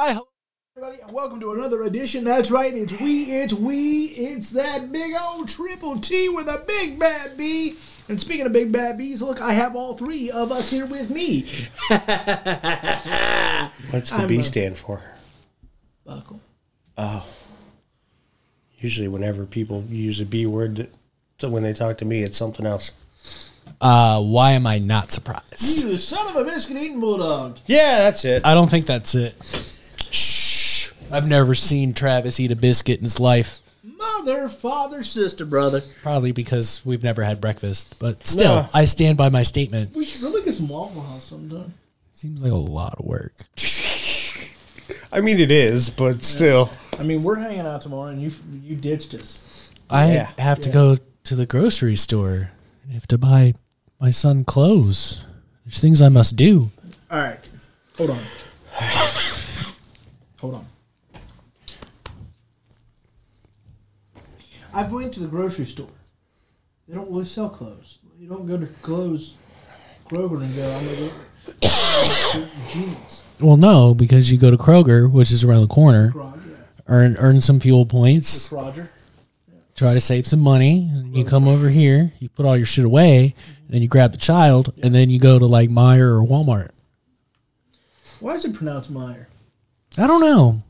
Hi, 0.00 0.12
hello, 0.12 0.28
everybody, 0.76 1.02
and 1.02 1.10
welcome 1.12 1.40
to 1.40 1.50
another 1.54 1.82
edition. 1.82 2.22
That's 2.22 2.52
right, 2.52 2.72
it's 2.72 2.92
we, 3.00 3.24
it's 3.24 3.52
we, 3.52 4.04
it's 4.04 4.50
that 4.50 4.92
big 4.92 5.12
old 5.20 5.48
triple 5.48 5.98
T 5.98 6.28
with 6.28 6.46
a 6.46 6.62
big 6.68 7.00
bad 7.00 7.36
B. 7.36 7.74
And 8.08 8.20
speaking 8.20 8.46
of 8.46 8.52
big 8.52 8.70
bad 8.70 8.96
B's, 8.96 9.22
look, 9.22 9.40
I 9.40 9.54
have 9.54 9.74
all 9.74 9.94
three 9.94 10.30
of 10.30 10.52
us 10.52 10.70
here 10.70 10.86
with 10.86 11.10
me. 11.10 11.40
What's 13.90 14.10
the 14.10 14.18
I'm 14.18 14.28
B 14.28 14.38
a- 14.38 14.44
stand 14.44 14.78
for? 14.78 15.02
Buckle. 16.06 16.38
Oh. 16.96 17.26
Usually, 18.78 19.08
whenever 19.08 19.46
people 19.46 19.82
use 19.88 20.20
a 20.20 20.24
B 20.24 20.46
word, 20.46 20.76
that- 20.76 20.92
so 21.40 21.48
when 21.48 21.64
they 21.64 21.72
talk 21.72 21.98
to 21.98 22.04
me, 22.04 22.22
it's 22.22 22.38
something 22.38 22.66
else. 22.66 22.92
Uh, 23.80 24.22
why 24.22 24.52
am 24.52 24.64
I 24.64 24.78
not 24.78 25.10
surprised? 25.10 25.82
You 25.82 25.96
son 25.96 26.28
of 26.28 26.36
a 26.36 26.44
biscuit 26.44 26.76
eating 26.76 27.00
bulldog. 27.00 27.58
Yeah, 27.66 27.98
that's 27.98 28.24
it. 28.24 28.46
I 28.46 28.54
don't 28.54 28.70
think 28.70 28.86
that's 28.86 29.16
it. 29.16 29.34
Shh. 31.08 31.12
I've 31.12 31.28
never 31.28 31.54
seen 31.54 31.94
Travis 31.94 32.38
eat 32.40 32.50
a 32.50 32.56
biscuit 32.56 32.98
in 32.98 33.04
his 33.04 33.18
life. 33.20 33.60
Mother, 33.82 34.48
father, 34.48 35.02
sister, 35.02 35.44
brother. 35.44 35.82
Probably 36.02 36.32
because 36.32 36.82
we've 36.84 37.02
never 37.02 37.22
had 37.24 37.40
breakfast. 37.40 37.98
But 37.98 38.26
still, 38.26 38.62
No. 38.62 38.68
I 38.72 38.84
stand 38.84 39.18
by 39.18 39.28
my 39.28 39.42
statement. 39.42 39.94
We 39.96 40.04
should 40.04 40.22
really 40.22 40.42
get 40.44 40.54
some 40.54 40.68
Waffle 40.68 41.02
House 41.02 41.24
sometime. 41.24 41.74
Seems 42.12 42.40
like 42.42 42.52
a 42.52 42.56
lot 42.56 42.94
of 42.98 43.04
work. 43.04 43.32
I 45.12 45.20
mean, 45.20 45.38
it 45.40 45.50
is, 45.50 45.90
but 45.90 46.22
still. 46.22 46.70
I 46.98 47.02
mean, 47.02 47.22
we're 47.22 47.36
hanging 47.36 47.60
out 47.60 47.80
tomorrow, 47.82 48.10
and 48.10 48.20
you 48.20 48.32
you 48.62 48.74
ditched 48.76 49.14
us. 49.14 49.70
I 49.90 50.12
Yeah. 50.14 50.30
have 50.38 50.60
to 50.60 50.70
go 50.70 50.98
to 51.24 51.36
the 51.36 51.46
grocery 51.46 51.96
store 51.96 52.50
and 52.82 52.92
have 52.92 53.06
to 53.08 53.18
buy 53.18 53.54
my 54.00 54.10
son 54.10 54.44
clothes. 54.44 55.24
There's 55.64 55.78
things 55.80 56.00
I 56.02 56.08
must 56.08 56.36
do. 56.36 56.70
All 57.10 57.18
right, 57.18 57.38
hold 57.96 58.10
on, 58.10 58.18
hold 60.40 60.54
on. 60.54 60.66
I've 64.78 64.92
went 64.92 65.12
to 65.14 65.20
the 65.20 65.26
grocery 65.26 65.64
store. 65.64 65.90
They 66.86 66.94
don't 66.94 67.10
really 67.10 67.24
sell 67.24 67.48
clothes. 67.48 67.98
You 68.16 68.28
don't 68.28 68.46
go 68.46 68.56
to 68.56 68.66
clothes 68.80 69.34
Kroger 70.06 70.40
and 70.40 70.54
go, 70.54 70.70
I'm 70.70 70.84
gonna 70.86 71.10
get 71.60 72.48
jeans. 72.68 73.24
Well, 73.40 73.56
no, 73.56 73.92
because 73.92 74.30
you 74.30 74.38
go 74.38 74.52
to 74.52 74.56
Kroger, 74.56 75.10
which 75.10 75.32
is 75.32 75.42
around 75.42 75.62
the 75.62 75.74
corner, 75.74 76.12
Krog, 76.12 76.40
yeah. 76.46 76.54
earn 76.86 77.16
earn 77.18 77.40
some 77.40 77.58
fuel 77.58 77.86
points, 77.86 78.52
Roger. 78.52 78.88
try 79.74 79.94
to 79.94 80.00
save 80.00 80.28
some 80.28 80.38
money. 80.38 80.88
And 80.92 81.16
you 81.16 81.24
come 81.24 81.48
over 81.48 81.68
here, 81.68 82.12
you 82.20 82.28
put 82.28 82.46
all 82.46 82.56
your 82.56 82.64
shit 82.64 82.84
away, 82.84 83.34
and 83.64 83.70
then 83.70 83.82
you 83.82 83.88
grab 83.88 84.12
the 84.12 84.18
child, 84.18 84.72
and 84.84 84.94
then 84.94 85.10
you 85.10 85.18
go 85.18 85.40
to 85.40 85.46
like 85.46 85.70
Meijer 85.70 86.22
or 86.22 86.24
Walmart. 86.24 86.70
Why 88.20 88.34
is 88.34 88.44
it 88.44 88.54
pronounced 88.54 88.94
Meijer? 88.94 89.26
I 89.98 90.06
don't 90.06 90.20
know. 90.20 90.62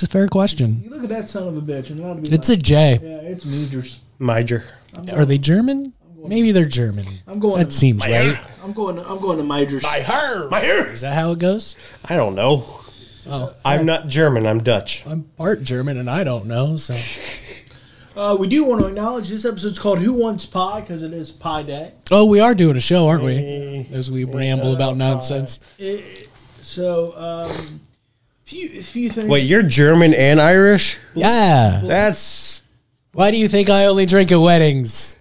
It's 0.00 0.08
a 0.08 0.12
fair 0.12 0.28
question. 0.28 0.80
You 0.82 0.88
look 0.88 1.02
at 1.02 1.10
that 1.10 1.28
son 1.28 1.46
of 1.46 1.58
a 1.58 1.60
bitch, 1.60 1.90
and 1.90 2.00
it 2.00 2.04
ought 2.04 2.14
to 2.14 2.22
be. 2.22 2.34
It's 2.34 2.48
a 2.48 2.52
like, 2.52 2.62
J. 2.62 2.96
yeah, 3.02 3.16
it's 3.18 3.44
Meejers. 3.44 3.98
Major. 4.18 4.64
Are 5.12 5.26
they 5.26 5.36
German? 5.36 5.92
Maybe 6.24 6.52
they're 6.52 6.64
German. 6.64 7.04
I'm 7.26 7.38
going. 7.38 7.58
That 7.58 7.66
to, 7.66 7.70
seems 7.70 8.06
right. 8.06 8.38
I'm 8.64 8.72
going. 8.72 8.98
I'm 8.98 9.18
going 9.18 9.36
to 9.36 9.44
Meijers. 9.44 9.82
her. 9.82 10.48
My 10.48 10.60
hair. 10.60 10.90
Is 10.90 11.02
that 11.02 11.12
how 11.12 11.32
it 11.32 11.38
goes? 11.38 11.76
I 12.08 12.16
don't 12.16 12.34
know. 12.34 12.80
Oh, 13.28 13.54
I'm 13.62 13.84
not 13.84 14.08
German. 14.08 14.46
I'm 14.46 14.62
Dutch. 14.62 15.06
I'm 15.06 15.24
part 15.36 15.62
German 15.64 15.98
and 15.98 16.08
I 16.08 16.24
don't 16.24 16.46
know. 16.46 16.78
So 16.78 16.96
Uh, 18.16 18.36
we 18.40 18.48
do 18.48 18.64
want 18.64 18.80
to 18.80 18.86
acknowledge 18.86 19.28
this 19.28 19.44
episode's 19.44 19.78
called 19.78 19.98
"Who 19.98 20.14
Wants 20.14 20.46
Pie" 20.46 20.80
because 20.80 21.02
it 21.02 21.12
is 21.12 21.30
Pie 21.30 21.64
Day. 21.64 21.92
Oh, 22.10 22.24
we 22.24 22.40
are 22.40 22.54
doing 22.54 22.76
a 22.76 22.80
show, 22.80 23.06
aren't 23.06 23.22
we? 23.22 23.86
As 23.92 24.10
we 24.10 24.24
ramble 24.24 24.74
about 24.74 24.96
nonsense. 24.96 25.60
So, 26.62 27.14
um, 27.16 27.80
few 28.50 28.82
few 28.82 29.08
things. 29.08 29.26
Wait, 29.28 29.44
you're 29.44 29.62
German 29.62 30.12
and 30.14 30.40
Irish? 30.40 30.98
Yeah. 31.14 31.80
That's. 31.84 32.62
Why 33.12 33.30
do 33.30 33.38
you 33.38 33.48
think 33.48 33.70
I 33.70 33.86
only 33.86 34.06
drink 34.06 34.30
at 34.30 34.36
weddings? 34.36 35.16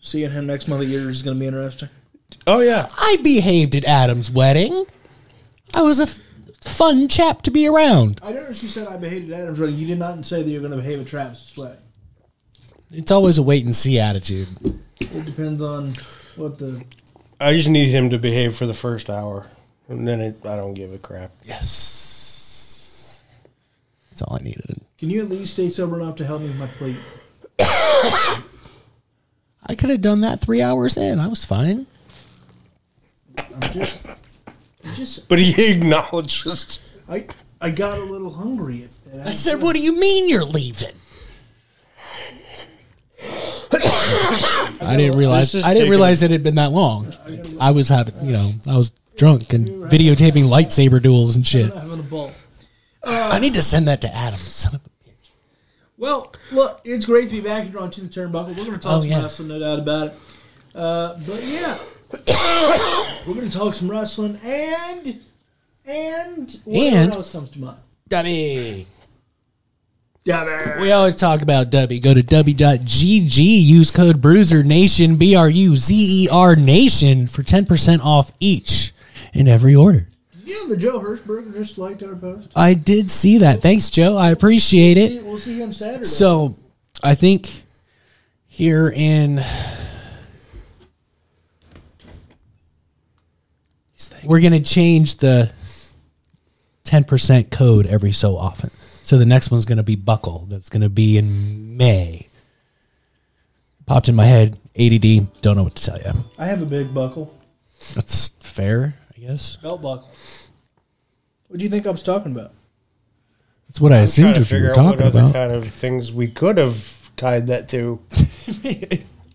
seeing 0.00 0.30
him 0.30 0.46
next 0.46 0.68
month 0.68 0.82
of 0.82 0.88
year 0.88 1.10
is 1.10 1.22
going 1.22 1.36
to 1.36 1.40
be 1.40 1.46
interesting. 1.46 1.88
Oh, 2.46 2.60
yeah. 2.60 2.86
I 2.96 3.16
behaved 3.22 3.74
at 3.74 3.84
Adam's 3.84 4.30
wedding. 4.30 4.84
I 5.74 5.82
was 5.82 5.98
a 5.98 6.04
f- 6.04 6.20
fun 6.60 7.08
chap 7.08 7.42
to 7.42 7.50
be 7.50 7.66
around. 7.66 8.20
I 8.22 8.32
noticed 8.32 8.62
you 8.62 8.68
said 8.68 8.86
I 8.86 8.96
behaved 8.96 9.32
at 9.32 9.40
Adam's 9.40 9.58
wedding. 9.58 9.76
You 9.76 9.86
did 9.86 9.98
not 9.98 10.24
say 10.24 10.42
that 10.42 10.48
you're 10.48 10.60
going 10.60 10.70
to 10.70 10.78
behave 10.78 11.00
at 11.00 11.06
Travis's 11.06 11.56
wedding. 11.56 11.78
It's 12.92 13.10
always 13.10 13.38
a 13.38 13.42
wait 13.42 13.64
and 13.64 13.74
see 13.74 13.98
attitude. 13.98 14.48
It 15.00 15.24
depends 15.24 15.60
on 15.60 15.94
what 16.36 16.58
the. 16.58 16.84
I 17.40 17.54
just 17.54 17.68
need 17.68 17.88
him 17.88 18.10
to 18.10 18.18
behave 18.18 18.54
for 18.54 18.66
the 18.66 18.74
first 18.74 19.10
hour. 19.10 19.46
And 19.88 20.06
then 20.08 20.20
it, 20.20 20.44
I 20.44 20.56
don't 20.56 20.74
give 20.74 20.94
a 20.94 20.98
crap. 20.98 21.30
Yes. 21.44 23.22
That's 24.10 24.22
all 24.22 24.38
I 24.40 24.44
needed. 24.44 24.80
Can 24.98 25.10
you 25.10 25.22
at 25.22 25.28
least 25.28 25.54
stay 25.54 25.68
sober 25.68 26.00
enough 26.00 26.16
to 26.16 26.24
help 26.24 26.40
me 26.40 26.48
with 26.48 26.58
my 26.58 26.66
plate? 26.66 26.96
I 29.66 29.74
could 29.76 29.90
have 29.90 30.00
done 30.00 30.20
that 30.20 30.40
three 30.40 30.62
hours 30.62 30.96
in. 30.96 31.18
I 31.18 31.26
was 31.26 31.44
fine. 31.44 31.86
I'm 33.38 33.60
just. 33.60 34.06
I'm 34.84 34.94
just. 34.94 35.28
But 35.28 35.38
he 35.38 35.72
acknowledges. 35.72 36.80
I 37.08 37.26
I 37.60 37.70
got 37.70 37.98
a 37.98 38.04
little 38.04 38.30
hungry. 38.30 38.88
At, 39.12 39.20
at 39.20 39.26
I 39.28 39.30
said, 39.30 39.60
"What 39.62 39.74
do 39.74 39.82
you 39.82 39.98
mean 39.98 40.28
you're 40.28 40.44
leaving?" 40.44 40.94
I 43.72 44.94
didn't 44.96 45.18
realize. 45.18 45.54
I 45.54 45.72
didn't 45.72 45.90
realize 45.90 46.22
it 46.22 46.30
had 46.30 46.42
been 46.42 46.56
that 46.56 46.72
long. 46.72 47.12
I 47.60 47.70
was 47.70 47.88
having, 47.88 48.14
you 48.24 48.32
know, 48.32 48.52
I 48.68 48.76
was 48.76 48.92
drunk 49.16 49.52
and 49.52 49.68
videotaping 49.90 50.44
lightsaber 50.44 51.00
duels 51.02 51.36
and 51.36 51.46
shit. 51.46 51.72
having 51.72 51.98
a 52.00 52.02
ball. 52.02 52.32
I 53.02 53.38
need 53.38 53.54
to 53.54 53.62
send 53.62 53.86
that 53.88 54.00
to 54.02 54.14
Adam. 54.14 54.38
Son 54.38 54.74
of 54.74 54.80
a 54.84 54.88
bitch. 55.08 55.30
Well, 55.98 56.32
look, 56.50 56.80
it's 56.84 57.06
great 57.06 57.28
to 57.30 57.36
be 57.36 57.40
back 57.40 57.68
here 57.68 57.78
on 57.78 57.90
To 57.92 58.00
the 58.00 58.08
Turnbuckle. 58.08 58.48
We're 58.48 58.54
going 58.64 58.72
to 58.72 58.78
talk 58.78 58.92
Oh, 58.92 59.00
some 59.02 59.10
yeah. 59.10 59.22
wrestling, 59.22 59.48
no 59.48 59.58
doubt 59.58 59.78
about 59.78 60.06
it. 60.08 60.14
Uh, 60.74 61.14
but 61.26 61.44
yeah, 61.46 61.78
we're 63.26 63.34
going 63.34 63.48
to 63.50 63.56
talk 63.56 63.74
some 63.74 63.90
wrestling 63.90 64.38
and 64.42 65.20
and 65.86 66.60
whatever 66.64 66.96
And- 66.96 67.14
else 67.14 67.32
comes 67.32 67.50
to 67.50 67.58
mind. 67.60 67.78
Dubby. 68.08 68.86
Yeah, 70.24 70.80
We 70.80 70.90
always 70.90 71.16
talk 71.16 71.42
about 71.42 71.70
Dubby. 71.70 72.02
Go 72.02 72.14
to 72.14 72.22
W.GG. 72.22 73.36
Use 73.36 73.90
code 73.90 74.22
Bruzer 74.22 74.64
Nation 74.64 75.16
B 75.16 75.36
R 75.36 75.50
U 75.50 75.76
Z 75.76 76.24
E 76.24 76.28
R 76.32 76.56
Nation 76.56 77.26
for 77.26 77.42
ten 77.42 77.66
percent 77.66 78.02
off 78.02 78.32
each 78.40 78.93
in 79.34 79.48
every 79.48 79.74
order. 79.74 80.08
Know 80.46 80.68
the 80.68 80.76
Joe 80.76 81.00
Hirschberger 81.00 81.52
just 81.52 81.78
liked 81.78 82.02
our 82.02 82.14
post. 82.14 82.50
I 82.56 82.74
did 82.74 83.10
see 83.10 83.38
that. 83.38 83.60
Thanks, 83.60 83.90
Joe. 83.90 84.16
I 84.16 84.30
appreciate 84.30 84.96
it. 84.96 85.24
We'll 85.24 85.38
see 85.38 85.58
him 85.58 85.72
Saturday. 85.72 86.04
So, 86.04 86.56
I 87.02 87.14
think 87.14 87.50
here 88.46 88.90
in 88.94 89.40
we're 94.24 94.40
going 94.40 94.52
to 94.52 94.60
change 94.60 95.16
the 95.16 95.50
10% 96.84 97.50
code 97.50 97.86
every 97.86 98.12
so 98.12 98.36
often. 98.36 98.70
So 99.02 99.18
the 99.18 99.26
next 99.26 99.50
one's 99.50 99.64
going 99.64 99.78
to 99.78 99.84
be 99.84 99.96
buckle. 99.96 100.46
That's 100.48 100.68
going 100.68 100.82
to 100.82 100.88
be 100.88 101.18
in 101.18 101.76
May. 101.76 102.28
Popped 103.86 104.08
in 104.08 104.14
my 104.14 104.24
head. 104.24 104.58
ADD. 104.78 105.40
Don't 105.42 105.56
know 105.56 105.64
what 105.64 105.76
to 105.76 105.84
tell 105.84 105.98
you. 105.98 106.20
I 106.38 106.46
have 106.46 106.62
a 106.62 106.66
big 106.66 106.94
buckle, 106.94 107.34
That's 107.94 108.28
fair, 108.40 108.94
guess. 109.24 109.56
belt 109.58 109.82
buckle. 109.82 110.10
What 111.48 111.58
do 111.58 111.64
you 111.64 111.70
think 111.70 111.86
I 111.86 111.90
was 111.90 112.02
talking 112.02 112.32
about? 112.32 112.52
That's 113.68 113.80
what 113.80 113.92
I 113.92 113.96
Trying 113.96 114.04
assumed 114.04 114.34
to 114.36 114.40
if 114.40 114.50
you 114.50 114.56
figure 114.56 114.68
were 114.68 114.78
out 114.78 114.84
what 114.84 114.90
talking 114.98 115.06
other 115.06 115.20
about. 115.20 115.32
kind 115.32 115.52
of 115.52 115.66
things 115.68 116.12
we 116.12 116.28
could 116.28 116.58
have 116.58 117.10
tied 117.16 117.46
that 117.48 117.68
to. 117.70 118.00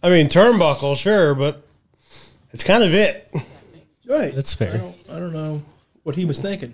I 0.04 0.10
mean, 0.10 0.28
turnbuckle, 0.28 0.96
sure, 0.96 1.36
but 1.36 1.66
it's 2.54 2.64
kind 2.64 2.84
of 2.84 2.94
it. 2.94 3.28
Right. 4.06 4.34
That's 4.34 4.60
I 4.62 4.66
fair. 4.66 4.78
don't, 4.78 4.96
I 5.12 5.20
don't 5.20 5.34
know 5.34 5.62
what 6.04 6.16
he 6.16 6.26
was 6.26 6.40
thinking. 6.40 6.74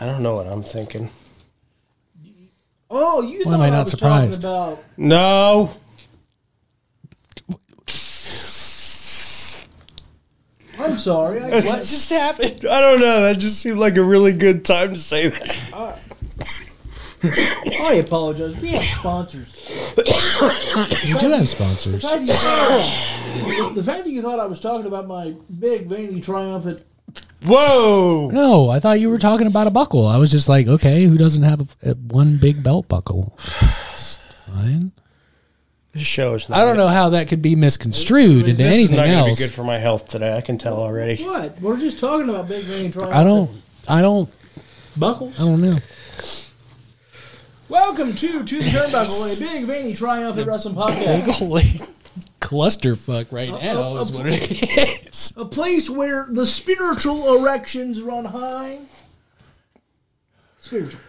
I 0.00 0.06
don't 0.06 0.22
know 0.22 0.34
what 0.34 0.46
I'm 0.46 0.62
thinking. 0.62 1.10
Oh, 2.90 3.22
you 3.22 3.38
Why 3.38 3.44
thought 3.44 3.54
am 3.54 3.60
I 3.60 3.66
I 3.66 3.70
not 3.70 3.82
was 3.84 3.90
surprised? 3.90 4.42
talking 4.42 4.72
about 4.74 4.84
No. 4.98 5.70
I'm 10.82 10.98
sorry. 10.98 11.40
I, 11.40 11.50
What 11.50 11.62
just 11.62 12.10
happened? 12.10 12.64
I 12.70 12.80
don't 12.80 13.00
know. 13.00 13.22
That 13.22 13.38
just 13.38 13.60
seemed 13.60 13.78
like 13.78 13.96
a 13.96 14.02
really 14.02 14.32
good 14.32 14.64
time 14.64 14.94
to 14.94 15.00
say 15.00 15.28
that. 15.28 15.70
Uh, 15.74 15.96
I 17.22 17.94
apologize. 18.04 18.56
We 18.60 18.68
have 18.68 18.84
sponsors. 18.84 19.94
We 19.96 20.04
do 21.18 21.30
have 21.30 21.48
sponsors. 21.48 22.02
The 22.02 22.08
fact, 22.08 22.26
that 22.26 23.36
you 23.36 23.56
thought, 23.58 23.74
the 23.74 23.84
fact 23.84 24.04
that 24.04 24.10
you 24.10 24.22
thought 24.22 24.40
I 24.40 24.46
was 24.46 24.60
talking 24.60 24.86
about 24.86 25.06
my 25.06 25.34
big 25.58 25.86
veiny 25.86 26.20
triumphant. 26.20 26.82
Whoa. 27.44 28.30
No, 28.32 28.68
I 28.70 28.80
thought 28.80 29.00
you 29.00 29.10
were 29.10 29.18
talking 29.18 29.46
about 29.46 29.66
a 29.66 29.70
buckle. 29.70 30.06
I 30.06 30.16
was 30.18 30.30
just 30.30 30.48
like, 30.48 30.66
okay, 30.66 31.04
who 31.04 31.18
doesn't 31.18 31.42
have 31.42 31.60
a, 31.82 31.90
a 31.90 31.94
one 31.94 32.38
big 32.38 32.62
belt 32.62 32.88
buckle? 32.88 33.36
It's 33.92 34.18
fine. 34.46 34.92
This 35.92 36.02
show 36.02 36.34
is 36.34 36.48
not. 36.48 36.58
I 36.60 36.64
don't 36.64 36.76
know 36.76 36.86
how 36.86 37.08
that 37.10 37.26
could 37.28 37.42
be 37.42 37.56
misconstrued 37.56 38.46
into 38.48 38.62
This 38.62 38.66
is 38.66 38.72
anything 38.90 38.96
not 38.96 39.06
going 39.06 39.18
to 39.18 39.24
be 39.24 39.28
else. 39.30 39.38
good 39.40 39.50
for 39.50 39.64
my 39.64 39.78
health 39.78 40.08
today. 40.08 40.36
I 40.36 40.40
can 40.40 40.56
tell 40.56 40.76
already. 40.76 41.22
What? 41.24 41.60
We're 41.60 41.78
just 41.78 41.98
talking 41.98 42.28
about 42.28 42.46
Big 42.48 42.62
Veiny 42.62 42.92
Triumph. 42.92 43.12
I 43.14 43.24
don't. 43.24 43.50
I 43.88 44.00
don't. 44.00 44.30
Buckles. 44.96 45.34
I 45.40 45.44
don't 45.44 45.60
know. 45.60 45.78
Welcome 47.68 48.14
to 48.14 48.44
To 48.44 48.56
the 48.58 48.62
Turnbuckle, 48.62 49.36
a 49.36 49.40
Big 49.40 49.66
Veiny 49.66 49.94
Triumphant 49.94 50.46
Wrestling 50.46 50.76
Podcast. 50.76 51.30
Holy 51.38 51.62
clusterfuck 52.40 53.32
right 53.32 53.50
now 53.50 53.96
is 53.96 54.12
what 54.12 54.26
it 54.28 55.08
is. 55.08 55.32
A 55.36 55.44
place 55.44 55.90
where 55.90 56.26
the 56.30 56.46
spiritual 56.46 57.36
erections 57.36 58.00
run 58.02 58.26
high. 58.26 58.78
Spiritual. 60.60 61.00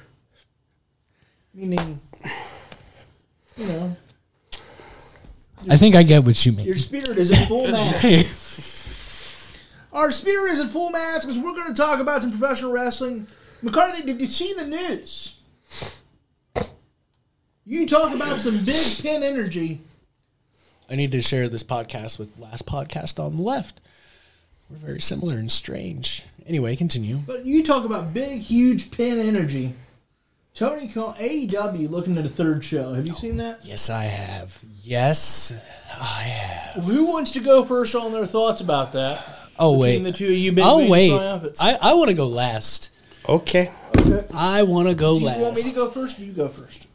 Meaning, 1.54 2.00
you 3.57 3.68
know, 3.68 3.98
I 5.69 5.77
think 5.77 5.95
I 5.95 6.03
get 6.03 6.23
what 6.23 6.43
you 6.45 6.51
mean. 6.53 6.65
your 6.65 6.77
spirit 6.77 7.17
is 7.17 7.31
in 7.31 7.47
full 7.47 7.67
mass. 7.71 9.57
Our 9.93 10.11
spirit 10.11 10.53
is 10.53 10.59
in 10.59 10.67
full 10.69 10.89
mass 10.89 11.25
because 11.25 11.37
we're 11.39 11.53
going 11.53 11.67
to 11.67 11.79
talk 11.81 11.99
about 11.99 12.21
some 12.21 12.31
professional 12.31 12.71
wrestling. 12.71 13.27
McCarthy, 13.61 14.03
did 14.03 14.19
you 14.19 14.27
see 14.27 14.53
the 14.53 14.65
news? 14.65 15.35
You 17.65 17.87
talk 17.87 18.13
about 18.13 18.39
some 18.39 18.63
big 18.63 18.83
pin 19.01 19.21
energy. 19.23 19.81
I 20.89 20.95
need 20.95 21.11
to 21.11 21.21
share 21.21 21.47
this 21.47 21.63
podcast 21.63 22.17
with 22.19 22.37
last 22.39 22.65
podcast 22.65 23.23
on 23.23 23.37
the 23.37 23.43
left. 23.43 23.79
We're 24.69 24.77
very 24.77 25.01
similar 25.01 25.35
and 25.35 25.51
strange. 25.51 26.23
Anyway, 26.45 26.75
continue. 26.75 27.17
But 27.17 27.45
you 27.45 27.63
talk 27.63 27.85
about 27.85 28.13
big, 28.13 28.39
huge 28.41 28.89
pin 28.91 29.19
energy. 29.19 29.73
Tony 30.53 30.88
Khan, 30.89 31.15
AEW 31.15 31.89
looking 31.89 32.18
at 32.18 32.25
a 32.25 32.30
third 32.30 32.63
show. 32.63 32.94
Have 32.94 33.07
you 33.07 33.13
seen 33.15 33.38
that? 33.38 33.59
Yes, 33.63 33.89
I 33.89 34.03
have. 34.03 34.62
Yes, 34.83 35.53
I 36.00 36.24
have. 36.24 36.83
Who 36.83 37.06
wants 37.07 37.31
to 37.31 37.39
go 37.39 37.63
first 37.63 37.95
on 37.95 38.12
their 38.12 38.25
thoughts 38.25 38.59
about 38.62 38.92
that? 38.94 39.24
Oh 39.57 39.75
Between 39.75 40.03
wait. 40.03 40.12
the 40.12 40.18
two 40.18 40.25
of 40.27 40.31
you, 40.33 40.51
big 40.51 40.63
Oh 40.68 40.80
Veiny 40.80 40.89
wait. 40.92 41.09
triumphants. 41.18 41.62
I, 41.62 41.77
I 41.81 41.94
want 41.94 42.09
to 42.09 42.15
go 42.15 42.27
last. 42.27 42.92
Okay. 43.30 43.71
Okay. 43.98 44.25
I 44.33 44.63
want 44.63 44.89
to 44.89 44.95
go 44.95 45.15
Do 45.15 45.21
you 45.21 45.27
last. 45.27 45.39
want 45.39 45.56
me 45.56 45.62
to 45.63 45.75
go 45.75 45.89
first? 45.89 46.19
Or 46.19 46.24
you 46.24 46.33
go 46.33 46.48
first. 46.48 46.88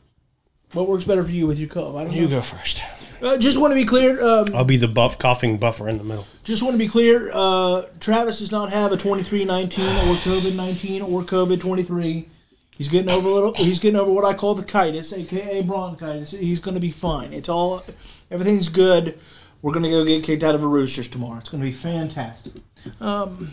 What 0.73 0.89
works 0.89 1.05
better 1.05 1.25
for 1.25 1.31
you 1.31 1.47
with 1.47 1.59
your 1.59 1.69
cup? 1.69 1.95
I 1.97 2.05
don't 2.05 2.13
You 2.13 2.23
know. 2.23 2.29
go 2.29 2.43
first. 2.43 2.83
Uh, 3.23 3.39
just 3.39 3.57
want 3.59 3.71
to 3.71 3.75
be 3.77 3.85
clear. 3.87 4.23
Um, 4.23 4.55
I'll 4.55 4.65
be 4.65 4.77
the 4.77 4.89
buff 4.89 5.19
coughing 5.19 5.57
buffer 5.57 5.89
in 5.89 5.97
the 5.97 6.05
middle. 6.05 6.27
just 6.45 6.63
want 6.63 6.75
to 6.75 6.79
be 6.79 6.89
clear. 6.89 7.31
Uh, 7.33 7.83
Travis 8.01 8.41
does 8.41 8.53
not 8.53 8.71
have 8.71 8.93
a 8.93 8.97
twenty 8.99 9.23
three 9.23 9.45
nineteen 9.47 9.87
or 9.87 10.15
COVID 10.17 10.55
nineteen 10.57 11.01
or 11.01 11.23
COVID 11.23 11.59
twenty 11.61 11.83
three. 11.83 12.29
He's 12.77 12.89
getting 12.91 13.11
over 13.11 13.27
a 13.29 13.33
little. 13.33 13.53
He's 13.55 13.81
getting 13.81 13.99
over 13.99 14.11
what 14.13 14.25
I 14.25 14.35
call 14.35 14.55
the 14.55 14.63
chitis, 14.65 15.17
aka 15.17 15.63
bronchitis. 15.63 16.33
He's 16.33 16.61
going 16.61 16.75
to 16.75 16.81
be 16.81 16.91
fine. 16.91 17.33
It's 17.33 17.49
all. 17.49 17.83
Everything's 18.31 18.69
good. 18.69 19.19
We're 19.63 19.73
going 19.73 19.85
to 19.85 19.91
go 19.91 20.05
get 20.05 20.23
kicked 20.25 20.43
out 20.43 20.55
of 20.55 20.63
a 20.63 20.67
roosters 20.67 21.09
tomorrow. 21.09 21.39
It's 21.39 21.49
going 21.49 21.63
to 21.63 21.67
be 21.67 21.73
fantastic. 21.73 22.53
Um, 23.01 23.51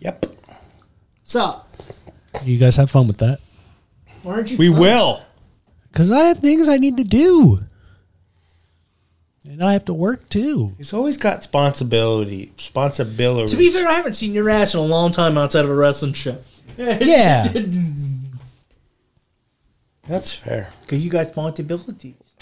Yep. 0.00 0.26
So, 1.24 1.62
You 2.44 2.58
guys 2.58 2.76
have 2.76 2.90
fun 2.90 3.06
with 3.08 3.16
that. 3.18 3.38
why 4.22 4.34
aren't 4.34 4.50
you? 4.50 4.58
We 4.58 4.68
fun? 4.68 4.78
will. 4.80 5.22
Because 5.90 6.10
I 6.10 6.24
have 6.24 6.38
things 6.38 6.68
I 6.68 6.76
need 6.76 6.96
to 6.98 7.04
do. 7.04 7.60
And 9.48 9.64
I 9.64 9.72
have 9.72 9.86
to 9.86 9.94
work 9.94 10.28
too. 10.28 10.72
He's 10.76 10.92
always 10.92 11.16
got 11.16 11.38
responsibility. 11.38 12.52
Responsibility. 12.56 13.48
To 13.50 13.56
be 13.56 13.70
fair, 13.70 13.88
I 13.88 13.94
haven't 13.94 14.14
seen 14.14 14.34
your 14.34 14.50
ass 14.50 14.74
in 14.74 14.80
a 14.80 14.84
long 14.84 15.10
time 15.10 15.38
outside 15.38 15.64
of 15.64 15.70
a 15.70 15.74
wrestling 15.74 16.12
show. 16.12 16.38
Yeah. 17.00 17.52
That's 20.06 20.32
fair. 20.32 20.70
Because 20.82 21.04
you 21.04 21.10
got 21.10 21.26
responsibility. 21.26 22.14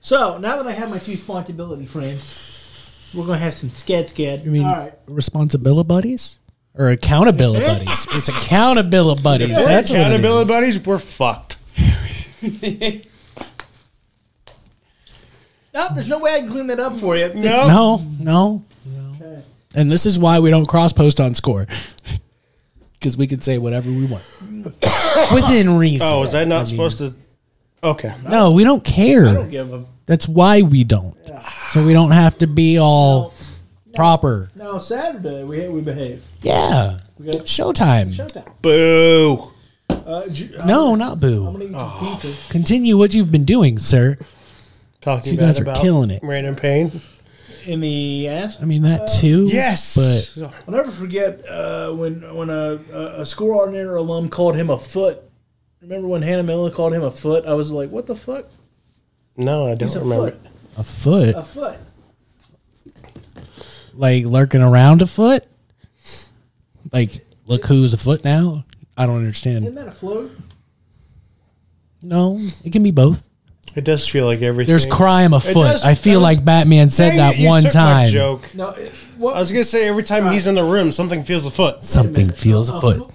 so, 0.00 0.38
now 0.38 0.56
that 0.62 0.66
I 0.66 0.72
have 0.72 0.90
my 0.90 0.98
two 0.98 1.12
responsibility 1.12 1.86
friends, 1.86 3.12
we're 3.16 3.24
going 3.24 3.38
to 3.38 3.44
have 3.44 3.54
some 3.54 3.70
scat 3.70 4.10
scat. 4.10 4.40
I 4.40 4.44
mean, 4.44 4.64
All 4.66 4.72
right. 4.72 4.92
responsibility 5.06 5.86
buddies? 5.86 6.40
Or 6.74 6.90
accountability 6.90 7.64
buddies? 7.86 8.06
It's 8.12 8.28
accountability 8.28 9.22
buddies. 9.22 9.56
That's 9.64 9.90
what 9.90 10.00
Accountability 10.00 10.42
is. 10.42 10.48
buddies, 10.48 10.80
we're 10.84 10.98
fucked. 10.98 11.56
Oh, 15.78 15.88
there's 15.94 16.08
no 16.08 16.18
way 16.18 16.34
I 16.34 16.40
can 16.40 16.50
clean 16.50 16.66
that 16.68 16.80
up 16.80 16.96
for 16.96 17.16
you. 17.16 17.32
No. 17.34 17.66
No, 17.68 18.02
no. 18.20 18.64
Okay. 19.76 19.80
And 19.82 19.90
this 19.90 20.06
is 20.06 20.18
why 20.18 20.40
we 20.40 20.50
don't 20.50 20.66
cross 20.66 20.92
post 20.92 21.20
on 21.20 21.34
score. 21.34 21.66
Because 22.98 23.18
we 23.18 23.26
can 23.26 23.40
say 23.40 23.58
whatever 23.58 23.90
we 23.90 24.06
want. 24.06 24.24
Within 25.32 25.76
reason. 25.76 26.08
Oh, 26.10 26.22
is 26.24 26.32
that 26.32 26.48
not 26.48 26.66
supposed 26.66 26.96
to? 26.98 27.14
Okay. 27.84 28.12
No, 28.28 28.52
we 28.52 28.64
don't 28.64 28.82
care. 28.82 29.26
I 29.28 29.34
don't 29.34 29.50
give 29.50 29.72
a. 29.72 29.84
That's 30.06 30.26
why 30.26 30.62
we 30.62 30.82
don't. 30.82 31.14
So 31.68 31.86
we 31.86 31.92
don't 31.92 32.12
have 32.12 32.38
to 32.38 32.46
be 32.46 32.78
all 32.78 33.34
proper. 33.94 34.48
No, 34.56 34.78
Saturday 34.78 35.44
we 35.44 35.68
we 35.68 35.82
behave. 35.82 36.24
Yeah. 36.42 36.98
We 37.18 37.26
got 37.32 37.42
Showtime. 37.42 38.08
showtime. 38.14 38.50
Boo. 38.62 39.52
Uh, 39.90 40.26
Ju- 40.28 40.56
No, 40.64 40.94
not 40.94 41.12
I'm 41.12 41.18
boo. 41.20 41.44
gonna 41.52 41.64
eat 41.66 41.72
some 41.72 42.18
pizza. 42.18 42.50
Continue 42.50 42.96
what 42.96 43.14
you've 43.14 43.30
been 43.30 43.44
doing, 43.44 43.78
sir. 43.78 44.16
Talking 45.02 45.34
You 45.34 45.38
guys 45.38 45.60
bad 45.60 45.68
are 45.68 45.70
about 45.70 45.82
killing 45.82 46.10
it. 46.10 46.20
Random 46.24 46.56
pain. 46.56 47.02
In 47.66 47.80
the 47.80 48.28
ass. 48.28 48.62
I 48.62 48.64
mean 48.64 48.82
that 48.82 49.08
too. 49.20 49.46
Yes. 49.50 49.96
But 50.38 50.52
I'll 50.68 50.74
never 50.74 50.90
forget 50.92 51.44
uh, 51.48 51.92
when 51.92 52.22
when 52.34 52.48
a, 52.48 52.78
a, 52.92 53.20
a 53.22 53.26
score 53.26 53.54
ordinator 53.54 53.96
alum 53.96 54.28
called 54.28 54.54
him 54.56 54.70
a 54.70 54.78
foot. 54.78 55.20
Remember 55.82 56.06
when 56.08 56.22
Hannah 56.22 56.42
Miller 56.44 56.70
called 56.70 56.94
him 56.94 57.02
a 57.02 57.10
foot? 57.10 57.44
I 57.44 57.54
was 57.54 57.70
like, 57.72 57.90
what 57.90 58.06
the 58.06 58.16
fuck? 58.16 58.46
no, 59.36 59.66
I 59.66 59.74
don't 59.74 59.82
He's 59.88 59.96
a 59.96 60.00
remember. 60.00 60.30
foot. 60.32 60.50
a 60.78 60.82
foot, 60.84 61.34
A 61.36 61.42
foot. 61.44 61.76
like 63.94 64.24
lurking 64.24 64.62
around 64.62 65.02
a 65.02 65.06
foot. 65.06 65.44
Like, 66.92 67.10
look 67.46 67.64
who's 67.66 67.92
a 67.92 67.98
foot 67.98 68.24
now. 68.24 68.64
I 68.96 69.06
don't 69.06 69.16
understand. 69.18 69.64
Isn't 69.64 69.74
that 69.74 69.88
a 69.88 69.92
float? 69.92 70.30
No, 72.02 72.38
it 72.64 72.72
can 72.72 72.82
be 72.82 72.92
both. 72.92 73.28
It 73.76 73.84
does 73.84 74.08
feel 74.08 74.24
like 74.24 74.40
everything. 74.40 74.72
There's 74.72 74.86
crime 74.86 75.34
afoot. 75.34 75.54
does- 75.66 75.84
I 75.84 75.94
feel 75.94 76.20
that 76.20 76.26
was- 76.26 76.36
like 76.38 76.44
Batman 76.44 76.88
said 76.90 77.10
Dang 77.10 77.18
that 77.18 77.34
it, 77.34 77.40
you 77.40 77.46
one 77.46 77.62
took 77.62 77.74
my 77.74 77.80
time. 77.80 78.08
joke. 78.08 78.54
No. 78.54 78.70
It, 78.70 78.90
what, 79.18 79.36
I 79.36 79.38
was 79.38 79.52
gonna 79.52 79.64
say 79.64 79.86
every 79.86 80.02
time 80.02 80.32
he's 80.32 80.46
in 80.46 80.54
the 80.54 80.64
room, 80.64 80.90
something 80.92 81.22
feels 81.24 81.44
afoot. 81.46 81.84
Something 81.84 82.30
feels 82.30 82.70
uh, 82.70 82.78
afoot. 82.78 83.10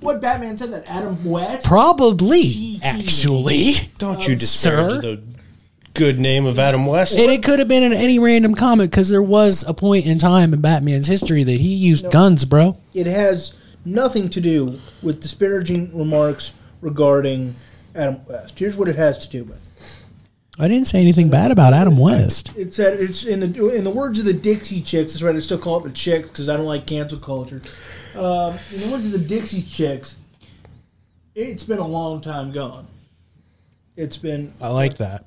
what 0.00 0.20
Batman 0.20 0.56
said 0.56 0.72
that 0.72 0.84
Adam 0.86 1.24
West? 1.24 1.66
Probably, 1.66 2.78
actually. 2.82 3.72
Don't 3.98 4.26
you 4.26 4.36
sir? 4.38 4.86
disparage 4.88 5.02
the 5.02 5.22
good 5.94 6.20
name 6.20 6.46
of 6.46 6.58
Adam 6.60 6.86
West? 6.86 7.18
And 7.18 7.30
it 7.32 7.42
could 7.42 7.58
have 7.58 7.66
been 7.68 7.82
in 7.82 7.92
any 7.92 8.20
random 8.20 8.54
comic 8.54 8.90
because 8.90 9.08
there 9.08 9.22
was 9.22 9.64
a 9.66 9.74
point 9.74 10.06
in 10.06 10.18
time 10.18 10.54
in 10.54 10.60
Batman's 10.60 11.08
history 11.08 11.42
that 11.42 11.60
he 11.60 11.74
used 11.74 12.10
guns, 12.12 12.44
bro. 12.44 12.76
It 12.94 13.06
has 13.06 13.52
nothing 13.84 14.28
to 14.30 14.40
do 14.40 14.78
with 15.02 15.20
disparaging 15.20 15.96
remarks 15.98 16.52
regarding 16.80 17.54
Adam 17.96 18.20
West. 18.28 18.58
Here's 18.58 18.76
what 18.76 18.86
it 18.88 18.94
has 18.96 19.18
to 19.18 19.28
do 19.28 19.42
with. 19.44 19.58
I 20.58 20.66
didn't 20.66 20.86
say 20.86 21.00
anything 21.00 21.28
bad 21.28 21.52
about 21.52 21.72
Adam 21.72 21.96
West. 21.98 22.52
It 22.56 22.74
said 22.74 22.98
it's 23.00 23.24
in 23.24 23.40
the 23.40 23.68
in 23.70 23.84
the 23.84 23.90
words 23.90 24.18
of 24.18 24.24
the 24.24 24.32
Dixie 24.32 24.80
Chicks. 24.80 25.12
That's 25.12 25.22
right. 25.22 25.34
I 25.34 25.38
still 25.38 25.58
call 25.58 25.78
it 25.78 25.84
the 25.84 25.94
Chicks 25.94 26.28
because 26.28 26.48
I 26.48 26.56
don't 26.56 26.66
like 26.66 26.86
cancel 26.86 27.18
culture. 27.18 27.62
Um, 28.16 28.54
in 28.72 28.80
the 28.80 28.88
words 28.90 29.06
of 29.06 29.12
the 29.12 29.24
Dixie 29.28 29.62
Chicks, 29.62 30.16
it's 31.34 31.62
been 31.62 31.78
a 31.78 31.86
long 31.86 32.20
time 32.20 32.50
gone. 32.50 32.88
It's 33.96 34.16
been 34.16 34.52
I 34.60 34.68
like 34.68 34.98
that. 34.98 35.24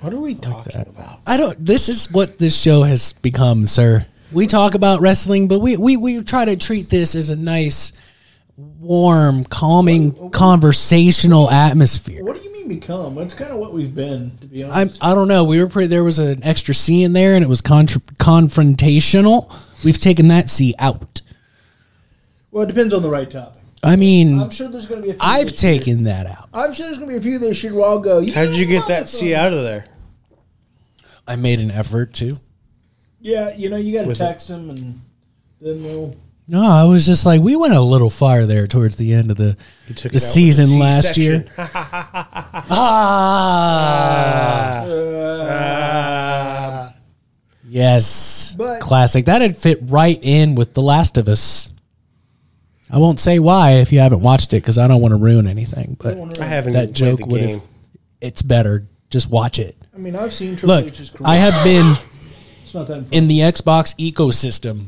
What 0.00 0.12
are 0.12 0.20
we 0.20 0.36
talking 0.36 0.80
about? 0.80 1.20
I 1.26 1.36
don't. 1.36 1.58
This 1.58 1.88
is 1.88 2.10
what 2.12 2.38
this 2.38 2.60
show 2.60 2.82
has 2.82 3.14
become, 3.14 3.66
sir. 3.66 4.06
We 4.30 4.46
talk 4.46 4.74
about 4.74 5.00
wrestling, 5.00 5.48
but 5.48 5.58
we 5.58 5.76
we, 5.76 5.96
we 5.96 6.22
try 6.22 6.44
to 6.44 6.56
treat 6.56 6.88
this 6.88 7.16
as 7.16 7.30
a 7.30 7.36
nice, 7.36 7.92
warm, 8.56 9.42
calming, 9.44 10.30
conversational 10.30 11.50
atmosphere. 11.50 12.22
What 12.22 12.36
do 12.36 12.44
you 12.44 12.52
mean 12.52 12.57
become? 12.68 13.14
That's 13.14 13.34
kind 13.34 13.50
of 13.50 13.58
what 13.58 13.72
we've 13.72 13.94
been, 13.94 14.36
to 14.38 14.46
be 14.46 14.62
honest. 14.64 15.02
I 15.02 15.14
don't 15.14 15.28
know. 15.28 15.44
We 15.44 15.60
were 15.60 15.68
pretty. 15.68 15.88
There 15.88 16.04
was 16.04 16.18
an 16.18 16.42
extra 16.44 16.74
C 16.74 17.02
in 17.02 17.12
there, 17.12 17.34
and 17.34 17.42
it 17.44 17.48
was 17.48 17.60
contra- 17.60 18.00
confrontational. 18.20 19.52
We've 19.84 19.98
taken 19.98 20.28
that 20.28 20.48
C 20.50 20.74
out. 20.78 21.20
well, 22.50 22.64
it 22.64 22.66
depends 22.68 22.92
on 22.94 23.02
the 23.02 23.10
right 23.10 23.30
topic. 23.30 23.54
I 23.84 23.94
mean, 23.96 24.40
I'm 24.40 24.50
sure 24.50 24.68
there's 24.68 24.86
going 24.86 25.00
to 25.02 25.04
be 25.06 25.10
a 25.10 25.14
few. 25.14 25.20
I've 25.22 25.50
this 25.50 25.62
year. 25.62 25.78
taken 25.78 26.04
that 26.04 26.26
out. 26.26 26.48
I'm 26.52 26.72
sure 26.72 26.86
there's 26.86 26.98
going 26.98 27.08
to 27.10 27.14
be 27.14 27.18
a 27.18 27.22
few 27.22 27.38
this 27.38 27.62
year 27.62 27.74
where 27.74 27.84
I'll 27.86 28.00
go. 28.00 28.26
How'd 28.32 28.54
you 28.56 28.66
get 28.66 28.86
that 28.88 29.08
C 29.08 29.34
out 29.34 29.52
of 29.52 29.62
there? 29.62 29.84
I 31.26 31.36
made 31.36 31.60
an 31.60 31.70
effort 31.70 32.12
to. 32.14 32.40
Yeah, 33.20 33.54
you 33.54 33.68
know, 33.70 33.76
you 33.76 33.92
got 33.92 34.02
to 34.02 34.08
Was 34.08 34.20
it- 34.20 34.24
text 34.26 34.48
them 34.48 34.70
and 34.70 35.00
then 35.60 35.82
they'll. 35.82 36.16
No, 36.50 36.62
I 36.66 36.84
was 36.84 37.04
just 37.04 37.26
like 37.26 37.42
we 37.42 37.56
went 37.56 37.74
a 37.74 37.80
little 37.80 38.08
far 38.08 38.46
there 38.46 38.66
towards 38.66 38.96
the 38.96 39.12
end 39.12 39.30
of 39.30 39.36
the 39.36 39.54
the 39.86 39.92
it 39.92 40.06
out 40.06 40.12
with 40.14 40.22
season 40.22 40.78
last 40.78 41.18
year. 41.18 41.44
ah, 42.70 44.84
Ah. 45.50 46.94
yes, 47.68 48.54
But- 48.56 48.80
classic. 48.80 49.26
That'd 49.26 49.56
fit 49.56 49.78
right 49.82 50.18
in 50.22 50.54
with 50.54 50.74
The 50.74 50.82
Last 50.82 51.16
of 51.18 51.28
Us. 51.28 51.72
I 52.90 52.98
won't 52.98 53.20
say 53.20 53.38
why 53.38 53.72
if 53.72 53.92
you 53.92 53.98
haven't 53.98 54.20
watched 54.20 54.52
it 54.54 54.62
because 54.62 54.78
I 54.78 54.88
don't 54.88 55.02
want 55.02 55.12
to 55.12 55.18
ruin 55.18 55.46
anything. 55.46 55.96
But 56.02 56.16
I 56.40 56.44
haven't 56.46 56.72
that 56.72 56.82
even 56.84 56.94
played 56.94 56.94
joke 56.94 57.18
the 57.18 57.26
would 57.26 57.40
game. 57.40 57.50
have. 57.58 57.62
It's 58.22 58.42
better. 58.42 58.86
Just 59.10 59.28
watch 59.30 59.58
it. 59.58 59.76
I 59.94 59.98
mean, 59.98 60.16
I've 60.16 60.32
seen 60.32 60.56
Triple 60.56 60.76
Look, 60.76 60.86
H's 60.86 61.10
career. 61.10 61.28
I 61.28 61.36
have 61.36 61.62
been 61.64 61.94
it's 62.62 62.74
not 62.74 62.86
that. 62.86 63.04
in 63.12 63.28
the 63.28 63.40
Xbox 63.40 63.94
ecosystem 63.96 64.86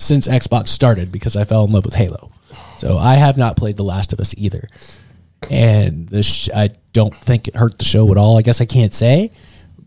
since 0.00 0.26
Xbox 0.26 0.68
started 0.68 1.12
because 1.12 1.36
I 1.36 1.44
fell 1.44 1.64
in 1.64 1.72
love 1.72 1.84
with 1.84 1.94
Halo. 1.94 2.30
So 2.78 2.96
I 2.98 3.14
have 3.14 3.36
not 3.36 3.56
played 3.56 3.76
The 3.76 3.84
Last 3.84 4.12
of 4.12 4.20
Us 4.20 4.34
either, 4.38 4.68
and 5.50 6.08
this 6.08 6.26
sh- 6.26 6.48
I 6.54 6.70
don't 6.92 7.14
think 7.14 7.48
it 7.48 7.54
hurt 7.56 7.78
the 7.78 7.84
show 7.84 8.10
at 8.10 8.16
all. 8.16 8.38
I 8.38 8.42
guess 8.42 8.60
I 8.60 8.64
can't 8.64 8.92
say, 8.94 9.30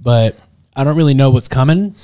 but 0.01 0.35
I 0.75 0.83
don't 0.83 0.95
really 0.97 1.13
know 1.13 1.29
what's 1.31 1.47
coming. 1.47 1.95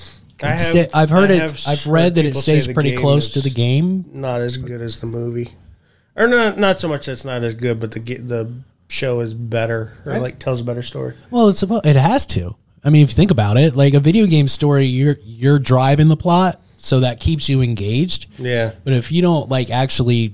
I 0.41 0.47
have- 0.47 0.59
Instead- 0.59 0.89
I've 0.93 1.09
heard 1.09 1.31
I 1.31 1.35
it. 1.35 1.41
have 1.41 1.63
I've 1.67 1.85
read 1.87 2.15
that 2.15 2.25
it 2.25 2.35
stays 2.35 2.67
pretty 2.67 2.95
close 2.95 3.29
to 3.29 3.41
the 3.41 3.49
game. 3.49 4.05
Not 4.13 4.41
as 4.41 4.57
good 4.57 4.81
as 4.81 4.99
the 4.99 5.07
movie, 5.07 5.53
or 6.15 6.27
not 6.27 6.57
not 6.57 6.79
so 6.79 6.87
much 6.87 7.05
that's 7.05 7.25
not 7.25 7.43
as 7.43 7.53
good, 7.55 7.79
but 7.79 7.91
the 7.91 7.99
the 7.99 8.51
show 8.87 9.19
is 9.19 9.33
better 9.35 9.93
or 10.05 10.17
like 10.19 10.39
tells 10.39 10.59
a 10.61 10.63
better 10.63 10.81
story. 10.81 11.13
Well, 11.29 11.49
it's 11.49 11.61
about, 11.61 11.85
it 11.85 11.95
has 11.95 12.25
to. 12.27 12.55
I 12.83 12.89
mean, 12.89 13.03
if 13.03 13.09
you 13.09 13.15
think 13.15 13.29
about 13.31 13.57
it, 13.57 13.75
like 13.75 13.93
a 13.93 13.99
video 13.99 14.25
game 14.25 14.47
story, 14.47 14.85
you're 14.85 15.17
you're 15.23 15.59
driving 15.59 16.07
the 16.07 16.17
plot, 16.17 16.59
so 16.79 17.01
that 17.01 17.19
keeps 17.19 17.50
you 17.50 17.62
engaged. 17.62 18.27
Yeah, 18.39 18.71
But 18.83 18.93
if 18.93 19.12
you 19.12 19.21
don't 19.21 19.50
like 19.50 19.69
actually 19.69 20.33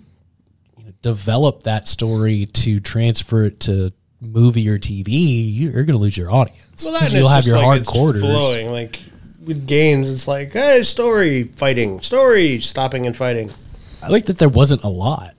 you 0.78 0.86
know, 0.86 0.92
develop 1.02 1.64
that 1.64 1.88
story 1.88 2.46
to 2.48 2.80
transfer 2.80 3.46
it 3.46 3.60
to 3.62 3.92
movie 4.22 4.68
or 4.70 4.80
TV, 4.80 5.06
you're 5.10 5.72
going 5.72 5.88
to 5.88 5.98
lose 5.98 6.18
your 6.18 6.32
audience. 6.32 6.84
well, 6.86 7.00
that 7.00 7.14
you'll 7.14 7.28
have 7.28 7.46
your 7.46 7.58
like 7.58 7.66
hard 7.66 7.86
quarters. 7.86 8.22
flowing 8.22 8.72
like. 8.72 9.00
With 9.46 9.68
games, 9.68 10.10
it's 10.10 10.28
like, 10.28 10.54
hey, 10.54 10.82
story, 10.82 11.44
fighting, 11.44 12.02
story, 12.02 12.60
stopping 12.62 13.06
and 13.06 13.16
fighting. 13.16 13.52
I 14.02 14.08
like 14.10 14.26
that 14.26 14.40
there 14.40 14.50
wasn't 14.50 14.84
a 14.84 14.88
lot. 14.88 15.35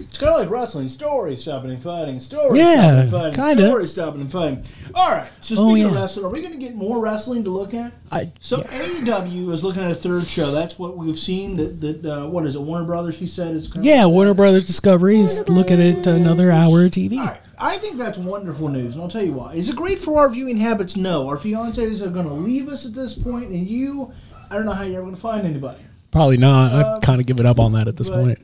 It's 0.00 0.18
kind 0.18 0.32
of 0.34 0.40
like 0.40 0.50
wrestling. 0.50 0.88
Story, 0.88 1.36
stopping 1.36 1.70
and 1.70 1.82
fighting. 1.82 2.20
Story, 2.20 2.58
Yeah, 2.58 2.74
stopping 2.82 2.98
and 3.00 3.10
fighting. 3.10 3.34
kinda. 3.44 3.66
Story, 3.68 3.88
stopping 3.88 4.20
and 4.22 4.32
fighting. 4.32 4.64
All 4.94 5.10
right. 5.10 5.28
So 5.40 5.54
Oh, 5.58 5.70
speaking 5.70 5.86
of 5.88 5.92
yeah. 5.94 6.00
wrestling, 6.00 6.26
are 6.26 6.30
we 6.30 6.40
going 6.40 6.52
to 6.54 6.58
get 6.58 6.74
more 6.74 7.00
wrestling 7.00 7.44
to 7.44 7.50
look 7.50 7.74
at? 7.74 7.92
I, 8.12 8.32
So 8.40 8.58
AEW 8.62 9.50
is 9.52 9.62
looking 9.64 9.82
at 9.82 9.90
a 9.90 9.94
third 9.94 10.26
show. 10.26 10.50
That's 10.52 10.78
what 10.78 10.96
we've 10.96 11.18
seen. 11.18 11.56
That 11.56 11.80
that 11.80 12.04
uh, 12.04 12.26
what 12.28 12.46
is 12.46 12.56
it? 12.56 12.60
Warner 12.62 12.86
Brothers. 12.86 13.16
She 13.16 13.26
said 13.26 13.54
is 13.54 13.68
coming. 13.68 13.88
yeah, 13.88 14.06
Warner 14.06 14.34
Brothers 14.34 14.66
Discovery 14.66 15.18
is 15.18 15.48
looking 15.48 15.80
at 15.80 16.06
another 16.06 16.50
hour 16.50 16.84
of 16.84 16.90
TV. 16.92 17.18
All 17.18 17.26
right. 17.26 17.40
I 17.60 17.76
think 17.78 17.98
that's 17.98 18.18
wonderful 18.18 18.68
news, 18.68 18.94
and 18.94 19.02
I'll 19.02 19.10
tell 19.10 19.24
you 19.24 19.32
why. 19.32 19.54
Is 19.54 19.68
it 19.68 19.74
great 19.76 19.98
for 19.98 20.20
our 20.20 20.28
viewing 20.30 20.58
habits? 20.58 20.96
No. 20.96 21.26
Our 21.28 21.36
fiancés 21.36 22.00
are 22.06 22.10
going 22.10 22.26
to 22.28 22.32
leave 22.32 22.68
us 22.68 22.86
at 22.86 22.94
this 22.94 23.14
point, 23.14 23.46
and 23.50 23.66
you, 23.68 24.12
I 24.48 24.54
don't 24.54 24.64
know 24.64 24.70
how 24.72 24.84
you're 24.84 24.98
ever 24.98 25.02
going 25.02 25.16
to 25.16 25.20
find 25.20 25.44
anybody. 25.44 25.80
Probably 26.12 26.36
not. 26.36 26.72
I've 26.72 27.00
kind 27.02 27.20
of 27.20 27.26
given 27.26 27.46
up 27.46 27.58
on 27.58 27.72
that 27.72 27.88
at 27.88 27.96
this 27.96 28.08
point. 28.08 28.38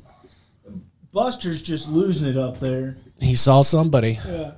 Buster's 1.14 1.62
just 1.62 1.88
losing 1.88 2.28
it 2.28 2.37
up 2.37 2.59
there. 2.59 2.97
He 3.21 3.37
saw 3.37 3.62
somebody. 3.62 4.18
Yeah. 4.26 4.52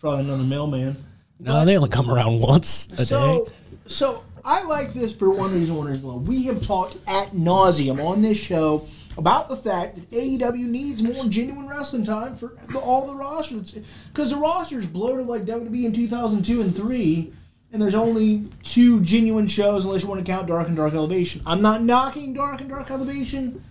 Probably 0.00 0.20
another 0.24 0.44
mailman. 0.44 0.96
No, 1.40 1.64
they 1.64 1.76
only 1.76 1.88
come 1.90 2.08
around 2.10 2.40
once 2.40 2.86
a 2.96 3.04
So, 3.04 3.44
day. 3.46 3.52
so 3.88 4.24
I 4.44 4.62
like 4.64 4.94
this 4.94 5.12
for 5.12 5.28
one 5.36 5.52
reason, 5.52 5.74
one 5.76 5.88
reason 5.88 6.04
alone. 6.04 6.24
We 6.24 6.44
have 6.46 6.62
talked 6.64 6.96
at 7.08 7.32
nauseum 7.32 8.02
on 8.02 8.22
this 8.22 8.38
show 8.38 8.86
about 9.18 9.48
the 9.48 9.56
fact 9.56 9.96
that 9.96 10.10
AEW 10.12 10.66
needs 10.68 11.02
more 11.02 11.24
genuine 11.24 11.68
wrestling 11.68 12.04
time 12.04 12.36
for 12.36 12.52
all 12.78 13.06
the 13.06 13.14
rosters 13.16 13.76
because 14.12 14.30
the 14.30 14.36
rosters 14.36 14.86
bloated 14.86 15.26
like 15.26 15.44
WWE 15.44 15.84
in 15.84 15.92
2002 15.92 16.60
and 16.62 16.74
three, 16.76 17.32
and 17.72 17.82
there's 17.82 17.96
only 17.96 18.48
two 18.62 19.00
genuine 19.00 19.48
shows 19.48 19.84
unless 19.84 20.02
you 20.04 20.08
want 20.08 20.24
to 20.24 20.30
count 20.32 20.46
Dark 20.46 20.68
and 20.68 20.76
Dark 20.76 20.94
Elevation. 20.94 21.42
I'm 21.44 21.60
not 21.60 21.82
knocking 21.82 22.32
Dark 22.32 22.60
and 22.60 22.70
Dark 22.70 22.90
Elevation, 22.92 23.62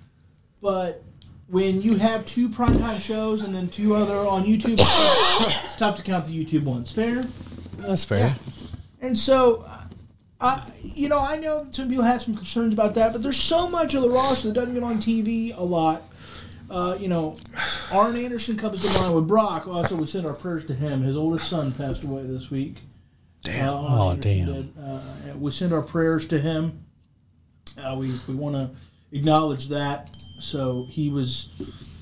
but 0.61 1.01
when 1.49 1.81
you 1.81 1.97
have 1.97 2.25
two 2.25 2.47
primetime 2.47 2.99
shows 3.01 3.43
and 3.43 3.53
then 3.53 3.69
two 3.69 3.95
other 3.95 4.17
on 4.17 4.43
YouTube, 4.43 4.77
it's 5.65 5.75
tough 5.75 5.97
to 5.97 6.03
count 6.03 6.27
the 6.27 6.45
YouTube 6.45 6.63
ones. 6.63 6.91
Fair. 6.91 7.23
That's 7.77 8.05
fair. 8.05 8.35
And 9.01 9.17
so, 9.17 9.67
uh, 10.39 10.61
you 10.83 11.09
know, 11.09 11.19
I 11.19 11.37
know 11.37 11.63
that 11.63 11.73
some 11.73 11.89
people 11.89 12.03
have 12.03 12.21
some 12.21 12.35
concerns 12.35 12.73
about 12.73 12.95
that, 12.95 13.13
but 13.13 13.23
there's 13.23 13.41
so 13.41 13.67
much 13.67 13.95
of 13.95 14.03
the 14.03 14.09
roster 14.09 14.49
that 14.49 14.53
doesn't 14.53 14.73
get 14.73 14.83
on 14.83 14.97
TV 14.97 15.57
a 15.57 15.63
lot. 15.63 16.03
Uh, 16.69 16.95
you 16.99 17.07
know, 17.07 17.35
Arn 17.91 18.15
Anderson 18.15 18.55
comes 18.55 18.81
to 18.81 18.99
mind 18.99 19.15
with 19.15 19.27
Brock. 19.27 19.67
Also, 19.67 19.95
we 19.95 20.05
send 20.05 20.27
our 20.27 20.33
prayers 20.33 20.65
to 20.67 20.75
him. 20.75 21.01
His 21.01 21.17
oldest 21.17 21.49
son 21.49 21.71
passed 21.71 22.03
away 22.03 22.23
this 22.23 22.51
week. 22.51 22.77
Damn. 23.43 23.73
Oh, 23.73 24.15
damn. 24.19 24.71
Uh, 24.79 25.01
we 25.35 25.49
send 25.49 25.73
our 25.73 25.81
prayers 25.81 26.27
to 26.27 26.39
him. 26.39 26.85
Uh, 27.81 27.95
we 27.97 28.11
we 28.27 28.35
want 28.35 28.55
to 28.55 28.69
acknowledge 29.11 29.69
that. 29.69 30.15
So 30.39 30.87
he 30.89 31.09
was. 31.09 31.49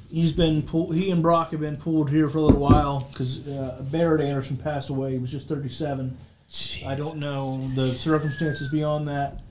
He's 0.10 0.32
been 0.32 0.62
pulled. 0.62 0.96
He 0.96 1.12
and 1.12 1.22
Brock 1.22 1.52
have 1.52 1.60
been 1.60 1.76
pulled 1.76 2.10
here 2.10 2.30
for 2.30 2.38
a 2.38 2.42
little 2.42 2.62
while 2.62 3.08
because 3.12 3.46
uh, 3.48 3.84
Barrett 3.92 4.22
Anderson 4.22 4.56
passed 4.56 4.90
away. 4.90 5.12
He 5.12 5.18
was 5.18 5.32
just 5.32 5.50
37. 5.50 6.18
I 6.86 6.96
don't 6.96 7.18
know 7.18 7.58
the 7.76 7.94
circumstances 7.94 8.70
beyond 8.70 9.10
that. 9.10 9.42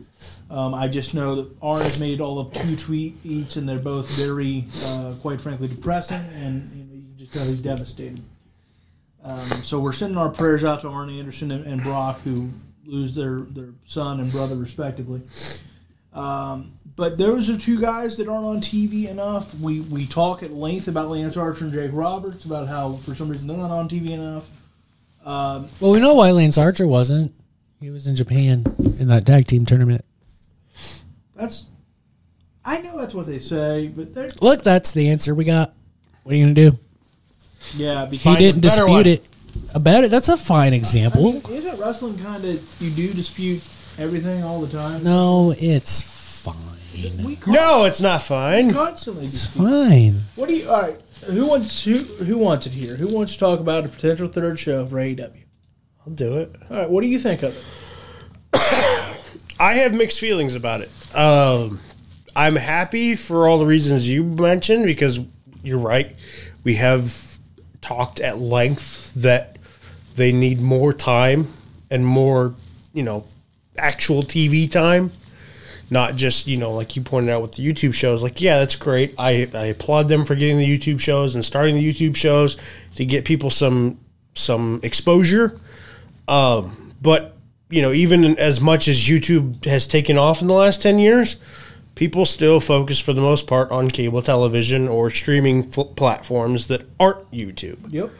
Um, 0.48 0.74
I 0.74 0.88
just 0.88 1.12
know 1.12 1.34
that 1.34 1.56
Arn 1.60 1.82
has 1.82 2.00
made 2.00 2.20
all 2.20 2.38
of 2.38 2.52
two 2.54 2.76
tweets, 2.76 3.56
and 3.56 3.68
they're 3.68 3.78
both 3.78 4.08
very, 4.16 4.64
uh, 4.84 5.14
quite 5.20 5.40
frankly, 5.40 5.68
depressing, 5.68 6.24
and 6.36 6.70
you, 6.72 6.84
know, 6.84 6.94
you 6.94 7.04
just 7.18 7.34
know 7.34 7.42
he's 7.42 7.60
devastated. 7.60 8.22
Um, 9.22 9.40
so 9.40 9.80
we're 9.80 9.92
sending 9.92 10.16
our 10.16 10.30
prayers 10.30 10.64
out 10.64 10.80
to 10.82 10.88
Arn 10.88 11.10
Anderson 11.10 11.50
and, 11.50 11.66
and 11.66 11.82
Brock, 11.82 12.20
who 12.20 12.50
lose 12.84 13.14
their, 13.14 13.40
their 13.40 13.70
son 13.84 14.20
and 14.20 14.30
brother 14.30 14.56
respectively. 14.56 15.22
Um, 16.12 16.75
but 16.96 17.16
those 17.18 17.48
are 17.50 17.56
two 17.58 17.78
guys 17.80 18.16
that 18.16 18.26
aren't 18.28 18.44
on 18.46 18.60
TV 18.60 19.08
enough. 19.08 19.54
We 19.60 19.80
we 19.80 20.06
talk 20.06 20.42
at 20.42 20.52
length 20.52 20.88
about 20.88 21.08
Lance 21.08 21.36
Archer 21.36 21.64
and 21.64 21.72
Jake 21.72 21.90
Roberts 21.92 22.44
about 22.44 22.68
how 22.68 22.94
for 22.94 23.14
some 23.14 23.28
reason 23.28 23.46
they're 23.46 23.56
not 23.56 23.70
on 23.70 23.88
TV 23.88 24.10
enough. 24.10 24.48
Um, 25.24 25.68
Well, 25.80 25.92
we 25.92 26.00
know 26.00 26.14
why 26.14 26.30
Lance 26.30 26.56
Archer 26.58 26.86
wasn't. 26.86 27.32
He 27.80 27.90
was 27.90 28.06
in 28.06 28.16
Japan 28.16 28.64
in 28.98 29.08
that 29.08 29.26
tag 29.26 29.46
team 29.46 29.66
tournament. 29.66 30.02
that's 31.34 31.66
I 32.64 32.80
know 32.80 32.98
that's 32.98 33.14
what 33.14 33.26
they 33.26 33.38
say, 33.38 33.88
but 33.88 34.40
Look, 34.42 34.62
that's 34.62 34.92
the 34.92 35.08
answer 35.10 35.34
we 35.34 35.44
got. 35.44 35.72
What 36.22 36.34
are 36.34 36.38
you 36.38 36.44
gonna 36.44 36.54
do? 36.54 36.78
yeah. 37.76 38.06
Because 38.06 38.22
He 38.24 38.36
didn't 38.36 38.60
dispute 38.62 38.88
one. 38.88 39.06
it. 39.06 39.28
About 39.74 40.04
it. 40.04 40.10
That's 40.10 40.28
a 40.28 40.36
fine 40.36 40.68
I 40.68 40.70
mean, 40.70 40.80
example. 40.80 41.50
isn't 41.50 41.80
wrestling 41.80 42.18
kind 42.18 42.44
of 42.44 42.76
you 42.80 42.90
do 42.90 43.12
dispute 43.12 43.62
everything 43.98 44.42
all 44.44 44.60
the 44.60 44.76
time? 44.76 45.02
No, 45.02 45.54
it's 45.58 46.42
fine. 46.42 46.54
We 47.24 47.38
No, 47.46 47.84
it's 47.84 48.00
not 48.00 48.22
fine. 48.22 48.72
constantly 48.72 49.24
It's 49.26 49.32
dispute. 49.34 49.64
fine. 49.64 50.20
What 50.34 50.48
do 50.48 50.54
you? 50.56 50.68
All 50.68 50.82
right, 50.82 50.96
who 51.26 51.46
wants 51.46 51.84
who 51.84 51.98
who 51.98 52.38
wants 52.38 52.66
it 52.66 52.72
here? 52.72 52.96
Who 52.96 53.08
wants 53.08 53.34
to 53.34 53.38
talk 53.38 53.60
about 53.60 53.84
a 53.84 53.88
potential 53.88 54.28
third 54.28 54.58
show 54.58 54.86
for 54.86 54.96
AEW? 54.96 55.44
I'll 56.06 56.12
do 56.12 56.36
it. 56.38 56.54
All 56.70 56.76
right, 56.76 56.90
what 56.90 57.00
do 57.02 57.08
you 57.08 57.18
think 57.18 57.42
of 57.42 57.56
it? 57.56 57.62
I 59.58 59.74
have 59.74 59.94
mixed 59.94 60.20
feelings 60.20 60.54
about 60.54 60.80
it. 60.82 60.90
Um, 61.16 61.80
I'm 62.34 62.56
happy 62.56 63.14
for 63.14 63.48
all 63.48 63.58
the 63.58 63.66
reasons 63.66 64.08
you 64.08 64.22
mentioned 64.22 64.84
because 64.86 65.20
you're 65.62 65.78
right. 65.78 66.14
We 66.62 66.74
have 66.74 67.38
talked 67.80 68.20
at 68.20 68.38
length 68.38 69.14
that 69.14 69.56
they 70.16 70.32
need 70.32 70.60
more 70.60 70.92
time 70.92 71.48
and 71.90 72.04
more, 72.06 72.54
you 72.92 73.02
know, 73.02 73.24
actual 73.78 74.22
TV 74.22 74.70
time, 74.70 75.10
not 75.90 76.16
just 76.16 76.46
you 76.46 76.56
know 76.56 76.72
like 76.72 76.96
you 76.96 77.02
pointed 77.02 77.30
out 77.30 77.42
with 77.42 77.52
the 77.52 77.66
YouTube 77.66 77.94
shows. 77.94 78.22
Like, 78.22 78.40
yeah, 78.40 78.58
that's 78.58 78.76
great. 78.76 79.14
I 79.18 79.48
I 79.54 79.66
applaud 79.66 80.08
them 80.08 80.24
for 80.24 80.34
getting 80.34 80.58
the 80.58 80.78
YouTube 80.78 81.00
shows 81.00 81.34
and 81.34 81.44
starting 81.44 81.74
the 81.74 81.92
YouTube 81.92 82.16
shows 82.16 82.56
to 82.96 83.04
get 83.04 83.24
people 83.24 83.50
some 83.50 83.98
some 84.34 84.80
exposure. 84.82 85.58
Um, 86.28 86.94
but 87.00 87.36
you 87.68 87.82
know, 87.82 87.92
even 87.92 88.38
as 88.38 88.60
much 88.60 88.88
as 88.88 89.06
YouTube 89.06 89.64
has 89.64 89.86
taken 89.86 90.18
off 90.18 90.40
in 90.40 90.48
the 90.48 90.54
last 90.54 90.82
ten 90.82 90.98
years, 90.98 91.36
people 91.94 92.24
still 92.24 92.60
focus 92.60 92.98
for 93.00 93.12
the 93.12 93.20
most 93.20 93.46
part 93.46 93.70
on 93.70 93.90
cable 93.90 94.22
television 94.22 94.86
or 94.88 95.10
streaming 95.10 95.62
fl- 95.62 95.82
platforms 95.82 96.68
that 96.68 96.86
aren't 97.00 97.30
YouTube. 97.32 97.78
Yep. 97.90 98.10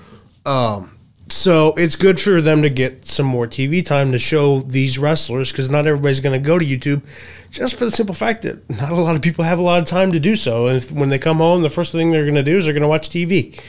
So 1.29 1.75
it's 1.77 1.97
good 1.97 2.21
for 2.21 2.41
them 2.41 2.63
to 2.63 2.71
get 2.71 3.05
some 3.07 3.27
more 3.27 3.49
TV 3.49 3.85
time 3.85 4.13
to 4.13 4.19
show 4.19 4.61
these 4.61 4.97
wrestlers 4.97 5.51
because 5.51 5.69
not 5.69 5.87
everybody's 5.87 6.21
going 6.21 6.41
to 6.41 6.45
go 6.45 6.57
to 6.57 6.65
YouTube 6.65 7.03
just 7.51 7.77
for 7.77 7.85
the 7.85 7.91
simple 7.91 8.15
fact 8.15 8.43
that 8.43 8.69
not 8.71 8.93
a 8.93 8.97
lot 8.97 9.17
of 9.17 9.23
people 9.23 9.45
have 9.45 9.59
a 9.59 9.63
lot 9.63 9.81
of 9.81 9.89
time 9.89 10.13
to 10.13 10.21
do 10.21 10.37
so. 10.37 10.69
And 10.69 10.77
if, 10.77 10.93
when 10.93 11.09
they 11.09 11.19
come 11.19 11.39
home, 11.39 11.63
the 11.63 11.71
first 11.71 11.91
thing 11.91 12.13
they're 12.13 12.25
going 12.25 12.37
to 12.37 12.45
do 12.45 12.59
is 12.59 12.65
they're 12.65 12.75
going 12.75 12.83
to 12.83 12.89
watch 12.89 13.09
TV. 13.09 13.61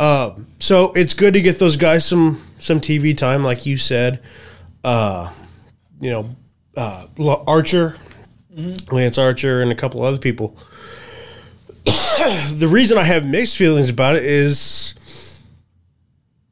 Um, 0.00 0.46
so 0.58 0.92
it's 0.92 1.14
good 1.14 1.34
to 1.34 1.40
get 1.40 1.58
those 1.58 1.76
guys 1.76 2.04
some 2.04 2.42
some 2.58 2.80
TV 2.80 3.16
time, 3.16 3.44
like 3.44 3.66
you 3.66 3.76
said. 3.76 4.20
Uh, 4.82 5.30
you 6.00 6.10
know, 6.10 6.36
uh, 6.76 7.06
Archer, 7.46 7.96
Lance 8.90 9.18
Archer, 9.18 9.60
and 9.60 9.70
a 9.70 9.74
couple 9.74 10.02
other 10.02 10.18
people. 10.18 10.56
the 11.84 12.68
reason 12.68 12.98
I 12.98 13.04
have 13.04 13.26
mixed 13.26 13.56
feelings 13.56 13.90
about 13.90 14.16
it 14.16 14.24
is 14.24 14.94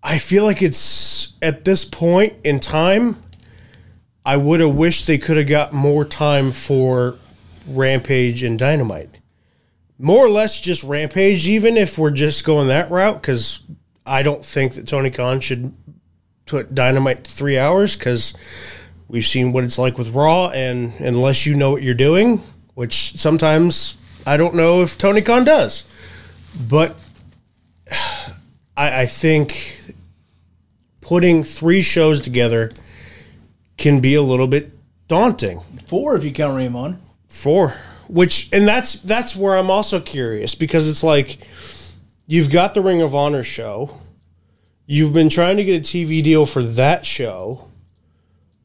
I 0.07 0.19
feel 0.19 0.45
like 0.45 0.63
it's 0.63 1.35
at 1.43 1.65
this 1.65 1.85
point 1.85 2.35
in 2.45 2.61
time, 2.61 3.21
I 4.25 4.37
would 4.37 4.61
have 4.61 4.73
wished 4.73 5.09
they 5.09 5.19
could 5.19 5.37
have 5.37 5.49
got 5.49 5.73
more 5.73 6.05
time 6.05 6.53
for 6.53 7.17
Rampage 7.67 8.45
and 8.45 8.57
Dynamite. 8.57 9.19
More 9.99 10.25
or 10.25 10.29
less 10.29 10.61
just 10.61 10.85
Rampage, 10.85 11.49
even 11.49 11.77
if 11.77 11.99
we're 11.99 12.13
just 12.13 12.45
going 12.45 12.69
that 12.69 12.89
route, 12.89 13.21
because 13.21 13.63
I 14.07 14.23
don't 14.23 14.45
think 14.45 14.75
that 14.75 14.87
Tony 14.87 15.11
Khan 15.11 15.41
should 15.41 15.75
put 16.47 16.73
Dynamite 16.73 17.25
to 17.25 17.31
three 17.33 17.59
hours, 17.59 17.97
because 17.97 18.33
we've 19.09 19.27
seen 19.27 19.51
what 19.51 19.65
it's 19.65 19.79
like 19.79 19.99
with 19.99 20.11
Raw, 20.11 20.51
and 20.51 20.93
unless 21.01 21.47
you 21.47 21.57
know 21.57 21.73
what 21.73 21.83
you're 21.83 21.95
doing, 21.95 22.43
which 22.75 23.19
sometimes 23.19 23.97
I 24.25 24.37
don't 24.37 24.55
know 24.55 24.83
if 24.83 24.97
Tony 24.97 25.21
Khan 25.21 25.43
does, 25.43 25.83
but 26.69 26.95
I, 28.77 29.03
I 29.03 29.07
think 29.07 29.95
putting 31.07 31.45
three 31.45 31.83
shows 31.83 32.21
together 32.21 32.73
can 33.77 34.01
be 34.01 34.17
a 34.17 34.23
little 34.23 34.49
bit 34.49 34.73
daunting. 35.07 35.61
Four 35.87 36.17
if 36.17 36.25
you 36.25 36.33
count 36.33 36.57
Raymond. 36.57 37.01
Four. 37.29 37.77
Which 38.09 38.49
and 38.53 38.67
that's 38.67 38.95
that's 38.95 39.37
where 39.37 39.57
I'm 39.57 39.71
also 39.71 40.01
curious 40.01 40.57
because 40.57 40.89
it's 40.89 41.05
like 41.05 41.39
you've 42.27 42.51
got 42.51 42.75
the 42.75 42.83
Ring 42.83 43.03
of 43.03 43.15
Honor 43.15 43.45
show. 43.45 44.01
You've 44.85 45.15
been 45.15 45.29
trying 45.29 45.57
to 45.59 45.65
get 45.65 45.79
a 45.79 45.81
TV 45.81 46.23
deal 46.25 46.45
for 46.45 46.63
that 46.63 47.07
show. 47.07 47.69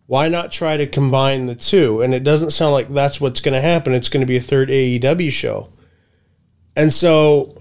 Why 0.07 0.27
not 0.27 0.51
try 0.51 0.77
to 0.77 0.87
combine 0.87 1.45
the 1.45 1.55
two? 1.55 2.01
And 2.01 2.13
it 2.13 2.23
doesn't 2.23 2.51
sound 2.51 2.73
like 2.73 2.89
that's 2.89 3.21
what's 3.21 3.41
going 3.41 3.53
to 3.53 3.61
happen. 3.61 3.93
It's 3.93 4.09
going 4.09 4.21
to 4.21 4.27
be 4.27 4.37
a 4.37 4.41
third 4.41 4.69
AEW 4.69 5.31
show. 5.31 5.69
And 6.75 6.91
so 6.91 7.55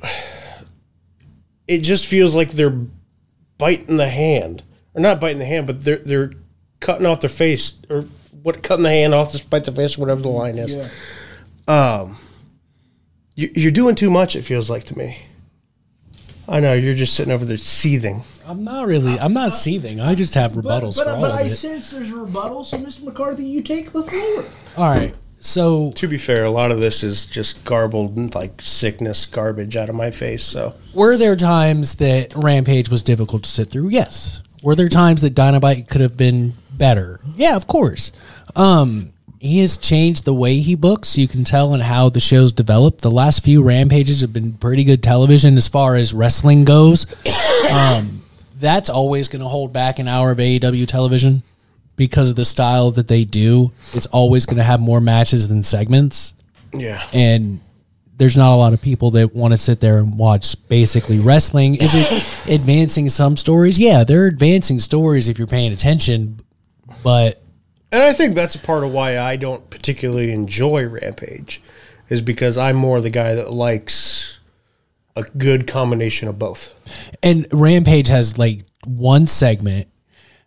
it 1.69 1.79
just 1.81 2.07
feels 2.07 2.35
like 2.35 2.53
they're 2.53 2.87
biting 3.59 3.97
the 3.97 4.09
hand. 4.09 4.65
Or 4.95 5.01
not 5.01 5.21
biting 5.21 5.39
the 5.39 5.45
hand, 5.45 5.67
but 5.67 5.83
they're 5.83 5.99
they're 5.99 6.33
cutting 6.81 7.07
off 7.07 7.21
their 7.21 7.31
face 7.31 7.75
or 7.89 8.05
what 8.43 8.63
cutting 8.63 8.83
the 8.85 8.91
hand 8.91 9.15
off 9.15 9.33
to 9.33 9.47
bite 9.49 9.65
the 9.65 9.73
face, 9.73 9.97
or 9.97 10.01
whatever 10.01 10.23
the 10.23 10.29
line 10.29 10.57
is 10.59 10.75
Yeah. 10.75 10.89
Um, 11.69 12.17
you- 13.37 13.53
you're 13.55 13.71
doing 13.71 13.95
too 13.95 14.11
much. 14.11 14.35
It 14.35 14.43
feels 14.43 14.69
like 14.71 14.85
to 14.85 14.99
me. 14.99 15.19
I 16.49 16.59
know 16.59 16.73
you're 16.75 16.95
just 16.95 17.15
sitting 17.15 17.33
over 17.33 17.45
there 17.45 17.57
seething. 17.59 18.25
I'm 18.45 18.65
not 18.65 18.87
really. 18.89 19.17
I'm 19.21 19.33
not 19.33 19.55
seething. 19.55 20.01
I 20.01 20.17
just 20.17 20.35
have 20.35 20.53
rebuttals 20.53 20.97
but, 20.97 21.05
for 21.05 21.11
all 21.11 21.21
but 21.21 21.31
of 21.35 21.37
I 21.39 21.43
it. 21.43 21.51
sense 21.55 21.91
there's 21.91 22.11
a 22.11 22.17
rebuttal, 22.17 22.65
so 22.65 22.77
Mr. 22.79 23.05
McCarthy, 23.05 23.45
you 23.45 23.63
take 23.63 23.93
the 23.93 24.03
floor. 24.03 24.45
All 24.77 24.91
right. 24.91 25.15
So 25.43 25.93
To 25.93 26.09
be 26.09 26.19
fair, 26.19 26.45
a 26.45 26.51
lot 26.51 26.71
of 26.73 26.81
this 26.81 27.03
is 27.05 27.25
just 27.25 27.65
garbled 27.65 28.35
like 28.35 28.61
sickness, 28.61 29.25
garbage 29.27 29.77
out 29.77 29.89
of 29.89 29.95
my 29.95 30.11
face. 30.11 30.43
So 30.43 30.75
were 30.93 31.17
there 31.17 31.37
times 31.37 31.95
that 31.97 32.35
Rampage 32.35 32.89
was 32.91 33.03
difficult 33.03 33.45
to 33.45 33.49
sit 33.51 33.71
through? 33.71 33.89
Yes. 33.91 34.43
Were 34.63 34.75
there 34.75 34.89
times 34.89 35.23
that 35.23 35.35
Dynamite 35.35 35.89
could 35.89 36.01
have 36.01 36.17
been 36.17 36.55
better? 36.73 37.21
Yeah, 37.35 37.57
of 37.57 37.67
course. 37.67 38.13
Um, 38.57 39.13
he 39.41 39.61
has 39.61 39.79
changed 39.79 40.25
the 40.25 40.35
way 40.35 40.59
he 40.59 40.75
books. 40.75 41.17
You 41.17 41.27
can 41.27 41.45
tell 41.45 41.75
in 41.75 41.81
how 41.81 42.11
the 42.11 42.21
show's 42.21 42.53
developed. 42.53 43.01
The 43.01 43.11
last 43.11 43.43
few 43.43 43.63
Rampages 43.63 44.21
have 44.21 44.33
been 44.33 44.53
pretty 44.55 44.85
good 44.85 45.03
television 45.03 45.57
as 45.57 45.67
far 45.69 45.97
as 45.97 46.13
wrestling 46.13 46.65
goes. 46.65 47.07
Um, 47.71 48.23
that's 48.59 48.91
always 48.91 49.29
going 49.29 49.43
to 49.43 49.49
hold 49.49 49.73
back 49.73 50.01
an 50.01 50.09
hour 50.09 50.33
of 50.33 50.39
AEW 50.39 50.89
television 50.89 51.45
because 51.95 52.29
of 52.29 52.35
the 52.35 52.45
style 52.45 52.91
that 52.91 53.07
they 53.07 53.25
do. 53.25 53.71
It's 53.93 54.07
always 54.07 54.45
going 54.45 54.57
to 54.57 54.65
have 54.65 54.81
more 54.81 55.01
matches 55.01 55.47
than 55.47 55.63
segments 55.63 56.35
yeah, 56.73 57.03
and 57.13 57.61
there's 58.21 58.37
not 58.37 58.53
a 58.53 58.55
lot 58.55 58.75
of 58.75 58.83
people 58.83 59.13
that 59.13 59.35
want 59.35 59.55
to 59.55 59.59
sit 59.59 59.81
there 59.81 59.97
and 59.97 60.19
watch 60.19 60.55
basically 60.69 61.19
wrestling. 61.19 61.75
Is 61.75 61.95
it 61.95 62.51
advancing 62.55 63.09
some 63.09 63.35
stories? 63.35 63.79
Yeah, 63.79 64.05
they're 64.05 64.27
advancing 64.27 64.79
stories 64.79 65.27
if 65.27 65.39
you're 65.39 65.47
paying 65.47 65.73
attention, 65.73 66.39
but 67.03 67.43
and 67.91 68.03
I 68.03 68.13
think 68.13 68.35
that's 68.35 68.55
a 68.55 68.59
part 68.59 68.85
of 68.85 68.93
why 68.93 69.19
I 69.19 69.37
don't 69.37 69.71
particularly 69.71 70.33
enjoy 70.33 70.87
Rampage, 70.87 71.63
is 72.11 72.21
because 72.21 72.59
I'm 72.59 72.77
more 72.77 73.01
the 73.01 73.09
guy 73.09 73.35
that 73.35 73.55
likes 73.55 74.39
a 75.17 75.23
good 75.23 75.67
combination 75.67 76.29
of 76.29 76.39
both. 76.39 76.75
and 77.23 77.47
Rampage 77.51 78.09
has 78.09 78.37
like 78.37 78.67
one 78.85 79.25
segment. 79.25 79.89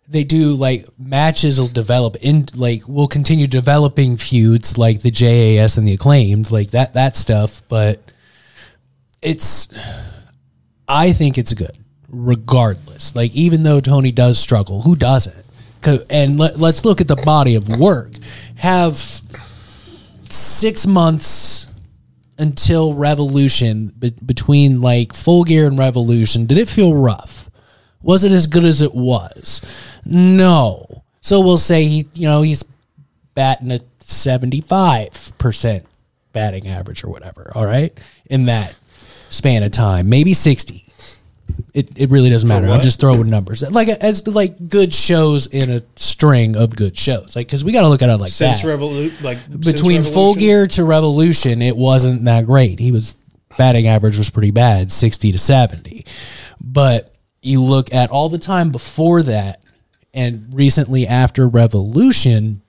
They 0.06 0.24
do 0.24 0.52
like 0.52 0.86
matches 0.98 1.58
will 1.58 1.68
develop 1.68 2.16
in 2.20 2.46
like 2.54 2.82
we'll 2.86 3.06
continue 3.06 3.46
developing 3.46 4.16
feuds 4.18 4.76
like 4.76 5.00
the 5.00 5.10
JAS 5.10 5.78
and 5.78 5.88
the 5.88 5.94
acclaimed 5.94 6.50
like 6.50 6.72
that 6.72 6.94
that 6.94 7.16
stuff, 7.16 7.62
but 7.68 8.00
it's 9.22 9.68
I 10.86 11.12
think 11.12 11.38
it's 11.38 11.54
good 11.54 11.78
regardless. 12.08 13.16
Like 13.16 13.34
even 13.34 13.62
though 13.62 13.80
Tony 13.80 14.12
does 14.12 14.38
struggle, 14.38 14.82
who 14.82 14.94
doesn't? 14.96 15.44
And 16.08 16.38
let, 16.38 16.58
let's 16.58 16.84
look 16.84 17.02
at 17.02 17.08
the 17.08 17.16
body 17.16 17.56
of 17.56 17.78
work. 17.78 18.12
Have 18.56 18.96
six 20.30 20.86
months 20.86 21.70
until 22.38 22.94
Revolution, 22.94 23.92
be- 23.98 24.14
between 24.24 24.80
like 24.80 25.12
Full 25.12 25.44
Gear 25.44 25.66
and 25.66 25.78
Revolution, 25.78 26.46
did 26.46 26.58
it 26.58 26.68
feel 26.68 26.94
rough? 26.94 27.50
Was 28.02 28.24
it 28.24 28.32
as 28.32 28.46
good 28.46 28.64
as 28.64 28.82
it 28.82 28.94
was? 28.94 29.60
No. 30.06 31.04
So 31.20 31.40
we'll 31.40 31.56
say 31.56 31.84
he, 31.84 32.06
you 32.14 32.28
know, 32.28 32.42
he's 32.42 32.64
batting 33.34 33.70
a 33.72 33.80
seventy-five 34.00 35.32
percent 35.38 35.86
batting 36.32 36.68
average 36.68 37.02
or 37.04 37.08
whatever. 37.08 37.50
All 37.54 37.64
right, 37.64 37.98
in 38.28 38.46
that 38.46 38.78
span 39.30 39.62
of 39.62 39.72
time, 39.72 40.08
maybe 40.08 40.34
sixty. 40.34 40.84
It, 41.74 41.90
it 41.96 42.10
really 42.10 42.30
doesn't 42.30 42.48
matter. 42.48 42.68
I'm 42.68 42.80
just 42.80 43.00
throwing 43.00 43.28
numbers 43.28 43.68
like 43.70 43.88
as 43.88 44.26
like 44.26 44.68
good 44.68 44.92
shows 44.92 45.46
in 45.46 45.70
a 45.70 45.82
string 45.96 46.56
of 46.56 46.74
good 46.74 46.96
shows. 46.96 47.36
Like 47.36 47.46
because 47.48 47.64
we 47.64 47.72
got 47.72 47.82
to 47.82 47.88
look 47.88 48.00
at 48.00 48.08
it 48.08 48.16
like 48.16 48.30
Since 48.30 48.62
that 48.62 48.68
Revolut, 48.68 49.22
like 49.22 49.38
since 49.38 49.72
between 49.72 50.02
full 50.02 50.34
gear 50.34 50.66
to 50.68 50.84
revolution 50.84 51.60
it 51.62 51.76
wasn't 51.76 52.24
that 52.24 52.46
great 52.46 52.78
he 52.78 52.92
was 52.92 53.14
batting 53.58 53.86
average 53.86 54.16
was 54.16 54.30
pretty 54.30 54.50
bad 54.50 54.90
60 54.90 55.32
to 55.32 55.38
70 55.38 56.06
but 56.62 57.14
you 57.42 57.60
look 57.62 57.92
at 57.92 58.10
all 58.10 58.28
the 58.28 58.38
time 58.38 58.72
before 58.72 59.22
that 59.22 59.60
and 60.14 60.52
recently 60.54 61.06
after 61.06 61.48
revolution 61.48 62.62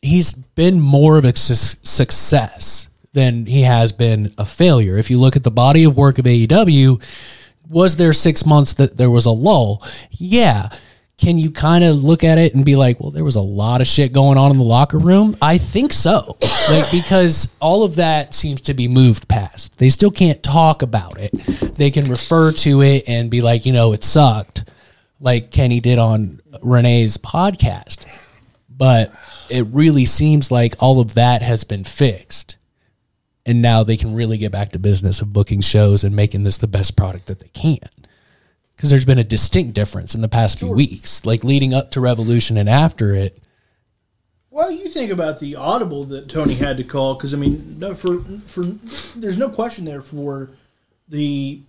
he's 0.00 0.34
been 0.34 0.80
more 0.80 1.18
of 1.18 1.24
a 1.24 1.34
su- 1.36 1.78
success 1.82 2.88
than 3.12 3.46
he 3.46 3.62
has 3.62 3.92
been 3.92 4.32
a 4.38 4.44
failure 4.44 4.96
if 4.96 5.10
you 5.10 5.18
look 5.18 5.36
at 5.36 5.44
the 5.44 5.50
body 5.50 5.84
of 5.84 5.96
work 5.96 6.18
of 6.18 6.24
AEW 6.24 7.02
was 7.68 7.96
there 7.96 8.12
6 8.12 8.46
months 8.46 8.74
that 8.74 8.96
there 8.96 9.10
was 9.10 9.26
a 9.26 9.30
lull 9.30 9.82
yeah 10.10 10.68
can 11.22 11.38
you 11.38 11.52
kind 11.52 11.84
of 11.84 12.02
look 12.02 12.24
at 12.24 12.38
it 12.38 12.56
and 12.56 12.64
be 12.64 12.74
like, 12.74 12.98
well, 12.98 13.12
there 13.12 13.22
was 13.22 13.36
a 13.36 13.40
lot 13.40 13.80
of 13.80 13.86
shit 13.86 14.12
going 14.12 14.36
on 14.36 14.50
in 14.50 14.58
the 14.58 14.64
locker 14.64 14.98
room? 14.98 15.36
I 15.40 15.58
think 15.58 15.92
so. 15.92 16.36
Like, 16.70 16.92
because 16.92 17.52
all 17.58 17.82
of 17.82 17.96
that 17.96 18.34
seems 18.34 18.60
to 18.62 18.72
be 18.72 18.86
moved 18.86 19.26
past. 19.26 19.78
They 19.78 19.88
still 19.88 20.12
can't 20.12 20.40
talk 20.44 20.82
about 20.82 21.18
it. 21.18 21.32
They 21.74 21.90
can 21.90 22.04
refer 22.04 22.52
to 22.52 22.82
it 22.82 23.08
and 23.08 23.32
be 23.32 23.42
like, 23.42 23.66
you 23.66 23.72
know, 23.72 23.92
it 23.92 24.04
sucked, 24.04 24.70
like 25.22 25.50
Kenny 25.50 25.80
did 25.80 25.98
on 25.98 26.40
Renee's 26.62 27.16
podcast. 27.16 28.04
But 28.68 29.12
it 29.48 29.66
really 29.70 30.04
seems 30.04 30.50
like 30.50 30.74
all 30.80 31.00
of 31.00 31.14
that 31.14 31.42
has 31.42 31.64
been 31.64 31.84
fixed. 31.84 32.56
And 33.46 33.62
now 33.62 33.82
they 33.82 33.96
can 33.96 34.14
really 34.14 34.38
get 34.38 34.52
back 34.52 34.70
to 34.70 34.78
business 34.78 35.20
of 35.20 35.32
booking 35.32 35.60
shows 35.60 36.04
and 36.04 36.14
making 36.14 36.44
this 36.44 36.58
the 36.58 36.68
best 36.68 36.96
product 36.96 37.26
that 37.26 37.40
they 37.40 37.48
can 37.48 37.78
because 38.82 38.90
there's 38.90 39.04
been 39.04 39.18
a 39.18 39.24
distinct 39.24 39.74
difference 39.74 40.14
in 40.14 40.22
the 40.22 40.28
past 40.28 40.58
few 40.58 40.72
weeks, 40.72 41.24
like 41.24 41.44
leading 41.44 41.72
up 41.72 41.92
to 41.92 42.00
Revolution 42.00 42.56
and 42.56 42.68
after 42.68 43.14
it. 43.14 43.38
Well, 44.50 44.72
you 44.72 44.88
think 44.88 45.12
about 45.12 45.38
the 45.38 45.54
audible 45.54 46.02
that 46.04 46.28
Tony 46.28 46.54
had 46.54 46.78
to 46.78 46.84
call 46.84 47.14
because 47.14 47.32
I 47.32 47.36
mean, 47.36 47.78
no, 47.78 47.94
for 47.94 48.18
for 48.46 48.64
there's 49.16 49.38
no 49.38 49.50
question 49.50 49.84
there 49.84 50.02
for 50.02 50.50
the 51.08 51.62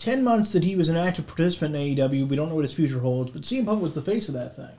ten 0.00 0.24
months 0.24 0.52
that 0.52 0.64
he 0.64 0.74
was 0.74 0.88
an 0.88 0.96
active 0.96 1.28
participant 1.28 1.76
in 1.76 1.82
AEW. 1.96 2.26
We 2.28 2.34
don't 2.34 2.48
know 2.48 2.56
what 2.56 2.64
his 2.64 2.74
future 2.74 2.98
holds, 2.98 3.30
but 3.30 3.42
CM 3.42 3.66
Punk 3.66 3.80
was 3.82 3.92
the 3.92 4.02
face 4.02 4.26
of 4.28 4.34
that 4.34 4.56
thing, 4.56 4.74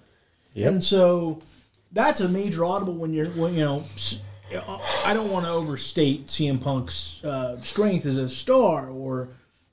Yep. 0.56 0.68
and 0.70 0.84
so 0.84 1.40
that's 1.94 2.20
a 2.20 2.28
major 2.28 2.66
audible 2.66 2.94
when 2.96 3.14
you're 3.14 3.28
when 3.28 3.54
you 3.54 3.62
know. 3.64 3.84
I 5.06 5.14
don't 5.14 5.32
want 5.32 5.46
to 5.46 5.52
overstate 5.52 6.28
CM 6.28 6.62
Punk's 6.62 7.24
uh, 7.24 7.58
strength 7.62 8.06
as 8.06 8.18
a 8.18 8.28
star 8.30 8.90
or 8.90 9.30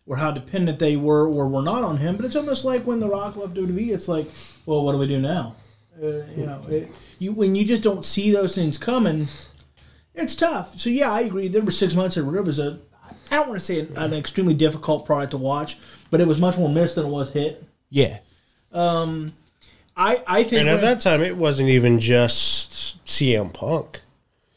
or 0.06 0.16
how 0.16 0.30
dependent 0.30 0.78
they 0.78 0.94
were 0.96 1.26
or 1.26 1.48
were 1.48 1.62
not 1.62 1.82
on 1.82 1.96
him, 1.98 2.16
but 2.16 2.24
it's 2.24 2.36
almost 2.36 2.64
like 2.64 2.84
when 2.86 3.00
The 3.00 3.08
Rock 3.08 3.36
left 3.36 3.54
WWE. 3.54 3.92
It's 3.92 4.06
like, 4.08 4.26
well, 4.66 4.84
what 4.84 4.92
do 4.92 4.98
we 4.98 5.06
do 5.08 5.18
now? 5.18 5.56
Uh, 6.00 6.22
you 6.36 6.46
know, 6.46 6.62
it, 6.68 6.88
you 7.18 7.32
when 7.32 7.56
you 7.56 7.64
just 7.64 7.82
don't 7.82 8.04
see 8.04 8.30
those 8.30 8.54
things 8.54 8.78
coming, 8.78 9.26
it's 10.14 10.36
tough. 10.36 10.78
So 10.78 10.90
yeah, 10.90 11.10
I 11.10 11.22
agree. 11.22 11.48
There 11.48 11.60
were 11.62 11.72
six 11.72 11.94
months 11.96 12.16
where 12.16 12.36
it 12.36 12.44
was 12.44 12.60
a, 12.60 12.78
I 13.30 13.36
don't 13.36 13.48
want 13.48 13.60
to 13.60 13.64
say 13.66 13.80
an, 13.80 13.92
an 13.96 14.14
extremely 14.14 14.54
difficult 14.54 15.06
product 15.06 15.30
to 15.32 15.36
watch, 15.38 15.78
but 16.10 16.20
it 16.20 16.26
was 16.26 16.38
much 16.40 16.56
more 16.58 16.68
missed 16.68 16.94
than 16.96 17.06
it 17.06 17.10
was 17.10 17.32
hit. 17.32 17.64
Yeah. 17.90 18.18
Um, 18.72 19.32
I 19.96 20.22
I 20.26 20.42
think 20.42 20.60
And 20.60 20.68
at 20.68 20.74
when- 20.76 20.82
that 20.82 21.00
time, 21.00 21.22
it 21.22 21.36
wasn't 21.36 21.68
even 21.70 22.00
just 22.00 23.04
CM 23.06 23.52
Punk, 23.52 24.00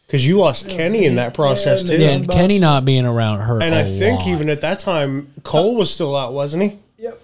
because 0.07 0.27
you 0.27 0.37
lost 0.37 0.69
Kenny 0.69 1.05
in 1.05 1.15
that 1.15 1.33
process 1.33 1.83
yeah, 1.83 1.89
too. 1.97 2.01
Yeah, 2.03 2.09
Yeah, 2.09 2.15
and 2.15 2.29
Kenny 2.29 2.59
not 2.59 2.85
being 2.85 3.05
around 3.05 3.39
hurt. 3.39 3.63
And 3.63 3.73
I 3.73 3.81
I 3.81 3.83
think 3.83 4.27
even 4.27 4.49
at 4.49 4.61
that 4.61 4.79
time, 4.79 5.33
Cole 5.43 5.75
was 5.75 5.91
still 5.93 6.15
out, 6.15 6.33
wasn't 6.33 6.63
he? 6.63 6.77
Yep. 6.99 7.21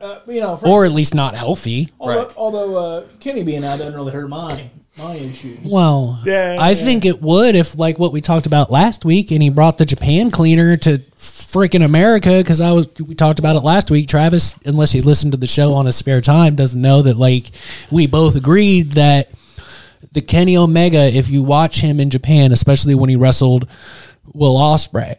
Uh, 0.00 0.18
you 0.26 0.40
know, 0.40 0.58
or 0.64 0.84
at 0.84 0.92
least 0.92 1.14
not 1.14 1.34
healthy. 1.36 1.88
although, 2.00 2.24
Right. 2.24 2.32
although 2.36 2.76
uh, 2.76 3.04
Kenny 3.20 3.42
being 3.44 3.64
out 3.64 3.78
doesn't 3.78 3.94
really 3.94 4.12
hurt 4.12 4.28
my 4.28 4.68
my 4.98 5.14
issues. 5.14 5.58
Well, 5.64 6.20
Yeah, 6.24 6.56
I 6.58 6.70
yeah. 6.70 6.74
think 6.76 7.04
it 7.04 7.20
would 7.20 7.56
if, 7.56 7.78
like 7.78 7.98
what 7.98 8.12
we 8.12 8.20
talked 8.20 8.46
about 8.46 8.70
last 8.70 9.04
week, 9.04 9.30
and 9.32 9.42
he 9.42 9.50
brought 9.50 9.78
the 9.78 9.84
Japan 9.86 10.30
cleaner 10.30 10.76
to 10.78 10.98
freaking 11.16 11.84
America 11.84 12.38
because 12.38 12.60
I 12.60 12.72
was 12.72 12.88
we 13.00 13.14
talked 13.14 13.38
about 13.38 13.56
it 13.56 13.60
last 13.60 13.90
week. 13.90 14.08
Travis, 14.08 14.54
unless 14.64 14.92
he 14.92 15.00
listened 15.00 15.32
to 15.32 15.38
the 15.38 15.46
show 15.46 15.74
on 15.74 15.86
his 15.86 15.96
spare 15.96 16.20
time, 16.20 16.54
doesn't 16.54 16.80
know 16.80 17.02
that 17.02 17.16
like 17.16 17.46
we 17.90 18.06
both 18.06 18.36
agreed 18.36 18.90
that 18.92 19.30
the 20.12 20.22
Kenny 20.22 20.56
Omega, 20.56 21.06
if 21.06 21.28
you 21.28 21.42
watch 21.42 21.80
him 21.80 21.98
in 21.98 22.10
Japan, 22.10 22.52
especially 22.52 22.94
when 22.94 23.08
he 23.10 23.16
wrestled 23.16 23.68
Will 24.32 24.56
Ospreay, 24.56 25.16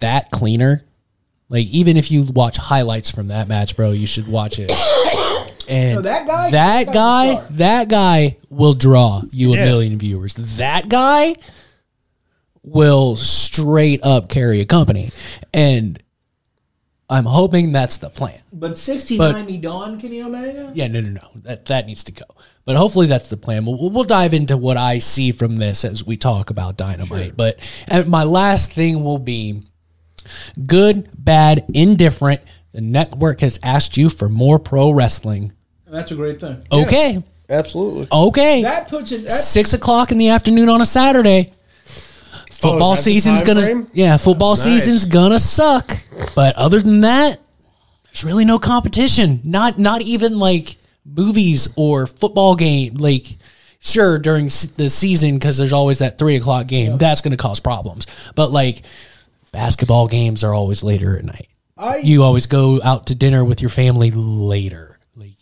that 0.00 0.30
cleaner, 0.30 0.82
like 1.48 1.66
even 1.68 1.96
if 1.96 2.10
you 2.10 2.24
watch 2.34 2.58
highlights 2.58 3.10
from 3.10 3.28
that 3.28 3.48
match, 3.48 3.76
bro, 3.76 3.92
you 3.92 4.06
should 4.06 4.28
watch 4.28 4.58
it. 4.58 4.70
And 5.68 5.96
No, 5.96 6.00
that 6.02 6.26
guy- 6.26 6.50
that 6.50 6.86
that 6.86 6.94
guy's 6.94 7.32
a 7.32 7.36
guy, 7.40 7.46
that 7.52 7.88
guy 7.88 8.36
will 8.50 8.74
draw 8.74 9.22
you 9.30 9.54
a 9.54 9.56
million 9.56 9.98
viewers. 9.98 10.34
That 10.58 10.88
guy 10.88 11.34
will 12.62 13.16
straight 13.16 14.00
up 14.02 14.28
carry 14.28 14.60
a 14.60 14.64
company, 14.66 15.10
and 15.52 15.98
I'm 17.10 17.24
hoping 17.26 17.72
that's 17.72 17.98
the 17.98 18.08
plan. 18.10 18.40
But 18.52 18.78
6090 18.78 19.58
Dawn 19.58 20.00
Kenny 20.00 20.22
Omega? 20.22 20.72
Yeah, 20.74 20.86
no, 20.88 21.00
no, 21.00 21.10
no. 21.10 21.28
That 21.42 21.66
that 21.66 21.86
needs 21.86 22.04
to 22.04 22.12
go. 22.12 22.24
But 22.64 22.76
hopefully 22.76 23.06
that's 23.06 23.28
the 23.28 23.36
plan. 23.36 23.66
We'll, 23.66 23.90
we'll 23.90 24.04
dive 24.04 24.32
into 24.32 24.56
what 24.56 24.78
I 24.78 24.98
see 24.98 25.32
from 25.32 25.56
this 25.56 25.84
as 25.84 26.02
we 26.04 26.16
talk 26.16 26.48
about 26.48 26.78
Dynamite. 26.78 27.36
But 27.36 27.84
uh, 27.90 28.04
my 28.06 28.24
last 28.24 28.72
thing 28.72 29.04
will 29.04 29.18
be 29.18 29.62
good, 30.66 31.10
bad, 31.16 31.66
indifferent. 31.74 32.40
The 32.74 32.80
network 32.80 33.40
has 33.40 33.58
asked 33.62 33.96
you 33.96 34.10
for 34.10 34.28
more 34.28 34.58
pro 34.58 34.90
wrestling. 34.90 35.52
That's 35.86 36.10
a 36.10 36.16
great 36.16 36.40
thing. 36.40 36.66
Okay, 36.72 37.22
Absolutely. 37.48 38.08
okay. 38.10 38.62
That 38.62 38.88
puts 38.88 39.12
it. 39.12 39.22
That, 39.22 39.30
Six 39.30 39.72
o'clock 39.74 40.10
in 40.10 40.18
the 40.18 40.30
afternoon 40.30 40.68
on 40.68 40.80
a 40.82 40.86
Saturday. 40.86 41.52
Oh, 41.52 42.44
football 42.50 42.92
Oh, 42.92 42.96
season's 42.96 43.42
gonna 43.42 43.62
frame? 43.64 43.86
yeah, 43.92 44.16
football 44.16 44.54
Nice. 44.56 44.64
season's 44.64 45.04
gonna 45.04 45.38
suck. 45.38 45.96
But 46.34 46.56
other 46.56 46.80
than 46.80 47.02
that, 47.02 47.38
there's 48.06 48.24
really 48.24 48.44
no 48.44 48.58
competition. 48.58 49.40
Not 49.44 49.78
not 49.78 50.02
even 50.02 50.38
like 50.40 50.76
movies 51.06 51.68
or 51.76 52.08
football 52.08 52.56
game. 52.56 52.94
Like 52.94 53.24
sure 53.78 54.18
during 54.18 54.46
the 54.46 54.88
season 54.90 55.34
because 55.34 55.58
there's 55.58 55.72
always 55.72 55.98
that 56.00 56.18
three 56.18 56.34
o'clock 56.34 56.66
game. 56.66 56.98
That's 56.98 57.20
gonna 57.20 57.36
cause 57.36 57.60
problems. 57.60 58.32
But 58.34 58.50
like 58.50 58.82
basketball 59.52 60.08
games 60.08 60.42
are 60.42 60.52
always 60.54 60.82
later 60.82 61.16
at 61.16 61.24
night. 61.24 61.46
I 61.76 61.98
You 61.98 62.22
always 62.22 62.46
go 62.46 62.80
out 62.82 63.06
to 63.06 63.14
dinner 63.14 63.44
with 63.44 63.60
your 63.60 63.70
family 63.70 64.10
later. 64.10 64.98
Like 65.16 65.32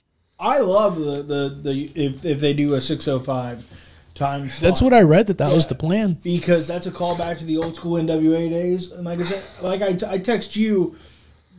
I 0.40 0.58
love 0.60 0.96
the 0.96 1.22
the, 1.22 1.48
the 1.62 1.92
if 1.94 2.24
if 2.24 2.40
they 2.40 2.54
do 2.54 2.74
a 2.74 2.80
605 2.80 3.64
time. 4.14 4.50
that's 4.60 4.82
what 4.82 4.92
I 4.92 5.02
read 5.02 5.26
that 5.28 5.38
that 5.38 5.52
was 5.52 5.66
the 5.66 5.74
plan. 5.74 6.14
because 6.22 6.66
that's 6.66 6.86
a 6.86 6.90
callback 6.90 7.38
to 7.38 7.44
the 7.44 7.56
old 7.58 7.76
school 7.76 8.00
NWA 8.00 8.50
days. 8.50 8.92
And 8.92 9.04
like 9.04 9.20
I 9.20 9.24
said, 9.24 9.42
like 9.62 9.82
I, 9.82 10.12
I 10.12 10.18
text 10.18 10.56
you 10.56 10.96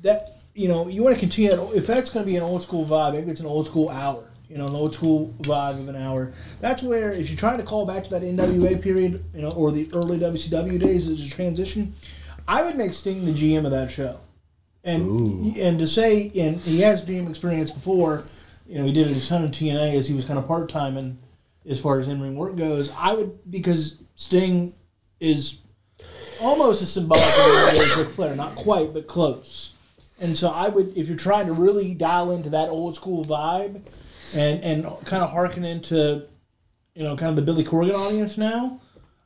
that 0.01 0.31
you 0.55 0.67
know 0.67 0.87
you 0.87 1.03
want 1.03 1.15
to 1.15 1.19
continue 1.19 1.51
that. 1.51 1.71
If 1.75 1.87
that's 1.87 2.11
going 2.11 2.25
to 2.25 2.31
be 2.31 2.37
an 2.37 2.43
old 2.43 2.63
school 2.63 2.85
vibe, 2.85 3.13
maybe 3.13 3.31
it's 3.31 3.41
an 3.41 3.47
old 3.47 3.67
school 3.67 3.89
hour. 3.89 4.29
You 4.49 4.59
know, 4.59 4.67
an 4.67 4.75
old 4.75 4.93
school 4.93 5.33
vibe 5.41 5.79
of 5.79 5.87
an 5.87 5.95
hour. 5.95 6.31
That's 6.61 6.83
where 6.83 7.11
if 7.11 7.27
you're 7.27 7.37
trying 7.37 7.57
to 7.57 7.63
call 7.63 7.87
back 7.87 8.03
to 8.03 8.09
that 8.11 8.21
NWA 8.21 8.79
period, 8.79 9.23
you 9.33 9.41
know, 9.41 9.51
or 9.51 9.71
the 9.71 9.89
early 9.93 10.19
WCW 10.19 10.79
days 10.79 11.07
as 11.09 11.25
a 11.25 11.29
transition, 11.29 11.95
I 12.47 12.61
would 12.63 12.75
make 12.75 12.93
Sting 12.93 13.25
the 13.25 13.31
GM 13.31 13.65
of 13.65 13.71
that 13.71 13.89
show. 13.89 14.19
And 14.83 15.55
and 15.55 15.79
to 15.79 15.87
say, 15.87 16.31
and 16.35 16.57
he 16.57 16.81
has 16.81 17.05
GM 17.05 17.29
experience 17.29 17.71
before. 17.71 18.25
You 18.67 18.79
know, 18.79 18.85
he 18.85 18.91
did 18.91 19.07
a 19.07 19.19
ton 19.27 19.43
of 19.43 19.51
TNA 19.51 19.95
as 19.97 20.07
he 20.07 20.15
was 20.15 20.25
kind 20.25 20.39
of 20.39 20.47
part 20.47 20.69
time 20.69 20.97
and 20.97 21.19
as 21.67 21.79
far 21.79 21.99
as 21.99 22.07
in 22.07 22.21
ring 22.21 22.35
work 22.35 22.55
goes. 22.55 22.91
I 22.97 23.13
would 23.13 23.39
because 23.49 23.97
Sting 24.15 24.73
is 25.19 25.59
almost 26.41 26.81
as 26.81 26.91
symbolic 26.91 27.23
as 27.23 27.95
Ric 27.95 28.09
Flair, 28.09 28.35
not 28.35 28.55
quite, 28.55 28.93
but 28.93 29.07
close. 29.07 29.75
And 30.19 30.37
so 30.37 30.49
I 30.49 30.69
would, 30.69 30.95
if 30.97 31.07
you're 31.07 31.17
trying 31.17 31.47
to 31.47 31.53
really 31.53 31.93
dial 31.93 32.31
into 32.31 32.49
that 32.51 32.69
old 32.69 32.95
school 32.95 33.23
vibe, 33.25 33.81
and 34.35 34.63
and 34.63 34.83
kind 35.05 35.23
of 35.23 35.31
harken 35.31 35.63
into, 35.63 36.25
you 36.95 37.03
know, 37.03 37.15
kind 37.15 37.29
of 37.29 37.35
the 37.35 37.41
Billy 37.41 37.63
Corgan 37.63 37.93
audience 37.93 38.37
now, 38.37 38.79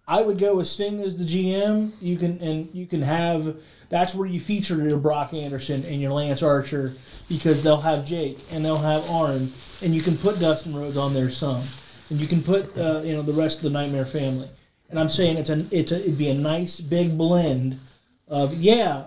I 0.08 0.22
would 0.22 0.38
go 0.38 0.56
with 0.56 0.68
Sting 0.68 1.02
as 1.02 1.18
the 1.18 1.26
GM. 1.26 1.92
You 2.02 2.18
can 2.18 2.40
and 2.42 2.70
you 2.74 2.86
can 2.86 3.02
have 3.02 3.58
that's 3.90 4.14
where 4.14 4.28
you 4.28 4.40
feature 4.40 4.76
your 4.88 4.98
Brock 4.98 5.34
Anderson 5.34 5.84
and 5.86 6.02
your 6.02 6.12
Lance 6.12 6.44
Archer 6.44 6.94
because 7.30 7.64
they'll 7.64 7.82
have 7.82 8.06
Jake 8.06 8.38
and 8.52 8.64
they'll 8.64 8.78
have 8.78 9.10
Arn, 9.10 9.50
and 9.82 9.96
you 9.96 10.02
can 10.02 10.18
put 10.18 10.40
Dustin 10.40 10.76
Rhodes 10.76 10.98
on 10.98 11.14
there 11.14 11.30
some, 11.30 11.62
and 12.10 12.20
you 12.20 12.28
can 12.28 12.42
put 12.42 12.78
uh, 12.78 13.02
you 13.04 13.14
know 13.14 13.22
the 13.22 13.34
rest 13.34 13.58
of 13.58 13.64
the 13.64 13.70
Nightmare 13.70 14.06
family. 14.06 14.50
And 14.90 15.00
I'm 15.00 15.10
saying 15.10 15.38
it's 15.38 15.50
a 15.50 15.66
it's 15.72 15.92
a, 15.92 16.00
it'd 16.00 16.18
be 16.18 16.30
a 16.30 16.34
nice 16.34 16.80
big 16.80 17.18
blend 17.18 17.80
of 18.28 18.54
yeah, 18.54 19.06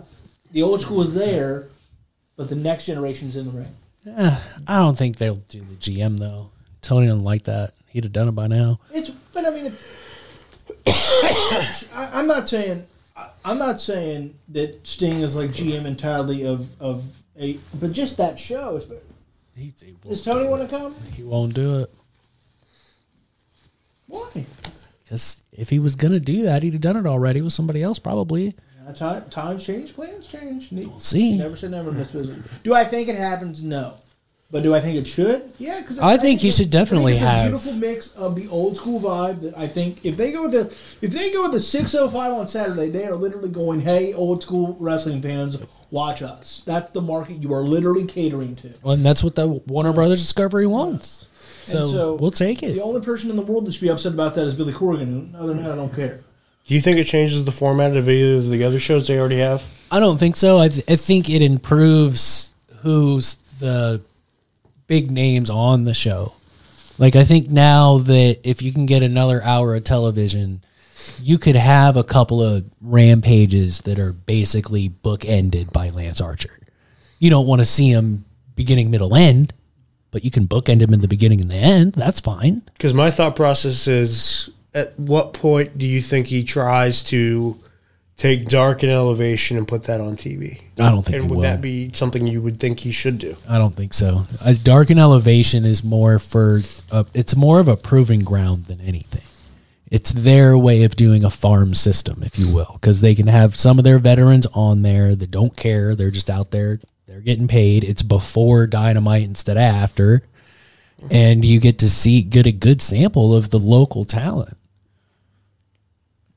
the 0.53 0.63
old 0.63 0.81
school 0.81 1.03
is 1.03 1.15
there, 1.15 1.69
but 2.37 2.49
the 2.49 2.57
next 2.57 2.87
generation's 2.87 3.37
in 3.37 3.47
the 3.47 3.53
ring. 3.53 3.77
I 4.67 4.79
don't 4.79 4.97
think 4.97 5.17
they'll 5.17 5.35
do 5.35 5.61
the 5.61 5.75
GM 5.77 6.19
though. 6.19 6.51
Tony 6.83 7.07
didn't 7.07 7.25
like 7.25 7.45
that. 7.45 7.75
He'd 7.89 8.05
have 8.05 8.13
done 8.13 8.29
it 8.29 8.33
by 8.33 8.47
now. 8.47 8.81
It's, 8.93 9.11
but 9.11 9.47
I 9.47 9.51
mean, 9.51 9.67
it, 9.67 9.75
I, 11.95 12.11
I'm 12.15 12.27
not 12.27 12.49
saying, 12.49 12.87
I'm 13.45 13.59
not 13.59 13.81
saying 13.81 14.35
that 14.49 14.87
Sting 14.87 15.21
is 15.21 15.37
like 15.37 15.51
GM 15.51 15.85
entirely 15.87 16.45
of 16.47 16.69
of 16.81 17.05
a, 17.39 17.59
but 17.79 17.93
just 17.93 18.17
that 18.19 18.39
show. 18.39 18.77
is- 18.77 18.87
He, 19.57 19.73
Does 20.09 20.23
Tony 20.23 20.49
want 20.49 20.63
to 20.63 20.69
come? 20.69 20.95
he 21.15 21.23
won't 21.23 21.55
do 21.55 21.81
it 21.81 21.91
Why? 24.07 24.47
because 25.05 25.45
if 25.53 25.71
he 25.71 25.79
was 25.79 25.97
gonna 25.97 26.21
do 26.21 26.43
that, 26.43 26.63
he'd 26.63 26.73
have 26.73 26.83
done 26.83 26.97
it 26.97 27.07
already 27.07 27.41
with 27.43 27.53
somebody 27.53 27.83
else 27.83 27.99
probably. 27.99 28.55
Uh, 28.87 28.93
Time, 28.93 29.29
times 29.31 29.65
change, 29.65 29.95
plans 29.95 30.27
change. 30.27 30.73
Ne- 30.73 30.91
see. 30.99 31.37
Never 31.39 31.57
say 31.57 31.69
never. 31.69 31.91
in 31.91 31.97
this 31.99 32.11
business. 32.11 32.49
Do 32.63 32.75
I 32.75 32.85
think 32.85 33.09
it 33.09 33.17
happens? 33.17 33.63
No. 33.63 33.95
But 34.53 34.65
do 34.65 34.75
I 34.75 34.81
think 34.81 34.97
it 34.97 35.07
should? 35.07 35.45
Yeah, 35.61 35.81
because 35.81 36.01
I 36.01 36.17
think 36.17 36.43
you 36.43 36.51
should 36.51 36.71
definitely 36.71 37.13
it's 37.13 37.23
have- 37.23 37.47
a 37.47 37.49
beautiful 37.51 37.75
mix 37.75 38.09
of 38.17 38.35
the 38.35 38.49
old 38.49 38.77
school 38.77 38.99
vibe 39.01 39.43
that 39.43 39.57
I 39.57 39.69
think 39.69 40.05
if 40.05 40.17
they 40.17 40.33
go 40.33 40.43
with 40.43 40.53
the 40.53 40.75
if 41.01 41.13
they 41.13 41.31
go 41.33 41.43
with 41.45 41.53
the 41.53 41.61
six 41.61 41.95
oh 41.95 42.09
five 42.09 42.33
on 42.33 42.49
Saturday, 42.49 42.91
they 42.91 43.05
are 43.05 43.15
literally 43.15 43.49
going, 43.51 43.81
"Hey, 43.83 44.13
old 44.13 44.43
school 44.43 44.77
wrestling 44.81 45.23
fans, 45.23 45.57
watch 45.93 46.21
us." 46.21 46.63
That's 46.67 46.91
the 46.91 47.01
market 47.01 47.43
you 47.43 47.55
are 47.55 47.63
literally 47.63 48.05
catering 48.05 48.57
to. 48.57 48.71
Well, 48.83 48.95
and 48.95 49.07
that's 49.07 49.23
what 49.23 49.37
the 49.37 49.47
Warner 49.47 49.93
Brothers 49.93 50.21
Discovery 50.21 50.67
wants. 50.67 51.27
So, 51.67 51.87
so 51.87 52.15
we'll 52.15 52.33
take 52.33 52.65
it. 52.65 52.75
The 52.75 52.83
only 52.83 53.01
person 53.01 53.31
in 53.31 53.37
the 53.37 53.43
world 53.43 53.67
that 53.67 53.73
should 53.73 53.83
be 53.83 53.91
upset 53.91 54.13
about 54.15 54.35
that 54.35 54.43
is 54.49 54.55
Billy 54.57 54.73
Corgan. 54.73 55.33
Other 55.37 55.55
than 55.55 55.63
that, 55.63 55.71
I 55.73 55.77
don't 55.77 55.95
care. 55.95 56.21
Do 56.67 56.75
you 56.75 56.81
think 56.81 56.97
it 56.97 57.05
changes 57.05 57.45
the 57.45 57.53
format 57.53 57.97
of 57.97 58.09
either 58.09 58.35
of 58.39 58.49
the 58.49 58.65
other 58.65 58.81
shows 58.81 59.07
they 59.07 59.19
already 59.19 59.39
have? 59.39 59.63
I 59.93 60.01
don't 60.01 60.19
think 60.19 60.35
so. 60.35 60.59
I, 60.59 60.69
th- 60.69 60.85
I 60.91 60.97
think 60.97 61.31
it 61.31 61.43
improves 61.43 62.55
who's 62.83 63.37
the 63.61 64.01
big 64.91 65.09
names 65.09 65.49
on 65.49 65.85
the 65.85 65.95
show. 65.95 66.33
Like 66.99 67.15
I 67.15 67.23
think 67.23 67.49
now 67.49 67.99
that 67.99 68.41
if 68.43 68.61
you 68.61 68.73
can 68.73 68.87
get 68.87 69.05
another 69.05 69.41
hour 69.41 69.77
of 69.77 69.85
television, 69.85 70.63
you 71.23 71.39
could 71.39 71.55
have 71.55 71.97
a 71.97 72.03
couple 72.03 72.43
of 72.43 72.65
rampages 72.83 73.83
that 73.83 74.01
are 74.01 74.13
basically 74.13 74.89
bookended 74.89 75.73
by 75.73 75.91
Lance 75.91 76.21
Archer. 76.21 76.59
You 77.21 77.31
don't 77.31 77.47
want 77.47 77.61
to 77.61 77.67
see 77.67 77.91
him 77.91 78.25
beginning, 78.57 78.91
middle, 78.91 79.15
end, 79.15 79.53
but 80.11 80.25
you 80.25 80.31
can 80.33 80.49
bookend 80.49 80.81
him 80.81 80.93
in 80.93 81.03
the 81.03 81.09
beginning 81.09 81.41
and 81.41 81.51
the 81.53 81.57
end. 81.57 81.93
That's 81.93 82.19
fine. 82.19 82.63
Because 82.73 82.93
my 82.93 83.13
thought 83.13 83.37
process 83.37 83.87
is 83.87 84.51
at 84.75 84.99
what 84.99 85.35
point 85.35 85.79
do 85.79 85.87
you 85.87 86.01
think 86.01 86.27
he 86.27 86.43
tries 86.43 87.05
to 87.05 87.57
take 88.21 88.47
Dark 88.49 88.83
and 88.83 88.93
Elevation 88.93 89.57
and 89.57 89.67
put 89.67 89.85
that 89.85 90.01
on 90.01 90.15
TV? 90.15 90.61
I 90.79 90.91
don't 90.91 91.03
think 91.05 91.23
And 91.23 91.31
would 91.31 91.37
will. 91.37 91.43
that 91.43 91.63
be 91.63 91.91
something 91.95 92.27
you 92.27 92.43
would 92.43 92.61
think 92.61 92.81
he 92.81 92.93
should 92.93 93.19
do? 93.19 93.37
I 93.49 93.57
don't 93.57 93.75
think 93.75 93.95
so. 93.95 94.25
A 94.45 94.55
dark 94.55 94.91
and 94.91 95.01
elevation 95.01 95.65
is 95.65 95.83
more 95.83 96.19
for 96.19 96.61
uh, 96.93 97.05
it's 97.15 97.35
more 97.35 97.61
of 97.61 97.69
a 97.69 97.77
proving 97.79 98.21
ground 98.21 98.67
than 98.67 98.81
anything. 98.81 99.23
It's 99.91 100.13
their 100.13 100.57
way 100.57 100.85
of 100.85 100.95
doing 100.97 101.25
a 101.25 101.31
farm 101.31 101.75
system, 101.75 102.23
if 102.23 102.39
you 102.39 102.55
will, 102.55 102.75
because 102.75 103.01
they 103.01 103.15
can 103.15 103.27
have 103.27 103.57
some 103.57 103.79
of 103.79 103.85
their 103.85 103.99
veterans 103.99 104.47
on 104.53 104.83
there 104.83 105.17
that 105.17 105.31
don't 105.31 105.57
care. 105.57 105.95
They're 105.97 106.13
just 106.13 106.31
out 106.31 106.51
there. 106.51 106.79
They're 107.07 107.21
getting 107.23 107.49
paid. 107.49 107.83
It's 107.85 108.03
before 108.03 108.67
dynamite 108.69 109.25
instead 109.25 109.57
of 109.57 109.63
after, 109.63 110.23
and 111.11 111.45
you 111.45 111.59
get 111.59 111.79
to 111.81 111.89
see 111.89 112.23
get 112.23 112.47
a 112.47 112.53
good 112.53 112.81
sample 112.83 113.35
of 113.35 113.51
the 113.51 113.59
local 113.59 114.05
talent. 114.05 114.57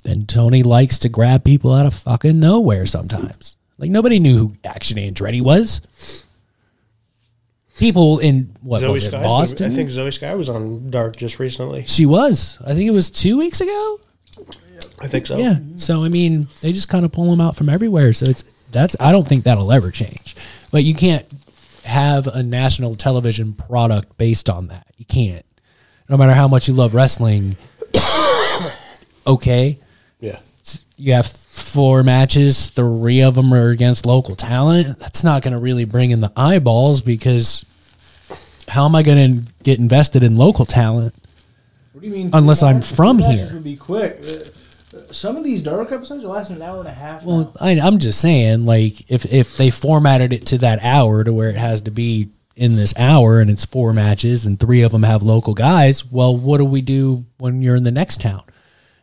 And 0.05 0.27
Tony 0.27 0.63
likes 0.63 0.99
to 0.99 1.09
grab 1.09 1.43
people 1.43 1.73
out 1.73 1.85
of 1.85 1.93
fucking 1.93 2.39
nowhere 2.39 2.85
sometimes. 2.85 3.57
Like 3.77 3.89
nobody 3.89 4.19
knew 4.19 4.37
who 4.37 4.53
Action 4.63 4.97
Andretti 4.97 5.41
was. 5.41 6.25
People 7.77 8.19
in 8.19 8.53
what 8.61 8.81
Zoe 8.81 8.91
was 8.91 9.07
it. 9.07 9.11
Boston? 9.11 9.71
I 9.71 9.75
think 9.75 9.89
Zoe 9.89 10.11
Sky 10.11 10.35
was 10.35 10.47
on 10.47 10.91
Dark 10.91 11.15
just 11.15 11.39
recently. 11.39 11.85
she 11.85 12.05
was. 12.05 12.59
I 12.65 12.73
think 12.73 12.87
it 12.87 12.91
was 12.91 13.09
two 13.09 13.37
weeks 13.37 13.61
ago. 13.61 13.99
I 14.99 15.07
think 15.07 15.25
so. 15.25 15.37
Yeah. 15.37 15.55
So 15.75 16.03
I 16.03 16.09
mean, 16.09 16.47
they 16.61 16.71
just 16.71 16.89
kind 16.89 17.03
of 17.03 17.11
pull 17.11 17.29
them 17.29 17.41
out 17.41 17.55
from 17.55 17.69
everywhere. 17.69 18.13
So 18.13 18.25
it's 18.27 18.43
that's. 18.71 18.95
I 18.99 19.11
don't 19.11 19.27
think 19.27 19.43
that'll 19.43 19.71
ever 19.71 19.89
change. 19.91 20.35
But 20.71 20.83
you 20.83 20.93
can't 20.93 21.25
have 21.85 22.27
a 22.27 22.43
national 22.43 22.95
television 22.95 23.53
product 23.53 24.17
based 24.17 24.49
on 24.49 24.67
that. 24.67 24.85
You 24.97 25.05
can't. 25.05 25.45
No 26.09 26.17
matter 26.17 26.33
how 26.33 26.47
much 26.47 26.67
you 26.67 26.73
love 26.73 26.93
wrestling, 26.93 27.57
okay. 29.27 29.79
You 31.03 31.11
have 31.11 31.25
four 31.25 32.01
matches, 32.01 32.69
three 32.69 33.21
of 33.21 33.35
them 33.35 33.53
are 33.53 33.71
against 33.71 34.05
local 34.05 34.37
talent. 34.37 34.99
That's 34.99 35.21
not 35.21 35.41
going 35.41 35.51
to 35.51 35.59
really 35.59 35.83
bring 35.83 36.11
in 36.11 36.21
the 36.21 36.31
eyeballs 36.37 37.01
because 37.01 37.65
how 38.69 38.85
am 38.85 38.95
I 38.95 39.03
going 39.03 39.41
to 39.43 39.53
get 39.63 39.79
invested 39.79 40.23
in 40.23 40.37
local 40.37 40.65
talent? 40.65 41.13
What 41.91 42.01
do 42.01 42.07
you 42.07 42.13
mean? 42.13 42.29
Unless 42.31 42.63
I'm 42.63 42.77
matches? 42.77 42.95
from 42.95 43.19
here. 43.19 43.49
Would 43.53 43.65
be 43.65 43.75
quick. 43.75 44.21
Uh, 44.23 44.97
uh, 44.97 45.05
Some 45.11 45.35
of 45.35 45.43
these 45.43 45.61
dark 45.61 45.91
episodes 45.91 46.23
are 46.23 46.27
lasting 46.27 46.55
an 46.55 46.61
hour 46.61 46.79
and 46.79 46.87
a 46.87 46.93
half. 46.93 47.25
Well, 47.25 47.39
now. 47.39 47.51
I, 47.59 47.71
I'm 47.83 47.99
just 47.99 48.21
saying, 48.21 48.65
like, 48.65 49.11
if 49.11 49.25
if 49.25 49.57
they 49.57 49.71
formatted 49.71 50.31
it 50.31 50.45
to 50.47 50.57
that 50.59 50.81
hour 50.83 51.25
to 51.25 51.33
where 51.33 51.49
it 51.49 51.57
has 51.57 51.81
to 51.81 51.91
be 51.91 52.29
in 52.55 52.77
this 52.77 52.93
hour 52.97 53.41
and 53.41 53.49
it's 53.49 53.65
four 53.65 53.91
matches 53.91 54.45
and 54.45 54.57
three 54.57 54.83
of 54.83 54.93
them 54.93 55.03
have 55.03 55.21
local 55.21 55.53
guys, 55.53 56.05
well, 56.05 56.37
what 56.37 56.59
do 56.59 56.65
we 56.65 56.81
do 56.81 57.25
when 57.39 57.61
you're 57.61 57.75
in 57.75 57.83
the 57.83 57.91
next 57.91 58.21
town? 58.21 58.43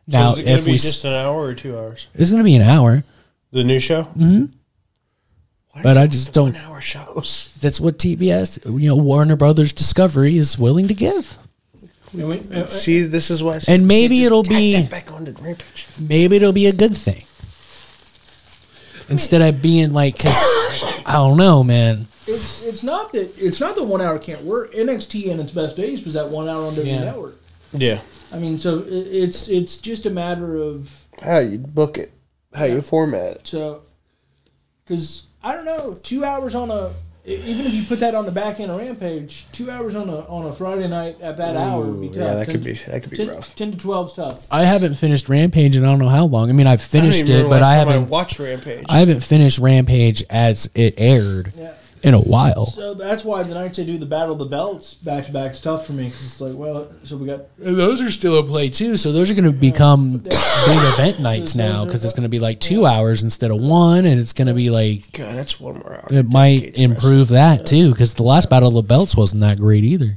Now, 0.07 0.33
so 0.33 0.41
is 0.41 0.47
it 0.47 0.51
if 0.51 0.65
be 0.65 0.71
we 0.73 0.79
just 0.79 1.05
an 1.05 1.13
hour 1.13 1.41
or 1.43 1.55
two 1.55 1.79
hours? 1.79 2.09
it's 2.15 2.31
going 2.31 2.41
to 2.43 2.45
be 2.45 2.57
an 2.57 2.63
hour, 2.63 3.05
The 3.53 3.65
new 3.65 3.79
show? 3.81 4.05
Mm-hmm. 4.05 4.47
but 5.83 5.97
I 5.97 6.07
just 6.07 6.33
don't. 6.33 6.53
One 6.55 6.63
hour 6.63 6.81
shows. 6.81 7.57
That's 7.61 7.81
what 7.81 7.99
TBS, 7.99 8.65
you 8.81 8.89
know, 8.89 8.97
Warner 8.97 9.37
Brothers 9.37 9.73
Discovery 9.73 10.37
is 10.37 10.59
willing 10.59 10.89
to 10.89 10.95
give. 10.95 11.39
And 12.13 12.29
we- 12.29 12.43
uh, 12.53 12.65
See, 12.67 13.03
this 13.03 13.31
is 13.31 13.41
why. 13.43 13.61
And 13.69 13.87
maybe 13.87 14.25
it'll 14.25 14.43
be- 14.43 14.85
back 14.89 15.13
onto 15.13 15.33
Rampage. 15.33 15.87
maybe 16.01 16.37
it'll 16.37 16.53
be 16.53 16.67
a 16.67 16.73
good 16.73 16.97
thing 16.97 17.23
instead 19.09 19.43
of 19.43 19.61
being 19.61 19.93
like 19.93 20.17
because 20.17 20.37
i 21.05 21.15
don't 21.15 21.37
know 21.37 21.65
man 21.65 22.07
it's, 22.29 22.65
it's 22.65 22.85
not 22.85 23.11
that 23.13 23.33
it's 23.39 23.59
not 23.61 23.75
that 23.75 23.83
one 23.83 24.01
hour 24.01 24.19
can't 24.21 24.43
work. 24.45 24.73
NXT 24.73 25.25
in 25.27 25.41
its 25.41 25.51
best 25.53 25.77
days 25.77 26.05
was 26.05 26.15
that 26.15 26.29
one 26.29 26.49
hour 26.49 26.65
on 26.67 26.75
WWE 26.75 26.87
Yeah. 26.87 27.05
Network. 27.05 27.41
Yeah. 27.73 28.01
I 28.33 28.39
mean, 28.39 28.59
so 28.59 28.83
it's 28.87 29.49
it's 29.49 29.77
just 29.79 30.07
a 30.07 30.11
matter 30.11 30.57
of 30.57 31.07
How 31.23 31.39
you 31.39 31.59
book 31.59 31.99
it? 31.99 32.13
How 32.55 32.65
you 32.65 32.81
format 32.81 33.37
it? 33.37 33.47
so 33.47 33.83
because 34.85 35.27
I 35.43 35.55
don't 35.55 35.65
know, 35.65 35.95
two 36.03 36.25
hours 36.25 36.55
on 36.55 36.71
a 36.71 36.93
even 37.27 37.67
if 37.67 37.75
you 37.75 37.83
put 37.85 38.01
that 38.01 38.15
on 38.15 38.25
the 38.25 38.33
back 38.33 38.61
end 38.61 38.71
of 38.73 38.79
Rampage, 38.81 39.47
two 39.53 39.71
hours 39.71 39.95
on 39.95 40.09
a 40.09 40.21
on 40.27 40.47
a 40.47 40.53
Friday 40.53 40.89
night 40.89 41.21
at 41.21 41.37
that 41.37 41.55
hour 41.57 41.85
would 41.85 42.01
be 42.01 42.09
tough. 42.09 42.17
yeah, 42.17 42.35
that 42.35 42.47
10 42.47 42.55
could 42.55 42.65
be- 42.65 42.73
that 42.73 43.03
could 43.03 43.11
be 43.11 43.17
10 43.19 43.29
rough. 43.29 43.55
Ten 43.55 43.71
to 43.73 43.77
twelve 43.79 44.11
stuff. 44.11 44.47
i 44.51 44.63
haven't 44.65 44.95
finished 44.95 45.29
rampage 45.29 45.77
and 45.77 45.87
i 45.87 45.91
don't 45.91 45.99
know 45.99 46.09
how 46.09 46.25
long 46.25 46.49
i 46.49 46.53
mean 46.53 46.67
i've 46.67 46.83
finished 46.83 47.29
I 47.29 47.33
it 47.35 47.49
but 47.49 47.63
i 47.63 47.75
haven't 47.75 47.95
I 47.95 47.99
watched 47.99 48.39
Rampage. 48.39 48.85
i 48.89 48.99
haven't 48.99 49.21
finished 49.23 49.59
rampage 49.59 50.25
as 50.31 50.71
it 50.75 50.95
aired 50.97 51.53
Yeah. 51.57 51.75
In 52.03 52.15
a 52.15 52.21
while 52.21 52.67
So 52.67 52.95
that's 52.95 53.25
why 53.25 53.43
the 53.43 53.55
nights 53.55 53.77
they 53.77 53.85
do 53.85 53.99
the 53.99 54.07
Battle 54.07 54.33
of 54.33 54.39
the 54.39 54.49
Belts 54.49 54.95
back 54.95 55.27
to 55.27 55.33
back 55.33 55.53
is 55.53 55.61
tough 55.61 55.87
for 55.87 55.93
me 55.93 56.05
because 56.05 56.25
it's 56.25 56.41
like, 56.41 56.55
well, 56.55 56.91
so 57.05 57.17
we 57.17 57.27
got 57.27 57.41
And 57.63 57.77
those 57.77 58.01
are 58.01 58.11
still 58.11 58.39
in 58.39 58.47
play 58.47 58.69
too 58.71 58.97
so 58.97 59.13
those 59.13 59.31
are 59.31 59.35
going 59.35 59.45
to 59.45 59.53
become 59.53 60.19
big 60.19 60.33
event 60.33 61.21
nights 61.21 61.55
now 61.55 61.85
because 61.85 62.05
it's 62.05 62.15
going 62.15 62.23
to 62.23 62.29
be 62.29 62.39
like 62.39 62.61
two 62.61 62.87
hours 62.87 63.23
instead 63.23 63.51
of 63.51 63.61
one 63.61 64.05
and 64.07 64.19
it's 64.19 64.33
going 64.33 64.49
to 64.49 64.55
be 64.55 64.71
like 64.71 65.13
God, 65.13 65.37
that's 65.37 65.61
one 65.61 65.75
more 65.79 65.95
hour. 65.95 66.07
it 66.11 66.27
might 66.29 66.79
improve 66.79 67.29
that 67.29 67.67
too 67.67 67.91
because 67.93 68.15
the 68.15 68.23
last 68.23 68.49
battle 68.51 68.69
of 68.69 68.75
the 68.75 68.83
belts 68.83 69.17
wasn't 69.17 69.41
that 69.43 69.59
great 69.59 69.85
either 69.85 70.17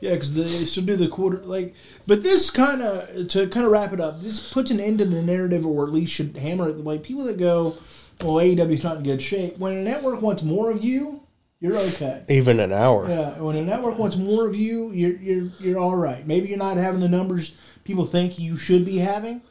Yeah, 0.00 0.12
because 0.14 0.34
they 0.34 0.46
still 0.46 0.84
do 0.84 0.96
the 0.96 1.08
quarter 1.08 1.38
like, 1.38 1.74
but 2.06 2.22
this 2.22 2.50
kind 2.50 2.82
of 2.82 3.28
to 3.28 3.46
kind 3.48 3.64
of 3.64 3.70
wrap 3.72 3.92
it 3.92 4.00
up. 4.00 4.20
This 4.20 4.52
puts 4.52 4.70
an 4.72 4.80
end 4.80 4.98
to 4.98 5.04
the 5.04 5.22
narrative, 5.22 5.64
or 5.64 5.84
at 5.86 5.92
least 5.92 6.12
should 6.12 6.36
hammer 6.36 6.68
it. 6.68 6.78
Like 6.78 7.04
people 7.04 7.22
that 7.24 7.38
go, 7.38 7.76
"Well, 8.20 8.34
AEW's 8.34 8.84
not 8.84 8.98
in 8.98 9.02
good 9.02 9.22
shape." 9.22 9.58
When 9.58 9.76
a 9.76 9.82
network 9.82 10.22
wants 10.22 10.42
more 10.42 10.70
of 10.70 10.84
you, 10.84 11.22
you're 11.60 11.76
okay. 11.76 12.24
Even 12.28 12.60
an 12.60 12.72
hour. 12.72 13.08
Yeah, 13.08 13.38
when 13.40 13.56
a 13.56 13.62
network 13.62 13.98
wants 13.98 14.16
more 14.16 14.46
of 14.46 14.56
you, 14.56 14.90
you're 14.92 15.16
you're 15.16 15.50
you're 15.60 15.78
all 15.78 15.96
right. 15.96 16.26
Maybe 16.26 16.48
you're 16.48 16.58
not 16.58 16.76
having 16.76 17.00
the 17.00 17.08
numbers 17.08 17.54
people 17.84 18.04
think 18.06 18.38
you 18.38 18.56
should 18.56 18.84
be 18.84 18.98
having, 18.98 19.42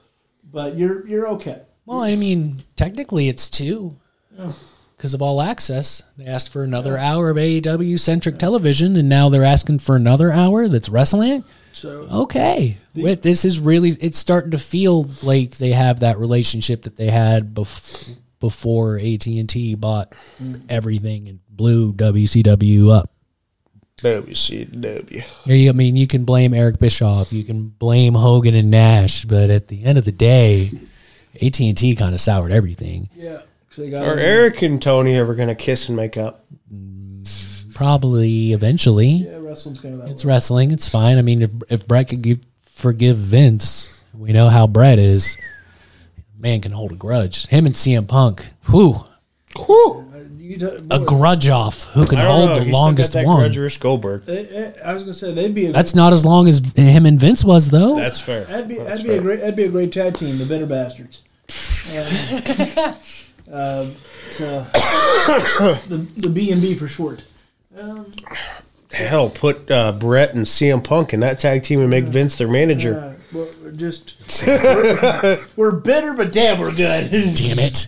but 0.52 0.78
you're 0.78 1.08
you're 1.08 1.28
okay. 1.30 1.62
Well, 1.86 2.02
I 2.02 2.16
mean, 2.16 2.64
technically 2.76 3.28
it's 3.30 3.50
two. 3.50 3.98
Because 4.96 5.14
of 5.16 5.22
all 5.22 5.42
access. 5.42 6.04
They 6.18 6.26
asked 6.26 6.52
for 6.54 6.64
another 6.64 6.96
hour 6.98 7.32
of 7.32 7.38
AEW 7.38 8.00
centric 8.00 8.38
television, 8.38 8.96
and 8.96 9.10
now 9.10 9.30
they're 9.30 9.44
asking 9.44 9.80
for 9.80 9.96
another 9.96 10.32
hour 10.32 10.68
that's 10.68 10.90
wrestling. 10.90 11.44
So 11.74 12.08
Okay. 12.12 12.78
Wait, 12.94 13.22
this 13.22 13.44
is 13.44 13.60
really, 13.60 13.92
it's 14.00 14.20
starting 14.20 14.52
to 14.52 14.58
feel 14.58 15.06
like 15.24 15.52
they 15.58 15.72
have 15.72 16.02
that 16.02 16.20
relationship 16.20 16.84
that 16.84 16.98
they 16.98 17.08
had 17.10 17.54
bef- 17.54 18.18
before 18.42 18.98
AT&T 18.98 19.76
bought 19.76 20.14
mm. 20.42 20.62
everything 20.68 21.30
and 21.30 21.40
blew 21.48 21.94
WCW 21.94 22.92
up. 22.92 23.12
WCW. 24.00 25.24
Yeah, 25.46 25.70
I 25.70 25.74
mean, 25.74 25.96
you 25.96 26.08
can 26.08 26.26
blame 26.26 26.54
Eric 26.54 26.80
Bischoff, 26.80 27.32
you 27.32 27.46
can 27.46 27.70
blame 27.70 28.16
Hogan 28.16 28.56
and 28.56 28.70
Nash, 28.70 29.24
but 29.24 29.50
at 29.50 29.68
the 29.68 29.86
end 29.86 29.98
of 29.98 30.06
the 30.06 30.12
day, 30.12 30.72
AT&T 31.36 31.96
kind 31.96 32.14
of 32.14 32.20
soured 32.20 32.52
everything. 32.52 33.10
yeah, 33.16 33.42
so 33.70 33.84
they 33.84 33.94
Are 33.94 34.18
Eric 34.18 34.62
and 34.64 34.82
Tony 34.82 35.16
ever 35.16 35.36
going 35.36 35.48
to 35.48 35.56
kiss 35.56 35.88
and 35.88 35.96
make 35.96 36.18
up? 36.18 36.46
Mm, 36.74 37.74
probably 37.76 38.54
eventually. 38.54 39.10
yeah, 39.10 39.38
wrestling's 39.38 39.80
kind 39.80 39.94
of 39.94 40.02
that. 40.02 40.10
It's 40.10 40.26
wrestling. 40.26 40.72
It's 40.72 40.90
fine. 40.90 41.18
I 41.18 41.22
mean, 41.22 41.44
if, 41.44 41.52
if 41.70 41.88
Bret 41.88 42.10
could 42.10 42.22
give, 42.22 42.40
forgive 42.64 43.18
Vince, 43.18 44.04
we 44.14 44.34
know 44.34 44.50
how 44.50 44.68
Bret 44.68 45.00
is. 45.00 45.38
Man 46.42 46.60
can 46.62 46.72
hold 46.72 46.92
a 46.92 46.96
grudge. 46.96 47.46
Him 47.48 47.66
and 47.66 47.76
CM 47.76 48.08
Punk, 48.08 48.46
whew, 48.70 48.96
Whew. 49.56 50.08
way. 50.12 50.26
You 50.40 50.58
t- 50.58 50.66
a 50.66 51.00
boy, 51.00 51.06
grudge 51.06 51.48
off. 51.50 51.88
Who 51.94 52.06
can 52.08 52.18
I 52.20 52.24
don't 52.24 52.32
hold 52.36 52.50
know. 52.50 52.56
the 52.56 52.60
He's 52.62 52.70
still 52.70 52.80
longest 52.82 53.14
got 53.14 53.20
that 53.22 53.28
one? 53.28 53.40
grudge 53.42 53.56
versus 53.58 53.78
Goldberg. 53.78 54.24
eh, 54.28 54.46
eh, 54.50 54.72
I 54.84 54.94
was 54.94 55.04
gonna 55.04 55.14
say 55.14 55.34
they'd 55.34 55.54
be 55.54 55.68
a 55.68 55.72
That's 55.72 55.94
not 55.96 56.12
as 56.14 56.26
long 56.26 56.48
as 56.50 56.62
him 56.76 57.06
and 57.06 57.20
Vince 57.20 57.44
was, 57.46 57.70
though. 57.70 57.96
That's 57.96 58.20
fair. 58.20 58.44
That'd 58.46 58.68
be 58.68 58.76
That's 58.78 58.90
that'd 59.02 59.04
be 59.06 59.10
a 59.12 59.14
fair. 59.14 59.22
great 59.22 59.40
that'd 59.40 59.56
be 59.56 59.64
a 59.64 59.70
great 59.70 59.92
tag 59.94 60.18
team, 60.18 60.38
the 60.40 60.46
Bitter 60.46 60.66
Bastards. 60.66 61.22
Um, 63.52 63.54
um, 63.54 63.96
so 64.30 64.62
the 65.88 66.06
the 66.16 66.30
B 66.30 66.52
and 66.52 66.62
B 66.62 66.74
for 66.76 66.88
short. 66.88 67.24
Hell, 68.94 69.30
put 69.30 69.70
uh, 69.72 69.92
Bret 69.94 70.34
and 70.34 70.46
CM 70.46 70.84
Punk 70.84 71.14
in 71.14 71.20
that 71.22 71.40
tag 71.40 71.64
team 71.64 71.80
and 71.82 71.90
make 71.90 72.06
Vince 72.06 72.38
their 72.38 72.48
manager. 72.48 73.18
We're 73.34 73.72
just 73.72 74.44
we're, 74.46 75.46
we're 75.56 75.72
bitter, 75.72 76.14
but 76.14 76.34
damn, 76.34 76.60
we're 76.60 76.74
good. 76.74 77.12
Damn 77.12 77.60
it. 77.60 77.88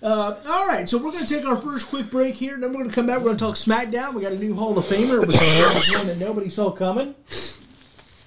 Uh, 0.00 0.36
all 0.46 0.68
right, 0.68 0.88
so 0.88 0.96
we're 0.96 1.10
going 1.10 1.24
to 1.24 1.28
take 1.28 1.44
our 1.44 1.56
first 1.56 1.88
quick 1.88 2.10
break 2.10 2.36
here. 2.36 2.54
And 2.54 2.62
then 2.62 2.70
we're 2.70 2.78
going 2.78 2.90
to 2.90 2.94
come 2.94 3.06
back. 3.06 3.18
We're 3.18 3.34
going 3.34 3.36
to 3.36 3.44
talk 3.44 3.56
SmackDown. 3.56 4.14
We 4.14 4.22
got 4.22 4.32
a 4.32 4.38
new 4.38 4.54
Hall 4.54 4.78
of 4.78 4.84
Famer. 4.84 5.22
It 5.22 5.26
was 5.26 5.92
one 5.92 6.06
that 6.06 6.18
nobody 6.18 6.50
saw 6.50 6.70
coming. 6.70 7.14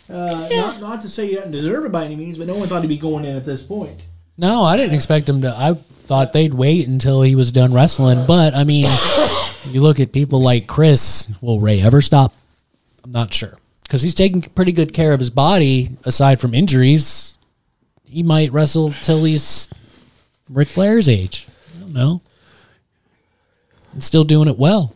Uh, 0.09 0.49
not, 0.51 0.81
not 0.81 1.01
to 1.01 1.09
say 1.09 1.27
he 1.27 1.35
doesn't 1.35 1.51
deserve 1.51 1.85
it 1.85 1.91
by 1.91 2.03
any 2.03 2.17
means, 2.17 2.37
but 2.37 2.47
no 2.47 2.57
one 2.57 2.67
thought 2.67 2.81
he'd 2.81 2.89
be 2.89 2.97
going 2.97 3.23
in 3.23 3.37
at 3.37 3.45
this 3.45 3.63
point. 3.63 4.01
No, 4.37 4.63
I 4.63 4.75
didn't 4.75 4.95
expect 4.95 5.29
him 5.29 5.41
to. 5.41 5.53
I 5.55 5.73
thought 5.73 6.33
they'd 6.33 6.53
wait 6.53 6.87
until 6.87 7.21
he 7.21 7.35
was 7.35 7.51
done 7.53 7.73
wrestling. 7.73 8.25
But, 8.27 8.53
I 8.53 8.65
mean, 8.65 8.85
you 9.69 9.81
look 9.81 10.01
at 10.01 10.11
people 10.11 10.41
like 10.41 10.67
Chris. 10.67 11.31
Will 11.39 11.61
Rey 11.61 11.81
ever 11.81 12.01
stop? 12.01 12.33
I'm 13.05 13.11
not 13.11 13.33
sure. 13.33 13.57
Because 13.91 14.03
he's 14.03 14.15
taking 14.15 14.41
pretty 14.41 14.71
good 14.71 14.93
care 14.93 15.11
of 15.11 15.19
his 15.19 15.29
body 15.29 15.89
aside 16.05 16.39
from 16.39 16.53
injuries. 16.53 17.37
He 18.05 18.23
might 18.23 18.53
wrestle 18.53 18.91
till 18.91 19.25
he's 19.25 19.67
Ric 20.49 20.69
Flair's 20.69 21.09
age. 21.09 21.45
I 21.75 21.81
don't 21.81 21.91
know. 21.91 22.21
And 23.91 24.01
still 24.01 24.23
doing 24.23 24.47
it 24.47 24.57
well. 24.57 24.95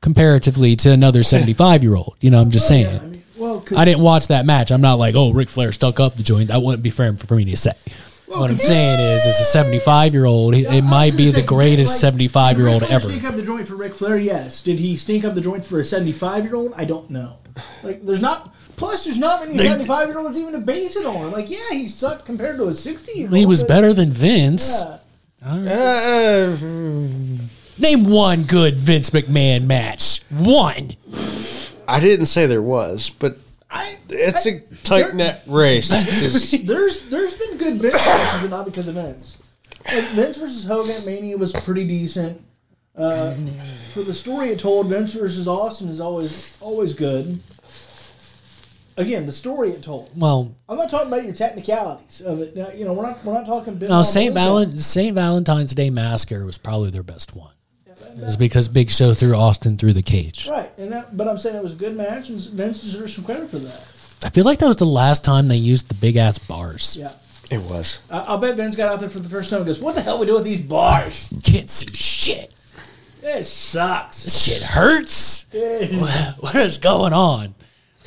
Comparatively 0.00 0.74
to 0.74 0.90
another 0.90 1.22
75 1.22 1.84
year 1.84 1.94
old. 1.94 2.16
You 2.20 2.32
know, 2.32 2.40
I'm 2.40 2.50
just 2.50 2.66
saying. 2.66 2.98
I 2.98 3.04
mean, 3.04 3.22
well, 3.38 3.64
I 3.76 3.84
didn't 3.84 4.02
watch 4.02 4.26
that 4.26 4.44
match. 4.44 4.72
I'm 4.72 4.80
not 4.80 4.94
like, 4.94 5.14
oh, 5.14 5.32
Ric 5.32 5.48
Flair 5.48 5.70
stuck 5.70 6.00
up 6.00 6.16
the 6.16 6.24
joint. 6.24 6.48
That 6.48 6.60
wouldn't 6.60 6.82
be 6.82 6.90
fair 6.90 7.12
for 7.12 7.36
me 7.36 7.44
to 7.44 7.56
say. 7.56 7.74
What 8.38 8.50
I'm 8.50 8.58
saying 8.58 9.00
is, 9.00 9.26
as 9.26 9.40
a 9.40 9.44
75 9.44 10.12
year 10.14 10.24
old, 10.24 10.54
it 10.54 10.66
I 10.66 10.80
was 10.80 10.82
might 10.90 11.12
be 11.16 11.24
gonna 11.24 11.32
the 11.32 11.40
say, 11.40 11.46
greatest 11.46 11.92
like, 11.92 12.00
75 12.00 12.58
year 12.58 12.68
old 12.68 12.82
ever. 12.84 12.88
did 12.88 12.90
Ric 12.90 13.02
ever. 13.04 13.08
Stink 13.08 13.24
up 13.24 13.36
the 13.36 13.42
joint 13.42 13.68
for 13.68 13.74
Ric 13.76 13.94
Flair, 13.94 14.16
yes. 14.18 14.62
Did 14.62 14.78
he 14.78 14.96
stink 14.96 15.24
up 15.24 15.34
the 15.34 15.40
joint 15.40 15.64
for 15.64 15.80
a 15.80 15.84
seventy-five-year-old? 15.84 16.74
I 16.76 16.84
don't 16.84 17.10
know. 17.10 17.36
Like, 17.82 18.04
there's 18.04 18.22
not. 18.22 18.54
Plus, 18.76 19.04
there's 19.04 19.18
not 19.18 19.46
many 19.46 19.58
seventy-five-year-olds 19.58 20.38
even 20.38 20.52
to 20.52 20.58
base 20.60 20.96
it 20.96 21.04
on. 21.06 21.30
Like, 21.32 21.50
yeah, 21.50 21.58
he 21.70 21.88
sucked 21.88 22.24
compared 22.26 22.56
to 22.56 22.68
a 22.68 22.74
sixty-year-old. 22.74 23.36
He 23.36 23.46
was 23.46 23.62
but- 23.62 23.68
better 23.68 23.92
than 23.92 24.10
Vince. 24.12 24.84
Yeah. 24.84 24.98
Uh, 25.44 26.56
Name 27.78 28.04
one 28.04 28.44
good 28.44 28.76
Vince 28.78 29.10
McMahon 29.10 29.64
match. 29.66 30.20
One. 30.30 30.90
I 31.88 31.98
didn't 32.00 32.26
say 32.26 32.46
there 32.46 32.62
was, 32.62 33.10
but 33.10 33.38
I, 33.72 33.96
it's 34.10 34.46
I- 34.46 34.50
a 34.50 34.60
tight 34.84 35.14
net 35.14 35.42
race. 35.46 35.88
There's 36.66 37.02
there's 37.08 37.38
been 37.38 37.56
good 37.56 37.80
Vince 37.80 37.94
matches, 37.94 38.40
but 38.42 38.50
not 38.50 38.64
because 38.66 38.86
of 38.88 38.94
Vince. 38.96 39.42
Like 39.86 40.04
Vince 40.10 40.36
versus 40.36 40.64
Hogan 40.66 40.94
at 40.94 41.06
Mania 41.06 41.36
was 41.38 41.52
pretty 41.52 41.86
decent. 41.88 42.40
Uh, 42.94 43.34
for 43.94 44.02
the 44.02 44.12
story 44.12 44.48
it 44.50 44.58
told, 44.60 44.88
Vince 44.88 45.14
versus 45.14 45.48
Austin 45.48 45.88
is 45.88 46.00
always 46.00 46.58
always 46.60 46.94
good. 46.94 47.40
Again, 48.98 49.24
the 49.24 49.32
story 49.32 49.70
it 49.70 49.82
told. 49.82 50.10
Well, 50.14 50.54
I'm 50.68 50.76
not 50.76 50.90
talking 50.90 51.08
about 51.08 51.24
your 51.24 51.32
technicalities 51.32 52.20
of 52.20 52.40
it. 52.40 52.54
Now, 52.54 52.68
you 52.72 52.84
know, 52.84 52.92
we're 52.92 53.04
not 53.06 53.24
we're 53.24 53.32
not 53.32 53.46
talking. 53.46 53.78
no, 53.78 54.02
St. 54.02 54.34
Valen- 54.34 54.78
St. 54.78 55.14
Valentine's 55.14 55.74
Day 55.74 55.88
Massacre 55.88 56.44
was 56.44 56.58
probably 56.58 56.90
their 56.90 57.02
best 57.02 57.34
one. 57.34 57.54
It 58.16 58.24
was 58.24 58.36
because 58.36 58.68
Big 58.68 58.90
Show 58.90 59.14
threw 59.14 59.34
Austin 59.34 59.76
through 59.78 59.92
the 59.94 60.02
cage. 60.02 60.46
Right, 60.48 60.70
and 60.78 60.92
that, 60.92 61.16
but 61.16 61.28
I'm 61.28 61.38
saying 61.38 61.56
it 61.56 61.62
was 61.62 61.72
a 61.72 61.76
good 61.76 61.96
match, 61.96 62.28
and 62.28 62.40
Vince 62.40 62.80
deserves 62.82 63.14
some 63.14 63.24
credit 63.24 63.48
for 63.50 63.58
that. 63.58 63.78
I 64.24 64.30
feel 64.30 64.44
like 64.44 64.58
that 64.58 64.68
was 64.68 64.76
the 64.76 64.84
last 64.84 65.24
time 65.24 65.48
they 65.48 65.56
used 65.56 65.88
the 65.88 65.94
big 65.94 66.16
ass 66.16 66.38
bars. 66.38 66.96
Yeah, 66.96 67.12
It 67.50 67.60
was. 67.62 68.06
I, 68.10 68.18
I'll 68.20 68.38
bet 68.38 68.54
Vince 68.56 68.76
got 68.76 68.92
out 68.92 69.00
there 69.00 69.08
for 69.10 69.18
the 69.18 69.28
first 69.28 69.50
time 69.50 69.58
and 69.58 69.66
goes, 69.66 69.80
"What 69.80 69.94
the 69.94 70.02
hell 70.02 70.18
we 70.18 70.26
do 70.26 70.34
with 70.34 70.44
these 70.44 70.60
bars? 70.60 71.30
You 71.32 71.40
can't 71.40 71.68
see 71.68 71.92
shit. 71.92 72.52
It 73.22 73.44
sucks." 73.44 74.24
This 74.24 74.42
shit 74.44 74.62
hurts. 74.62 75.46
what 76.40 76.54
is 76.54 76.78
going 76.78 77.12
on? 77.12 77.54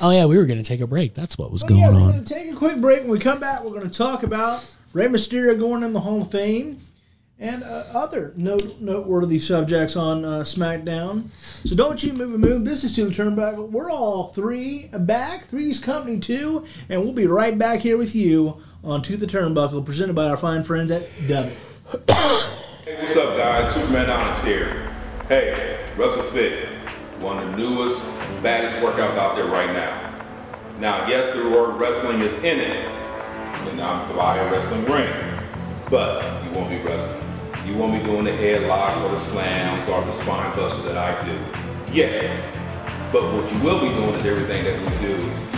Oh 0.01 0.11
yeah, 0.11 0.25
we 0.25 0.37
were 0.37 0.45
gonna 0.45 0.63
take 0.63 0.81
a 0.81 0.87
break. 0.87 1.13
That's 1.13 1.37
what 1.37 1.51
was 1.51 1.61
But 1.63 1.69
going 1.69 1.81
yeah, 1.81 1.89
we're 1.89 1.95
on. 2.01 2.11
going 2.11 2.23
to 2.25 2.33
take 2.33 2.51
a 2.51 2.55
quick 2.55 2.79
break. 2.81 3.01
When 3.01 3.11
we 3.11 3.19
come 3.19 3.39
back, 3.39 3.63
we're 3.63 3.71
going 3.71 3.89
to 3.89 3.95
talk 3.97 4.23
about 4.23 4.69
Rey 4.93 5.07
Mysterio 5.07 5.57
going 5.59 5.83
in 5.83 5.93
the 5.93 6.01
Hall 6.01 6.21
of 6.21 6.31
Fame 6.31 6.77
and 7.39 7.63
uh, 7.63 7.83
other 7.93 8.33
note, 8.37 8.79
noteworthy 8.79 9.39
subjects 9.39 9.95
on 9.95 10.23
uh, 10.23 10.39
SmackDown. 10.39 11.29
So 11.41 11.75
don't 11.75 12.01
you 12.01 12.13
move 12.13 12.33
a 12.33 12.37
move. 12.37 12.65
This 12.65 12.83
is 12.83 12.95
To 12.95 13.05
the 13.05 13.11
Turnbuckle. 13.11 13.69
We're 13.69 13.91
all 13.91 14.29
three 14.29 14.89
back. 14.93 15.45
Three's 15.45 15.79
Company 15.79 16.19
two, 16.19 16.65
and 16.89 17.03
we'll 17.03 17.13
be 17.13 17.27
right 17.27 17.57
back 17.57 17.81
here 17.81 17.97
with 17.97 18.15
you 18.15 18.61
on 18.83 19.01
To 19.03 19.17
the 19.17 19.25
Turnbuckle, 19.25 19.85
presented 19.85 20.15
by 20.15 20.29
our 20.29 20.37
fine 20.37 20.63
friends 20.63 20.91
at 20.91 21.09
W. 21.27 21.51
Hey, 22.85 22.99
what's 22.99 23.15
up, 23.17 23.35
guys? 23.37 23.73
Superman 23.73 24.09
Onyx 24.09 24.41
here. 24.43 24.91
Hey, 25.27 25.79
WrestleFit, 25.95 26.67
one 27.19 27.39
of 27.39 27.51
the 27.51 27.57
newest, 27.57 28.07
baddest 28.43 28.75
workouts 28.75 29.17
out 29.17 29.35
there 29.35 29.47
right 29.47 29.73
now. 29.73 30.13
Now, 30.79 31.07
yes, 31.07 31.31
the 31.31 31.43
word 31.49 31.79
wrestling 31.79 32.21
is 32.21 32.35
in 32.43 32.59
it, 32.59 32.85
and 32.85 33.81
I'm 33.81 34.05
providing 34.05 34.47
a 34.47 34.51
wrestling 34.51 34.85
ring, 34.85 35.11
but 35.89 36.43
you 36.43 36.51
won't 36.51 36.69
be 36.69 36.77
wrestling. 36.77 37.24
You 37.65 37.73
won't 37.75 37.93
be 37.93 38.05
doing 38.05 38.25
the 38.25 38.31
headlocks 38.31 39.01
or 39.03 39.09
the 39.09 39.17
slams 39.17 39.87
or 39.87 40.03
the 40.05 40.11
spine 40.11 40.55
busters 40.55 40.83
that 40.85 40.97
I 40.97 41.11
do. 41.25 41.37
Yeah, 41.91 42.29
but 43.11 43.23
what 43.33 43.51
you 43.51 43.59
will 43.59 43.81
be 43.81 43.89
doing 43.89 44.13
is 44.13 44.25
everything 44.25 44.63
that 44.65 44.77
we 44.79 45.07
do 45.07 45.17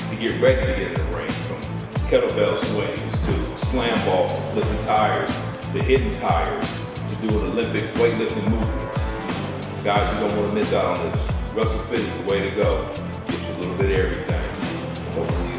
to 0.10 0.16
get 0.16 0.42
ready 0.42 0.62
to 0.62 0.80
get 0.80 0.88
in 0.88 0.94
the 0.94 1.18
ring, 1.18 1.30
from 1.30 1.60
kettlebell 2.08 2.56
swings 2.56 3.26
to 3.26 3.58
slam 3.58 4.06
balls 4.06 4.34
to 4.34 4.42
flipping 4.54 4.80
tires 4.80 5.36
to 5.74 5.84
hitting 5.84 6.14
tires 6.16 6.66
to 7.10 7.16
doing 7.28 7.52
Olympic 7.52 7.84
weightlifting 7.96 8.50
movements. 8.50 9.84
Guys, 9.84 10.14
you 10.14 10.20
don't 10.28 10.38
want 10.38 10.50
to 10.50 10.56
miss 10.56 10.74
out 10.74 10.98
on 10.98 11.06
this. 11.06 11.22
Russell 11.54 11.80
Fit 11.90 12.00
is 12.00 12.18
the 12.20 12.30
way 12.30 12.50
to 12.50 12.56
go. 12.56 12.88
Gives 13.28 13.48
you 13.48 13.54
a 13.54 13.58
little 13.60 13.76
bit 13.76 13.92
of 13.92 14.06
everything. 14.06 15.14
Hope 15.14 15.28
to 15.28 15.34
see 15.34 15.57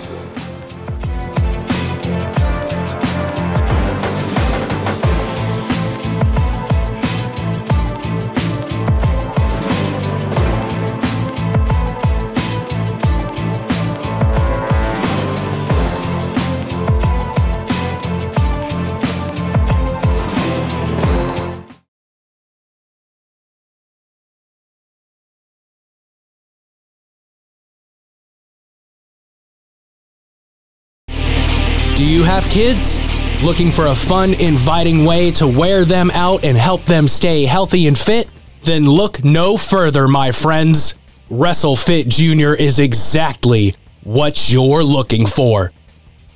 Do 31.99 32.09
you 32.09 32.23
have 32.23 32.49
kids? 32.49 33.01
Looking 33.43 33.71
for 33.71 33.89
a 33.89 33.95
fun, 33.97 34.33
inviting 34.33 35.05
way 35.05 35.33
to 35.33 35.49
wear 35.49 35.85
them 35.85 36.13
out 36.13 36.45
and 36.45 36.57
help 36.57 36.85
them 36.85 37.09
stay 37.09 37.45
healthy 37.45 37.89
and 37.89 37.99
fit? 37.99 38.29
Then 38.63 38.89
look 38.89 39.25
no 39.25 39.57
further, 39.57 40.07
my 40.07 40.31
friends. 40.31 40.97
WrestleFit 41.29 42.07
Jr. 42.07 42.55
is 42.55 42.79
exactly 42.79 43.75
what 44.05 44.49
you're 44.49 44.85
looking 44.85 45.27
for. 45.27 45.73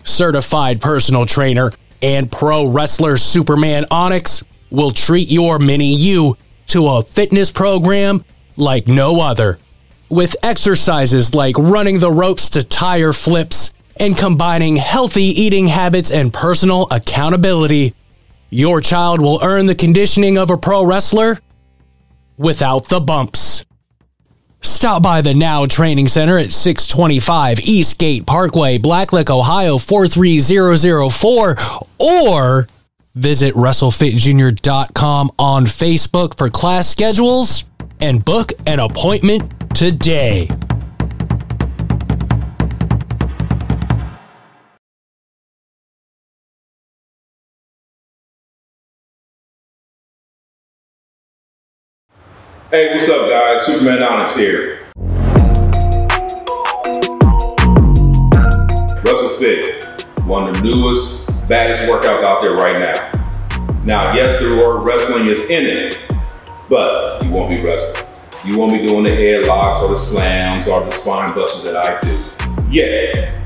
Certified 0.02 0.80
personal 0.80 1.26
trainer 1.26 1.70
and 2.02 2.30
pro 2.30 2.66
wrestler 2.66 3.16
Superman 3.16 3.84
Onyx 3.88 4.42
will 4.72 4.90
treat 4.90 5.30
your 5.30 5.60
mini 5.60 5.94
you 5.94 6.36
to 6.66 6.88
a 6.88 7.04
fitness 7.04 7.52
program 7.52 8.24
like 8.56 8.88
no 8.88 9.20
other 9.20 9.60
with 10.10 10.34
exercises 10.42 11.36
like 11.36 11.56
running 11.56 12.00
the 12.00 12.10
ropes 12.10 12.50
to 12.50 12.66
tire 12.66 13.12
flips 13.12 13.72
and 14.02 14.18
combining 14.18 14.74
healthy 14.74 15.22
eating 15.22 15.68
habits 15.68 16.10
and 16.10 16.32
personal 16.32 16.88
accountability, 16.90 17.94
your 18.50 18.80
child 18.80 19.22
will 19.22 19.38
earn 19.44 19.66
the 19.66 19.76
conditioning 19.76 20.36
of 20.36 20.50
a 20.50 20.56
pro 20.56 20.84
wrestler 20.84 21.38
without 22.36 22.88
the 22.88 22.98
bumps. 22.98 23.64
Stop 24.60 25.04
by 25.04 25.20
the 25.20 25.34
Now 25.34 25.66
Training 25.66 26.08
Center 26.08 26.36
at 26.36 26.50
625 26.50 27.60
Eastgate 27.60 28.26
Parkway, 28.26 28.78
Blacklick, 28.78 29.30
Ohio 29.30 29.78
43004, 29.78 31.56
or 32.00 32.66
visit 33.14 33.54
WrestleFitJr.com 33.54 35.30
on 35.38 35.64
Facebook 35.64 36.36
for 36.36 36.50
class 36.50 36.88
schedules 36.88 37.64
and 38.00 38.24
book 38.24 38.50
an 38.66 38.80
appointment 38.80 39.76
today. 39.76 40.48
Hey, 52.72 52.90
what's 52.90 53.06
up, 53.10 53.28
guys? 53.28 53.66
Superman 53.66 54.02
Onyx 54.02 54.34
here. 54.34 54.78
Russell 59.04 59.28
Fit, 59.38 60.06
one 60.24 60.48
of 60.48 60.54
the 60.54 60.60
newest, 60.62 61.28
baddest 61.46 61.82
workouts 61.82 62.22
out 62.22 62.40
there 62.40 62.54
right 62.54 62.78
now. 62.78 63.74
Now, 63.84 64.14
yes, 64.14 64.40
the 64.40 64.56
word 64.56 64.84
wrestling 64.84 65.26
is 65.26 65.50
in 65.50 65.66
it, 65.66 65.98
but 66.70 67.22
you 67.22 67.30
won't 67.30 67.54
be 67.54 67.62
wrestling. 67.62 68.26
You 68.42 68.58
won't 68.58 68.72
be 68.72 68.86
doing 68.86 69.04
the 69.04 69.10
headlocks 69.10 69.82
or 69.82 69.88
the 69.88 69.94
slams 69.94 70.66
or 70.66 70.82
the 70.82 70.90
spine 70.90 71.34
busters 71.34 71.64
that 71.64 71.76
I 71.76 72.00
do. 72.00 72.70
Yeah, 72.70 73.38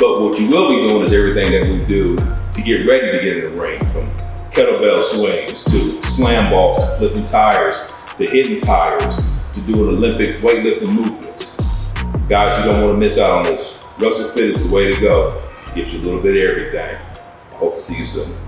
but 0.00 0.22
what 0.22 0.40
you 0.40 0.48
will 0.48 0.70
be 0.70 0.88
doing 0.88 1.04
is 1.04 1.12
everything 1.12 1.52
that 1.52 1.68
we 1.70 1.86
do 1.86 2.16
to 2.16 2.62
get 2.62 2.86
ready 2.86 3.10
to 3.10 3.22
get 3.22 3.44
in 3.44 3.54
the 3.54 3.60
ring, 3.60 3.78
from 3.88 4.10
kettlebell 4.52 5.02
swings 5.02 5.64
to 5.64 6.02
slam 6.02 6.50
balls 6.50 6.82
to 6.82 6.96
flipping 6.96 7.26
tires 7.26 7.92
to 8.20 8.26
hidden 8.26 8.58
tires 8.60 9.16
to 9.50 9.62
do 9.62 9.88
an 9.88 9.96
Olympic 9.96 10.36
weightlifting 10.42 10.92
movements. 10.92 11.58
Guys, 12.28 12.58
you 12.58 12.70
don't 12.70 12.82
want 12.82 12.92
to 12.92 12.98
miss 12.98 13.18
out 13.18 13.38
on 13.38 13.44
this. 13.44 13.72
WrestleFit 13.96 14.42
is 14.42 14.62
the 14.62 14.68
way 14.68 14.92
to 14.92 15.00
go. 15.00 15.42
Gives 15.74 15.94
you 15.94 16.00
a 16.00 16.02
little 16.02 16.20
bit 16.20 16.36
of 16.36 16.50
everything. 16.50 16.96
I 17.52 17.54
hope 17.54 17.76
to 17.76 17.80
see 17.80 17.96
you 17.96 18.04
soon. 18.04 18.38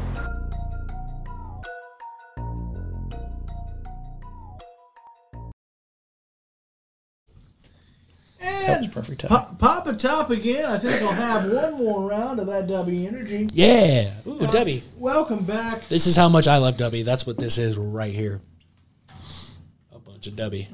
That 8.41 8.79
was 8.79 8.89
perfect 8.89 9.23
time. 9.23 9.29
Pop, 9.31 9.59
pop 9.59 9.87
a 9.87 9.95
top 9.95 10.29
again. 10.29 10.67
I 10.67 10.77
think 10.77 11.01
I'll 11.01 11.13
have 11.13 11.51
one 11.51 11.79
more 11.79 12.11
round 12.11 12.41
of 12.41 12.47
that 12.49 12.67
W 12.67 13.09
Energy. 13.09 13.49
Yeah. 13.55 14.13
Ooh, 14.27 14.39
uh, 14.39 14.51
Dubby. 14.51 14.83
Welcome 14.99 15.45
back. 15.45 15.89
This 15.89 16.07
is 16.07 16.15
how 16.15 16.29
much 16.29 16.47
I 16.47 16.59
love 16.59 16.77
Dubby. 16.77 17.05
That's 17.05 17.27
what 17.27 17.39
this 17.39 17.57
is 17.57 17.79
right 17.79 18.13
here. 18.13 18.43
A 20.25 20.31
bunch 20.31 20.65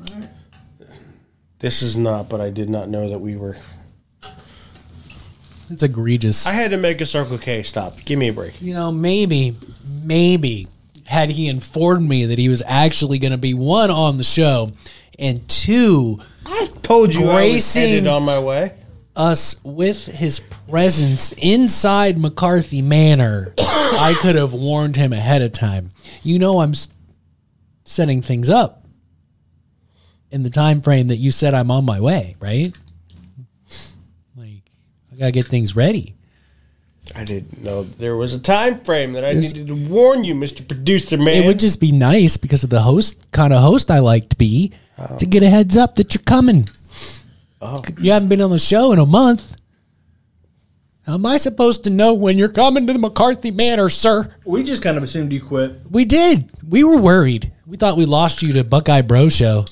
of 0.80 0.88
This 1.59 1.80
is 1.80 1.96
not, 1.96 2.28
but 2.28 2.40
I 2.40 2.51
did 2.51 2.68
not 2.68 2.90
know 2.90 3.09
that 3.09 3.20
we 3.20 3.34
were. 3.34 3.57
It's 5.70 5.82
egregious. 5.82 6.46
I 6.46 6.53
had 6.53 6.72
to 6.72 6.76
make 6.76 7.01
a 7.01 7.07
Circle 7.07 7.38
K 7.38 7.62
stop. 7.62 8.05
Give 8.05 8.18
me 8.18 8.28
a 8.28 8.32
break. 8.32 8.61
you 8.61 8.74
know, 8.74 8.92
maybe, 8.92 9.57
maybe 10.05 10.68
had 11.07 11.30
he 11.30 11.49
informed 11.49 12.07
me 12.07 12.26
that 12.26 12.38
he 12.38 12.51
was 12.51 12.62
actually 12.66 13.18
going 13.18 13.32
to 13.32 13.38
be 13.38 13.55
one 13.55 13.90
on 13.90 14.18
the 14.18 14.24
show 14.24 14.72
and 15.18 15.49
two 15.49 16.18
I 16.44 16.68
told 16.82 17.14
you 17.14 17.30
I 17.30 17.53
was 17.55 17.74
headed 17.74 18.07
on 18.07 18.24
my 18.24 18.38
way. 18.38 18.74
us 19.16 19.59
with 19.64 20.05
his 20.07 20.40
presence 20.68 21.32
inside 21.38 22.18
McCarthy 22.18 22.82
Manor, 22.82 23.55
I 23.59 24.14
could 24.20 24.36
have 24.36 24.53
warned 24.53 24.96
him 24.96 25.14
ahead 25.14 25.40
of 25.40 25.53
time. 25.53 25.90
You 26.22 26.38
know, 26.38 26.59
I'm 26.59 26.74
setting 27.84 28.20
things 28.20 28.51
up 28.51 28.78
in 30.31 30.43
the 30.43 30.51
time 30.51 30.81
frame 30.81 31.09
that 31.09 31.16
you 31.16 31.31
said 31.31 31.55
I'm 31.55 31.70
on 31.70 31.85
my 31.85 32.01
way, 32.01 32.37
right? 32.41 32.76
Like, 34.37 34.62
I 35.12 35.16
gotta 35.18 35.33
get 35.33 35.47
things 35.47 35.74
ready. 35.74 36.14
I 37.14 37.24
didn't 37.24 37.62
know 37.64 37.85
there 37.85 38.16
was 38.16 38.35
a 38.35 38.41
time 38.41 38.81
frame 38.81 39.14
that 39.14 39.24
I 39.24 39.33
needed 39.33 39.68
to 39.68 39.74
warn 39.74 40.24
you, 40.24 40.35
Mister 40.35 40.62
Producer 40.62 41.16
Man. 41.16 41.43
It 41.43 41.47
would 41.47 41.59
just 41.59 41.81
be 41.81 41.91
nice 41.91 42.37
because 42.37 42.64
of 42.64 42.70
the 42.70 42.83
host 42.83 43.31
kind 43.31 43.53
of 43.53 43.62
host 43.62 43.91
I 43.91 44.01
like 44.01 44.29
to 44.29 44.37
be 44.37 44.72
to 45.18 45.26
get 45.26 45.43
a 45.43 45.49
heads 45.49 45.76
up 45.76 45.95
that 45.95 46.14
you're 46.14 46.22
coming. 46.22 46.68
Oh. 47.61 47.83
You 47.99 48.12
haven't 48.12 48.29
been 48.29 48.43
on 48.43 48.51
the 48.51 48.59
show 48.59 48.93
in 48.93 48.99
a 48.99 49.07
month. 49.07 49.57
How 51.07 51.14
am 51.14 51.24
I 51.24 51.39
supposed 51.39 51.85
to 51.85 51.91
know 51.91 52.12
when 52.12 52.37
you're 52.37 52.51
coming 52.51 52.87
to 52.87 52.93
the 52.93 52.99
McCarthy 52.99 53.51
Manor, 53.51 53.89
sir? 53.89 54.29
We 54.45 54.62
just 54.62 54.83
kind 54.83 54.99
of 54.99 55.03
assumed 55.03 55.33
you 55.33 55.41
quit. 55.41 55.81
We 55.91 56.05
did. 56.05 56.51
We 56.68 56.85
were 56.85 57.01
worried. 57.01 57.51
We 57.66 57.79
thought 57.79 57.97
we 57.97 58.05
lost 58.05 58.43
you 58.43 58.53
to 58.53 58.64
Buckeye 58.64 59.01
Bro 59.01 59.31
Show, 59.31 59.64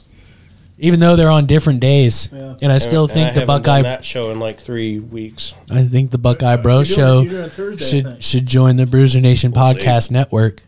even 0.78 1.00
though 1.00 1.16
they're 1.16 1.30
on 1.30 1.46
different 1.46 1.80
days. 1.80 2.28
Yeah. 2.32 2.54
And 2.62 2.70
I 2.72 2.78
still 2.78 3.04
And 3.04 3.12
think 3.12 3.28
I 3.28 3.32
the 3.32 3.40
haven't 3.40 3.46
done 3.48 3.62
Buckeye. 3.62 3.82
that 3.82 4.04
show 4.04 4.30
in 4.30 4.38
like 4.40 4.60
three 4.60 4.98
weeks. 4.98 5.54
I 5.70 5.82
think 5.82 6.10
the 6.10 6.18
Buckeye 6.18 6.56
Bro 6.56 6.84
doing- 6.84 6.96
Show 6.96 7.20
you're 7.22 7.30
doing 7.30 7.44
it 7.44 7.52
Thursday, 7.52 7.84
should 8.02 8.22
should 8.24 8.46
join 8.46 8.76
the 8.76 8.84
Bruzer 8.84 9.20
Nation 9.22 9.52
see. 9.52 9.58
podcast 9.58 10.10
network. 10.10 10.60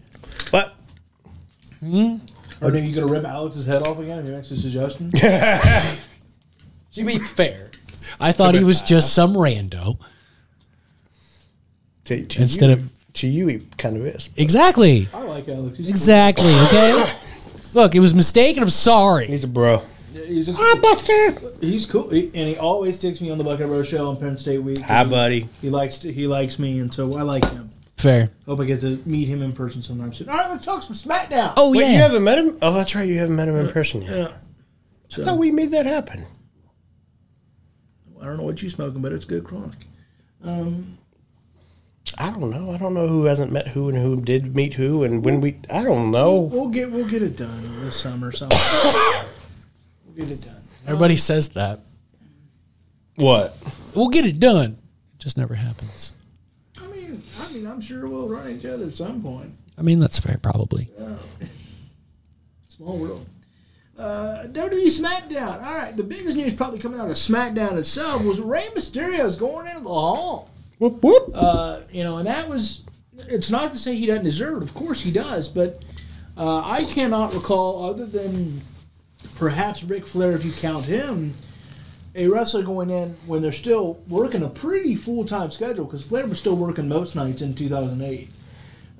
But 0.50 0.74
Or 1.82 1.88
are 1.88 2.76
you 2.76 2.94
going 2.94 3.06
to 3.06 3.06
rip 3.06 3.24
Alex's 3.24 3.66
head 3.66 3.86
off 3.86 3.98
again? 3.98 4.24
Your 4.26 4.34
next 4.36 4.48
suggestion? 4.48 5.10
To 5.12 7.04
be 7.04 7.18
fair, 7.18 7.70
I 8.18 8.32
thought 8.32 8.54
he 8.54 8.64
was 8.64 8.80
just 8.80 9.12
some 9.12 9.34
rando. 9.34 9.98
to, 12.06 12.24
to 12.24 12.42
Instead 12.42 12.70
you, 12.70 12.72
of- 12.76 12.92
to 13.14 13.26
you, 13.26 13.46
he 13.48 13.58
kind 13.76 13.96
of 13.96 14.06
is. 14.06 14.30
Exactly. 14.36 15.08
I 15.12 15.22
like 15.22 15.48
Alex. 15.48 15.76
He's 15.76 15.88
Exactly. 15.88 16.52
Okay. 16.54 17.12
Look, 17.74 17.94
it 17.94 18.00
was 18.00 18.12
a 18.12 18.16
mistake, 18.16 18.56
and 18.56 18.64
I'm 18.64 18.70
sorry. 18.70 19.26
He's 19.26 19.44
a 19.44 19.48
bro. 19.48 19.82
Cool. 20.14 20.24
He's, 20.24 20.48
a, 20.48 20.52
Buster. 20.80 21.12
he's 21.60 21.86
cool, 21.86 22.08
He- 22.10 22.26
and 22.34 22.48
he 22.48 22.56
always 22.56 22.98
takes 22.98 23.20
me 23.20 23.30
on 23.30 23.38
the 23.38 23.44
Buckeye 23.44 23.64
Bro 23.66 23.82
Show 23.84 24.08
on 24.08 24.16
Penn 24.18 24.36
State 24.38 24.58
Week. 24.62 24.80
Hi, 24.80 25.04
He- 25.04 25.10
buddy. 25.10 25.48
He 25.60 25.70
likes 25.70 25.98
to, 25.98 26.12
he 26.12 26.26
likes 26.26 26.58
me, 26.58 26.78
and 26.80 26.92
so 26.92 27.16
I 27.16 27.22
like 27.22 27.44
him. 27.50 27.70
Fair. 27.96 28.30
Hope 28.46 28.60
I 28.60 28.64
get 28.64 28.80
to 28.82 29.00
meet 29.06 29.26
him 29.26 29.42
in 29.42 29.52
person 29.52 29.82
sometime 29.82 30.12
soon. 30.12 30.28
All 30.28 30.36
right, 30.36 30.50
let's 30.50 30.64
talk 30.64 30.82
some 30.84 30.94
SmackDown. 30.94 31.54
Oh 31.56 31.72
Wait, 31.72 31.80
yeah. 31.80 31.90
you 31.92 31.98
haven't 31.98 32.22
met 32.24 32.38
him? 32.38 32.56
Oh, 32.62 32.72
that's 32.72 32.94
right. 32.94 33.08
You 33.08 33.18
haven't 33.18 33.34
met 33.36 33.48
him 33.48 33.56
in 33.56 33.66
uh, 33.66 33.70
person 33.72 34.02
yet. 34.02 34.10
yeah. 34.16 34.28
I 35.18 35.24
thought 35.24 35.38
we 35.38 35.50
made 35.50 35.72
that 35.72 35.84
happen. 35.86 36.24
I 38.20 38.24
don't 38.26 38.36
know 38.36 38.44
what 38.44 38.62
you're 38.62 38.70
smoking, 38.70 39.00
but 39.02 39.12
it's 39.12 39.24
good 39.24 39.42
chronic. 39.44 39.78
Um, 40.44 40.98
I 42.18 42.30
don't 42.30 42.50
know. 42.50 42.70
I 42.72 42.78
don't 42.78 42.94
know 42.94 43.08
who 43.08 43.24
hasn't 43.24 43.50
met 43.52 43.68
who 43.68 43.88
and 43.88 43.98
who 43.98 44.20
did 44.20 44.54
meet 44.54 44.74
who 44.74 45.02
and 45.02 45.24
when 45.24 45.40
we. 45.40 45.58
I 45.70 45.82
don't 45.82 46.10
know. 46.10 46.40
We'll 46.40 46.68
get 46.68 46.90
we'll 46.92 47.08
get 47.08 47.22
it 47.22 47.36
done 47.36 47.80
this 47.84 47.96
summer. 47.96 48.30
Something. 48.32 48.58
we'll 50.18 50.26
get 50.26 50.38
it 50.38 50.46
done. 50.46 50.62
Everybody 50.86 51.16
says 51.16 51.50
that. 51.50 51.80
What? 53.16 53.56
We'll 53.94 54.08
get 54.08 54.24
it 54.24 54.38
done. 54.38 54.78
It 55.14 55.20
just 55.20 55.36
never 55.36 55.54
happens. 55.54 56.12
I 56.80 56.86
mean, 56.88 57.22
I 57.40 57.52
mean, 57.52 57.66
I'm 57.66 57.80
sure 57.80 58.08
we'll 58.08 58.28
run 58.28 58.50
each 58.50 58.64
other 58.64 58.86
at 58.86 58.94
some 58.94 59.22
point. 59.22 59.52
I 59.76 59.82
mean, 59.82 60.00
that's 60.00 60.18
fair, 60.18 60.38
probably. 60.42 60.90
Small 62.68 62.98
world. 62.98 63.26
Uh, 63.98 64.44
WWE 64.46 64.86
SmackDown. 64.86 65.64
All 65.64 65.74
right, 65.74 65.96
the 65.96 66.04
biggest 66.04 66.36
news 66.36 66.54
probably 66.54 66.78
coming 66.78 67.00
out 67.00 67.10
of 67.10 67.16
SmackDown 67.16 67.76
itself 67.76 68.24
was 68.24 68.40
Rey 68.40 68.68
Mysterio's 68.74 69.36
going 69.36 69.66
into 69.66 69.80
the 69.80 69.88
Hall. 69.88 70.50
Whoop 70.78 71.02
whoop. 71.02 71.32
Uh, 71.34 71.80
you 71.90 72.04
know, 72.04 72.18
and 72.18 72.26
that 72.28 72.48
was. 72.48 72.82
It's 73.16 73.50
not 73.50 73.72
to 73.72 73.78
say 73.80 73.96
he 73.96 74.06
doesn't 74.06 74.22
deserve 74.22 74.62
it. 74.62 74.62
Of 74.62 74.74
course 74.74 75.00
he 75.00 75.10
does, 75.10 75.48
but 75.48 75.82
uh, 76.36 76.62
I 76.64 76.84
cannot 76.84 77.34
recall 77.34 77.84
other 77.90 78.06
than 78.06 78.60
perhaps 79.36 79.82
Ric 79.84 80.06
Flair, 80.06 80.32
if 80.32 80.44
you 80.44 80.52
count 80.52 80.84
him, 80.84 81.34
a 82.14 82.28
wrestler 82.28 82.62
going 82.62 82.90
in 82.90 83.10
when 83.26 83.42
they're 83.42 83.52
still 83.52 84.00
working 84.08 84.42
a 84.42 84.48
pretty 84.48 84.94
full 84.94 85.24
time 85.24 85.50
schedule 85.50 85.84
because 85.84 86.06
Flair 86.06 86.26
was 86.26 86.38
still 86.38 86.56
working 86.56 86.88
most 86.88 87.14
nights 87.14 87.42
in 87.42 87.54
2008. 87.54 88.28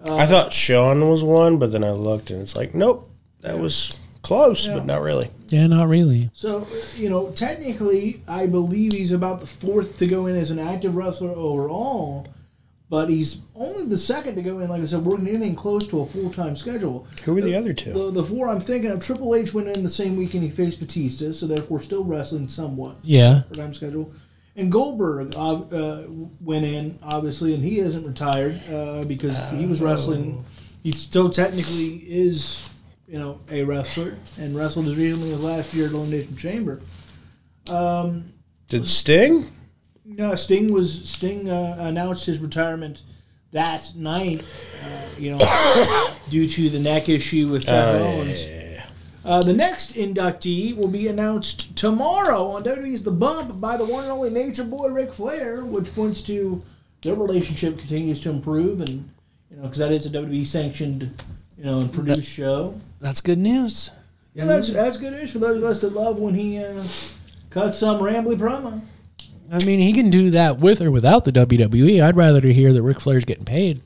I 0.05 0.09
uh, 0.11 0.27
thought 0.27 0.53
Shawn 0.53 1.09
was 1.09 1.25
one, 1.25 1.59
but 1.59 1.73
then 1.73 1.83
I 1.83 1.91
looked 1.91 2.31
and 2.31 2.41
it's 2.41 2.57
like, 2.57 2.75
nope, 2.75 3.11
that 3.41 3.59
was 3.59 3.97
close, 4.23 4.67
Yeah. 4.67 4.75
but 4.75 4.87
not 4.87 5.01
really. 5.03 5.31
Yeah, 5.49 5.67
not 5.67 5.89
really. 5.89 6.31
So, 6.35 6.67
you 6.97 7.09
know, 7.09 7.31
technically, 7.31 8.23
I 8.29 8.47
believe 8.47 8.93
he's 8.93 9.11
about 9.13 9.41
the 9.41 9.47
fourth 9.47 9.99
to 9.99 10.07
go 10.07 10.27
in 10.27 10.37
as 10.37 10.51
an 10.51 10.59
active 10.59 10.95
wrestler 10.95 11.31
overall, 11.31 12.29
but 12.91 13.09
he's 13.11 13.41
only 13.55 13.85
the 13.85 13.99
second 13.99 14.35
to 14.37 14.43
go 14.43 14.61
in, 14.61 14.69
like 14.71 14.81
I 14.83 14.87
said, 14.87 15.05
working 15.05 15.29
anything 15.29 15.55
close 15.55 15.87
to 15.89 16.01
a 16.01 16.07
full 16.07 16.31
time 16.33 16.57
schedule. 16.57 17.07
Who 17.25 17.37
are 17.37 17.41
the 17.41 17.55
other 17.55 17.73
two? 17.73 17.93
The, 17.93 18.11
the 18.11 18.25
four 18.25 18.49
I'm 18.49 18.61
thinking 18.61 18.91
of, 18.91 19.01
Triple 19.05 19.35
H 19.35 19.53
went 19.53 19.69
in 19.69 19.83
the 19.85 19.91
same 19.91 20.17
weekend 20.17 20.45
he 20.45 20.51
faced 20.51 20.81
Batista, 20.81 21.33
so 21.33 21.47
therefore 21.47 21.81
still 21.83 22.05
wrestling 22.05 22.49
somewhat 22.49 22.97
Yeah. 23.03 23.43
for 23.43 23.55
time 23.55 23.75
schedule. 23.75 24.13
And 24.57 24.73
Goldberg 24.73 25.37
uh, 25.37 25.53
uh, 25.55 26.05
went 26.41 26.65
in, 26.65 26.99
obviously, 27.03 27.55
and 27.55 27.63
he 27.63 27.79
isn't 27.79 28.05
retired 28.05 28.61
uh, 28.73 29.05
because 29.05 29.37
he 29.51 29.67
was 29.67 29.81
wrestling. 29.81 30.45
He 30.83 30.91
still 30.91 31.31
technically 31.31 31.97
is, 31.99 32.75
you 33.07 33.19
know, 33.21 33.41
a 33.51 33.63
wrestler 33.63 34.17
and 34.41 34.57
wrestled 34.57 34.87
as 34.87 34.97
recently 34.97 35.33
as 35.33 35.45
last 35.45 35.75
year 35.75 35.87
at 35.87 35.93
Elimination 35.93 36.37
Chamber. 36.37 36.81
Did 38.69 38.89
Sting? 38.89 39.47
No, 40.19 40.35
Sting 40.35 40.73
was 40.73 41.09
Sting 41.09 41.49
uh, 41.49 41.77
announced 41.79 42.27
his 42.27 42.41
retirement 42.41 43.03
that 43.53 43.95
night, 43.95 44.45
uh, 44.85 45.07
you 45.17 45.31
know, 45.31 45.39
due 46.29 46.49
to 46.49 46.69
the 46.69 46.81
neck 46.81 47.09
issue 47.09 47.49
with 47.49 47.65
Seth 47.65 48.01
Rollins. 48.01 48.83
Uh, 49.25 49.43
the 49.43 49.53
next 49.53 49.93
inductee 49.93 50.77
will 50.77 50.89
be 50.89 51.07
announced 51.07 51.77
tomorrow 51.77 52.49
on 52.49 52.65
WWE's 52.65 53.05
The 53.05 53.13
Bump 53.13 53.61
by 53.61 53.77
the 53.77 53.85
one 53.85 54.03
and 54.03 54.13
only 54.13 54.31
Nature 54.31 54.65
Boy 54.65 54.89
Ric 54.89 55.13
Flair, 55.13 55.65
which 55.65 55.95
points 55.95 56.21
to 56.23 56.63
their 57.03 57.15
relationship 57.15 57.79
continues 57.79 58.21
to 58.23 58.31
improve, 58.31 58.81
and 58.81 59.09
you 59.53 59.57
know, 59.57 59.63
because 59.63 59.79
that 59.79 59.93
is 59.93 60.05
a 60.05 60.11
WWE 60.11 60.45
sanctioned, 60.45 61.15
you 61.57 61.65
know, 61.65 61.79
and 61.79 61.93
produced 61.93 62.29
show. 62.29 62.81
That's 62.99 63.21
good 63.21 63.39
news. 63.39 63.91
Yeah, 64.35 64.47
that's 64.47 64.73
that's 64.73 64.97
good 64.97 65.13
news 65.13 65.31
for 65.33 65.39
those 65.39 65.59
of 65.59 65.65
us 65.65 65.81
that 65.83 65.93
love 65.93 66.19
when 66.19 66.35
he 66.35 66.59
uh, 66.59 66.83
cuts 67.51 67.79
some 67.79 68.01
rambly 68.01 68.37
promo. 68.37 68.81
I 69.53 69.65
mean, 69.65 69.79
he 69.81 69.93
can 69.93 70.11
do 70.11 70.31
that 70.31 70.59
with 70.59 70.81
or 70.81 70.91
without 70.91 71.25
the 71.25 71.33
WWE. 71.33 72.03
I'd 72.03 72.17
rather 72.17 72.41
to 72.41 72.53
hear 72.53 72.73
that 72.73 72.83
Ric 72.83 73.01
Flair's 73.01 73.25
getting 73.25 73.45
paid. 73.45 73.81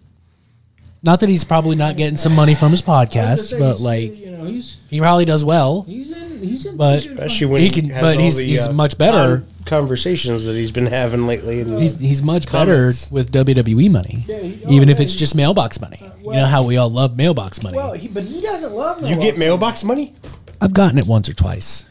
Not 1.04 1.18
that 1.20 1.28
he's 1.28 1.42
probably 1.44 1.74
not 1.76 1.96
getting 1.96 2.16
some 2.16 2.34
money 2.34 2.54
from 2.54 2.70
his 2.70 2.86
I 2.86 3.00
was 3.04 3.08
gonna 3.14 3.26
podcast, 3.26 3.38
say, 3.50 3.58
but 3.58 3.80
like 3.80 4.16
you 4.18 4.30
know, 4.30 4.44
he's 4.44 4.76
he 4.88 5.00
probably 5.00 5.24
does 5.24 5.44
well. 5.44 5.82
he's 5.82 6.12
in 6.12 6.38
he's 6.48 6.64
in 6.66 6.76
But- 6.76 7.04
Especially 7.04 7.46
when 7.48 7.60
He 7.60 7.66
he, 7.66 7.72
can- 7.72 7.90
has 7.90 8.02
but 8.02 8.20
he's- 8.20 8.36
the, 8.36 8.44
he's 8.44 8.66
uh, 8.68 8.72
much 8.72 8.96
better. 8.98 9.44
conversations 9.66 10.44
that 10.44 10.54
he's 10.54 10.70
been 10.70 10.86
having 10.86 11.26
lately. 11.26 11.60
And 11.60 11.80
He's 11.80 11.98
he's 11.98 12.22
much 12.22 12.46
Comments. 12.46 13.06
better 13.06 13.14
with 13.14 13.32
WWE 13.32 13.90
money, 13.90 14.24
Yeah, 14.28 14.38
he- 14.38 14.74
even 14.76 14.88
oh, 14.88 14.92
if 14.92 15.00
it's 15.00 15.12
he- 15.14 15.18
just 15.18 15.34
mailbox 15.34 15.80
money. 15.80 15.98
you 16.22 16.32
know 16.32 16.46
how 16.46 16.64
we 16.66 16.76
all 16.76 16.88
love 16.90 17.16
mailbox 17.16 17.62
money. 17.64 17.76
Well, 17.76 17.94
he, 17.94 18.06
but 18.08 18.22
he 18.24 18.40
doesn't 18.40 18.72
love 18.72 19.04
you 19.04 19.16
get 19.16 19.36
mailbox 19.38 19.82
money? 19.82 20.14
I've 20.60 20.72
gotten 20.74 20.98
it 20.98 21.06
once 21.06 21.28
or 21.28 21.32
twice. 21.34 21.84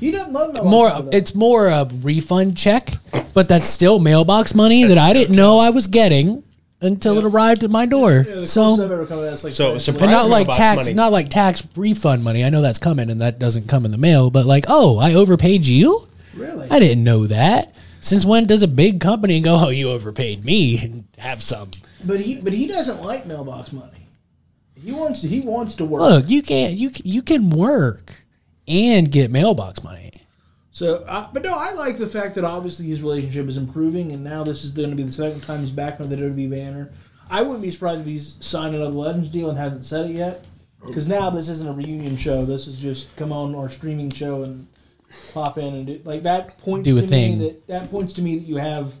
He 0.00 0.10
doesn't 0.10 0.32
love 0.32 0.52
mailbox 0.52 0.70
More, 0.70 0.90
though. 1.02 1.16
it's 1.16 1.34
more 1.34 1.68
a 1.68 1.86
refund 2.02 2.56
check, 2.58 2.90
but 3.32 3.48
that's 3.48 3.66
still 3.66 3.98
mailbox 3.98 4.54
money 4.54 4.84
that 4.84 4.98
I 4.98 5.12
didn't 5.12 5.34
know 5.36 5.58
I 5.58 5.70
was 5.70 5.86
getting 5.86 6.42
until 6.82 7.16
it 7.18 7.24
arrived 7.24 7.64
at 7.64 7.70
my 7.70 7.86
door. 7.86 8.12
Yeah, 8.12 8.22
the 8.22 8.24
closest 8.34 8.58
I've 8.58 8.76
so, 8.76 8.84
ever 8.84 9.06
come 9.06 9.18
to 9.18 9.22
that's 9.24 9.44
like 9.44 9.52
So, 9.54 9.78
surprise- 9.78 10.02
and 10.02 10.10
not 10.12 10.28
like 10.28 10.46
mailbox 10.48 10.56
tax, 10.58 10.76
money. 10.84 10.94
not 10.94 11.12
like 11.12 11.28
tax 11.30 11.66
refund 11.76 12.22
money. 12.22 12.44
I 12.44 12.50
know 12.50 12.60
that's 12.60 12.78
coming, 12.78 13.08
and 13.10 13.20
that 13.22 13.38
doesn't 13.38 13.68
come 13.68 13.84
in 13.86 13.90
the 13.92 13.98
mail. 13.98 14.30
But 14.30 14.44
like, 14.44 14.64
oh, 14.68 14.98
I 14.98 15.14
overpaid 15.14 15.66
you. 15.66 16.06
really. 16.34 16.68
I 16.70 16.78
didn't 16.78 17.04
know 17.04 17.26
that. 17.28 17.74
Since 18.00 18.26
when 18.26 18.44
does 18.46 18.62
a 18.62 18.68
big 18.68 19.00
company 19.00 19.40
go, 19.40 19.56
oh, 19.66 19.68
you 19.70 19.88
overpaid 19.90 20.44
me 20.44 20.78
and 20.78 21.04
have 21.16 21.40
some? 21.42 21.70
But 22.04 22.20
he 22.20 22.36
but 22.36 22.52
he 22.52 22.66
doesn't 22.66 23.00
like 23.02 23.24
mailbox 23.24 23.72
money. 23.72 24.08
He 24.84 24.92
wants 24.92 25.22
to, 25.22 25.28
he 25.28 25.40
wants 25.40 25.76
to 25.76 25.86
work. 25.86 26.02
Look, 26.02 26.28
you 26.28 26.42
can't 26.42 26.74
you 26.74 26.90
you 27.02 27.22
can 27.22 27.48
work 27.48 28.23
and 28.68 29.10
get 29.10 29.30
mailbox 29.30 29.82
money. 29.84 30.10
So, 30.70 31.04
uh, 31.06 31.28
but 31.32 31.44
no, 31.44 31.56
I 31.56 31.72
like 31.74 31.98
the 31.98 32.08
fact 32.08 32.34
that 32.34 32.44
obviously 32.44 32.86
his 32.86 33.02
relationship 33.02 33.46
is 33.46 33.56
improving, 33.56 34.10
and 34.12 34.24
now 34.24 34.42
this 34.42 34.64
is 34.64 34.72
going 34.72 34.90
to 34.90 34.96
be 34.96 35.04
the 35.04 35.12
second 35.12 35.42
time 35.42 35.60
he's 35.60 35.70
back 35.70 36.00
under 36.00 36.16
the 36.16 36.22
WWE 36.22 36.50
banner. 36.50 36.92
I 37.30 37.42
wouldn't 37.42 37.62
be 37.62 37.70
surprised 37.70 38.00
if 38.00 38.06
he's 38.06 38.36
signed 38.40 38.74
another 38.74 38.90
Legends 38.90 39.30
deal 39.30 39.48
and 39.48 39.58
hasn't 39.58 39.84
said 39.84 40.10
it 40.10 40.14
yet, 40.14 40.44
because 40.84 41.06
now 41.06 41.30
this 41.30 41.48
isn't 41.48 41.68
a 41.68 41.72
reunion 41.72 42.16
show. 42.16 42.44
This 42.44 42.66
is 42.66 42.78
just 42.80 43.14
come 43.16 43.32
on 43.32 43.54
our 43.54 43.68
streaming 43.68 44.10
show 44.10 44.42
and 44.42 44.66
pop 45.32 45.58
in 45.58 45.74
and 45.74 45.86
do 45.86 46.00
like 46.04 46.24
that 46.24 46.58
points 46.58 46.88
Do 46.88 46.98
a 46.98 47.02
to 47.02 47.06
thing. 47.06 47.38
me 47.38 47.48
that 47.48 47.66
that 47.68 47.90
points 47.90 48.12
to 48.14 48.22
me 48.22 48.36
that 48.36 48.44
you 48.44 48.56
have 48.56 48.94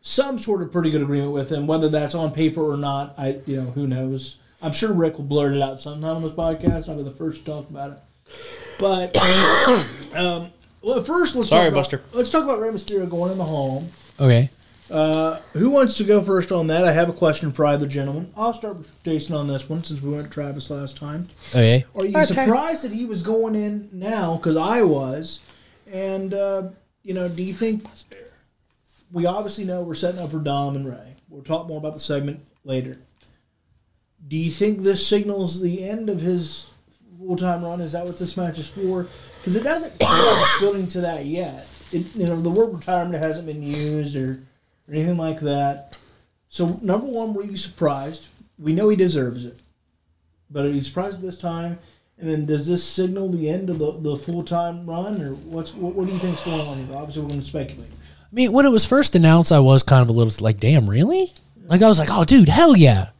some 0.00 0.38
sort 0.38 0.62
of 0.62 0.72
pretty 0.72 0.90
good 0.90 1.02
agreement 1.02 1.32
with 1.32 1.50
him, 1.52 1.66
whether 1.66 1.90
that's 1.90 2.14
on 2.14 2.32
paper 2.32 2.62
or 2.62 2.78
not. 2.78 3.14
I 3.18 3.40
you 3.46 3.60
know 3.60 3.70
who 3.72 3.86
knows. 3.86 4.38
I'm 4.62 4.72
sure 4.72 4.92
Rick 4.92 5.18
will 5.18 5.24
blurt 5.26 5.54
it 5.54 5.62
out 5.62 5.80
sometime 5.80 6.16
on 6.16 6.22
this 6.22 6.32
podcast. 6.32 6.88
I'll 6.88 6.96
be 6.96 7.02
the 7.02 7.10
first 7.10 7.40
to 7.40 7.44
talk 7.44 7.68
about 7.70 7.90
it. 7.92 7.98
But 8.78 9.16
um, 10.14 10.50
well, 10.82 11.02
first 11.02 11.34
let's 11.34 11.48
Sorry, 11.48 11.64
talk 11.64 11.68
about, 11.68 11.74
Buster. 11.74 12.02
Let's 12.12 12.30
talk 12.30 12.44
about 12.44 12.60
Rey 12.60 12.70
Mysterio 12.70 13.08
going 13.08 13.32
in 13.32 13.38
the 13.38 13.44
home. 13.44 13.88
Okay. 14.20 14.50
Who 14.88 15.70
wants 15.70 15.96
to 15.98 16.04
go 16.04 16.22
first 16.22 16.52
on 16.52 16.68
that? 16.68 16.84
I 16.84 16.92
have 16.92 17.08
a 17.08 17.12
question 17.12 17.52
for 17.52 17.66
either 17.66 17.86
gentleman. 17.86 18.32
I'll 18.36 18.54
start 18.54 18.78
with 18.78 19.02
Jason 19.04 19.34
on 19.34 19.48
this 19.48 19.68
one 19.68 19.84
since 19.84 20.00
we 20.00 20.12
went 20.12 20.24
to 20.24 20.30
Travis 20.30 20.70
last 20.70 20.96
time. 20.96 21.28
Okay. 21.50 21.84
Are 21.94 22.06
you 22.06 22.24
surprised 22.24 22.84
that 22.84 22.92
he 22.92 23.04
was 23.04 23.22
going 23.22 23.54
in 23.54 23.88
now? 23.92 24.36
Because 24.36 24.56
I 24.56 24.82
was. 24.82 25.40
And, 25.92 26.32
uh, 26.34 26.70
you 27.02 27.14
know, 27.14 27.28
do 27.28 27.42
you 27.42 27.54
think. 27.54 27.84
We 29.10 29.24
obviously 29.24 29.64
know 29.64 29.82
we're 29.82 29.94
setting 29.94 30.20
up 30.20 30.30
for 30.30 30.38
Dom 30.38 30.76
and 30.76 30.86
Rey. 30.86 31.16
We'll 31.30 31.42
talk 31.42 31.66
more 31.66 31.78
about 31.78 31.94
the 31.94 32.00
segment 32.00 32.44
later. 32.64 32.98
Do 34.26 34.36
you 34.36 34.50
think 34.50 34.80
this 34.80 35.06
signals 35.06 35.62
the 35.62 35.88
end 35.88 36.10
of 36.10 36.20
his 36.20 36.70
full 37.18 37.36
time 37.36 37.64
run? 37.64 37.80
Is 37.80 37.92
that 37.92 38.04
what 38.04 38.18
this 38.18 38.36
match 38.36 38.58
is 38.58 38.68
for? 38.68 39.06
Because 39.38 39.56
it 39.56 39.64
doesn't 39.64 39.92
feel 39.98 40.46
building 40.60 40.86
to 40.88 41.00
that 41.02 41.26
yet. 41.26 41.66
It, 41.92 42.14
you 42.14 42.26
know, 42.26 42.40
the 42.40 42.50
word 42.50 42.74
retirement 42.74 43.22
hasn't 43.22 43.46
been 43.46 43.62
used 43.62 44.16
or 44.16 44.40
or 44.88 44.94
anything 44.94 45.18
like 45.18 45.40
that. 45.40 45.96
So 46.48 46.78
number 46.82 47.06
one, 47.06 47.34
were 47.34 47.44
you 47.44 47.56
surprised? 47.56 48.28
We 48.58 48.72
know 48.72 48.88
he 48.88 48.96
deserves 48.96 49.44
it, 49.44 49.62
but 50.50 50.66
are 50.66 50.70
you 50.70 50.82
surprised 50.82 51.20
this 51.20 51.38
time? 51.38 51.78
And 52.18 52.28
then 52.28 52.46
does 52.46 52.66
this 52.66 52.84
signal 52.84 53.30
the 53.30 53.48
end 53.48 53.70
of 53.70 53.78
the, 53.78 53.92
the 53.92 54.16
full 54.16 54.42
time 54.42 54.88
run, 54.88 55.20
or 55.22 55.34
what's 55.34 55.74
what, 55.74 55.94
what 55.94 56.06
do 56.06 56.12
you 56.12 56.18
think's 56.18 56.44
going 56.44 56.66
on 56.66 56.78
here? 56.78 56.96
Obviously, 56.96 57.22
we're 57.22 57.28
going 57.28 57.40
to 57.40 57.46
speculate. 57.46 57.90
I 57.90 58.34
mean, 58.34 58.52
when 58.52 58.66
it 58.66 58.70
was 58.70 58.84
first 58.84 59.14
announced, 59.14 59.52
I 59.52 59.60
was 59.60 59.82
kind 59.82 60.02
of 60.02 60.08
a 60.08 60.12
little 60.12 60.44
like, 60.44 60.58
damn, 60.58 60.90
really? 60.90 61.28
Like, 61.66 61.82
I 61.82 61.88
was 61.88 61.98
like, 61.98 62.08
oh, 62.10 62.24
dude, 62.24 62.48
hell 62.48 62.76
yeah. 62.76 63.10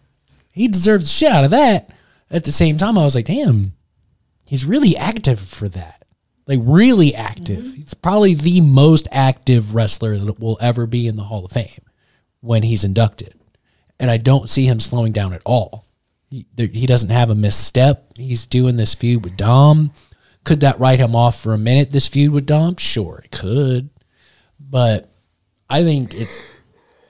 He 0.51 0.69
deserves 0.69 1.05
the 1.05 1.11
shit 1.11 1.33
out 1.33 1.45
of 1.45 1.51
that. 1.53 1.91
At 2.31 2.45
the 2.45 2.53
same 2.53 2.77
time, 2.77 2.99
I 2.99 3.05
was 3.05 3.15
like, 3.15 3.27
damn, 3.27 3.73
he's 4.49 4.65
really 4.65 4.97
active 4.97 5.39
for 5.39 5.69
that. 5.69 6.05
Like, 6.47 6.61
really 6.63 7.15
active. 7.15 7.65
Mm-hmm. 7.65 7.75
He's 7.75 7.95
probably 7.95 8.35
the 8.35 8.63
most 8.63 9.07
active 9.13 9.75
wrestler 9.75 10.17
that 10.17 10.41
will 10.41 10.57
ever 10.61 10.87
be 10.87 11.07
in 11.07 11.17
the 11.17 11.25
Hall 11.25 11.45
of 11.45 11.53
Fame 11.53 11.85
when 12.41 12.63
he's 12.63 12.85
inducted. 12.85 13.35
And 14.01 14.11
I 14.11 14.17
don't 14.17 14.49
see 14.49 14.65
him 14.65 14.81
slowing 14.81 15.13
down 15.13 15.35
at 15.35 15.43
all. 15.45 15.85
He, 16.25 16.47
there, 16.55 16.67
he 16.67 16.87
doesn't 16.87 17.11
have 17.11 17.29
a 17.29 17.35
misstep. 17.35 18.13
He's 18.17 18.47
doing 18.47 18.77
this 18.77 18.95
feud 18.95 19.25
with 19.25 19.37
Dom. 19.37 19.93
Could 20.45 20.61
that 20.61 20.79
write 20.79 21.01
him 21.01 21.15
off 21.15 21.39
for 21.39 21.53
a 21.53 21.59
minute, 21.59 21.91
this 21.91 22.09
feud 22.09 22.33
with 22.33 22.47
Dom? 22.47 22.77
Sure, 22.77 23.21
it 23.25 23.31
could. 23.31 23.91
But 24.59 25.11
I 25.69 25.83
think 25.83 26.15
it's 26.15 26.41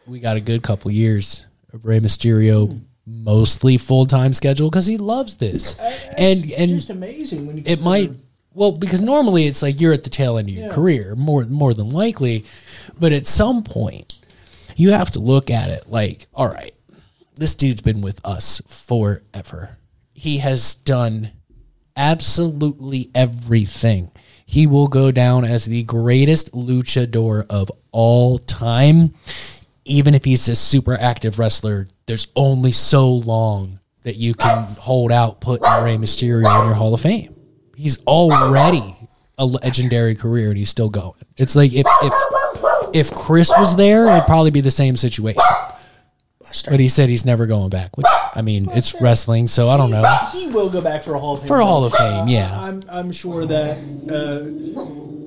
we 0.07 0.20
got 0.20 0.36
a 0.36 0.41
good 0.41 0.62
couple 0.62 0.91
years 0.91 1.47
of 1.72 1.84
Rey 1.84 2.01
Mysterio 2.01 2.72
hmm. 2.72 2.78
Mostly 3.09 3.76
full 3.78 4.06
time 4.06 4.32
schedule 4.32 4.68
because 4.70 4.86
he 4.86 4.96
loves 4.98 5.36
this, 5.38 5.74
and 6.18 6.44
and 6.52 6.70
Just 6.76 6.90
amazing 6.90 7.46
when 7.46 7.56
you 7.59 7.62
it 7.66 7.80
might 7.80 8.12
well 8.54 8.72
because 8.72 9.00
normally 9.02 9.46
it's 9.46 9.62
like 9.62 9.80
you're 9.80 9.92
at 9.92 10.04
the 10.04 10.11
tail 10.11 10.38
end 10.38 10.48
of 10.48 10.54
your 10.54 10.66
Yeah. 10.66 10.72
career 10.72 11.14
more 11.16 11.44
more 11.44 11.74
than 11.74 11.90
likely, 11.90 12.44
but 12.98 13.12
at 13.12 13.26
some 13.26 13.62
point 13.62 14.14
you 14.76 14.90
have 14.90 15.11
to 15.12 15.20
look 15.20 15.50
at 15.50 15.70
it 15.70 15.90
like 15.90 16.26
all 16.34 16.48
right, 16.48 16.74
this 17.36 17.54
dude's 17.54 17.82
been 17.82 18.00
with 18.00 18.20
us 18.24 18.61
forever. 18.66 19.78
He 20.12 20.38
has 20.38 20.74
done 20.74 21.30
absolutely 21.96 23.11
everything. 23.14 24.11
He 24.46 24.66
will 24.66 24.88
go 24.88 25.11
down 25.12 25.44
as 25.44 25.66
the 25.66 25.82
greatest 25.84 26.52
luchador 26.52 27.44
of 27.50 27.70
all 27.92 28.38
time. 28.38 29.14
Even 29.84 30.14
if 30.14 30.24
he's 30.24 30.48
a 30.48 30.56
super 30.56 30.94
active 30.98 31.38
wrestler, 31.38 31.86
there's 32.09 32.26
only 32.34 32.72
so 32.72 33.11
long 33.12 33.78
that 34.02 34.16
you 34.16 34.34
can 34.34 34.64
hold 34.80 35.12
out 35.12 35.42
putting 35.42 35.64
Rey 35.84 35.96
Mysterio 35.96 36.61
in 36.61 36.66
your 36.66 36.74
Hall 36.74 36.94
of 36.94 37.02
Fame. 37.02 37.36
He's 37.76 38.02
already 38.06 38.96
a 39.36 39.44
legendary 39.44 40.14
career 40.14 40.48
and 40.48 40.56
he's 40.59 40.70
still 40.70 40.88
going. 40.88 41.20
It's 41.36 41.54
like 41.54 41.70
if 41.74 41.86
if 42.02 42.12
if 42.94 43.14
Chris 43.14 43.52
was 43.56 43.76
there, 43.76 44.06
it'd 44.09 44.24
probably 44.24 44.50
be 44.50 44.62
the 44.62 44.70
same 44.70 44.96
situation. 44.96 45.42
But 46.68 46.80
he 46.80 46.88
said 46.88 47.11
he's 47.11 47.26
never 47.26 47.44
going 47.44 47.68
back, 47.68 47.98
which 47.98 48.06
I 48.34 48.40
mean, 48.40 48.70
it's 48.72 48.98
wrestling, 49.02 49.46
so 49.46 49.68
I 49.68 49.76
don't 49.76 49.90
know. 49.90 50.02
He 50.32 50.46
will 50.46 50.70
go 50.70 50.80
back 50.80 51.02
for 51.02 51.14
a 51.14 51.18
Hall 51.18 51.34
of 51.34 51.40
Fame. 51.40 51.48
For 51.48 51.61
a 51.61 51.66
Hall 51.66 51.84
of 51.84 51.92
Fame, 51.92 52.26
yeah. 52.26 52.59
I'm 52.59 52.82
I'm 52.88 53.12
sure 53.12 53.44
that 53.44 53.76
uh, 54.11 54.48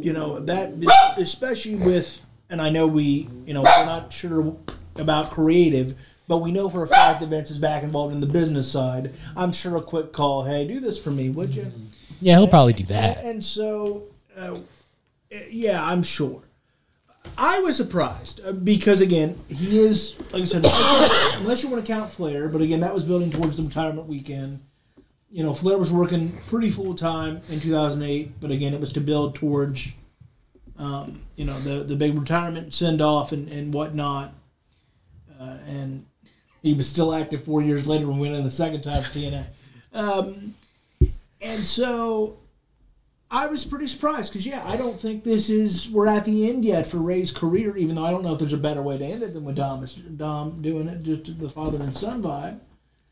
you 0.02 0.14
know 0.14 0.40
that 0.40 1.14
especially 1.18 1.76
with 1.76 2.26
and 2.50 2.60
I 2.60 2.72
know 2.72 2.88
we 2.88 3.30
you 3.46 3.54
know 3.54 3.62
we're 3.62 3.86
not 3.86 4.12
sure 4.12 4.58
about 4.96 5.30
creative, 5.30 5.96
but 6.32 6.38
we 6.38 6.54
know 6.54 6.70
for 6.70 6.82
a 6.82 6.88
fact 6.88 7.20
that 7.20 7.28
Vince 7.28 7.52
is 7.52 7.58
back 7.58 7.84
involved 7.84 8.14
in 8.14 8.22
the 8.22 8.26
business 8.26 8.72
side. 8.72 9.14
I'm 9.36 9.52
sure 9.52 9.76
a 9.76 9.82
quick 9.82 10.14
call, 10.14 10.46
hey, 10.46 10.66
do 10.66 10.80
this 10.80 10.98
for 10.98 11.12
me, 11.12 11.30
would 11.30 11.54
you? 11.54 11.70
Yeah, 12.22 12.38
he'll 12.38 12.48
probably 12.48 12.72
do 12.72 12.86
that. 12.86 13.18
And, 13.18 13.28
and 13.28 13.44
so, 13.44 14.04
uh, 14.38 14.58
yeah, 15.50 15.84
I'm 15.84 16.04
sure. 16.04 16.44
I 17.38 17.60
was 17.60 17.76
surprised 17.76 18.40
uh, 18.46 18.54
because 18.54 19.02
again, 19.02 19.38
he 19.50 19.80
is 19.80 20.18
like 20.32 20.44
I 20.44 20.46
said, 20.46 20.64
unless 20.66 21.34
you, 21.34 21.40
unless 21.42 21.64
you 21.64 21.70
want 21.70 21.86
to 21.86 21.92
count 21.92 22.10
Flair, 22.10 22.48
but 22.48 22.62
again, 22.62 22.80
that 22.80 22.94
was 22.94 23.04
building 23.04 23.30
towards 23.30 23.58
the 23.58 23.64
retirement 23.64 24.08
weekend. 24.08 24.62
You 25.30 25.44
know, 25.44 25.54
Flair 25.54 25.78
was 25.78 25.92
working 25.92 26.32
pretty 26.48 26.72
full 26.72 26.96
time 26.96 27.42
in 27.50 27.60
2008, 27.60 28.40
but 28.40 28.52
again, 28.52 28.74
it 28.74 28.80
was 28.80 28.94
to 28.94 29.02
build 29.02 29.36
towards, 29.36 29.96
um, 30.78 31.24
you 31.36 31.44
know, 31.44 31.60
the 31.60 31.84
the 31.84 31.98
big 31.98 32.18
retirement 32.18 32.74
send 32.74 33.02
off 33.02 33.34
and 33.34 33.50
and 33.50 33.74
whatnot. 33.74 34.34
Uh, 35.38 35.58
and 35.68 36.06
he 36.62 36.74
was 36.74 36.88
still 36.90 37.14
active 37.14 37.44
four 37.44 37.62
years 37.62 37.88
later 37.88 38.08
when 38.08 38.20
winning 38.20 38.44
the 38.44 38.52
second 38.52 38.82
time 38.82 39.04
for 39.04 39.10
TNA. 39.10 39.46
Um, 39.94 40.54
and 41.42 41.60
so 41.60 42.38
I 43.30 43.48
was 43.48 43.66
pretty 43.66 43.88
surprised 43.88 44.32
because 44.32 44.46
yeah, 44.46 44.64
I 44.66 44.78
don't 44.78 45.00
think 45.00 45.24
this 45.24 45.50
is 45.50 45.90
we're 45.90 46.08
at 46.08 46.26
the 46.26 46.50
end 46.50 46.64
yet 46.66 46.88
for 46.88 46.98
Rey's 46.98 47.32
career. 47.32 47.76
Even 47.78 47.96
though 47.96 48.06
I 48.06 48.12
don't 48.12 48.24
know 48.24 48.34
if 48.34 48.40
there's 48.40 48.54
a 48.54 48.58
better 48.58 48.82
way 48.82 48.98
to 48.98 49.06
end 49.06 49.24
it 49.24 49.34
than 49.34 49.44
with 49.44 49.56
Dom 49.56 49.86
Dom 50.18 50.62
doing 50.62 50.88
it, 50.88 51.04
just 51.04 51.40
the 51.40 51.50
father 51.50 51.78
and 51.82 51.96
son 51.96 52.22
vibe. 52.22 52.60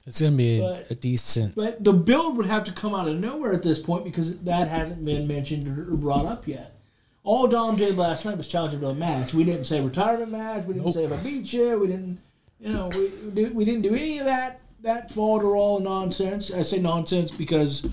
It's 0.05 0.21
gonna 0.21 0.35
be 0.35 0.59
a, 0.59 0.61
But- 0.61 0.91
a 0.91 0.95
decent. 0.95 1.55
But 1.55 1.83
the 1.83 1.93
build 1.93 2.37
would 2.37 2.45
have 2.47 2.63
to 2.65 2.71
come 2.71 2.93
out 2.95 3.07
of 3.07 3.17
nowhere 3.19 3.53
at 3.53 3.63
this 3.63 3.79
point 3.79 4.03
because 4.05 4.39
that 4.39 4.67
hasn't 4.67 5.03
been 5.05 5.27
mentioned 5.27 5.67
or 5.67 5.95
brought 5.95 6.25
up 6.25 6.47
yet. 6.47 6.75
All 7.23 7.47
Dom 7.47 7.75
did 7.75 7.97
last 7.97 8.25
night 8.25 8.37
was 8.37 8.47
challenge 8.47 8.73
him 8.73 8.79
to 8.81 8.87
a 8.87 8.93
match. 8.93 9.33
We 9.33 9.43
didn't 9.43 9.65
say 9.65 9.81
retirement 9.81 10.31
match. 10.31 10.65
We 10.65 10.73
didn't 10.75 10.93
say 10.93 11.03
if 11.03 11.11
I 11.11 11.17
beat 11.17 11.51
you. 11.53 11.77
We 11.79 11.87
didn't, 11.87 12.19
you 12.59 12.73
know, 12.73 12.87
we, 12.89 13.07
we 13.07 13.31
did- 13.31 13.55
we 13.55 13.65
didn't 13.65 13.81
do 13.81 13.95
any 13.95 14.19
of 14.19 14.25
that 14.25 14.59
that 14.81 15.15
all 15.17 15.79
nonsense. 15.79 16.51
I 16.53 16.61
say 16.61 16.79
nonsense 16.79 17.31
because 17.31 17.85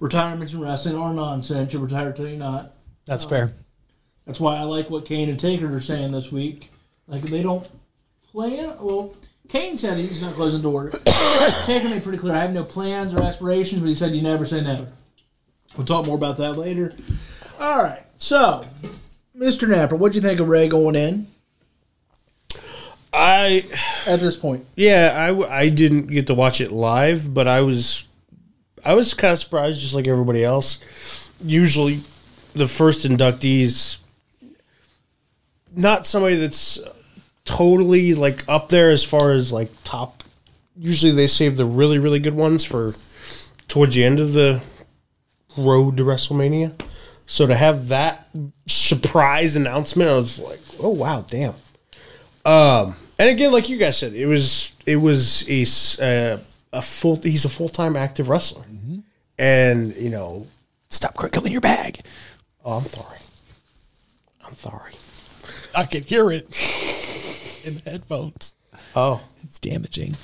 retirements 0.00 0.52
in 0.52 0.60
wrestling 0.60 0.96
are 0.96 1.12
nonsense. 1.12 1.72
You 1.72 1.80
retire 1.80 2.12
till 2.12 2.28
you're 2.28 2.38
not. 2.38 2.74
That's 3.06 3.24
fair. 3.24 3.44
Um, 3.44 3.52
that's 4.26 4.38
why 4.40 4.56
I 4.56 4.62
like 4.62 4.90
what 4.90 5.04
Kane 5.04 5.28
and 5.30 5.40
Taker 5.40 5.74
are 5.74 5.80
saying 5.80 6.12
this 6.12 6.30
week. 6.30 6.70
Like 7.06 7.22
they 7.22 7.42
don't 7.42 7.68
plan. 8.30 8.74
Well, 8.80 9.14
Kane 9.48 9.78
said 9.78 9.96
he's 9.96 10.22
not 10.22 10.34
closing 10.34 10.60
the 10.60 10.70
door. 10.70 10.90
Taker 11.64 11.88
made 11.88 12.02
pretty 12.02 12.18
clear. 12.18 12.34
I 12.34 12.40
have 12.42 12.52
no 12.52 12.64
plans 12.64 13.14
or 13.14 13.22
aspirations, 13.22 13.80
but 13.80 13.88
he 13.88 13.94
said 13.94 14.12
you 14.12 14.22
never 14.22 14.44
say 14.46 14.60
never. 14.60 14.86
We'll 15.76 15.86
talk 15.86 16.06
more 16.06 16.16
about 16.16 16.36
that 16.36 16.52
later. 16.54 16.94
All 17.58 17.82
right. 17.82 18.02
So, 18.18 18.66
Mr. 19.36 19.68
Napper, 19.68 19.96
what'd 19.96 20.14
you 20.16 20.20
think 20.22 20.40
of 20.40 20.48
Rey 20.48 20.68
going 20.68 20.94
in 20.94 21.26
I 23.12 23.64
at 24.06 24.20
this 24.20 24.36
point? 24.36 24.66
yeah, 24.76 25.12
I, 25.14 25.60
I 25.60 25.68
didn't 25.68 26.08
get 26.08 26.26
to 26.28 26.34
watch 26.34 26.60
it 26.60 26.70
live, 26.70 27.32
but 27.32 27.48
I 27.48 27.62
was 27.62 28.06
I 28.84 28.94
was 28.94 29.14
kind 29.14 29.32
of 29.32 29.38
surprised, 29.38 29.80
just 29.80 29.94
like 29.94 30.06
everybody 30.06 30.44
else. 30.44 31.30
Usually, 31.44 32.00
the 32.54 32.68
first 32.68 33.06
inductees, 33.06 33.98
not 35.74 36.06
somebody 36.06 36.36
that's 36.36 36.78
totally 37.44 38.14
like 38.14 38.46
up 38.48 38.68
there 38.68 38.90
as 38.90 39.04
far 39.04 39.32
as 39.32 39.52
like 39.52 39.70
top. 39.84 40.22
Usually, 40.76 41.12
they 41.12 41.26
save 41.26 41.56
the 41.56 41.66
really 41.66 41.98
really 41.98 42.18
good 42.18 42.34
ones 42.34 42.64
for 42.64 42.94
towards 43.68 43.94
the 43.94 44.04
end 44.04 44.20
of 44.20 44.32
the 44.32 44.62
road 45.56 45.96
to 45.96 46.04
WrestleMania. 46.04 46.80
So 47.26 47.46
to 47.46 47.54
have 47.54 47.88
that 47.88 48.28
surprise 48.66 49.54
announcement, 49.54 50.10
I 50.10 50.16
was 50.16 50.38
like, 50.38 50.60
"Oh 50.80 50.90
wow, 50.90 51.24
damn!" 51.28 51.54
Um, 52.48 52.96
and 53.18 53.28
again, 53.30 53.52
like 53.52 53.68
you 53.68 53.76
guys 53.76 53.98
said, 53.98 54.14
it 54.14 54.26
was 54.26 54.72
it 54.86 54.96
was 54.96 55.48
a 55.50 55.62
uh, 56.02 56.38
a 56.72 56.82
full. 56.82 57.16
He's 57.16 57.44
a 57.44 57.48
full 57.48 57.68
time 57.68 57.96
active 57.96 58.28
wrestler, 58.28 58.64
and 59.38 59.94
you 59.96 60.08
know, 60.10 60.46
Stop 60.88 61.14
crinkling 61.14 61.52
your 61.52 61.60
bag. 61.60 62.00
oh, 62.64 62.78
I'm 62.78 62.84
sorry, 62.84 63.18
I'm 64.46 64.54
sorry. 64.54 64.92
I 65.74 65.84
can 65.84 66.02
hear 66.02 66.30
it 66.30 66.44
in 67.64 67.76
the 67.76 67.90
headphones. 67.90 68.56
Oh, 68.96 69.20
It's 69.42 69.58
damaging. 69.58 70.14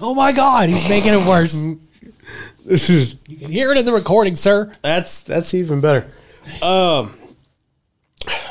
Oh 0.00 0.14
my 0.14 0.30
god, 0.32 0.68
he's 0.68 0.88
making 0.88 1.14
it 1.14 1.26
worse. 1.26 1.66
this 2.64 2.88
is 2.88 3.16
You 3.28 3.38
can 3.38 3.50
hear 3.50 3.72
it 3.72 3.78
in 3.78 3.84
the 3.86 3.92
recording, 3.92 4.36
sir. 4.36 4.72
that's 4.82 5.22
that's 5.22 5.52
even 5.54 5.80
better. 5.80 6.06
Um, 6.62 7.14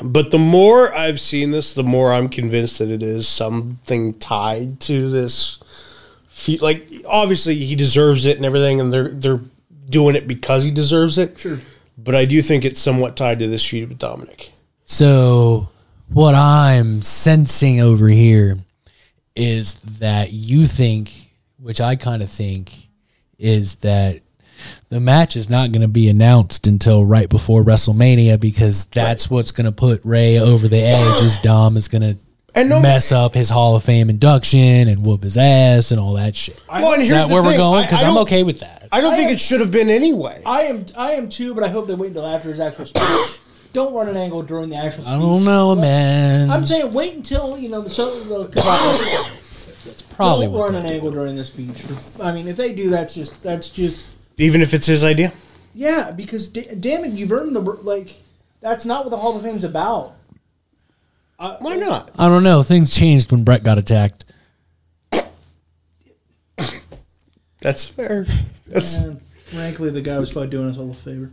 but 0.01 0.31
the 0.31 0.37
more 0.37 0.95
I've 0.95 1.19
seen 1.19 1.51
this, 1.51 1.73
the 1.73 1.83
more 1.83 2.13
I'm 2.13 2.29
convinced 2.29 2.79
that 2.79 2.89
it 2.89 3.03
is 3.03 3.27
something 3.27 4.13
tied 4.13 4.79
to 4.81 5.09
this. 5.09 5.59
Fe- 6.27 6.57
like 6.57 6.87
obviously 7.07 7.55
he 7.55 7.75
deserves 7.75 8.25
it 8.25 8.37
and 8.37 8.45
everything, 8.45 8.79
and 8.79 8.91
they're 8.91 9.09
they're 9.09 9.41
doing 9.89 10.15
it 10.15 10.27
because 10.27 10.63
he 10.63 10.71
deserves 10.71 11.17
it. 11.17 11.37
Sure. 11.39 11.59
But 11.97 12.15
I 12.15 12.25
do 12.25 12.41
think 12.41 12.65
it's 12.65 12.79
somewhat 12.79 13.15
tied 13.15 13.39
to 13.39 13.47
this 13.47 13.65
feud 13.65 13.89
with 13.89 13.99
Dominic. 13.99 14.51
So, 14.83 15.69
what 16.09 16.35
I'm 16.35 17.01
sensing 17.01 17.79
over 17.79 18.07
here 18.07 18.57
is 19.35 19.75
that 19.99 20.31
you 20.31 20.65
think, 20.65 21.11
which 21.57 21.81
I 21.81 21.95
kind 21.95 22.21
of 22.21 22.29
think, 22.29 22.71
is 23.39 23.77
that 23.77 24.21
the 24.89 24.99
match 24.99 25.35
is 25.35 25.49
not 25.49 25.71
going 25.71 25.81
to 25.81 25.87
be 25.87 26.07
announced 26.09 26.67
until 26.67 27.05
right 27.05 27.29
before 27.29 27.63
WrestleMania 27.63 28.39
because 28.39 28.85
that's 28.85 29.29
what's 29.29 29.51
going 29.51 29.65
to 29.65 29.71
put 29.71 30.01
Rey 30.03 30.39
over 30.39 30.67
the 30.67 30.81
edge. 30.81 31.21
As 31.21 31.37
Dom 31.43 31.77
is 31.77 31.87
going 31.87 32.01
to 32.01 32.17
And 32.53 32.69
no- 32.69 32.79
mess 32.81 33.11
up 33.11 33.33
his 33.33 33.49
Hall 33.49 33.75
of 33.75 33.83
Fame 33.83 34.09
induction 34.09 34.87
and 34.87 35.05
whoop 35.05 35.23
his 35.23 35.37
ass 35.37 35.91
and 35.91 35.99
all 35.99 36.13
that 36.13 36.35
shit. 36.35 36.61
Well, 36.69 36.93
and 36.93 37.01
Is 37.01 37.09
here's 37.09 37.21
that 37.23 37.27
the 37.27 37.33
where 37.33 37.43
we're 37.43 37.57
going? 37.57 37.83
Because 37.85 38.03
I 38.03 38.07
I'm 38.09 38.17
okay 38.19 38.43
with 38.43 38.59
that. 38.61 38.87
I 38.91 39.01
don't 39.01 39.13
I 39.13 39.17
think 39.17 39.29
am- 39.29 39.35
it 39.35 39.39
should 39.39 39.59
have 39.59 39.71
been 39.71 39.89
anyway. 39.89 40.41
I 40.45 40.63
am 40.63 40.85
I 40.95 41.13
am 41.13 41.27
too, 41.29 41.53
but 41.53 41.63
I 41.63 41.69
hope 41.69 41.87
they 41.87 41.95
wait 41.95 42.09
until 42.09 42.25
after 42.25 42.49
his 42.49 42.59
actual 42.59 42.85
speech 42.85 43.39
Don't 43.73 43.93
run 43.93 44.07
an 44.07 44.15
angle 44.15 44.41
during 44.43 44.69
the 44.69 44.77
actual. 44.77 45.05
I 45.07 45.19
don't 45.19 45.43
know, 45.43 45.75
man. 45.75 46.49
I'm 46.49 46.65
saying 46.65 46.93
wait 46.93 47.13
until 47.15 47.57
you 47.57 47.67
know 47.67 47.81
the 47.81 47.89
so 47.89 48.17
the 48.23 48.45
Probably 50.15 50.45
don't 50.47 50.55
run 50.57 50.75
an 50.75 50.85
angle 50.85 51.11
during 51.11 51.35
the 51.35 51.43
speech. 51.43 51.83
I 52.21 52.31
mean, 52.31 52.47
if 52.47 52.55
they 52.55 52.73
do, 52.73 52.89
that's 52.89 53.13
just 53.13 53.43
that's 53.43 53.69
just 53.69 54.07
Even 54.37 54.61
if 54.61 54.73
it's 54.73 54.85
his 54.85 55.03
idea. 55.03 55.31
yeah. 55.73 56.11
Because 56.11 56.47
da- 56.49 56.75
damn 56.75 57.03
it, 57.05 57.11
you've 57.13 57.31
earned 57.31 57.55
the 57.55 57.61
like. 57.61 58.21
That's 58.61 58.85
not 58.85 59.03
what 59.05 59.11
the 59.11 59.17
Hall 59.17 59.35
of 59.37 59.43
Fame's 59.43 59.63
about. 59.63 60.13
Uh, 61.37 61.57
why 61.59 61.75
not? 61.75 62.11
I 62.17 62.27
don't 62.29 62.43
know. 62.43 62.63
Things 62.63 62.93
changed 62.95 63.31
when 63.31 63.43
Bret 63.43 63.63
got 63.63 63.77
attacked. 63.77 64.31
That's 67.61 67.85
fair. 67.87 68.25
That's 68.67 68.97
And 68.97 69.21
frankly, 69.45 69.89
the 69.89 70.01
guy 70.01 70.19
was 70.19 70.31
probably 70.31 70.49
doing 70.49 70.69
us 70.69 70.77
all 70.77 70.91
a 70.91 70.93
favor. 70.93 71.31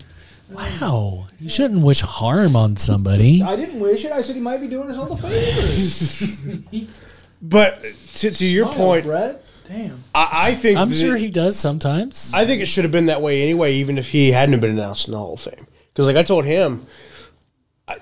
Wow, 0.50 1.28
you 1.40 1.48
shouldn't 1.48 1.82
wish 1.82 2.00
harm 2.00 2.57
on 2.57 2.76
somebody. 2.76 3.42
I 3.42 3.57
didn't 3.57 3.80
wish 3.80 4.05
it. 4.05 4.12
I 4.12 4.22
said 4.22 4.34
he 4.36 4.40
might 4.42 4.61
be 4.61 4.68
doing 4.68 4.90
us 4.90 4.96
all 4.98 5.12
a 5.12 5.16
favor. 5.16 6.86
but 7.42 7.82
to, 8.16 8.30
to 8.30 8.46
your 8.46 8.66
Oh, 8.66 8.72
point, 8.74 9.05
Bret. 9.05 9.42
Damn. 9.73 10.05
I, 10.14 10.29
I 10.33 10.55
think 10.55 10.79
I'm 10.79 10.91
that- 10.91 10.95
sure 10.95 11.16
he 11.16 11.31
does 11.31 11.59
sometimes. 11.59 12.35
I 12.35 12.45
think 12.45 12.61
it 12.61 12.66
should 12.66 12.85
have 12.85 12.93
been 12.93 13.07
that 13.07 13.23
way 13.23 13.43
anyway, 13.43 13.73
even 13.75 13.97
if 13.97 14.11
he 14.11 14.33
hadn't 14.33 14.61
been 14.61 14.70
announced 14.70 15.09
in 15.09 15.12
the 15.12 15.18
Hall 15.18 15.35
of 15.35 15.41
Fame. 15.41 15.66
Because, 15.93 16.07
like 16.07 16.16
I 16.16 16.23
told 16.23 16.45
him, 16.45 16.87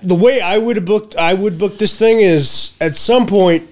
the 0.01 0.15
way 0.15 0.41
I 0.41 0.57
would 0.57 0.75
have 0.75 0.85
booked, 0.85 1.15
I 1.15 1.33
would 1.33 1.57
book 1.57 1.77
this 1.77 1.97
thing 1.97 2.19
is 2.19 2.73
at 2.81 2.95
some 2.95 3.25
point. 3.25 3.69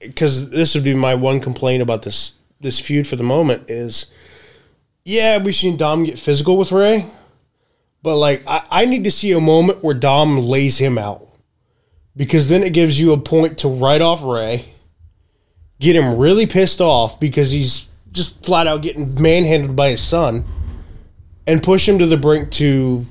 Because 0.00 0.50
this 0.50 0.74
would 0.74 0.82
be 0.82 0.94
my 0.94 1.14
one 1.14 1.38
complaint 1.38 1.80
about 1.80 2.02
this 2.02 2.34
this 2.60 2.80
feud 2.80 3.06
for 3.06 3.14
the 3.14 3.22
moment 3.22 3.70
is, 3.70 4.06
yeah, 5.04 5.38
we've 5.38 5.54
seen 5.54 5.76
Dom 5.76 6.04
get 6.04 6.18
physical 6.18 6.56
with 6.56 6.72
Rey, 6.72 7.06
but 8.02 8.16
like 8.16 8.42
I, 8.46 8.66
I 8.70 8.84
need 8.84 9.04
to 9.04 9.12
see 9.12 9.30
a 9.30 9.40
moment 9.40 9.84
where 9.84 9.94
Dom 9.94 10.38
lays 10.38 10.78
him 10.78 10.98
out, 10.98 11.28
because 12.16 12.48
then 12.48 12.64
it 12.64 12.72
gives 12.72 12.98
you 13.00 13.12
a 13.12 13.16
point 13.16 13.58
to 13.58 13.68
write 13.68 14.00
off 14.00 14.24
Rey, 14.24 14.74
get 15.82 15.96
him 15.96 16.16
really 16.16 16.46
pissed 16.46 16.80
off 16.80 17.18
because 17.20 17.50
he's 17.50 17.88
just 18.12 18.44
flat 18.46 18.66
out 18.66 18.82
getting 18.82 19.20
manhandled 19.20 19.74
by 19.74 19.90
his 19.90 20.02
son 20.02 20.44
and 21.46 21.62
push 21.62 21.88
him 21.88 21.98
to 21.98 22.06
the 22.06 22.16
brink 22.16 22.50
to 22.52 23.04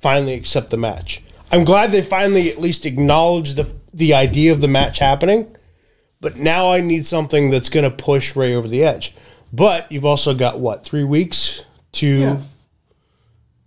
finally 0.00 0.34
accept 0.34 0.70
the 0.70 0.76
match. 0.76 1.22
I'm 1.52 1.64
glad 1.64 1.92
they 1.92 2.02
finally 2.02 2.50
at 2.50 2.60
least 2.60 2.84
acknowledged 2.86 3.56
the 3.56 3.72
the 3.92 4.14
idea 4.14 4.52
of 4.52 4.60
the 4.60 4.68
match 4.68 4.98
happening, 5.00 5.54
but 6.20 6.36
now 6.36 6.70
I 6.72 6.80
need 6.80 7.06
something 7.06 7.50
that's 7.50 7.68
going 7.68 7.82
to 7.82 7.90
push 7.90 8.36
Rey 8.36 8.54
over 8.54 8.68
the 8.68 8.84
edge. 8.84 9.14
But 9.52 9.90
you've 9.90 10.04
also 10.04 10.32
got 10.32 10.60
what 10.60 10.84
three 10.84 11.02
weeks 11.02 11.64
to 11.92 12.06
Yeah. 12.06 12.40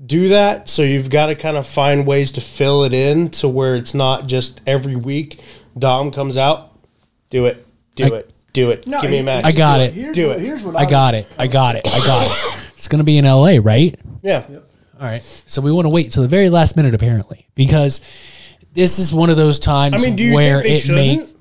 do 0.06 0.30
that, 0.30 0.70
so 0.70 0.82
you've 0.82 1.10
got 1.10 1.26
to 1.28 1.36
kind 1.36 1.58
of 1.58 1.68
find 1.68 2.08
ways 2.08 2.32
to 2.34 2.42
fill 2.42 2.84
it 2.84 2.94
in 2.94 3.30
to 3.32 3.50
where 3.50 3.76
it's 3.76 3.94
not 3.94 4.28
just 4.28 4.62
every 4.66 4.96
week 4.96 5.40
Dom 5.78 6.10
comes 6.12 6.38
out, 6.38 6.72
do 7.30 7.46
it, 7.46 7.63
do 7.96 8.14
I- 8.16 8.18
it, 8.20 8.32
do 8.54 8.70
it, 8.72 8.86
No, 8.88 9.02
give 9.02 9.10
me 9.12 9.20
a 9.20 9.24
match. 9.24 9.46
I 9.46 9.52
got 9.52 9.82
it. 9.82 9.94
Here's 9.94 10.16
Do 10.16 10.32
it. 10.32 10.40
Here's 10.40 10.64
what 10.64 10.76
I 10.76 10.86
got 10.86 11.14
it. 11.16 11.28
I 11.40 11.48
got 11.48 11.76
it. 11.76 11.88
I 11.88 12.00
got 12.06 12.28
it. 12.28 12.60
It's 12.84 12.90
going 12.90 13.00
to 13.00 13.06
be 13.06 13.18
in 13.18 13.24
LA, 13.24 13.60
right? 13.64 13.96
Yeah. 14.24 14.46
All 15.00 15.08
right. 15.08 15.22
So 15.48 15.62
we 15.62 15.72
want 15.72 15.86
to 15.86 15.90
wait 15.90 16.12
till 16.12 16.22
the 16.22 16.28
very 16.28 16.50
last 16.50 16.76
minute, 16.76 16.94
apparently, 16.94 17.48
because 17.56 18.02
this 18.74 19.00
is 19.00 19.14
one 19.14 19.30
of 19.30 19.38
those 19.38 19.58
times 19.58 20.04
I 20.04 20.06
mean, 20.06 20.18
do 20.18 20.24
you 20.24 20.34
where 20.34 20.62
think 20.62 20.66
they 20.68 20.76
it 20.76 20.82
shouldn't? 20.82 21.20
makes. 21.22 21.33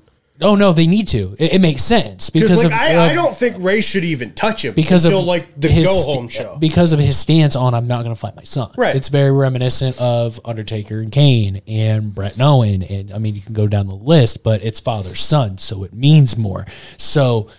Oh 0.43 0.55
no, 0.55 0.73
they 0.73 0.85
need 0.87 1.07
to. 1.09 1.35
It, 1.39 1.55
it 1.55 1.61
makes 1.61 1.83
sense 1.83 2.29
because 2.29 2.49
Because 2.51 2.63
like 2.65 2.73
of, 2.73 2.79
I, 2.79 3.09
I 3.09 3.13
don't 3.13 3.35
think 3.35 3.55
Rey 3.59 3.81
should 3.81 4.03
even 4.03 4.33
touch 4.33 4.63
him 4.65 4.73
because 4.73 5.05
until 5.05 5.21
of 5.21 5.25
like 5.25 5.59
the 5.59 5.67
his 5.69 5.87
go 5.87 6.01
home 6.13 6.27
show. 6.27 6.57
Because 6.59 6.93
of 6.93 6.99
his 6.99 7.17
stance 7.17 7.55
on 7.55 7.73
I'm 7.73 7.87
not 7.87 8.03
going 8.03 8.13
to 8.15 8.19
fight 8.19 8.35
my 8.35 8.43
son. 8.43 8.71
Right. 8.77 8.95
It's 8.95 9.09
very 9.09 9.31
reminiscent 9.31 9.99
of 9.99 10.39
Undertaker 10.45 10.99
and 10.99 11.11
Kane 11.11 11.61
and 11.67 12.13
Bret 12.13 12.33
and 12.33 12.41
Owen, 12.41 12.83
and 12.83 13.11
I 13.13 13.17
mean 13.17 13.35
you 13.35 13.41
can 13.41 13.53
go 13.53 13.67
down 13.67 13.87
the 13.87 13.95
list, 13.95 14.43
but 14.43 14.63
it's 14.63 14.79
father 14.79 15.15
son, 15.15 15.57
so 15.57 15.83
it 15.83 15.93
means 15.93 16.37
more. 16.37 16.65
So, 16.97 17.49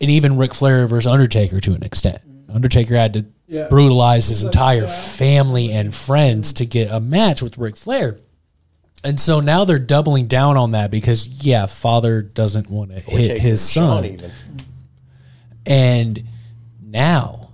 and 0.00 0.10
even 0.10 0.36
Ric 0.36 0.54
Flair 0.54 0.86
versus 0.86 1.06
Undertaker 1.10 1.60
to 1.60 1.74
an 1.74 1.82
extent. 1.82 2.20
Undertaker 2.52 2.94
had 2.94 3.12
to 3.14 3.26
Yeah. 3.48 3.68
brutalize 3.68 4.28
his 4.28 4.44
entire 4.44 4.86
family 4.86 5.72
and 5.72 5.94
friends 5.94 6.52
to 6.54 6.66
get 6.66 6.90
a 6.90 7.00
match 7.00 7.42
with 7.42 7.58
Ric 7.58 7.76
Flair. 7.76 8.18
And 9.04 9.20
so 9.20 9.40
now 9.40 9.64
they're 9.64 9.78
doubling 9.78 10.26
down 10.26 10.56
on 10.56 10.72
that 10.72 10.90
because 10.90 11.44
yeah, 11.44 11.66
father 11.66 12.22
doesn't 12.22 12.68
want 12.68 12.90
to 12.90 13.00
hit 13.00 13.40
his 13.40 13.60
son. 13.60 14.04
even. 14.04 14.30
And 15.64 16.22
now, 16.82 17.50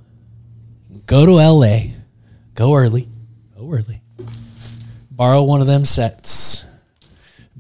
go 1.07 1.27
to 1.27 1.33
LA, 1.33 1.95
go 2.55 2.75
early, 2.75 3.09
go 3.57 3.71
early, 3.73 4.01
borrow 5.11 5.43
one 5.43 5.61
of 5.61 5.67
them 5.67 5.85
sets, 5.85 6.65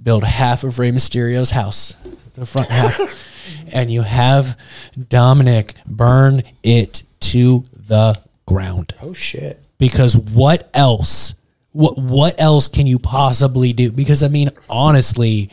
build 0.00 0.24
half 0.24 0.64
of 0.64 0.78
Rey 0.78 0.90
Mysterio's 0.90 1.50
house, 1.50 1.94
the 2.34 2.46
front 2.46 2.68
half, 2.68 3.30
and 3.74 3.90
you 3.90 4.02
have 4.02 4.58
Dominic 5.08 5.74
burn 5.86 6.42
it 6.62 7.02
to 7.20 7.64
the 7.72 8.20
ground. 8.46 8.94
Oh 9.02 9.12
shit. 9.12 9.58
Because 9.78 10.16
what 10.16 10.70
else? 10.74 11.34
What 11.72 11.98
what 11.98 12.34
else 12.38 12.68
can 12.68 12.86
you 12.86 12.98
possibly 12.98 13.72
do? 13.72 13.90
Because 13.90 14.22
I 14.22 14.28
mean, 14.28 14.50
honestly, 14.68 15.50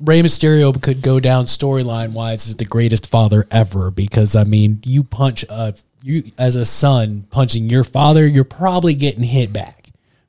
Rey 0.00 0.20
Mysterio 0.22 0.80
could 0.80 1.02
go 1.02 1.20
down 1.20 1.44
storyline 1.44 2.12
wise 2.12 2.48
as 2.48 2.56
the 2.56 2.64
greatest 2.64 3.08
father 3.08 3.46
ever. 3.50 3.90
Because 3.90 4.34
I 4.34 4.44
mean, 4.44 4.80
you 4.84 5.04
punch 5.04 5.44
a 5.48 5.74
you 6.02 6.24
as 6.36 6.56
a 6.56 6.64
son 6.64 7.26
punching 7.30 7.70
your 7.70 7.84
father, 7.84 8.26
you're 8.26 8.44
probably 8.44 8.94
getting 8.94 9.22
hit 9.22 9.52
back. 9.52 9.81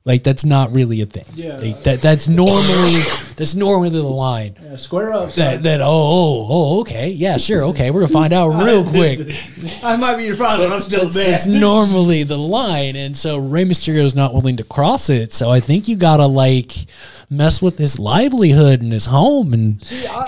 Like 0.06 0.22
that's 0.22 0.44
not 0.44 0.70
really 0.72 1.00
a 1.00 1.06
thing. 1.06 1.24
Yeah. 1.34 1.56
Like, 1.56 1.82
that 1.84 2.02
that's 2.02 2.28
normally 2.28 3.00
that's 3.36 3.54
normally 3.54 3.88
the 3.88 4.02
line. 4.02 4.54
Yeah, 4.62 4.76
square 4.76 5.14
up. 5.14 5.32
That 5.32 5.62
that 5.62 5.80
oh 5.80 5.86
oh 5.86 6.46
oh 6.50 6.80
okay 6.82 7.08
yeah 7.08 7.38
sure 7.38 7.64
okay 7.64 7.90
we're 7.90 8.00
gonna 8.00 8.12
find 8.12 8.34
out 8.34 8.48
real 8.64 8.84
quick. 8.84 9.20
I 9.82 9.96
might 9.96 10.16
be 10.18 10.24
your 10.24 10.36
father. 10.36 10.68
but 10.68 10.74
I'm 10.74 10.80
still 10.80 11.00
That's, 11.04 11.14
dead. 11.14 11.32
that's 11.32 11.46
normally 11.46 12.22
the 12.22 12.36
line, 12.36 12.96
and 12.96 13.16
so 13.16 13.38
Rey 13.38 13.64
Mysterio 13.64 14.04
is 14.04 14.14
not 14.14 14.34
willing 14.34 14.58
to 14.58 14.64
cross 14.64 15.08
it. 15.08 15.32
So 15.32 15.48
I 15.50 15.60
think 15.60 15.88
you 15.88 15.96
gotta 15.96 16.26
like 16.26 16.72
mess 17.30 17.62
with 17.62 17.78
his 17.78 17.98
livelihood 17.98 18.82
and 18.82 18.92
his 18.92 19.06
home, 19.06 19.54
and 19.54 19.72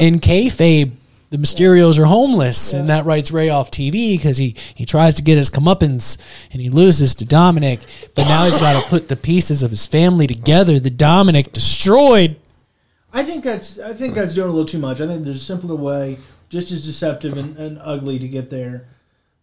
in 0.00 0.20
kayfabe, 0.20 0.92
the 1.30 1.38
Mysterios 1.38 1.98
are 1.98 2.04
homeless, 2.04 2.72
and 2.72 2.88
that 2.88 3.04
writes 3.04 3.32
Rey 3.32 3.48
off 3.48 3.70
TV 3.70 4.16
because 4.16 4.38
he 4.38 4.54
he 4.74 4.84
tries 4.84 5.14
to 5.14 5.22
get 5.22 5.36
his 5.36 5.50
comeuppance 5.50 6.18
and 6.52 6.62
he 6.62 6.68
loses 6.68 7.14
to 7.16 7.24
Dominic, 7.24 7.80
but 8.14 8.26
now 8.26 8.44
he's 8.44 8.58
got 8.58 8.80
to 8.80 8.88
put 8.88 9.08
the 9.08 9.16
pieces 9.16 9.62
of 9.62 9.70
his 9.70 9.86
family 9.86 10.26
together. 10.26 10.78
The 10.78 10.90
Dominic 10.90 11.52
destroyed. 11.52 12.36
I 13.12 13.22
think 13.22 13.44
that's 13.44 13.78
I 13.78 13.92
think 13.92 14.14
that's 14.14 14.34
doing 14.34 14.48
a 14.48 14.52
little 14.52 14.66
too 14.66 14.78
much. 14.78 15.00
I 15.00 15.06
think 15.06 15.24
there's 15.24 15.36
a 15.36 15.40
simpler 15.40 15.74
way, 15.74 16.18
just 16.48 16.70
as 16.70 16.86
deceptive 16.86 17.36
and, 17.36 17.56
and 17.56 17.78
ugly 17.82 18.18
to 18.18 18.28
get 18.28 18.50
there. 18.50 18.86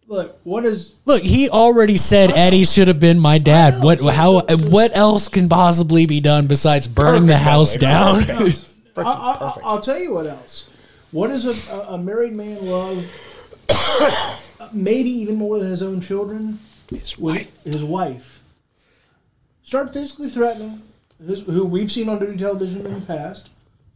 Look, 0.06 0.38
what 0.44 0.64
is 0.66 0.94
Look, 1.06 1.22
he 1.22 1.48
already 1.48 1.96
said 1.96 2.30
Eddie 2.30 2.64
should 2.64 2.88
have 2.88 3.00
been 3.00 3.18
my 3.18 3.38
dad. 3.38 3.82
What 3.82 4.00
how 4.00 4.40
what 4.40 4.96
else 4.96 5.28
can 5.28 5.48
possibly 5.48 6.06
be 6.06 6.20
done 6.20 6.46
besides 6.46 6.88
burning 6.88 7.26
the 7.26 7.38
house 7.38 7.76
down? 7.76 8.20
the 8.22 8.44
way. 8.44 9.04
I, 9.04 9.10
I, 9.10 9.58
I'll 9.64 9.80
tell 9.80 9.98
you 9.98 10.14
what 10.14 10.26
else. 10.26 10.68
What 11.14 11.28
does 11.28 11.70
a, 11.70 11.76
a 11.92 11.96
married 11.96 12.34
man 12.34 12.66
love? 12.66 13.06
maybe 14.72 15.10
even 15.10 15.36
more 15.36 15.60
than 15.60 15.70
his 15.70 15.80
own 15.80 16.00
children. 16.00 16.58
His 16.90 17.16
wife. 17.16 17.62
His 17.62 17.84
wife. 17.84 18.42
Start 19.62 19.92
physically 19.92 20.28
threatening, 20.28 20.82
his, 21.24 21.42
who 21.42 21.66
we've 21.66 21.92
seen 21.92 22.08
on 22.08 22.18
duty 22.18 22.36
television 22.36 22.84
in 22.84 22.94
the 22.98 23.06
past. 23.06 23.48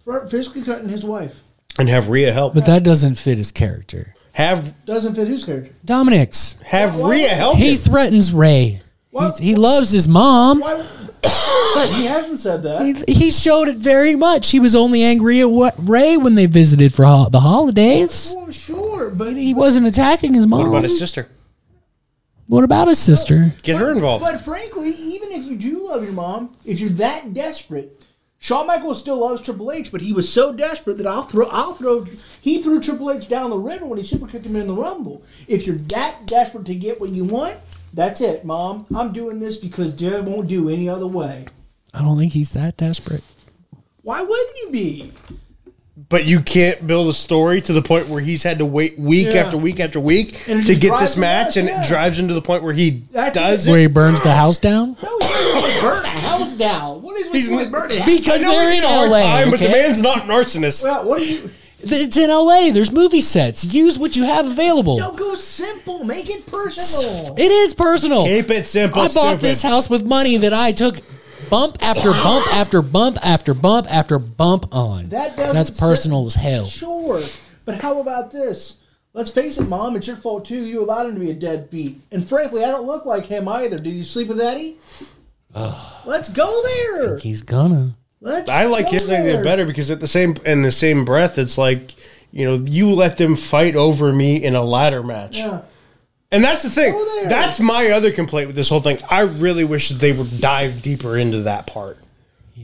Start 0.02 0.30
physically 0.30 0.62
threatening 0.62 0.90
his 0.92 1.04
wife. 1.04 1.40
And 1.76 1.88
have 1.88 2.08
Rhea 2.08 2.32
help. 2.32 2.54
But 2.54 2.66
that 2.66 2.84
doesn't 2.84 3.16
fit 3.16 3.36
his 3.36 3.50
character. 3.50 4.14
have 4.34 4.84
Doesn't 4.86 5.16
fit 5.16 5.26
his 5.26 5.44
character. 5.44 5.72
Dominic's. 5.84 6.54
have 6.66 7.00
Why- 7.00 7.10
Rhea 7.10 7.28
help 7.30 7.56
He 7.56 7.72
him. 7.72 7.78
threatens 7.78 8.32
Rey. 8.32 8.80
What? 9.10 9.40
He 9.40 9.56
loves 9.56 9.90
his 9.90 10.08
mom. 10.08 10.60
Why? 10.60 10.86
he 11.94 12.04
hasn't 12.06 12.40
said 12.40 12.62
that. 12.64 13.04
He, 13.06 13.12
he 13.12 13.30
showed 13.30 13.68
it 13.68 13.76
very 13.76 14.16
much. 14.16 14.50
He 14.50 14.60
was 14.60 14.74
only 14.74 15.02
angry 15.02 15.40
at 15.40 15.50
what 15.50 15.74
Rey 15.78 16.16
when 16.16 16.34
they 16.34 16.46
visited 16.46 16.92
for 16.92 17.04
ho- 17.04 17.28
the 17.28 17.40
holidays. 17.40 18.34
Oh, 18.36 18.42
well, 18.42 18.52
sure, 18.52 19.10
but 19.10 19.36
He 19.36 19.54
wasn't 19.54 19.86
attacking 19.86 20.34
his 20.34 20.46
mom. 20.46 20.60
What 20.60 20.68
about 20.68 20.82
his 20.84 20.98
sister? 20.98 21.28
What 22.46 22.64
about 22.64 22.88
his 22.88 22.98
sister? 22.98 23.52
Get 23.62 23.76
her 23.76 23.92
involved. 23.92 24.24
But 24.24 24.40
frankly, 24.40 24.88
even 24.90 25.30
if 25.32 25.44
you 25.44 25.56
do 25.56 25.86
love 25.86 26.02
your 26.02 26.14
mom, 26.14 26.56
if 26.64 26.80
you're 26.80 26.88
that 26.90 27.34
desperate, 27.34 28.06
Shawn 28.38 28.66
Michaels 28.68 28.98
still 29.00 29.18
loves 29.18 29.42
Triple 29.42 29.70
H, 29.70 29.92
but 29.92 30.00
he 30.00 30.12
was 30.12 30.32
so 30.32 30.52
desperate 30.54 30.96
that 30.98 31.06
I'll 31.06 31.24
throw, 31.24 31.46
I'll 31.50 31.74
throw. 31.74 32.04
He 32.40 32.62
threw 32.62 32.80
Triple 32.80 33.10
H 33.10 33.28
down 33.28 33.50
the 33.50 33.58
river 33.58 33.84
when 33.84 33.98
he 33.98 34.04
super 34.04 34.26
kicked 34.26 34.46
him 34.46 34.56
in 34.56 34.66
the 34.68 34.74
Rumble. 34.74 35.22
If 35.46 35.66
you're 35.66 35.76
that 35.76 36.26
desperate 36.26 36.64
to 36.66 36.74
get 36.74 37.00
what 37.00 37.10
you 37.10 37.24
want, 37.24 37.58
that's 37.92 38.20
it, 38.20 38.44
Mom. 38.44 38.86
I'm 38.94 39.12
doing 39.12 39.38
this 39.40 39.56
because 39.58 39.92
Dad 39.92 40.26
won't 40.26 40.48
do 40.48 40.68
any 40.68 40.88
other 40.88 41.06
way. 41.06 41.46
I 41.94 42.02
don't 42.02 42.18
think 42.18 42.32
he's 42.32 42.52
that 42.52 42.76
desperate. 42.76 43.24
Why 44.02 44.22
wouldn't 44.22 44.56
you 44.62 44.70
be? 44.70 45.12
But 46.08 46.24
you 46.26 46.40
can't 46.40 46.86
build 46.86 47.08
a 47.08 47.12
story 47.12 47.60
to 47.62 47.72
the 47.72 47.82
point 47.82 48.08
where 48.08 48.20
he's 48.22 48.42
had 48.42 48.58
to 48.60 48.66
wait 48.66 48.98
week 48.98 49.28
Yeah. 49.32 49.40
after 49.42 49.56
week 49.58 49.80
after 49.80 49.98
week 50.00 50.48
And 50.48 50.60
it 50.60 50.62
to 50.62 50.68
just 50.68 50.80
get 50.80 50.88
drives 50.88 51.02
this 51.02 51.14
him 51.16 51.20
match, 51.22 51.44
nuts, 51.46 51.56
and 51.56 51.68
yeah. 51.68 51.84
it 51.84 51.88
drives 51.88 52.18
him 52.18 52.28
to 52.28 52.34
the 52.34 52.40
point 52.40 52.62
where 52.62 52.72
he 52.72 53.02
That's 53.10 53.34
does 53.36 53.66
it. 53.66 53.70
Where 53.72 53.80
he 53.80 53.86
burns 53.88 54.20
the 54.22 54.32
house 54.32 54.56
down? 54.58 54.96
No, 55.02 55.18
he 55.18 55.26
doesn't 55.26 55.80
burn 55.82 56.04
a 56.04 56.08
house 56.08 56.56
down? 56.56 57.02
What 57.02 57.16
is 57.18 57.26
with 57.26 57.34
He's- 57.34 57.48
Floyd 57.48 57.72
Birdie? 57.72 57.98
Because 58.06 58.42
I 58.42 58.46
know 58.46 58.52
they're 58.52 58.68
we 58.70 58.76
in 58.76 58.82
get 58.82 58.90
a 58.90 58.96
hard 58.96 59.10
LA. 59.10 59.20
time, 59.20 59.50
but 59.50 59.58
the 59.60 59.68
okay? 59.68 59.82
man's 59.82 60.00
not 60.00 60.22
an 60.22 60.28
arsonist. 60.30 60.84
well, 60.84 61.04
what 61.04 61.18
do 61.18 61.30
you? 61.32 61.50
It's 61.80 62.16
in 62.16 62.28
LA. 62.30 62.70
There's 62.72 62.90
movie 62.90 63.20
sets. 63.20 63.72
Use 63.72 63.98
what 63.98 64.16
you 64.16 64.24
have 64.24 64.46
available. 64.46 64.98
No, 64.98 65.12
go 65.12 65.34
simple. 65.36 66.04
Make 66.04 66.28
it 66.28 66.46
personal. 66.46 67.34
It 67.38 67.52
is 67.52 67.74
personal. 67.74 68.24
Keep 68.26 68.50
it 68.50 68.66
simple. 68.66 69.00
I 69.00 69.04
bought 69.06 69.12
stupid. 69.12 69.40
this 69.40 69.62
house 69.62 69.88
with 69.88 70.04
money 70.04 70.36
that 70.38 70.52
I 70.52 70.72
took 70.72 70.96
bump 71.48 71.78
after 71.80 72.10
bump 72.12 72.46
after 72.52 72.82
bump 72.82 73.18
after 73.24 73.54
bump 73.54 73.86
after 73.92 74.18
bump 74.18 74.74
on. 74.74 75.10
That 75.10 75.36
doesn't 75.36 75.54
That's 75.54 75.78
personal 75.78 76.28
sit- 76.28 76.38
as 76.38 76.42
hell. 76.44 76.66
Sure, 76.66 77.20
but 77.64 77.80
how 77.80 78.00
about 78.00 78.32
this? 78.32 78.78
Let's 79.14 79.30
face 79.30 79.58
it, 79.58 79.68
Mom. 79.68 79.96
It's 79.96 80.06
your 80.06 80.16
fault 80.16 80.44
too. 80.44 80.64
You 80.64 80.82
allowed 80.82 81.06
him 81.06 81.14
to 81.14 81.20
be 81.20 81.30
a 81.30 81.34
deadbeat, 81.34 82.00
and 82.10 82.28
frankly, 82.28 82.64
I 82.64 82.70
don't 82.70 82.86
look 82.86 83.06
like 83.06 83.26
him 83.26 83.48
either. 83.48 83.78
Did 83.78 83.94
you 83.94 84.04
sleep 84.04 84.28
with 84.28 84.40
Eddie? 84.40 84.76
Let's 86.04 86.28
go 86.28 86.62
there. 86.64 87.18
He's 87.18 87.42
gonna. 87.42 87.96
Let's. 88.20 88.48
I 88.50 88.64
like 88.64 88.86
go 88.86 88.92
his 88.92 89.10
idea 89.10 89.42
better 89.42 89.64
because 89.64 89.90
at 89.90 90.00
the 90.00 90.08
same 90.08 90.34
in 90.44 90.62
the 90.62 90.72
same 90.72 91.04
breath, 91.04 91.38
it's 91.38 91.56
like 91.58 91.94
you 92.32 92.44
know 92.46 92.54
you 92.54 92.90
let 92.92 93.16
them 93.16 93.36
fight 93.36 93.76
over 93.76 94.12
me 94.12 94.42
in 94.42 94.54
a 94.54 94.62
ladder 94.64 95.02
match, 95.02 95.38
Yeah. 95.38 95.62
and 96.32 96.42
that's 96.42 96.62
the 96.64 96.70
thing. 96.70 96.94
That's 97.28 97.60
my 97.60 97.90
other 97.90 98.10
complaint 98.10 98.48
with 98.48 98.56
this 98.56 98.68
whole 98.68 98.80
thing. 98.80 98.98
I 99.08 99.20
really 99.20 99.64
wish 99.64 99.88
that 99.90 99.98
they 100.00 100.12
would 100.12 100.40
dive 100.40 100.82
deeper 100.82 101.16
into 101.16 101.42
that 101.42 101.66
part 101.68 101.98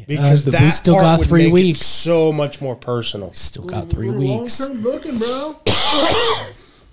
because 0.09 0.47
uh, 0.47 0.51
but 0.51 0.61
we 0.61 0.67
that 0.67 0.71
still 0.73 0.95
part 0.95 1.05
got 1.05 1.19
would 1.21 1.29
three 1.29 1.43
make 1.45 1.51
it 1.51 1.55
weeks. 1.55 1.81
so 1.87 2.33
much 2.33 2.61
more 2.61 2.75
personal. 2.75 3.33
Still 3.33 3.65
got 3.65 3.89
three 3.89 4.11
Little 4.11 4.41
weeks. 4.41 4.61
Long-term 4.61 4.83
booking, 4.83 5.19
bro. 5.19 5.57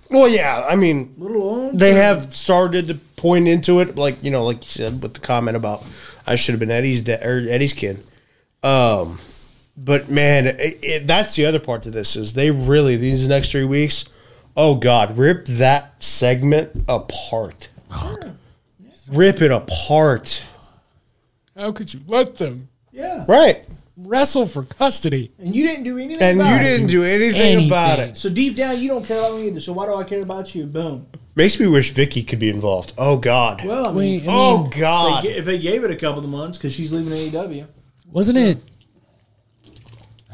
Well, 0.09 0.28
yeah, 0.28 0.66
I 0.68 0.76
mean 0.76 1.14
Little 1.18 1.72
they 1.72 1.93
have 1.93 2.36
started 2.36 2.88
to 2.89 2.95
point 3.16 3.47
into 3.47 3.80
it, 3.80 3.95
like 3.95 4.22
you 4.22 4.30
know, 4.30 4.43
like 4.43 4.57
you 4.57 4.68
said 4.70 5.01
with 5.01 5.14
the 5.14 5.22
comment 5.22 5.55
about 5.55 5.86
I 6.28 6.36
should 6.36 6.51
have 6.51 6.59
been 6.59 6.70
Eddie's 6.70 6.99
da- 7.01 7.24
or 7.26 7.38
Eddie's 7.49 7.72
kid. 7.72 8.03
Um, 8.64 9.18
but 9.78 10.09
man, 10.09 10.45
it, 10.47 10.57
it, 10.59 11.07
that's 11.07 11.36
the 11.36 11.45
other 11.45 11.59
part 11.59 11.84
to 11.84 11.89
this 11.91 12.16
is 12.16 12.34
they 12.34 12.51
really 12.51 12.95
these 12.95 13.28
next 13.28 13.51
three 13.51 13.64
weeks. 13.64 14.05
Oh 14.55 14.76
God, 14.76 15.18
rip 15.18 15.45
that 15.45 16.03
segment 16.03 16.84
apart. 16.88 17.70
Rip 19.12 19.41
it 19.41 19.51
apart. 19.51 20.43
How 21.57 21.72
could 21.72 21.93
you 21.93 22.01
let 22.07 22.36
them 22.36 22.70
Yeah, 22.91 23.26
Right, 23.28 23.64
wrestle 23.97 24.45
for 24.45 24.64
custody? 24.64 25.32
and 25.39 25.55
you 25.55 25.66
didn't 25.68 25.84
do 25.84 25.97
anything. 25.97 26.22
and 26.22 26.39
about 26.39 26.49
you 26.49 26.55
it. 26.55 26.64
didn't 26.64 26.88
do 26.88 27.03
anything, 27.03 27.68
about 27.68 27.99
it. 27.99 28.18
So 28.18 28.30
deep 28.30 28.55
down, 28.55 28.80
you 28.80 28.88
don't 28.89 29.05
care 29.05 29.18
about 29.20 29.36
me 29.39 29.47
either. 29.47 29.59
So 29.62 29.74
why 29.74 29.86
do 29.86 29.95
I 29.95 30.03
care 30.03 30.22
about 30.22 30.53
you? 30.55 30.66
Boom. 30.66 31.07
Makes 31.36 31.59
me 31.59 31.68
wish 31.68 31.93
Vickie 31.93 32.28
could 32.28 32.39
be 32.39 32.49
involved. 32.49 32.93
Oh 32.97 33.18
God. 33.18 33.64
Well, 33.66 33.88
I 33.88 33.91
mean, 33.93 34.22
Wait, 34.22 34.30
I 34.30 34.34
oh 34.34 34.57
mean, 34.64 34.68
if 34.74 34.80
God. 34.80 35.26
if 35.26 35.45
they 35.45 35.59
gave 35.59 35.84
it 35.84 35.91
a 35.91 35.95
couple 35.95 36.24
of 36.24 36.30
months 36.30 36.57
because 36.57 36.74
she's 36.74 36.91
leaving 36.93 37.14
AEW. 37.14 37.68
Wasn't 38.12 38.38
it? 38.38 38.57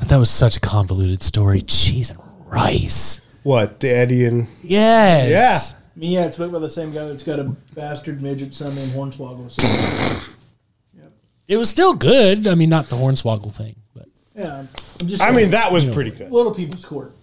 That 0.08 0.18
was 0.18 0.30
such 0.30 0.58
a 0.58 0.60
convoluted 0.60 1.22
story. 1.22 1.62
Cheese 1.62 2.12
and 2.12 2.20
rice. 2.46 3.22
What 3.44 3.80
the 3.80 3.90
Eddie 3.90 4.26
and 4.26 4.48
Yes. 4.64 5.74
Yeah. 5.74 5.80
I 5.96 6.00
mean, 6.00 6.12
yeah, 6.12 6.26
it's 6.26 6.38
made 6.38 6.52
by 6.52 6.60
the 6.60 6.70
same 6.70 6.92
guy 6.94 7.08
that's 7.08 7.24
got 7.24 7.40
a 7.40 7.44
bastard 7.74 8.22
midget 8.22 8.54
son 8.54 8.76
named 8.76 8.92
Hornswoggle. 8.92 9.50
So, 9.52 10.32
It 11.48 11.58
was 11.58 11.70
still 11.70 11.94
good. 11.96 12.46
I 12.46 12.56
mean, 12.56 12.70
not 12.70 12.88
the 12.88 12.98
hornswoggle 12.98 13.52
thing, 13.52 13.78
but 13.96 14.08
yeah, 14.36 14.66
I'm 15.00 15.08
just. 15.08 15.24
I 15.24 15.32
mean 15.32 15.52
that 15.52 15.72
was 15.72 15.86
pretty 15.86 16.12
good. 16.12 16.32
little 16.32 16.54
people's 16.54 16.86
court. 16.86 17.14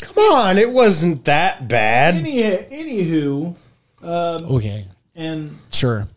Come 0.00 0.16
on, 0.18 0.56
it 0.58 0.70
wasn't 0.72 1.26
that 1.26 1.68
bad. 1.68 2.14
Any, 2.14 2.38
anywho, 2.42 3.54
um, 4.02 4.44
okay, 4.56 4.86
and 5.14 5.58
sure. 5.70 6.08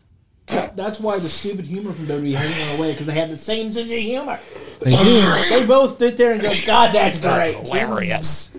That's 0.46 1.00
why 1.00 1.18
the 1.18 1.28
stupid 1.28 1.66
humor 1.66 1.92
from 1.92 2.06
WWE 2.06 2.34
hasn't 2.34 2.58
gone 2.58 2.78
away 2.78 2.92
because 2.92 3.06
they 3.06 3.14
have 3.14 3.30
the 3.30 3.36
same 3.36 3.72
sense 3.72 3.90
of 3.90 3.96
humor. 3.96 4.38
They 4.80 4.90
do. 4.90 5.48
They 5.48 5.64
both 5.66 5.98
sit 5.98 6.16
there 6.16 6.32
and 6.32 6.42
go, 6.42 6.54
"God, 6.66 6.94
that's 6.94 7.18
great." 7.18 7.56
hilarious. 7.66 8.50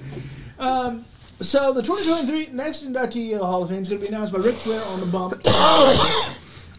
So 1.41 1.73
the 1.73 1.81
2023 1.81 2.55
next 2.55 2.87
inductee 2.87 3.37
uh, 3.37 3.45
Hall 3.45 3.61
of 3.63 3.69
Fame 3.69 3.81
is 3.81 3.89
going 3.89 3.99
to 3.99 4.07
be 4.07 4.13
announced 4.13 4.31
by 4.31 4.39
Ric 4.39 4.55
Flair 4.55 4.81
on 4.81 5.01
the 5.01 5.05
bump. 5.07 5.41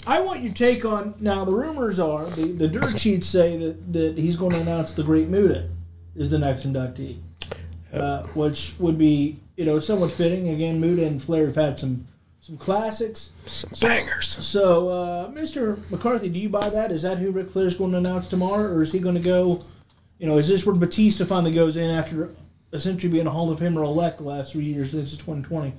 I 0.09 0.21
want 0.21 0.41
your 0.41 0.53
take 0.55 0.85
on 0.87 1.15
now. 1.21 1.45
The 1.45 1.53
rumors 1.53 2.01
are 2.01 2.25
the, 2.31 2.53
the 2.53 2.67
dirt 2.67 2.99
sheets 2.99 3.27
say 3.27 3.59
that, 3.59 3.93
that 3.93 4.17
he's 4.17 4.35
going 4.37 4.53
to 4.53 4.61
announce 4.61 4.95
the 4.95 5.03
Great 5.03 5.29
Muta 5.29 5.69
is 6.15 6.31
the 6.31 6.39
next 6.39 6.67
inductee, 6.67 7.21
uh, 7.93 8.23
which 8.29 8.75
would 8.79 8.97
be 8.97 9.41
you 9.57 9.67
know 9.67 9.79
somewhat 9.79 10.11
fitting. 10.11 10.49
Again, 10.49 10.81
Muta 10.81 11.07
and 11.07 11.23
Flair 11.23 11.47
have 11.47 11.57
had 11.57 11.79
some 11.79 12.07
some 12.47 12.57
classics. 12.57 13.32
Some 13.47 13.70
bangers. 13.80 14.28
So, 14.47 14.88
uh, 14.88 15.30
Mr. 15.32 15.78
McCarthy, 15.90 16.28
do 16.28 16.38
you 16.38 16.49
buy 16.49 16.70
that? 16.70 16.92
Is 16.92 17.03
that 17.03 17.18
who 17.18 17.32
Ric 17.32 17.51
Flair's 17.51 17.76
going 17.76 17.90
to 17.90 17.99
announce 17.99 18.28
tomorrow, 18.28 18.72
or 18.72 18.82
is 18.82 18.92
he 18.92 19.01
going 19.01 19.16
to 19.16 19.20
go? 19.20 19.64
You 20.20 20.28
know, 20.28 20.38
is 20.38 20.47
this 20.47 20.64
where 20.64 20.76
Batista 20.76 21.24
finally 21.24 21.53
goes 21.53 21.76
in 21.76 21.90
after 21.90 22.30
essentially 22.72 23.12
being 23.12 23.26
a 23.26 23.30
Hall 23.30 23.51
of 23.51 23.59
Famer 23.59 23.84
elect 23.84 24.18
the 24.18 24.24
last 24.24 24.53
three 24.53 24.64
years? 24.64 24.92
This 24.92 25.11
is 25.11 25.18
2020, 25.18 25.74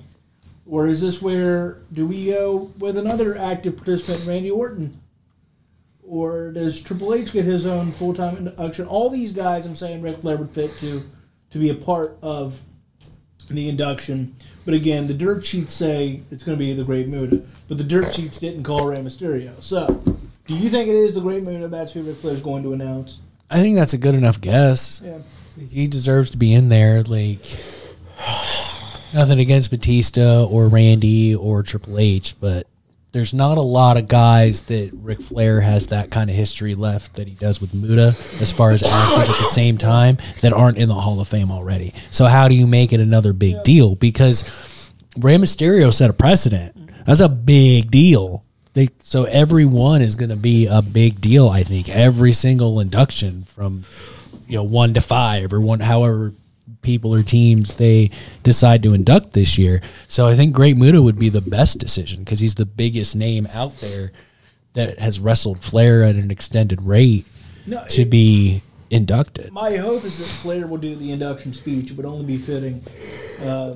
or 0.66 0.86
is 0.86 1.00
this 1.00 1.22
where 1.22 1.78
do 1.90 2.06
we 2.06 2.26
go 2.26 2.70
with 2.78 2.98
another 2.98 3.38
active 3.38 3.78
participant, 3.78 4.26
Randy 4.26 4.50
Orton, 4.50 5.00
or 6.02 6.52
does 6.52 6.82
Triple 6.82 7.14
H 7.14 7.32
get 7.32 7.46
his 7.46 7.66
own 7.66 7.92
full 7.92 8.12
time 8.12 8.36
induction? 8.36 8.86
All 8.86 9.08
these 9.08 9.32
guys, 9.32 9.64
I'm 9.64 9.74
saying, 9.74 10.02
Ric 10.02 10.18
Flair 10.18 10.36
would 10.36 10.50
fit 10.50 10.76
to 10.80 11.02
to 11.48 11.58
be 11.58 11.70
a 11.70 11.74
part 11.74 12.18
of 12.20 12.60
the 13.48 13.70
induction. 13.70 14.36
But 14.68 14.74
again, 14.74 15.06
the 15.06 15.14
dirt 15.14 15.46
sheets 15.46 15.72
say 15.72 16.20
it's 16.30 16.42
going 16.42 16.58
to 16.58 16.62
be 16.62 16.74
the 16.74 16.84
Great 16.84 17.08
Muta, 17.08 17.42
but 17.68 17.78
the 17.78 17.84
dirt 17.84 18.14
sheets 18.14 18.38
didn't 18.38 18.64
call 18.64 18.86
Rey 18.86 18.98
Mysterio. 18.98 19.62
So, 19.62 19.86
do 20.46 20.54
you 20.54 20.68
think 20.68 20.90
it 20.90 20.94
is 20.94 21.14
the 21.14 21.22
Great 21.22 21.42
Muta? 21.42 21.68
That's 21.68 21.92
who 21.92 22.02
Ric 22.02 22.16
Flair's 22.16 22.42
going 22.42 22.64
to 22.64 22.74
announce. 22.74 23.18
I 23.50 23.60
think 23.60 23.76
that's 23.76 23.94
a 23.94 23.98
good 23.98 24.14
enough 24.14 24.42
guess. 24.42 25.00
Yeah. 25.02 25.20
He 25.70 25.86
deserves 25.86 26.32
to 26.32 26.36
be 26.36 26.52
in 26.52 26.68
there. 26.68 27.02
Like 27.02 27.40
nothing 29.14 29.38
against 29.38 29.70
Batista 29.70 30.44
or 30.44 30.68
Randy 30.68 31.34
or 31.34 31.62
Triple 31.62 31.98
H, 31.98 32.38
but 32.38 32.66
there's 33.12 33.32
not 33.32 33.56
a 33.56 33.62
lot 33.62 33.96
of 33.96 34.06
guys 34.06 34.62
that 34.62 34.90
Ric 34.92 35.20
Flair 35.20 35.60
has 35.60 35.86
that 35.88 36.10
kind 36.10 36.28
of 36.28 36.36
history 36.36 36.74
left 36.74 37.14
that 37.14 37.26
he 37.26 37.34
does 37.34 37.60
with 37.60 37.72
Muta 37.72 38.08
as 38.08 38.52
far 38.52 38.70
as 38.70 38.82
active 38.82 39.30
at 39.30 39.38
the 39.38 39.44
same 39.44 39.78
time 39.78 40.18
that 40.42 40.52
aren't 40.52 40.78
in 40.78 40.88
the 40.88 40.94
Hall 40.94 41.20
of 41.20 41.28
Fame 41.28 41.50
already. 41.50 41.92
So 42.10 42.26
how 42.26 42.48
do 42.48 42.54
you 42.54 42.66
make 42.66 42.92
it 42.92 43.00
another 43.00 43.32
big 43.32 43.62
deal? 43.64 43.94
Because 43.94 44.92
Rey 45.18 45.36
Mysterio 45.36 45.92
set 45.92 46.10
a 46.10 46.12
precedent. 46.12 46.74
That's 47.06 47.20
a 47.20 47.28
big 47.28 47.90
deal. 47.90 48.44
They, 48.74 48.88
so 49.00 49.24
every 49.24 49.64
one 49.64 50.02
is 50.02 50.14
going 50.14 50.28
to 50.28 50.36
be 50.36 50.66
a 50.70 50.82
big 50.82 51.20
deal. 51.20 51.48
I 51.48 51.62
think 51.62 51.88
every 51.88 52.32
single 52.32 52.78
induction 52.78 53.42
from 53.44 53.82
you 54.46 54.56
know 54.56 54.62
one 54.62 54.94
to 54.94 55.00
five 55.00 55.52
or 55.52 55.60
one 55.60 55.80
however 55.80 56.34
people 56.82 57.14
or 57.14 57.22
teams 57.22 57.74
they 57.76 58.10
decide 58.42 58.82
to 58.84 58.94
induct 58.94 59.32
this 59.32 59.58
year. 59.58 59.80
So 60.08 60.26
I 60.26 60.34
think 60.34 60.54
Great 60.54 60.76
Muta 60.76 61.02
would 61.02 61.18
be 61.18 61.28
the 61.28 61.40
best 61.40 61.78
decision 61.78 62.20
because 62.20 62.40
he's 62.40 62.54
the 62.54 62.66
biggest 62.66 63.14
name 63.16 63.46
out 63.52 63.76
there 63.78 64.12
that 64.74 64.98
has 64.98 65.18
wrestled 65.20 65.60
Flair 65.64 66.02
at 66.04 66.14
an 66.16 66.30
extended 66.30 66.82
rate 66.82 67.26
No, 67.66 67.84
to 67.88 68.02
it- 68.02 68.10
be 68.10 68.62
inducted. 68.90 69.52
My 69.52 69.76
hope 69.76 70.02
is 70.04 70.16
that 70.16 70.24
Flair 70.24 70.66
will 70.66 70.78
do 70.78 70.94
the 70.96 71.12
induction 71.12 71.52
speech. 71.52 71.90
It 71.90 71.96
would 71.98 72.06
only 72.06 72.24
be 72.24 72.38
fitting. 72.38 72.82
Uh, 73.42 73.72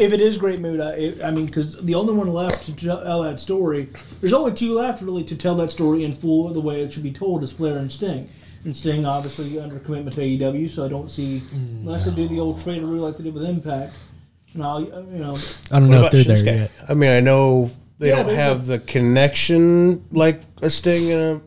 if 0.00 0.12
it 0.12 0.20
is 0.20 0.36
Great 0.36 0.60
Muta, 0.60 1.00
it, 1.00 1.22
I 1.22 1.30
mean, 1.30 1.46
because 1.46 1.80
the 1.80 1.94
only 1.94 2.12
one 2.12 2.32
left 2.32 2.64
to 2.66 2.72
tell 2.72 3.22
that 3.22 3.38
story, 3.38 3.88
there's 4.20 4.32
only 4.32 4.52
two 4.52 4.72
left 4.72 5.00
really 5.00 5.22
to 5.24 5.36
tell 5.36 5.54
that 5.58 5.70
story 5.70 6.02
in 6.02 6.12
full 6.12 6.48
the 6.52 6.60
way 6.60 6.82
it 6.82 6.92
should 6.92 7.04
be 7.04 7.12
told 7.12 7.44
is 7.44 7.52
Flair 7.52 7.78
and 7.78 7.92
Sting. 7.92 8.28
And 8.66 8.76
Sting 8.76 9.06
obviously 9.06 9.58
under 9.60 9.78
commitment 9.78 10.16
to 10.16 10.22
AEW, 10.22 10.68
so 10.68 10.84
I 10.84 10.88
don't 10.88 11.08
see 11.10 11.40
unless 11.54 12.04
they 12.04 12.14
do 12.14 12.26
the 12.26 12.40
old 12.40 12.58
traderoo 12.58 13.00
like 13.00 13.16
they 13.16 13.24
did 13.24 13.32
with 13.32 13.44
Impact. 13.44 13.94
And 14.54 14.62
I'll, 14.64 14.80
you 14.82 14.90
know, 14.90 15.38
I 15.70 15.78
don't 15.78 15.88
What 15.88 15.90
know 15.90 15.94
if 15.94 16.00
about 16.00 16.12
they're 16.12 16.24
there 16.24 16.36
Shinsuke? 16.36 16.44
yet. 16.46 16.72
I 16.88 16.94
mean, 16.94 17.10
I 17.12 17.20
know 17.20 17.70
they 17.98 18.08
Yeah, 18.08 18.16
don't 18.16 18.26
they're 18.26 18.36
have 18.36 18.66
the 18.66 18.80
connection 18.80 20.04
like 20.10 20.40
a 20.62 20.68
Sting 20.68 21.12
and 21.12 21.40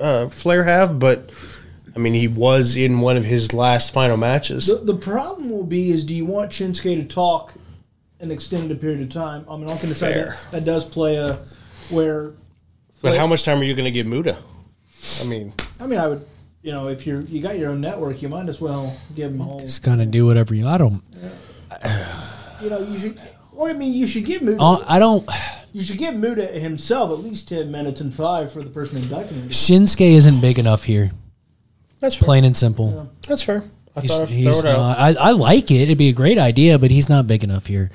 a 0.00 0.02
uh, 0.04 0.28
Flair 0.30 0.64
have, 0.64 0.98
but 0.98 1.30
I 1.94 1.98
mean, 1.98 2.14
he 2.14 2.26
was 2.26 2.74
in 2.76 3.00
one 3.00 3.18
of 3.18 3.24
his 3.26 3.52
last 3.52 3.92
final 3.92 4.16
matches. 4.16 4.66
the, 4.66 4.76
the 4.76 4.94
problem 4.98 5.50
will 5.50 5.64
be 5.64 5.90
is 5.90 6.06
do 6.06 6.14
you 6.14 6.24
want 6.24 6.52
Shinsuke 6.52 6.96
to 6.96 7.04
talk 7.04 7.52
an 8.20 8.30
extended 8.30 8.80
period 8.80 9.02
of 9.02 9.10
time? 9.10 9.44
I 9.46 9.52
mean, 9.56 9.62
I'm 9.64 9.76
going 9.76 9.78
to 9.78 9.94
say 9.94 10.14
Fair. 10.14 10.24
that, 10.24 10.46
that 10.52 10.64
does 10.64 10.86
play 10.86 11.16
a 11.16 11.38
where. 11.90 12.32
But 13.02 13.18
how 13.18 13.26
much 13.26 13.44
time 13.44 13.60
are 13.60 13.64
you 13.64 13.74
going 13.74 13.84
to 13.84 13.90
give 13.90 14.06
Muta? 14.06 14.38
I 15.20 15.26
mean, 15.26 15.52
I 15.78 15.86
mean, 15.86 15.98
I 15.98 16.08
would, 16.08 16.24
you 16.62 16.72
know, 16.72 16.88
if 16.88 17.06
you're 17.06 17.20
you 17.22 17.42
got 17.42 17.58
your 17.58 17.70
own 17.70 17.80
network, 17.80 18.22
you 18.22 18.28
might 18.28 18.48
as 18.48 18.60
well 18.60 18.96
give 19.14 19.32
them 19.32 19.40
whole. 19.40 19.58
Just 19.60 19.82
kind 19.82 20.00
of 20.02 20.10
do 20.10 20.26
whatever 20.26 20.54
you. 20.54 20.66
I 20.66 20.78
don't. 20.78 21.02
You 22.62 22.70
know, 22.70 22.78
you 22.80 22.98
should. 22.98 23.20
Well, 23.52 23.68
I 23.68 23.76
mean, 23.76 23.92
you 23.94 24.06
should 24.06 24.24
give 24.24 24.42
Muta. 24.42 24.62
Uh, 24.62 24.84
I 24.88 24.98
don't. 24.98 25.28
you 25.72 25.82
should 25.82 25.98
give 25.98 26.14
Muta 26.14 26.46
himself 26.46 27.10
at 27.10 27.24
least 27.24 27.48
ten 27.48 27.70
minutes 27.70 28.00
and 28.00 28.14
five 28.14 28.52
for 28.52 28.62
the 28.62 28.70
person 28.70 28.98
inducting 28.98 29.38
him. 29.38 29.48
Shinsuke 29.48 30.00
isn't 30.00 30.40
big 30.40 30.58
enough 30.58 30.84
here. 30.84 31.10
that's 31.98 32.14
fair. 32.14 32.24
Plain 32.26 32.44
and 32.44 32.56
simple. 32.56 33.10
That's 33.26 33.42
fair. 33.42 33.64
I 33.94 34.00
He's, 34.00 34.10
thought 34.10 34.22
I'd 34.22 34.28
he's 34.28 34.60
throw 34.62 34.70
it 34.70 34.74
out. 34.74 34.78
not. 34.78 34.98
I, 34.98 35.14
I 35.18 35.30
like 35.32 35.70
it. 35.70 35.82
It'd 35.82 35.98
be 35.98 36.08
a 36.08 36.14
great 36.14 36.38
idea, 36.38 36.78
but 36.78 36.90
he's 36.90 37.08
not 37.10 37.26
big 37.26 37.44
enough 37.44 37.66
here. 37.66 37.90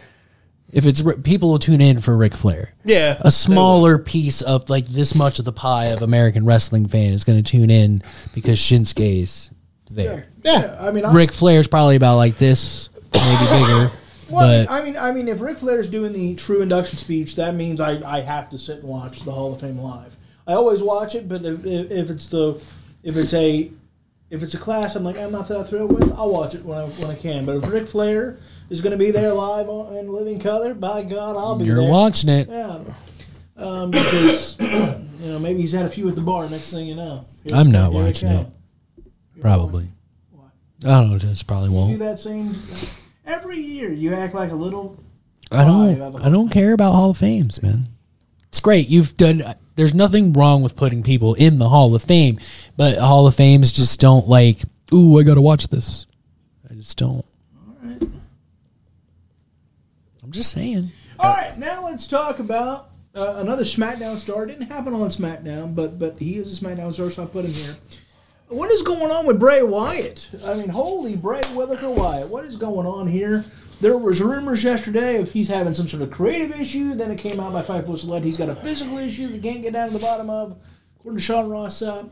If 0.71 0.85
it's 0.85 1.01
people 1.23 1.49
will 1.49 1.59
tune 1.59 1.79
in 1.79 1.99
for 1.99 2.15
Ric 2.15 2.33
Flair. 2.33 2.73
Yeah, 2.83 3.17
A 3.21 3.31
smaller 3.31 3.97
piece 3.97 4.41
of 4.41 4.69
like 4.69 4.85
this 4.87 5.15
much 5.15 5.39
of 5.39 5.45
the 5.45 5.53
pie 5.53 5.87
of 5.87 6.01
American 6.01 6.45
wrestling 6.45 6.87
fan 6.87 7.13
is 7.13 7.23
going 7.23 7.41
to 7.41 7.49
tune 7.49 7.69
in 7.69 8.01
because 8.33 8.59
Shinsuke's 8.59 9.51
there. 9.89 10.27
Yeah, 10.43 10.75
I 10.79 10.91
mean, 10.91 11.05
I, 11.05 11.13
Ric 11.13 11.31
Flair's 11.31 11.67
probably 11.67 11.95
about 11.95 12.17
like 12.17 12.35
this, 12.37 12.89
maybe 13.13 13.45
bigger. 13.49 13.91
well, 14.29 14.65
but 14.65 14.69
I 14.69 14.83
mean, 14.83 14.97
I 14.97 15.11
mean, 15.13 15.29
if 15.29 15.39
Ric 15.39 15.59
Flair's 15.59 15.89
doing 15.89 16.11
the 16.11 16.35
true 16.35 16.61
induction 16.61 16.97
speech, 16.97 17.35
that 17.37 17.55
means 17.55 17.79
I, 17.79 18.01
I 18.05 18.21
have 18.21 18.49
to 18.49 18.57
sit 18.57 18.79
and 18.79 18.87
watch 18.89 19.21
the 19.21 19.31
Hall 19.31 19.53
of 19.53 19.61
Fame 19.61 19.79
live. 19.79 20.17
I 20.45 20.53
always 20.53 20.81
watch 20.81 21.15
it, 21.15 21.27
but 21.27 21.43
if, 21.43 21.65
if, 21.65 21.91
if 21.91 22.09
it's 22.09 22.27
the 22.27 22.61
if 23.03 23.15
it's 23.15 23.33
a 23.33 23.71
if 24.29 24.43
it's 24.43 24.53
a 24.53 24.57
class 24.57 24.95
I'm 24.95 25.03
like 25.03 25.17
I'm 25.17 25.31
not 25.31 25.47
that 25.47 25.69
thrilled 25.69 25.93
with, 25.93 26.11
I'll 26.13 26.31
watch 26.31 26.55
it 26.55 26.65
when 26.65 26.77
I 26.77 26.85
when 26.87 27.09
I 27.09 27.15
can. 27.15 27.45
But 27.45 27.57
if 27.63 27.71
Ric 27.71 27.87
Flair 27.87 28.37
is 28.69 28.81
going 28.81 28.91
to 28.91 28.97
be 28.97 29.11
there 29.11 29.33
live 29.33 29.69
on, 29.69 29.95
in 29.95 30.11
living 30.11 30.39
color, 30.39 30.73
by 30.73 31.03
God, 31.03 31.35
I'll 31.35 31.55
be 31.57 31.65
you're 31.65 31.77
there. 31.77 31.89
watching 31.89 32.29
it. 32.29 32.47
Yeah, 32.49 32.83
um, 33.55 33.91
because 33.91 34.57
you 34.59 35.31
know 35.31 35.39
maybe 35.39 35.61
he's 35.61 35.73
had 35.73 35.85
a 35.85 35.89
few 35.89 36.07
at 36.09 36.15
the 36.15 36.21
bar. 36.21 36.49
Next 36.49 36.71
thing 36.71 36.85
you 36.87 36.95
know, 36.95 37.25
Here- 37.43 37.55
I'm 37.55 37.71
not 37.71 37.91
here 37.91 38.03
watching 38.03 38.29
it. 38.29 38.47
Probably. 39.41 39.87
I 40.85 40.99
don't 41.01 41.09
know. 41.11 41.17
Just 41.17 41.47
probably 41.47 41.69
won't. 41.69 41.93
do 41.93 41.97
that 41.99 42.19
same 42.19 42.53
every 43.25 43.57
year. 43.57 43.91
You 43.91 44.13
act 44.13 44.35
like 44.35 44.51
a 44.51 44.55
little. 44.55 45.01
I 45.51 45.65
don't. 45.65 46.21
I 46.23 46.29
don't 46.29 46.49
care 46.49 46.73
about 46.73 46.91
Hall 46.93 47.11
of 47.11 47.17
Fames, 47.17 47.63
man. 47.63 47.87
It's 48.49 48.59
great. 48.59 48.87
You've 48.89 49.15
done. 49.15 49.43
There's 49.75 49.93
nothing 49.93 50.33
wrong 50.33 50.61
with 50.63 50.75
putting 50.75 51.03
people 51.03 51.33
in 51.35 51.57
the 51.57 51.69
Hall 51.69 51.93
of 51.95 52.03
Fame, 52.03 52.39
but 52.75 52.97
Hall 52.97 53.27
of 53.27 53.35
Fames 53.35 53.71
just 53.71 53.99
don't 53.99 54.27
like. 54.27 54.57
Ooh, 54.93 55.17
I 55.19 55.23
gotta 55.23 55.41
watch 55.41 55.67
this. 55.67 56.05
I 56.69 56.73
just 56.73 56.97
don't. 56.97 57.25
I'm 60.23 60.26
just 60.37 60.51
saying. 60.51 60.91
All 61.19 61.33
right, 61.33 61.57
now 61.57 61.83
let's 61.85 62.07
talk 62.07 62.39
about 62.39 62.89
uh, 63.15 63.35
another 63.37 63.63
SmackDown 63.63 64.15
star. 64.15 64.43
It 64.43 64.47
didn't 64.47 64.67
happen 64.69 64.93
on 64.93 65.09
SmackDown, 65.09 65.75
but 65.75 65.99
but 65.99 66.19
he 66.19 66.35
is 66.37 66.57
a 66.57 66.63
SmackDown 66.63 66.93
star, 66.93 67.09
so 67.09 67.23
I 67.23 67.25
put 67.25 67.45
him 67.45 67.51
here. 67.51 67.75
What 68.49 68.71
is 68.71 68.81
going 68.81 69.11
on 69.11 69.25
with 69.25 69.39
Bray 69.39 69.61
Wyatt? 69.61 70.29
I 70.45 70.55
mean, 70.55 70.69
holy 70.69 71.17
Bray 71.17 71.41
Whitaker 71.53 71.89
Wyatt! 71.89 72.29
What 72.29 72.45
is 72.45 72.55
going 72.55 72.87
on 72.87 73.07
here? 73.07 73.43
There 73.81 73.97
was 73.97 74.21
rumors 74.21 74.63
yesterday 74.63 75.17
of 75.17 75.31
he's 75.31 75.49
having 75.49 75.73
some 75.73 75.87
sort 75.87 76.01
of 76.01 76.11
creative 76.11 76.59
issue. 76.59 76.93
Then 76.93 77.11
it 77.11 77.17
came 77.17 77.39
out 77.39 77.51
by 77.51 77.61
Fightful 77.61 77.97
Select 77.97 78.25
he's 78.25 78.37
got 78.37 78.49
a 78.49 78.55
physical 78.55 78.97
issue 78.99 79.27
that 79.27 79.43
can't 79.43 79.61
get 79.61 79.73
down 79.73 79.87
to 79.89 79.93
the 79.93 79.99
bottom 79.99 80.29
of. 80.29 80.57
According 80.99 81.17
to 81.17 81.23
Sean 81.23 81.49
Ross 81.49 81.81
Sapp, 81.81 82.09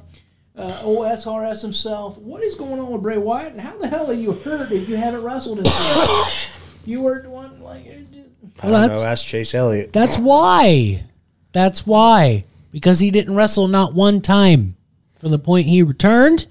uh, 0.57 0.81
OSRS 0.83 1.61
himself. 1.61 2.17
What 2.17 2.43
is 2.43 2.55
going 2.55 2.79
on 2.79 2.91
with 2.91 3.01
Bray 3.01 3.17
Wyatt? 3.17 3.53
And 3.53 3.61
how 3.61 3.77
the 3.77 3.87
hell 3.87 4.09
are 4.09 4.13
you 4.13 4.33
hurt 4.33 4.71
if 4.71 4.89
you 4.89 4.95
haven't 4.95 5.23
wrestled 5.23 5.59
in? 5.59 5.65
you 6.85 7.01
were 7.01 7.21
one 7.29 7.61
like. 7.61 7.85
I 8.61 8.69
Well, 8.69 8.87
don't 8.87 8.97
know. 8.97 9.03
Ask 9.03 9.25
Chase 9.25 9.53
Elliott. 9.53 9.91
That's 9.93 10.17
why. 10.17 11.03
That's 11.53 11.85
why. 11.85 12.45
Because 12.71 12.99
he 12.99 13.11
didn't 13.11 13.35
wrestle 13.35 13.67
not 13.67 13.93
one 13.93 14.21
time. 14.21 14.75
From 15.19 15.31
the 15.31 15.39
point 15.39 15.65
he 15.65 15.81
returned 15.83 16.45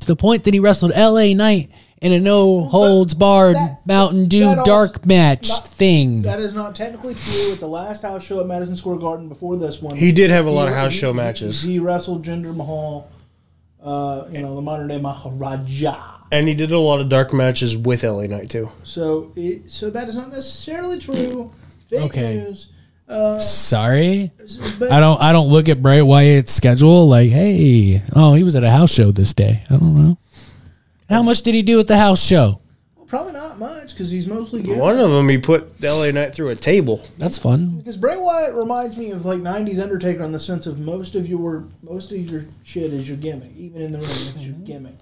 to 0.00 0.06
the 0.06 0.16
point 0.16 0.44
that 0.44 0.54
he 0.54 0.60
wrestled 0.60 0.92
LA 0.96 1.34
Knight 1.34 1.70
in 2.00 2.12
a 2.12 2.18
no 2.20 2.64
holds 2.64 3.14
barred 3.14 3.56
that- 3.56 3.86
Mountain 3.86 4.26
Dew 4.28 4.48
also- 4.48 4.64
dark 4.64 5.06
match 5.06 5.48
not- 5.48 5.68
thing. 5.68 6.22
That 6.22 6.40
is 6.40 6.54
not 6.54 6.74
technically 6.74 7.14
true. 7.14 7.52
At 7.52 7.60
the 7.60 7.68
last 7.68 8.02
house 8.02 8.22
show 8.24 8.40
at 8.40 8.46
Madison 8.46 8.76
Square 8.76 8.96
Garden 8.96 9.28
before 9.28 9.56
this 9.56 9.80
one, 9.82 9.96
He 9.96 10.10
did 10.12 10.30
have 10.30 10.46
a 10.46 10.50
lot 10.50 10.68
of 10.68 10.74
house 10.74 10.92
he- 10.92 10.98
show 10.98 11.12
he- 11.12 11.16
matches. 11.16 11.62
He, 11.62 11.78
wrestled 11.78 12.24
Jinder 12.24 12.54
Mahal, 12.54 13.06
uh, 13.84 14.22
you 14.32 14.42
know, 14.42 14.54
the 14.56 14.62
modern 14.62 14.88
day 14.88 14.98
Maharaja. 14.98 15.94
And 16.32 16.48
he 16.48 16.54
did 16.54 16.72
a 16.72 16.78
lot 16.78 17.00
of 17.00 17.08
dark 17.08 17.32
matches 17.32 17.76
with 17.76 18.02
LA 18.02 18.22
Knight 18.24 18.50
too. 18.50 18.70
So, 18.84 19.32
it, 19.36 19.70
so 19.70 19.90
that 19.90 20.08
is 20.08 20.16
not 20.16 20.30
necessarily 20.30 20.98
true. 20.98 21.52
Fake 21.88 22.00
Okay. 22.00 22.36
news. 22.38 22.68
Uh, 23.08 23.38
Sorry. 23.38 24.30
But 24.78 24.90
I 24.90 24.98
don't 24.98 25.20
I 25.20 25.32
don't 25.32 25.48
look 25.48 25.68
at 25.68 25.82
Bray 25.82 26.00
Wyatt's 26.00 26.52
schedule 26.52 27.06
like, 27.06 27.30
hey, 27.30 28.02
oh, 28.16 28.32
he 28.32 28.42
was 28.42 28.56
at 28.56 28.64
a 28.64 28.70
house 28.70 28.92
show 28.92 29.10
this 29.10 29.34
day. 29.34 29.62
I 29.68 29.76
don't 29.76 29.94
know. 29.94 30.18
How 31.10 31.22
much 31.22 31.42
did 31.42 31.54
he 31.54 31.60
do 31.60 31.78
at 31.78 31.86
the 31.86 31.98
house 31.98 32.24
show? 32.24 32.62
probably 33.12 33.34
not 33.34 33.58
much 33.58 33.90
because 33.90 34.10
he's 34.10 34.26
mostly 34.26 34.62
good. 34.62 34.78
One 34.78 34.98
of 34.98 35.10
them, 35.10 35.28
he 35.28 35.36
put 35.36 35.82
LA 35.82 36.12
Knight 36.12 36.34
through 36.34 36.48
a 36.48 36.56
table. 36.56 37.06
That's 37.18 37.36
fun. 37.36 37.76
Because 37.76 37.98
Bray 37.98 38.16
Wyatt 38.16 38.54
reminds 38.54 38.96
me 38.96 39.10
of 39.10 39.26
like 39.26 39.40
'90s 39.40 39.82
Undertaker 39.82 40.22
in 40.22 40.32
the 40.32 40.40
sense 40.40 40.66
of 40.66 40.78
most 40.78 41.14
of 41.14 41.28
your 41.28 41.66
most 41.82 42.10
of 42.10 42.30
your 42.30 42.46
shit 42.62 42.90
is 42.90 43.06
your 43.06 43.18
gimmick, 43.18 43.54
even 43.54 43.82
in 43.82 43.92
the 43.92 43.98
ring, 43.98 44.08
it's 44.08 44.36
your 44.36 44.54
mm-hmm. 44.54 44.64
gimmick. 44.64 44.94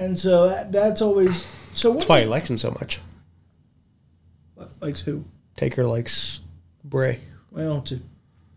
And 0.00 0.18
so 0.18 0.48
that, 0.48 0.72
that's 0.72 1.02
always 1.02 1.44
so. 1.74 1.90
What 1.90 1.98
That's 1.98 2.08
why 2.08 2.20
he 2.20 2.26
likes 2.26 2.48
him 2.48 2.56
so 2.56 2.70
much. 2.70 3.02
likes 4.80 5.02
who? 5.02 5.26
Taker 5.56 5.84
likes 5.84 6.40
Bray. 6.82 7.20
Well, 7.50 7.82
to 7.82 8.00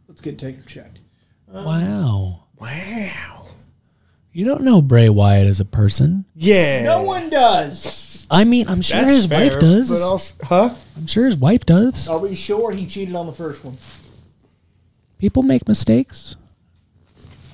let's 0.07 0.21
get 0.21 0.39
Taker 0.39 0.63
checked. 0.63 0.99
Um, 1.51 1.65
wow. 1.65 2.43
Wow. 2.57 3.47
You 4.31 4.45
don't 4.45 4.63
know 4.63 4.81
Bray 4.81 5.09
Wyatt 5.09 5.45
as 5.47 5.59
a 5.59 5.65
person. 5.65 6.23
Yeah. 6.33 6.83
No 6.83 7.03
one 7.03 7.29
does. 7.29 8.25
I 8.31 8.45
mean, 8.45 8.69
I'm 8.69 8.81
sure 8.81 9.01
That's 9.01 9.13
his 9.13 9.25
fair, 9.25 9.49
wife 9.49 9.59
does. 9.59 9.89
But 9.89 10.01
also, 10.01 10.35
huh? 10.43 10.75
I'm 10.95 11.07
sure 11.07 11.25
his 11.25 11.35
wife 11.35 11.65
does. 11.65 12.07
Are 12.07 12.19
we 12.19 12.35
sure 12.35 12.71
he 12.71 12.87
cheated 12.87 13.15
on 13.15 13.25
the 13.25 13.33
first 13.33 13.65
one? 13.65 13.77
People 15.19 15.43
make 15.43 15.67
mistakes. 15.67 16.37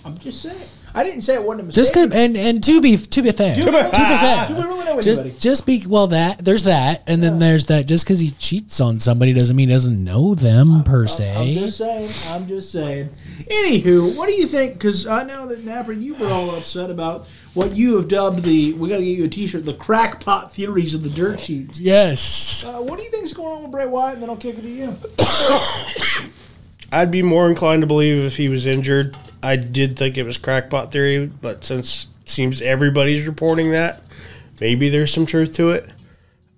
I'm 0.06 0.18
just 0.20 0.44
saying. 0.44 0.79
I 0.96 1.04
didn't 1.04 1.22
say 1.22 1.36
it 1.36 1.44
wasn't 1.44 1.62
a 1.62 1.64
mistake. 1.68 1.84
Just 1.84 1.94
'cause- 1.94 2.14
and 2.14 2.36
and 2.38 2.64
to 2.64 2.82
be 2.82 2.98
to 2.98 3.22
be 3.22 3.32
fair, 3.32 3.56
to 3.56 3.66
be 3.66 3.72
fair, 3.72 4.48
Do 4.48 4.56
we 4.56 4.62
really 4.64 4.70
know 4.86 4.98
anybody? 5.00 5.02
just 5.04 5.40
just 5.40 5.66
be 5.66 5.84
well 5.88 6.08
that 6.08 6.44
there's 6.44 6.64
that, 6.64 7.04
and 7.08 7.22
then 7.24 7.40
there's 7.40 7.66
that. 7.66 7.86
Just 7.88 8.06
because 8.06 8.20
he 8.20 8.32
cheats 8.32 8.80
on 8.82 9.00
somebody 9.00 9.34
doesn't 9.34 9.56
mean 9.56 9.70
he 9.70 9.76
doesn't 9.76 10.04
know 10.04 10.34
them 10.36 10.84
per 10.84 11.06
se. 11.08 11.36
I'm 11.36 11.48
se. 11.48 11.56
just 11.60 11.78
saying. 11.78 12.10
I'm 12.42 12.48
just 12.48 12.72
saying. 12.72 13.10
Anywho, 13.50 14.18
what 14.18 14.28
do 14.28 14.34
you 14.34 14.48
think? 14.48 14.74
Because 14.74 15.06
I 15.08 15.24
know 15.24 15.48
that 15.48 15.64
Napper, 15.64 15.94
you 15.94 16.16
were 16.16 16.28
all 16.28 16.56
upset 16.56 16.90
about 16.90 17.28
what 17.54 17.76
you 17.76 17.96
have 17.96 18.08
dubbed 18.08 18.44
the. 18.44 18.74
We 18.74 18.90
got 18.90 18.98
to 18.98 19.04
get 19.04 19.18
you 19.18 19.26
a 19.26 19.30
T-shirt. 19.30 19.66
The 19.66 19.74
crackpot 19.74 20.52
theories 20.52 20.94
of 20.94 21.04
the 21.04 21.10
dirt 21.10 21.40
sheets. 21.40 21.80
Yes. 21.80 22.64
Uh, 22.66 22.82
what 22.82 22.98
do 22.98 23.04
you 23.04 23.12
think 23.12 23.26
is 23.26 23.34
going 23.34 23.48
on 23.58 23.62
with 23.64 23.72
Bray 23.72 23.86
Wyatt? 23.86 24.14
And 24.16 24.24
then 24.24 24.30
I'll 24.30 24.38
kick 24.38 24.58
it 24.58 24.62
to 24.62 24.70
you. 24.70 24.96
I'd 26.92 27.12
be 27.12 27.22
more 27.22 27.50
inclined 27.50 27.82
to 27.82 27.88
believe 27.88 28.24
if 28.24 28.38
he 28.38 28.50
was 28.50 28.66
injured. 28.66 29.16
I 29.44 29.56
did 29.56 29.98
think 29.98 30.18
it 30.18 30.24
was 30.24 30.38
crackpot 30.38 30.92
theory, 30.92 31.28
but 31.28 31.64
since 31.64 32.08
seems 32.26 32.62
everybody's 32.62 33.28
reporting 33.28 33.72
that, 33.72 34.04
maybe 34.60 34.90
there's 34.90 35.14
some 35.14 35.26
truth 35.26 35.52
to 35.54 35.70
it. 35.70 35.86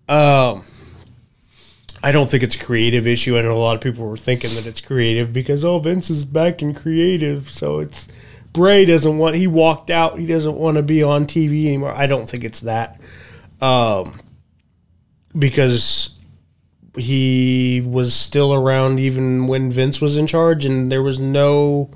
Um, 0.09 0.65
I 2.03 2.11
don't 2.11 2.29
think 2.29 2.43
it's 2.43 2.55
a 2.55 2.59
creative 2.59 3.05
issue. 3.05 3.37
I 3.37 3.41
know 3.41 3.53
a 3.53 3.57
lot 3.57 3.75
of 3.75 3.81
people 3.81 4.07
were 4.07 4.17
thinking 4.17 4.49
that 4.51 4.65
it's 4.65 4.81
creative 4.81 5.31
because 5.31 5.63
oh 5.63 5.79
Vince 5.79 6.09
is 6.09 6.25
back 6.25 6.61
in 6.61 6.73
creative, 6.73 7.49
so 7.49 7.79
it's 7.79 8.07
Bray 8.53 8.85
doesn't 8.85 9.17
want 9.17 9.35
he 9.35 9.47
walked 9.47 9.89
out. 9.89 10.19
He 10.19 10.25
doesn't 10.25 10.55
want 10.55 10.75
to 10.77 10.83
be 10.83 11.03
on 11.03 11.25
TV 11.25 11.67
anymore. 11.67 11.93
I 11.93 12.07
don't 12.07 12.27
think 12.27 12.43
it's 12.43 12.61
that. 12.61 12.99
Um, 13.61 14.19
because 15.37 16.17
he 16.97 17.81
was 17.85 18.13
still 18.13 18.53
around 18.53 18.99
even 18.99 19.47
when 19.47 19.71
Vince 19.71 20.01
was 20.01 20.17
in 20.17 20.27
charge, 20.27 20.65
and 20.65 20.91
there 20.91 21.03
was 21.03 21.19
no 21.19 21.89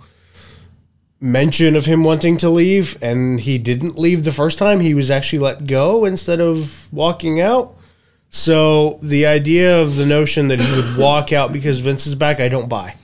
mention 1.20 1.76
of 1.76 1.86
him 1.86 2.04
wanting 2.04 2.38
to 2.38 2.50
leave. 2.50 2.98
And 3.02 3.40
he 3.40 3.58
didn't 3.58 3.98
leave 3.98 4.24
the 4.24 4.32
first 4.32 4.58
time; 4.58 4.80
he 4.80 4.94
was 4.94 5.12
actually 5.12 5.40
let 5.40 5.68
go 5.68 6.06
instead 6.06 6.40
of 6.40 6.88
walking 6.92 7.42
out. 7.42 7.76
So 8.30 9.00
the 9.02 9.26
idea 9.26 9.82
of 9.82 9.96
the 9.96 10.06
notion 10.06 10.50
that 10.50 10.60
he 10.60 10.76
would 10.76 10.98
walk 10.98 11.32
out 11.32 11.54
because 11.54 11.80
Vince 11.80 12.08
is 12.08 12.16
back, 12.16 12.40
I 12.40 12.50
don't 12.50 12.70
buy. 12.70 12.96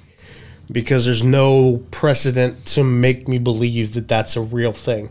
Because 0.71 1.05
there's 1.05 1.23
no 1.23 1.83
precedent 1.91 2.65
to 2.67 2.83
make 2.83 3.27
me 3.27 3.37
believe 3.37 3.93
that 3.93 4.07
that's 4.07 4.37
a 4.37 4.41
real 4.41 4.71
thing 4.71 5.09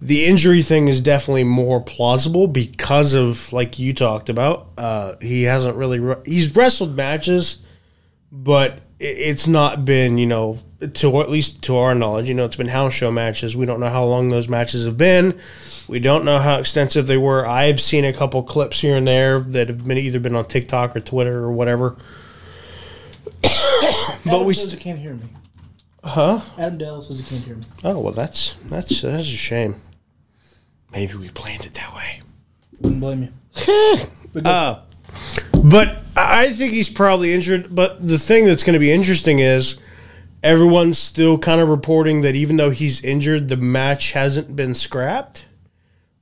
the 0.00 0.26
injury 0.26 0.62
thing 0.62 0.88
is 0.88 1.00
definitely 1.00 1.44
more 1.44 1.80
plausible 1.80 2.46
because 2.46 3.14
of 3.14 3.52
like 3.52 3.78
you 3.78 3.94
talked 3.94 4.28
about. 4.28 4.68
Uh, 4.76 5.14
he 5.20 5.44
hasn't 5.44 5.76
really 5.76 5.98
re- 5.98 6.22
he's 6.26 6.54
wrestled 6.54 6.96
matches, 6.96 7.58
but 8.30 8.80
it's 9.00 9.46
not 9.46 9.84
been 9.84 10.18
you 10.18 10.26
know 10.26 10.58
to 10.94 11.20
at 11.20 11.30
least 11.30 11.62
to 11.62 11.76
our 11.76 11.94
knowledge. 11.94 12.28
You 12.28 12.34
know, 12.34 12.44
it's 12.44 12.56
been 12.56 12.68
house 12.68 12.92
show 12.92 13.10
matches. 13.10 13.56
We 13.56 13.66
don't 13.66 13.80
know 13.80 13.88
how 13.88 14.04
long 14.04 14.30
those 14.30 14.48
matches 14.48 14.84
have 14.86 14.96
been. 14.98 15.38
We 15.88 16.00
don't 16.00 16.24
know 16.24 16.38
how 16.38 16.58
extensive 16.58 17.06
they 17.06 17.18
were. 17.18 17.46
I've 17.46 17.80
seen 17.80 18.04
a 18.04 18.12
couple 18.12 18.42
clips 18.42 18.80
here 18.80 18.96
and 18.96 19.06
there 19.06 19.40
that 19.40 19.68
have 19.68 19.84
been 19.84 19.98
either 19.98 20.20
been 20.20 20.34
on 20.34 20.46
TikTok 20.46 20.96
or 20.96 21.00
Twitter 21.00 21.38
or 21.38 21.52
whatever. 21.52 21.96
but 24.24 24.44
we 24.44 24.54
st- 24.54 24.80
can't 24.80 24.98
hear 24.98 25.14
me. 25.14 25.28
Huh? 26.04 26.40
Adam 26.58 26.78
Dale 26.78 27.02
says 27.02 27.18
he 27.18 27.24
can't 27.24 27.44
hear 27.44 27.56
me. 27.56 27.64
Oh 27.82 27.98
well, 27.98 28.12
that's 28.12 28.54
that's 28.66 29.00
that's 29.00 29.24
a 29.24 29.24
shame. 29.24 29.76
Maybe 30.92 31.14
we 31.14 31.30
planned 31.30 31.64
it 31.64 31.74
that 31.74 31.94
way. 31.94 32.20
Wouldn't 32.80 33.00
blame 33.00 33.22
you. 33.22 33.98
But 34.32 34.42
go. 34.42 34.50
Uh, 34.50 34.82
but 35.62 36.02
I 36.16 36.46
I 36.46 36.52
think 36.52 36.72
he's 36.72 36.90
probably 36.90 37.32
injured. 37.32 37.72
But 37.72 38.06
the 38.06 38.18
thing 38.18 38.46
that's 38.46 38.64
going 38.64 38.74
to 38.74 38.80
be 38.80 38.90
interesting 38.90 39.38
is 39.38 39.78
everyone's 40.42 40.98
still 40.98 41.38
kind 41.38 41.60
of 41.60 41.68
reporting 41.68 42.22
that 42.22 42.34
even 42.34 42.56
though 42.56 42.70
he's 42.70 43.00
injured, 43.02 43.48
the 43.48 43.56
match 43.56 44.12
hasn't 44.12 44.56
been 44.56 44.74
scrapped. 44.74 45.46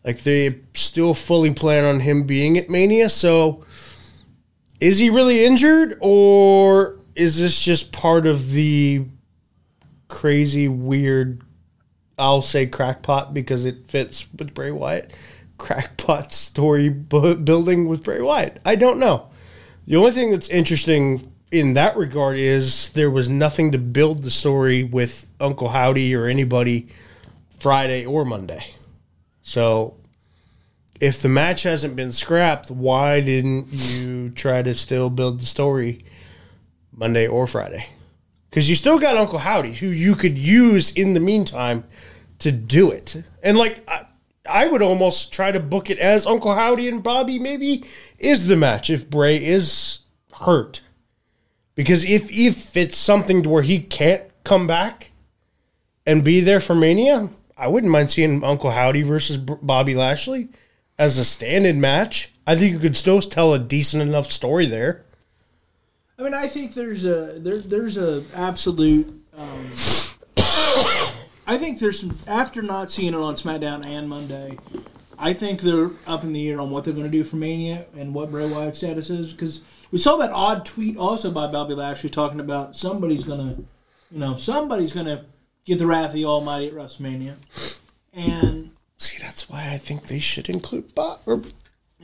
Like 0.04 0.24
they 0.24 0.60
still 0.74 1.14
fully 1.14 1.52
plan 1.52 1.84
on 1.84 2.00
him 2.00 2.24
being 2.24 2.58
at 2.58 2.68
Mania. 2.68 3.08
So 3.08 3.64
is 4.78 4.98
he 4.98 5.10
really 5.10 5.44
injured 5.44 5.96
or 6.00 6.98
is 7.14 7.40
this 7.40 7.60
just 7.60 7.92
part 7.92 8.26
of 8.26 8.50
the 8.50 9.06
crazy, 10.12 10.68
weird, 10.68 11.42
I'll 12.18 12.42
say 12.42 12.66
crackpot 12.66 13.32
because 13.32 13.64
it 13.64 13.88
fits 13.88 14.28
with 14.38 14.52
Bray 14.52 14.70
Wyatt, 14.70 15.10
crackpot 15.56 16.30
story 16.32 16.90
bu- 16.90 17.36
building 17.36 17.88
with 17.88 18.04
Bray 18.04 18.20
Wyatt? 18.20 18.60
I 18.62 18.76
don't 18.76 18.98
know. 18.98 19.30
The 19.86 19.96
only 19.96 20.10
thing 20.10 20.30
that's 20.30 20.50
interesting 20.50 21.32
in 21.50 21.72
that 21.72 21.96
regard 21.96 22.36
is 22.36 22.90
there 22.90 23.10
was 23.10 23.30
nothing 23.30 23.72
to 23.72 23.78
build 23.78 24.22
the 24.22 24.30
story 24.30 24.84
with 24.84 25.30
Uncle 25.40 25.70
Howdy 25.70 26.14
or 26.14 26.26
anybody 26.26 26.88
Friday 27.58 28.04
or 28.04 28.26
Monday. 28.26 28.66
So 29.42 29.96
if 31.00 31.22
the 31.22 31.30
match 31.30 31.62
hasn't 31.62 31.96
been 31.96 32.12
scrapped, 32.12 32.70
why 32.70 33.22
didn't 33.22 33.68
you 33.72 34.28
try 34.28 34.60
to 34.60 34.74
still 34.74 35.08
build 35.08 35.40
the 35.40 35.46
story 35.46 36.04
Monday 36.92 37.26
or 37.26 37.46
Friday? 37.46 37.86
Because 38.52 38.68
you 38.68 38.76
still 38.76 38.98
got 38.98 39.16
Uncle 39.16 39.38
Howdy, 39.38 39.72
who 39.72 39.86
you 39.86 40.14
could 40.14 40.36
use 40.36 40.92
in 40.92 41.14
the 41.14 41.20
meantime 41.20 41.84
to 42.40 42.52
do 42.52 42.90
it. 42.90 43.24
And 43.42 43.56
like, 43.56 43.82
I, 43.88 44.04
I 44.46 44.66
would 44.66 44.82
almost 44.82 45.32
try 45.32 45.52
to 45.52 45.58
book 45.58 45.88
it 45.88 45.98
as 45.98 46.26
Uncle 46.26 46.54
Howdy 46.54 46.86
and 46.86 47.02
Bobby 47.02 47.38
maybe 47.38 47.82
is 48.18 48.48
the 48.48 48.56
match 48.56 48.90
if 48.90 49.08
Bray 49.08 49.42
is 49.42 50.00
hurt. 50.34 50.82
Because 51.74 52.04
if 52.04 52.30
if 52.30 52.76
it's 52.76 52.98
something 52.98 53.42
where 53.42 53.62
he 53.62 53.78
can't 53.78 54.24
come 54.44 54.66
back 54.66 55.12
and 56.06 56.22
be 56.22 56.40
there 56.40 56.60
for 56.60 56.74
Mania, 56.74 57.30
I 57.56 57.68
wouldn't 57.68 57.90
mind 57.90 58.10
seeing 58.10 58.44
Uncle 58.44 58.72
Howdy 58.72 59.00
versus 59.00 59.38
Bobby 59.38 59.94
Lashley 59.94 60.50
as 60.98 61.16
a 61.16 61.24
stand-in 61.24 61.80
match. 61.80 62.30
I 62.46 62.56
think 62.56 62.72
you 62.72 62.78
could 62.78 62.96
still 62.96 63.22
tell 63.22 63.54
a 63.54 63.58
decent 63.58 64.02
enough 64.02 64.30
story 64.30 64.66
there. 64.66 65.06
I 66.22 66.24
mean, 66.24 66.34
I 66.34 66.46
think 66.46 66.74
there's 66.74 67.04
a 67.04 67.40
there, 67.40 67.58
there's 67.58 67.98
a 67.98 68.22
absolute. 68.32 69.08
Um, 69.36 69.66
I 71.48 71.58
think 71.58 71.80
there's 71.80 71.98
some 71.98 72.16
after 72.28 72.62
not 72.62 72.92
seeing 72.92 73.12
it 73.12 73.16
on 73.16 73.34
SmackDown 73.34 73.84
and 73.84 74.08
Monday. 74.08 74.56
I 75.18 75.32
think 75.32 75.62
they're 75.62 75.90
up 76.06 76.22
in 76.22 76.32
the 76.32 76.48
air 76.48 76.60
on 76.60 76.70
what 76.70 76.84
they're 76.84 76.92
going 76.92 77.06
to 77.06 77.10
do 77.10 77.24
for 77.24 77.34
Mania 77.34 77.86
and 77.96 78.14
what 78.14 78.30
Bray 78.30 78.48
Wyatt's 78.48 78.78
status 78.78 79.10
is 79.10 79.32
because 79.32 79.62
we 79.90 79.98
saw 79.98 80.16
that 80.18 80.30
odd 80.30 80.64
tweet 80.64 80.96
also 80.96 81.32
by 81.32 81.48
Bobby 81.48 81.74
Lashley 81.74 82.08
talking 82.08 82.38
about 82.38 82.76
somebody's 82.76 83.24
going 83.24 83.56
to, 83.56 83.64
you 84.12 84.20
know, 84.20 84.36
somebody's 84.36 84.92
going 84.92 85.06
to 85.06 85.24
get 85.66 85.80
the 85.80 85.88
wrath 85.88 86.10
of 86.10 86.12
the 86.12 86.24
Almighty 86.24 86.68
at 86.68 86.74
WrestleMania, 86.74 87.34
and 88.12 88.70
See, 88.96 89.18
that's 89.20 89.48
why 89.48 89.70
I 89.72 89.78
think 89.78 90.06
they 90.06 90.20
should 90.20 90.48
include 90.48 90.94
Bob 90.94 91.22
or 91.26 91.42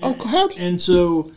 Uncle 0.03 0.27
Howdy. 0.27 0.57
And 0.59 0.81
so, 0.81 1.31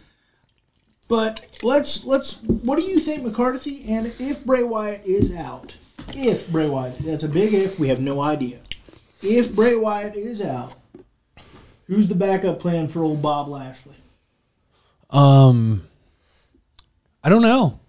but 1.11 1.45
let's 1.61 2.05
let's. 2.05 2.41
What 2.41 2.77
do 2.77 2.83
you 2.83 2.97
think, 2.97 3.23
McCarthy? 3.23 3.83
And 3.89 4.13
if 4.17 4.45
Bray 4.45 4.63
Wyatt 4.63 5.05
is 5.05 5.35
out, 5.35 5.75
if 6.15 6.49
Bray 6.49 6.69
Wyatt, 6.69 6.99
that's 6.99 7.23
a 7.23 7.27
big 7.27 7.53
if. 7.53 7.77
We 7.77 7.89
have 7.89 7.99
no 7.99 8.21
idea. 8.21 8.59
If 9.21 9.53
Bray 9.53 9.75
Wyatt 9.75 10.15
is 10.15 10.41
out, 10.41 10.75
who's 11.87 12.07
the 12.07 12.15
backup 12.15 12.59
plan 12.59 12.87
for 12.87 13.03
old 13.03 13.21
Bob 13.21 13.49
Lashley? 13.49 13.97
Um, 15.09 15.81
I 17.25 17.27
don't 17.27 17.41
know. 17.41 17.81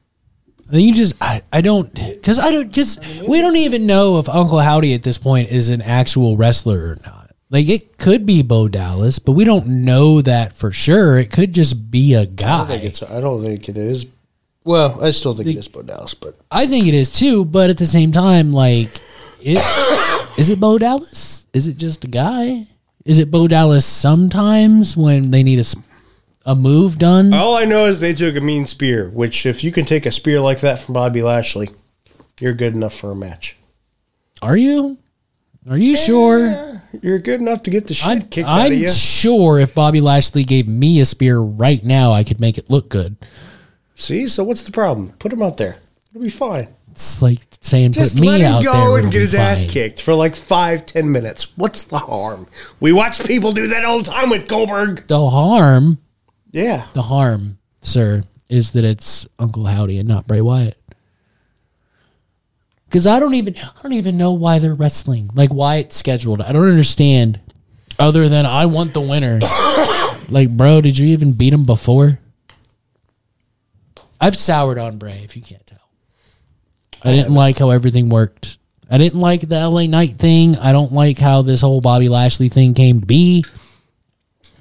I 0.69 0.73
think 0.73 0.89
you 0.89 0.93
just 0.93 1.15
I, 1.23 1.43
I 1.53 1.61
don't 1.61 1.95
because 1.95 2.41
I 2.41 2.51
don't 2.51 2.67
because 2.67 3.23
we 3.25 3.41
don't 3.41 3.55
even 3.55 3.87
know 3.87 4.19
if 4.19 4.29
Uncle 4.29 4.59
Howdy 4.59 4.95
at 4.95 5.05
this 5.05 5.19
point 5.19 5.49
is 5.49 5.69
an 5.69 5.81
actual 5.81 6.37
wrestler 6.37 6.89
or 6.89 6.99
not. 7.07 7.22
Like 7.53 7.69
it 7.69 7.99
could 7.99 8.25
be 8.25 8.43
Bo 8.43 8.67
Dallas, 8.67 9.19
but 9.19 9.33
we 9.33 9.45
don't 9.45 9.85
know 9.85 10.23
that 10.23 10.55
for 10.55 10.73
sure. 10.73 11.19
It 11.19 11.31
could 11.31 11.53
just 11.53 11.91
be 11.91 12.15
a 12.15 12.25
guy. 12.25 12.59
don't 12.59 12.67
think 12.67 12.85
it's. 12.85 13.03
I 13.03 13.21
don't 13.21 13.45
think 13.45 13.69
it 13.69 13.77
is. 13.77 14.07
Well, 14.65 15.05
I 15.05 15.11
still 15.11 15.35
think 15.35 15.51
it 15.51 15.57
is 15.57 15.69
Bo 15.69 15.83
Dallas, 15.83 16.15
but 16.15 16.35
I 16.51 16.67
think 16.67 16.87
it 16.87 16.95
is 16.95 17.13
too, 17.13 17.45
but 17.45 17.69
at 17.69 17.77
the 17.77 17.85
same 17.85 18.11
time, 18.11 18.53
like, 18.53 18.89
it, 19.41 19.59
is 20.39 20.49
it 20.49 20.61
Bo 20.61 20.79
Dallas? 20.79 21.47
Is 21.53 21.69
it 21.69 21.77
just 21.77 22.05
a 22.05 22.09
guy? 22.09 22.69
Is 23.05 23.19
it 23.19 23.31
Bo 23.31 23.49
Dallas 23.49 23.85
sometimes 23.85 24.97
when 24.97 25.31
they 25.31 25.43
need 25.43 25.59
a 25.59 25.65
a 26.45 26.55
move 26.57 26.99
done? 26.99 27.35
all 27.35 27.57
I 27.57 27.67
know 27.67 27.85
is 27.87 28.01
they 28.01 28.15
took 28.15 28.35
a 28.35 28.41
mean 28.41 28.65
spear. 28.65 29.11
Which, 29.11 29.45
if 29.45 29.63
you 29.63 29.73
can 29.73 29.85
take 29.85 30.07
a 30.07 30.13
spear 30.13 30.41
like 30.41 30.61
that 30.61 30.79
from 30.79 30.95
Bobby 30.95 31.23
Lashley, 31.23 31.69
you're 32.41 32.55
good 32.55 32.75
enough 32.75 32.95
for 32.95 33.11
a 33.11 33.15
match. 33.15 33.59
Are 34.41 34.57
you? 34.57 34.97
Are 35.71 35.79
you 35.79 35.97
sure? 35.97 36.83
You're 37.01 37.19
good 37.19 37.41
enough 37.41 37.63
to 37.63 37.71
get 37.71 37.87
the 37.87 37.95
shit 37.95 38.07
I'm, 38.07 38.23
kicked 38.23 38.49
I'm 38.49 38.73
of 38.73 38.79
you. 38.79 38.89
sure 38.89 39.59
if 39.59 39.75
Bobby 39.75 40.01
Lashley 40.01 40.45
gave 40.45 40.69
me 40.69 41.01
a 41.01 41.05
spear 41.05 41.39
right 41.39 41.83
now, 41.83 42.13
I 42.13 42.23
could 42.25 42.41
make 42.41 42.59
it 42.59 42.69
look 42.69 42.89
good. 42.89 43.17
See, 43.95 44.27
so 44.27 44.45
what's 44.45 44.63
the 44.63 44.73
problem? 44.73 45.13
Put 45.19 45.33
him 45.33 45.43
out 45.43 45.57
there. 45.57 45.77
It'll 46.11 46.23
be 46.23 46.29
fine. 46.29 46.69
It's 46.91 47.23
like 47.23 47.39
saying 47.63 47.93
Just 47.93 48.17
put 48.17 48.21
me 48.23 48.29
let 48.29 48.41
him 48.43 48.53
out 48.55 48.63
there 48.65 48.73
go 48.73 48.93
would 48.93 49.05
and 49.05 49.13
get 49.13 49.21
his 49.23 49.35
ass 49.35 49.61
fine. 49.63 49.71
kicked 49.71 50.03
for 50.03 50.13
like 50.15 50.35
five, 50.35 50.85
ten 50.85 51.11
minutes. 51.11 51.57
What's 51.57 51.85
the 51.85 51.99
harm? 51.99 52.47
We 52.81 52.93
watch 52.93 53.25
people 53.25 53.53
do 53.53 53.69
that 53.69 53.85
all 53.85 53.99
the 54.03 54.11
time 54.11 54.29
with 54.29 54.47
Goldberg. 54.49 55.07
The 55.07 55.31
harm, 55.31 55.99
Yeah. 56.51 56.85
the 56.93 57.03
harm, 57.03 57.57
sir, 57.81 58.25
is 58.51 58.73
that 58.73 58.85
it's 58.85 59.27
Uncle 59.39 59.65
Howdy 59.65 59.97
and 59.99 60.09
not 60.09 60.27
Bray 60.27 60.43
Wyatt. 60.43 60.77
Because 62.93 63.07
I 63.07 63.21
don't 63.21 63.33
even 63.33 63.57
I 63.57 63.83
don't 63.83 63.95
even 63.95 64.19
know 64.19 64.35
why 64.35 64.59
they're 64.59 64.75
wrestling. 64.75 65.31
Like 65.35 65.49
why 65.49 65.77
it's 65.77 65.97
scheduled. 65.97 66.43
I 66.43 66.53
don't 66.53 66.69
understand. 66.69 67.41
Other 67.99 68.29
than 68.29 68.45
I 68.45 68.67
want 68.67 68.93
the 68.93 69.01
winner. 69.01 69.41
like, 70.29 70.55
bro, 70.55 70.83
did 70.83 70.99
you 70.99 71.07
even 71.07 71.33
beat 71.33 71.55
him 71.55 71.65
before? 71.65 72.21
I've 74.21 74.37
soured 74.37 74.79
on 74.79 74.99
Bray, 74.99 75.23
if 75.25 75.37
you 75.37 75.43
can't 75.43 75.67
tell. 75.67 75.89
I 77.03 77.13
didn't 77.13 77.33
like 77.33 77.59
how 77.59 77.71
everything 77.71 78.11
worked. 78.11 78.59
I 78.91 78.99
didn't 78.99 79.21
like 79.21 79.41
the 79.41 79.67
LA 79.67 79.87
Knight 79.87 80.11
thing. 80.11 80.59
I 80.59 80.73
don't 80.73 80.93
like 80.93 81.17
how 81.17 81.41
this 81.41 81.63
whole 81.63 81.81
Bobby 81.81 82.11
Lashley 82.11 82.51
thing 82.51 82.75
came 82.75 83.01
to 83.01 83.07
be. 83.07 83.43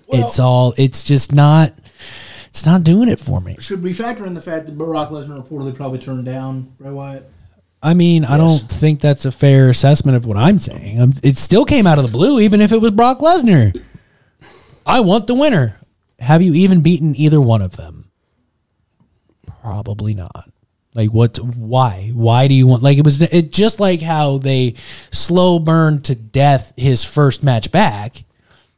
it's 0.08 0.40
all 0.40 0.74
it's 0.78 1.04
just 1.04 1.36
not 1.36 1.74
it's 2.48 2.66
not 2.66 2.84
doing 2.84 3.10
it 3.10 3.20
for 3.20 3.42
me. 3.42 3.58
Should 3.60 3.84
we 3.84 3.92
factor 3.92 4.26
in 4.26 4.36
the 4.36 4.42
fact 4.42 4.68
that 4.68 4.78
Brock 4.78 5.10
Lesnar 5.10 5.46
reportedly 5.46 5.76
probably 5.76 6.00
turned 6.00 6.24
down 6.24 6.74
Bray 6.80 6.92
Wyatt? 6.92 7.30
I 7.84 7.94
mean, 7.96 8.26
I 8.26 8.38
don't 8.38 8.60
think 8.60 9.00
that's 9.00 9.26
a 9.26 9.32
fair 9.32 9.70
assessment 9.70 10.16
of 10.16 10.26
what 10.26 10.38
I'm 10.38 10.60
saying. 10.60 11.02
Um 11.02 11.14
it 11.24 11.38
still 11.38 11.66
came 11.66 11.88
out 11.88 11.98
of 11.98 12.06
the 12.06 12.12
blue, 12.12 12.40
even 12.40 12.62
if 12.62 12.72
it 12.72 12.82
was 12.82 12.92
Brock 12.92 13.20
Lesnar. 13.20 13.80
I 14.86 15.00
want 15.02 15.28
the 15.28 15.36
winner. 15.36 15.78
Have 16.20 16.42
you 16.42 16.54
even 16.54 16.82
beaten 16.82 17.16
either 17.16 17.42
one 17.42 17.62
of 17.62 17.78
them? 17.78 18.12
Probably 19.62 20.14
not. 20.14 20.50
Like 20.94 21.10
what? 21.10 21.38
Why? 21.38 22.12
Why 22.14 22.48
do 22.48 22.54
you 22.54 22.68
want? 22.68 22.84
Like 22.84 22.98
it 22.98 23.06
was 23.06 23.22
it 23.22 23.52
just 23.52 23.80
like 23.80 24.02
how 24.02 24.38
they 24.38 24.74
slow 25.12 25.58
burned 25.60 26.06
to 26.06 26.16
death 26.16 26.74
his 26.76 27.04
first 27.04 27.44
match 27.44 27.72
back. 27.72 28.24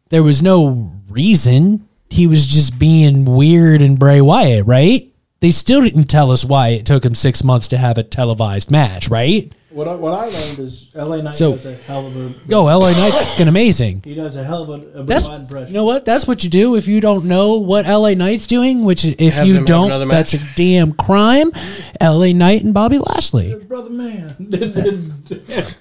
There 0.10 0.24
was 0.24 0.42
no 0.42 0.92
reason. 1.10 1.88
He 2.10 2.28
was 2.28 2.46
just 2.46 2.78
being 2.78 3.26
weird 3.26 3.82
and 3.82 3.98
Bray 3.98 4.22
Wyatt, 4.22 4.68
right? 4.68 5.12
They 5.44 5.52
still 5.52 5.82
didn't 5.82 6.06
tell 6.06 6.32
us 6.32 6.46
why 6.46 6.70
it 6.70 6.86
took 6.86 7.04
him 7.04 7.14
six 7.14 7.44
months 7.44 7.68
to 7.68 7.78
have 7.78 7.98
a 7.98 8.04
televised 8.04 8.72
match, 8.72 9.10
right? 9.10 9.52
What 9.72 9.90
I, 9.90 9.96
what 9.96 10.14
I 10.14 10.22
learned 10.30 10.60
is 10.60 10.90
LA 10.96 11.18
Knight 11.18 11.36
So- 11.36 11.52
does 11.52 11.66
a 11.66 11.74
hell 11.76 12.08
of 12.08 12.16
a 12.16 12.34
Yo, 12.50 12.64
LA 12.80 12.92
Knight's 12.92 13.22
fucking 13.32 13.50
amazing. 13.50 14.04
he 14.06 14.16
does 14.16 14.38
a 14.38 14.44
hell 14.46 14.64
of 14.64 14.70
a, 14.70 14.74
a 14.74 14.78
Bray 14.78 15.04
That's 15.04 15.28
Wyatt 15.28 15.42
impression. 15.42 15.68
you 15.68 15.74
know 15.74 15.84
what? 15.84 16.06
That's 16.06 16.26
what 16.26 16.46
you 16.46 16.50
do 16.50 16.78
if 16.78 16.88
you 16.88 17.02
don't 17.02 17.26
know 17.26 17.56
what 17.60 17.86
LA 17.86 18.14
Knight's 18.14 18.48
doing. 18.48 18.86
Which 18.86 19.04
if 19.04 19.20
Have 19.20 19.36
them 19.36 19.48
you 19.48 19.54
have 19.56 19.66
don't, 19.66 19.88
another 19.88 20.06
that's 20.06 20.34
a 20.34 20.40
damn 20.56 20.94
crime. 20.94 21.52
LA 22.02 22.32
Knight 22.32 22.64
and 22.64 22.74
Bobby 22.74 23.00
Lashley. 23.00 23.54
brother 23.66 23.90
man. 23.90 24.38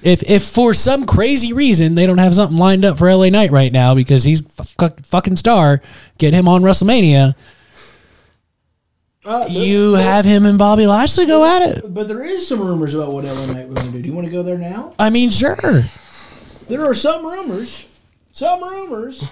If 0.00 0.22
if 0.30 0.44
for 0.44 0.74
some 0.74 1.04
crazy 1.06 1.52
reason 1.52 1.96
they 1.96 2.06
don't 2.06 2.18
have 2.18 2.32
something 2.32 2.56
lined 2.56 2.84
up 2.84 2.98
for 2.98 3.12
LA 3.12 3.30
Knight 3.30 3.50
right 3.50 3.72
now 3.72 3.96
because 3.96 4.22
he's 4.22 4.40
a 4.42 4.62
fuck- 4.62 5.00
fucking 5.04 5.34
star, 5.34 5.80
get 6.18 6.32
him 6.32 6.46
on 6.46 6.62
WrestleMania. 6.62 7.34
Uh, 9.28 9.40
but- 9.42 9.50
You 9.50 9.92
have 9.94 10.24
him 10.24 10.46
and 10.46 10.58
Bobby 10.58 10.86
Lashley 10.86 11.26
go 11.26 11.44
at 11.44 11.60
it. 11.62 11.92
But 11.92 12.08
there 12.08 12.24
is 12.24 12.48
some 12.48 12.60
rumors 12.60 12.94
about 12.94 13.12
what 13.12 13.24
LA 13.24 13.46
Knight 13.46 13.68
was 13.68 13.78
going 13.80 13.92
to 13.92 13.98
do. 13.98 14.02
Do 14.02 14.08
you 14.08 14.14
want 14.14 14.24
to 14.26 14.30
go 14.32 14.42
there 14.42 14.56
now? 14.56 14.94
I 14.98 15.10
mean, 15.10 15.28
sure. 15.30 15.84
There 16.68 16.84
are 16.84 16.94
some 16.94 17.26
rumors, 17.26 17.86
some 18.32 18.62
rumors 18.62 19.30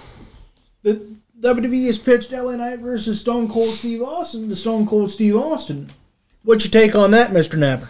that 0.83 1.01
WWE 1.41 1.85
has 1.87 1.97
pitched 1.97 2.31
LA 2.31 2.55
Knight 2.55 2.79
versus 2.79 3.19
Stone 3.21 3.49
Cold 3.49 3.69
Steve 3.69 4.01
Austin 4.03 4.49
to 4.49 4.55
Stone 4.55 4.85
Cold 4.87 5.11
Steve 5.11 5.35
Austin. 5.35 5.89
What's 6.43 6.65
your 6.65 6.71
take 6.71 6.95
on 6.95 7.11
that, 7.11 7.33
Mister 7.33 7.57
Napper? 7.57 7.87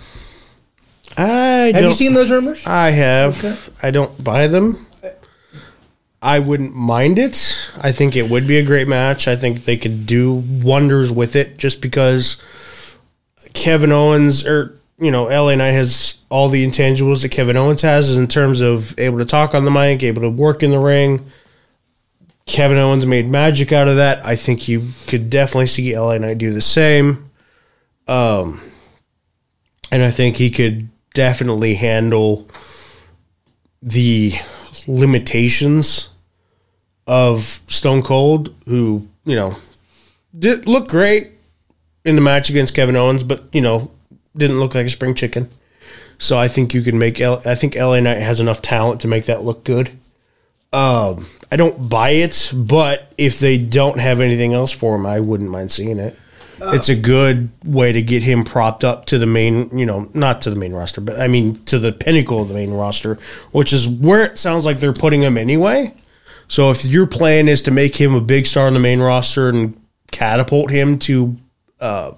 I 1.18 1.72
Have 1.74 1.84
you 1.84 1.94
seen 1.94 2.14
those 2.14 2.32
rumors? 2.32 2.66
I 2.68 2.92
have. 2.92 3.44
Okay. 3.44 3.56
I 3.84 3.92
don't 3.92 4.24
buy 4.24 4.48
them. 4.48 4.86
I 6.22 6.40
wouldn't 6.40 6.76
mind 6.76 7.20
it. 7.20 7.70
I 7.82 7.92
think 7.92 8.16
it 8.16 8.30
would 8.30 8.48
be 8.48 8.58
a 8.58 8.66
great 8.66 8.88
match. 8.88 9.28
I 9.28 9.36
think 9.36 9.66
they 9.66 9.78
could 9.78 10.06
do 10.06 10.34
wonders 10.34 11.12
with 11.12 11.36
it 11.36 11.58
just 11.58 11.82
because 11.82 12.42
Kevin 13.54 13.92
Owens 13.92 14.46
or 14.46 14.78
you 15.00 15.12
know, 15.12 15.26
LA 15.26 15.56
Knight 15.56 15.72
has 15.72 16.18
all 16.30 16.50
the 16.50 16.66
intangibles 16.66 17.22
that 17.22 17.30
Kevin 17.30 17.56
Owens 17.56 17.84
has 17.84 18.10
is 18.10 18.18
in 18.18 18.28
terms 18.28 18.62
of 18.62 18.98
able 19.00 19.20
to 19.20 19.26
talk 19.26 19.54
on 19.54 19.64
the 19.64 19.72
mic, 19.72 20.02
able 20.02 20.24
to 20.24 20.30
work 20.30 20.64
in 20.64 20.72
the 20.72 20.80
ring. 20.80 21.26
Kevin 22.48 22.78
Owens 22.78 23.06
made 23.06 23.30
magic 23.30 23.72
out 23.72 23.88
of 23.88 23.98
that. 23.98 24.26
I 24.26 24.36
think 24.36 24.68
you 24.68 24.88
could 25.06 25.30
definitely 25.30 25.68
see 25.68 25.98
LA 25.98 26.18
Knight 26.18 26.38
do 26.40 26.52
the 26.52 26.62
same. 26.62 27.30
Um, 28.08 28.62
and 29.92 30.02
I 30.02 30.12
think 30.12 30.38
he 30.38 30.50
could 30.50 30.90
definitely 31.14 31.76
handle 31.76 32.48
the 33.82 34.34
limitations 34.88 36.10
of 37.06 37.62
Stone 37.68 38.04
Cold, 38.04 38.54
who, 38.66 39.08
you 39.26 39.36
know, 39.36 39.56
did 40.38 40.68
look 40.68 40.88
great 40.88 41.32
in 42.04 42.16
the 42.16 42.22
match 42.22 42.50
against 42.50 42.76
Kevin 42.76 42.96
Owens, 42.96 43.24
but, 43.24 43.44
you 43.54 43.62
know, 43.62 43.92
didn't 44.36 44.60
look 44.60 44.76
like 44.76 44.86
a 44.86 44.90
spring 44.90 45.14
chicken. 45.14 45.50
So 46.18 46.38
I 46.38 46.48
think 46.48 46.74
you 46.74 46.82
can 46.82 46.98
make, 46.98 47.22
L- 47.22 47.42
I 47.46 47.56
think 47.56 47.76
LA 47.76 48.00
Knight 48.00 48.18
has 48.22 48.40
enough 48.40 48.62
talent 48.62 49.02
to 49.02 49.08
make 49.08 49.26
that 49.26 49.44
look 49.44 49.64
good. 49.64 49.90
Um, 50.74 51.28
I 51.52 51.56
don't 51.56 51.90
buy 51.90 52.12
it, 52.12 52.52
but 52.54 53.14
if 53.18 53.40
they 53.40 53.58
don't 53.58 54.00
have 54.00 54.20
anything 54.20 54.54
else 54.54 54.72
for 54.72 54.96
him, 54.96 55.06
I 55.06 55.20
wouldn't 55.20 55.50
mind 55.50 55.72
seeing 55.72 56.00
it. 56.00 56.18
It's 56.62 56.90
a 56.90 56.96
good 56.96 57.50
way 57.64 57.92
to 57.92 58.02
get 58.02 58.24
him 58.24 58.44
propped 58.44 58.84
up 58.84 59.06
to 59.06 59.18
the 59.18 59.26
main, 59.26 59.76
you 59.78 59.86
know, 59.86 60.10
not 60.14 60.42
to 60.42 60.50
the 60.50 60.56
main 60.56 60.74
roster, 60.74 61.02
but 61.02 61.20
I 61.20 61.28
mean 61.28 61.64
to 61.66 61.80
the 61.80 61.92
pinnacle 61.92 62.42
of 62.42 62.48
the 62.48 62.54
main 62.54 62.72
roster, 62.72 63.18
which 63.52 63.74
is 63.74 63.88
where 63.88 64.24
it 64.24 64.38
sounds 64.38 64.66
like 64.66 64.80
they're 64.80 64.94
putting 64.94 65.22
him 65.22 65.38
anyway. 65.38 65.94
So 66.48 66.72
if 66.72 66.86
your 66.86 67.08
plan 67.08 67.48
is 67.48 67.62
to 67.64 67.72
make 67.72 67.96
him 68.00 68.14
a 68.16 68.22
big 68.22 68.46
star 68.48 68.68
on 68.68 68.74
the 68.74 68.80
main 68.80 69.00
roster 69.00 69.50
and 69.50 69.80
catapult 70.12 70.72
him 70.72 70.98
to 71.00 71.36
uh, 71.80 72.14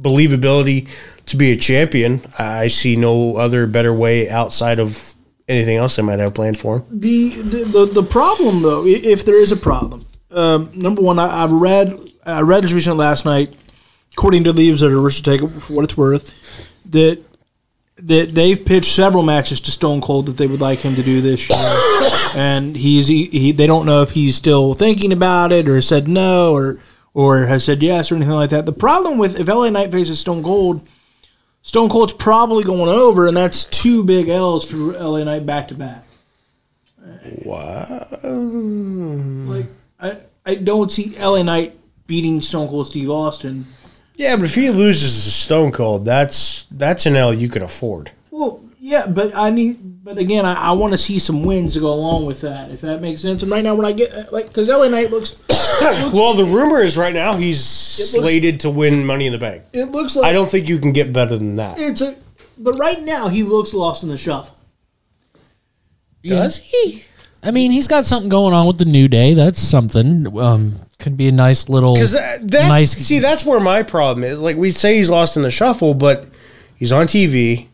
believability 0.00 0.88
to 1.26 1.36
be 1.36 1.52
a 1.52 1.56
champion, 1.56 2.22
I 2.38 2.68
see 2.68 2.96
no 2.96 3.36
other 3.36 3.66
better 3.66 3.92
way 3.92 4.28
outside 4.28 4.78
of 4.78 5.14
anything 5.48 5.76
else 5.76 5.96
they 5.96 6.02
might 6.02 6.18
have 6.18 6.34
planned 6.34 6.58
for 6.58 6.78
him. 6.78 6.84
The, 6.90 7.30
the 7.30 7.64
the 7.64 7.86
the 7.86 8.02
problem 8.02 8.62
though, 8.62 8.84
if 8.86 9.24
there 9.24 9.40
is 9.40 9.52
a 9.52 9.56
problem, 9.56 10.04
um, 10.30 10.70
number 10.74 11.02
one, 11.02 11.18
I, 11.18 11.44
I've 11.44 11.52
read 11.52 11.98
I 12.24 12.42
read 12.42 12.64
as 12.64 12.72
recent 12.72 12.96
last 12.96 13.24
night, 13.24 13.52
according 14.12 14.44
to 14.44 14.52
leaves 14.52 14.80
that 14.80 14.92
are 14.92 15.00
Richard 15.00 15.24
take 15.24 15.42
it 15.42 15.48
for 15.48 15.72
what 15.72 15.84
it's 15.84 15.96
worth, 15.96 16.80
that 16.90 17.22
that 17.96 18.34
they've 18.34 18.64
pitched 18.64 18.94
several 18.94 19.22
matches 19.22 19.60
to 19.60 19.70
Stone 19.70 20.00
Cold 20.00 20.26
that 20.26 20.36
they 20.36 20.46
would 20.46 20.60
like 20.60 20.80
him 20.80 20.94
to 20.96 21.02
do 21.02 21.20
this 21.20 21.48
year, 21.48 21.58
and 22.34 22.76
he's 22.76 23.08
he, 23.08 23.26
he 23.26 23.52
they 23.52 23.66
don't 23.66 23.86
know 23.86 24.02
if 24.02 24.10
he's 24.10 24.36
still 24.36 24.74
thinking 24.74 25.12
about 25.12 25.52
it 25.52 25.68
or 25.68 25.80
said 25.80 26.08
no 26.08 26.52
or 26.52 26.78
or 27.14 27.46
has 27.46 27.64
said 27.64 27.82
yes 27.82 28.10
or 28.10 28.16
anything 28.16 28.34
like 28.34 28.50
that. 28.50 28.66
The 28.66 28.72
problem 28.72 29.18
with 29.18 29.38
if 29.38 29.48
LA 29.48 29.70
Knight 29.70 29.92
faces 29.92 30.20
Stone 30.20 30.42
Cold. 30.42 30.86
Stone 31.64 31.90
Cold's 31.90 32.12
probably 32.12 32.64
going 32.64 32.88
over, 32.88 33.28
and 33.28 33.36
that's 33.36 33.64
two 33.64 34.02
big 34.02 34.28
L's 34.28 34.68
for 34.68 34.76
LA 34.94 35.22
Knight 35.22 35.46
back 35.46 35.68
to 35.68 35.74
back. 35.76 36.04
Wow! 37.44 38.08
Like 38.22 39.66
I, 40.00 40.16
I 40.44 40.56
don't 40.56 40.90
see 40.90 41.16
LA 41.16 41.44
Knight 41.44 41.76
beating 42.08 42.42
Stone 42.42 42.68
Cold 42.68 42.88
Steve 42.88 43.10
Austin. 43.10 43.66
Yeah, 44.22 44.36
but 44.36 44.44
if 44.44 44.54
he 44.54 44.70
loses 44.70 45.24
to 45.24 45.30
Stone 45.30 45.72
Cold, 45.72 46.04
that's 46.04 46.66
that's 46.70 47.06
an 47.06 47.16
L 47.16 47.34
you 47.34 47.48
can 47.48 47.62
afford. 47.62 48.12
Well, 48.30 48.62
yeah, 48.78 49.06
but 49.06 49.34
I 49.34 49.50
need, 49.50 50.04
but 50.04 50.16
again, 50.18 50.44
I, 50.46 50.54
I 50.54 50.72
want 50.72 50.92
to 50.92 50.98
see 50.98 51.18
some 51.18 51.42
wins 51.44 51.74
to 51.74 51.80
go 51.80 51.92
along 51.92 52.26
with 52.26 52.40
that, 52.42 52.70
if 52.70 52.82
that 52.82 53.00
makes 53.00 53.20
sense. 53.20 53.42
And 53.42 53.50
right 53.50 53.64
now, 53.64 53.74
when 53.74 53.84
I 53.86 53.90
get 53.92 54.32
like, 54.32 54.46
because 54.48 54.68
LA 54.68 54.86
Knight 54.88 55.10
looks, 55.16 55.36
Well, 56.12 56.34
the 56.34 56.44
rumor 56.44 56.78
is 56.80 56.96
right 56.96 57.12
now 57.14 57.34
he's 57.34 57.58
looks- 57.98 58.10
slated 58.12 58.60
to 58.60 58.70
win 58.70 59.04
Money 59.06 59.26
in 59.26 59.32
the 59.32 59.38
Bank. 59.38 59.64
it 59.72 59.86
looks 59.86 60.14
like 60.14 60.26
I 60.26 60.32
don't 60.32 60.48
think 60.48 60.68
you 60.68 60.78
can 60.78 60.92
get 60.92 61.12
better 61.12 61.36
than 61.36 61.56
that. 61.56 61.80
it's 61.80 62.00
a, 62.00 62.16
but 62.58 62.78
right 62.78 63.00
now 63.02 63.26
he 63.28 63.42
looks 63.42 63.74
lost 63.74 64.04
in 64.04 64.08
the 64.08 64.18
shuffle. 64.18 64.56
Does 66.22 66.58
he? 66.58 67.04
I 67.42 67.50
mean, 67.50 67.72
he's 67.72 67.88
got 67.88 68.06
something 68.06 68.28
going 68.28 68.54
on 68.54 68.68
with 68.68 68.78
the 68.78 68.84
New 68.84 69.08
Day. 69.08 69.34
That's 69.34 69.60
something. 69.60 70.38
Um, 70.38 70.74
could 71.02 71.16
be 71.16 71.28
a 71.28 71.32
nice 71.32 71.68
little. 71.68 71.94
Because 71.94 72.12
that, 72.12 72.48
that's 72.48 72.68
nice. 72.68 72.92
see, 72.92 73.18
that's 73.18 73.44
where 73.44 73.60
my 73.60 73.82
problem 73.82 74.24
is. 74.24 74.38
Like 74.38 74.56
we 74.56 74.70
say, 74.70 74.96
he's 74.96 75.10
lost 75.10 75.36
in 75.36 75.42
the 75.42 75.50
shuffle, 75.50 75.92
but 75.94 76.26
he's 76.74 76.92
on 76.92 77.06
TV. 77.06 77.68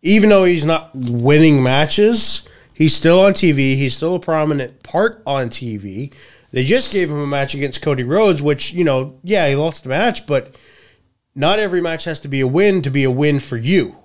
Even 0.00 0.30
though 0.30 0.44
he's 0.44 0.64
not 0.64 0.90
winning 0.94 1.62
matches, 1.62 2.48
he's 2.72 2.94
still 2.94 3.20
on 3.20 3.32
TV. 3.32 3.76
He's 3.76 3.96
still 3.96 4.14
a 4.14 4.20
prominent 4.20 4.82
part 4.82 5.22
on 5.26 5.48
TV. 5.48 6.12
They 6.52 6.64
just 6.64 6.92
gave 6.92 7.10
him 7.10 7.18
a 7.18 7.26
match 7.26 7.54
against 7.54 7.82
Cody 7.82 8.04
Rhodes, 8.04 8.42
which 8.42 8.72
you 8.72 8.84
know, 8.84 9.18
yeah, 9.22 9.48
he 9.48 9.56
lost 9.56 9.82
the 9.82 9.90
match, 9.90 10.26
but 10.26 10.54
not 11.34 11.58
every 11.58 11.80
match 11.80 12.04
has 12.04 12.20
to 12.20 12.28
be 12.28 12.40
a 12.40 12.46
win 12.46 12.80
to 12.82 12.90
be 12.90 13.04
a 13.04 13.10
win 13.10 13.40
for 13.40 13.56
you. 13.56 13.96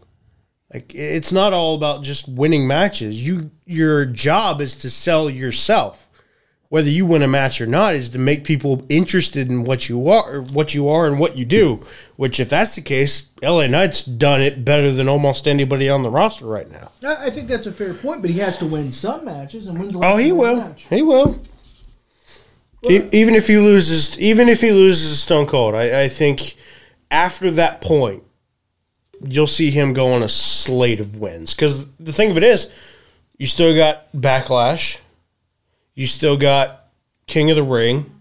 Like 0.73 0.91
it's 0.95 1.31
not 1.31 1.53
all 1.53 1.75
about 1.75 2.03
just 2.03 2.27
winning 2.27 2.67
matches. 2.67 3.25
You 3.25 3.51
your 3.65 4.05
job 4.05 4.59
is 4.59 4.75
to 4.77 4.89
sell 4.89 5.29
yourself. 5.29 6.09
Whether 6.73 6.89
you 6.89 7.05
win 7.05 7.21
a 7.21 7.27
match 7.27 7.61
or 7.61 7.67
not 7.67 7.93
is 7.93 8.09
to 8.09 8.17
make 8.17 8.43
people 8.43 8.83
interested 8.89 9.47
in 9.47 9.63
what 9.63 9.89
you 9.89 10.09
are, 10.09 10.41
what 10.41 10.73
you 10.73 10.89
are, 10.89 11.05
and 11.05 11.19
what 11.19 11.37
you 11.37 11.45
do. 11.45 11.85
Which, 12.15 12.39
if 12.39 12.49
that's 12.49 12.73
the 12.73 12.81
case, 12.81 13.29
LA 13.43 13.67
Knight's 13.67 14.01
done 14.01 14.41
it 14.41 14.65
better 14.65 14.91
than 14.91 15.07
almost 15.07 15.47
anybody 15.47 15.87
on 15.87 16.01
the 16.01 16.09
roster 16.09 16.47
right 16.47 16.67
now. 16.71 16.89
I 17.07 17.29
think 17.29 17.47
that's 17.47 17.67
a 17.67 17.71
fair 17.71 17.93
point, 17.93 18.23
but 18.23 18.31
he 18.31 18.39
has 18.39 18.57
to 18.57 18.65
win 18.65 18.91
some 18.91 19.23
matches 19.23 19.67
and 19.67 19.77
win. 19.77 19.91
the 19.91 19.99
Oh, 19.99 20.17
he 20.17 20.31
will. 20.31 20.55
match. 20.55 20.87
He 20.89 21.03
will. 21.03 21.39
Even 22.89 23.35
if 23.35 23.45
he 23.45 23.57
loses, 23.57 24.19
even 24.19 24.49
if 24.49 24.59
he 24.59 24.71
loses 24.71 25.21
Stone 25.21 25.45
Cold, 25.45 25.75
I, 25.75 26.05
I 26.05 26.07
think 26.07 26.55
after 27.11 27.51
that 27.51 27.81
point, 27.81 28.23
you'll 29.23 29.45
see 29.45 29.69
him 29.69 29.93
go 29.93 30.11
on 30.11 30.23
a 30.23 30.27
slate 30.27 30.99
of 30.99 31.17
wins. 31.19 31.53
Because 31.53 31.87
the 31.99 32.11
thing 32.11 32.31
of 32.31 32.37
it 32.37 32.43
is, 32.43 32.67
you 33.37 33.45
still 33.45 33.75
got 33.75 34.11
Backlash, 34.11 35.01
you 35.95 36.07
still 36.07 36.37
got 36.37 36.87
King 37.27 37.49
of 37.49 37.55
the 37.55 37.63
Ring, 37.63 38.11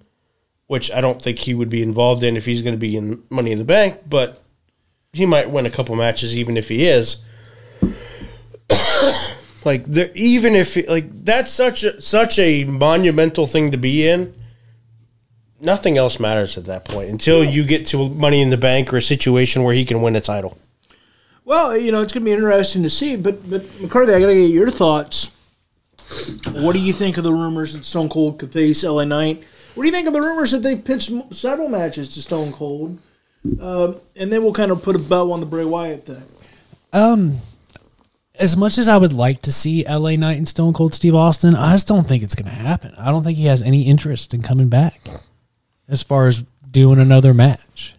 which 0.67 0.91
I 0.91 1.01
don't 1.01 1.21
think 1.21 1.41
he 1.41 1.55
would 1.55 1.69
be 1.69 1.83
involved 1.83 2.23
in 2.23 2.37
if 2.37 2.45
he's 2.45 2.63
going 2.63 2.75
to 2.75 2.79
be 2.79 2.97
in 2.97 3.23
Money 3.31 3.53
in 3.53 3.59
the 3.59 3.65
Bank, 3.65 4.01
but 4.09 4.43
he 5.13 5.27
might 5.27 5.51
win 5.51 5.67
a 5.67 5.71
couple 5.71 5.95
matches 5.97 6.37
even 6.37 6.57
if 6.57 6.69
he 6.69 6.87
is. 6.87 7.19
like 9.65 9.85
there, 9.85 10.11
even 10.15 10.55
if 10.55 10.77
like 10.89 11.25
that's 11.25 11.51
such 11.51 11.85
a 11.85 12.01
such 12.01 12.39
a 12.39 12.65
monumental 12.65 13.47
thing 13.47 13.71
to 13.71 13.77
be 13.77 14.07
in 14.09 14.35
nothing 15.61 15.97
else 15.97 16.19
matters 16.19 16.59
at 16.59 16.65
that 16.65 16.85
point 16.85 17.09
until 17.09 17.45
you 17.45 17.63
get 17.65 17.87
to 17.87 18.09
money 18.09 18.41
in 18.41 18.51
the 18.51 18.57
bank 18.57 18.93
or 18.93 18.97
a 18.97 19.03
situation 19.03 19.63
where 19.63 19.75
he 19.75 19.85
can 19.85 20.03
win 20.03 20.17
a 20.17 20.21
title 20.21 20.59
Well, 21.45 21.77
you 21.77 21.91
know, 21.91 22.03
it's 22.03 22.13
going 22.13 22.23
to 22.23 22.25
be 22.25 22.33
interesting 22.33 22.83
to 22.83 22.91
see. 22.91 23.17
But 23.17 23.49
but 23.49 23.65
McCarthy, 23.81 24.15
I 24.15 24.21
got 24.21 24.27
to 24.29 24.35
get 24.35 24.51
your 24.51 24.71
thoughts. 24.71 25.33
What 26.63 26.75
do 26.75 26.81
you 26.81 26.93
think 26.93 27.19
of 27.19 27.25
the 27.25 27.33
rumors 27.33 27.73
that 27.73 27.85
Stone 27.85 28.09
Cold 28.09 28.39
could 28.39 28.53
face 28.53 28.85
LA 28.85 29.05
Knight? 29.05 29.43
What 29.75 29.85
do 29.85 29.89
you 29.89 29.95
think 29.95 30.07
of 30.07 30.13
the 30.13 30.21
rumors 30.21 30.51
that 30.51 30.59
they 30.59 30.77
pitched 30.77 31.11
several 31.35 31.69
matches 31.69 32.11
to 32.11 32.23
Stone 32.23 32.53
Cold? 32.53 32.99
Um, 33.61 33.97
and 34.15 34.33
then 34.33 34.43
we'll 34.43 34.53
kind 34.53 34.71
of 34.71 34.83
put 34.83 34.97
a 34.97 34.99
bow 34.99 35.33
on 35.33 35.41
the 35.41 35.47
Bray 35.47 35.65
Wyatt 35.65 36.05
thing. 36.05 36.23
Um, 36.93 37.39
as 38.39 38.57
much 38.57 38.79
as 38.79 38.89
I 38.89 38.99
would 38.99 39.13
like 39.13 39.43
to 39.43 39.53
see 39.53 39.85
LA 39.85 40.17
Knight 40.17 40.37
and 40.37 40.47
Stone 40.47 40.75
Cold 40.75 40.95
Steve 40.95 41.15
Austin, 41.15 41.55
I 41.55 41.73
just 41.73 41.89
don't 41.89 42.07
think 42.07 42.23
it's 42.23 42.35
going 42.35 42.51
to 42.51 42.57
happen. 42.57 42.95
I 42.99 43.11
don't 43.11 43.25
think 43.25 43.39
he 43.39 43.47
has 43.47 43.63
any 43.63 43.83
interest 43.83 44.35
in 44.35 44.43
coming 44.43 44.69
back 44.69 45.01
as 45.89 46.03
far 46.03 46.29
as 46.29 46.45
doing 46.71 47.01
another 47.01 47.35
match. 47.35 47.97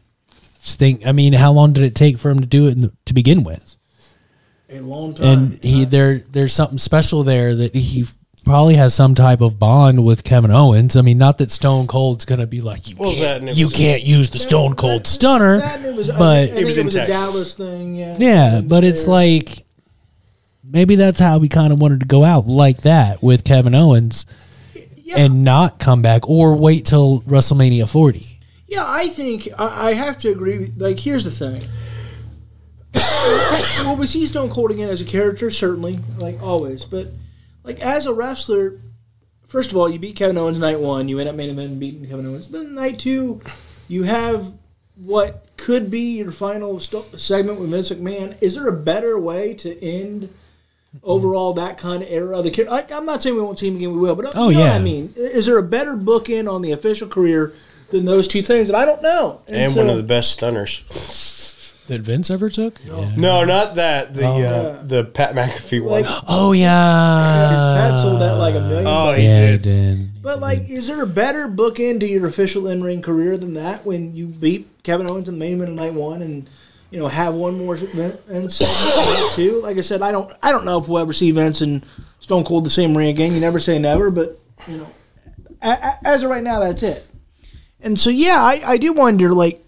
Just 0.62 0.80
think, 0.80 1.06
I 1.06 1.12
mean, 1.12 1.34
how 1.34 1.52
long 1.52 1.74
did 1.74 1.84
it 1.84 1.96
take 1.96 2.18
for 2.18 2.30
him 2.30 2.40
to 2.40 2.46
do 2.46 2.68
it 2.68 2.76
the, 2.76 2.94
to 3.06 3.14
begin 3.14 3.44
with? 3.44 3.78
A 4.74 4.82
long 4.82 5.14
time. 5.16 5.26
And 5.28 5.64
he 5.64 5.86
there, 5.86 6.20
there's 6.20 6.54
something 6.54 6.78
special 6.78 7.24
there 7.24 7.54
that 7.56 7.76
he 7.76 8.06
probably 8.46 8.76
has 8.76 8.94
some 8.94 9.16
type 9.16 9.40
of 9.42 9.58
bond 9.58 10.04
with 10.04 10.24
Kevin 10.24 10.52
Owens. 10.52 10.98
I 10.98 11.02
mean, 11.02 11.18
not 11.18 11.38
that 11.38 11.50
Stone 11.52 11.88
Cold's 11.88 12.26
going 12.26 12.42
to 12.42 12.48
be 12.48 12.60
like 12.62 12.90
you 12.90 12.96
Well, 13.00 13.12
that 13.12 13.18
can't, 13.18 13.40
and 13.42 13.50
it 13.50 13.58
you 13.58 13.70
can't 13.70 14.04
use 14.04 14.30
the 14.32 14.38
Stone 14.38 14.76
Cold 14.76 15.08
Stunner, 15.08 15.60
That 15.60 15.78
and 15.78 15.86
it 15.86 15.96
was, 15.96 16.10
I 16.10 16.18
but 16.18 16.36
think- 16.48 16.52
I 16.52 16.56
think 16.56 16.66
was 16.66 16.78
it 16.78 16.82
in 16.82 16.86
was 16.88 16.96
a 16.96 17.08
Dallas 17.08 17.54
thing. 17.56 17.96
Yeah. 17.96 18.16
Yeah, 18.20 18.62
but 18.62 18.84
it's 18.84 19.08
like 19.08 19.50
maybe 20.64 20.96
that's 20.96 21.20
how 21.20 21.38
we 21.40 21.50
kind 21.50 21.72
of 21.74 21.80
wanted 21.80 22.02
to 22.02 22.06
go 22.06 22.24
out 22.24 22.46
like 22.48 22.82
that 22.82 23.22
with 23.24 23.44
Kevin 23.44 23.76
Owens 23.76 24.26
Yeah. 25.04 25.20
and 25.20 25.44
not 25.44 25.80
come 25.80 26.02
back 26.02 26.28
or 26.28 26.56
wait 26.58 26.86
till 26.86 27.22
WrestleMania 27.22 27.90
40. 27.90 28.26
Yeah, 28.68 28.84
I 28.86 29.08
think 29.08 29.48
I, 29.60 29.90
I 29.90 29.94
have 29.94 30.18
to 30.20 30.32
agree. 30.32 30.72
Like, 30.78 31.00
here's 31.00 31.24
the 31.24 31.32
thing. 31.32 31.62
Well, 32.94 33.96
we 33.96 34.08
see 34.08 34.26
Stone 34.28 34.50
Cold 34.50 34.72
again 34.72 34.90
as 34.90 35.02
a 35.02 35.06
character, 35.06 35.50
certainly, 35.52 36.00
like 36.18 36.42
always. 36.42 36.84
But 36.84 37.08
like 37.64 37.80
as 37.82 38.06
a 38.06 38.14
wrestler, 38.14 38.80
first 39.48 39.72
of 39.72 39.78
all, 39.78 39.90
you 39.90 40.00
beat 40.00 40.16
Kevin 40.16 40.38
Owens 40.38 40.60
night 40.60 40.80
one. 40.80 41.08
You 41.08 41.20
end 41.20 41.30
up 41.30 41.36
main 41.36 41.50
event 41.50 41.80
beating 41.80 42.08
Kevin 42.08 42.26
Owens. 42.26 42.50
Then 42.50 42.76
night 42.76 43.00
two, 43.00 43.42
you 43.88 44.04
have 44.04 44.52
what 44.96 45.46
could 45.58 45.90
be 45.90 46.18
your 46.18 46.32
final 46.32 46.80
st- 46.80 47.20
segment 47.20 47.60
with 47.60 47.70
Vince 47.72 47.90
McMahon. 47.90 48.36
Is 48.42 48.56
there 48.56 48.68
a 48.68 48.74
better 48.74 49.18
way 49.20 49.54
to 49.56 49.82
end? 49.84 50.30
Overall, 51.02 51.54
that 51.56 51.80
kind 51.80 52.04
of 52.04 52.10
era. 52.12 52.38
of 52.38 52.44
The 52.44 52.52
char- 52.52 52.70
I, 52.70 52.86
I'm 52.96 53.04
not 53.08 53.24
saying 53.24 53.36
we 53.36 53.42
won't 53.42 53.58
see 53.58 53.68
him 53.68 53.78
again. 53.78 53.94
We 53.94 53.98
will, 53.98 54.14
but 54.14 54.26
uh, 54.28 54.32
Oh, 54.36 54.50
you 54.50 54.60
know 54.60 54.64
what 54.66 54.70
yeah. 54.70 54.76
I 54.76 54.80
mean, 54.80 55.12
is 55.18 55.48
there 55.48 55.58
a 55.58 55.64
better 55.64 55.96
bookend 55.96 56.48
on 56.48 56.62
the 56.62 56.72
official 56.72 57.08
career 57.08 57.52
than 57.90 58.06
those 58.06 58.28
two 58.28 58.44
things? 58.44 58.70
And 58.70 58.78
I 58.78 58.86
don't 58.86 59.02
know. 59.02 59.42
and 59.48 59.72
so- 59.72 59.80
one 59.80 59.90
of 59.90 59.98
the 59.98 60.04
best 60.04 60.32
stunners 60.34 60.84
that 61.88 62.02
Vince 62.02 62.30
ever 62.32 62.50
took. 62.50 62.80
Yeah. 62.86 63.14
No, 63.18 63.44
not 63.44 63.76
that. 63.76 64.14
The 64.14 64.28
uh, 64.28 64.84
the 64.84 65.04
Pat 65.04 65.36
McAfee 65.36 65.82
one. 65.84 66.02
Like, 66.04 66.06
Oh 66.28 66.52
yeah. 66.54 66.70
Pat 66.70 68.00
sold 68.00 68.22
that 68.22 68.34
like 68.38 68.56
a 68.56 68.62
million. 68.62 68.88
oh, 68.88 69.12
bucks. 69.12 69.22
yeah, 69.22 69.52
he 69.52 69.58
did. 69.58 69.62
did. 69.62 70.22
But 70.22 70.40
like, 70.40 70.70
is 70.70 70.88
there 70.88 71.02
a 71.04 71.08
better 71.08 71.48
bookend 71.48 72.00
to 72.02 72.08
your 72.08 72.26
official 72.28 72.68
in 72.68 72.82
ring 72.84 73.02
career 73.02 73.38
than 73.38 73.54
that? 73.56 73.86
When 73.86 74.16
you 74.16 74.28
beat 74.28 74.68
Kevin 74.84 75.10
Owens 75.10 75.28
in 75.28 75.36
the 75.36 75.40
main 75.40 75.56
event 75.56 75.72
of 75.72 75.76
night 75.76 75.94
one, 75.94 76.22
and 76.22 76.50
you 76.92 77.00
know 77.00 77.08
have 77.08 77.34
one 77.36 77.58
more 77.58 77.76
event 77.76 78.22
and 78.30 78.52
segment 78.52 78.96
night 78.96 79.32
two. 79.34 79.62
Like 79.62 79.78
I 79.78 79.82
said, 79.82 80.02
I 80.02 80.12
don't, 80.12 80.34
I 80.42 80.52
don't 80.52 80.66
know 80.66 80.80
if 80.80 80.88
we'll 80.88 81.02
ever 81.02 81.14
see 81.14 81.32
Vince 81.32 81.60
and 81.62 81.86
Stone 82.20 82.46
Cold 82.46 82.66
the 82.66 82.70
same 82.70 82.96
ring 82.98 83.10
again. 83.10 83.34
You 83.34 83.42
never 83.42 83.60
say 83.60 83.80
never, 83.80 84.10
but 84.10 84.40
you 84.68 84.78
know, 84.78 84.88
a, 85.62 85.70
a, 85.70 86.00
as 86.06 86.24
of 86.24 86.30
right 86.30 86.44
now, 86.44 86.60
that's 86.60 86.84
it. 86.84 87.06
And 87.82 88.00
so, 88.00 88.10
yeah, 88.10 88.38
I, 88.38 88.62
I 88.66 88.78
do 88.78 88.94
wonder, 88.94 89.34
like, 89.34 89.62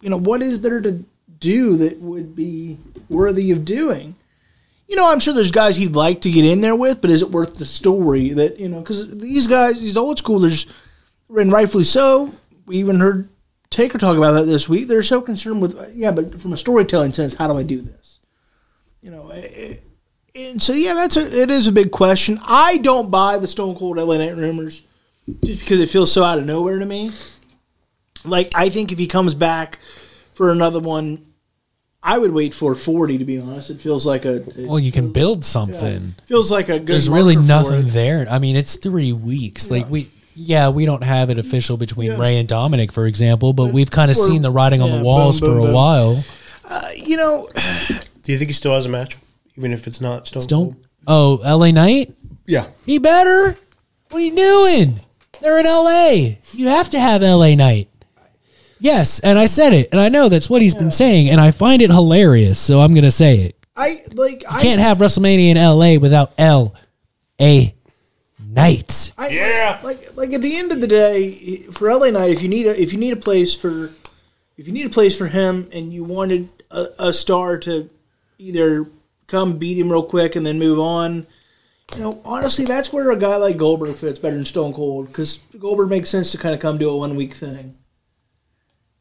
you 0.00 0.08
know, 0.08 0.16
what 0.16 0.40
is 0.40 0.62
there 0.62 0.80
to 0.80 1.04
do 1.40 1.76
that 1.76 1.98
would 1.98 2.36
be 2.36 2.78
worthy 3.08 3.50
of 3.50 3.64
doing? 3.64 4.14
You 4.86 4.96
know, 4.96 5.10
I'm 5.10 5.20
sure 5.20 5.34
there's 5.34 5.52
guys 5.52 5.76
he'd 5.76 5.94
like 5.94 6.22
to 6.22 6.30
get 6.30 6.44
in 6.44 6.60
there 6.60 6.74
with, 6.74 7.00
but 7.00 7.10
is 7.10 7.22
it 7.22 7.30
worth 7.30 7.56
the 7.56 7.64
story 7.64 8.30
that 8.30 8.58
you 8.58 8.68
know? 8.68 8.80
Because 8.80 9.18
these 9.18 9.46
guys, 9.46 9.80
these 9.80 9.96
old 9.96 10.18
schoolers, 10.18 10.68
and 11.28 11.52
rightfully 11.52 11.84
so. 11.84 12.34
We 12.66 12.76
even 12.76 13.00
heard 13.00 13.28
Taker 13.70 13.98
talk 13.98 14.16
about 14.16 14.32
that 14.32 14.44
this 14.44 14.68
week. 14.68 14.88
They're 14.88 15.02
so 15.02 15.20
concerned 15.20 15.62
with 15.62 15.92
yeah, 15.94 16.10
but 16.10 16.40
from 16.40 16.52
a 16.52 16.56
storytelling 16.56 17.12
sense, 17.12 17.34
how 17.34 17.46
do 17.46 17.56
I 17.56 17.62
do 17.62 17.80
this? 17.80 18.18
You 19.00 19.12
know, 19.12 19.30
eh, 19.30 19.48
eh, 19.54 19.74
and 20.34 20.60
so 20.60 20.72
yeah, 20.72 20.94
that's 20.94 21.16
a 21.16 21.20
it 21.20 21.50
is 21.50 21.66
a 21.66 21.72
big 21.72 21.90
question. 21.92 22.40
I 22.42 22.78
don't 22.78 23.10
buy 23.10 23.38
the 23.38 23.48
Stone 23.48 23.76
Cold 23.76 23.96
LA 23.96 24.18
Knight 24.18 24.36
rumors 24.36 24.82
just 25.44 25.60
because 25.60 25.80
it 25.80 25.88
feels 25.88 26.12
so 26.12 26.24
out 26.24 26.38
of 26.38 26.46
nowhere 26.46 26.78
to 26.78 26.86
me. 26.86 27.12
Like 28.24 28.50
I 28.54 28.68
think 28.68 28.90
if 28.90 28.98
he 28.98 29.06
comes 29.06 29.34
back 29.34 29.78
for 30.34 30.50
another 30.50 30.80
one, 30.80 31.24
I 32.02 32.18
would 32.18 32.32
wait 32.32 32.54
for 32.54 32.74
forty. 32.74 33.18
To 33.18 33.24
be 33.24 33.38
honest, 33.38 33.70
it 33.70 33.80
feels 33.80 34.06
like 34.06 34.24
a 34.24 34.42
Well, 34.58 34.78
you 34.78 34.92
can 34.92 35.12
build 35.12 35.44
something. 35.44 36.14
feels 36.26 36.50
like 36.50 36.68
a 36.68 36.78
good. 36.78 36.86
There's 36.86 37.08
really 37.10 37.36
marker 37.36 37.46
for 37.46 37.48
nothing 37.72 37.88
it. 37.88 37.90
there. 37.92 38.26
I 38.30 38.38
mean, 38.38 38.56
it's 38.56 38.76
three 38.76 39.12
weeks. 39.12 39.70
Like 39.70 39.88
we, 39.90 40.08
yeah, 40.34 40.70
we 40.70 40.86
don't 40.86 41.04
have 41.04 41.28
it 41.30 41.38
official 41.38 41.76
between 41.76 42.18
Rey 42.18 42.38
and 42.38 42.48
Dominik, 42.48 42.90
for 42.92 43.06
example, 43.06 43.52
but 43.52 43.66
we've 43.72 43.90
kind 43.90 44.10
of 44.10 44.16
seen 44.16 44.40
the 44.42 44.50
writing 44.50 44.80
on 44.80 44.90
the 44.98 45.04
walls 45.04 45.40
boom, 45.40 45.50
boom, 45.50 45.56
for 45.56 45.60
a 45.60 45.64
boom. 45.66 45.74
while. 45.74 46.24
Uh, 46.68 46.88
you 46.94 47.16
know, 47.16 47.48
Do 48.22 48.32
you 48.32 48.38
think 48.38 48.48
he 48.48 48.54
still 48.54 48.74
has 48.74 48.86
a 48.86 48.88
match, 48.88 49.16
even 49.56 49.72
if 49.72 49.86
it's 49.86 50.00
not 50.00 50.26
Stone 50.28 50.46
Don't. 50.46 50.72
Cold? 50.72 50.86
Oh, 51.06 51.40
L.A. 51.44 51.72
Knight. 51.72 52.12
Yeah. 52.46 52.68
He 52.86 52.98
better. 52.98 53.56
What 54.10 54.18
are 54.22 54.24
you 54.24 54.34
doing? 54.36 55.00
They're 55.42 55.58
in 55.58 55.66
L.A. 55.66 56.38
You 56.52 56.68
have 56.68 56.88
to 56.90 57.00
have 57.00 57.22
L.A. 57.22 57.56
Knight. 57.56 57.88
Yes, 58.80 59.20
and 59.20 59.38
I 59.38 59.46
said 59.46 59.74
it, 59.74 59.90
and 59.92 60.00
I 60.00 60.08
know 60.08 60.28
that's 60.28 60.48
what 60.48 60.62
he's 60.62 60.74
been 60.74 60.90
saying, 60.90 61.28
and 61.28 61.38
I 61.38 61.50
find 61.50 61.82
it 61.82 61.90
hilarious, 61.90 62.58
so 62.58 62.80
I'm 62.80 62.94
gonna 62.94 63.10
say 63.10 63.36
it. 63.36 63.56
I 63.76 64.02
like. 64.12 64.42
I 64.48 64.60
Can't 64.62 64.80
have 64.80 64.98
WrestleMania 64.98 65.50
in 65.50 65.56
L.A. 65.56 65.98
without 65.98 66.32
L.A. 66.38 67.74
Knight. 68.38 69.12
I, 69.18 69.28
Yeah. 69.28 69.80
Like, 69.82 70.16
like 70.16 70.32
at 70.32 70.40
the 70.40 70.56
end 70.56 70.72
of 70.72 70.80
the 70.80 70.86
day, 70.86 71.58
for 71.70 71.92
LA 71.92 72.10
Knight, 72.10 72.30
if 72.30 72.42
you 72.42 72.48
need 72.48 72.66
a 72.66 72.80
if 72.80 72.92
you 72.92 72.98
need 72.98 73.12
a 73.12 73.16
place 73.16 73.54
for 73.54 73.90
if 74.56 74.66
you 74.66 74.72
need 74.72 74.86
a 74.86 74.90
place 74.90 75.16
for 75.16 75.26
him, 75.26 75.68
and 75.72 75.92
you 75.92 76.02
wanted 76.02 76.48
a, 76.70 76.86
a 76.98 77.12
star 77.12 77.58
to 77.58 77.88
either 78.38 78.86
come 79.26 79.58
beat 79.58 79.78
him 79.78 79.92
real 79.92 80.02
quick 80.02 80.36
and 80.36 80.44
then 80.44 80.58
move 80.58 80.78
on, 80.78 81.26
you 81.94 82.00
know, 82.00 82.20
honestly, 82.24 82.64
that's 82.64 82.92
where 82.92 83.10
a 83.10 83.16
guy 83.16 83.36
like 83.36 83.56
Goldberg 83.56 83.96
fits 83.96 84.18
better 84.18 84.36
than 84.36 84.44
Stone 84.44 84.72
Cold 84.72 85.08
because 85.08 85.38
Goldberg 85.58 85.90
makes 85.90 86.10
sense 86.10 86.32
to 86.32 86.38
kind 86.38 86.54
of 86.54 86.60
come 86.60 86.78
do 86.78 86.88
a 86.88 86.96
one 86.96 87.16
week 87.16 87.34
thing. 87.34 87.76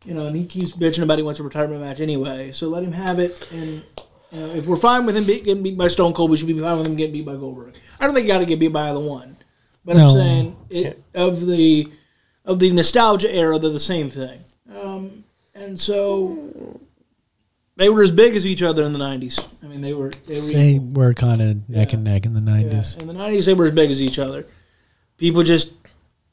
You 0.05 0.13
know, 0.13 0.27
and 0.27 0.35
he 0.35 0.45
keeps 0.45 0.71
bitching 0.71 1.03
about 1.03 1.17
he 1.17 1.23
wants 1.23 1.39
a 1.39 1.43
retirement 1.43 1.81
match 1.81 1.99
anyway, 1.99 2.51
so 2.53 2.69
let 2.69 2.83
him 2.83 2.93
have 2.93 3.19
it. 3.19 3.47
And 3.51 3.83
you 4.31 4.39
know, 4.39 4.47
if 4.51 4.65
we're 4.65 4.77
fine 4.77 5.05
with 5.05 5.17
him 5.17 5.25
be- 5.25 5.41
getting 5.41 5.61
beat 5.63 5.77
by 5.77 5.87
Stone 5.89 6.13
Cold, 6.13 6.31
we 6.31 6.37
should 6.37 6.47
be 6.47 6.57
fine 6.57 6.77
with 6.77 6.87
him 6.87 6.95
getting 6.95 7.13
beat 7.13 7.25
by 7.25 7.35
Goldberg. 7.35 7.73
I 7.99 8.05
don't 8.05 8.15
think 8.15 8.25
you 8.25 8.31
got 8.33 8.39
to 8.39 8.45
get 8.45 8.59
beat 8.59 8.71
by 8.71 8.89
either 8.89 8.99
one. 8.99 9.35
But 9.83 9.97
No. 9.97 10.09
I'm 10.09 10.15
saying 10.15 10.55
it 10.69 11.03
of 11.13 11.45
the 11.45 11.87
of 12.45 12.59
the 12.59 12.71
nostalgia 12.71 13.33
era, 13.33 13.59
they're 13.59 13.71
the 13.71 13.79
same 13.79 14.09
thing. 14.09 14.39
Um, 14.73 15.23
and 15.53 15.77
so 15.79 16.79
they 17.75 17.89
were 17.89 18.01
as 18.03 18.11
big 18.11 18.35
as 18.35 18.47
each 18.47 18.61
other 18.63 18.83
in 18.83 18.93
the 18.93 18.99
'90s. 18.99 19.45
I 19.63 19.67
mean, 19.67 19.81
they 19.81 19.93
were 19.93 20.11
they 20.27 20.39
were 20.39 20.47
They 20.47 20.79
were 20.79 21.13
kind 21.13 21.41
of 21.41 21.67
neck 21.69 21.91
and 21.93 22.03
neck 22.05 22.25
in 22.25 22.33
the 22.33 22.39
Yeah. 22.41 22.63
90s. 22.63 23.01
In 23.01 23.07
the 23.07 23.13
'90s, 23.13 23.45
they 23.45 23.53
were 23.53 23.65
as 23.65 23.71
big 23.71 23.89
as 23.91 24.01
each 24.01 24.17
other. 24.19 24.45
People 25.17 25.43
just 25.43 25.78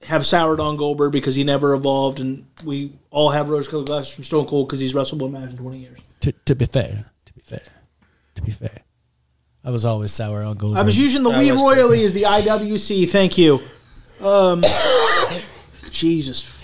have 0.06 0.26
soured 0.26 0.60
on 0.60 0.76
Goldberg 0.76 1.12
because 1.12 1.34
he 1.34 1.44
never 1.44 1.74
evolved, 1.74 2.20
and 2.20 2.46
we 2.64 2.92
all 3.10 3.30
have 3.30 3.48
rose-colored 3.48 3.86
glasses 3.86 4.14
from 4.14 4.24
Stone 4.24 4.46
Cold 4.46 4.68
because 4.68 4.80
he's 4.80 4.94
wrestled 4.94 5.20
one 5.20 5.32
match 5.32 5.50
in 5.50 5.56
20 5.56 5.78
years. 5.78 5.98
To, 6.20 6.32
to 6.32 6.54
be 6.54 6.66
fair, 6.66 7.10
to 7.24 7.32
be 7.34 7.40
fair, 7.40 7.62
to 8.36 8.42
be 8.42 8.50
fair. 8.50 8.82
I 9.64 9.70
was 9.70 9.84
always 9.84 10.12
sour 10.12 10.42
on 10.44 10.56
Goldberg. 10.56 10.78
I 10.80 10.84
was 10.84 10.96
using 10.96 11.24
the 11.24 11.30
I 11.30 11.40
we 11.40 11.50
royally 11.50 12.04
as 12.04 12.14
the 12.14 12.22
IWC. 12.22 13.08
Thank 13.10 13.36
you. 13.36 13.60
Um, 14.20 14.62
Jesus. 15.90 16.54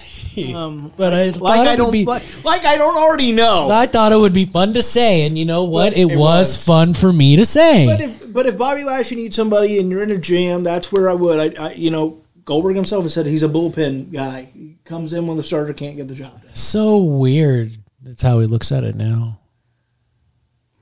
Um, 0.54 0.90
but 0.96 1.12
I 1.12 1.28
like 1.28 1.68
I 1.68 1.76
don't 1.76 1.92
be. 1.92 2.06
like, 2.06 2.22
like 2.42 2.64
I 2.64 2.78
don't 2.78 2.96
already 2.96 3.32
know. 3.32 3.68
I 3.70 3.84
thought 3.84 4.12
it 4.12 4.16
would 4.16 4.32
be 4.32 4.46
fun 4.46 4.72
to 4.72 4.80
say, 4.80 5.26
and 5.26 5.36
you 5.36 5.44
know 5.44 5.64
what? 5.64 5.92
It, 5.92 6.10
It 6.10 6.16
was, 6.16 6.16
was. 6.16 6.64
fun 6.64 6.94
for 6.94 7.12
me 7.12 7.36
to 7.36 7.44
say. 7.44 7.84
But 7.84 8.00
if 8.00 8.32
but 8.32 8.46
if 8.46 8.56
Bobby 8.56 8.82
Lashley 8.82 9.18
needs 9.18 9.36
somebody 9.36 9.78
and 9.78 9.90
you're 9.90 10.02
in 10.02 10.10
a 10.10 10.16
jam, 10.16 10.62
that's 10.62 10.90
where 10.90 11.10
I 11.10 11.12
would. 11.12 11.58
I, 11.58 11.66
I 11.66 11.72
you 11.74 11.90
know 11.90 12.21
Goldberg 12.44 12.76
himself 12.76 13.04
has 13.04 13.14
said 13.14 13.26
he's 13.26 13.42
a 13.42 13.48
bullpen 13.48 14.12
guy. 14.12 14.48
He 14.52 14.76
comes 14.84 15.12
in 15.12 15.26
when 15.26 15.36
the 15.36 15.42
starter 15.42 15.72
can't 15.72 15.96
get 15.96 16.08
the 16.08 16.14
job 16.14 16.42
done. 16.42 16.54
so 16.54 16.98
weird. 16.98 17.76
That's 18.02 18.22
how 18.22 18.40
he 18.40 18.46
looks 18.46 18.72
at 18.72 18.82
it 18.84 18.96
now. 18.96 19.38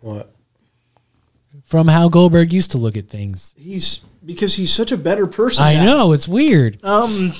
What? 0.00 0.32
From 1.64 1.86
how 1.88 2.08
Goldberg 2.08 2.52
used 2.52 2.70
to 2.72 2.78
look 2.78 2.96
at 2.96 3.08
things. 3.08 3.54
He's 3.58 3.98
because 4.24 4.54
he's 4.54 4.72
such 4.72 4.90
a 4.92 4.96
better 4.96 5.26
person. 5.26 5.62
I 5.62 5.74
now. 5.74 5.84
know 5.84 6.12
it's 6.12 6.26
weird. 6.26 6.82
Um. 6.82 7.32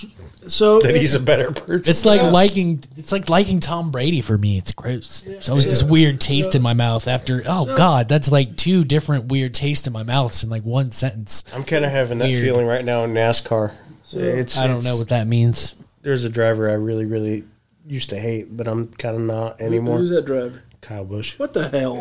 So 0.47 0.81
That 0.83 0.95
he's 0.97 1.15
a 1.15 1.21
better 1.21 1.51
person. 1.51 1.91
It's 1.91 2.05
like 2.05 2.23
liking 2.23 2.85
it's 2.97 3.13
like 3.13 3.29
liking 3.29 3.61
Tom 3.61 3.91
Brady 3.91 4.21
for 4.21 4.37
me. 4.39 4.59
It's 4.59 4.73
gross. 4.73 5.27
It's 5.27 5.49
always 5.49 5.65
this 5.65 5.83
weird 5.83 6.21
taste 6.21 6.55
in 6.55 6.63
my 6.63 6.75
mouth 6.75 7.09
after 7.09 7.43
oh 7.47 7.75
god, 7.77 8.09
that's 8.09 8.31
like 8.31 8.57
two 8.57 8.85
different 8.85 9.27
weird 9.33 9.55
tastes 9.55 9.87
in 9.87 9.93
my 9.93 10.03
mouth 10.03 10.43
in 10.45 10.51
like 10.51 10.63
one 10.63 10.91
sentence. 10.93 11.43
I'm 11.55 11.65
kind 11.65 11.85
of 11.85 11.91
having 11.91 12.19
that 12.19 12.29
Weird. 12.29 12.45
feeling 12.45 12.67
right 12.67 12.85
now 12.85 13.05
in 13.05 13.13
NASCAR. 13.15 13.73
It's, 14.15 14.59
I 14.59 14.67
don't 14.67 14.79
it's- 14.79 14.85
know 14.85 14.97
what 14.99 15.09
that 15.09 15.27
means. 15.27 15.75
There's 16.03 16.25
a 16.25 16.31
driver 16.31 16.69
I 16.71 16.75
really, 16.75 17.05
really 17.05 17.45
used 17.87 18.09
to 18.11 18.19
hate, 18.19 18.57
but 18.57 18.67
I'm 18.67 18.89
kind 18.89 19.17
of 19.17 19.23
not 19.23 19.61
anymore. 19.61 19.99
who's 19.99 20.11
that 20.11 20.25
driver? 20.25 20.63
Kyle 20.81 21.05
Busch. 21.05 21.39
What 21.39 21.53
the 21.53 21.69
hell? 21.69 22.01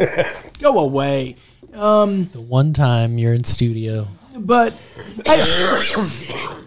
Go 0.60 0.80
away. 0.80 1.36
Um, 1.74 2.26
the 2.28 2.40
one 2.42 2.72
time 2.74 3.18
you're 3.18 3.34
in 3.34 3.44
studio. 3.44 4.08
But 4.38 4.74
I, 5.28 5.94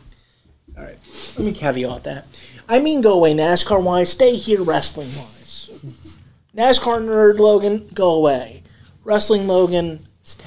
all 0.76 0.84
right, 0.84 0.98
let 1.36 1.44
me 1.44 1.52
caveat 1.52 2.04
that. 2.04 2.26
I 2.68 2.80
mean, 2.80 3.00
go 3.00 3.14
away 3.14 3.34
NASCAR 3.34 3.82
wise. 3.82 4.12
Stay 4.12 4.36
here 4.36 4.62
wrestling 4.62 5.08
wise. 5.08 6.18
NASCAR 6.54 7.00
nerd 7.02 7.38
Logan, 7.38 7.88
go 7.94 8.10
away. 8.12 8.62
Wrestling 9.04 9.46
Logan, 9.48 10.06
stay. 10.22 10.44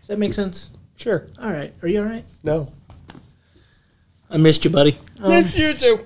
Does 0.00 0.08
that 0.08 0.18
make 0.18 0.34
sense? 0.34 0.70
Sure. 0.96 1.26
All 1.42 1.50
right. 1.50 1.72
Are 1.82 1.88
you 1.88 2.00
all 2.00 2.06
right? 2.08 2.24
No. 2.44 2.72
I 4.30 4.36
missed 4.36 4.64
you, 4.64 4.70
buddy. 4.70 4.96
Um, 5.22 5.30
Miss 5.30 5.56
you 5.56 5.74
too. 5.74 6.00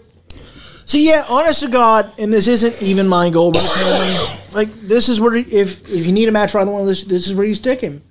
So 0.87 0.99
yeah, 0.99 1.25
honest 1.29 1.61
to 1.61 1.69
God, 1.69 2.13
and 2.19 2.33
this 2.33 2.47
isn't 2.47 2.83
even 2.83 3.09
my 3.09 3.31
Goldberg 3.31 3.63
family. 3.63 4.39
Like 4.53 4.73
this 4.83 5.09
is 5.09 5.21
where 5.21 5.35
if 5.35 5.89
if 5.89 6.07
you 6.07 6.13
need 6.13 6.29
a 6.29 6.33
match 6.33 6.51
for 6.53 6.59
either 6.61 6.71
one 6.71 6.83
of 6.83 6.87
this, 6.89 7.05
this 7.05 7.27
is 7.27 7.35
where 7.35 7.47
you 7.47 7.55
stick 7.55 7.81
him. 7.81 8.03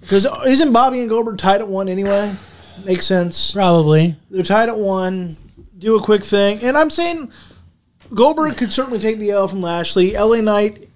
Because 0.00 0.26
isn't 0.46 0.72
Bobby 0.72 1.00
and 1.00 1.08
Goldberg 1.08 1.38
tied 1.38 1.60
at 1.60 1.68
one 1.68 1.88
anyway? 1.88 2.32
Makes 2.84 3.06
sense. 3.06 3.50
Probably. 3.52 4.14
They're 4.30 4.42
tied 4.44 4.68
at 4.68 4.78
one. 4.78 5.36
Do 5.78 5.96
a 5.96 6.02
quick 6.02 6.22
thing, 6.24 6.60
and 6.62 6.76
I'm 6.76 6.90
saying 6.90 7.30
Goldberg 8.14 8.56
could 8.56 8.72
certainly 8.72 8.98
take 8.98 9.18
the 9.18 9.30
L 9.32 9.48
from 9.48 9.60
Lashley. 9.62 10.14
LA 10.16 10.40
Knight. 10.40 10.88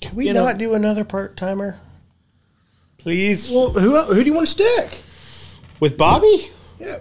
Can 0.00 0.16
we 0.16 0.26
You 0.26 0.32
know- 0.34 0.44
not 0.44 0.58
do 0.58 0.74
another 0.74 1.04
part 1.04 1.36
timer? 1.36 1.80
Please. 2.98 3.50
Well, 3.50 3.70
who 3.70 4.00
who 4.02 4.22
do 4.22 4.28
you 4.28 4.34
want 4.34 4.46
to 4.46 4.50
stick? 4.52 4.98
With 5.80 5.96
Bobby? 5.96 6.50
Yeah, 6.80 6.98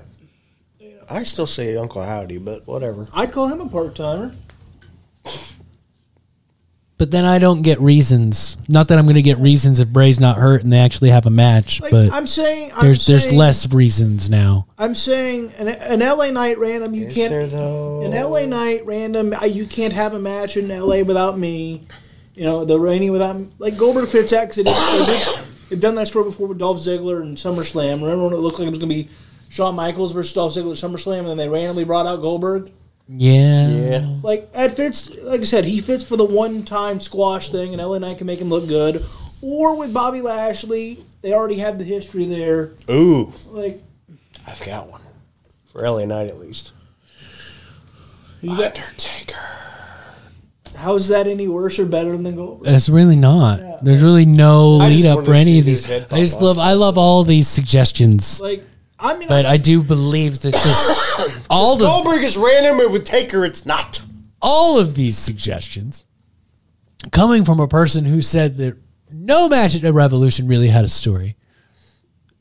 I 1.10 1.24
still 1.24 1.48
say 1.48 1.76
Uncle 1.78 2.04
Howdy, 2.04 2.38
but 2.40 2.66
whatever. 2.68 3.08
I'd 3.14 3.32
call 3.32 3.48
him 3.48 3.62
a 3.62 3.68
part 3.70 3.96
timer. 3.96 4.34
But 6.98 7.12
then 7.12 7.26
I 7.26 7.40
don't 7.40 7.62
get 7.62 7.80
reasons. 7.82 8.56
Not 8.70 8.88
that 8.88 8.98
I'm 8.98 9.04
going 9.06 9.16
to 9.16 9.22
get 9.22 9.38
reasons 9.38 9.82
if 9.82 9.90
Bray's 9.90 10.20
not 10.20 10.38
hurt 10.38 10.64
and 10.64 10.72
they 10.72 10.80
actually 10.80 11.10
have 11.10 11.26
a 11.26 11.30
match, 11.30 11.82
Like 11.82 11.92
but 11.92 12.14
I'm 12.14 12.26
saying, 12.26 12.72
I'm 12.74 12.86
there's 12.86 13.06
there's 13.06 13.34
less 13.34 13.72
reasons 13.74 14.30
now. 14.30 14.68
I'm 14.78 14.96
saying 14.96 15.52
an, 15.58 15.68
an 15.68 16.00
LA 16.00 16.32
Knight 16.32 16.58
random. 16.58 16.94
You 16.94 17.08
Is 17.08 17.16
can't. 17.16 17.32
there 17.32 17.48
though? 17.48 18.02
An 18.02 18.12
LA 18.12 18.46
Knight 18.46 18.86
random, 18.86 19.34
you 19.46 19.66
can't 19.66 19.92
have 19.92 20.14
a 20.14 20.20
match 20.20 20.56
in 20.56 20.70
LA 20.70 21.02
without 21.04 21.38
me. 21.38 21.86
You 22.34 22.46
know, 22.46 22.64
the 22.64 22.80
rainy 22.80 23.10
without 23.10 23.36
me. 23.36 23.50
Like 23.60 23.78
Goldberg 23.78 24.08
fits 24.08 24.32
that 24.32 24.50
because 24.50 24.56
they 24.56 24.64
they 24.64 25.06
did, 25.06 25.40
they've 25.70 25.80
done 25.82 25.96
that 25.96 26.08
story 26.08 26.26
before 26.26 26.48
with 26.48 26.60
Dolph 26.60 26.78
Ziggler 26.78 27.22
and 27.22 27.36
SummerSlam. 27.36 28.02
Remember 28.02 28.24
when 28.24 28.34
it 28.34 28.38
looked 28.38 28.58
like 28.60 28.68
it 28.68 28.72
was 28.72 28.80
going 28.80 28.90
to 28.90 28.96
be 28.96 29.10
Shawn 29.56 29.74
Michaels 29.76 30.12
versus 30.12 30.34
Dolph 30.34 30.54
Ziggler 30.54 30.72
at 30.74 30.78
SummerSlam 30.92 31.20
and 31.20 31.28
then 31.28 31.38
they 31.38 31.48
randomly 31.48 31.86
brought 31.86 32.06
out 32.06 32.20
Goldberg? 32.20 32.70
Yeah. 33.08 33.70
Yeah. 33.70 34.20
Like 34.22 34.52
that 34.52 34.76
fits. 34.76 35.10
Like 35.24 35.40
I 35.40 35.44
said, 35.46 35.64
he 35.64 35.80
fits 35.80 36.04
for 36.04 36.18
the 36.18 36.26
one-time 36.26 37.00
squash 37.00 37.50
thing, 37.52 37.72
and 37.74 37.82
LA 37.82 38.00
Knight 38.00 38.18
can 38.18 38.28
make 38.28 38.40
him 38.42 38.50
look 38.50 38.68
good. 38.68 39.06
Or 39.42 39.78
with 39.78 39.94
Bobby 39.94 40.22
Lashley, 40.22 41.00
they 41.22 41.32
already 41.34 41.60
have 41.60 41.78
the 41.78 41.86
history 41.86 42.26
there. 42.26 42.72
Ooh, 42.90 43.32
Like 43.48 43.82
I've 44.46 44.62
got 44.66 44.90
one 44.90 45.02
for 45.68 45.88
LA 45.90 46.04
Knight 46.06 46.28
at 46.28 46.38
least. 46.40 46.74
you 48.42 48.50
got, 48.58 48.76
Undertaker. 48.76 49.38
how 50.76 50.96
is 50.96 51.08
that 51.08 51.28
any 51.28 51.48
worse 51.48 51.80
or 51.80 51.86
better 51.86 52.18
than 52.18 52.36
Goldberg? 52.36 52.68
It's 52.74 52.90
really 52.90 53.16
not. 53.16 53.60
There's 53.84 54.04
really 54.04 54.26
no 54.26 54.80
I 54.80 54.90
just 54.92 55.04
lead 55.04 55.10
up 55.12 55.16
wanted 55.18 55.26
for 55.28 55.34
any 55.34 55.46
see 55.46 55.60
of 55.60 55.66
his 55.66 55.82
these. 55.82 55.88
head 55.88 56.08
I 56.12 56.20
just 56.20 56.34
pop 56.36 56.44
love. 56.44 56.60
I 56.60 56.74
love 56.74 56.98
all 56.98 57.24
these 57.24 57.48
suggestions, 57.48 58.42
Like 58.42 58.64
I 59.00 59.18
mean, 59.18 59.28
but 59.28 59.46
I 59.46 59.58
do 59.58 59.84
believe 59.84 60.42
that 60.42 60.54
this, 60.54 61.46
all 61.50 61.76
the 61.76 61.86
Goldberg 61.86 62.24
is 62.24 62.38
random, 62.38 62.80
and 62.80 62.92
with 62.92 63.04
Taker, 63.06 63.44
it's 63.46 63.66
not. 63.66 64.02
all 64.42 64.80
of 64.80 64.96
these 64.96 65.18
suggestions 65.18 66.06
coming 67.12 67.44
from 67.44 67.60
a 67.60 67.68
person 67.68 68.06
who 68.06 68.22
said 68.22 68.58
that 68.58 68.78
no 69.12 69.48
match 69.50 69.82
at 69.82 69.94
Revolution 69.94 70.48
really 70.48 70.68
had 70.70 70.86
a 70.86 70.88
story. 70.90 71.36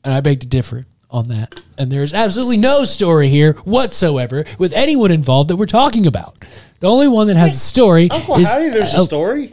And 0.03 0.13
I 0.13 0.21
beg 0.21 0.39
to 0.41 0.47
differ 0.47 0.85
on 1.09 1.27
that. 1.29 1.61
And 1.77 1.91
there's 1.91 2.13
absolutely 2.13 2.57
no 2.57 2.83
story 2.85 3.27
here 3.27 3.53
whatsoever 3.63 4.45
with 4.57 4.73
anyone 4.73 5.11
involved 5.11 5.49
that 5.49 5.55
we're 5.55 5.65
talking 5.65 6.05
about. 6.07 6.39
The 6.79 6.87
only 6.89 7.07
one 7.07 7.27
that 7.27 7.37
has 7.37 7.55
a 7.55 7.59
story 7.59 8.09
Uncle 8.09 8.37
is 8.37 8.47
Howdy, 8.51 8.69
there's 8.69 8.93
a 8.93 9.05
story. 9.05 9.51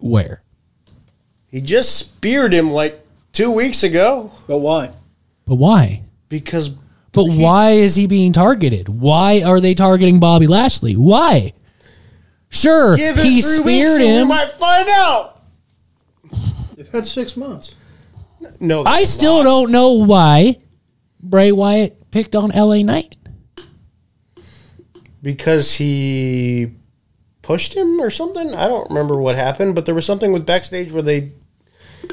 where 0.00 0.42
He 1.48 1.60
just 1.60 1.96
speared 1.96 2.52
him 2.52 2.70
like 2.70 3.00
two 3.32 3.50
weeks 3.50 3.82
ago 3.82 4.30
but 4.46 4.58
why? 4.58 4.90
But 5.46 5.54
why? 5.56 6.02
because 6.28 6.70
But 7.12 7.24
why 7.30 7.70
is 7.70 7.96
he 7.96 8.06
being 8.06 8.32
targeted? 8.34 8.88
Why 8.88 9.42
are 9.42 9.60
they 9.60 9.72
targeting 9.74 10.20
Bobby 10.20 10.46
Lashley? 10.46 10.94
Why? 10.94 11.52
Sure, 12.50 12.96
give 12.96 13.16
him 13.16 13.24
he 13.24 13.40
three 13.42 13.50
weeks 13.60 13.60
speared 13.92 14.00
and 14.02 14.10
we 14.10 14.16
him. 14.22 14.28
might 14.28 14.52
find 14.52 14.88
out. 14.90 15.42
They've 16.76 16.88
had 16.88 17.06
six 17.06 17.36
months. 17.36 17.74
No, 18.60 18.82
I 18.84 18.98
that's 19.00 19.10
still 19.10 19.38
not. 19.38 19.44
don't 19.44 19.72
know 19.72 19.92
why 20.04 20.56
Bray 21.20 21.52
Wyatt 21.52 22.10
picked 22.10 22.36
on 22.36 22.50
LA 22.50 22.82
Knight. 22.82 23.16
because 25.22 25.74
he 25.74 26.72
pushed 27.42 27.74
him 27.74 28.00
or 28.00 28.10
something. 28.10 28.54
I 28.54 28.68
don't 28.68 28.88
remember 28.88 29.16
what 29.18 29.34
happened, 29.36 29.74
but 29.74 29.86
there 29.86 29.94
was 29.94 30.06
something 30.06 30.32
with 30.32 30.46
backstage 30.46 30.92
where 30.92 31.02
they 31.02 31.32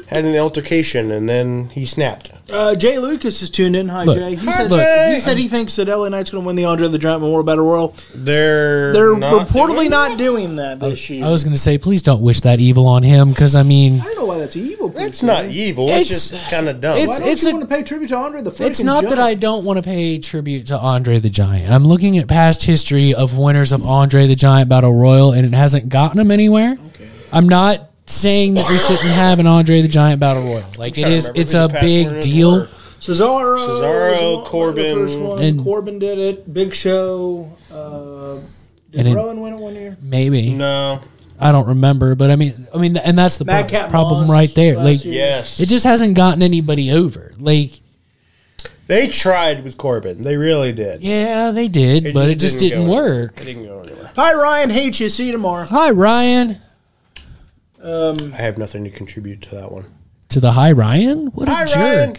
had 0.08 0.24
an 0.24 0.36
altercation 0.36 1.10
and 1.10 1.28
then 1.28 1.68
he 1.70 1.86
snapped. 1.86 2.30
Uh, 2.52 2.74
Jay 2.74 2.98
Lucas 2.98 3.40
is 3.40 3.48
tuned 3.50 3.74
in. 3.74 3.88
Hi, 3.88 4.04
Look. 4.04 4.16
Jay. 4.18 4.34
He 4.34 4.46
Hi, 4.46 4.68
said, 4.68 4.70
Jay. 4.70 5.12
he 5.14 5.20
said 5.20 5.38
he 5.38 5.48
thinks 5.48 5.76
that 5.76 5.88
LA 5.88 6.08
Knight's 6.10 6.30
going 6.30 6.42
to 6.42 6.46
win 6.46 6.56
the 6.56 6.66
Andre 6.66 6.88
the 6.88 6.98
Giant 6.98 7.22
Memorial 7.22 7.42
Battle 7.42 7.64
Royal. 7.66 7.88
They're 8.14 8.92
They're 8.92 9.16
not 9.16 9.46
reportedly 9.48 9.76
doing 9.76 9.90
not 9.90 10.08
that? 10.10 10.18
doing 10.18 10.56
that 10.56 10.80
this 10.80 11.08
year. 11.08 11.24
I 11.24 11.30
was 11.30 11.42
going 11.42 11.54
to 11.54 11.58
say, 11.58 11.78
please 11.78 12.02
don't 12.02 12.20
wish 12.20 12.40
that 12.42 12.60
evil 12.60 12.86
on 12.86 13.02
him 13.02 13.30
because 13.30 13.54
I 13.54 13.62
mean, 13.62 14.00
I 14.00 14.04
don't 14.04 14.16
know 14.16 14.24
why 14.26 14.38
that's 14.38 14.56
evil. 14.56 14.90
per 14.90 14.98
That's 14.98 15.18
se. 15.18 15.26
not 15.26 15.46
evil. 15.46 15.88
It's, 15.88 16.10
It's- 16.10 16.30
just 16.30 16.50
kind 16.50 16.68
of 16.68 16.80
dumb. 16.82 16.92
Why 16.96 17.02
it's- 17.02 17.18
don't 17.20 17.28
it's 17.28 17.42
you 17.44 17.48
a- 17.48 17.52
want 17.54 17.62
to 17.68 17.74
pay 17.74 17.82
tribute 17.82 18.08
to 18.08 18.16
Andre 18.16 18.42
the 18.42 18.50
freaking 18.50 18.66
it's 18.66 18.82
not 18.82 19.02
that 19.04 19.16
Giant? 19.16 19.20
I 19.22 19.34
don't 19.34 19.64
want 19.64 19.78
to 19.78 19.82
pay 19.82 20.18
tribute 20.18 20.66
to 20.66 20.78
Andre 20.78 21.18
the 21.18 21.30
Giant. 21.30 21.70
I'm 21.72 21.84
looking 21.84 22.18
at 22.18 22.28
past 22.28 22.62
history 22.64 23.14
of 23.14 23.38
winners 23.38 23.72
of 23.72 23.84
Andre 23.86 24.26
the 24.26 24.36
Giant 24.36 24.68
Battle 24.68 24.92
Royal, 24.92 25.32
and 25.32 25.46
it 25.46 25.54
hasn't 25.54 25.88
gotten 25.88 26.20
him 26.20 26.30
anywhere. 26.30 26.72
Okay. 26.94 27.08
I'm 27.32 27.48
not 27.48 27.90
saying 28.06 28.54
that 28.54 28.68
we 28.70 28.78
shouldn't 28.78 29.00
have 29.10 29.38
an 29.38 29.46
Andre 29.46 29.80
the 29.82 29.88
Giant 29.88 30.20
Battle 30.20 30.42
Royal. 30.42 30.64
Like 30.76 30.96
it 30.98 31.02
trying 31.02 31.12
to 31.12 31.16
is, 31.18 31.24
remember 31.28 31.40
it's 31.40 31.54
a 31.54 31.68
big 31.80 32.20
deal. 32.20 32.52
were. 32.60 32.66
Cesaro, 33.00 33.58
Cesaro, 33.58 34.10
was 34.12 34.36
one- 34.36 34.44
Corbin, 34.46 34.82
the 34.98 35.06
first 35.06 35.20
one. 35.20 35.42
and- 35.42 35.62
Corbin 35.62 35.98
did 35.98 36.18
it. 36.18 36.52
Big 36.54 36.74
Show. 36.74 37.50
Uh, 37.70 38.40
did 38.90 39.00
And 39.00 39.08
it- 39.08 39.14
Rowan 39.14 39.40
win 39.42 39.52
it 39.54 39.58
one 39.58 39.74
year? 39.74 39.96
Maybe 40.00 40.54
no. 40.54 41.00
I 41.38 41.52
don't 41.52 41.66
remember, 41.66 42.14
but 42.14 42.30
I 42.30 42.36
mean, 42.36 42.52
I 42.72 42.78
mean, 42.78 42.96
and 42.96 43.18
that's 43.18 43.38
the 43.38 43.44
pro- 43.44 43.54
Madcap 43.54 43.90
problem 43.90 44.30
right 44.30 44.54
there. 44.54 44.76
Like, 44.76 45.04
year. 45.04 45.14
Yes. 45.14 45.58
it 45.60 45.68
just 45.68 45.84
hasn't 45.84 46.14
gotten 46.14 46.42
anybody 46.42 46.92
over. 46.92 47.34
Like, 47.38 47.72
they 48.86 49.08
tried 49.08 49.64
with 49.64 49.76
Corbin. 49.76 50.22
They 50.22 50.36
really 50.36 50.72
did. 50.72 51.02
yeah, 51.02 51.50
they 51.50 51.68
did, 51.68 52.14
but 52.14 52.30
it 52.30 52.38
just 52.38 52.60
didn't, 52.60 52.86
go 52.86 52.92
work. 52.92 53.40
It 53.40 53.44
didn't 53.46 53.64
go 53.66 53.80
anywhere. 53.80 54.12
Hi, 54.14 54.32
Ryan. 54.34 54.70
Hate 54.70 55.00
you. 55.00 55.08
See 55.08 55.26
you 55.26 55.32
tomorrow. 55.32 55.66
Hi, 55.68 55.90
Ryan. 55.90 56.56
Um, 57.84 58.16
I 58.32 58.36
have 58.38 58.56
nothing 58.58 58.82
to 58.84 58.90
contribute 58.90 59.42
to 59.42 59.54
that 59.56 59.70
one. 59.70 59.84
To 60.30 60.40
the 60.40 60.52
hi, 60.52 60.72
Ryan. 60.72 61.26
What 61.28 61.48
a 61.48 61.52
Hi, 61.52 61.64
jerk! 61.66 61.76
Ryan. 61.76 62.14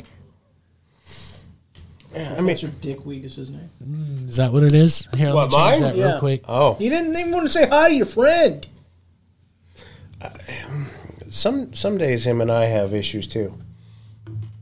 Yeah, 2.13 2.35
I 2.37 2.41
mean, 2.41 2.55
Mr. 2.55 2.69
Dickweed 2.81 3.25
is 3.25 3.35
his 3.35 3.49
name. 3.49 3.69
Is 4.27 4.37
that 4.37 4.53
what 4.53 4.63
it 4.63 4.73
is? 4.73 5.07
Here, 5.17 5.31
let 5.31 5.35
What, 5.35 5.51
me 5.51 5.57
change 5.57 5.71
mine? 5.73 5.81
that 5.81 5.95
Yeah. 5.97 6.05
real 6.11 6.19
quick. 6.19 6.43
oh, 6.47 6.75
He 6.75 6.87
didn't 6.87 7.15
even 7.17 7.31
want 7.31 7.45
to 7.47 7.51
say 7.51 7.67
hi 7.67 7.89
to 7.89 7.95
your 7.95 8.05
friend. 8.05 8.65
some 11.29 11.73
some 11.73 11.97
days 11.97 12.25
him 12.25 12.39
and 12.41 12.51
I 12.51 12.65
have 12.65 12.93
issues 12.93 13.27
too. 13.27 13.53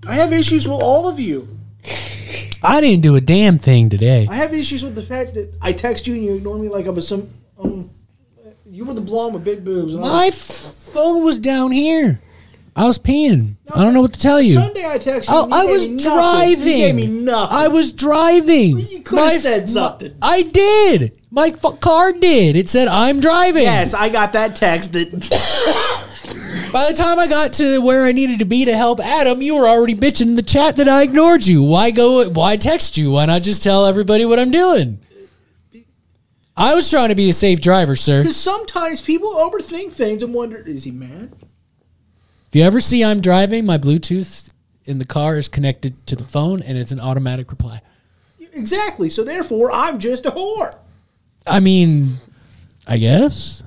I 0.07 0.15
have 0.15 0.33
issues 0.33 0.67
with 0.67 0.79
all 0.81 1.07
of 1.07 1.19
you. 1.19 1.47
I 2.63 2.81
didn't 2.81 3.01
do 3.03 3.15
a 3.15 3.21
damn 3.21 3.57
thing 3.57 3.89
today. 3.89 4.25
I 4.29 4.35
have 4.35 4.53
issues 4.53 4.81
with 4.83 4.95
the 4.95 5.03
fact 5.03 5.33
that 5.35 5.53
I 5.61 5.73
text 5.73 6.07
you 6.07 6.13
and 6.15 6.23
you 6.23 6.35
ignore 6.35 6.57
me 6.57 6.69
like 6.69 6.87
I 6.87 6.89
was 6.89 7.07
some. 7.07 7.29
Um, 7.61 7.89
you 8.65 8.85
were 8.85 8.93
the 8.95 9.01
blonde 9.01 9.35
with 9.35 9.43
big 9.43 9.63
boobs. 9.63 9.93
and 9.93 10.03
I 10.03 10.07
My 10.07 10.27
f- 10.27 10.62
phone 10.93 11.23
was 11.25 11.39
down 11.39 11.71
here. 11.71 12.19
I 12.75 12.85
was 12.87 12.97
peeing. 12.97 13.55
I 13.75 13.83
don't 13.83 13.93
know 13.93 14.01
what 14.01 14.13
to 14.13 14.19
tell 14.19 14.41
you. 14.41 14.55
Sunday 14.55 14.83
I 14.85 14.97
texted 14.97 15.27
you. 15.27 15.29
Oh, 15.29 15.47
you 15.47 15.53
I 15.53 15.65
was 15.65 15.87
nothing. 15.87 16.49
You 16.49 16.55
gave 16.65 16.95
me 16.95 17.01
driving. 17.05 17.25
nothing. 17.25 17.57
I 17.57 17.67
was 17.67 17.91
driving. 17.91 18.79
you 18.79 18.99
could 19.01 19.19
have 19.19 19.27
My- 19.33 19.37
said 19.37 19.61
my- 19.63 19.67
something. 19.67 20.15
I 20.21 20.41
did. 20.41 21.11
My 21.29 21.47
f- 21.63 21.79
car 21.79 22.13
did. 22.13 22.55
It 22.55 22.69
said 22.69 22.87
I'm 22.87 23.19
driving. 23.19 23.63
Yes, 23.63 23.93
I 23.93 24.09
got 24.09 24.33
that 24.33 24.55
text. 24.55 24.93
That 24.93 25.09
By 26.73 26.91
the 26.91 26.97
time 26.97 27.19
I 27.19 27.27
got 27.27 27.53
to 27.53 27.79
where 27.81 28.05
I 28.05 28.11
needed 28.11 28.39
to 28.39 28.45
be 28.45 28.65
to 28.65 28.75
help 28.75 28.99
Adam, 28.99 29.41
you 29.43 29.55
were 29.55 29.67
already 29.67 29.93
bitching 29.95 30.21
in 30.29 30.35
the 30.35 30.41
chat 30.41 30.75
that 30.77 30.87
I 30.89 31.03
ignored 31.03 31.45
you. 31.45 31.61
Why 31.61 31.91
go? 31.91 32.27
Why 32.29 32.57
text 32.57 32.97
you? 32.97 33.11
Why 33.11 33.25
not 33.27 33.43
just 33.43 33.61
tell 33.63 33.85
everybody 33.85 34.25
what 34.25 34.39
I'm 34.39 34.49
doing? 34.51 34.99
I 36.55 36.75
was 36.75 36.89
trying 36.89 37.09
to 37.09 37.15
be 37.15 37.29
a 37.29 37.33
safe 37.33 37.61
driver, 37.61 37.95
sir. 37.95 38.21
because 38.21 38.35
sometimes 38.35 39.01
people 39.01 39.29
overthink 39.33 39.93
things 39.93 40.21
and 40.21 40.33
wonder: 40.33 40.57
Is 40.57 40.83
he 40.83 40.91
mad? 40.91 41.33
If 42.47 42.55
you 42.55 42.63
ever 42.63 42.79
see 42.79 43.03
I'm 43.03 43.21
driving, 43.21 43.65
my 43.65 43.77
Bluetooth 43.79 44.53
in 44.85 44.99
the 44.99 45.05
car 45.05 45.37
is 45.37 45.47
connected 45.47 46.05
to 46.07 46.15
the 46.15 46.23
phone, 46.23 46.61
and 46.61 46.77
it's 46.77 46.91
an 46.91 46.99
automatic 46.99 47.49
reply. 47.49 47.81
Exactly. 48.53 49.09
So 49.09 49.23
therefore, 49.23 49.71
I'm 49.71 49.97
just 49.97 50.25
a 50.27 50.31
whore. 50.31 50.71
I 51.47 51.59
mean, 51.59 52.17
I 52.85 52.97
guess. 52.97 53.63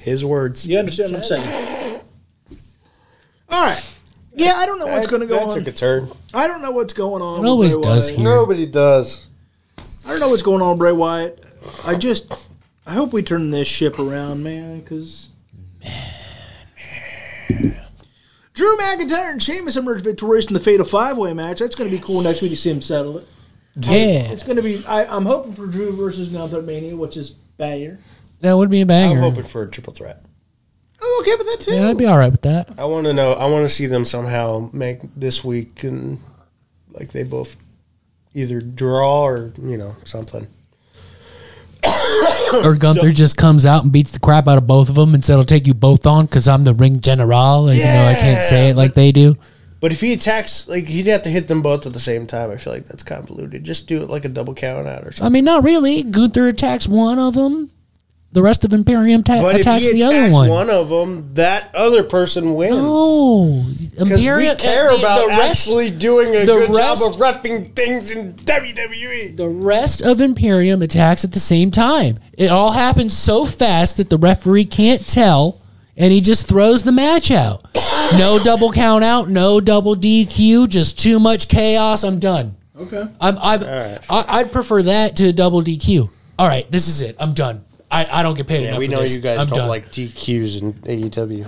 His 0.00 0.24
words. 0.24 0.66
You 0.66 0.78
understand 0.78 1.12
what 1.12 1.18
I'm 1.18 1.24
saying? 1.24 2.00
All 3.50 3.62
right. 3.66 3.96
Yeah, 4.32 4.54
I 4.54 4.64
don't 4.64 4.78
know 4.78 4.86
what's 4.86 5.06
going 5.06 5.20
to 5.20 5.26
go 5.26 5.34
that 5.34 5.48
on. 5.48 5.58
took 5.58 5.66
a 5.66 5.72
turn. 5.72 6.10
I 6.32 6.46
don't 6.46 6.62
know 6.62 6.70
what's 6.70 6.94
going 6.94 7.20
on. 7.20 7.38
It 7.38 7.40
with 7.40 7.48
always 7.48 7.74
Bray 7.74 7.82
does 7.82 8.10
Wyatt. 8.10 8.16
here. 8.20 8.24
Nobody 8.24 8.66
does. 8.66 9.28
I 10.06 10.10
don't 10.12 10.20
know 10.20 10.30
what's 10.30 10.42
going 10.42 10.62
on 10.62 10.70
with 10.70 10.78
Bray 10.78 10.92
Wyatt. 10.92 11.44
I 11.86 11.94
just, 11.96 12.50
I 12.86 12.92
hope 12.94 13.12
we 13.12 13.22
turn 13.22 13.50
this 13.50 13.68
ship 13.68 13.98
around, 13.98 14.42
man, 14.42 14.80
because. 14.80 15.28
Drew 18.54 18.76
McIntyre 18.76 19.30
and 19.32 19.42
Sheamus 19.42 19.76
emerged 19.76 20.04
victorious 20.04 20.46
in 20.46 20.54
the 20.54 20.60
Fatal 20.60 20.84
Five 20.84 21.16
Way 21.16 21.32
match. 21.32 21.60
That's 21.60 21.74
going 21.74 21.90
to 21.90 21.96
be 21.96 22.02
cool 22.02 22.22
next 22.22 22.42
week 22.42 22.50
to 22.50 22.56
see 22.56 22.70
him 22.70 22.80
settle 22.82 23.18
it. 23.18 23.24
Yeah, 23.76 24.30
It's 24.32 24.44
going 24.44 24.56
to 24.56 24.62
be. 24.62 24.84
I, 24.86 25.04
I'm 25.06 25.24
hoping 25.24 25.54
for 25.54 25.66
Drew 25.66 25.92
versus 25.96 26.28
Gunther 26.28 26.58
at 26.58 26.64
Mania, 26.64 26.96
which 26.96 27.16
is 27.16 27.30
banger. 27.30 27.98
that 28.40 28.54
would 28.54 28.68
be 28.68 28.80
a 28.82 28.86
banger. 28.86 29.16
I'm 29.16 29.22
hoping 29.22 29.44
for 29.44 29.62
a 29.62 29.70
triple 29.70 29.92
threat. 29.94 30.22
I'm 31.02 31.20
okay 31.20 31.34
with 31.38 31.46
that 31.46 31.60
too. 31.60 31.72
Yeah, 31.72 31.88
I'd 31.88 31.96
be 31.96 32.04
all 32.04 32.18
right 32.18 32.30
with 32.32 32.42
that. 32.42 32.78
I 32.78 32.84
want 32.84 33.06
to 33.06 33.14
know. 33.14 33.32
I 33.32 33.46
want 33.46 33.64
to 33.66 33.72
see 33.72 33.86
them 33.86 34.04
somehow 34.04 34.68
make 34.72 35.00
this 35.16 35.42
week 35.42 35.82
and 35.82 36.18
like 36.90 37.12
they 37.12 37.22
both 37.22 37.56
either 38.34 38.60
draw 38.60 39.22
or 39.22 39.52
you 39.62 39.78
know 39.78 39.96
something. 40.04 40.46
Or 42.64 42.74
Gunther 42.74 43.12
just 43.12 43.36
comes 43.36 43.64
out 43.64 43.84
and 43.84 43.92
beats 43.92 44.10
the 44.10 44.18
crap 44.18 44.48
out 44.48 44.58
of 44.58 44.66
both 44.66 44.88
of 44.88 44.96
them 44.96 45.14
and 45.14 45.24
said, 45.24 45.38
"I'll 45.38 45.44
take 45.44 45.68
you 45.68 45.74
both 45.74 46.04
on 46.04 46.26
because 46.26 46.48
I'm 46.48 46.64
the 46.64 46.74
ring 46.74 47.00
general." 47.00 47.68
And, 47.68 47.78
you 47.78 47.84
know, 47.84 48.06
I 48.06 48.14
can't 48.14 48.42
say 48.42 48.70
it 48.70 48.76
like 48.76 48.94
they 48.94 49.12
do. 49.12 49.36
But 49.80 49.92
if 49.92 50.00
he 50.00 50.12
attacks, 50.12 50.68
like 50.68 50.86
he'd 50.86 51.06
have 51.06 51.22
to 51.22 51.30
hit 51.30 51.48
them 51.48 51.62
both 51.62 51.86
at 51.86 51.92
the 51.92 52.00
same 52.00 52.26
time. 52.26 52.50
I 52.50 52.56
feel 52.56 52.72
like 52.72 52.86
that's 52.86 53.02
convoluted. 53.02 53.64
Just 53.64 53.86
do 53.86 54.02
it 54.02 54.10
like 54.10 54.24
a 54.24 54.28
double 54.28 54.54
count 54.54 54.86
out 54.86 55.06
or 55.06 55.12
something. 55.12 55.26
I 55.26 55.30
mean, 55.30 55.44
not 55.44 55.64
really. 55.64 56.02
Gunther 56.02 56.48
attacks 56.48 56.86
one 56.86 57.18
of 57.18 57.34
them. 57.34 57.70
The 58.32 58.42
rest 58.42 58.64
of 58.64 58.72
Imperium 58.72 59.24
ta- 59.24 59.42
But 59.42 59.56
if 59.56 59.62
attacks 59.62 59.88
he 59.88 59.94
the 59.94 60.02
attacks 60.02 60.36
other 60.36 60.48
one. 60.48 60.70
of 60.70 60.88
them, 60.88 61.30
that 61.34 61.74
other 61.74 62.04
person 62.04 62.54
wins. 62.54 62.76
No, 62.76 63.64
Because 63.90 64.08
we 64.08 64.14
Imperium 64.14 64.56
care 64.56 64.88
uh, 64.90 64.92
the- 64.94 64.98
about 65.00 65.20
the 65.22 65.26
rest- 65.28 65.66
actually 65.66 65.90
doing 65.90 66.28
a 66.36 66.40
the 66.40 66.46
good 66.46 66.70
rest- 66.76 67.02
job 67.02 67.12
of 67.14 67.20
roughing 67.20 67.64
things 67.64 68.12
in. 68.12 68.34
WWE. 68.34 69.36
The 69.36 69.48
rest 69.48 70.00
of 70.02 70.20
Imperium 70.20 70.80
attacks 70.80 71.24
at 71.24 71.32
the 71.32 71.40
same 71.40 71.72
time. 71.72 72.18
It 72.38 72.50
all 72.52 72.70
happens 72.70 73.16
so 73.16 73.44
fast 73.44 73.96
that 73.96 74.10
the 74.10 74.18
referee 74.18 74.66
can't 74.66 75.04
tell, 75.04 75.60
and 75.96 76.12
he 76.12 76.20
just 76.20 76.46
throws 76.46 76.84
the 76.84 76.92
match 76.92 77.30
out. 77.30 77.64
No 78.16 78.40
double 78.40 78.72
count 78.72 79.04
out, 79.04 79.28
no 79.28 79.60
double 79.60 79.94
DQ, 79.94 80.68
just 80.68 80.98
too 80.98 81.20
much 81.20 81.46
chaos. 81.46 82.02
I'm 82.02 82.18
done. 82.18 82.56
Okay. 82.76 83.04
I'm, 83.20 83.38
I've, 83.40 83.62
right. 83.62 83.98
I, 84.10 84.24
I'd 84.40 84.50
prefer 84.50 84.82
that 84.82 85.14
to 85.16 85.28
a 85.28 85.32
double 85.32 85.62
DQ. 85.62 86.10
all 86.36 86.48
right, 86.48 86.68
this 86.72 86.88
is 86.88 87.02
it. 87.02 87.14
I'm 87.20 87.34
done. 87.34 87.64
I, 87.90 88.20
I 88.20 88.22
don't 88.22 88.36
get 88.36 88.46
paid 88.46 88.62
Yeah, 88.62 88.68
enough 88.68 88.78
we 88.78 88.86
for 88.86 88.92
know 88.92 89.00
this. 89.00 89.16
you 89.16 89.22
guys 89.22 89.38
I'm 89.40 89.46
don't 89.48 89.58
done. 89.58 89.68
like 89.68 89.90
DQs 89.90 90.60
in 90.62 90.72
AEW. 90.74 91.46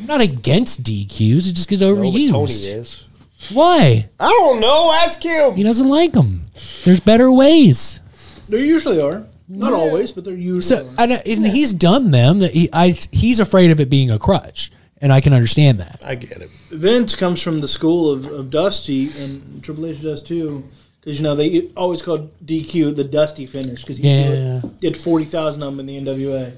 I'm 0.00 0.06
not 0.06 0.20
against 0.20 0.82
DQs. 0.82 1.48
It 1.48 1.52
just 1.52 1.68
gets 1.68 1.82
No, 1.82 1.94
but 1.94 2.02
overused. 2.02 2.30
Tony 2.30 2.52
is. 2.52 3.04
Why? 3.52 4.08
I 4.18 4.28
don't 4.28 4.60
know. 4.60 4.92
Ask 5.02 5.22
him. 5.22 5.54
He 5.54 5.62
doesn't 5.62 5.88
like 5.88 6.12
them. 6.12 6.42
There's 6.84 7.00
better 7.00 7.30
ways. 7.30 8.00
There 8.48 8.60
usually 8.60 9.00
are. 9.00 9.26
Not 9.48 9.72
always, 9.74 10.12
but 10.12 10.24
there 10.24 10.34
usually 10.34 10.62
So 10.62 10.86
are. 10.86 10.94
and, 10.98 11.12
uh, 11.12 11.18
and 11.26 11.46
he's 11.46 11.72
done 11.74 12.10
them. 12.12 12.38
That 12.38 12.52
he, 12.52 12.70
I 12.72 12.96
he's 13.12 13.38
afraid 13.40 13.70
of 13.70 13.80
it 13.80 13.90
being 13.90 14.10
a 14.10 14.18
crutch, 14.18 14.70
and 15.02 15.12
I 15.12 15.20
can 15.20 15.34
understand 15.34 15.78
that. 15.80 16.02
I 16.06 16.14
get 16.14 16.40
it. 16.40 16.48
Vince 16.70 17.14
comes 17.14 17.42
from 17.42 17.60
the 17.60 17.68
school 17.68 18.10
of, 18.10 18.26
of 18.28 18.50
Dusty, 18.50 19.10
and 19.18 19.62
Triple 19.62 19.86
H 19.86 20.00
does 20.00 20.22
too. 20.22 20.64
Because 21.02 21.18
you 21.18 21.24
know 21.24 21.34
they 21.34 21.68
always 21.76 22.00
called 22.00 22.30
DQ 22.46 22.94
the 22.94 23.04
Dusty 23.04 23.44
finish 23.46 23.80
because 23.82 23.98
he 23.98 24.08
Yeah. 24.08 24.60
did, 24.62 24.80
did 24.80 24.96
forty 24.96 25.24
thousand 25.24 25.62
of 25.62 25.76
them 25.76 25.80
in 25.80 25.86
the 25.86 25.98
NWA 26.10 26.52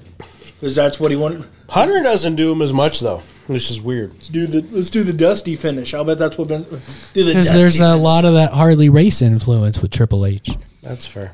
because 0.59 0.75
that's 0.75 0.99
what 0.99 1.09
he 1.11 1.17
wanted. 1.17 1.43
Hunter 1.69 2.03
doesn't 2.03 2.35
do 2.35 2.49
them 2.49 2.61
as 2.61 2.71
much 2.71 2.99
though. 2.99 3.21
This 3.47 3.71
is 3.71 3.81
weird. 3.81 4.13
Let's 4.13 4.29
do 4.29 4.45
the 4.45 4.61
let's 4.71 4.89
do 4.91 5.03
the 5.03 5.13
Dusty 5.13 5.55
finish. 5.55 5.93
I'll 5.95 6.05
bet 6.05 6.19
that's 6.19 6.37
what 6.37 6.47
Vince 6.49 7.11
do 7.13 7.23
the 7.23 7.31
Because 7.31 7.47
Dusty 7.47 7.59
there's 7.59 7.79
a 7.79 7.95
lot 7.95 8.23
of 8.25 8.33
that 8.33 8.51
Harley 8.53 8.89
race 8.89 9.21
influence 9.21 9.81
with 9.81 9.89
Triple 9.91 10.25
H. 10.27 10.51
That's 10.83 11.07
fair. 11.07 11.33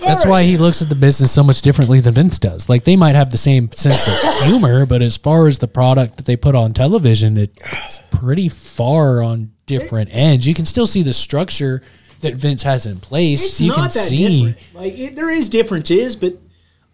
That's 0.00 0.24
why 0.24 0.44
he 0.44 0.56
looks 0.56 0.80
at 0.80 0.88
the 0.88 0.94
business 0.94 1.30
so 1.30 1.44
much 1.44 1.60
differently 1.60 2.00
than 2.00 2.14
Vince 2.14 2.38
does. 2.38 2.70
Like 2.70 2.84
they 2.84 2.96
might 2.96 3.14
have 3.16 3.30
the 3.30 3.36
same 3.36 3.70
sense 3.72 4.08
of 4.08 4.14
humor, 4.44 4.86
but 4.86 5.02
as 5.02 5.18
far 5.18 5.46
as 5.46 5.58
the 5.58 5.68
product 5.68 6.16
that 6.16 6.24
they 6.24 6.36
put 6.36 6.54
on 6.54 6.72
television, 6.72 7.36
it's 7.36 8.00
pretty 8.10 8.48
far 8.48 9.22
on 9.22 9.52
different 9.78 10.10
ends. 10.12 10.46
You 10.46 10.54
can 10.54 10.64
still 10.66 10.86
see 10.86 11.02
the 11.02 11.12
structure 11.12 11.82
that 12.20 12.34
Vince 12.34 12.62
has 12.64 12.84
in 12.86 12.98
place. 12.98 13.42
It's 13.44 13.60
you 13.60 13.68
not 13.68 13.76
can 13.76 13.84
that 13.84 13.90
see 13.92 14.44
different. 14.46 14.74
Like 14.74 14.98
it, 14.98 15.16
there 15.16 15.30
is 15.30 15.48
differences, 15.48 16.16
but 16.16 16.34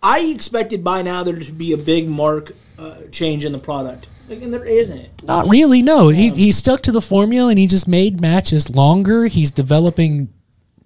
I 0.03 0.21
expected 0.21 0.85
by 0.85 1.03
now 1.03 1.23
there 1.25 1.39
to 1.39 1.53
be 1.53 1.73
a 1.73 1.79
big 1.79 2.09
mark 2.09 2.53
uh, 2.79 2.95
change 3.11 3.45
in 3.45 3.53
the 3.53 3.59
product. 3.59 4.07
Like, 4.29 4.43
and 4.43 4.53
there 4.53 4.65
isn't. 4.65 5.25
Not 5.25 5.49
really. 5.49 5.83
No, 5.83 6.09
he 6.09 6.31
he 6.31 6.53
stuck 6.53 6.83
to 6.83 6.93
the 6.93 7.01
formula 7.03 7.51
and 7.51 7.59
he 7.59 7.67
just 7.67 7.89
made 7.89 8.21
matches 8.21 8.69
longer. 8.71 9.27
He's 9.27 9.51
developing 9.51 10.29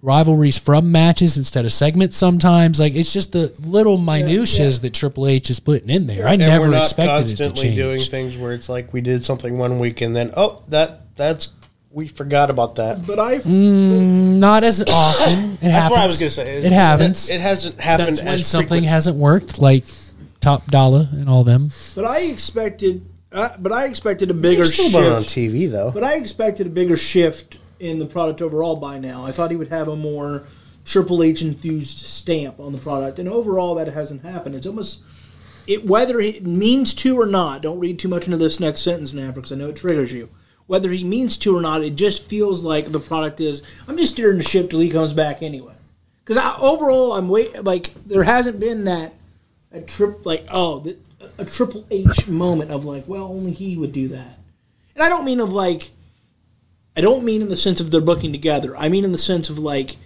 rivalries 0.03 0.57
from 0.57 0.91
matches 0.91 1.37
instead 1.37 1.65
of 1.65 1.71
segments. 1.71 2.17
Sometimes, 2.17 2.79
like 2.79 2.93
it's 2.95 3.13
just 3.13 3.31
the 3.33 3.53
little 3.63 3.97
minutiae 3.97 4.69
that 4.71 4.93
Triple 4.93 5.27
H 5.27 5.49
is 5.49 5.59
putting 5.59 5.89
in 5.89 6.07
there. 6.07 6.27
I 6.27 6.31
And 6.33 6.39
never 6.39 6.65
we're 6.65 6.71
not 6.71 6.83
expected 6.83 7.31
it 7.31 7.37
to 7.37 7.43
constantly 7.43 7.61
change. 7.63 7.75
doing 7.75 7.99
things 7.99 8.37
where 8.37 8.53
it's 8.53 8.69
like 8.69 8.93
we 8.93 9.01
did 9.01 9.23
something 9.25 9.57
one 9.57 9.77
week 9.79 10.01
and 10.01 10.15
then 10.15 10.31
oh 10.37 10.63
that 10.69 11.15
that's 11.15 11.47
we 11.93 12.07
forgot 12.07 12.49
about 12.49 12.75
that. 12.75 13.05
But 13.05 13.19
I 13.19 13.41
Not 13.45 14.63
as 14.63 14.81
often. 14.87 15.53
It 15.53 15.59
That's 15.61 15.73
happens. 15.73 15.91
what 15.91 15.99
I 15.99 16.05
was 16.05 16.19
gonna 16.19 16.29
say. 16.31 16.57
It 16.57 16.71
happens. 16.71 17.29
It 17.29 17.41
hasn't 17.41 17.79
happened 17.79 18.09
That's 18.09 18.21
when 18.23 18.33
as 18.33 18.47
something 18.47 18.67
frequent. 18.69 18.87
hasn't 18.87 19.17
worked, 19.17 19.59
like 19.59 19.83
Top 20.39 20.65
Dolla 20.67 21.07
and 21.11 21.29
all 21.29 21.43
them. 21.43 21.69
but 21.95 22.05
I 22.05 22.21
expected. 22.21 23.05
Uh, 23.33 23.49
but 23.59 23.71
I 23.71 23.85
expected 23.85 24.29
a 24.29 24.33
bigger 24.33 24.63
It's 24.63 24.73
still 24.73 24.89
shift. 24.89 25.03
been 25.03 25.13
on 25.13 25.21
TV 25.23 25.69
though. 25.71 25.91
But 25.91 26.03
I 26.03 26.15
expected 26.15 26.67
a 26.67 26.69
bigger 26.69 26.97
shift 26.97 27.59
in 27.79 27.97
the 27.99 28.05
product 28.05 28.41
overall 28.41 28.75
by 28.75 28.97
now. 28.99 29.25
I 29.25 29.31
thought 29.31 29.51
he 29.51 29.55
would 29.57 29.69
have 29.69 29.87
a 29.87 29.95
more 29.95 30.43
Triple 30.85 31.23
H 31.23 31.41
enthused 31.41 31.99
stamp 31.99 32.59
on 32.59 32.71
the 32.73 32.77
product, 32.77 33.19
and 33.19 33.29
overall 33.29 33.75
that 33.75 33.87
hasn't 33.87 34.23
happened. 34.23 34.55
It's 34.55 34.67
almost 34.67 34.99
it 35.67 35.85
whether 35.85 36.19
it 36.19 36.45
means 36.45 36.93
to 36.95 37.19
or 37.19 37.25
not. 37.25 37.61
Don't 37.61 37.79
read 37.79 37.99
too 37.99 38.07
much 38.09 38.25
into 38.25 38.37
this 38.37 38.59
next 38.59 38.81
sentence 38.81 39.13
now 39.13 39.31
because 39.31 39.51
I 39.51 39.55
know 39.55 39.69
it 39.69 39.75
triggers 39.77 40.11
you. 40.11 40.27
Whether 40.71 40.91
he 40.91 41.03
means 41.03 41.37
to 41.39 41.53
or 41.53 41.61
not, 41.61 41.83
it 41.83 41.97
just 41.97 42.23
feels 42.29 42.63
like 42.63 42.93
the 42.93 42.99
product 43.01 43.41
is. 43.41 43.61
I'm 43.89 43.97
just 43.97 44.13
steering 44.13 44.37
the 44.37 44.43
ship 44.45 44.69
till 44.69 44.79
he 44.79 44.89
comes 44.89 45.13
back 45.13 45.43
anyway. 45.43 45.73
Because 46.23 46.37
overall, 46.61 47.11
I'm 47.11 47.27
wait 47.27 47.61
like 47.65 47.93
there 48.05 48.23
hasn't 48.23 48.57
been 48.57 48.85
that 48.85 49.13
a 49.73 49.81
trip 49.81 50.25
like 50.25 50.45
oh 50.49 50.79
the, 50.79 50.95
a 51.37 51.43
Triple 51.43 51.85
H 51.91 52.29
moment 52.29 52.71
of 52.71 52.85
like 52.85 53.05
well 53.05 53.25
only 53.25 53.51
he 53.51 53.75
would 53.75 53.91
do 53.91 54.07
that, 54.07 54.39
and 54.95 55.03
I 55.03 55.09
don't 55.09 55.25
mean 55.25 55.41
of 55.41 55.51
like 55.51 55.91
I 56.95 57.01
don't 57.01 57.25
mean 57.25 57.41
in 57.41 57.49
the 57.49 57.57
sense 57.57 57.81
of 57.81 57.91
they're 57.91 57.99
booking 57.99 58.31
together. 58.31 58.77
I 58.77 58.87
mean 58.87 59.03
in 59.03 59.11
the 59.11 59.17
sense 59.17 59.49
of 59.49 59.59
like 59.59 59.97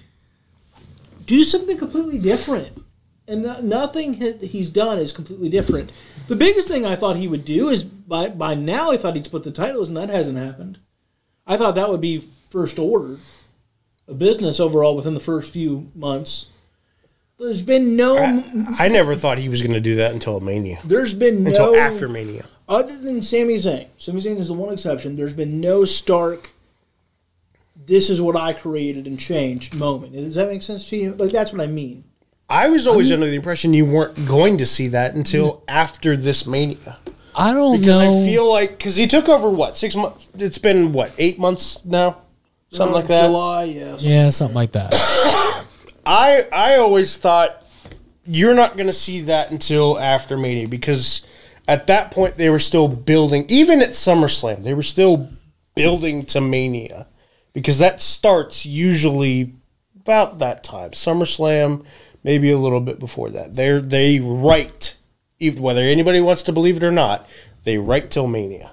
do 1.27 1.43
something 1.43 1.77
completely 1.77 2.17
different. 2.17 2.83
And 3.27 3.43
no- 3.43 3.61
nothing 3.61 4.39
he's 4.41 4.71
done 4.71 4.97
is 4.97 5.13
completely 5.13 5.49
different. 5.49 5.91
The 6.27 6.35
biggest 6.35 6.67
thing 6.67 6.85
I 6.85 6.95
thought 6.95 7.15
he 7.17 7.27
would 7.27 7.45
do 7.45 7.69
is 7.69 7.83
by 7.83 8.29
by 8.29 8.55
now 8.55 8.91
I 8.91 8.97
thought 8.97 9.15
he'd 9.15 9.25
split 9.25 9.43
the 9.43 9.51
titles, 9.51 9.89
and 9.89 9.97
that 9.97 10.09
hasn't 10.09 10.37
happened. 10.37 10.79
I 11.45 11.57
thought 11.57 11.75
that 11.75 11.89
would 11.89 12.01
be 12.01 12.23
first 12.49 12.79
order 12.79 13.17
of 14.07 14.19
business 14.19 14.59
overall 14.59 14.95
within 14.95 15.13
the 15.13 15.19
first 15.19 15.51
few 15.53 15.91
months. 15.95 16.47
There's 17.37 17.61
been 17.61 17.95
no. 17.97 18.17
I 18.79 18.87
never 18.87 19.13
thought 19.13 19.37
he 19.39 19.49
was 19.49 19.61
going 19.61 19.73
to 19.73 19.81
do 19.81 19.95
that 19.95 20.13
until 20.13 20.39
Mania. 20.39 20.79
there's 20.85 21.13
been 21.13 21.43
no 21.43 21.49
Until 21.49 21.75
after 21.75 22.07
Mania. 22.07 22.45
other 22.69 22.97
than 22.97 23.21
Sami 23.21 23.55
Zayn, 23.55 23.87
Sami 23.97 24.21
Zayn 24.21 24.37
is 24.37 24.47
the 24.47 24.53
one 24.53 24.73
exception. 24.73 25.15
There's 25.17 25.33
been 25.33 25.59
no 25.59 25.83
stark. 25.85 26.51
This 27.85 28.09
is 28.09 28.21
what 28.21 28.35
I 28.37 28.53
created 28.53 29.05
and 29.05 29.19
changed 29.19 29.75
moment. 29.75 30.13
Does 30.13 30.35
that 30.35 30.47
make 30.47 30.63
sense 30.63 30.89
to 30.89 30.95
you? 30.97 31.11
Like 31.11 31.31
that's 31.31 31.51
what 31.51 31.61
I 31.61 31.67
mean. 31.67 32.05
I 32.49 32.69
was 32.69 32.87
always 32.87 33.11
under 33.11 33.25
the 33.25 33.35
impression 33.35 33.73
you 33.73 33.85
weren't 33.85 34.27
going 34.27 34.57
to 34.59 34.65
see 34.65 34.87
that 34.89 35.15
until 35.15 35.63
after 35.67 36.15
this 36.15 36.45
Mania. 36.45 36.97
I 37.35 37.53
don't 37.53 37.79
Because 37.79 38.01
know. 38.01 38.21
I 38.21 38.25
feel 38.25 38.49
like 38.49 38.77
because 38.77 38.95
he 38.95 39.07
took 39.07 39.27
over 39.27 39.49
what 39.49 39.75
six 39.75 39.95
months? 39.95 40.27
It's 40.37 40.57
been 40.57 40.93
what 40.93 41.11
eight 41.17 41.37
months 41.37 41.83
now, 41.83 42.17
something 42.69 42.93
uh, 42.93 42.99
like 42.99 43.07
that. 43.07 43.25
July, 43.25 43.63
yes. 43.65 44.03
yeah, 44.03 44.29
something 44.29 44.55
like 44.55 44.71
that. 44.73 44.93
I 46.05 46.47
I 46.53 46.75
always 46.75 47.17
thought 47.17 47.65
you're 48.25 48.53
not 48.55 48.77
going 48.77 48.87
to 48.87 48.93
see 48.93 49.21
that 49.21 49.51
until 49.51 49.99
after 49.99 50.37
Mania 50.37 50.67
because 50.67 51.25
at 51.67 51.87
that 51.87 52.11
point 52.11 52.37
they 52.37 52.49
were 52.49 52.59
still 52.59 52.87
building. 52.87 53.45
Even 53.49 53.81
at 53.81 53.89
SummerSlam, 53.89 54.63
they 54.63 54.73
were 54.73 54.83
still 54.83 55.29
building 55.75 56.25
to 56.27 56.39
Mania 56.41 57.07
because 57.53 57.79
that 57.79 58.01
starts 58.01 58.65
usually 58.65 59.53
about 59.99 60.39
that 60.39 60.63
time. 60.63 60.91
SummerSlam, 60.91 61.83
maybe 62.25 62.51
a 62.51 62.57
little 62.57 62.81
bit 62.81 62.99
before 62.99 63.29
that. 63.29 63.55
They 63.55 63.79
they 63.79 64.19
write 64.19 64.97
even 65.39 65.63
whether 65.63 65.81
anybody 65.81 66.19
wants 66.19 66.43
to 66.43 66.51
believe 66.51 66.77
it 66.77 66.83
or 66.83 66.91
not. 66.91 67.29
They 67.63 67.77
write 67.77 68.09
till 68.11 68.27
Mania. 68.27 68.71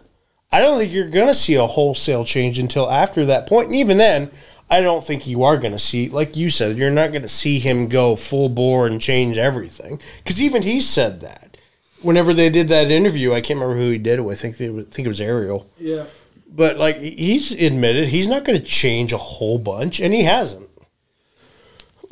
I 0.50 0.60
don't 0.60 0.78
think 0.78 0.92
you're 0.92 1.08
going 1.08 1.28
to 1.28 1.34
see 1.34 1.54
a 1.54 1.66
wholesale 1.66 2.24
change 2.24 2.58
until 2.58 2.90
after 2.90 3.24
that. 3.26 3.50
And 3.50 3.74
even 3.74 3.96
then, 3.96 4.30
I 4.70 4.80
don't 4.80 5.02
think 5.02 5.26
you 5.26 5.42
are 5.42 5.56
going 5.56 5.72
to 5.72 5.78
see, 5.78 6.08
like 6.10 6.36
you 6.36 6.50
said, 6.50 6.76
you're 6.76 6.90
not 6.90 7.10
going 7.10 7.22
to 7.22 7.28
see 7.28 7.58
him 7.58 7.88
go 7.88 8.16
full 8.16 8.50
bore 8.50 8.86
and 8.86 9.00
change 9.00 9.38
everything. 9.38 9.98
Because 10.18 10.42
even 10.42 10.62
he 10.62 10.80
said 10.80 11.20
that. 11.20 11.56
Whenever 12.02 12.34
they 12.34 12.50
did 12.50 12.68
that 12.68 12.90
interview, 12.90 13.32
I 13.32 13.40
can't 13.40 13.60
remember 13.60 13.80
who 13.80 13.90
he 13.90 13.98
did 13.98 14.18
it 14.18 14.22
with. 14.22 14.40
I 14.40 14.42
think, 14.42 14.56
they, 14.58 14.68
I 14.68 14.82
think 14.82 15.06
it 15.06 15.08
was 15.08 15.20
Ariel. 15.20 15.70
Yeah. 15.78 16.04
But 16.54 16.76
like 16.76 16.98
he's 16.98 17.52
admitted 17.52 18.08
he's 18.08 18.28
not 18.28 18.44
going 18.44 18.58
to 18.58 18.64
change 18.64 19.12
a 19.12 19.18
whole 19.18 19.58
bunch, 19.58 20.00
and 20.00 20.12
he 20.12 20.24
hasn't. 20.24 20.68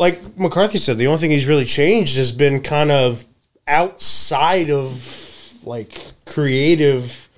Like 0.00 0.38
McCarthy 0.38 0.78
said, 0.78 0.96
the 0.96 1.06
only 1.08 1.18
thing 1.18 1.30
he's 1.30 1.46
really 1.46 1.66
changed 1.66 2.16
has 2.16 2.32
been 2.32 2.62
kind 2.62 2.90
of 2.90 3.26
outside 3.68 4.70
of 4.70 5.58
like 5.62 6.02
creative 6.24 7.28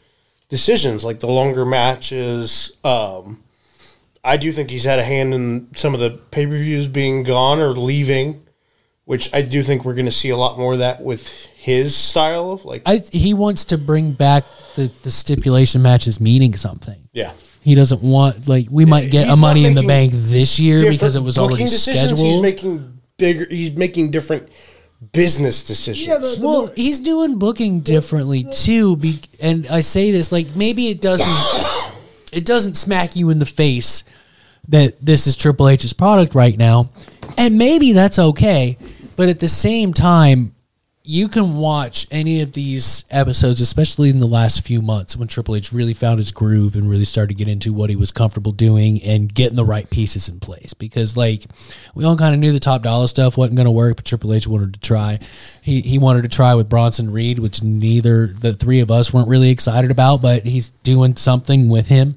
decisions, 0.49 1.05
like 1.05 1.19
the 1.19 1.27
longer 1.27 1.67
matches. 1.67 2.71
Um, 2.85 3.43
I 4.23 4.37
do 4.37 4.53
think 4.53 4.71
he's 4.71 4.85
had 4.85 5.01
a 5.01 5.05
hand 5.05 5.35
in 5.35 5.75
some 5.75 5.93
of 5.93 5.99
the 5.99 6.11
pay 6.11 6.47
per 6.47 6.53
views 6.53 6.87
being 6.87 7.25
gone 7.25 7.59
or 7.59 7.71
leaving, 7.71 8.47
which 9.07 9.35
I 9.35 9.43
do 9.43 9.65
think 9.65 9.85
we're 9.85 9.95
going 9.95 10.07
to 10.07 10.13
see 10.13 10.31
a 10.31 10.37
lot 10.37 10.57
more 10.57 10.75
of 10.75 10.79
that 10.79 11.03
with 11.03 11.29
his 11.57 11.97
style 11.97 12.53
of 12.53 12.65
like. 12.65 12.83
I 12.87 12.99
he 13.13 13.35
wants 13.35 13.65
to 13.67 13.77
bring 13.77 14.13
back 14.13 14.45
the, 14.77 14.89
the 15.03 15.11
stipulation 15.11 15.83
matches 15.83 16.21
meaning 16.21 16.55
something. 16.55 17.09
yeah. 17.13 17.33
He 17.63 17.75
doesn't 17.75 18.03
want 18.03 18.49
like 18.49 18.67
we 18.71 18.85
might 18.85 19.11
get 19.11 19.27
He's 19.27 19.35
a 19.35 19.41
money 19.41 19.65
in 19.67 19.75
the 19.75 19.83
bank 19.83 20.13
this 20.13 20.59
year 20.59 20.91
because 20.91 21.15
it 21.15 21.23
was 21.23 21.37
booking 21.37 21.51
already 21.51 21.65
decisions, 21.65 22.11
scheduled. 22.11 22.33
He's 22.33 22.43
making 22.43 23.01
bigger. 23.17 23.47
He's 23.49 23.71
making 23.73 24.11
different 24.11 24.49
business 25.13 25.65
decisions. 25.65 26.07
Yeah, 26.07 26.19
the- 26.19 26.41
the- 26.41 26.47
well, 26.47 26.71
he's 26.75 27.01
doing 27.01 27.39
booking 27.39 27.81
differently 27.81 28.45
too. 28.53 28.97
Be, 28.97 29.21
and 29.41 29.67
I 29.69 29.81
say 29.81 30.11
this 30.11 30.33
like 30.33 30.55
maybe 30.57 30.89
it 30.89 31.01
doesn't 31.01 31.29
it 32.33 32.45
doesn't 32.45 32.75
smack 32.75 33.15
you 33.17 33.31
in 33.31 33.39
the 33.39 33.47
face 33.47 34.05
that 34.69 34.95
this 35.05 35.27
is 35.27 35.37
Triple 35.37 35.69
H's 35.69 35.93
product 35.93 36.35
right 36.35 36.57
now, 36.57 36.91
and 37.39 37.59
maybe 37.59 37.93
that's 37.93 38.19
okay. 38.19 38.77
But 39.17 39.29
at 39.29 39.39
the 39.41 39.49
same 39.49 39.93
time, 39.93 40.55
you 41.05 41.27
can 41.27 41.57
watch 41.57 42.07
any 42.13 42.43
of 42.43 42.53
these 42.53 43.05
episodes, 43.11 43.61
especially 43.61 44.09
in 44.09 44.21
the 44.21 44.27
last 44.27 44.65
few 44.65 44.81
months 44.81 45.17
when 45.17 45.27
Triple 45.27 45.57
H 45.57 45.73
really 45.73 45.95
found 45.95 46.19
his 46.19 46.31
groove 46.31 46.77
and 46.77 46.89
really 46.89 47.05
started 47.05 47.37
to 47.37 47.45
get 47.45 47.51
into 47.51 47.73
what 47.73 47.91
he 47.91 47.97
was 47.97 48.13
comfortable 48.13 48.53
doing 48.53 49.03
and 49.03 49.33
getting 49.33 49.57
the 49.57 49.65
right 49.65 49.89
pieces 49.91 50.29
in 50.29 50.39
place. 50.39 50.75
Because 50.75 51.17
like 51.17 51.43
we 51.97 52.05
all 52.05 52.17
kind 52.17 52.35
of 52.35 52.41
knew 52.41 52.53
the 52.53 52.61
Top 52.61 52.83
Dolla 52.83 53.09
stuff 53.09 53.37
wasn't 53.37 53.57
going 53.57 53.67
to 53.67 53.73
work, 53.73 53.97
but 53.97 54.05
Triple 54.05 54.33
H 54.33 54.47
wanted 54.47 54.75
to 54.75 54.81
try. 54.81 55.19
He 55.63 55.81
he 55.81 55.99
wanted 55.99 56.23
to 56.23 56.29
try 56.29 56.55
with 56.55 56.69
Bronson 56.69 57.11
Reed, 57.11 57.41
which 57.41 57.63
neither 57.65 58.29
the 58.29 58.53
three 58.53 58.79
of 58.79 58.91
us 58.91 59.13
weren't 59.13 59.29
really 59.29 59.51
excited 59.51 59.91
about, 59.91 60.23
but 60.23 60.45
he's 60.45 60.71
doing 60.85 61.17
something 61.17 61.69
with 61.69 61.89
him. 61.89 62.17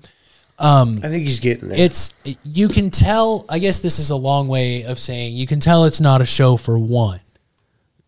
Um, 0.60 1.00
I 1.04 1.10
think 1.10 1.26
he's 1.26 1.40
getting 1.40 1.70
there. 1.70 1.78
it's 1.78 2.12
you 2.46 2.70
can 2.70 2.90
tell 2.90 3.44
i 3.50 3.60
guess 3.60 3.80
this 3.80 4.00
is 4.00 4.10
a 4.10 4.16
long 4.16 4.48
way 4.48 4.84
of 4.84 4.98
saying 4.98 5.36
you 5.36 5.46
can 5.46 5.60
tell 5.60 5.84
it's 5.84 6.00
not 6.00 6.22
a 6.22 6.26
show 6.26 6.56
for 6.56 6.80
one 6.80 7.20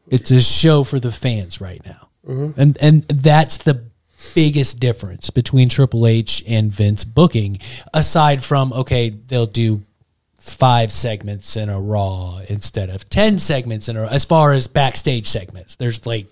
it's 0.09 0.31
a 0.31 0.41
show 0.41 0.83
for 0.83 0.99
the 0.99 1.11
fans 1.11 1.61
right 1.61 1.83
now. 1.85 2.09
Mm-hmm. 2.27 2.59
And 2.59 2.77
and 2.81 3.03
that's 3.03 3.57
the 3.57 3.85
biggest 4.33 4.79
difference 4.79 5.29
between 5.29 5.69
triple 5.69 6.07
h 6.07 6.43
and 6.47 6.71
vince 6.71 7.03
booking 7.03 7.57
aside 7.93 8.43
from 8.43 8.73
okay 8.73 9.09
they'll 9.09 9.45
do 9.45 9.81
five 10.47 10.91
segments 10.91 11.55
in 11.57 11.69
a 11.69 11.79
raw 11.79 12.39
instead 12.47 12.89
of 12.89 13.09
10 13.09 13.37
segments 13.39 13.89
in 13.89 13.97
a 13.97 14.07
as 14.07 14.25
far 14.25 14.53
as 14.53 14.67
backstage 14.67 15.27
segments. 15.27 15.75
There's 15.75 16.05
like 16.05 16.27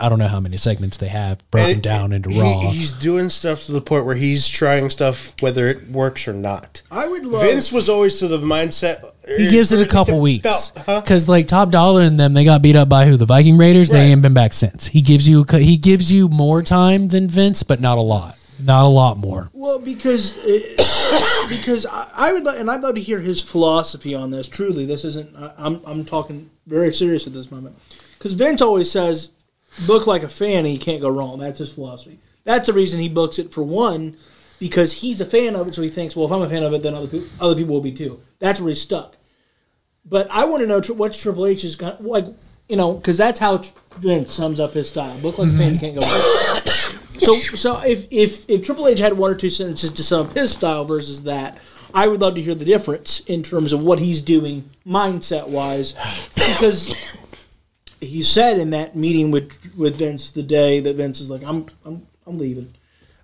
i 0.00 0.08
don't 0.08 0.18
know 0.18 0.28
how 0.28 0.40
many 0.40 0.56
segments 0.56 0.96
they 0.96 1.08
have 1.08 1.38
broken 1.50 1.70
And 1.72 1.82
down 1.82 2.12
into 2.12 2.28
he- 2.30 2.40
raw 2.40 2.70
he's 2.70 2.90
doing 2.90 3.30
stuff 3.30 3.64
to 3.64 3.72
the 3.72 3.80
point 3.80 4.04
where 4.04 4.14
he's 4.16 4.46
trying 4.48 4.90
stuff 4.90 5.34
whether 5.40 5.68
it 5.68 5.88
works 5.88 6.26
or 6.28 6.32
not. 6.32 6.82
I 6.90 7.06
would 7.08 7.24
love. 7.26 7.42
Vince 7.42 7.72
was 7.72 7.88
always 7.88 8.18
to 8.20 8.28
the 8.28 8.38
mindset. 8.38 9.04
He 9.26 9.48
gives 9.48 9.72
it 9.72 9.80
a 9.84 9.88
couple 9.90 10.20
weeks 10.20 10.42
felt- 10.70 10.86
huh? 10.86 11.00
because, 11.00 11.28
like 11.28 11.46
Top 11.48 11.70
Dolla 11.70 12.02
and 12.02 12.18
them, 12.18 12.32
they 12.32 12.44
got 12.44 12.62
beat 12.62 12.76
up 12.76 12.88
by 12.88 13.06
who? 13.06 13.16
The 13.16 13.26
Viking 13.26 13.56
Raiders. 13.58 13.88
They 13.88 14.12
ain't 14.12 14.22
been 14.22 14.34
back 14.34 14.52
since. 14.52 14.86
He 14.86 15.02
gives 15.02 15.28
you 15.28 15.44
he 15.50 15.76
gives 15.76 16.10
you 16.12 16.28
more 16.28 16.62
time 16.62 17.08
than 17.08 17.28
Vince, 17.28 17.62
but 17.62 17.80
not 17.80 17.98
a 17.98 18.02
lot. 18.02 18.38
Not 18.62 18.84
a 18.84 18.88
lot 18.88 19.18
more. 19.18 19.50
Well, 19.52 19.78
because 19.78 20.36
uh, 20.38 21.46
because 21.48 21.86
I, 21.86 22.08
I 22.14 22.32
would 22.32 22.44
like, 22.44 22.58
and 22.58 22.70
I'd 22.70 22.80
love 22.82 22.94
to 22.94 23.00
hear 23.00 23.20
his 23.20 23.42
philosophy 23.42 24.14
on 24.14 24.30
this. 24.30 24.48
Truly, 24.48 24.86
this 24.86 25.04
isn't. 25.04 25.34
I, 25.36 25.52
I'm 25.58 25.80
I'm 25.86 26.04
talking 26.04 26.50
very 26.66 26.94
serious 26.94 27.26
at 27.26 27.32
this 27.32 27.50
moment. 27.50 27.76
Because 28.18 28.32
Vince 28.34 28.62
always 28.62 28.90
says, 28.90 29.30
"Book 29.86 30.06
like 30.06 30.22
a 30.22 30.28
fan, 30.28 30.64
and 30.64 30.72
you 30.72 30.78
can't 30.78 31.02
go 31.02 31.08
wrong." 31.08 31.38
That's 31.38 31.58
his 31.58 31.72
philosophy. 31.72 32.18
That's 32.44 32.66
the 32.66 32.72
reason 32.72 33.00
he 33.00 33.08
books 33.08 33.38
it 33.38 33.50
for 33.50 33.62
one, 33.62 34.16
because 34.60 34.92
he's 34.94 35.20
a 35.20 35.26
fan 35.26 35.56
of 35.56 35.68
it. 35.68 35.74
So 35.74 35.82
he 35.82 35.88
thinks, 35.88 36.14
well, 36.14 36.26
if 36.26 36.32
I'm 36.32 36.42
a 36.42 36.48
fan 36.48 36.62
of 36.62 36.72
it, 36.72 36.82
then 36.82 36.94
other 36.94 37.08
people, 37.08 37.28
other 37.40 37.56
people 37.56 37.74
will 37.74 37.80
be 37.80 37.92
too. 37.92 38.20
That's 38.38 38.60
where 38.60 38.68
he's 38.68 38.80
stuck. 38.80 39.16
But 40.04 40.28
I 40.30 40.44
want 40.44 40.60
to 40.60 40.66
know 40.68 40.80
what's 40.94 41.20
Triple 41.20 41.46
H's 41.46 41.74
got, 41.74 42.04
like, 42.04 42.26
you 42.68 42.76
know, 42.76 42.94
because 42.94 43.18
that's 43.18 43.40
how 43.40 43.62
Vince 43.98 44.32
sums 44.32 44.60
up 44.60 44.72
his 44.72 44.88
style. 44.88 45.18
Book 45.20 45.38
like 45.38 45.48
a 45.48 45.52
fan, 45.52 45.74
you 45.74 45.80
can't 45.80 46.00
go 46.00 46.06
wrong. 46.06 46.20
Mm-hmm. 46.20 47.18
So, 47.18 47.40
so 47.56 47.80
if 47.80 48.06
if 48.12 48.48
if 48.48 48.64
Triple 48.64 48.86
H 48.86 49.00
had 49.00 49.14
one 49.14 49.32
or 49.32 49.34
two 49.34 49.50
sentences 49.50 49.90
to 49.92 50.04
sum 50.04 50.28
up 50.28 50.34
his 50.34 50.52
style 50.52 50.84
versus 50.84 51.24
that, 51.24 51.60
I 51.92 52.06
would 52.06 52.20
love 52.20 52.36
to 52.36 52.42
hear 52.42 52.54
the 52.54 52.64
difference 52.64 53.20
in 53.20 53.42
terms 53.42 53.72
of 53.72 53.82
what 53.82 53.98
he's 53.98 54.22
doing 54.22 54.70
mindset 54.86 55.48
wise, 55.48 55.94
because 56.34 56.94
he 58.06 58.22
said 58.22 58.58
in 58.58 58.70
that 58.70 58.96
meeting 58.96 59.30
with 59.30 59.74
with 59.76 59.96
Vince 59.96 60.30
the 60.30 60.42
day 60.42 60.80
that 60.80 60.94
Vince 60.96 61.20
is 61.20 61.30
like, 61.30 61.42
I'm 61.44 61.66
I'm 61.84 62.06
I'm 62.26 62.38
leaving. 62.38 62.72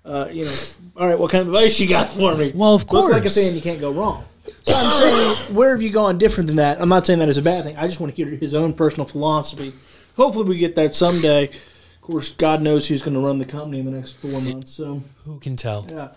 Uh, 0.04 0.28
you 0.32 0.44
know, 0.44 0.54
all 0.96 1.06
right, 1.08 1.18
what 1.18 1.30
kind 1.30 1.42
of 1.42 1.48
advice 1.54 1.78
you 1.78 1.88
got 1.88 2.10
for 2.10 2.34
me? 2.36 2.50
Well, 2.54 2.74
of 2.74 2.90
Look 2.90 3.10
like 3.12 3.18
a 3.20 3.22
course. 3.22 3.34
fan, 3.46 3.54
you 3.54 3.60
can't 3.62 3.80
go 3.80 3.92
wrong. 3.92 4.24
So 4.64 4.74
I'm 4.74 4.92
saying, 5.00 5.54
where 5.54 5.70
have 5.70 5.80
you 5.80 5.90
gone 5.90 6.18
different 6.18 6.48
than 6.48 6.56
that? 6.56 6.80
I'm 6.80 6.88
not 6.88 7.06
saying 7.06 7.20
that 7.20 7.28
is 7.28 7.36
a 7.36 7.42
bad 7.42 7.62
thing. 7.64 7.76
I 7.76 7.86
just 7.86 8.00
want 8.00 8.12
to 8.12 8.16
hear 8.16 8.34
his 8.34 8.52
own 8.54 8.72
personal 8.72 9.06
philosophy. 9.06 9.72
Hopefully, 10.16 10.48
we 10.48 10.58
get 10.58 10.74
that 10.74 10.94
someday. 10.96 11.44
Of 11.44 12.00
course, 12.00 12.30
God 12.30 12.60
knows 12.62 12.88
who's 12.88 13.00
going 13.02 13.14
to 13.14 13.20
run 13.20 13.38
the 13.38 13.44
company 13.44 13.78
in 13.78 13.84
the 13.86 13.92
next 13.92 14.14
four 14.14 14.40
months. 14.40 14.72
So, 14.72 15.02
Who 15.24 15.38
can 15.38 15.54
tell? 15.54 15.86
yeah. 15.88 16.08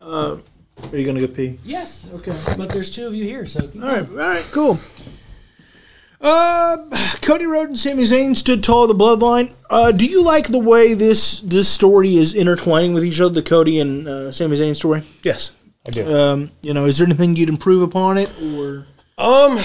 Uh, 0.00 0.38
are 0.90 0.96
you 0.98 1.04
going 1.04 1.14
to 1.16 1.24
go 1.26 1.32
pee? 1.32 1.60
Yes. 1.64 2.10
Okay. 2.12 2.36
But 2.56 2.70
there's 2.70 2.90
two 2.90 3.06
of 3.06 3.14
you 3.14 3.24
here, 3.24 3.46
so 3.46 3.60
All 3.76 3.80
right. 3.80 4.08
All 4.08 4.16
right. 4.16 4.44
Cool. 4.50 4.76
Uh, 6.20 6.76
Cody 7.22 7.46
Rhodes 7.46 7.70
and 7.70 7.78
Sami 7.78 8.02
Zayn 8.04 8.36
stood 8.36 8.62
tall 8.62 8.90
of 8.90 8.96
the 8.96 9.04
bloodline. 9.04 9.52
Uh, 9.70 9.90
do 9.90 10.04
you 10.04 10.22
like 10.22 10.48
the 10.48 10.58
way 10.58 10.92
this 10.94 11.40
this 11.40 11.68
story 11.68 12.16
is 12.16 12.34
intertwining 12.34 12.92
with 12.92 13.04
each 13.04 13.20
other, 13.20 13.34
the 13.34 13.42
Cody 13.42 13.80
and 13.80 14.06
uh, 14.06 14.30
Sami 14.30 14.56
Zayn 14.56 14.76
story? 14.76 15.02
Yes, 15.22 15.52
I 15.86 15.90
do. 15.90 16.14
Um, 16.14 16.50
you 16.62 16.74
know, 16.74 16.84
is 16.84 16.98
there 16.98 17.06
anything 17.06 17.36
you'd 17.36 17.48
improve 17.48 17.82
upon 17.82 18.18
it, 18.18 18.30
or 18.42 18.86
Um, 19.16 19.58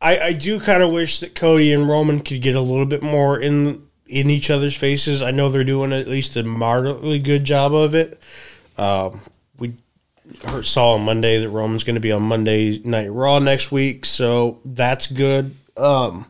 I 0.00 0.18
I 0.18 0.32
do 0.32 0.60
kind 0.60 0.82
of 0.82 0.90
wish 0.90 1.18
that 1.20 1.34
Cody 1.34 1.72
and 1.72 1.88
Roman 1.88 2.20
could 2.20 2.42
get 2.42 2.54
a 2.54 2.60
little 2.60 2.86
bit 2.86 3.02
more 3.02 3.38
in 3.38 3.86
in 4.06 4.30
each 4.30 4.50
other's 4.50 4.76
faces. 4.76 5.22
I 5.22 5.30
know 5.30 5.48
they're 5.48 5.64
doing 5.64 5.92
at 5.92 6.08
least 6.08 6.36
a 6.36 6.42
moderately 6.42 7.18
good 7.18 7.44
job 7.44 7.74
of 7.74 7.94
it. 7.94 8.20
Um, 8.78 9.20
heard, 10.44 10.66
saw 10.66 10.94
on 10.94 11.04
Monday 11.04 11.38
that 11.38 11.48
Roman's 11.48 11.84
going 11.84 11.94
to 11.94 12.00
be 12.00 12.12
on 12.12 12.22
Monday 12.22 12.80
Night 12.84 13.08
Raw 13.08 13.38
next 13.38 13.72
week, 13.72 14.04
so 14.04 14.60
that's 14.64 15.06
good. 15.06 15.54
Um, 15.76 16.26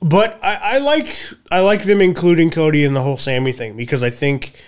but 0.00 0.38
I, 0.42 0.58
I 0.62 0.78
like 0.78 1.16
I 1.50 1.60
like 1.60 1.84
them 1.84 2.00
including 2.00 2.50
Cody 2.50 2.84
in 2.84 2.94
the 2.94 3.02
whole 3.02 3.16
Sami 3.16 3.52
thing 3.52 3.76
because 3.76 4.02
I 4.02 4.10
think 4.10 4.60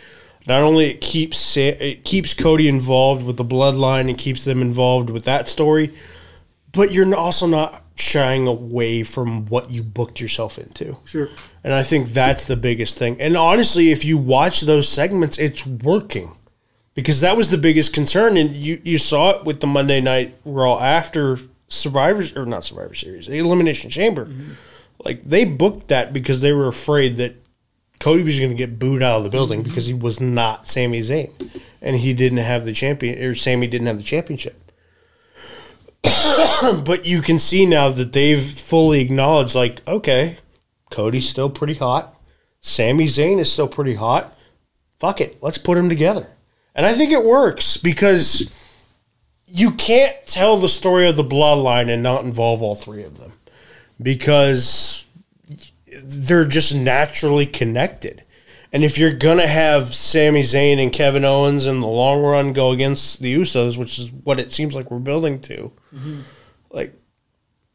not 0.46 0.62
only 0.62 0.86
it 0.86 1.00
keeps 1.00 1.56
it 1.56 2.04
keeps 2.04 2.34
Cody 2.34 2.68
involved 2.68 3.24
with 3.24 3.36
the 3.36 3.44
bloodline 3.44 4.08
and 4.08 4.16
keeps 4.16 4.44
them 4.44 4.62
involved 4.62 5.10
with 5.10 5.24
that 5.24 5.48
story, 5.48 5.92
but 6.72 6.92
you're 6.92 7.14
also 7.14 7.46
not 7.46 7.82
shying 7.96 8.46
away 8.46 9.02
from 9.02 9.46
what 9.46 9.70
you 9.70 9.82
booked 9.82 10.20
yourself 10.20 10.58
into. 10.58 10.96
sure? 11.04 11.28
And 11.62 11.72
I 11.72 11.82
think 11.82 12.08
that's 12.08 12.44
the 12.44 12.56
biggest 12.56 12.98
thing. 12.98 13.20
And 13.20 13.36
honestly, 13.36 13.90
if 13.90 14.04
you 14.04 14.18
watch 14.18 14.62
those 14.62 14.88
segments, 14.88 15.38
it's 15.38 15.66
working. 15.66 16.36
Because 16.94 17.20
that 17.20 17.36
was 17.36 17.50
the 17.50 17.58
biggest 17.58 17.92
concern. 17.92 18.36
And 18.36 18.54
you, 18.54 18.80
you 18.84 18.98
saw 18.98 19.30
it 19.30 19.44
with 19.44 19.60
the 19.60 19.66
Monday 19.66 20.00
Night 20.00 20.34
Raw 20.44 20.78
after 20.78 21.38
Survivors, 21.68 22.36
or 22.36 22.46
not 22.46 22.64
Survivor 22.64 22.94
Series, 22.94 23.26
the 23.26 23.38
Elimination 23.38 23.90
Chamber. 23.90 24.26
Mm-hmm. 24.26 24.52
Like, 25.04 25.22
they 25.22 25.44
booked 25.44 25.88
that 25.88 26.12
because 26.12 26.40
they 26.40 26.52
were 26.52 26.68
afraid 26.68 27.16
that 27.16 27.34
Cody 27.98 28.22
was 28.22 28.38
going 28.38 28.50
to 28.50 28.56
get 28.56 28.78
booed 28.78 29.02
out 29.02 29.18
of 29.18 29.24
the 29.24 29.30
building 29.30 29.60
mm-hmm. 29.60 29.68
because 29.68 29.86
he 29.86 29.94
was 29.94 30.20
not 30.20 30.68
Sami 30.68 31.00
Zayn. 31.00 31.30
And 31.82 31.96
he 31.96 32.14
didn't 32.14 32.38
have 32.38 32.64
the 32.64 32.72
champion, 32.72 33.22
or 33.22 33.34
Sami 33.34 33.66
didn't 33.66 33.88
have 33.88 33.98
the 33.98 34.04
championship. 34.04 34.60
but 36.84 37.06
you 37.06 37.22
can 37.22 37.38
see 37.38 37.66
now 37.66 37.88
that 37.90 38.12
they've 38.12 38.42
fully 38.42 39.00
acknowledged, 39.00 39.54
like, 39.54 39.86
okay, 39.88 40.38
Cody's 40.90 41.28
still 41.28 41.50
pretty 41.50 41.74
hot. 41.74 42.14
Sami 42.60 43.04
Zayn 43.04 43.38
is 43.38 43.52
still 43.52 43.68
pretty 43.68 43.94
hot. 43.94 44.36
Fuck 44.98 45.20
it, 45.20 45.42
let's 45.42 45.58
put 45.58 45.74
them 45.74 45.88
together. 45.88 46.28
And 46.74 46.84
I 46.84 46.92
think 46.92 47.12
it 47.12 47.24
works 47.24 47.76
because 47.76 48.50
you 49.46 49.70
can't 49.72 50.14
tell 50.26 50.56
the 50.56 50.68
story 50.68 51.06
of 51.08 51.16
the 51.16 51.24
bloodline 51.24 51.88
and 51.88 52.02
not 52.02 52.24
involve 52.24 52.62
all 52.62 52.74
three 52.74 53.04
of 53.04 53.18
them 53.18 53.34
because 54.02 55.04
they're 56.02 56.44
just 56.44 56.74
naturally 56.74 57.46
connected. 57.46 58.24
And 58.72 58.82
if 58.82 58.98
you're 58.98 59.12
gonna 59.12 59.46
have 59.46 59.94
Sami 59.94 60.40
Zayn 60.40 60.82
and 60.82 60.92
Kevin 60.92 61.24
Owens 61.24 61.68
in 61.68 61.78
the 61.78 61.86
long 61.86 62.22
run 62.22 62.52
go 62.52 62.72
against 62.72 63.20
the 63.20 63.32
Usos, 63.32 63.78
which 63.78 64.00
is 64.00 64.10
what 64.10 64.40
it 64.40 64.52
seems 64.52 64.74
like 64.74 64.90
we're 64.90 64.98
building 64.98 65.40
to, 65.42 65.70
mm-hmm. 65.94 66.20
like 66.70 66.92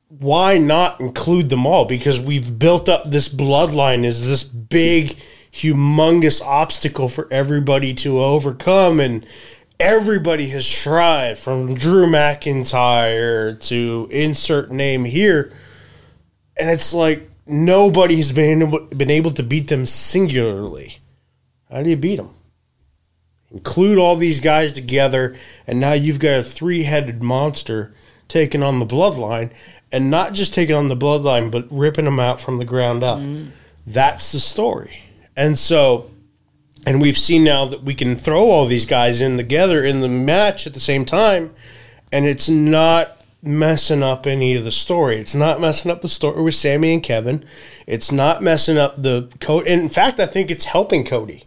why 0.09 0.57
not 0.57 0.99
include 0.99 1.49
them 1.49 1.65
all? 1.65 1.85
Because 1.85 2.19
we've 2.19 2.59
built 2.59 2.89
up 2.89 3.09
this 3.09 3.29
bloodline 3.29 4.03
as 4.03 4.27
this 4.27 4.43
big, 4.43 5.15
humongous 5.51 6.41
obstacle 6.41 7.09
for 7.09 7.27
everybody 7.31 7.93
to 7.95 8.19
overcome, 8.19 8.99
and 8.99 9.25
everybody 9.79 10.49
has 10.49 10.69
tried 10.69 11.39
from 11.39 11.73
Drew 11.73 12.05
McIntyre 12.05 13.59
to 13.67 14.07
insert 14.11 14.71
name 14.71 15.05
here, 15.05 15.51
and 16.57 16.69
it's 16.69 16.93
like 16.93 17.29
nobody 17.45 18.17
has 18.17 18.31
been 18.31 18.61
able, 18.61 18.79
been 18.79 19.09
able 19.09 19.31
to 19.31 19.43
beat 19.43 19.69
them 19.69 19.85
singularly. 19.85 20.99
How 21.71 21.81
do 21.81 21.89
you 21.89 21.97
beat 21.97 22.17
them? 22.17 22.31
Include 23.51 23.97
all 23.97 24.15
these 24.15 24.39
guys 24.39 24.73
together, 24.73 25.35
and 25.65 25.79
now 25.79 25.93
you've 25.93 26.19
got 26.19 26.39
a 26.39 26.43
three-headed 26.43 27.23
monster 27.23 27.93
taking 28.27 28.61
on 28.61 28.79
the 28.79 28.85
bloodline, 28.85 29.51
and 29.91 30.11
not 30.11 30.33
just 30.33 30.53
taking 30.53 30.75
on 30.75 30.87
the 30.87 30.95
bloodline, 30.95 31.49
but 31.49 31.67
ripping 31.71 32.05
them 32.05 32.19
out 32.19 32.39
from 32.39 32.57
the 32.57 32.65
ground 32.65 33.03
up. 33.03 33.17
Mm-hmm. 33.17 33.49
That's 33.87 34.31
the 34.31 34.39
story. 34.39 35.01
And 35.39 35.57
so, 35.57 36.11
and 36.85 36.99
we've 36.99 37.17
seen 37.17 37.45
now 37.45 37.63
that 37.63 37.81
we 37.81 37.93
can 37.93 38.17
throw 38.17 38.41
all 38.41 38.65
these 38.65 38.85
guys 38.85 39.21
in 39.21 39.37
together 39.37 39.85
in 39.85 40.01
the 40.01 40.09
match 40.09 40.67
at 40.67 40.73
the 40.73 40.81
same 40.81 41.05
time, 41.05 41.55
and 42.11 42.25
it's 42.25 42.49
not 42.49 43.25
messing 43.41 44.03
up 44.03 44.27
any 44.27 44.53
of 44.55 44.65
the 44.65 44.71
story. 44.71 45.15
It's 45.15 45.33
not 45.33 45.61
messing 45.61 45.91
up 45.91 46.01
the 46.01 46.09
story 46.09 46.41
with 46.41 46.55
Sami 46.55 46.91
and 46.91 47.01
Kevin. 47.01 47.45
It's 47.87 48.11
not 48.11 48.43
messing 48.43 48.77
up 48.77 49.01
the 49.01 49.29
code. 49.39 49.65
In 49.65 49.87
fact, 49.87 50.19
I 50.19 50.25
think 50.25 50.51
it's 50.51 50.65
helping 50.65 51.05
Cody 51.05 51.45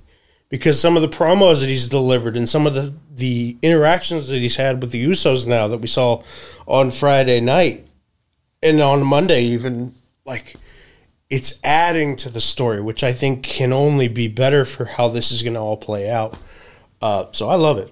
because 0.48 0.80
some 0.80 0.96
of 0.96 1.02
the 1.02 1.14
promos 1.14 1.60
that 1.60 1.68
he's 1.68 1.90
delivered 1.90 2.34
and 2.34 2.48
some 2.48 2.66
of 2.66 2.72
the 2.72 2.94
the 3.14 3.58
interactions 3.60 4.28
that 4.28 4.38
he's 4.38 4.56
had 4.56 4.80
with 4.80 4.92
the 4.92 5.04
Usos 5.04 5.46
now 5.46 5.68
that 5.68 5.82
we 5.82 5.86
saw 5.86 6.22
on 6.66 6.90
Friday 6.90 7.40
night 7.40 7.86
and 8.62 8.80
on 8.80 9.06
Monday 9.06 9.42
even 9.42 9.92
like 10.24 10.56
it's 11.32 11.58
adding 11.64 12.14
to 12.14 12.28
the 12.28 12.42
story, 12.42 12.82
which 12.82 13.02
I 13.02 13.14
think 13.14 13.42
can 13.42 13.72
only 13.72 14.06
be 14.06 14.28
better 14.28 14.66
for 14.66 14.84
how 14.84 15.08
this 15.08 15.32
is 15.32 15.42
going 15.42 15.54
to 15.54 15.60
all 15.60 15.78
play 15.78 16.10
out. 16.10 16.38
Uh, 17.00 17.32
so 17.32 17.48
I 17.48 17.54
love 17.54 17.78
it. 17.78 17.90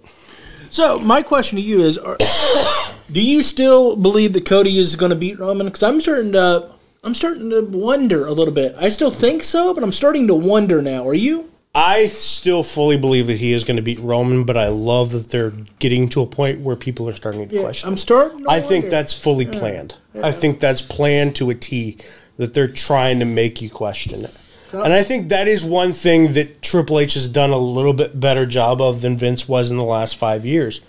So 0.71 0.99
my 0.99 1.23
question 1.23 1.57
to 1.57 1.63
you 1.63 1.81
is: 1.81 1.97
are, 1.97 2.19
Do 3.13 3.25
you 3.25 3.43
still 3.43 3.97
believe 3.97 4.35
that 4.35 4.45
Cody 4.45 4.79
is 4.79 4.95
going 4.95 5.11
to 5.11 5.17
beat 5.17 5.39
Roman? 5.39 5.67
Because 5.67 5.83
I'm 5.83 6.03
starting 6.03 6.33
to, 6.33 6.71
I'm 7.03 7.15
starting 7.15 7.49
to 7.51 7.63
wonder 7.63 8.27
a 8.27 8.33
little 8.33 8.53
bit. 8.53 8.77
I 8.79 8.91
still 8.91 9.11
think 9.11 9.43
so, 9.43 9.73
but 9.75 9.83
I'm 9.83 9.91
starting 9.91 10.27
to 10.27 10.35
wonder 10.35 10.83
now. 10.83 11.09
Are 11.09 11.15
you? 11.15 11.51
I 11.75 12.07
still 12.07 12.63
fully 12.63 12.99
believe 12.99 13.27
that 13.29 13.39
he 13.39 13.53
is 13.53 13.65
going 13.65 13.77
to 13.77 13.83
beat 13.83 14.01
Roman, 14.01 14.45
but 14.45 14.57
I 14.57 14.69
love 14.69 15.13
that 15.13 15.31
they're 15.31 15.53
getting 15.79 16.09
to 16.11 16.21
a 16.21 16.27
point 16.27 16.61
where 16.61 16.77
people 16.77 17.09
are 17.09 17.15
starting 17.15 17.49
to 17.49 17.55
Yeah, 17.55 17.63
question. 17.63 17.89
I'm 17.89 17.97
starting. 17.97 18.45
To 18.45 18.51
I 18.51 18.61
think 18.61 18.91
that's 18.91 19.15
fully 19.15 19.47
planned. 19.47 19.95
I 20.23 20.31
think 20.31 20.61
that's 20.61 20.83
planned 20.83 21.37
to 21.37 21.49
a 21.49 21.55
T 21.55 21.97
that 22.41 22.55
they're 22.55 22.67
trying 22.67 23.19
to 23.19 23.27
make 23.27 23.61
you 23.61 23.69
question 23.69 24.25
it. 24.25 24.35
And 24.73 24.95
I 24.95 25.03
think 25.03 25.29
that 25.29 25.47
is 25.47 25.63
one 25.63 25.93
thing 25.93 26.33
that 26.33 26.63
Triple 26.63 26.99
H 26.99 27.13
has 27.15 27.29
done 27.29 27.51
a 27.51 27.59
little 27.59 27.93
bit 27.93 28.19
better 28.19 28.47
job 28.47 28.81
of 28.81 29.03
than 29.03 29.19
Vince 29.19 29.47
was 29.47 29.71
in 29.71 29.77
the 29.77 29.85
last 29.85 30.17
five 30.17 30.47
years. 30.47 30.81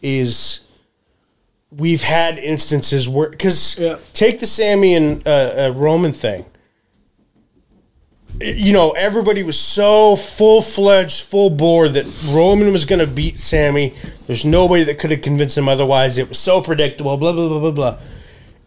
Is 0.00 0.60
we've 1.70 2.02
had 2.02 2.38
instances 2.38 3.06
where 3.06 3.28
because 3.28 3.76
Yeah. 3.78 3.96
take 4.14 4.38
the 4.40 4.46
Sami 4.46 4.94
and 4.94 5.26
uh, 5.28 5.30
uh, 5.30 5.72
Roman 5.76 6.12
thing. 6.14 6.46
You 8.40 8.72
know, 8.72 8.92
everybody 8.92 9.42
was 9.42 9.58
so 9.60 10.16
full 10.16 10.62
fledged, 10.62 11.20
full 11.22 11.50
bore 11.50 11.88
that 11.90 12.06
Roman 12.30 12.72
was 12.72 12.84
going 12.84 12.98
to 12.98 13.06
beat 13.06 13.38
Sami. 13.38 13.92
There's 14.26 14.44
nobody 14.44 14.84
that 14.84 14.98
could 14.98 15.10
have 15.10 15.20
convinced 15.22 15.58
him 15.58 15.68
otherwise. 15.68 16.16
It 16.18 16.28
was 16.30 16.38
so 16.38 16.60
predictable. 16.62 17.16
Blah 17.16 17.32
blah 17.32 17.48
blah 17.48 17.60
blah 17.60 17.70
blah. 17.72 17.96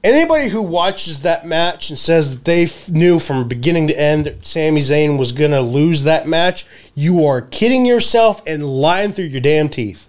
Anybody 0.07 0.47
who 0.47 0.61
watches 0.61 1.23
that 1.23 1.45
match 1.45 1.89
and 1.89 1.99
says 1.99 2.33
that 2.33 2.45
they 2.45 2.63
f- 2.63 2.87
knew 2.87 3.19
from 3.19 3.45
beginning 3.45 3.89
to 3.89 3.99
end 3.99 4.25
that 4.25 4.47
Sami 4.47 4.79
Zayn 4.79 5.19
was 5.19 5.33
going 5.33 5.51
to 5.51 5.59
lose 5.59 6.03
that 6.03 6.25
match, 6.25 6.65
you 6.95 7.25
are 7.25 7.41
kidding 7.41 7.85
yourself 7.85 8.41
and 8.47 8.65
lying 8.65 9.11
through 9.11 9.25
your 9.25 9.41
damn 9.41 9.67
teeth. 9.67 10.07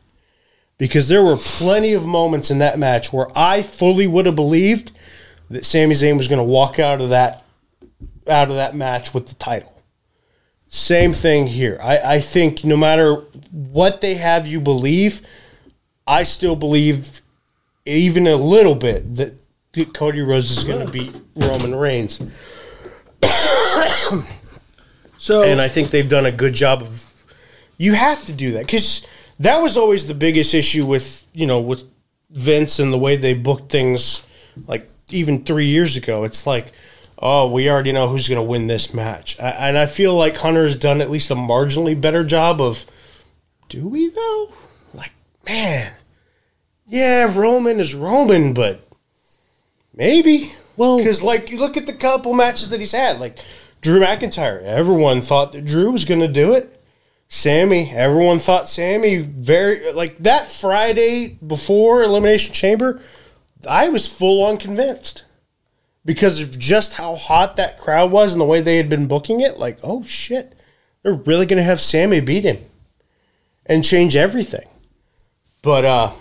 Because 0.78 1.08
there 1.08 1.24
were 1.24 1.36
plenty 1.36 1.94
of 1.94 2.06
moments 2.06 2.48
in 2.48 2.60
that 2.60 2.78
match 2.78 3.12
where 3.12 3.26
I 3.34 3.62
fully 3.62 4.06
would 4.06 4.26
have 4.26 4.36
believed 4.36 4.92
that 5.50 5.64
Sami 5.64 5.96
Zayn 5.96 6.16
was 6.16 6.28
going 6.28 6.38
to 6.38 6.44
walk 6.44 6.78
out 6.78 7.00
of 7.00 7.08
that 7.08 7.42
out 8.28 8.50
of 8.50 8.54
that 8.54 8.76
match 8.76 9.12
with 9.12 9.26
the 9.26 9.34
title. 9.34 9.82
Same 10.68 11.12
thing 11.12 11.48
here. 11.48 11.76
I, 11.82 11.98
I 11.98 12.20
think 12.20 12.62
no 12.62 12.76
matter 12.76 13.16
what 13.50 14.00
they 14.00 14.14
have 14.14 14.46
you 14.46 14.60
believe, 14.60 15.22
I 16.06 16.22
still 16.22 16.54
believe 16.54 17.20
even 17.84 18.28
a 18.28 18.36
little 18.36 18.76
bit 18.76 19.16
that 19.16 19.34
Cody 19.86 20.20
Rhodes 20.20 20.50
is 20.50 20.64
going 20.64 20.84
to 20.84 20.92
beat 20.92 21.14
Roman 21.34 21.74
Reigns. 21.74 22.20
so. 25.18 25.42
And 25.42 25.60
I 25.60 25.68
think 25.68 25.90
they've 25.90 26.08
done 26.08 26.26
a 26.26 26.32
good 26.32 26.54
job 26.54 26.82
of. 26.82 27.04
You 27.76 27.92
have 27.94 28.24
to 28.26 28.32
do 28.32 28.52
that 28.52 28.66
because 28.66 29.06
that 29.38 29.62
was 29.62 29.76
always 29.76 30.06
the 30.06 30.14
biggest 30.14 30.52
issue 30.52 30.84
with 30.84 31.24
you 31.32 31.46
know 31.46 31.60
with 31.60 31.84
Vince 32.30 32.78
and 32.78 32.92
the 32.92 32.98
way 32.98 33.16
they 33.16 33.34
booked 33.34 33.70
things. 33.70 34.26
Like 34.66 34.88
even 35.10 35.44
three 35.44 35.66
years 35.66 35.96
ago, 35.96 36.24
it's 36.24 36.46
like, 36.46 36.72
oh, 37.18 37.50
we 37.50 37.70
already 37.70 37.92
know 37.92 38.08
who's 38.08 38.28
going 38.28 38.36
to 38.40 38.42
win 38.42 38.66
this 38.66 38.92
match, 38.92 39.38
I, 39.40 39.50
and 39.50 39.78
I 39.78 39.86
feel 39.86 40.14
like 40.14 40.36
Hunter 40.36 40.64
has 40.64 40.76
done 40.76 41.00
at 41.00 41.10
least 41.10 41.30
a 41.30 41.34
marginally 41.34 41.98
better 41.98 42.24
job 42.24 42.60
of. 42.60 42.84
Do 43.68 43.86
we 43.86 44.08
though? 44.08 44.52
Like, 44.94 45.12
man, 45.46 45.92
yeah, 46.86 47.38
Roman 47.38 47.80
is 47.80 47.94
Roman, 47.94 48.54
but 48.54 48.87
maybe. 49.98 50.54
Well- 50.78 50.96
because 50.98 51.22
like 51.22 51.50
you 51.50 51.58
look 51.58 51.76
at 51.76 51.84
the 51.84 51.92
couple 51.92 52.32
matches 52.32 52.70
that 52.70 52.80
he's 52.80 52.92
had, 52.92 53.20
like 53.20 53.36
Drew 53.82 54.00
McIntyre. 54.00 54.62
Everyone 54.62 55.20
thought 55.20 55.52
that 55.52 55.66
Drew 55.66 55.90
was 55.90 56.04
going 56.06 56.20
to 56.20 56.28
do 56.28 56.54
it. 56.54 56.74
Sami, 57.28 57.90
everyone 57.90 58.38
thought 58.38 58.68
Sami 58.70 59.18
very 59.18 59.92
like 59.92 60.16
that 60.18 60.48
Friday 60.48 61.36
before 61.46 62.02
Elimination 62.02 62.54
Chamber. 62.54 63.00
I 63.68 63.88
was 63.90 64.08
full 64.08 64.42
on 64.44 64.56
convinced 64.56 65.24
because 66.04 66.40
of 66.40 66.58
just 66.58 66.94
how 66.94 67.16
hot 67.16 67.56
that 67.56 67.76
crowd 67.76 68.10
was 68.10 68.32
and 68.32 68.40
the 68.40 68.46
way 68.46 68.62
they 68.62 68.78
had 68.78 68.88
been 68.88 69.08
booking 69.08 69.40
it. 69.42 69.58
Like, 69.58 69.78
oh 69.82 70.02
shit, 70.04 70.54
they're 71.02 71.12
really 71.12 71.44
going 71.44 71.58
to 71.58 71.62
have 71.64 71.80
Sami 71.80 72.20
beat 72.20 72.44
him 72.44 72.58
and 73.66 73.84
change 73.84 74.16
everything. 74.16 74.66
But 75.60 75.84
uh, 75.84 76.12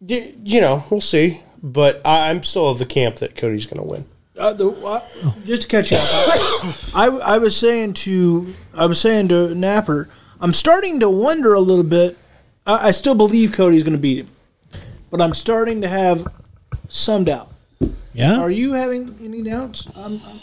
y- 0.00 0.32
you 0.42 0.60
know, 0.62 0.84
we'll 0.88 1.02
see. 1.02 1.42
But 1.64 2.02
I- 2.04 2.28
I'm 2.28 2.42
still 2.42 2.68
of 2.68 2.78
the 2.78 2.84
camp 2.86 3.16
that 3.16 3.34
Cody's 3.36 3.64
going 3.64 3.82
to 3.82 3.88
win. 3.88 4.04
Uh, 4.38 4.52
the, 4.52 4.68
uh, 4.70 5.00
just 5.46 5.62
to 5.62 5.68
catch 5.68 5.90
you 5.92 5.96
up, 5.96 6.04
I, 6.94 7.06
I 7.22 7.38
was 7.38 7.56
saying 7.56 7.92
to 7.94 8.52
I 8.74 8.84
was 8.86 9.00
saying 9.00 9.28
to 9.28 9.54
Napper, 9.54 10.08
I'm 10.40 10.52
starting 10.52 10.98
to 11.00 11.08
wonder 11.08 11.54
a 11.54 11.60
little 11.60 11.84
bit. 11.84 12.18
I, 12.66 12.88
I 12.88 12.90
still 12.90 13.14
believe 13.14 13.52
Cody's 13.52 13.84
going 13.84 13.94
to 13.96 14.02
beat 14.02 14.18
him, 14.18 14.28
but 15.10 15.20
I'm 15.22 15.34
starting 15.34 15.82
to 15.82 15.88
have 15.88 16.26
some 16.88 17.22
doubt. 17.24 17.48
Yeah. 18.12 18.40
Are 18.40 18.50
you 18.50 18.72
having 18.72 19.16
any 19.22 19.42
doubts? 19.44 19.86
I'm, 19.96 20.20
I'm, 20.26 20.40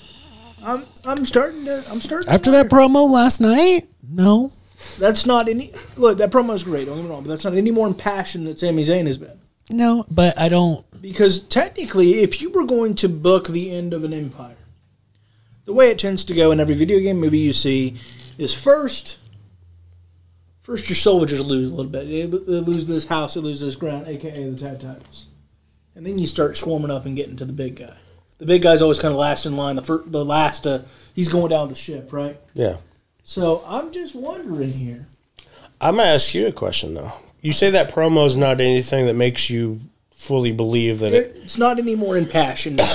I'm, 0.64 0.86
I'm 1.04 1.26
starting 1.26 1.66
to. 1.66 1.84
I'm 1.92 2.00
starting. 2.00 2.28
to 2.28 2.34
After 2.34 2.50
that 2.52 2.70
promo 2.70 3.10
last 3.10 3.42
night? 3.42 3.90
No. 4.10 4.54
that's 5.00 5.26
not 5.26 5.50
any. 5.50 5.74
Look, 5.98 6.18
that 6.20 6.32
promo 6.32 6.56
is 6.56 6.64
great. 6.64 6.86
Don't 6.86 6.96
get 6.96 7.04
me 7.04 7.10
wrong, 7.12 7.24
but 7.24 7.30
that's 7.30 7.44
not 7.44 7.56
any 7.56 7.72
more 7.72 7.88
impassioned 7.88 8.48
than 8.48 8.56
Sami 8.58 8.86
Zayn 8.86 9.06
has 9.06 9.18
been. 9.18 9.38
No, 9.72 10.06
but 10.10 10.38
I 10.40 10.50
don't. 10.50 10.86
Because 11.02 11.40
technically, 11.40 12.20
if 12.20 12.42
you 12.42 12.52
were 12.52 12.66
going 12.66 12.96
to 12.96 13.10
book 13.10 13.48
the 13.48 13.72
end 13.72 13.94
of 13.94 14.04
an 14.04 14.14
empire, 14.14 14.58
the 15.66 15.74
way 15.74 15.90
it 15.90 16.00
tends 16.00 16.24
to 16.26 16.36
go 16.36 16.52
in 16.52 16.60
every 16.60 16.76
video 16.76 17.00
game 17.00 17.20
movie 17.20 17.40
you 17.40 17.54
see 17.54 17.98
is 18.38 18.54
first, 18.54 19.18
first 20.60 20.90
your 20.90 20.96
soldiers 20.96 21.40
lose 21.40 21.72
a 21.72 21.76
little 21.76 21.92
bit. 21.92 22.08
They, 22.08 22.26
they 22.26 22.60
lose 22.60 22.86
this 22.86 23.08
house, 23.08 23.34
they 23.36 23.40
lose 23.40 23.60
this 23.60 23.76
ground, 23.76 24.08
aka 24.08 24.50
the 24.50 24.60
tag 24.60 24.82
titles, 24.82 25.28
and 25.96 26.06
then 26.06 26.18
you 26.18 26.28
start 26.28 26.58
swarming 26.58 26.92
up 26.92 27.06
and 27.06 27.16
getting 27.16 27.38
to 27.38 27.46
the 27.46 27.54
big 27.54 27.78
guy. 27.78 27.98
The 28.38 28.46
big 28.46 28.64
guy's 28.64 28.82
always 28.82 29.00
kind 29.00 29.14
of 29.14 29.20
last 29.20 29.46
in 29.46 29.56
line. 29.56 29.76
The 29.76 29.84
first, 29.84 30.12
the 30.12 30.26
last, 30.26 30.66
uh, 30.66 30.80
he's 31.14 31.30
going 31.30 31.50
down 31.50 31.70
the 31.70 31.76
ship, 31.76 32.12
right? 32.12 32.40
Yeah. 32.54 32.78
So 33.24 33.64
I'm 33.68 33.92
just 33.92 34.16
wondering 34.16 34.74
here. 34.74 35.08
I'm 35.80 35.98
gonna 35.98 36.10
ask 36.10 36.34
you 36.34 36.48
a 36.48 36.52
question 36.52 36.96
though. 36.96 37.14
You 37.42 37.52
say 37.54 37.70
that 37.72 37.92
promo 37.92 38.26
is 38.28 38.36
not 38.36 38.60
anything 38.62 39.06
that 39.08 39.16
makes 39.16 39.50
you 39.50 39.80
fully 40.12 40.52
believe 40.52 41.00
that 41.00 41.14
it. 41.14 41.36
It's 41.44 41.58
not 41.58 41.80
any 41.80 41.96
more 41.96 42.16
impassioned. 42.18 42.80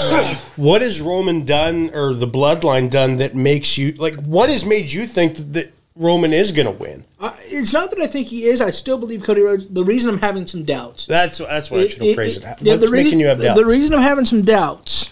What 0.56 0.80
has 0.80 1.02
Roman 1.02 1.44
done 1.44 1.90
or 1.92 2.14
the 2.14 2.26
Bloodline 2.26 2.88
done 2.90 3.18
that 3.18 3.34
makes 3.34 3.76
you 3.76 3.92
like? 3.92 4.14
What 4.14 4.48
has 4.48 4.64
made 4.64 4.90
you 4.90 5.06
think 5.06 5.34
that, 5.36 5.52
that 5.52 5.72
Roman 5.94 6.32
is 6.32 6.50
gonna 6.52 6.70
win? 6.70 7.04
I, 7.20 7.34
it's 7.44 7.72
not 7.74 7.90
that 7.90 7.98
I 7.98 8.06
think 8.06 8.28
he 8.28 8.44
is. 8.44 8.60
I 8.62 8.70
still 8.70 8.96
believe 8.96 9.22
Cody 9.24 9.42
Rhodes. 9.42 9.66
The 9.68 9.84
reason 9.84 10.10
I'm 10.14 10.20
having 10.20 10.46
some 10.46 10.64
doubts. 10.64 11.04
That's 11.06 11.38
that's 11.38 11.70
what 11.70 11.80
I 11.80 11.88
should 11.88 11.98
have 11.98 12.08
It- 12.08 12.14
phrased 12.14 12.42
it- 12.42 12.44
it. 12.46 12.62
yeah, 12.62 12.72
What's 12.74 12.84
the 12.86 12.90
making 12.90 13.04
reason- 13.04 13.20
you 13.20 13.26
have 13.26 13.42
doubts? 13.42 13.60
The 13.60 13.66
reason 13.66 13.94
I'm 13.94 14.02
having 14.02 14.24
some 14.24 14.42
doubts 14.42 15.10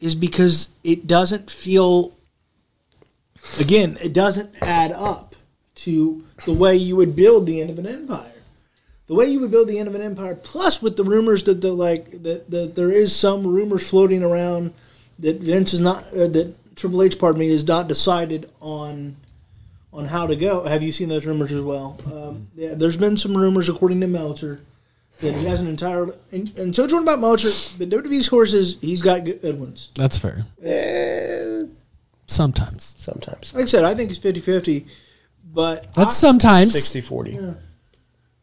is 0.00 0.14
because 0.14 0.70
it 0.84 1.06
doesn't 1.06 1.50
feel. 1.50 2.14
Again, 3.60 3.98
it 4.02 4.14
doesn't 4.14 4.54
add 4.62 4.92
up 4.92 5.33
to 5.84 6.24
the 6.44 6.52
way 6.52 6.76
you 6.76 6.96
would 6.96 7.14
build 7.14 7.46
the 7.46 7.60
end 7.60 7.70
of 7.70 7.78
an 7.78 7.86
empire. 7.86 8.30
The 9.06 9.14
way 9.14 9.26
you 9.26 9.40
would 9.40 9.50
build 9.50 9.68
the 9.68 9.78
end 9.78 9.88
of 9.88 9.94
an 9.94 10.00
empire, 10.00 10.34
plus 10.34 10.80
with 10.80 10.96
the 10.96 11.04
rumors 11.04 11.44
that 11.44 11.60
the 11.60 11.72
like 11.72 12.22
that, 12.22 12.50
that 12.50 12.74
there 12.74 12.90
is 12.90 13.14
some 13.14 13.46
rumors 13.46 13.88
floating 13.88 14.22
around 14.22 14.72
that 15.18 15.36
Vince 15.40 15.74
is 15.74 15.80
not 15.80 16.06
uh, 16.14 16.26
that 16.28 16.54
Triple 16.74 17.02
H, 17.02 17.18
pardon 17.18 17.40
me, 17.40 17.48
is 17.48 17.66
not 17.66 17.86
decided 17.86 18.50
on 18.60 19.16
on 19.92 20.06
how 20.06 20.26
to 20.26 20.34
go. 20.34 20.64
Have 20.64 20.82
you 20.82 20.90
seen 20.90 21.08
those 21.08 21.26
rumors 21.26 21.52
as 21.52 21.60
well? 21.60 22.00
Um, 22.12 22.48
yeah, 22.54 22.74
there's 22.74 22.96
been 22.96 23.16
some 23.16 23.36
rumors 23.36 23.68
according 23.68 24.00
to 24.00 24.06
Meltzer 24.06 24.60
that 25.20 25.34
he 25.34 25.44
has 25.44 25.60
an 25.60 25.68
entire 25.68 26.08
and, 26.32 26.58
and 26.58 26.74
so 26.74 26.84
it's 26.84 26.92
one 26.92 27.02
about 27.02 27.20
Meltzer. 27.20 27.76
But 27.78 27.90
WWE's 27.90 28.26
horses, 28.28 28.78
he's 28.80 29.02
got 29.02 29.24
good, 29.24 29.40
good 29.42 29.60
ones. 29.60 29.90
That's 29.94 30.18
fair. 30.18 30.44
Sometimes. 32.26 32.96
Sometimes 32.98 33.54
Like 33.54 33.64
I 33.64 33.66
said, 33.66 33.84
I 33.84 33.94
think 33.94 34.10
he's 34.10 34.20
50-50, 34.20 34.86
but 35.52 35.92
That's 35.94 36.10
I- 36.10 36.26
sometimes. 36.28 36.72
60 36.72 37.00
40. 37.00 37.38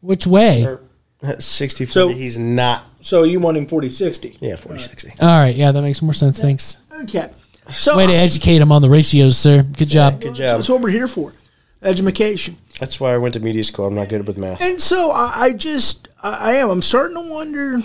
Which 0.00 0.26
way? 0.26 0.64
Or 0.64 0.80
60 1.40 1.84
40. 1.86 1.92
So- 1.92 2.08
he's 2.08 2.38
not. 2.38 2.86
so 3.00 3.22
you 3.24 3.40
want 3.40 3.56
him 3.56 3.66
40-60. 3.66 4.38
Yeah, 4.40 4.56
40 4.56 4.80
60. 4.80 5.12
All 5.20 5.28
right. 5.38 5.54
Yeah, 5.54 5.72
that 5.72 5.82
makes 5.82 6.02
more 6.02 6.14
sense. 6.14 6.40
Thanks. 6.40 6.78
Okay. 7.02 7.30
So 7.70 7.96
Way 7.96 8.06
to 8.08 8.12
educate 8.12 8.60
him 8.60 8.72
on 8.72 8.82
the 8.82 8.90
ratios, 8.90 9.38
sir. 9.38 9.62
Good 9.62 9.88
job. 9.88 10.20
Good 10.20 10.34
job. 10.34 10.56
That's 10.56 10.68
what 10.68 10.80
we're 10.80 10.90
here 10.90 11.06
for, 11.06 11.32
education. 11.80 12.56
That's 12.80 12.98
why 12.98 13.14
I 13.14 13.18
went 13.18 13.34
to 13.34 13.40
media 13.40 13.62
school. 13.62 13.86
I'm 13.86 13.94
not 13.94 14.08
good 14.08 14.26
with 14.26 14.36
math. 14.36 14.60
And 14.60 14.80
so 14.80 15.12
I, 15.12 15.32
I 15.36 15.52
just 15.52 16.08
I, 16.22 16.32
I 16.32 16.52
am. 16.54 16.70
I'm 16.70 16.82
starting 16.82 17.16
to 17.16 17.30
wonder. 17.32 17.78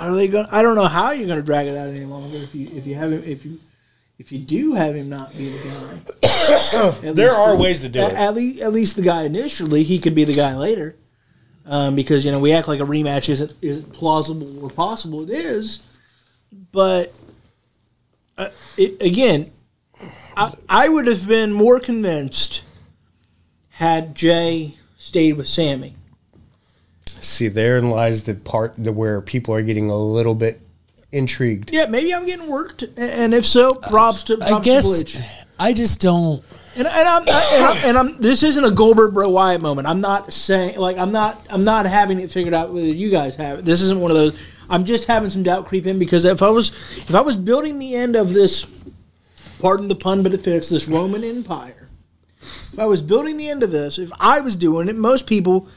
Are 0.00 0.14
they 0.14 0.28
going? 0.28 0.46
I 0.50 0.62
don't 0.62 0.76
know 0.76 0.86
how 0.88 1.10
you're 1.10 1.26
going 1.26 1.38
to 1.38 1.44
drag 1.44 1.66
it 1.66 1.76
out 1.76 1.88
any 1.88 2.06
longer 2.06 2.38
if 2.38 2.54
you 2.54 2.68
if 2.72 2.86
you 2.86 2.94
haven't 2.94 3.24
if 3.24 3.44
you 3.44 3.60
if 4.22 4.30
you 4.30 4.38
do 4.38 4.74
have 4.74 4.94
him 4.94 5.08
not 5.08 5.36
be 5.36 5.48
the 5.48 5.58
guy. 5.68 6.92
There 7.12 7.32
are 7.32 7.56
the- 7.56 7.62
ways 7.62 7.80
to 7.80 7.88
do 7.88 7.98
at, 7.98 8.12
it. 8.12 8.16
At 8.16 8.34
least 8.34 8.60
at 8.60 8.72
least 8.72 8.94
the 8.94 9.02
guy 9.02 9.24
initially 9.24 9.82
he 9.82 9.98
could 9.98 10.14
be 10.14 10.22
the 10.22 10.34
guy 10.34 10.54
later, 10.56 10.94
um, 11.66 11.96
because 11.96 12.24
you 12.24 12.30
know 12.30 12.38
we 12.38 12.52
act 12.52 12.68
like 12.68 12.78
a 12.78 12.84
rematch 12.84 13.28
isn't 13.28 13.52
isn't 13.60 13.92
plausible 13.92 14.64
or 14.64 14.70
possible. 14.70 15.24
It 15.24 15.30
is, 15.30 15.98
but 16.70 17.12
uh, 18.38 18.50
it, 18.78 19.02
again, 19.02 19.50
I, 20.36 20.54
I 20.68 20.88
would 20.88 21.08
have 21.08 21.26
been 21.26 21.52
more 21.52 21.80
convinced 21.80 22.62
had 23.70 24.14
Jey 24.14 24.76
stayed 24.96 25.32
with 25.32 25.48
Sami. 25.48 25.96
See, 27.06 27.48
therein 27.48 27.90
lies 27.90 28.22
the 28.22 28.36
part 28.36 28.76
that 28.76 28.92
where 28.92 29.20
people 29.20 29.52
are 29.52 29.62
getting 29.62 29.90
a 29.90 29.96
little 29.96 30.36
bit 30.36 30.60
intrigued. 31.12 31.72
Yeah, 31.72 31.86
maybe 31.86 32.12
I'm 32.14 32.26
getting 32.26 32.48
worked, 32.48 32.82
and 32.96 33.34
if 33.34 33.46
so, 33.46 33.74
props 33.74 34.24
to 34.24 34.38
props 34.38 34.52
I 34.52 34.58
to 34.58 34.64
guess 34.64 34.84
Bleach. 34.84 35.18
I 35.58 35.72
just 35.72 36.00
don't. 36.00 36.42
And, 36.74 36.88
and, 36.88 37.08
I'm, 37.08 37.22
I, 37.28 37.50
and, 37.52 37.64
I'm, 37.64 37.76
and 37.84 37.98
I'm 37.98 38.20
this 38.20 38.42
isn't 38.42 38.64
a 38.64 38.70
Goldberg 38.70 39.12
Bray 39.12 39.26
Wyatt 39.26 39.60
moment. 39.60 39.86
I'm 39.86 40.00
not 40.00 40.32
saying 40.32 40.78
like 40.78 40.96
I'm 40.96 41.12
not 41.12 41.46
I'm 41.50 41.64
not 41.64 41.84
having 41.84 42.18
it 42.18 42.30
figured 42.30 42.54
out 42.54 42.72
whether 42.72 42.86
you 42.86 43.10
guys 43.10 43.36
have 43.36 43.58
it. 43.58 43.64
This 43.64 43.82
isn't 43.82 44.00
one 44.00 44.10
of 44.10 44.16
those. 44.16 44.56
I'm 44.70 44.86
just 44.86 45.04
having 45.04 45.28
some 45.28 45.42
doubt 45.42 45.66
creep 45.66 45.86
in 45.86 45.98
because 45.98 46.24
if 46.24 46.42
I 46.42 46.48
was 46.48 46.70
if 46.70 47.14
I 47.14 47.20
was 47.20 47.36
building 47.36 47.78
the 47.78 47.94
end 47.94 48.16
of 48.16 48.32
this, 48.32 48.66
pardon 49.60 49.88
the 49.88 49.94
pun, 49.94 50.22
but 50.22 50.32
it 50.32 50.40
fits 50.40 50.70
this 50.70 50.88
Roman 50.88 51.22
Empire. 51.22 51.90
If 52.40 52.78
I 52.78 52.86
was 52.86 53.02
building 53.02 53.36
the 53.36 53.50
end 53.50 53.62
of 53.62 53.70
this, 53.70 53.98
if 53.98 54.10
I 54.18 54.40
was 54.40 54.56
doing 54.56 54.88
it, 54.88 54.96
most 54.96 55.26
people, 55.26 55.68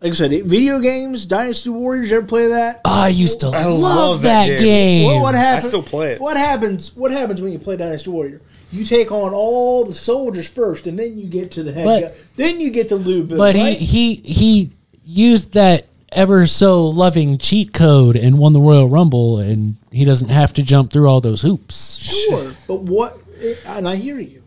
like 0.00 0.10
I 0.10 0.14
said, 0.14 0.30
video 0.44 0.78
games, 0.78 1.24
Dynasty 1.24 1.70
Warriors. 1.70 2.10
You 2.10 2.18
ever 2.18 2.26
play 2.26 2.48
that? 2.48 2.82
Oh, 2.84 3.02
I 3.04 3.08
used 3.08 3.40
to 3.40 3.48
I 3.48 3.64
love, 3.64 3.80
love 3.80 4.22
that, 4.22 4.48
that 4.48 4.58
game. 4.58 4.64
game. 4.64 5.06
What, 5.06 5.22
what 5.22 5.34
happens? 5.34 5.68
still 5.68 5.82
play 5.82 6.12
it. 6.12 6.20
What 6.20 6.36
happens? 6.36 6.94
What 6.94 7.12
happens 7.12 7.40
when 7.40 7.52
you 7.52 7.58
play 7.58 7.76
Dynasty 7.76 8.10
Warrior? 8.10 8.42
You 8.72 8.84
take 8.84 9.10
on 9.10 9.32
all 9.32 9.84
the 9.84 9.94
soldiers 9.94 10.48
first, 10.50 10.86
and 10.86 10.98
then 10.98 11.18
you 11.18 11.26
get 11.26 11.52
to 11.52 11.62
the 11.62 11.72
head. 11.72 11.84
But- 11.84 12.00
guy. 12.02 12.14
Then 12.36 12.60
you 12.60 12.70
get 12.70 12.88
to 12.90 12.96
Lou. 12.96 13.24
but 13.24 13.54
right? 13.54 13.78
he 13.78 14.14
he 14.16 14.16
he 14.16 14.70
used 15.04 15.54
that 15.54 15.86
ever 16.12 16.46
so 16.46 16.86
loving 16.86 17.38
cheat 17.38 17.72
code 17.72 18.16
and 18.16 18.38
won 18.38 18.52
the 18.52 18.60
Royal 18.60 18.88
Rumble, 18.88 19.38
and 19.38 19.76
he 19.90 20.04
doesn't 20.04 20.28
have 20.28 20.52
to 20.54 20.62
jump 20.62 20.90
through 20.90 21.08
all 21.08 21.22
those 21.22 21.40
hoops. 21.40 21.96
Sure, 21.98 22.52
but 22.68 22.82
what? 22.82 23.16
And 23.64 23.88
I 23.88 23.96
hear 23.96 24.18
you. 24.18 24.42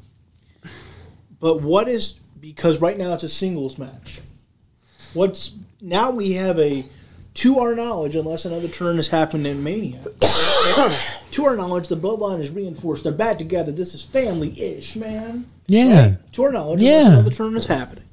But 1.39 1.61
what 1.61 1.87
is 1.87 2.15
because 2.39 2.79
right 2.79 2.97
now 2.97 3.13
it's 3.13 3.23
a 3.23 3.29
singles 3.29 3.77
match. 3.79 4.21
What's 5.13 5.51
now 5.81 6.11
we 6.11 6.33
have 6.33 6.59
a, 6.59 6.85
to 7.35 7.59
our 7.59 7.75
knowledge, 7.75 8.15
unless 8.15 8.45
another 8.45 8.67
turn 8.67 8.97
has 8.97 9.07
happened 9.07 9.47
in 9.47 9.63
Mania. 9.63 10.01
to 11.31 11.45
our 11.45 11.55
knowledge, 11.55 11.87
the 11.87 11.95
bloodline 11.97 12.41
is 12.41 12.51
reinforced. 12.51 13.03
They're 13.03 13.13
back 13.13 13.37
together. 13.37 13.71
This 13.71 13.93
is 13.93 14.01
family-ish, 14.03 14.95
man. 14.95 15.45
Yeah, 15.67 16.15
To 16.33 16.43
our 16.43 16.51
knowledge, 16.51 16.81
Yeah. 16.81 16.99
unless 16.99 17.13
another 17.13 17.29
turn 17.31 17.55
is 17.57 17.65
happening. 17.65 18.05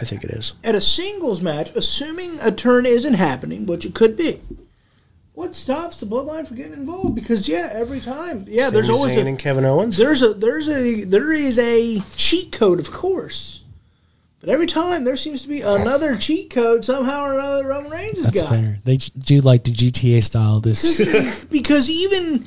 I 0.00 0.04
think 0.04 0.24
it 0.24 0.30
is. 0.30 0.54
At 0.64 0.74
a 0.74 0.80
singles 0.80 1.42
match, 1.42 1.70
assuming 1.74 2.38
a 2.40 2.50
turn 2.50 2.86
isn't 2.86 3.14
happening, 3.14 3.66
which 3.66 3.84
it 3.84 3.94
could 3.94 4.16
be. 4.16 4.40
What 5.34 5.54
stops 5.56 5.98
the 6.00 6.06
bloodline 6.06 6.46
from 6.46 6.56
getting 6.58 6.74
involved? 6.74 7.14
Because 7.14 7.48
yeah, 7.48 7.70
every 7.72 8.00
time, 8.00 8.44
yeah, 8.48 8.70
there's 8.70 8.90
always 8.90 9.16
Zayn 9.16 9.24
a, 9.24 9.28
and 9.28 9.38
Kevin 9.38 9.64
Owens. 9.64 9.96
there's 9.96 10.22
a 10.22 10.34
there's 10.34 10.68
a 10.68 11.04
there 11.04 11.32
is 11.32 11.58
a 11.58 12.00
cheat 12.16 12.52
code, 12.52 12.78
of 12.78 12.92
course, 12.92 13.61
but 14.42 14.50
every 14.50 14.66
time 14.66 15.04
there 15.04 15.16
seems 15.16 15.42
to 15.42 15.48
be 15.48 15.62
another 15.62 16.16
cheat 16.16 16.50
code 16.50 16.84
somehow 16.84 17.22
or 17.24 17.32
another. 17.34 17.66
Roman 17.66 17.90
Reigns 17.90 18.16
has 18.16 18.26
that's 18.32 18.42
got 18.42 18.50
fair. 18.50 18.76
They 18.84 18.96
do 18.96 19.40
like 19.40 19.64
the 19.64 19.70
GTA 19.70 20.22
style. 20.22 20.60
This 20.60 21.44
because 21.50 21.88
even. 21.88 22.44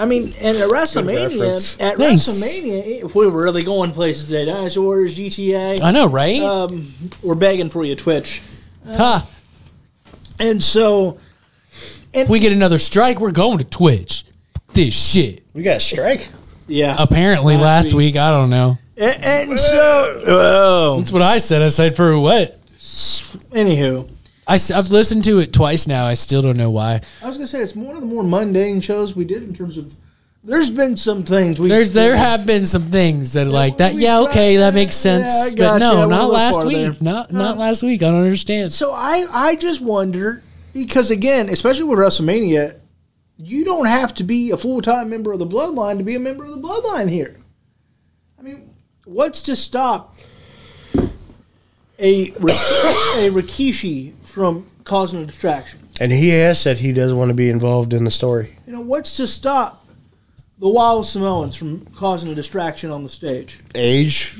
I 0.00 0.06
mean, 0.06 0.32
and 0.38 0.56
at 0.58 0.70
WrestleMania, 0.70 1.40
reference. 1.40 1.80
at 1.80 1.96
Thanks. 1.98 2.28
WrestleMania, 2.28 2.86
it- 3.00 3.14
we're 3.16 3.30
really 3.30 3.64
going 3.64 3.90
places 3.90 4.26
today. 4.28 4.44
Dynasty 4.44 4.78
Warriors, 4.78 5.16
GTA. 5.16 5.80
I 5.82 5.90
know, 5.90 6.06
right? 6.06 6.40
Um, 6.40 6.92
we're 7.20 7.34
begging 7.34 7.68
for 7.68 7.84
you, 7.84 7.96
Twitch. 7.96 8.40
ha! 8.86 9.26
And 10.38 10.62
so, 10.62 11.18
If 12.12 12.28
we 12.28 12.38
get 12.38 12.52
another 12.52 12.78
strike, 12.78 13.18
we're 13.18 13.32
going 13.32 13.58
to 13.58 13.64
Twitch. 13.64 14.24
This 14.72 14.94
shit. 14.94 15.42
we 15.52 15.64
got 15.64 15.78
a 15.78 15.80
strike. 15.80 16.28
yeah. 16.68 16.94
Apparently, 16.96 17.54
Last 17.56 17.62
last, 17.62 17.84
week. 17.86 18.14
week. 18.14 18.16
I 18.16 18.30
don't 18.30 18.50
know. 18.50 18.78
And, 19.00 19.24
and 19.24 19.60
so, 19.60 20.22
oh, 20.26 20.96
That's 20.98 21.12
what 21.12 21.22
I 21.22 21.38
said. 21.38 21.62
I 21.62 21.68
said 21.68 21.94
for 21.94 22.18
what? 22.18 22.58
anywho, 23.52 24.10
I, 24.46 24.58
have 24.74 24.90
listened 24.90 25.24
to 25.24 25.38
it 25.38 25.52
twice 25.52 25.86
now. 25.86 26.06
I 26.06 26.14
still 26.14 26.42
don't 26.42 26.56
know 26.56 26.70
why. 26.70 27.00
I 27.22 27.28
was 27.28 27.36
gonna 27.36 27.46
say 27.46 27.60
it's 27.60 27.76
one 27.76 27.94
of 27.94 28.00
the 28.00 28.08
more 28.08 28.24
mundane 28.24 28.80
shows 28.80 29.14
we 29.14 29.24
did 29.24 29.42
in 29.42 29.54
terms 29.54 29.78
of. 29.78 29.94
There's 30.42 30.70
been 30.70 30.96
some 30.96 31.24
things 31.24 31.60
we 31.60 31.68
There's 31.68 31.92
there 31.92 32.16
have 32.16 32.46
been 32.46 32.64
some 32.64 32.84
things 32.84 33.34
that 33.34 33.46
are 33.46 33.50
like 33.50 33.78
that. 33.78 33.94
Yeah, 33.94 34.20
okay, 34.20 34.56
that 34.56 34.72
makes 34.72 34.94
sense. 34.94 35.54
gotcha. 35.54 35.72
but 35.74 35.78
no, 35.78 36.06
We're 36.06 36.14
not 36.14 36.30
last 36.30 36.64
week. 36.64 36.76
there. 36.76 36.94
Not 37.00 37.32
not 37.32 37.58
last 37.58 37.82
week. 37.82 38.02
I 38.02 38.06
don't 38.06 38.22
understand. 38.22 38.72
So 38.72 38.94
I 38.94 39.26
I 39.30 39.56
just 39.56 39.80
wonder 39.80 40.42
because 40.72 41.10
again, 41.10 41.48
especially 41.50 41.84
with 41.84 41.98
WrestleMania, 41.98 42.78
you 43.36 43.64
don't 43.64 43.86
have 43.86 44.14
to 44.14 44.24
be 44.24 44.50
a 44.50 44.56
full 44.56 44.80
time 44.80 45.10
member 45.10 45.32
of 45.32 45.38
the 45.38 45.46
Bloodline 45.46 45.98
to 45.98 46.04
be 46.04 46.14
a 46.14 46.20
member 46.20 46.44
of 46.44 46.50
the 46.50 46.60
Bloodline 46.60 47.10
here. 47.10 47.36
I 48.38 48.42
mean, 48.42 48.70
what's 49.08 49.42
to 49.42 49.56
stop 49.56 50.16
a 51.98 52.28
a 52.30 53.30
Rikishi 53.30 54.14
from 54.22 54.66
causing 54.84 55.22
a 55.22 55.26
distraction? 55.26 55.80
And 56.00 56.12
he 56.12 56.28
has 56.30 56.60
said 56.60 56.78
he 56.78 56.92
doesn't 56.92 57.16
want 57.18 57.30
to 57.30 57.34
be 57.34 57.50
involved 57.50 57.92
in 57.92 58.04
the 58.04 58.10
story. 58.10 58.56
You 58.66 58.72
know, 58.74 58.80
what's 58.80 59.16
to 59.16 59.26
stop 59.26 59.88
the 60.58 60.68
Wild 60.68 61.06
Samoans 61.06 61.56
from 61.56 61.84
causing 61.86 62.30
a 62.30 62.34
distraction 62.34 62.90
on 62.90 63.02
the 63.02 63.08
stage? 63.08 63.58
Age. 63.74 64.36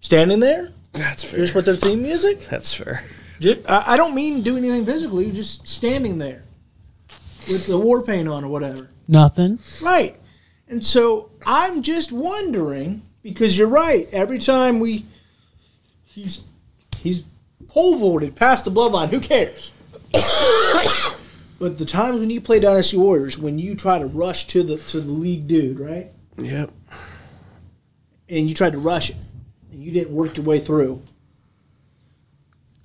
Standing 0.00 0.40
there, 0.40 0.70
That's 0.92 1.22
fair. 1.24 1.40
just 1.40 1.54
with 1.54 1.64
their 1.66 1.76
theme 1.76 2.02
music. 2.02 2.40
That's 2.50 2.72
fair. 2.74 3.04
Just, 3.40 3.68
I 3.68 3.94
I 3.94 3.96
don't 3.96 4.14
mean 4.14 4.42
do 4.42 4.56
anything 4.56 4.86
physically, 4.86 5.30
just 5.32 5.66
standing 5.68 6.18
there 6.18 6.44
with 7.48 7.66
the 7.66 7.78
war 7.78 8.02
paint 8.02 8.28
on 8.28 8.44
or 8.44 8.48
whatever. 8.48 8.88
Nothing. 9.08 9.58
Right. 9.82 10.16
And 10.68 10.84
so 10.84 11.30
I'm 11.44 11.82
just 11.82 12.12
wondering 12.12 13.02
because 13.22 13.56
you're 13.56 13.68
right. 13.68 14.08
Every 14.12 14.38
time 14.38 14.80
we 14.80 15.04
he's 16.04 16.42
he's 16.98 17.24
pole 17.68 17.96
vaulted 17.96 18.36
past 18.36 18.64
the 18.64 18.70
bloodline, 18.70 19.08
who 19.08 19.20
cares? 19.20 19.72
but 21.58 21.78
the 21.78 21.86
times 21.86 22.20
when 22.20 22.30
you 22.30 22.40
play 22.40 22.60
Dynasty 22.60 22.96
Warriors, 22.96 23.38
when 23.38 23.58
you 23.58 23.74
try 23.74 23.98
to 23.98 24.06
rush 24.06 24.46
to 24.48 24.62
the 24.62 24.76
to 24.76 25.00
the 25.00 25.10
lead 25.10 25.48
dude, 25.48 25.80
right? 25.80 26.08
Yep. 26.36 26.70
And 28.28 28.48
you 28.48 28.54
tried 28.54 28.72
to 28.72 28.78
rush 28.78 29.10
it, 29.10 29.16
and 29.72 29.82
you 29.82 29.92
didn't 29.92 30.14
work 30.14 30.36
your 30.36 30.46
way 30.46 30.58
through. 30.58 31.02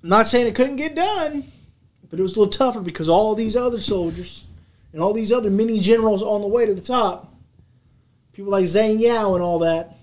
I'm 0.03 0.09
not 0.09 0.27
saying 0.27 0.47
it 0.47 0.55
couldn't 0.55 0.75
get 0.75 0.95
done, 0.95 1.43
but 2.09 2.19
it 2.19 2.21
was 2.21 2.35
a 2.35 2.39
little 2.39 2.53
tougher 2.53 2.81
because 2.81 3.09
all 3.09 3.35
these 3.35 3.55
other 3.55 3.79
soldiers 3.79 4.45
and 4.93 5.01
all 5.01 5.13
these 5.13 5.31
other 5.31 5.49
mini 5.49 5.79
generals 5.79 6.21
on 6.21 6.41
the 6.41 6.47
way 6.47 6.65
to 6.65 6.73
the 6.73 6.81
top, 6.81 7.33
people 8.33 8.51
like 8.51 8.65
Zhang 8.65 8.99
Liao 8.99 9.33
and 9.33 9.43
all 9.43 9.59
that, 9.59 9.96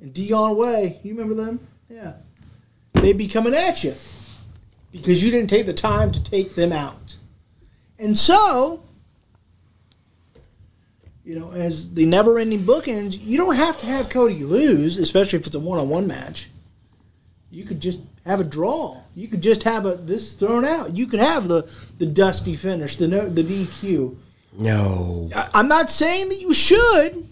and 0.00 0.14
Dian 0.14 0.56
Wei, 0.56 0.98
you 1.02 1.14
remember 1.14 1.34
them? 1.34 1.60
Yeah. 1.88 2.14
They'd 2.94 3.18
be 3.18 3.28
coming 3.28 3.54
at 3.54 3.84
you 3.84 3.94
because 4.92 5.22
you 5.22 5.30
didn't 5.30 5.50
take 5.50 5.66
the 5.66 5.72
time 5.72 6.12
to 6.12 6.22
take 6.22 6.54
them 6.54 6.72
out. 6.72 7.16
And 7.98 8.16
so, 8.16 8.82
you 11.24 11.38
know, 11.38 11.52
as 11.52 11.92
the 11.92 12.06
never 12.06 12.38
ending 12.38 12.60
bookends, 12.60 13.18
you 13.20 13.36
don't 13.36 13.56
have 13.56 13.78
to 13.78 13.86
have 13.86 14.08
Cody 14.08 14.42
lose, 14.42 14.96
especially 14.96 15.38
if 15.38 15.46
it's 15.46 15.54
a 15.54 15.60
one 15.60 15.78
on 15.78 15.88
one 15.88 16.06
match. 16.06 16.50
You 17.50 17.64
could 17.64 17.80
just 17.80 18.00
have 18.24 18.40
a 18.40 18.44
draw. 18.44 19.02
You 19.14 19.28
could 19.28 19.42
just 19.42 19.64
have 19.64 19.84
a 19.84 19.96
this 19.96 20.34
thrown 20.34 20.64
out. 20.64 20.96
You 20.96 21.06
could 21.06 21.20
have 21.20 21.48
the 21.48 21.62
the 21.98 22.06
dusty 22.06 22.56
finish, 22.56 22.96
the 22.96 23.08
no, 23.08 23.28
the 23.28 23.42
DQ. 23.42 24.16
No. 24.56 25.30
I, 25.34 25.50
I'm 25.54 25.68
not 25.68 25.90
saying 25.90 26.28
that 26.28 26.40
you 26.40 26.54
should. 26.54 27.26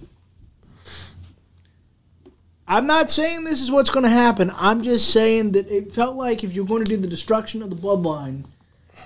I'm 2.71 2.87
not 2.87 3.11
saying 3.11 3.45
this 3.45 3.63
is 3.63 3.71
what's 3.71 3.89
going 3.89 4.05
to 4.05 4.11
happen. 4.11 4.53
I'm 4.55 4.83
just 4.83 5.11
saying 5.11 5.53
that 5.53 5.71
it 5.71 5.91
felt 5.91 6.17
like 6.17 6.45
if 6.45 6.53
you're 6.53 6.67
going 6.67 6.85
to 6.85 6.91
do 6.91 6.99
the 6.99 7.09
destruction 7.09 7.63
of 7.63 7.71
the 7.71 7.77
bloodline, 7.77 8.45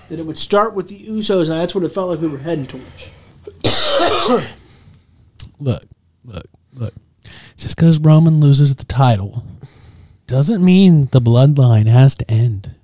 that 0.09 0.19
it 0.19 0.25
would 0.25 0.37
start 0.37 0.73
with 0.73 0.89
the 0.89 0.99
Usos, 1.05 1.49
and 1.49 1.61
that's 1.61 1.73
what 1.73 1.85
it 1.85 1.89
felt 1.93 2.09
like 2.09 2.19
we 2.19 2.27
were 2.27 2.39
heading 2.39 2.65
towards. 2.65 3.09
Look, 5.59 5.83
look, 6.25 6.43
look. 6.73 6.93
Just 7.55 7.77
because 7.77 7.97
Roman 7.99 8.41
loses 8.41 8.75
the 8.75 8.83
title 8.83 9.45
doesn't 10.27 10.65
mean 10.65 11.05
the 11.11 11.21
bloodline 11.21 11.87
has 11.87 12.15
to 12.15 12.29
end. 12.29 12.75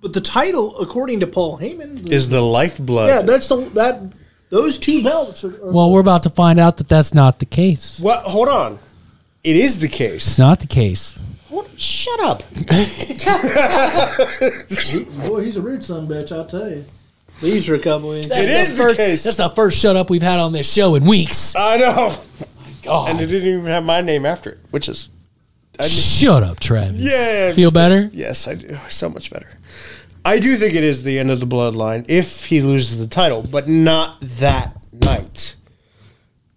But 0.00 0.12
the 0.12 0.20
title, 0.20 0.78
according 0.78 1.20
to 1.20 1.26
Paul 1.26 1.58
Heyman, 1.58 2.12
Is 2.12 2.28
the 2.28 2.40
lifeblood. 2.40 3.08
yeah, 3.08 3.22
that's 3.22 3.48
the 3.48 3.56
that 3.74 4.12
those 4.50 4.78
two 4.78 5.02
belts 5.02 5.42
are. 5.42 5.56
are 5.66 5.72
Well, 5.72 5.90
we're 5.90 6.00
about 6.00 6.22
to 6.24 6.30
find 6.30 6.60
out 6.60 6.76
that 6.76 6.88
that's 6.88 7.14
not 7.14 7.40
the 7.40 7.46
case. 7.46 7.98
What? 7.98 8.22
Hold 8.24 8.48
on. 8.48 8.78
It 9.44 9.56
is 9.56 9.78
the 9.80 9.88
case. 9.88 10.26
It's 10.26 10.38
not 10.38 10.60
the 10.60 10.66
case. 10.66 11.18
Hold- 11.48 11.68
shut 11.78 12.18
up. 12.20 12.38
boy, 15.28 15.44
he's 15.44 15.56
a 15.56 15.62
rude 15.62 15.84
son 15.84 16.04
of 16.04 16.10
a 16.10 16.14
bitch. 16.14 16.32
I'll 16.32 16.46
tell 16.46 16.68
you. 16.70 16.84
Leaves 17.42 17.66
for 17.66 17.74
a 17.74 17.78
couple 17.78 18.12
inches. 18.12 18.28
That's 18.30 18.46
It 18.46 18.52
is 18.52 18.76
the 18.76 18.82
first, 18.82 18.96
case. 18.96 19.22
That's 19.24 19.36
the 19.36 19.50
first 19.50 19.78
shut 19.80 19.96
up 19.96 20.08
we've 20.08 20.22
had 20.22 20.38
on 20.40 20.52
this 20.52 20.72
show 20.72 20.94
in 20.94 21.04
weeks. 21.04 21.54
I 21.56 21.76
know. 21.76 22.16
God. 22.82 23.10
And 23.10 23.20
it 23.20 23.26
didn't 23.26 23.48
even 23.48 23.64
have 23.66 23.84
my 23.84 24.00
name 24.00 24.24
after 24.26 24.50
it, 24.52 24.58
which 24.70 24.88
is. 24.88 25.08
I 25.78 25.88
Shut 25.88 26.42
up, 26.44 26.60
Travis. 26.60 27.00
Yeah. 27.00 27.50
Feel 27.52 27.70
just- 27.70 27.74
better? 27.74 28.08
Yes, 28.12 28.46
I 28.46 28.54
do. 28.54 28.78
So 28.88 29.08
much 29.10 29.30
better. 29.30 29.48
I 30.24 30.38
do 30.38 30.56
think 30.56 30.74
it 30.74 30.84
is 30.84 31.02
the 31.02 31.18
end 31.18 31.30
of 31.30 31.40
the 31.40 31.46
bloodline 31.46 32.06
if 32.08 32.46
he 32.46 32.62
loses 32.62 32.98
the 32.98 33.08
title, 33.08 33.42
but 33.42 33.68
not 33.68 34.18
that 34.20 34.76
night. 34.92 35.56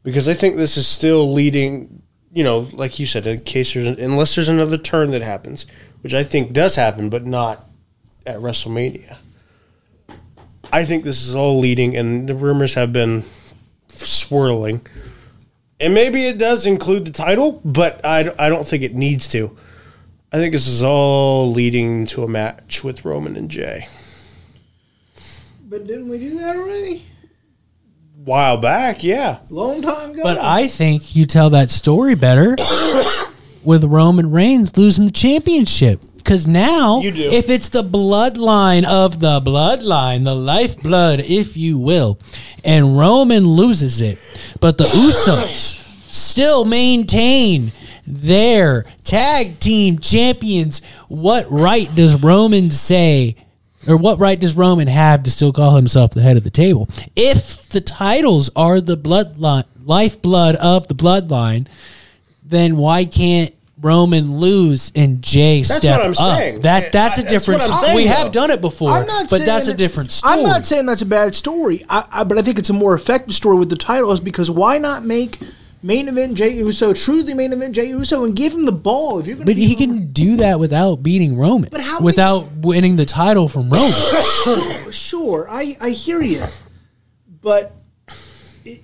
Because 0.04 0.30
I 0.30 0.34
think 0.36 0.56
this 0.56 0.78
is 0.78 0.88
still 0.88 1.34
leading, 1.34 2.02
you 2.32 2.44
know, 2.44 2.68
like 2.74 3.00
you 3.00 3.06
said, 3.06 3.26
in 3.26 3.42
case 3.42 3.74
there's 3.74 3.88
unless 3.88 4.36
there's 4.36 4.50
another 4.50 4.78
turn 4.78 5.12
that 5.12 5.22
happens, 5.22 5.66
which 6.02 6.14
I 6.14 6.24
think 6.24 6.54
does 6.54 6.76
happen, 6.76 7.10
but 7.10 7.26
not 7.26 7.64
at 8.26 8.38
WrestleMania. 8.38 9.18
I 10.72 10.84
think 10.84 11.04
this 11.04 11.26
is 11.26 11.34
all 11.34 11.60
leading, 11.60 11.96
and 11.96 12.28
the 12.28 12.36
rumors 12.36 12.74
have 12.74 12.92
been 12.92 13.24
swirling 13.88 14.86
And 15.80 15.94
maybe 15.94 16.26
it 16.26 16.38
does 16.38 16.66
include 16.66 17.06
the 17.06 17.12
title, 17.12 17.62
but 17.64 18.04
I, 18.04 18.34
I 18.38 18.50
don't 18.50 18.68
think 18.68 18.84
it 18.84 18.94
needs 18.96 19.28
to. 19.30 19.56
I 20.32 20.38
think 20.38 20.52
this 20.52 20.68
is 20.68 20.84
all 20.84 21.52
leading 21.52 22.06
to 22.08 22.24
a 22.24 22.28
match 22.28 22.84
with 22.84 23.06
Roman 23.06 23.38
and 23.38 23.50
Jey. 23.50 23.88
But 25.70 25.88
didn't 25.88 26.10
we 26.10 26.20
do 26.20 26.38
that 26.40 26.58
already? 26.58 27.06
While 28.28 28.58
back, 28.58 29.06
yeah. 29.06 29.40
Long 29.50 29.82
time 29.82 30.12
ago. 30.12 30.22
But 30.22 30.38
I 30.38 30.68
think 30.68 31.16
you 31.16 31.26
tell 31.26 31.50
that 31.52 31.70
story 31.70 32.14
better 32.14 32.58
with 33.64 33.86
Roman 33.86 34.32
Reigns 34.32 34.76
losing 34.76 35.06
the 35.06 35.14
championship. 35.14 36.02
Because 36.18 36.46
now, 36.46 37.00
You 37.00 37.12
do. 37.14 37.24
if 37.32 37.50
it's 37.50 37.70
the 37.70 37.84
bloodline 37.84 38.84
of 38.84 39.22
the 39.22 39.40
bloodline, 39.40 40.26
the 40.26 40.36
lifeblood, 40.36 41.22
if 41.22 41.56
you 41.56 41.78
will, 41.78 42.20
and 42.66 43.00
Roman 43.00 43.48
loses 43.48 44.02
it, 44.02 44.20
but 44.60 44.78
the 44.78 44.84
Usos 44.84 45.76
still 46.12 46.66
maintain 46.66 47.72
their 48.06 48.84
tag 49.06 49.62
team 49.62 50.00
champions, 50.00 50.82
what 51.08 51.50
right 51.50 51.88
does 51.96 52.22
Roman 52.22 52.72
say? 52.72 53.38
Or 53.88 53.98
what 53.98 54.20
right 54.20 54.40
does 54.40 54.56
Roman 54.56 54.88
have 54.88 55.24
to 55.24 55.30
still 55.32 55.54
call 55.54 55.76
himself 55.76 56.12
the 56.12 56.22
head 56.22 56.38
of 56.38 56.44
the 56.44 56.50
table? 56.50 56.90
If 57.16 57.70
the 57.70 57.82
titles 57.82 58.50
are 58.56 58.82
the 58.82 58.98
bloodline, 58.98 59.64
lifeblood 59.84 60.56
of 60.58 60.88
the 60.88 60.96
bloodline, 60.96 61.68
then 62.44 62.78
why 62.78 63.06
can't 63.06 63.54
Roman 63.80 64.38
lose 64.40 64.92
and 64.96 65.22
Jey 65.22 65.62
That's 65.62 65.78
step 65.82 66.00
what 66.00 66.06
I'm 66.06 66.12
up? 66.12 66.40
saying. 66.40 66.62
That 66.62 66.92
that's 66.92 67.20
a 67.20 67.22
That's 67.22 67.32
different. 67.32 67.62
saying, 67.62 67.96
we 67.96 68.06
though. 68.06 68.10
have 68.16 68.32
done 68.32 68.50
it 68.50 68.60
before, 68.60 68.90
I'm 68.92 69.06
not 69.06 69.30
but 69.30 69.46
that's 69.46 69.68
a 69.68 69.72
that- 69.72 69.78
different 69.78 70.12
story. 70.12 70.34
I'm 70.34 70.44
not 70.44 70.66
saying 70.66 70.88
that's 70.88 71.04
a 71.04 71.06
bad 71.06 71.36
story, 71.36 71.86
I, 71.88 72.06
I, 72.12 72.24
but 72.24 72.38
I 72.38 72.42
think 72.42 72.58
it's 72.58 72.72
a 72.72 72.74
more 72.74 72.96
effective 72.96 73.36
story 73.36 73.58
with 73.58 73.70
the 73.70 73.76
titles 73.76 74.20
because 74.20 74.50
why 74.50 74.80
not 74.80 75.04
make 75.06 75.38
main 75.88 76.08
event 76.08 76.36
Jey 76.36 76.50
Uso 76.54 76.94
truly 76.94 77.34
main 77.34 77.54
event 77.54 77.74
Jey 77.76 77.88
Uso 77.88 78.24
and 78.26 78.36
give 78.36 78.54
him 78.54 78.66
the 78.66 78.72
ball 78.72 79.20
if 79.20 79.28
you're 79.28 79.36
going 79.38 79.48
to. 79.48 79.54
but 79.54 79.58
he 79.60 79.76
can 79.76 80.12
do 80.12 80.36
that 80.38 80.60
without 80.60 80.98
beating 81.02 81.38
Roman, 81.38 81.70
But 81.72 81.82
how 81.82 82.02
without 82.02 82.52
winning 82.58 82.96
the 82.98 83.06
title 83.06 83.48
from 83.48 83.70
Roman. 83.70 84.92
sure, 84.92 85.48
I 85.50 85.78
I 85.82 85.90
hear 85.92 86.22
you, 86.22 86.44
but 87.42 87.72
it, 88.66 88.82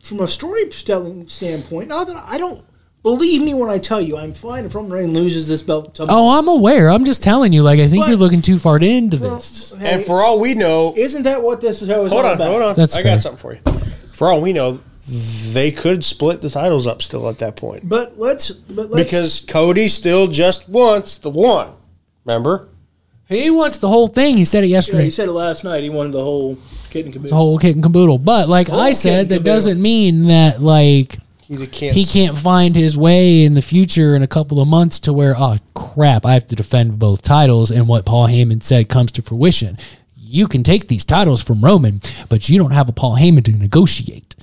from 0.00 0.20
a 0.20 0.28
storytelling 0.28 1.28
standpoint, 1.28 1.88
not 1.88 2.06
that 2.08 2.22
I 2.28 2.38
don't 2.38 2.62
believe 3.02 3.42
me 3.42 3.52
when 3.54 3.68
I 3.70 3.78
tell 3.78 4.00
you 4.00 4.16
I'm 4.16 4.32
fine 4.32 4.64
if 4.64 4.74
Roman 4.74 4.92
Reigns 4.92 5.12
loses 5.12 5.46
this 5.48 5.62
belt. 5.62 5.94
To 5.96 6.06
oh, 6.08 6.38
I'm 6.38 6.48
aware. 6.48 6.90
I'm 6.90 7.04
just 7.04 7.22
telling 7.22 7.52
you. 7.52 7.62
Like 7.62 7.80
I 7.80 7.86
think 7.88 8.02
But- 8.04 8.08
you're 8.10 8.18
looking 8.18 8.42
too 8.42 8.58
far 8.58 8.78
into 8.78 9.18
Well, 9.18 9.36
this. 9.36 9.74
hey, 9.78 9.94
And 9.94 10.04
for 10.04 10.22
all 10.22 10.38
we 10.40 10.54
know, 10.54 10.94
isn't 10.96 11.22
that 11.24 11.42
what 11.42 11.60
this 11.60 11.82
is 11.82 11.90
always 11.90 12.12
hold 12.12 12.24
all 12.24 12.30
on, 12.32 12.36
about? 12.36 12.50
hold 12.50 12.62
on. 12.62 12.74
That's 12.76 12.96
I 12.96 13.02
fair. 13.02 13.12
got 13.14 13.20
something 13.22 13.38
for 13.38 13.54
you. 13.54 13.60
For 14.12 14.28
all 14.28 14.40
we 14.40 14.52
know, 14.52 14.80
they 15.06 15.70
could 15.70 16.04
split 16.04 16.40
the 16.40 16.48
titles 16.50 16.86
up 16.86 17.02
still 17.02 17.28
at 17.28 17.38
that 17.38 17.56
point. 17.56 17.88
But 17.88 18.18
let's 18.18 18.50
but 18.50 18.90
let's 18.90 19.04
Because 19.04 19.40
Cody 19.46 19.88
still 19.88 20.28
just 20.28 20.68
wants 20.68 21.18
the 21.18 21.30
one. 21.30 21.70
Remember? 22.24 22.68
He 23.28 23.50
wants 23.50 23.78
the 23.78 23.88
whole 23.88 24.08
thing. 24.08 24.36
He 24.36 24.44
said 24.44 24.64
it 24.64 24.68
Yeah, 24.68 24.76
yesterday. 24.76 25.04
he 25.04 25.10
said 25.10 25.28
it 25.28 25.32
last 25.32 25.64
night. 25.64 25.82
He 25.82 25.90
wanted 25.90 26.12
the 26.12 26.22
whole 26.22 26.58
kit 26.90 27.04
and 27.04 27.12
caboodle. 27.12 27.30
the 27.30 27.36
whole 27.36 27.58
kit 27.58 27.74
and 27.74 27.82
caboodle. 27.82 28.18
But 28.18 28.48
like 28.48 28.70
I 28.70 28.92
said, 28.92 29.28
that 29.30 29.44
doesn't 29.44 29.80
mean 29.80 30.24
that 30.24 30.60
like 30.60 31.16
He 31.48 31.66
can't. 31.66 31.94
he 31.94 32.04
can't 32.06 32.36
find 32.36 32.74
his 32.74 32.96
way 32.96 33.44
in 33.44 33.54
the 33.54 33.62
future 33.62 34.14
in 34.14 34.22
a 34.22 34.26
couple 34.26 34.60
of 34.60 34.68
months 34.68 35.00
to 35.00 35.12
where 35.12 35.34
oh 35.36 35.56
crap, 35.74 36.24
I 36.24 36.34
have 36.34 36.46
to 36.48 36.56
defend 36.56 36.98
both 36.98 37.22
titles 37.22 37.70
and 37.70 37.86
what 37.88 38.06
Paul 38.06 38.28
Heyman 38.28 38.62
said 38.62 38.88
comes 38.88 39.12
to 39.12 39.22
fruition. 39.22 39.76
You 40.16 40.46
can 40.48 40.62
take 40.62 40.88
these 40.88 41.04
titles 41.04 41.42
from 41.42 41.62
Roman, 41.64 42.00
but 42.28 42.48
you 42.48 42.58
don't 42.58 42.72
have 42.72 42.88
a 42.88 42.92
Paul 42.92 43.16
Heyman 43.16 43.44
to 43.44 43.52
negotiate. 43.52 44.34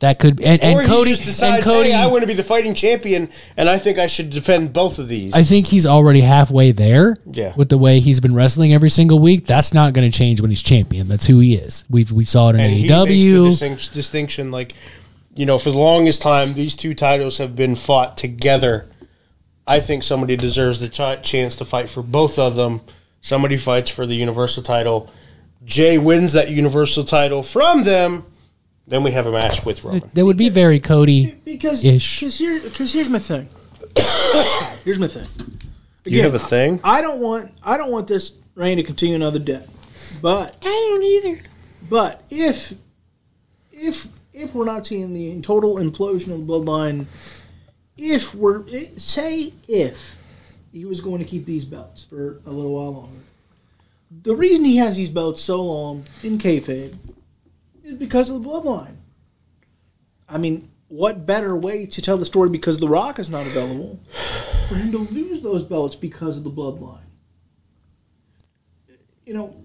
That 0.00 0.20
could 0.20 0.40
and, 0.40 0.62
and 0.62 0.86
Cody 0.86 1.10
decides, 1.16 1.56
and 1.56 1.64
Cody. 1.64 1.90
hey, 1.90 1.96
I 1.96 2.06
want 2.06 2.20
to 2.20 2.28
be 2.28 2.34
the 2.34 2.44
fighting 2.44 2.74
champion, 2.74 3.28
and 3.56 3.68
I 3.68 3.78
think 3.78 3.98
I 3.98 4.06
should 4.06 4.30
defend 4.30 4.72
both 4.72 5.00
of 5.00 5.08
these. 5.08 5.34
I 5.34 5.42
think 5.42 5.66
he's 5.66 5.86
already 5.86 6.20
halfway 6.20 6.70
there. 6.70 7.16
Yeah. 7.26 7.52
With 7.56 7.68
the 7.68 7.78
way 7.78 7.98
he's 7.98 8.20
been 8.20 8.32
wrestling 8.34 8.72
every 8.72 8.90
single 8.90 9.18
week, 9.18 9.44
that's 9.44 9.74
not 9.74 9.94
going 9.94 10.08
to 10.08 10.16
change 10.16 10.40
when 10.40 10.50
he's 10.50 10.62
champion. 10.62 11.08
That's 11.08 11.26
who 11.26 11.40
he 11.40 11.56
is. 11.56 11.84
We 11.90 12.04
we 12.12 12.24
saw 12.24 12.50
it 12.50 12.54
in 12.54 12.60
and 12.60 12.72
AEW. 12.72 13.46
distinct- 13.46 13.92
distinction, 13.92 14.52
like 14.52 14.72
you 15.34 15.46
know, 15.46 15.58
for 15.58 15.70
the 15.70 15.78
longest 15.78 16.22
time, 16.22 16.54
these 16.54 16.76
two 16.76 16.94
titles 16.94 17.38
have 17.38 17.56
been 17.56 17.74
fought 17.74 18.16
together. 18.16 18.88
I 19.66 19.80
think 19.80 20.02
somebody 20.02 20.36
deserves 20.36 20.80
the 20.80 20.88
ch- 20.88 21.22
chance 21.28 21.56
to 21.56 21.64
fight 21.64 21.88
for 21.88 22.02
both 22.02 22.38
of 22.38 22.54
them. 22.54 22.80
Somebody 23.20 23.56
fights 23.56 23.90
for 23.90 24.06
the 24.06 24.14
Universal 24.14 24.62
title. 24.62 25.10
Jey 25.64 25.98
wins 25.98 26.32
that 26.32 26.50
Universal 26.50 27.04
title 27.04 27.42
from 27.42 27.82
them. 27.82 28.24
Then 28.88 29.02
we 29.02 29.10
have 29.10 29.26
a 29.26 29.32
match 29.32 29.66
with 29.66 29.84
Roman. 29.84 30.02
That 30.14 30.24
would 30.24 30.38
be 30.38 30.48
very 30.48 30.80
Cody. 30.80 31.34
because 31.44 31.84
Ish. 31.84 32.20
because 32.20 32.38
here 32.38 32.60
because 32.60 32.92
here's 32.92 33.10
my 33.10 33.18
thing. 33.18 33.48
here's 34.84 34.98
my 34.98 35.06
thing. 35.06 35.28
You 36.06 36.22
have 36.22 36.34
a 36.34 36.38
thing? 36.38 36.80
I 36.82 37.02
don't 37.02 37.20
want 37.20 37.52
I 37.62 37.76
don't 37.76 37.92
want 37.92 38.08
this 38.08 38.32
reign 38.54 38.78
to 38.78 38.82
continue 38.82 39.14
another 39.14 39.38
day. 39.38 39.64
But 40.22 40.56
I 40.62 40.64
don't 40.64 41.02
either. 41.02 41.42
but 41.90 42.24
if 42.30 42.74
if 43.72 44.08
if 44.32 44.54
we're 44.54 44.64
not 44.64 44.86
seeing 44.86 45.12
the 45.12 45.40
total 45.42 45.76
implosion 45.76 46.32
of 46.32 46.46
the 46.46 46.52
bloodline, 46.52 47.06
if 47.98 48.34
we're 48.34 48.66
eh, 48.70 48.86
say 48.96 49.52
if 49.68 50.16
he 50.72 50.86
was 50.86 51.02
going 51.02 51.18
to 51.18 51.24
keep 51.26 51.44
these 51.44 51.66
belts 51.66 52.04
for 52.04 52.40
a 52.46 52.50
little 52.50 52.74
while 52.74 52.92
longer, 52.92 53.20
the 54.22 54.34
reason 54.34 54.64
he 54.64 54.78
has 54.78 54.96
these 54.96 55.10
belts 55.10 55.42
so 55.42 55.60
long 55.60 56.04
in 56.22 56.38
kayfabe 56.38 56.96
is 57.88 57.94
because 57.94 58.30
of 58.30 58.42
the 58.42 58.48
bloodline. 58.48 58.96
I 60.28 60.38
mean, 60.38 60.70
what 60.88 61.26
better 61.26 61.56
way 61.56 61.86
to 61.86 62.02
tell 62.02 62.16
the 62.16 62.24
story 62.24 62.50
because 62.50 62.78
The 62.78 62.88
Rock 62.88 63.18
is 63.18 63.30
not 63.30 63.46
available 63.46 64.00
for 64.68 64.74
him 64.74 64.92
to 64.92 64.98
lose 64.98 65.40
those 65.40 65.64
belts 65.64 65.96
because 65.96 66.38
of 66.38 66.44
the 66.44 66.50
bloodline? 66.50 67.06
You 69.24 69.34
know, 69.34 69.56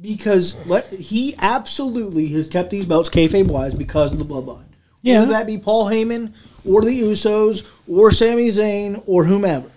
because 0.00 0.56
let, 0.66 0.86
he 0.92 1.34
absolutely 1.38 2.28
has 2.28 2.48
kept 2.48 2.70
these 2.70 2.86
belts 2.86 3.08
kayfabe 3.08 3.46
wise 3.46 3.74
because 3.74 4.12
of 4.12 4.18
the 4.18 4.24
bloodline. 4.24 4.64
Yeah. 5.02 5.20
Whether 5.20 5.32
that 5.32 5.46
be 5.46 5.58
Paul 5.58 5.86
Heyman 5.86 6.34
or 6.64 6.82
the 6.82 7.00
Usos 7.00 7.64
or 7.88 8.10
Sami 8.10 8.48
Zayn 8.48 9.02
or 9.06 9.24
whomever 9.24 9.70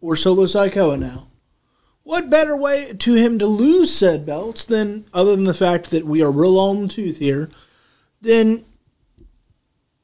or 0.00 0.14
Solo 0.14 0.44
Sikoa 0.44 0.98
now. 0.98 1.26
What 2.06 2.30
better 2.30 2.56
way 2.56 2.92
to 2.92 3.14
him 3.14 3.40
to 3.40 3.48
lose 3.48 3.92
said 3.92 4.24
belts 4.24 4.64
than 4.64 5.06
other 5.12 5.34
than 5.34 5.44
the 5.44 5.52
fact 5.52 5.90
that 5.90 6.06
we 6.06 6.22
are 6.22 6.30
real 6.30 6.56
on 6.56 6.82
the 6.82 6.88
tooth 6.88 7.18
here, 7.18 7.50
than 8.20 8.64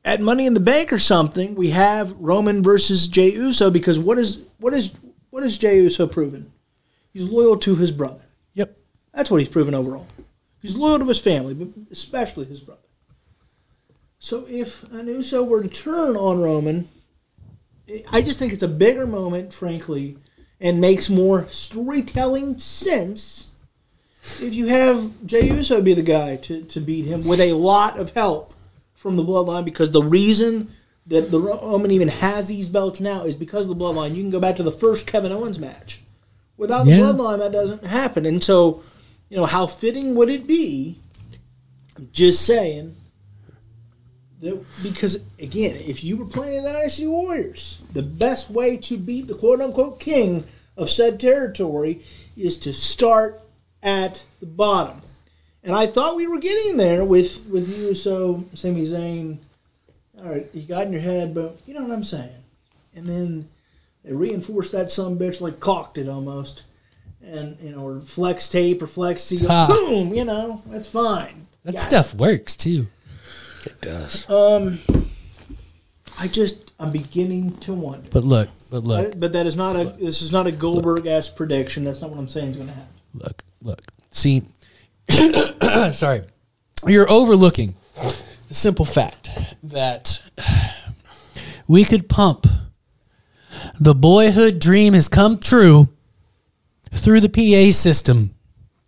at 0.05 0.21
Money 0.21 0.45
in 0.45 0.55
the 0.55 0.59
Bank 0.59 0.93
or 0.93 0.99
something, 0.99 1.55
we 1.55 1.71
have 1.71 2.11
Roman 2.19 2.61
versus 2.61 3.07
Jey 3.07 3.31
Uso 3.31 3.71
because 3.71 4.01
what 4.01 4.19
is 4.19 4.41
what 4.59 4.75
is 4.75 4.99
what 5.31 5.45
is 5.45 5.57
Jey 5.59 5.77
Uso 5.77 6.09
proven? 6.09 6.51
He's 7.13 7.29
loyal 7.29 7.57
to 7.59 7.77
his 7.77 7.93
brother. 7.93 8.25
Yep. 8.55 8.77
That's 9.15 9.31
what 9.31 9.39
he's 9.39 9.49
proven 9.49 9.73
overall. 9.73 10.09
He's 10.61 10.75
loyal 10.75 10.99
to 10.99 11.07
his 11.07 11.21
family, 11.21 11.55
but 11.55 11.69
especially 11.93 12.47
his 12.47 12.63
brother. 12.63 12.81
So 14.19 14.45
if 14.49 14.83
an 14.91 15.07
Uso 15.07 15.45
were 15.45 15.63
to 15.63 15.69
turn 15.69 16.17
on 16.17 16.43
Roman, 16.43 16.89
I 18.11 18.23
just 18.23 18.41
think 18.41 18.53
it's 18.53 18.65
a 18.65 18.69
bigger 18.69 19.07
moment, 19.07 19.53
frankly, 19.53 20.17
and 20.63 20.81
makes 20.81 21.11
more 21.11 21.47
storytelling 21.51 22.57
sense 22.57 23.49
if 24.41 24.55
you 24.55 24.69
have 24.69 25.11
Jey 25.27 25.49
Uso 25.49 25.83
be 25.83 25.95
the 25.95 26.03
guy 26.03 26.37
to, 26.37 26.63
to 26.63 26.81
beat 26.81 27.05
him 27.05 27.25
with 27.25 27.41
a 27.41 27.53
lot 27.55 27.99
of 27.99 28.13
help 28.13 28.55
from 28.95 29.17
the 29.17 29.25
bloodline 29.25 29.65
because 29.65 29.91
the 29.91 30.03
reason 30.03 30.71
that 31.09 31.33
the 31.33 31.41
Roman 31.41 31.91
even 31.91 32.07
has 32.07 32.47
these 32.47 32.69
belts 32.69 33.01
now 33.01 33.25
is 33.25 33.35
because 33.35 33.69
of 33.69 33.77
the 33.77 33.85
bloodline. 33.85 34.15
You 34.15 34.23
can 34.23 34.31
go 34.31 34.39
back 34.39 34.55
to 34.57 34.63
the 34.63 34.71
first 34.71 35.09
Kevin 35.09 35.33
Owens 35.33 35.59
match. 35.59 36.03
Without 36.57 36.85
the 36.85 36.93
Yeah. 36.93 36.99
bloodline, 36.99 37.39
that 37.39 37.51
doesn't 37.51 37.85
happen. 37.85 38.25
And 38.25 38.41
so, 38.43 38.85
you 39.29 39.37
know, 39.37 39.47
how 39.47 39.67
fitting 39.67 40.15
would 40.15 40.29
it 40.29 40.47
be? 40.47 40.99
Just 42.13 42.47
saying. 42.47 42.95
Because 44.83 45.17
again, 45.39 45.77
if 45.77 46.03
you 46.03 46.17
were 46.17 46.25
playing 46.25 46.65
the 46.65 46.73
Dynasty 46.73 47.07
Warriors, 47.07 47.79
the 47.93 48.03
best 48.03 48.51
way 48.51 48.77
to 48.79 48.97
beat 48.99 49.29
the 49.29 49.35
quote 49.35 49.61
unquote 49.61 50.01
king 50.01 50.45
of 50.77 50.91
said 50.91 51.21
territory 51.21 52.03
is 52.37 52.59
to 52.59 52.73
start 52.73 53.41
at 53.83 54.23
the 54.41 54.47
bottom. 54.47 55.03
And 55.63 55.77
I 55.77 55.87
thought 55.87 56.17
we 56.17 56.27
were 56.27 56.41
getting 56.41 56.77
there 56.77 57.05
with 57.05 57.47
with 57.47 57.69
you, 57.69 57.95
so 57.95 58.45
Sami 58.55 58.85
Zayn. 58.87 59.39
All 60.19 60.31
right, 60.31 60.47
you 60.53 60.63
got 60.63 60.87
in 60.87 60.93
your 60.93 61.03
head, 61.03 61.35
but 61.35 61.61
you 61.67 61.75
know 61.75 61.83
what 61.83 61.93
I'm 61.93 62.05
saying. 62.05 62.43
And 62.95 63.07
then 63.07 63.49
they 64.05 64.13
reinforced 64.13 64.73
that 64.73 64.91
some 64.91 65.19
bitch 65.19 65.41
like 65.41 65.61
cocked 65.61 65.99
it 65.99 66.09
almost, 66.09 66.65
and 67.25 67.57
you 67.61 67.71
know, 67.77 67.87
or 67.87 68.01
flex 68.01 68.49
tape 68.49 68.83
or 68.83 68.89
flex 68.89 69.23
seal, 69.23 69.49
boom. 69.69 70.13
You 70.15 70.25
know, 70.25 70.63
that's 70.67 70.89
fine. 70.89 71.47
That 71.65 71.75
Got 71.75 71.83
it. 71.85 71.89
stuff 71.89 72.15
works 72.15 72.57
too. 72.57 72.89
It 73.65 73.81
does. 73.81 74.29
Um, 74.31 74.79
I 76.19 76.29
just 76.29 76.73
I'm 76.79 76.91
beginning 76.91 77.57
to 77.59 77.73
wonder. 77.73 78.09
But 78.13 78.25
look, 78.25 78.49
but 78.71 78.83
look, 78.85 79.11
But, 79.11 79.21
but 79.21 79.33
that 79.35 79.47
is 79.47 79.57
not 79.57 79.77
a 79.77 79.85
this 79.85 80.23
is 80.23 80.33
not 80.33 80.47
a 80.47 80.53
Goldberg 80.53 81.07
ass 81.07 81.29
prediction. 81.29 81.85
That's 81.85 82.01
not 82.01 82.11
what 82.11 82.19
I'm 82.19 82.29
saying 82.29 82.51
is 82.51 82.57
going 82.57 82.69
to 82.69 82.75
happen. 82.75 82.95
look, 83.15 83.43
look. 83.63 83.83
See, 84.11 84.43
sorry, 85.93 86.23
you're 86.87 87.11
overlooking 87.11 87.75
the 88.49 88.55
simple 88.55 88.85
fact 88.85 89.31
that 89.63 90.21
we 91.67 91.85
could 91.85 92.09
pump 92.09 92.47
the 93.81 93.95
boyhood 93.95 94.59
dream 94.59 94.95
has 94.95 95.09
come 95.09 95.39
true 95.39 95.89
through 96.93 97.21
the 97.21 97.29
PA 97.29 97.73
system. 97.73 98.35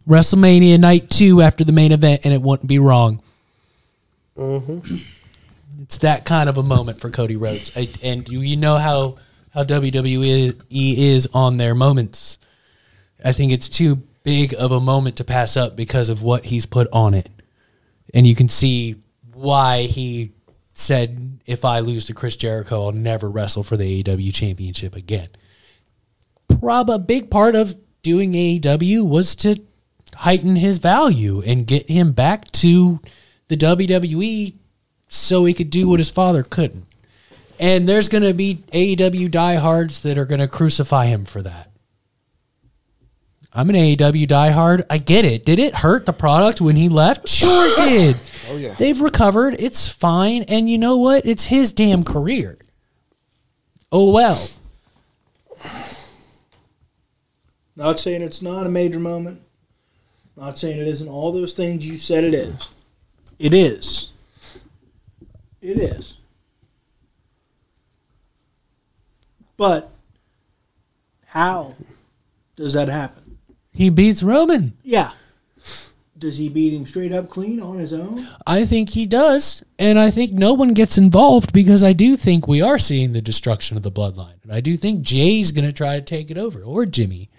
WrestleMania 0.06 0.78
night 0.78 1.08
two 1.08 1.40
after 1.40 1.64
the 1.64 1.72
main 1.72 1.90
event, 1.90 2.24
and 2.24 2.34
it 2.34 2.42
wouldn't 2.42 2.68
be 2.68 2.78
wrong. 2.78 3.22
Mm-hmm. 4.36 4.96
It's 5.82 5.98
that 5.98 6.24
kind 6.24 6.48
of 6.48 6.56
a 6.56 6.62
moment 6.62 7.00
for 7.00 7.10
Cody 7.10 7.36
Rhodes, 7.36 7.76
I, 7.76 7.88
and 8.02 8.28
you, 8.28 8.40
you 8.40 8.56
know 8.56 8.76
how 8.76 9.16
how 9.50 9.62
WWE 9.62 10.56
is 10.70 11.28
on 11.32 11.56
their 11.56 11.74
moments. 11.74 12.38
I 13.24 13.32
think 13.32 13.52
it's 13.52 13.68
too 13.68 14.02
big 14.24 14.54
of 14.58 14.72
a 14.72 14.80
moment 14.80 15.16
to 15.16 15.24
pass 15.24 15.56
up 15.56 15.76
because 15.76 16.08
of 16.08 16.22
what 16.22 16.44
he's 16.44 16.66
put 16.66 16.88
on 16.92 17.14
it, 17.14 17.28
and 18.12 18.26
you 18.26 18.34
can 18.34 18.48
see 18.48 18.96
why 19.32 19.82
he 19.82 20.32
said, 20.72 21.40
"If 21.46 21.64
I 21.64 21.80
lose 21.80 22.06
to 22.06 22.14
Chris 22.14 22.36
Jericho, 22.36 22.86
I'll 22.86 22.92
never 22.92 23.30
wrestle 23.30 23.62
for 23.62 23.76
the 23.76 24.02
AEW 24.02 24.32
Championship 24.32 24.96
again." 24.96 25.28
Prob 26.60 26.90
a 26.90 26.98
big 26.98 27.30
part 27.30 27.54
of 27.54 27.76
doing 28.02 28.32
AEW 28.32 29.08
was 29.08 29.34
to 29.36 29.60
heighten 30.14 30.56
his 30.56 30.78
value 30.78 31.42
and 31.42 31.66
get 31.66 31.88
him 31.88 32.12
back 32.12 32.50
to 32.52 33.00
the 33.48 33.56
WWE 33.56 34.54
so 35.08 35.44
he 35.44 35.54
could 35.54 35.70
do 35.70 35.88
what 35.88 36.00
his 36.00 36.10
father 36.10 36.42
couldn't. 36.42 36.86
And 37.60 37.88
there's 37.88 38.08
going 38.08 38.24
to 38.24 38.34
be 38.34 38.56
AEW 38.72 39.30
diehards 39.30 40.02
that 40.02 40.18
are 40.18 40.24
going 40.24 40.40
to 40.40 40.48
crucify 40.48 41.06
him 41.06 41.24
for 41.24 41.40
that. 41.42 41.70
I'm 43.56 43.68
an 43.68 43.76
AEW 43.76 44.26
diehard. 44.26 44.82
I 44.90 44.98
get 44.98 45.24
it. 45.24 45.44
Did 45.44 45.60
it 45.60 45.76
hurt 45.76 46.06
the 46.06 46.12
product 46.12 46.60
when 46.60 46.74
he 46.74 46.88
left? 46.88 47.28
Sure 47.28 47.66
it 47.68 47.88
did. 47.88 48.16
oh 48.48 48.56
yeah. 48.56 48.74
They've 48.74 49.00
recovered. 49.00 49.54
It's 49.60 49.88
fine. 49.88 50.42
And 50.48 50.68
you 50.68 50.76
know 50.76 50.96
what? 50.96 51.24
It's 51.24 51.46
his 51.46 51.72
damn 51.72 52.02
career. 52.02 52.58
Oh 53.92 54.10
well. 54.10 54.48
Not 57.76 58.00
saying 58.00 58.22
it's 58.22 58.42
not 58.42 58.66
a 58.66 58.70
major 58.70 58.98
moment. 58.98 59.40
Not 60.36 60.58
saying 60.58 60.80
it 60.80 60.88
isn't 60.88 61.08
all 61.08 61.30
those 61.30 61.52
things 61.52 61.86
you 61.86 61.96
said 61.96 62.24
it 62.24 62.34
is. 62.34 62.68
It 63.38 63.52
is. 63.54 64.12
It 65.60 65.78
is. 65.78 66.18
But 69.56 69.90
how 71.26 71.74
does 72.56 72.74
that 72.74 72.88
happen? 72.88 73.38
He 73.72 73.90
beats 73.90 74.22
Roman. 74.22 74.76
Yeah. 74.82 75.10
Does 76.16 76.38
he 76.38 76.48
beat 76.48 76.72
him 76.72 76.86
straight 76.86 77.12
up 77.12 77.28
clean 77.28 77.60
on 77.60 77.78
his 77.78 77.92
own? 77.92 78.26
I 78.46 78.64
think 78.64 78.90
he 78.90 79.04
does. 79.04 79.62
And 79.78 79.98
I 79.98 80.10
think 80.10 80.32
no 80.32 80.54
one 80.54 80.72
gets 80.72 80.96
involved 80.96 81.52
because 81.52 81.82
I 81.82 81.92
do 81.92 82.16
think 82.16 82.46
we 82.46 82.62
are 82.62 82.78
seeing 82.78 83.12
the 83.12 83.20
destruction 83.20 83.76
of 83.76 83.82
the 83.82 83.90
bloodline. 83.90 84.42
And 84.42 84.52
I 84.52 84.60
do 84.60 84.76
think 84.76 85.02
Jey's 85.02 85.50
going 85.50 85.66
to 85.66 85.72
try 85.72 85.96
to 85.96 86.02
take 86.02 86.30
it 86.30 86.38
over 86.38 86.62
or 86.62 86.86
Jimmy. 86.86 87.30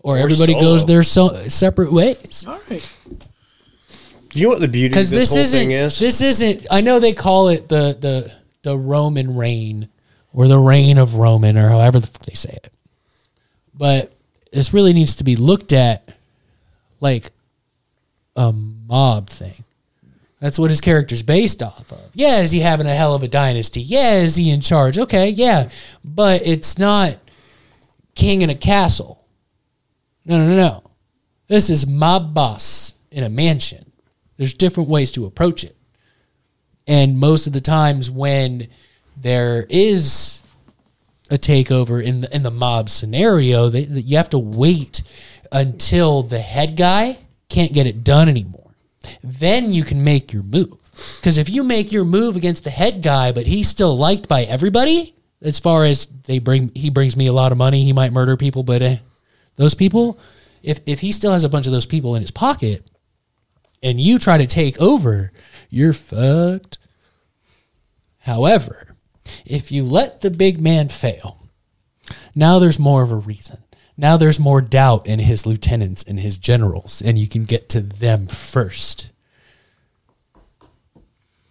Or, 0.00 0.16
everybody 0.16 0.52
Solo. 0.52 0.64
goes 0.64 0.86
their 0.86 1.02
so- 1.02 1.34
separate 1.48 1.92
ways. 1.92 2.44
All 2.46 2.58
right. 2.70 2.96
You 4.38 4.44
know 4.44 4.50
what 4.50 4.60
the 4.60 4.68
beauty 4.68 4.88
of 4.88 4.94
this, 4.94 5.10
this, 5.10 5.28
whole 5.30 5.38
isn't 5.38 5.58
thing 5.58 5.70
is? 5.72 5.98
this 5.98 6.20
isn't 6.20 6.66
I 6.70 6.80
know 6.80 7.00
they 7.00 7.12
call 7.12 7.48
it 7.48 7.68
the 7.68 7.96
the 7.98 8.32
the 8.62 8.78
Roman 8.78 9.36
reign 9.36 9.88
or 10.32 10.48
the 10.48 10.58
reign 10.58 10.98
of 10.98 11.16
Roman 11.16 11.56
or 11.56 11.68
however 11.68 12.00
the 12.00 12.06
fuck 12.06 12.24
they 12.24 12.34
say 12.34 12.50
it. 12.50 12.72
But 13.74 14.12
this 14.52 14.72
really 14.72 14.92
needs 14.92 15.16
to 15.16 15.24
be 15.24 15.36
looked 15.36 15.72
at 15.72 16.16
like 17.00 17.30
a 18.36 18.52
mob 18.52 19.28
thing. 19.28 19.64
That's 20.40 20.58
what 20.58 20.70
his 20.70 20.80
character's 20.80 21.22
based 21.22 21.62
off 21.62 21.90
of. 21.90 22.10
Yeah, 22.14 22.38
is 22.38 22.52
he 22.52 22.60
having 22.60 22.86
a 22.86 22.94
hell 22.94 23.14
of 23.14 23.24
a 23.24 23.28
dynasty? 23.28 23.80
Yeah, 23.80 24.14
is 24.20 24.36
he 24.36 24.50
in 24.50 24.60
charge? 24.60 24.98
Okay, 24.98 25.30
yeah. 25.30 25.68
But 26.04 26.46
it's 26.46 26.78
not 26.78 27.18
king 28.14 28.42
in 28.42 28.50
a 28.50 28.54
castle. 28.54 29.24
No, 30.24 30.38
no, 30.38 30.46
no, 30.48 30.56
no. 30.56 30.82
This 31.48 31.70
is 31.70 31.86
mob 31.86 32.34
boss 32.34 32.94
in 33.10 33.24
a 33.24 33.28
mansion. 33.28 33.87
There's 34.38 34.54
different 34.54 34.88
ways 34.88 35.12
to 35.12 35.26
approach 35.26 35.64
it. 35.64 35.76
And 36.86 37.18
most 37.18 37.46
of 37.46 37.52
the 37.52 37.60
times 37.60 38.10
when 38.10 38.68
there 39.16 39.66
is 39.68 40.42
a 41.30 41.36
takeover 41.36 42.02
in 42.02 42.22
the 42.22 42.34
in 42.34 42.42
the 42.42 42.50
mob 42.50 42.88
scenario, 42.88 43.68
that 43.68 43.82
you 43.82 44.16
have 44.16 44.30
to 44.30 44.38
wait 44.38 45.02
until 45.52 46.22
the 46.22 46.38
head 46.38 46.76
guy 46.76 47.18
can't 47.50 47.72
get 47.72 47.86
it 47.86 48.04
done 48.04 48.28
anymore. 48.28 48.70
Then 49.22 49.72
you 49.72 49.82
can 49.82 50.02
make 50.02 50.32
your 50.32 50.42
move. 50.42 50.76
Because 51.20 51.38
if 51.38 51.48
you 51.48 51.62
make 51.62 51.92
your 51.92 52.04
move 52.04 52.36
against 52.36 52.64
the 52.64 52.70
head 52.70 53.02
guy, 53.02 53.32
but 53.32 53.46
he's 53.46 53.68
still 53.68 53.96
liked 53.96 54.28
by 54.28 54.42
everybody, 54.42 55.14
as 55.40 55.58
far 55.58 55.84
as 55.84 56.06
they 56.06 56.38
bring, 56.38 56.72
he 56.74 56.90
brings 56.90 57.16
me 57.16 57.26
a 57.28 57.32
lot 57.32 57.52
of 57.52 57.58
money. 57.58 57.84
He 57.84 57.92
might 57.92 58.12
murder 58.12 58.36
people, 58.36 58.62
but 58.62 58.82
eh, 58.82 58.96
those 59.56 59.74
people, 59.74 60.18
if 60.62 60.80
if 60.86 61.00
he 61.00 61.12
still 61.12 61.32
has 61.32 61.44
a 61.44 61.48
bunch 61.48 61.66
of 61.66 61.72
those 61.72 61.86
people 61.86 62.16
in 62.16 62.22
his 62.22 62.30
pocket, 62.30 62.87
and 63.82 64.00
you 64.00 64.18
try 64.18 64.38
to 64.38 64.46
take 64.46 64.80
over, 64.80 65.32
you're 65.70 65.92
fucked. 65.92 66.78
However, 68.20 68.96
if 69.44 69.70
you 69.70 69.84
let 69.84 70.20
the 70.20 70.30
big 70.30 70.60
man 70.60 70.88
fail, 70.88 71.48
now 72.34 72.58
there's 72.58 72.78
more 72.78 73.02
of 73.02 73.12
a 73.12 73.16
reason. 73.16 73.58
Now 73.96 74.16
there's 74.16 74.38
more 74.38 74.60
doubt 74.60 75.06
in 75.06 75.18
his 75.18 75.44
lieutenants 75.44 76.04
and 76.04 76.20
his 76.20 76.38
generals, 76.38 77.02
and 77.02 77.18
you 77.18 77.26
can 77.26 77.44
get 77.44 77.68
to 77.70 77.80
them 77.80 78.26
first. 78.28 79.12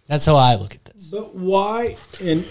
That's 0.06 0.24
how 0.24 0.36
I 0.36 0.54
look 0.56 0.74
at 0.74 0.84
this. 0.86 1.10
But 1.10 1.34
why? 1.34 1.96
And 2.22 2.46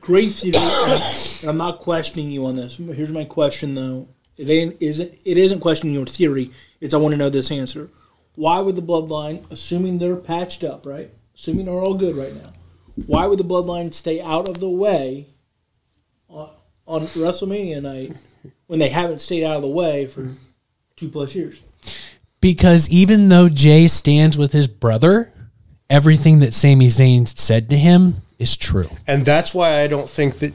theory. 0.00 0.54
I'm 1.48 1.56
not 1.56 1.80
questioning 1.80 2.30
you 2.30 2.46
on 2.46 2.56
this. 2.56 2.76
Here's 2.76 3.12
my 3.12 3.24
question 3.24 3.74
though. 3.74 4.08
It 4.36 4.48
ain't 4.48 4.76
isn't 4.80 5.18
it 5.24 5.36
isn't 5.36 5.60
questioning 5.60 5.94
your 5.94 6.06
theory. 6.06 6.50
It's 6.80 6.94
I 6.94 6.98
want 6.98 7.12
to 7.12 7.18
know 7.18 7.28
this 7.28 7.50
answer. 7.50 7.90
Why 8.34 8.60
would 8.60 8.76
the 8.76 8.82
bloodline, 8.82 9.50
assuming 9.50 9.98
they're 9.98 10.16
patched 10.16 10.64
up, 10.64 10.86
right? 10.86 11.10
Assuming 11.34 11.66
they're 11.66 11.74
all 11.74 11.94
good 11.94 12.16
right 12.16 12.34
now, 12.34 12.52
why 13.06 13.26
would 13.26 13.38
the 13.38 13.44
bloodline 13.44 13.92
stay 13.92 14.20
out 14.20 14.48
of 14.48 14.60
the 14.60 14.68
way 14.70 15.28
on, 16.28 16.50
on 16.86 17.02
WrestleMania 17.02 17.82
night 17.82 18.12
when 18.66 18.78
they 18.78 18.88
haven't 18.88 19.20
stayed 19.20 19.44
out 19.44 19.56
of 19.56 19.62
the 19.62 19.68
way 19.68 20.06
for 20.06 20.28
two 20.96 21.08
plus 21.08 21.34
years? 21.34 21.60
Because 22.40 22.88
even 22.88 23.28
though 23.28 23.48
Jey 23.48 23.86
stands 23.86 24.38
with 24.38 24.52
his 24.52 24.66
brother, 24.66 25.32
everything 25.90 26.38
that 26.38 26.54
Sami 26.54 26.86
Zayn 26.86 27.26
said 27.26 27.68
to 27.68 27.76
him 27.76 28.16
is 28.38 28.56
true. 28.56 28.88
And 29.06 29.24
that's 29.26 29.52
why 29.52 29.80
I 29.80 29.86
don't 29.86 30.08
think 30.08 30.36
that 30.38 30.54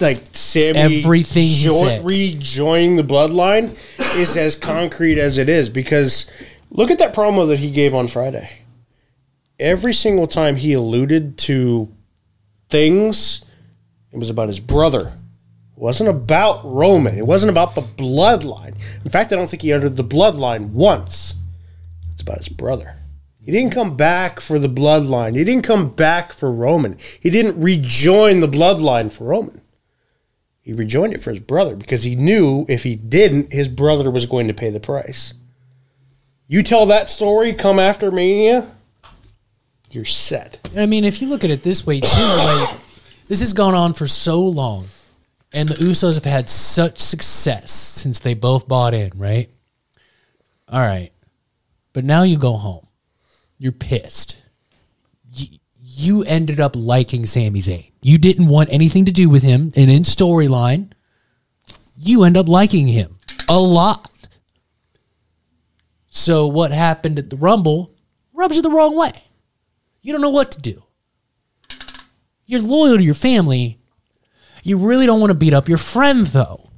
like 0.00 0.20
Sami 0.32 0.78
Everything 0.78 1.42
he 1.42 1.64
jo- 1.64 1.80
said. 1.80 2.04
rejoining 2.04 2.94
the 2.94 3.02
bloodline 3.02 3.76
is 4.16 4.36
as 4.36 4.54
concrete 4.54 5.18
as 5.18 5.36
it 5.36 5.48
is 5.48 5.68
because 5.68 6.30
look 6.70 6.90
at 6.90 6.98
that 6.98 7.14
promo 7.14 7.46
that 7.48 7.58
he 7.58 7.70
gave 7.70 7.94
on 7.94 8.08
Friday. 8.08 8.60
Every 9.58 9.94
single 9.94 10.26
time 10.26 10.56
he 10.56 10.72
alluded 10.72 11.38
to 11.38 11.92
things, 12.68 13.44
it 14.12 14.18
was 14.18 14.30
about 14.30 14.48
his 14.48 14.60
brother. 14.60 15.18
It 15.76 15.82
wasn't 15.82 16.10
about 16.10 16.60
Roman. 16.64 17.16
It 17.16 17.26
wasn't 17.26 17.50
about 17.50 17.74
the 17.74 17.80
bloodline. 17.80 18.76
In 19.04 19.10
fact, 19.10 19.32
I 19.32 19.36
don't 19.36 19.48
think 19.48 19.62
he 19.62 19.72
uttered 19.72 19.96
the 19.96 20.04
bloodline 20.04 20.70
once. 20.70 21.34
It's 22.12 22.22
about 22.22 22.38
his 22.38 22.48
brother. 22.48 22.96
He 23.40 23.52
didn't 23.52 23.72
come 23.72 23.96
back 23.96 24.40
for 24.40 24.58
the 24.58 24.68
bloodline. 24.68 25.36
He 25.36 25.44
didn't 25.44 25.64
come 25.64 25.90
back 25.90 26.32
for 26.32 26.50
Roman. 26.50 26.98
He 27.20 27.30
didn't 27.30 27.60
rejoin 27.60 28.40
the 28.40 28.48
bloodline 28.48 29.12
for 29.12 29.24
Roman. 29.24 29.60
He 30.62 30.72
rejoined 30.72 31.14
it 31.14 31.22
for 31.22 31.30
his 31.30 31.38
brother 31.38 31.76
because 31.76 32.02
he 32.02 32.16
knew 32.16 32.66
if 32.68 32.82
he 32.82 32.96
didn't, 32.96 33.52
his 33.52 33.68
brother 33.68 34.10
was 34.10 34.26
going 34.26 34.48
to 34.48 34.54
pay 34.54 34.70
the 34.70 34.80
price. 34.80 35.32
You 36.48 36.62
tell 36.62 36.86
that 36.86 37.10
story, 37.10 37.52
come 37.52 37.80
after 37.80 38.10
Mania, 38.12 38.70
you're 39.90 40.04
set. 40.04 40.70
I 40.76 40.86
mean, 40.86 41.04
if 41.04 41.20
you 41.20 41.28
look 41.28 41.42
at 41.42 41.50
it 41.50 41.62
this 41.62 41.84
way 41.84 42.00
too, 42.00 42.22
like 42.22 42.70
this 43.26 43.40
has 43.40 43.52
gone 43.52 43.74
on 43.74 43.94
for 43.94 44.06
so 44.06 44.40
long, 44.42 44.86
and 45.52 45.68
the 45.68 45.74
Usos 45.74 46.14
have 46.14 46.24
had 46.24 46.48
such 46.48 46.98
success 46.98 47.72
since 47.72 48.20
they 48.20 48.34
both 48.34 48.68
bought 48.68 48.94
in, 48.94 49.10
right? 49.16 49.48
All 50.68 50.80
right, 50.80 51.10
but 51.92 52.04
now 52.04 52.22
you 52.22 52.38
go 52.38 52.52
home, 52.52 52.86
you're 53.58 53.72
pissed. 53.72 54.40
You, 55.32 55.58
you 55.82 56.22
ended 56.24 56.60
up 56.60 56.72
liking 56.76 57.26
Sami 57.26 57.60
Zayn. 57.60 57.90
You 58.02 58.18
didn't 58.18 58.46
want 58.46 58.68
anything 58.70 59.06
to 59.06 59.12
do 59.12 59.28
with 59.28 59.42
him, 59.42 59.72
and 59.74 59.90
in 59.90 60.04
storyline, 60.04 60.92
you 61.96 62.22
end 62.22 62.36
up 62.36 62.48
liking 62.48 62.86
him 62.86 63.16
a 63.48 63.58
lot. 63.58 64.10
So 66.16 66.46
what 66.46 66.72
happened 66.72 67.18
at 67.18 67.28
the 67.28 67.36
Rumble 67.36 67.94
rubs 68.32 68.56
you 68.56 68.62
the 68.62 68.70
wrong 68.70 68.96
way. 68.96 69.12
You 70.00 70.12
don't 70.12 70.22
know 70.22 70.30
what 70.30 70.52
to 70.52 70.60
do. 70.60 70.82
You're 72.46 72.62
loyal 72.62 72.96
to 72.96 73.02
your 73.02 73.14
family. 73.14 73.78
You 74.64 74.78
really 74.78 75.04
don't 75.04 75.20
want 75.20 75.30
to 75.30 75.38
beat 75.38 75.52
up 75.52 75.68
your 75.68 75.78
friend, 75.78 76.26
though. 76.26 76.70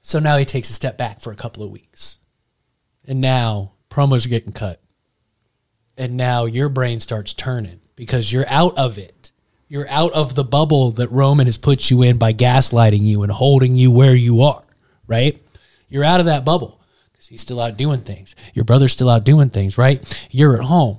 So 0.00 0.20
now 0.20 0.36
he 0.36 0.44
takes 0.44 0.70
a 0.70 0.74
step 0.74 0.96
back 0.96 1.20
for 1.20 1.32
a 1.32 1.36
couple 1.36 1.64
of 1.64 1.72
weeks. 1.72 2.20
And 3.06 3.20
now 3.20 3.72
promos 3.90 4.24
are 4.24 4.30
getting 4.30 4.52
cut. 4.52 4.80
and 5.98 6.16
now 6.16 6.44
your 6.44 6.68
brain 6.68 7.00
starts 7.00 7.34
turning 7.34 7.80
because 7.96 8.32
you're 8.32 8.48
out 8.48 8.78
of 8.78 8.96
it. 8.96 9.32
You're 9.66 9.90
out 9.90 10.12
of 10.12 10.36
the 10.36 10.44
bubble 10.44 10.92
that 10.92 11.10
Roman 11.10 11.46
has 11.46 11.58
put 11.58 11.90
you 11.90 12.02
in 12.02 12.16
by 12.16 12.32
gaslighting 12.32 13.02
you 13.02 13.24
and 13.24 13.32
holding 13.32 13.74
you 13.74 13.90
where 13.90 14.14
you 14.14 14.42
are, 14.42 14.62
right? 15.08 15.42
You're 15.88 16.04
out 16.04 16.20
of 16.20 16.26
that 16.26 16.44
bubble 16.44 16.75
he's 17.28 17.40
still 17.40 17.60
out 17.60 17.76
doing 17.76 18.00
things. 18.00 18.34
Your 18.54 18.64
brother's 18.64 18.92
still 18.92 19.10
out 19.10 19.24
doing 19.24 19.50
things, 19.50 19.76
right? 19.78 20.28
You're 20.30 20.56
at 20.58 20.64
home. 20.64 20.98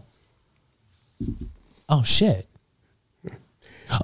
Oh, 1.89 2.03
shit. 2.03 2.47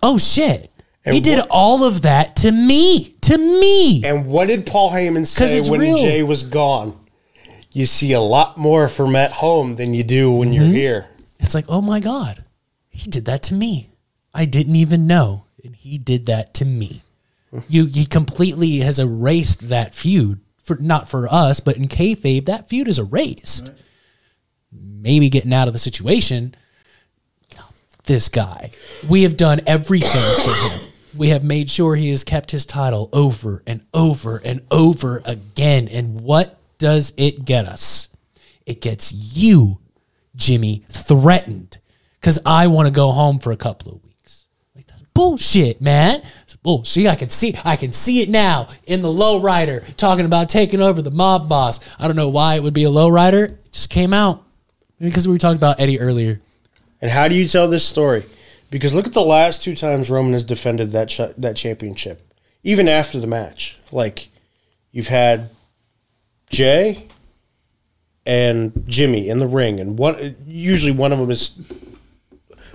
Oh, 0.02 0.18
shit. 0.18 0.72
And 1.06 1.16
he 1.16 1.22
did 1.22 1.40
what- 1.40 1.48
all 1.50 1.84
of 1.84 2.04
that 2.04 2.38
to 2.38 2.52
me. 2.52 3.16
To 3.22 3.38
me. 3.38 4.04
And 4.06 4.28
what 4.28 4.48
did 4.48 4.66
Paul 4.66 4.92
Heyman 4.92 5.28
say 5.28 5.62
when 5.70 5.82
real. 5.82 5.98
Jey 5.98 6.24
was 6.24 6.44
gone? 6.44 6.98
You 7.72 7.86
see 7.86 8.14
a 8.14 8.22
lot 8.22 8.58
more 8.58 8.88
from 8.88 9.16
at 9.16 9.32
home 9.32 9.76
than 9.76 9.94
you 9.94 10.04
do 10.04 10.32
when 10.32 10.54
you're 10.54 10.64
mm-hmm. 10.64 10.74
here. 10.74 11.08
It's 11.40 11.56
like, 11.56 11.66
oh 11.68 11.82
my 11.82 12.00
God, 12.00 12.44
he 12.90 13.10
did 13.10 13.26
that 13.26 13.44
to 13.44 13.56
me. 13.56 13.90
I 14.34 14.46
didn't 14.46 14.76
even 14.76 15.08
know. 15.08 15.46
And 15.64 15.76
he 15.76 15.98
did 15.98 16.28
that 16.28 16.54
to 16.56 16.66
me. 16.66 17.02
You 17.70 17.86
he 17.86 18.06
completely 18.06 18.80
has 18.80 19.00
erased 19.00 19.70
that 19.70 19.94
feud. 19.94 20.40
For 20.64 20.78
not 20.78 21.10
for 21.10 21.28
us, 21.32 21.60
but 21.60 21.78
in 21.78 21.88
kayfabe, 21.88 22.46
that 22.46 22.70
feud 22.70 22.88
is 22.88 22.98
erased. 22.98 23.72
Maybe 24.72 25.30
getting 25.30 25.54
out 25.54 25.68
of 25.68 25.74
the 25.74 25.80
situation. 25.80 26.56
This 28.06 28.28
guy. 28.28 28.72
We 29.08 29.24
have 29.24 29.38
done 29.38 29.62
everything 29.66 30.44
for 30.44 30.54
him. 30.54 30.90
We 31.16 31.30
have 31.30 31.44
made 31.44 31.70
sure 31.70 31.96
he 31.96 32.10
has 32.10 32.24
kept 32.24 32.52
his 32.52 32.66
title 32.66 33.10
over 33.14 33.64
and 33.68 33.86
over 33.94 34.42
and 34.44 34.62
over 34.72 35.22
again. 35.26 35.88
And 35.88 36.22
what 36.22 36.60
does 36.80 37.14
it 37.18 37.46
get 37.46 37.66
us? 37.66 38.10
It 38.66 38.82
gets 38.82 39.14
you 39.14 39.80
Jimmy 40.36 40.84
threatened 40.88 41.78
because 42.20 42.40
I 42.46 42.68
want 42.68 42.88
to 42.88 42.94
go 42.94 43.12
home 43.12 43.40
for 43.40 43.52
a 43.52 43.58
couple 43.58 43.94
of 43.94 44.04
weeks. 44.04 44.48
Like 44.76 44.88
that's 44.88 45.04
bullshit, 45.14 45.82
man. 45.82 46.24
It's 46.64 46.94
bullshit. 46.94 47.08
I 47.08 47.16
can 47.16 47.30
see, 47.30 47.56
I 47.66 47.76
can 47.76 47.92
see 47.92 48.22
it 48.22 48.30
now 48.30 48.68
in 48.86 49.02
the 49.02 49.10
lowrider 49.10 49.96
talking 49.96 50.26
about 50.26 50.50
taking 50.50 50.82
over 50.82 51.02
the 51.02 51.12
mob 51.12 51.50
boss. 51.50 51.80
I 52.00 52.08
don't 52.08 52.16
know 52.16 52.30
why 52.30 52.56
it 52.56 52.64
would 52.64 52.74
be 52.74 52.86
a 52.86 52.90
lowrider. 52.90 53.50
It 53.50 53.72
just 53.72 53.90
came 53.90 54.14
out 54.14 54.44
because 55.00 55.28
we 55.28 55.34
were 55.34 55.40
talking 55.40 55.58
about 55.58 55.80
Eddie 55.80 56.00
earlier. 56.00 56.42
And 57.02 57.12
how 57.12 57.28
do 57.28 57.36
you 57.36 57.48
tell 57.48 57.68
this 57.68 57.86
story? 57.86 58.24
Because 58.70 58.94
look 58.94 59.06
at 59.06 59.14
the 59.14 59.22
last 59.22 59.62
two 59.62 59.76
times 59.76 60.10
Roman 60.10 60.34
has 60.34 60.44
defended 60.44 60.92
that 60.92 61.36
that 61.38 61.56
championship, 61.56 62.34
even 62.64 62.88
after 62.88 63.20
the 63.20 63.28
match. 63.28 63.78
Like 63.92 64.30
you've 64.92 65.10
had 65.10 65.50
Jey 66.50 67.10
and 68.26 68.86
Jimmy 68.88 69.30
in 69.30 69.40
the 69.40 69.48
ring, 69.48 69.80
and 69.80 70.00
one 70.00 70.36
usually 70.48 70.92
one 70.92 71.12
of 71.12 71.20
them 71.20 71.30
is. 71.30 71.72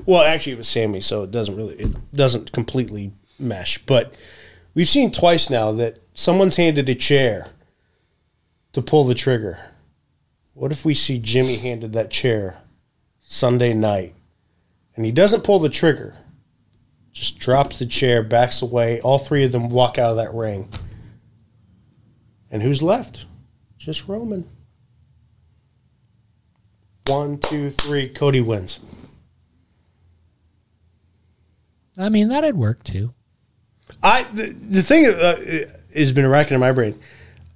Well, 0.06 0.23
actually, 0.23 0.52
it 0.52 0.59
was 0.59 0.69
Sami, 0.69 1.01
so 1.01 1.24
it 1.24 1.31
doesn't 1.31 1.56
really 1.56 1.74
it 1.74 2.15
doesn't 2.15 2.52
completely 2.52 3.12
mesh. 3.39 3.78
But 3.78 4.15
we've 4.74 4.89
seen 4.89 5.10
twice 5.10 5.51
now 5.51 5.73
that 5.73 5.98
someone's 6.15 6.56
handed 6.56 6.89
a 6.89 6.94
chair 6.94 7.48
to 8.73 8.82
pull 8.82 9.05
the 9.05 9.15
trigger. 9.15 9.60
What 10.55 10.73
if 10.73 10.85
we 10.85 10.94
see 10.94 11.19
Jimmy 11.19 11.56
handed 11.56 11.93
that 11.93 12.10
chair 12.10 12.59
Sunday 13.20 13.73
night 13.74 14.15
and 14.97 15.05
he 15.05 15.12
doesn't 15.12 15.44
pull 15.44 15.59
the 15.60 15.69
trigger, 15.69 16.16
just 17.12 17.39
drops 17.39 17.78
the 17.78 17.86
chair, 17.86 18.23
backs 18.23 18.62
away. 18.62 19.01
All 19.01 19.19
three 19.19 19.44
of 19.44 19.52
them 19.52 19.70
walk 19.70 19.98
out 19.98 20.10
of 20.10 20.16
that 20.16 20.35
ring. 20.35 20.69
And 22.51 22.62
who's 22.62 22.82
left? 22.82 23.27
Just 23.77 24.09
Roman. 24.09 24.48
One, 27.06 27.39
two, 27.39 27.70
three. 27.70 28.09
Cody 28.09 28.40
wins. 28.40 28.81
I 31.97 32.09
mean, 32.09 32.28
that'd 32.28 32.56
work 32.56 32.85
too. 32.85 33.15
I 34.02 34.24
the, 34.24 34.46
the 34.46 34.82
thing 34.82 35.06
uh, 35.06 35.36
has 35.94 36.12
been 36.12 36.26
racking 36.26 36.54
in 36.54 36.60
my 36.60 36.72
brain. 36.72 36.98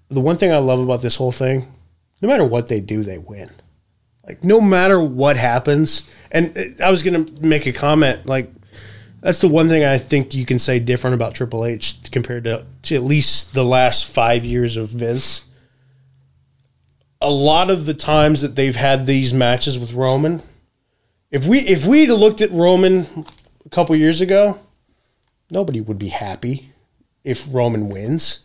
The 0.09 0.21
one 0.21 0.37
thing 0.37 0.53
I 0.53 0.59
love 0.59 0.81
about 0.81 1.03
this 1.03 1.17
whole 1.17 1.33
thing, 1.33 1.73
no 2.21 2.29
matter 2.29 2.45
what 2.45 2.67
they 2.67 2.81
do, 2.81 3.03
they 3.03 3.19
win. 3.19 3.51
Like 4.27 4.45
no 4.45 4.61
matter 4.61 5.01
what 5.03 5.37
happens, 5.37 6.09
and 6.31 6.57
uh, 6.57 6.85
I 6.85 6.91
was 6.91 7.03
gonna 7.03 7.27
make 7.41 7.67
a 7.67 7.73
comment 7.73 8.27
like 8.27 8.53
that's 9.23 9.41
the 9.41 9.49
one 9.49 9.69
thing 9.69 9.85
I 9.85 9.99
think 9.99 10.35
you 10.35 10.45
can 10.45 10.59
say 10.59 10.81
different 10.81 11.15
about 11.15 11.35
Triple 11.35 11.65
H 11.65 12.11
compared 12.11 12.45
to, 12.45 12.67
to 12.83 12.95
at 12.97 13.03
least 13.03 13.55
the 13.55 13.65
last 13.65 14.05
five 14.05 14.45
years 14.45 14.77
of 14.77 14.89
Vince. 14.89 15.45
A 17.21 17.31
lot 17.31 17.71
of 17.71 17.87
the 17.87 17.95
times 17.95 18.41
that 18.41 18.57
they've 18.57 18.75
had 18.75 19.07
these 19.07 19.33
matches 19.33 19.79
with 19.79 19.95
Roman, 19.95 20.43
if 21.31 21.47
we 21.47 21.61
if 21.61 21.87
we'd 21.87 22.11
looked 22.11 22.41
at 22.41 22.51
Roman 22.51 23.27
a 23.65 23.69
couple 23.69 23.95
years 23.95 24.21
ago, 24.21 24.59
nobody 25.53 25.81
would 25.81 25.99
be 25.99 26.09
happy 26.09 26.71
if 27.23 27.47
Roman 27.53 27.89
wins. 27.89 28.41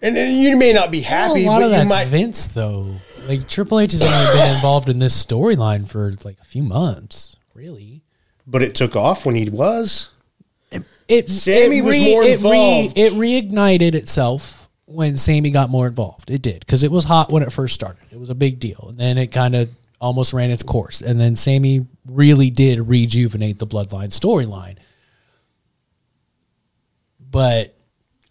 And, 0.00 0.16
and 0.16 0.36
you 0.36 0.56
may 0.56 0.72
not 0.72 0.90
be 0.90 1.00
happy, 1.00 1.44
a 1.44 1.46
lot 1.46 1.60
but 1.60 1.64
of 1.64 1.70
that's 1.70 1.88
might. 1.88 2.06
Vince 2.06 2.46
though. 2.54 2.94
Like 3.26 3.48
Triple 3.48 3.80
H 3.80 3.92
has 3.92 4.02
only 4.02 4.38
been 4.38 4.54
involved 4.54 4.88
in 4.88 4.98
this 4.98 5.24
storyline 5.24 5.88
for 5.88 6.12
like 6.24 6.38
a 6.40 6.44
few 6.44 6.62
months, 6.62 7.36
really. 7.54 8.04
But 8.46 8.62
it 8.62 8.74
took 8.74 8.94
off 8.94 9.24
when 9.24 9.34
he 9.34 9.48
was. 9.48 10.10
it 11.08 11.30
Sami 11.30 11.78
it 11.78 11.84
was 11.84 12.04
more 12.04 12.22
it 12.22 12.34
involved. 12.34 12.98
it 12.98 13.12
reignited 13.14 13.94
itself 13.94 14.68
when 14.84 15.16
Sami 15.16 15.50
got 15.50 15.70
more 15.70 15.86
involved. 15.86 16.30
It 16.30 16.42
did 16.42 16.60
because 16.60 16.82
it 16.82 16.90
was 16.92 17.04
hot 17.04 17.32
when 17.32 17.42
it 17.42 17.52
first 17.52 17.74
started. 17.74 18.02
It 18.10 18.20
was 18.20 18.28
a 18.28 18.34
big 18.34 18.58
deal, 18.60 18.86
and 18.90 18.98
then 18.98 19.16
it 19.16 19.32
kind 19.32 19.56
of 19.56 19.70
almost 20.00 20.34
ran 20.34 20.50
its 20.50 20.62
course. 20.62 21.00
And 21.00 21.18
then 21.18 21.34
Sami 21.36 21.86
really 22.04 22.50
did 22.50 22.78
rejuvenate 22.86 23.58
the 23.58 23.66
Bloodline 23.66 24.08
storyline. 24.08 24.76
But 27.34 27.74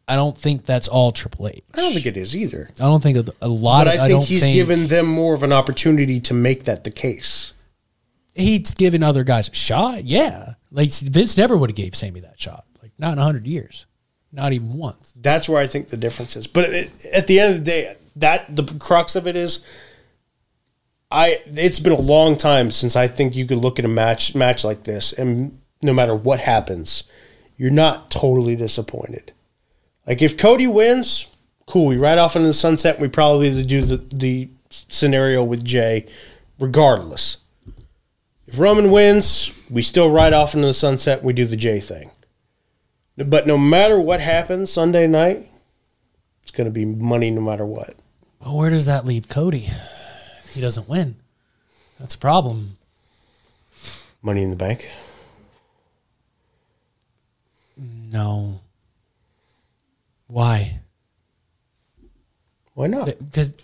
I 0.07 0.15
don't 0.15 0.38
think 0.38 0.65
that's 0.65 0.88
all 0.88 1.11
Triple 1.11 1.49
H. 1.49 1.61
I 1.73 1.81
don't 1.81 1.93
think 1.93 2.05
it 2.05 2.17
is 2.17 2.35
either. 2.35 2.69
I 2.80 2.85
don't 2.85 3.03
think 3.03 3.30
a 3.41 3.47
lot. 3.47 3.85
But 3.85 3.95
of, 3.95 4.01
I 4.01 4.07
think 4.07 4.19
don't 4.19 4.27
he's 4.27 4.41
think 4.41 4.53
given 4.55 4.88
them 4.88 5.05
more 5.05 5.34
of 5.34 5.43
an 5.43 5.51
opportunity 5.53 6.19
to 6.21 6.34
make 6.34 6.63
that 6.63 6.85
the 6.85 6.91
case. 6.91 7.53
he's 8.34 8.73
given 8.73 9.03
other 9.03 9.23
guys 9.23 9.49
a 9.49 9.53
shot. 9.53 10.05
Yeah, 10.05 10.55
like 10.71 10.91
Vince 10.91 11.38
never 11.38 11.55
would 11.57 11.69
have 11.69 11.77
gave 11.77 11.95
Sami 11.95 12.21
that 12.21 12.39
shot. 12.39 12.65
Like 12.81 12.91
not 12.97 13.13
in 13.13 13.19
a 13.19 13.23
hundred 13.23 13.45
years, 13.45 13.85
not 14.31 14.53
even 14.53 14.73
once. 14.73 15.11
That's 15.11 15.47
where 15.47 15.61
I 15.61 15.67
think 15.67 15.89
the 15.89 15.97
difference 15.97 16.35
is. 16.35 16.47
But 16.47 16.69
it, 16.69 17.05
at 17.13 17.27
the 17.27 17.39
end 17.39 17.53
of 17.55 17.59
the 17.59 17.71
day, 17.71 17.95
that 18.15 18.55
the 18.55 18.63
crux 18.80 19.15
of 19.15 19.27
it 19.27 19.35
is, 19.35 19.63
I 21.11 21.39
it's 21.45 21.80
been 21.80 21.93
a 21.93 21.99
long 22.01 22.35
time 22.38 22.71
since 22.71 22.95
I 22.95 23.07
think 23.07 23.35
you 23.35 23.45
could 23.45 23.59
look 23.59 23.80
at 23.80 23.85
a 23.85 23.89
match 23.89 24.34
match 24.34 24.63
like 24.63 24.84
this, 24.85 25.13
and 25.13 25.59
no 25.81 25.93
matter 25.93 26.15
what 26.15 26.39
happens, 26.39 27.03
you're 27.57 27.71
not 27.71 28.11
totally 28.11 28.55
disappointed. 28.55 29.31
Like 30.07 30.21
if 30.21 30.38
Cody 30.38 30.67
wins, 30.67 31.27
cool. 31.65 31.88
We 31.88 31.97
ride 31.97 32.17
off 32.17 32.35
into 32.35 32.47
the 32.47 32.53
sunset. 32.53 32.99
We 32.99 33.07
probably 33.07 33.63
do 33.63 33.81
the 33.81 33.97
the 33.97 34.49
scenario 34.69 35.43
with 35.43 35.63
Jey, 35.63 36.07
regardless. 36.59 37.38
If 38.45 38.59
Roman 38.59 38.91
wins, 38.91 39.65
we 39.69 39.81
still 39.81 40.11
ride 40.11 40.34
off 40.34 40.53
into 40.53 40.67
the 40.67 40.73
sunset. 40.73 41.23
We 41.23 41.34
do 41.34 41.45
the 41.45 41.55
Jey 41.55 41.80
thing. 41.80 42.11
But 43.17 43.47
no 43.47 43.57
matter 43.57 43.99
what 43.99 44.19
happens 44.19 44.71
Sunday 44.71 45.07
night, 45.07 45.49
it's 46.41 46.51
going 46.51 46.65
to 46.65 46.71
be 46.71 46.85
money 46.85 47.30
no 47.30 47.41
matter 47.41 47.65
what. 47.65 47.95
Well, 48.39 48.57
where 48.57 48.69
does 48.69 48.85
that 48.85 49.05
leave 49.05 49.30
Cody? 49.30 49.65
If 49.67 50.51
he 50.53 50.61
doesn't 50.61 50.89
win, 50.89 51.15
that's 51.99 52.15
a 52.15 52.19
problem. 52.19 52.77
Money 54.21 54.43
in 54.43 54.49
the 54.49 54.55
bank. 54.55 54.89
No. 58.14 58.61
Why? 60.27 60.81
Why 62.76 62.85
not? 62.85 63.07
Because 63.18 63.57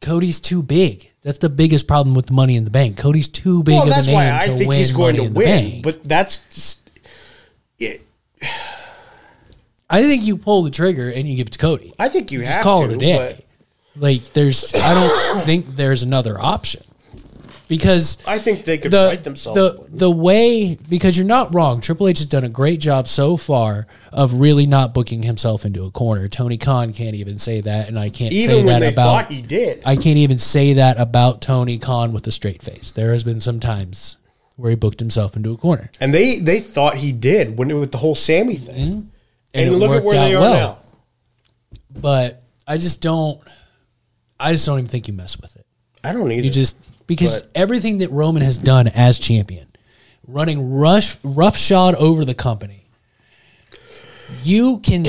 Cody's 0.00 0.40
too 0.40 0.62
big. 0.62 1.10
That's 1.22 1.38
the 1.38 1.50
biggest 1.50 1.86
problem 1.86 2.14
with 2.14 2.26
the 2.26 2.32
Money 2.32 2.56
in 2.56 2.64
the 2.64 2.70
Bank. 2.70 2.96
Cody's 2.96 3.28
too 3.28 3.62
big 3.62 3.74
Well, 3.74 3.82
of 3.82 3.90
that's 3.90 4.06
a 4.06 4.10
name 4.10 4.16
why 4.16 4.38
I 4.38 4.46
to 4.46 4.56
think 4.56 4.68
win 4.68 4.78
he's 4.78 4.90
going 4.90 5.16
Money 5.18 5.28
to 5.28 5.34
win. 5.34 5.82
But 5.82 6.02
that's 6.02 6.38
just, 6.54 6.90
it, 7.78 8.02
I 9.90 10.02
think 10.02 10.24
you 10.24 10.38
pull 10.38 10.62
the 10.62 10.70
trigger 10.70 11.10
and 11.10 11.28
you 11.28 11.36
give 11.36 11.48
it 11.48 11.52
to 11.52 11.58
Cody. 11.58 11.92
I 11.98 12.08
think 12.08 12.32
you 12.32 12.40
just 12.40 12.54
have 12.54 12.64
call 12.64 12.86
to, 12.86 12.92
it 12.92 12.96
a 12.96 12.98
day. 12.98 13.44
Like 13.96 14.22
there's, 14.32 14.74
I 14.74 14.94
don't 14.94 15.40
think 15.44 15.66
there's 15.66 16.02
another 16.02 16.40
option 16.40 16.82
because 17.70 18.18
I 18.26 18.38
think 18.38 18.64
they 18.64 18.76
could 18.76 18.90
the 18.90 19.08
fight 19.10 19.24
themselves. 19.24 19.56
the 19.58 19.86
the 19.88 20.10
way 20.10 20.76
because 20.88 21.16
you're 21.16 21.26
not 21.26 21.54
wrong. 21.54 21.80
Triple 21.80 22.08
H 22.08 22.18
has 22.18 22.26
done 22.26 22.44
a 22.44 22.48
great 22.50 22.80
job 22.80 23.08
so 23.08 23.36
far 23.38 23.86
of 24.12 24.34
really 24.34 24.66
not 24.66 24.92
booking 24.92 25.22
himself 25.22 25.64
into 25.64 25.84
a 25.84 25.90
corner. 25.90 26.28
Tony 26.28 26.58
Khan 26.58 26.92
can't 26.92 27.14
even 27.14 27.38
say 27.38 27.60
that, 27.62 27.88
and 27.88 27.98
I 27.98 28.10
can't 28.10 28.32
say 28.32 28.38
Even 28.40 28.56
when 28.66 28.66
that 28.66 28.80
they 28.80 28.88
about. 28.92 29.22
thought 29.22 29.32
he 29.32 29.40
did. 29.40 29.82
I 29.86 29.94
can't 29.96 30.18
even 30.18 30.38
say 30.38 30.74
that 30.74 30.98
about 31.00 31.40
Tony 31.40 31.78
Khan 31.78 32.12
with 32.12 32.26
a 32.26 32.32
straight 32.32 32.60
face. 32.60 32.90
There 32.90 33.12
has 33.12 33.24
been 33.24 33.40
some 33.40 33.60
times 33.60 34.18
where 34.56 34.70
he 34.70 34.76
booked 34.76 35.00
himself 35.00 35.36
into 35.36 35.52
a 35.52 35.56
corner, 35.56 35.90
and 36.00 36.12
they, 36.12 36.40
they 36.40 36.60
thought 36.60 36.96
he 36.98 37.12
did 37.12 37.56
when 37.56 37.70
it, 37.70 37.74
with 37.74 37.92
the 37.92 37.98
whole 37.98 38.14
Sami 38.16 38.56
thing. 38.56 38.88
Mm-hmm. 38.88 39.00
and, 39.54 39.68
And, 39.68 39.76
look 39.78 39.92
at 39.92 40.02
where 40.04 40.12
they 40.12 40.34
are 40.34 40.40
well. 40.40 40.54
now. 40.54 40.78
But 42.00 42.42
I 42.66 42.76
just 42.76 43.00
don't. 43.00 43.40
I 44.38 44.52
just 44.52 44.66
don't 44.66 44.78
even 44.78 44.88
think 44.88 45.06
you 45.08 45.14
mess 45.14 45.40
with 45.40 45.56
it. 45.56 45.66
I 46.02 46.12
don't 46.12 46.28
need 46.28 46.44
You 46.44 46.50
just 46.50 46.76
because 47.10 47.40
But- 47.40 47.50
everything 47.56 47.98
that 47.98 48.12
Roman 48.12 48.40
has 48.40 48.56
done 48.56 48.86
as 48.86 49.18
champion, 49.18 49.66
running 50.28 50.70
rush 50.70 51.16
roughshod 51.24 51.96
over 51.96 52.24
the 52.24 52.34
company, 52.34 52.86
you 54.44 54.78
can 54.78 55.02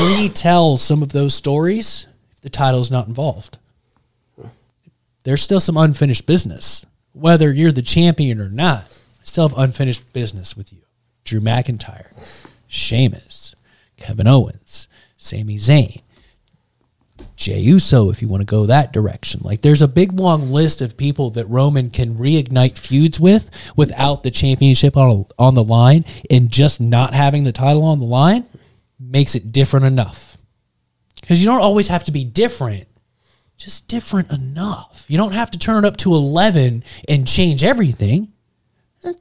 retell 0.00 0.76
some 0.76 1.02
of 1.02 1.08
those 1.08 1.34
stories 1.34 2.06
if 2.30 2.42
the 2.42 2.48
title's 2.48 2.92
not 2.92 3.08
involved. 3.08 3.58
There's 5.24 5.42
still 5.42 5.58
some 5.58 5.76
unfinished 5.76 6.26
business. 6.26 6.86
Whether 7.12 7.52
you're 7.52 7.72
the 7.72 7.82
champion 7.82 8.40
or 8.40 8.48
not, 8.48 8.84
I 9.20 9.24
still 9.24 9.48
have 9.48 9.58
unfinished 9.58 10.12
business 10.12 10.56
with 10.56 10.72
you. 10.72 10.82
Drew 11.24 11.40
McIntyre, 11.40 12.06
Sheamus, 12.68 13.56
Kevin 13.96 14.28
Owens, 14.28 14.86
Sami 15.16 15.56
Zayn, 15.56 16.02
Jey 17.38 17.60
Uso, 17.60 18.10
if 18.10 18.20
you 18.20 18.26
want 18.26 18.40
to 18.40 18.46
go 18.46 18.66
that 18.66 18.92
direction. 18.92 19.40
Like, 19.44 19.62
there's 19.62 19.80
a 19.80 19.86
big 19.86 20.12
long 20.12 20.50
list 20.50 20.82
of 20.82 20.96
people 20.96 21.30
that 21.30 21.48
Roman 21.48 21.88
can 21.88 22.16
reignite 22.16 22.76
feuds 22.76 23.20
with 23.20 23.48
without 23.76 24.24
the 24.24 24.32
championship 24.32 24.96
on 24.96 25.24
on 25.38 25.54
the 25.54 25.62
line, 25.62 26.04
and 26.30 26.50
just 26.50 26.80
not 26.80 27.14
having 27.14 27.44
the 27.44 27.52
title 27.52 27.84
on 27.84 28.00
the 28.00 28.04
line 28.04 28.44
makes 28.98 29.36
it 29.36 29.52
different 29.52 29.86
enough. 29.86 30.36
Because 31.20 31.40
you 31.40 31.46
don't 31.46 31.62
always 31.62 31.86
have 31.86 32.04
to 32.06 32.12
be 32.12 32.24
different, 32.24 32.88
just 33.56 33.86
different 33.86 34.32
enough. 34.32 35.06
You 35.08 35.16
don't 35.16 35.34
have 35.34 35.52
to 35.52 35.60
turn 35.60 35.84
it 35.84 35.86
up 35.86 35.96
to 35.98 36.14
eleven 36.14 36.82
and 37.08 37.26
change 37.26 37.62
everything. 37.62 38.32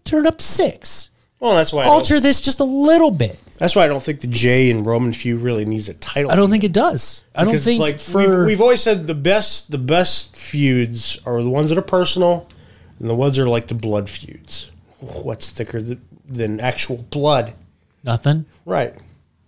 Turn 0.04 0.26
it 0.26 0.28
up 0.28 0.40
to 0.40 0.44
six. 0.44 1.12
Well, 1.40 1.56
that's 1.56 1.72
why. 1.72 1.84
I 1.84 1.86
don't, 1.86 1.96
Alter 1.96 2.20
this 2.20 2.42
just 2.42 2.60
a 2.60 2.64
little 2.64 3.12
bit. 3.12 3.40
that's 3.58 3.76
why 3.76 3.84
I 3.84 3.88
don't 3.88 4.02
think 4.02 4.22
the 4.22 4.28
Jey 4.28 4.72
and 4.72 4.86
Roman 4.86 5.14
feud 5.14 5.42
really 5.42 5.66
needs 5.66 5.88
a 5.88 5.94
title. 5.94 6.32
I 6.32 6.36
don't 6.36 6.50
think 6.50 6.64
it 6.64 6.74
does. 6.74 7.24
I 7.36 7.46
don't 7.46 7.58
think 7.58 7.80
like 7.80 8.00
for 8.00 8.20
we've, 8.40 8.46
we've 8.48 8.62
always 8.62 8.82
said 8.82 9.06
the 9.08 9.14
best 9.16 9.70
the 9.72 9.78
best 9.78 10.36
feuds 10.36 11.20
are 11.26 11.42
the 11.44 11.50
ones 11.50 11.70
that 11.70 11.78
are 11.78 11.84
personal, 11.84 12.50
and 13.00 13.10
the 13.10 13.16
ones 13.16 13.36
that 13.36 13.44
are 13.44 13.50
like 13.50 13.68
the 13.68 13.76
blood 13.76 14.10
feuds. 14.10 14.72
What's 15.00 15.50
thicker 15.52 15.80
th- 15.80 16.00
than 16.26 16.60
actual 16.60 16.98
blood? 17.10 17.54
nothing. 18.04 18.46
Right. 18.66 18.96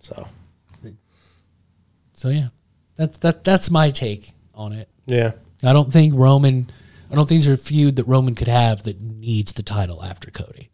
So 0.00 0.28
So 2.14 2.28
yeah, 2.28 2.48
that's 2.96 3.18
that. 3.18 3.44
That's 3.44 3.70
my 3.70 3.90
take 3.90 4.32
on 4.54 4.72
it. 4.74 4.88
yeah, 5.06 5.32
I 5.64 5.72
don't 5.72 5.92
think 5.92 6.14
Roman. 6.14 6.68
I 7.10 7.14
don't 7.16 7.28
think 7.28 7.42
there's 7.42 7.60
a 7.60 7.62
feud 7.62 7.96
that 7.96 8.04
Roman 8.04 8.34
could 8.36 8.46
have 8.48 8.84
that 8.84 9.00
needs 9.00 9.52
the 9.52 9.62
title 9.64 10.04
after 10.04 10.30
Cody. 10.30 10.69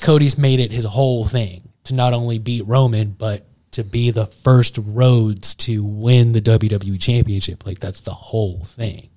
Cody's 0.00 0.38
made 0.38 0.60
it 0.60 0.72
his 0.72 0.84
whole 0.84 1.24
thing 1.26 1.68
to 1.84 1.94
not 1.94 2.12
only 2.12 2.38
beat 2.38 2.66
Roman, 2.66 3.10
but 3.10 3.46
to 3.72 3.84
be 3.84 4.10
the 4.10 4.26
first 4.26 4.78
Rhodes 4.78 5.54
to 5.56 5.82
win 5.84 6.32
the 6.32 6.40
WWE 6.40 7.00
Championship. 7.00 7.66
Like 7.66 7.78
that's 7.78 8.00
the 8.00 8.12
whole 8.12 8.60
thing. 8.64 9.08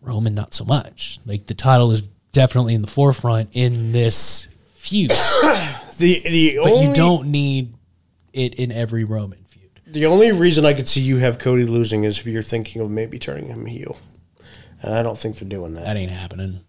Roman, 0.00 0.34
not 0.34 0.54
so 0.54 0.64
much. 0.64 1.18
Like 1.26 1.46
the 1.46 1.54
title 1.54 1.90
is 1.90 2.08
definitely 2.32 2.74
in 2.74 2.82
the 2.82 2.88
forefront 2.88 3.50
in 3.52 3.92
this 3.92 4.48
feud, 4.66 5.10
the 5.98 6.20
the 6.24 6.58
but 6.62 6.72
only 6.72 6.86
you 6.88 6.94
don't 6.94 7.28
need 7.28 7.74
it 8.32 8.56
in 8.56 8.70
every 8.70 9.04
Roman 9.04 9.38
feud. 9.44 9.70
the 9.86 10.06
only 10.06 10.30
reason 10.32 10.66
I 10.66 10.74
could 10.74 10.88
see 10.88 11.00
you 11.00 11.18
have 11.18 11.38
Cody 11.38 11.64
losing 11.64 12.04
is 12.04 12.18
if 12.18 12.26
you're 12.26 12.42
thinking 12.42 12.82
of 12.82 12.90
maybe 12.90 13.18
turning 13.18 13.46
him 13.46 13.64
heel, 13.66 13.96
and 14.82 14.94
I 14.94 15.02
don't 15.02 15.16
think 15.16 15.38
they're 15.38 15.48
doing 15.48 15.74
that. 15.74 15.84
That 15.84 15.96
ain't 15.96 16.10
happening. 16.10 16.60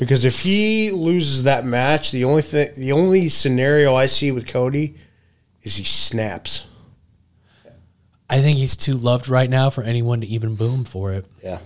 Because 0.00 0.24
if 0.24 0.40
he 0.40 0.90
loses 0.90 1.42
that 1.42 1.66
match, 1.66 2.10
the 2.10 2.24
only 2.24 2.40
thing, 2.40 2.70
the 2.74 2.90
only 2.90 3.28
scenario 3.28 3.94
I 3.94 4.06
see 4.06 4.32
with 4.32 4.46
Cody 4.46 4.94
is 5.62 5.76
he 5.76 5.84
snaps. 5.84 6.66
I 8.30 8.38
think 8.40 8.56
he's 8.56 8.76
too 8.76 8.94
loved 8.94 9.28
right 9.28 9.50
now 9.50 9.68
for 9.68 9.84
anyone 9.84 10.22
to 10.22 10.26
even 10.26 10.54
boom 10.54 10.84
for 10.84 11.12
it. 11.12 11.26
Yeah. 11.44 11.58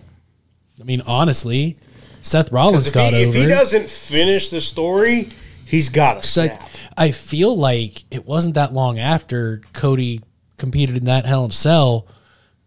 I 0.81 0.82
mean, 0.82 1.01
honestly, 1.06 1.78
Seth 2.23 2.51
Rollins 2.51 2.90
got 2.90 3.12
he, 3.12 3.23
if 3.23 3.35
he 3.35 3.47
doesn't 3.47 3.86
finish 3.86 4.51
the 4.51 4.61
story, 4.61 5.28
he's 5.65 5.90
got 5.90 6.24
to 6.24 6.40
like, 6.40 6.59
snap. 6.59 6.69
I 6.97 7.12
feel 7.12 7.56
like 7.56 8.02
it 8.12 8.27
wasn't 8.27 8.56
that 8.56 8.73
long 8.73 8.98
after 8.98 9.62
Cody 9.73 10.23
competed 10.56 10.97
in 10.97 11.05
that 11.05 11.24
Hell 11.24 11.44
in 11.44 11.51
a 11.51 11.55
Cell 11.55 12.09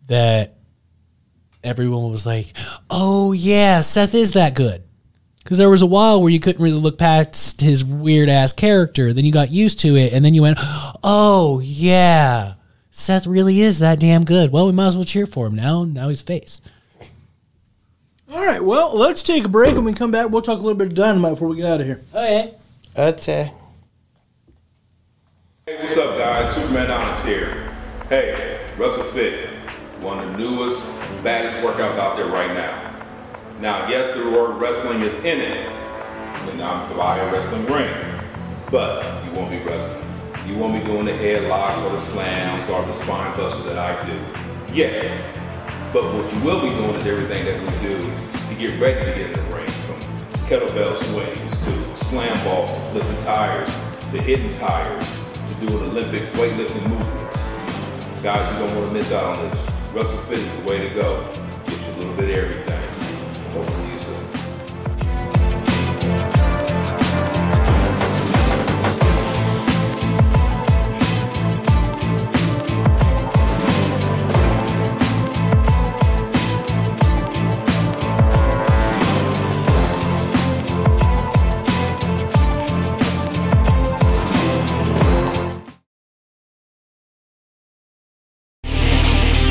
that 0.05 0.55
everyone 1.61 2.09
was 2.09 2.25
like, 2.25 2.53
"Oh 2.89 3.33
yeah, 3.33 3.81
Seth 3.81 4.15
is 4.15 4.31
that 4.31 4.55
good." 4.55 4.86
Because 5.47 5.59
there 5.59 5.69
was 5.69 5.81
a 5.81 5.85
while 5.85 6.19
where 6.19 6.29
you 6.29 6.41
couldn't 6.41 6.61
really 6.61 6.77
look 6.77 6.97
past 6.97 7.61
his 7.61 7.85
weird 7.85 8.27
ass 8.27 8.51
character. 8.51 9.13
Then 9.13 9.23
you 9.23 9.31
got 9.31 9.49
used 9.49 9.79
to 9.79 9.95
it, 9.95 10.11
and 10.11 10.25
then 10.25 10.33
you 10.33 10.41
went, 10.41 10.57
"Oh 11.05 11.61
yeah, 11.63 12.55
Seth 12.91 13.25
really 13.25 13.61
is 13.61 13.79
that 13.79 14.01
damn 14.01 14.25
good." 14.25 14.51
Well, 14.51 14.65
we 14.65 14.73
might 14.73 14.87
as 14.87 14.97
well 14.97 15.05
cheer 15.05 15.25
for 15.25 15.47
him 15.47 15.55
now. 15.55 15.85
Now 15.85 16.09
he's 16.09 16.19
face. 16.19 16.59
All 18.29 18.45
right, 18.45 18.61
well, 18.61 18.93
let's 18.93 19.23
take 19.23 19.45
a 19.45 19.47
break. 19.47 19.75
When 19.75 19.85
we 19.85 19.93
come 19.93 20.11
back, 20.11 20.29
we'll 20.29 20.41
talk 20.41 20.59
a 20.59 20.61
little 20.61 20.77
bit 20.77 20.87
of 20.87 20.95
dynamite 20.95 21.35
before 21.35 21.47
we 21.47 21.55
get 21.55 21.65
out 21.65 21.79
of 21.79 21.87
here. 21.87 22.01
Oh, 22.13 22.25
okay. 22.25 22.53
Okay. 22.97 23.53
Hey, 25.65 25.77
what's 25.79 25.95
up, 25.95 26.17
guys? 26.17 26.53
Superman 26.53 26.91
Onyx 26.91 27.23
here. 27.23 27.71
Hey, 28.09 28.59
WrestleFit, 28.75 29.47
one 30.01 30.19
of 30.19 30.29
the 30.29 30.37
newest, 30.37 30.89
baddest 31.23 31.55
workouts 31.57 31.97
out 31.97 32.17
there 32.17 32.27
right 32.27 32.53
now. 32.53 32.86
Now, 33.59 33.89
yes, 33.89 34.11
the 34.11 34.19
word 34.29 34.61
wrestling 34.61 35.01
is 35.01 35.17
in 35.25 35.41
it, 35.41 35.67
and 36.51 36.61
I'm 36.61 36.95
by 36.95 37.17
a 37.17 37.31
wrestling 37.31 37.65
ring, 37.65 37.91
but 38.69 39.25
you 39.25 39.31
won't 39.31 39.49
be 39.49 39.57
wrestling. 39.59 40.03
You 40.45 40.55
won't 40.57 40.79
be 40.79 40.85
doing 40.85 41.05
the 41.05 41.11
headlocks 41.11 41.83
or 41.83 41.89
the 41.89 41.97
slams 41.97 42.69
or 42.69 42.85
the 42.85 42.93
spine 42.93 43.35
busters 43.35 43.65
that 43.65 43.79
I 43.79 44.05
do. 44.05 44.13
Yeah, 44.71 45.09
but 45.91 46.03
what 46.03 46.31
you 46.31 46.39
will 46.45 46.61
be 46.61 46.69
doing 46.69 46.93
is 46.95 47.07
everything 47.07 47.45
that 47.45 47.59
we 47.59 47.87
do 47.87 47.97
to 48.47 48.55
get 48.61 48.79
ready 48.79 48.99
to 48.99 49.17
get 49.17 49.25
in 49.25 49.33
the 49.33 49.55
ring, 49.55 49.67
from 49.67 49.99
kettlebell 50.45 50.95
swings 50.95 51.65
to 51.65 51.95
slam 51.95 52.45
balls 52.45 52.71
to 52.71 52.79
flipping 52.91 53.17
tires 53.23 53.73
to 54.11 54.21
hitting 54.21 54.53
tires 54.53 55.09
to 55.47 55.65
doing 55.65 55.83
Olympic 55.89 56.21
weightlifting 56.33 56.87
movements. 56.87 57.37
Guys, 58.21 58.53
you 58.53 58.59
don't 58.67 58.77
want 58.77 58.87
to 58.87 58.93
miss 58.93 59.11
out 59.11 59.35
on 59.35 59.43
this. 59.43 59.59
Russell 59.93 60.17
Fit 60.29 60.37
is 60.37 60.57
the 60.57 60.69
way 60.69 60.87
to 60.87 60.93
go. 60.93 61.25
Gives 61.65 61.87
you 61.87 61.93
a 61.93 61.97
little 61.97 62.15
bit 62.15 62.29
of 62.29 62.35
everything. 62.35 62.76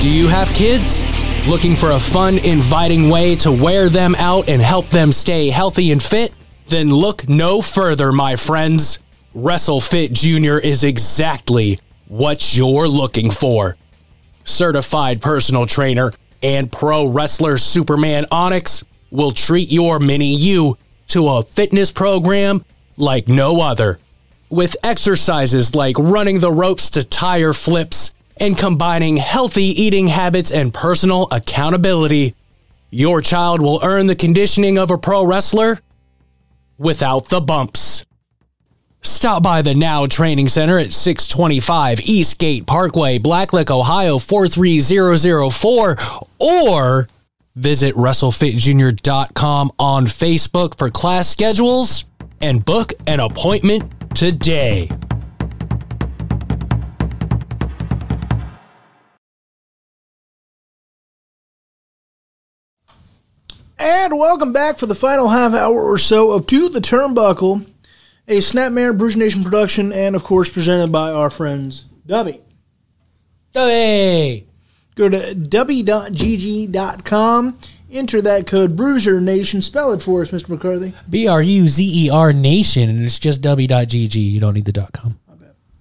Do 0.07 0.12
you 0.12 0.28
have 0.28 0.55
kids? 0.55 1.03
Looking 1.47 1.77
for 1.77 1.93
a 1.93 2.01
fun, 2.01 2.39
inviting 2.39 3.09
way 3.09 3.36
to 3.36 3.52
wear 3.52 3.89
them 3.89 4.16
out 4.16 4.48
and 4.48 4.60
help 4.60 4.89
them 4.89 5.12
stay 5.12 5.48
healthy 5.48 5.93
and 5.93 6.02
fit? 6.02 6.35
Then 6.66 6.90
look 6.90 7.28
no 7.28 7.62
further, 7.62 8.10
my 8.10 8.35
friends. 8.35 8.98
WrestleFit 9.32 10.12
Jr. 10.12 10.59
is 10.59 10.82
exactly 10.82 11.78
what 12.09 12.56
you're 12.56 12.89
looking 12.89 13.31
for. 13.31 13.77
Certified 14.43 15.23
personal 15.23 15.66
trainer 15.66 16.12
and 16.43 16.73
pro 16.73 17.06
wrestler 17.06 17.59
Superman 17.59 18.27
Onyx 18.32 18.82
will 19.12 19.31
treat 19.31 19.70
your 19.70 20.01
mini 20.01 20.35
you 20.35 20.77
to 21.09 21.28
a 21.28 21.44
fitness 21.44 21.93
program 21.93 22.64
like 22.97 23.28
no 23.28 23.60
other 23.60 24.01
with 24.51 24.77
exercises 24.82 25.77
like 25.77 25.97
running 25.97 26.40
the 26.40 26.51
ropes 26.51 26.90
to 26.90 27.06
tire 27.06 27.52
flips 27.52 28.14
and 28.39 28.57
combining 28.57 29.17
healthy 29.17 29.65
eating 29.65 30.09
habits 30.09 30.51
and 30.51 30.73
personal 30.73 31.29
accountability, 31.31 32.35
your 32.91 33.21
child 33.21 33.61
will 33.61 33.81
earn 33.83 34.07
the 34.07 34.17
conditioning 34.17 34.79
of 34.79 34.91
a 34.91 34.99
pro 34.99 35.27
wrestler 35.27 35.79
without 36.79 37.29
the 37.29 37.41
bumps. 37.41 38.05
Stop 39.03 39.43
by 39.43 39.63
the 39.63 39.75
Now 39.75 40.07
Training 40.07 40.49
Center 40.49 40.79
at 40.79 40.93
625 40.93 42.01
Eastgate 42.01 42.67
Parkway, 42.67 43.19
Blacklick, 43.19 43.71
Ohio 43.71 44.19
43004, 44.19 45.97
or 46.41 47.07
visit 47.55 47.95
WrestleFitJr.com 47.95 49.71
on 49.79 50.07
Facebook 50.07 50.77
for 50.77 50.91
class 50.91 51.29
schedules 51.29 52.05
and 52.41 52.65
book 52.65 52.93
an 53.07 53.21
appointment 53.21 53.93
today. 54.15 54.89
And 63.87 64.19
welcome 64.19 64.53
back 64.53 64.79
for 64.79 64.87
the 64.87 64.97
final 64.97 65.29
half 65.29 65.53
hour 65.53 65.81
or 65.81 65.97
so 65.97 66.33
of 66.33 66.49
To 66.49 66.69
the 66.69 66.81
Turnbuckle, 66.81 67.65
a 68.27 68.39
Snapmare 68.39 68.99
Bruzer 68.99 69.15
Nation 69.15 69.45
production, 69.45 69.93
and 69.93 70.17
of 70.17 70.25
course 70.25 70.53
presented 70.53 70.91
by 70.91 71.13
our 71.13 71.31
friends 71.31 71.85
Dubby. 72.05 72.41
Hey. 73.55 74.47
Go 74.97 75.09
to 75.09 75.17
dubby.gg.com 75.17 75.87
enter 77.93 78.21
that 78.23 78.49
code 78.49 78.75
Bruzer 78.77 79.23
Nation. 79.23 79.63
Spell 79.63 79.93
it 79.93 80.03
for 80.03 80.23
us, 80.23 80.33
Mr. 80.33 80.49
McCarthy. 80.49 80.93
B 81.09 81.29
R 81.29 81.41
U 81.41 81.69
Z 81.69 82.07
E 82.07 82.11
R 82.11 82.33
Nation, 82.33 82.91
and 82.91 83.05
it's 83.05 83.21
just 83.21 83.41
dubby.gg. 83.41 84.17
You 84.17 84.41
don't 84.41 84.55
need 84.55 84.65
the 84.65 84.73
dot 84.73 84.93
.com. 84.93 85.17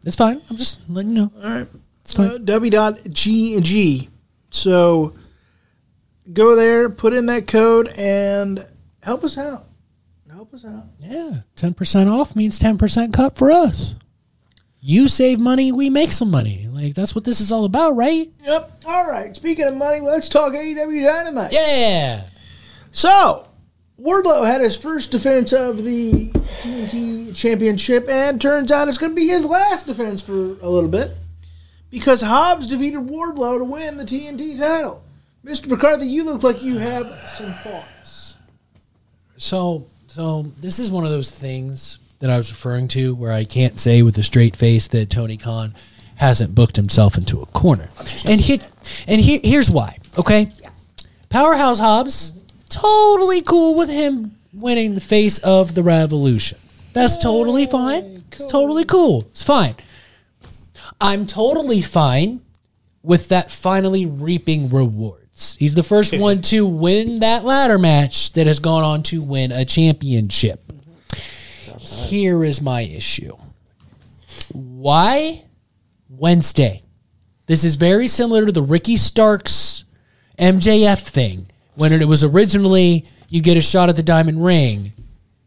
It's 0.05 0.15
fine. 0.15 0.39
I'm 0.51 0.57
just 0.57 0.87
letting 0.87 1.15
you 1.15 1.23
know. 1.23 1.31
All 1.37 1.59
right. 1.59 1.67
It's 2.01 2.13
fine. 2.13 2.27
Uh, 2.27 2.37
dubby.gg. 2.37 4.09
So 4.51 5.15
go 6.31 6.55
there, 6.55 6.89
put 6.89 7.13
in 7.13 7.27
that 7.27 7.47
code, 7.47 7.89
and 7.97 8.65
help 9.03 9.23
us 9.23 9.37
out. 9.37 9.63
Help 10.29 10.53
us 10.53 10.65
out. 10.65 10.83
Yeah, 10.99 11.31
ten 11.55 11.73
percent 11.73 12.09
off 12.09 12.35
means 12.35 12.59
ten 12.59 12.77
percent 12.77 13.13
cut 13.13 13.37
for 13.37 13.51
us. 13.51 13.95
You 14.81 15.07
save 15.07 15.39
money, 15.39 15.71
we 15.71 15.89
make 15.89 16.11
some 16.11 16.29
money. 16.29 16.67
Like 16.69 16.93
that's 16.93 17.15
what 17.15 17.23
this 17.23 17.39
is 17.39 17.51
all 17.51 17.65
about, 17.65 17.95
right? 17.95 18.29
Yep. 18.43 18.83
All 18.85 19.09
right. 19.09 19.35
Speaking 19.35 19.65
of 19.65 19.77
money, 19.77 20.01
let's 20.01 20.29
talk 20.29 20.53
AEW 20.53 21.05
Dynamite. 21.05 21.53
Yeah. 21.53 22.25
So, 22.91 23.47
Wardlow 23.99 24.45
had 24.45 24.61
his 24.61 24.75
first 24.75 25.11
defense 25.11 25.53
of 25.53 25.83
the 25.83 26.29
TNT 26.59 27.35
Championship, 27.35 28.07
and 28.09 28.41
turns 28.41 28.71
out 28.71 28.87
it's 28.87 28.97
going 28.97 29.13
to 29.13 29.15
be 29.15 29.27
his 29.27 29.45
last 29.45 29.87
defense 29.87 30.21
for 30.21 30.33
a 30.33 30.69
little 30.69 30.89
bit 30.89 31.11
because 31.89 32.21
Hobbs 32.21 32.67
defeated 32.67 32.99
Wardlow 32.99 33.57
to 33.59 33.63
win 33.63 33.97
the 33.97 34.03
TNT 34.03 34.57
title. 34.59 35.01
Mr. 35.45 35.69
McCarthy, 35.69 36.07
you 36.07 36.23
look 36.23 36.41
like 36.41 36.63
you 36.63 36.79
have 36.79 37.05
some 37.29 37.53
thoughts. 37.53 38.35
So, 39.37 39.85
so 40.07 40.41
this 40.59 40.79
is 40.79 40.89
one 40.89 41.03
of 41.03 41.11
those 41.11 41.29
things 41.29 41.99
that 42.17 42.31
I 42.31 42.37
was 42.37 42.49
referring 42.49 42.87
to 42.89 43.13
where 43.13 43.31
I 43.31 43.43
can't 43.43 43.79
say 43.79 44.01
with 44.01 44.17
a 44.17 44.23
straight 44.23 44.55
face 44.55 44.87
that 44.87 45.11
Tony 45.11 45.37
Khan 45.37 45.75
hasn't 46.15 46.55
booked 46.55 46.77
himself 46.77 47.15
into 47.15 47.43
a 47.43 47.45
corner. 47.45 47.89
And 48.27 48.41
he, 48.41 48.59
and 49.07 49.21
he, 49.21 49.39
here's 49.43 49.69
why. 49.69 49.97
Okay, 50.17 50.49
Powerhouse 51.29 51.77
Hobbs 51.77 52.33
totally 52.69 53.43
cool 53.43 53.77
with 53.77 53.89
him 53.89 54.35
winning 54.51 54.95
the 54.95 55.01
face 55.01 55.37
of 55.39 55.75
the 55.75 55.83
Revolution. 55.83 56.57
That's 56.93 57.17
totally 57.19 57.67
fine. 57.67 58.23
It's 58.31 58.51
totally 58.51 58.85
cool. 58.85 59.21
It's 59.27 59.43
fine. 59.43 59.75
I'm 60.99 61.27
totally 61.27 61.81
fine 61.81 62.41
with 63.03 63.29
that 63.29 63.51
finally 63.51 64.07
reaping 64.07 64.69
rewards. 64.69 65.24
He's 65.57 65.75
the 65.75 65.83
first 65.83 66.17
one 66.17 66.41
to 66.53 66.65
win 66.65 67.19
that 67.19 67.43
ladder 67.43 67.77
match 67.77 68.31
that 68.33 68.47
has 68.47 68.59
gone 68.59 68.83
on 68.83 69.03
to 69.03 69.21
win 69.21 69.51
a 69.51 69.65
championship. 69.65 70.61
Here 71.79 72.43
is 72.43 72.61
my 72.61 72.81
issue. 72.81 73.35
Why 74.53 75.43
Wednesday? 76.09 76.81
This 77.47 77.63
is 77.63 77.75
very 77.75 78.07
similar 78.07 78.45
to 78.45 78.51
the 78.51 78.61
Ricky 78.61 78.95
Starks 78.95 79.85
MJF 80.39 81.07
thing 81.07 81.47
when 81.75 81.91
it 81.93 82.07
was 82.07 82.23
originally 82.23 83.05
you 83.29 83.41
get 83.41 83.57
a 83.57 83.61
shot 83.61 83.89
at 83.89 83.95
the 83.95 84.03
diamond 84.03 84.43
ring. 84.43 84.93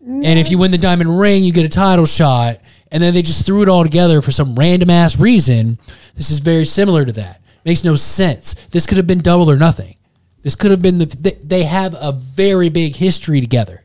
And 0.00 0.38
if 0.38 0.50
you 0.50 0.58
win 0.58 0.70
the 0.70 0.78
diamond 0.78 1.18
ring, 1.18 1.44
you 1.44 1.52
get 1.52 1.66
a 1.66 1.68
title 1.68 2.06
shot. 2.06 2.60
And 2.90 3.02
then 3.02 3.12
they 3.12 3.20
just 3.20 3.44
threw 3.44 3.62
it 3.62 3.68
all 3.68 3.82
together 3.82 4.22
for 4.22 4.32
some 4.32 4.54
random 4.54 4.88
ass 4.88 5.18
reason. 5.18 5.78
This 6.14 6.30
is 6.30 6.38
very 6.38 6.64
similar 6.64 7.04
to 7.04 7.12
that. 7.12 7.42
Makes 7.68 7.84
no 7.84 7.96
sense. 7.96 8.54
This 8.70 8.86
could 8.86 8.96
have 8.96 9.06
been 9.06 9.18
double 9.18 9.50
or 9.50 9.58
nothing. 9.58 9.96
This 10.40 10.54
could 10.54 10.70
have 10.70 10.80
been 10.80 10.96
the. 10.96 11.38
They, 11.44 11.64
have 11.64 11.94
a 12.00 12.12
very 12.12 12.70
big 12.70 12.96
history 12.96 13.42
together. 13.42 13.84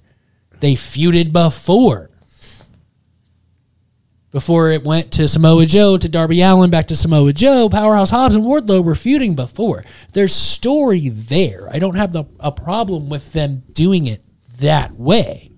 They 0.61 0.75
feuded 0.75 1.33
before. 1.33 2.09
Before 4.31 4.71
it 4.71 4.85
went 4.85 5.11
to 5.11 5.27
Samoa 5.27 5.65
Joe, 5.65 5.97
to 5.97 6.07
Darby 6.07 6.39
Allin, 6.39 6.69
back 6.69 6.85
to 6.87 6.95
Samoa 6.95 7.33
Joe, 7.33 7.67
Powerhouse 7.67 8.09
Hobbs 8.09 8.35
and 8.35 8.45
Wardlow 8.45 8.81
were 8.81 8.95
feuding 8.95 9.35
before. 9.35 9.83
There's 10.13 10.33
story 10.33 11.09
there. 11.09 11.67
I 11.69 11.79
don't 11.79 11.97
have 11.97 12.13
the, 12.13 12.23
a 12.39 12.53
problem 12.53 13.09
with 13.09 13.33
them 13.33 13.63
doing 13.73 14.07
it 14.07 14.23
that 14.59 14.93
way. 14.93 15.51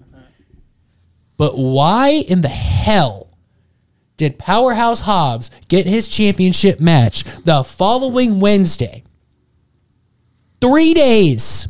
But 1.37 1.55
why 1.59 2.23
in 2.27 2.41
the 2.41 2.47
hell 2.47 3.24
did 4.17 4.39
Powerhouse 4.39 5.01
Hobbs 5.01 5.51
get 5.67 5.85
his 5.85 6.07
championship 6.07 6.79
match 6.79 7.23
the 7.43 7.63
following 7.63 8.39
Wednesday? 8.39 9.03
Three 10.61 10.93
days. 10.93 11.67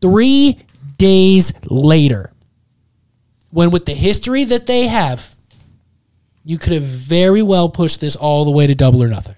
Three 0.00 0.58
days 0.98 1.52
later. 1.64 2.32
When, 3.50 3.70
with 3.70 3.86
the 3.86 3.94
history 3.94 4.44
that 4.44 4.66
they 4.66 4.86
have, 4.86 5.34
you 6.44 6.58
could 6.58 6.72
have 6.72 6.84
very 6.84 7.42
well 7.42 7.68
pushed 7.68 8.00
this 8.00 8.16
all 8.16 8.44
the 8.44 8.50
way 8.50 8.66
to 8.66 8.74
double 8.74 9.02
or 9.02 9.08
nothing. 9.08 9.36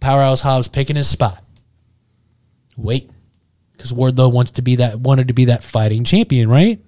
Powerhouse 0.00 0.40
Hobbs 0.40 0.68
picking 0.68 0.96
his 0.96 1.08
spot. 1.08 1.42
Wait, 2.76 3.10
because 3.72 3.92
Wardlow 3.92 4.32
wants 4.32 4.52
to 4.52 4.62
be 4.62 4.76
that 4.76 5.00
wanted 5.00 5.28
to 5.28 5.34
be 5.34 5.46
that 5.46 5.62
fighting 5.62 6.04
champion, 6.04 6.48
right? 6.48 6.80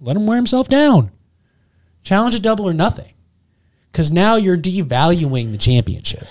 Let 0.00 0.16
him 0.16 0.26
wear 0.26 0.36
himself 0.36 0.68
down. 0.68 1.10
Challenge 2.02 2.34
a 2.34 2.40
double 2.40 2.68
or 2.68 2.74
nothing. 2.74 3.13
Because 3.94 4.10
now 4.10 4.34
you're 4.34 4.56
devaluing 4.58 5.52
the 5.52 5.56
championship. 5.56 6.26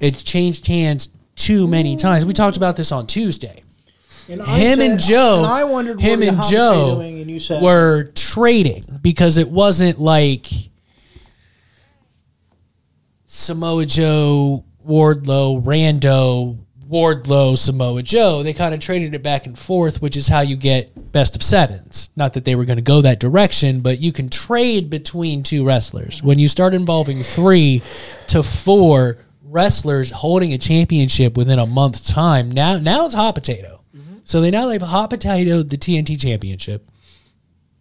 It's 0.00 0.24
changed 0.24 0.66
hands 0.66 1.10
too 1.36 1.68
many 1.68 1.94
mm. 1.94 2.00
times. 2.00 2.24
We 2.24 2.32
talked 2.32 2.56
about 2.56 2.74
this 2.74 2.90
on 2.90 3.06
Tuesday. 3.06 3.62
And 4.30 4.40
I 4.40 4.58
Him 4.58 4.78
said- 4.78 4.90
and 4.90 4.98
Joe, 5.00 5.42
and 5.44 5.46
I 5.46 5.64
wondered 5.64 6.00
him 6.00 6.22
and 6.22 6.42
Joe 6.44 6.94
doing, 6.94 7.20
and 7.20 7.30
you 7.30 7.38
said, 7.38 7.62
were 7.62 8.04
trading 8.14 8.82
because 9.02 9.36
it 9.36 9.50
wasn't 9.50 10.00
like 10.00 10.46
Samoa 13.26 13.84
Joe, 13.84 14.64
Wardlow, 14.88 15.62
Rando, 15.62 16.63
Wardlow, 16.88 17.56
Samoa 17.56 18.02
Joe. 18.02 18.42
They 18.42 18.52
kind 18.52 18.74
of 18.74 18.80
traded 18.80 19.14
it 19.14 19.22
back 19.22 19.46
and 19.46 19.58
forth, 19.58 20.02
which 20.02 20.16
is 20.16 20.28
how 20.28 20.40
you 20.40 20.56
get 20.56 21.12
best 21.12 21.36
of 21.36 21.42
sevens. 21.42 22.10
Not 22.16 22.34
that 22.34 22.44
they 22.44 22.54
were 22.54 22.64
going 22.64 22.78
to 22.78 22.82
go 22.82 23.00
that 23.00 23.20
direction, 23.20 23.80
but 23.80 24.00
you 24.00 24.12
can 24.12 24.28
trade 24.28 24.90
between 24.90 25.42
two 25.42 25.64
wrestlers. 25.64 26.22
When 26.22 26.38
you 26.38 26.48
start 26.48 26.74
involving 26.74 27.22
three 27.22 27.82
to 28.28 28.42
four 28.42 29.18
wrestlers 29.42 30.10
holding 30.10 30.52
a 30.52 30.58
championship 30.58 31.36
within 31.36 31.58
a 31.58 31.66
month's 31.66 32.12
time, 32.12 32.50
now 32.50 32.78
now 32.78 33.06
it's 33.06 33.14
hot 33.14 33.34
potato. 33.34 33.82
Mm-hmm. 33.96 34.18
So 34.24 34.40
they 34.40 34.50
now 34.50 34.66
they've 34.66 34.80
hot 34.80 35.10
potatoed 35.10 35.70
the 35.70 35.76
TNT 35.76 36.20
championship. 36.20 36.88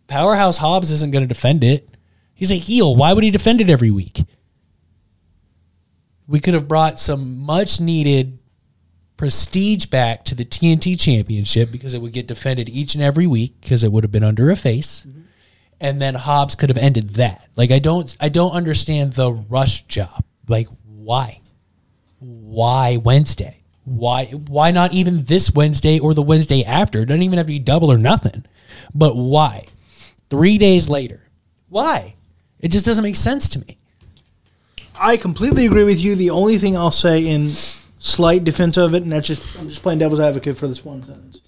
Powerhouse 0.08 0.58
Hobbs 0.58 0.92
isn't 0.92 1.12
going 1.12 1.24
to 1.24 1.28
defend 1.28 1.64
it. 1.64 1.90
He's 2.34 2.52
a 2.52 2.56
heel. 2.56 2.96
Why 2.96 3.14
would 3.14 3.24
he 3.24 3.32
defend 3.32 3.62
it 3.62 3.70
every 3.70 3.92
week? 3.92 4.22
We 6.28 6.40
could 6.40 6.54
have 6.54 6.68
brought 6.68 7.00
some 7.00 7.40
much 7.40 7.80
needed 7.80 8.40
prestige 9.18 9.86
back 9.86 10.26
to 10.26 10.36
the 10.36 10.46
TNT 10.46 11.00
championship 11.00 11.72
because 11.72 11.94
it 11.94 12.02
would 12.02 12.14
get 12.14 12.28
defended 12.28 12.70
each 12.70 12.96
and 12.96 13.04
every 13.04 13.28
week 13.28 13.56
because 13.62 13.84
it 13.84 13.92
would 13.92 14.04
have 14.04 14.12
been 14.12 14.24
under 14.24 14.50
a 14.50 14.56
face. 14.56 15.06
Mm-hmm. 15.08 15.22
And 15.80 16.02
then 16.02 16.16
Hobbs 16.16 16.56
could 16.56 16.70
have 16.70 16.78
ended 16.78 17.12
that. 17.12 17.50
Like 17.56 17.72
I 17.72 17.80
don't 17.80 18.16
I 18.20 18.30
don't 18.30 18.52
understand 18.52 19.14
the 19.14 19.32
rush 19.32 19.84
job. 19.84 20.24
Like 20.48 20.68
why? 20.86 21.42
Why 22.20 22.98
Wednesday? 22.98 23.64
Why 23.84 24.26
why 24.26 24.72
not 24.72 24.94
even 24.94 25.26
this 25.26 25.52
Wednesday 25.54 26.00
or 26.00 26.14
the 26.14 26.22
Wednesday 26.22 26.64
after? 26.64 27.02
It 27.02 27.08
doesn't 27.08 27.22
even 27.22 27.38
have 27.38 27.48
to 27.48 27.54
be 27.54 27.60
double 27.60 27.92
or 27.92 27.98
nothing. 27.98 28.46
But 28.96 29.16
why? 29.16 29.66
Three 30.30 30.58
days 30.58 30.88
later. 30.88 31.30
Why? 31.70 32.16
It 32.60 32.72
just 32.72 32.86
doesn't 32.86 33.04
make 33.04 33.18
sense 33.18 33.50
to 33.50 33.60
me. 33.60 33.78
I 34.96 35.18
completely 35.18 35.66
agree 35.66 35.84
with 35.84 36.02
you. 36.02 36.16
The 36.16 36.30
only 36.30 36.58
thing 36.58 36.78
I'll 36.78 36.92
say 36.92 37.28
in 37.28 37.50
slight 38.06 38.44
defense 38.44 38.76
of 38.78 38.94
it, 38.94 39.02
and 39.04 39.12
that's 39.12 39.28
just 39.28 39.60
I'm 39.60 39.70
just 39.70 39.82
playing 39.82 40.00
devil's 40.00 40.20
advocate 40.20 40.58
for 40.58 40.68
this 40.68 40.84
one 40.84 41.04
sentence, 41.04 41.42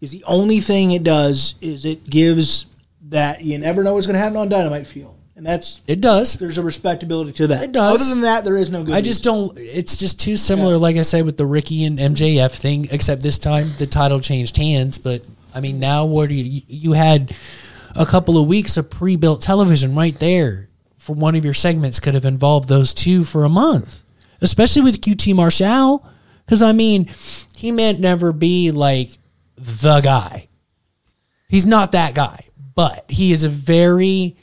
is 0.00 0.10
the 0.10 0.24
only 0.26 0.60
thing 0.60 0.90
it 0.90 1.04
does 1.04 1.54
is 1.60 1.84
it 1.84 2.10
gives 2.10 2.66
that 3.08 3.42
you 3.42 3.58
never 3.58 3.82
know 3.82 3.94
what's 3.94 4.06
going 4.06 4.14
to 4.14 4.20
happen 4.20 4.36
on 4.36 4.48
Dynamite 4.48 4.86
feel, 4.86 5.16
and 5.36 5.46
that's 5.46 5.80
It 5.86 6.00
does. 6.00 6.34
there's 6.34 6.58
a 6.58 6.62
respectability 6.62 7.32
to 7.32 7.46
that. 7.46 7.62
It 7.62 7.72
does. 7.72 8.00
Other 8.00 8.10
than 8.10 8.22
that, 8.22 8.44
there 8.44 8.56
is 8.56 8.70
no 8.70 8.84
good. 8.84 8.94
I 8.94 9.00
just 9.00 9.22
don't. 9.22 9.56
It's 9.56 9.96
just 9.96 10.20
too 10.20 10.36
similar, 10.36 10.76
like 10.76 10.96
I 10.96 11.02
said, 11.02 11.24
with 11.24 11.36
the 11.36 11.46
Ricky 11.46 11.84
and 11.84 11.98
MJF 11.98 12.52
thing. 12.52 12.88
Except 12.90 13.22
this 13.22 13.38
time 13.38 13.68
the 13.78 13.86
title 13.86 14.20
changed 14.20 14.56
hands. 14.56 14.98
But 14.98 15.22
I 15.54 15.60
mean, 15.60 15.78
now 15.78 16.06
what 16.06 16.28
do 16.28 16.34
you? 16.34 16.62
You 16.66 16.92
had 16.92 17.34
a 17.96 18.06
couple 18.06 18.36
of 18.36 18.46
weeks 18.48 18.76
of 18.76 18.90
pre-built 18.90 19.42
television 19.42 19.94
right 19.96 20.16
there 20.18 20.68
for 20.96 21.14
one 21.14 21.34
of 21.36 21.44
your 21.44 21.54
segments. 21.54 22.00
Could 22.00 22.14
have 22.14 22.24
involved 22.24 22.68
those 22.68 22.92
two 22.94 23.24
for 23.24 23.44
a 23.44 23.48
month, 23.48 24.02
especially 24.40 24.82
with 24.82 25.00
QT 25.00 25.34
Marshall. 25.34 26.06
Because 26.44 26.62
I 26.62 26.72
mean, 26.72 27.08
he 27.56 27.70
may 27.72 27.92
never 27.92 28.32
be 28.32 28.70
like 28.70 29.08
the 29.56 30.00
guy. 30.00 30.48
He's 31.48 31.66
not 31.66 31.92
that 31.92 32.14
guy, 32.14 32.44
but 32.74 33.04
he 33.08 33.32
is 33.32 33.44
a 33.44 33.48
very 33.48 34.36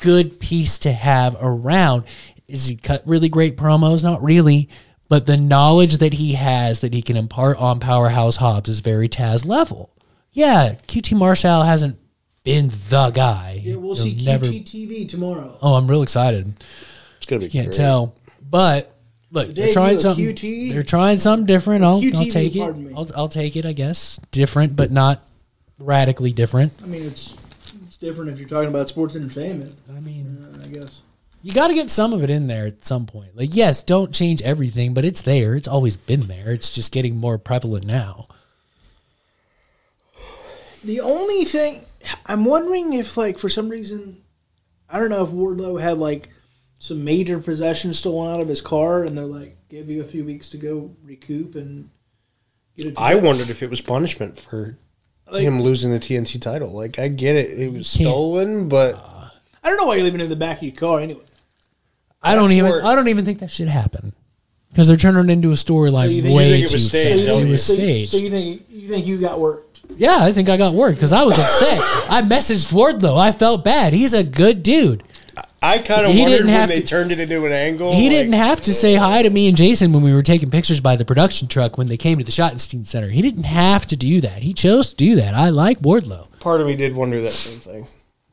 good 0.00 0.38
piece 0.40 0.78
to 0.80 0.92
have 0.92 1.36
around. 1.40 2.04
Is 2.48 2.68
he 2.68 2.76
cut 2.76 3.02
really 3.06 3.28
great 3.28 3.56
promos? 3.56 4.02
Not 4.02 4.22
really. 4.22 4.68
But 5.08 5.26
the 5.26 5.36
knowledge 5.36 5.98
that 5.98 6.12
he 6.14 6.32
has 6.34 6.80
that 6.80 6.92
he 6.92 7.02
can 7.02 7.16
impart 7.16 7.58
on 7.58 7.78
Powerhouse 7.78 8.36
Hobbs 8.36 8.68
is 8.68 8.80
very 8.80 9.08
Taz 9.08 9.44
level. 9.46 9.92
Yeah, 10.32 10.74
QT 10.88 11.16
Marshall 11.16 11.62
hasn't 11.62 11.98
been 12.42 12.68
the 12.68 13.12
guy. 13.14 13.60
Yeah, 13.62 13.76
we'll 13.76 13.94
He'll 13.94 14.04
see 14.04 14.24
never- 14.24 14.46
QT 14.46 14.64
TV 14.64 15.08
tomorrow. 15.08 15.56
Oh, 15.62 15.74
I'm 15.74 15.86
real 15.88 16.02
excited. 16.02 16.54
It's 17.16 17.26
gonna 17.26 17.40
be 17.40 17.48
Can't 17.48 17.66
great. 17.68 17.76
tell. 17.76 18.14
But 18.48 18.92
Look, 19.32 19.48
they're 19.54 19.72
trying 19.72 19.98
something. 19.98 20.24
QT? 20.24 20.72
They're 20.72 20.82
trying 20.82 21.18
something 21.18 21.46
different. 21.46 21.84
I'll, 21.84 22.00
I'll 22.16 22.26
take 22.26 22.54
it. 22.56 22.60
I'll, 22.96 23.08
I'll 23.16 23.28
take 23.28 23.56
it. 23.56 23.66
I 23.66 23.72
guess 23.72 24.18
different, 24.30 24.76
but 24.76 24.90
not 24.92 25.22
radically 25.78 26.32
different. 26.32 26.72
I 26.82 26.86
mean, 26.86 27.02
it's 27.02 27.34
it's 27.82 27.96
different 27.96 28.30
if 28.30 28.38
you're 28.38 28.48
talking 28.48 28.68
about 28.68 28.88
sports 28.88 29.16
entertainment. 29.16 29.74
I 29.94 30.00
mean, 30.00 30.46
Uh, 30.54 30.64
I 30.64 30.68
guess. 30.68 31.00
you 31.42 31.52
got 31.52 31.68
to 31.68 31.74
get 31.74 31.90
some 31.90 32.12
of 32.12 32.22
it 32.22 32.30
in 32.30 32.46
there 32.46 32.66
at 32.66 32.84
some 32.84 33.04
point. 33.06 33.36
Like, 33.36 33.50
yes, 33.54 33.82
don't 33.82 34.14
change 34.14 34.40
everything, 34.42 34.94
but 34.94 35.04
it's 35.04 35.22
there. 35.22 35.54
It's 35.56 35.68
always 35.68 35.96
been 35.96 36.28
there. 36.28 36.50
It's 36.52 36.72
just 36.74 36.92
getting 36.92 37.16
more 37.16 37.36
prevalent 37.36 37.84
now. 37.84 38.26
The 40.84 41.00
only 41.00 41.44
thing 41.44 41.84
I'm 42.26 42.44
wondering 42.44 42.92
if, 42.92 43.16
like, 43.16 43.38
for 43.38 43.48
some 43.48 43.68
reason, 43.68 44.22
I 44.88 44.98
don't 45.00 45.10
know 45.10 45.24
if 45.24 45.30
Wardlow 45.30 45.80
had 45.80 45.98
like 45.98 46.28
some 46.86 47.02
major 47.04 47.38
possessions 47.38 47.98
stolen 47.98 48.32
out 48.32 48.40
of 48.40 48.48
his 48.48 48.60
car, 48.60 49.04
and 49.04 49.16
they're 49.18 49.24
like, 49.24 49.56
give 49.68 49.90
you 49.90 50.00
a 50.00 50.04
few 50.04 50.24
weeks 50.24 50.48
to 50.50 50.56
go 50.56 50.94
recoup 51.04 51.54
and 51.54 51.90
get 52.76 52.86
it. 52.86 52.94
I 52.98 53.10
together. 53.14 53.26
wondered 53.26 53.50
if 53.50 53.62
it 53.62 53.70
was 53.70 53.80
punishment 53.80 54.38
for 54.38 54.78
Like- 55.30 55.42
him 55.42 55.60
losing 55.60 55.90
the 55.90 55.98
TNT 55.98 56.40
title. 56.40 56.70
Like 56.70 56.98
I 56.98 57.08
get 57.08 57.34
it, 57.36 57.58
it 57.58 57.72
was 57.72 57.88
stolen, 57.88 58.68
but 58.68 58.94
uh, 58.94 59.28
I 59.64 59.68
don't 59.68 59.76
know 59.78 59.86
why 59.86 59.96
you're 59.96 60.04
leaving 60.04 60.20
it 60.20 60.24
in 60.24 60.30
the 60.30 60.36
back 60.36 60.58
of 60.58 60.62
your 60.62 60.74
car 60.74 61.00
anyway. 61.00 61.22
I 62.22 62.34
don't 62.36 62.52
even. 62.52 62.70
where- 62.70 62.84
I 62.84 62.94
don't 62.94 63.08
even 63.08 63.24
think 63.24 63.40
that 63.40 63.50
should 63.50 63.68
happen 63.68 64.12
because 64.70 64.88
they're 64.88 64.96
turning 64.96 65.28
it 65.28 65.32
into 65.32 65.50
a 65.50 65.54
storyline 65.54 66.12
you 66.12 66.22
think- 66.22 66.30
you 66.30 66.36
way 66.36 66.50
think 66.52 66.64
it 66.64 66.68
too 66.68 66.74
was 66.74 66.88
staged, 66.88 67.24
fast. 67.24 67.36
don't 67.36 67.46
It 67.46 67.50
was 67.50 67.64
so, 67.64 67.74
staged. 67.74 68.10
So 68.12 68.18
you 68.18 68.30
think 68.30 68.62
you 68.70 68.88
think 68.88 69.06
you 69.06 69.18
got 69.20 69.40
worked? 69.40 69.80
Yeah, 69.96 70.18
I 70.20 70.32
think 70.32 70.48
I 70.48 70.56
got 70.56 70.74
worked 70.74 70.96
because 70.96 71.12
I 71.12 71.22
was 71.24 71.38
upset. 71.38 71.78
I 72.10 72.20
messaged 72.22 72.72
Wardlow. 72.72 73.16
I 73.18 73.30
felt 73.32 73.64
bad. 73.64 73.92
He's 73.92 74.12
a 74.12 74.24
good 74.24 74.62
dude. 74.62 75.02
I 75.66 75.78
kind 75.80 76.06
of 76.06 76.12
He 76.12 76.20
wondered 76.20 76.36
didn't 76.36 76.46
when 76.46 76.54
have 76.60 76.68
they 76.68 76.80
to- 76.80 76.86
turned 76.86 77.10
it 77.12 77.18
into 77.20 77.44
an 77.44 77.52
angle. 77.52 77.92
He 77.92 78.02
like, 78.04 78.10
didn't 78.10 78.32
have 78.34 78.60
to 78.62 78.72
say 78.72 78.94
hi 78.94 79.22
to 79.22 79.30
me 79.30 79.48
and 79.48 79.56
Jason 79.56 79.92
when 79.92 80.02
we 80.02 80.14
were 80.14 80.22
taking 80.22 80.50
pictures 80.50 80.80
by 80.80 80.94
the 80.96 81.04
production 81.04 81.48
truck 81.48 81.76
when 81.76 81.88
they 81.88 81.96
came 81.96 82.18
to 82.18 82.24
the 82.24 82.30
Schottenstein 82.30 82.86
Center. 82.86 83.08
He 83.08 83.20
didn't 83.22 83.44
have 83.46 83.84
to 83.86 83.96
do 83.96 84.20
that. 84.20 84.42
He 84.42 84.52
chose 84.52 84.90
to 84.90 84.96
do 84.96 85.16
that. 85.16 85.34
I 85.34 85.48
like 85.50 85.80
Wardlow. 85.80 86.38
Part 86.40 86.60
of 86.60 86.66
me 86.66 86.76
did 86.76 86.94
wonder 86.94 87.20
that 87.20 87.32
same 87.32 87.58
thing. 87.58 87.86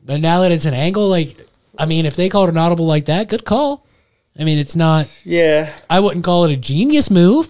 But 0.06 0.20
now 0.22 0.42
that 0.42 0.52
it's 0.52 0.66
an 0.66 0.74
angle, 0.74 1.08
like, 1.10 1.36
I 1.78 1.86
mean, 1.88 2.06
if 2.06 2.16
they 2.16 2.30
called 2.30 2.50
an 2.50 2.58
audible 2.58 2.86
like 2.86 3.06
that, 3.06 3.30
good 3.30 3.46
call. 3.46 3.88
I 4.38 4.44
mean, 4.44 4.58
it's 4.60 4.76
not, 4.76 5.12
Yeah, 5.24 5.74
I 5.90 6.00
wouldn't 6.00 6.24
call 6.26 6.46
it 6.46 6.52
a 6.52 6.58
genius 6.58 7.10
move. 7.10 7.48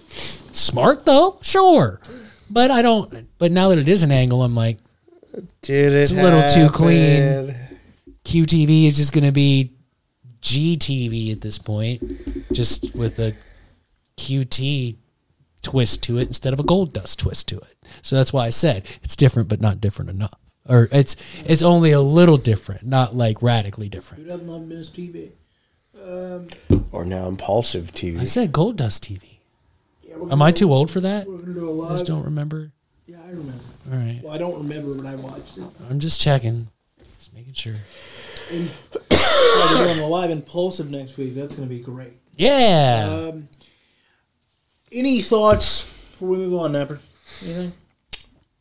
Smart, 0.52 1.04
though, 1.04 1.38
sure. 1.42 2.00
But 2.48 2.70
I 2.70 2.80
don't, 2.82 3.26
but 3.38 3.52
now 3.52 3.68
that 3.70 3.78
it 3.78 3.88
is 3.88 4.02
an 4.02 4.12
angle, 4.12 4.42
I'm 4.42 4.54
like, 4.54 4.78
did 5.62 5.92
it? 5.92 5.96
It's 5.96 6.12
a 6.12 6.14
little 6.16 6.42
too 6.48 6.68
clean. 6.72 7.54
QTV 8.24 8.86
is 8.86 8.96
just 8.96 9.12
going 9.12 9.24
to 9.24 9.32
be 9.32 9.72
GTV 10.44 11.32
at 11.32 11.40
this 11.40 11.58
point, 11.58 12.52
just 12.52 12.94
with 12.94 13.18
a 13.18 13.34
QT 14.16 14.96
twist 15.62 16.02
to 16.04 16.18
it 16.18 16.28
instead 16.28 16.52
of 16.52 16.60
a 16.60 16.62
gold 16.62 16.92
dust 16.92 17.18
twist 17.18 17.48
to 17.48 17.56
it. 17.58 17.74
So 18.02 18.14
that's 18.16 18.32
why 18.32 18.44
I 18.46 18.50
said 18.50 18.86
it's 19.02 19.16
different, 19.16 19.48
but 19.48 19.60
not 19.62 19.80
different 19.80 20.10
enough. 20.10 20.34
Or 20.68 20.88
it's 20.92 21.16
it's 21.48 21.62
only 21.62 21.92
a 21.92 22.00
little 22.00 22.36
different, 22.36 22.84
not 22.84 23.16
like 23.16 23.42
radically 23.42 23.86
Who 23.86 23.90
different. 23.90 24.28
doesn't 24.28 24.46
love 24.46 24.62
Miz 24.66 24.90
TV? 24.90 25.30
Um, 26.02 26.48
Or 26.92 27.04
now 27.04 27.26
Impaulsive 27.28 27.92
TV. 27.92 28.20
I 28.20 28.24
said 28.24 28.52
gold 28.52 28.76
dust 28.76 29.04
TV. 29.04 29.38
yeah, 30.02 30.16
Am 30.30 30.42
I 30.42 30.52
too 30.52 30.72
old 30.72 30.90
for 30.90 31.00
that? 31.00 31.26
We're 31.26 31.38
do 31.38 31.68
a 31.68 31.72
I 31.72 31.74
live. 31.88 31.90
just 31.92 32.06
don't 32.06 32.24
remember. 32.24 32.72
Yeah, 33.06 33.18
I 33.26 33.30
remember. 33.30 33.64
All 33.90 33.96
right, 33.98 34.20
Well, 34.22 34.32
I 34.34 34.38
don't 34.38 34.56
remember, 34.58 34.92
when 34.94 35.06
I 35.06 35.14
watched 35.16 35.58
it. 35.58 35.64
I'm 35.90 36.00
just 36.00 36.20
checking, 36.20 36.68
just 37.18 37.34
making 37.34 37.52
sure. 37.54 37.74
And 38.52 38.70
yeah, 39.10 39.74
we're 39.78 39.86
doing 39.86 40.00
a 40.00 40.06
live 40.06 40.30
Impaulsive 40.30 40.90
next 40.90 41.16
week. 41.16 41.34
That's 41.34 41.54
gonna 41.54 41.66
be 41.68 41.80
great. 41.80 42.12
Yeah. 42.36 43.28
Um, 43.32 43.48
any 44.92 45.22
thoughts 45.22 45.82
before 45.82 46.28
we 46.28 46.36
move 46.38 46.54
on, 46.54 46.72
Napper? 46.72 47.00
Anything? 47.42 47.72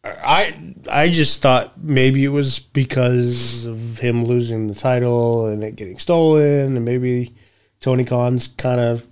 I 0.04 0.74
I 0.92 1.10
just 1.10 1.42
thought 1.42 1.82
maybe 1.82 2.26
it 2.26 2.30
was 2.30 2.60
because 2.60 3.66
of 3.66 4.00
him 4.00 4.26
losing 4.26 4.68
the 4.68 4.76
title 4.76 5.48
and 5.48 5.64
it 5.64 5.76
getting 5.76 5.98
stolen, 5.98 6.76
and 6.76 6.86
maybe 6.86 7.34
Tony 7.80 8.04
Khan's 8.04 8.48
kind 8.48 8.82
of, 8.82 9.08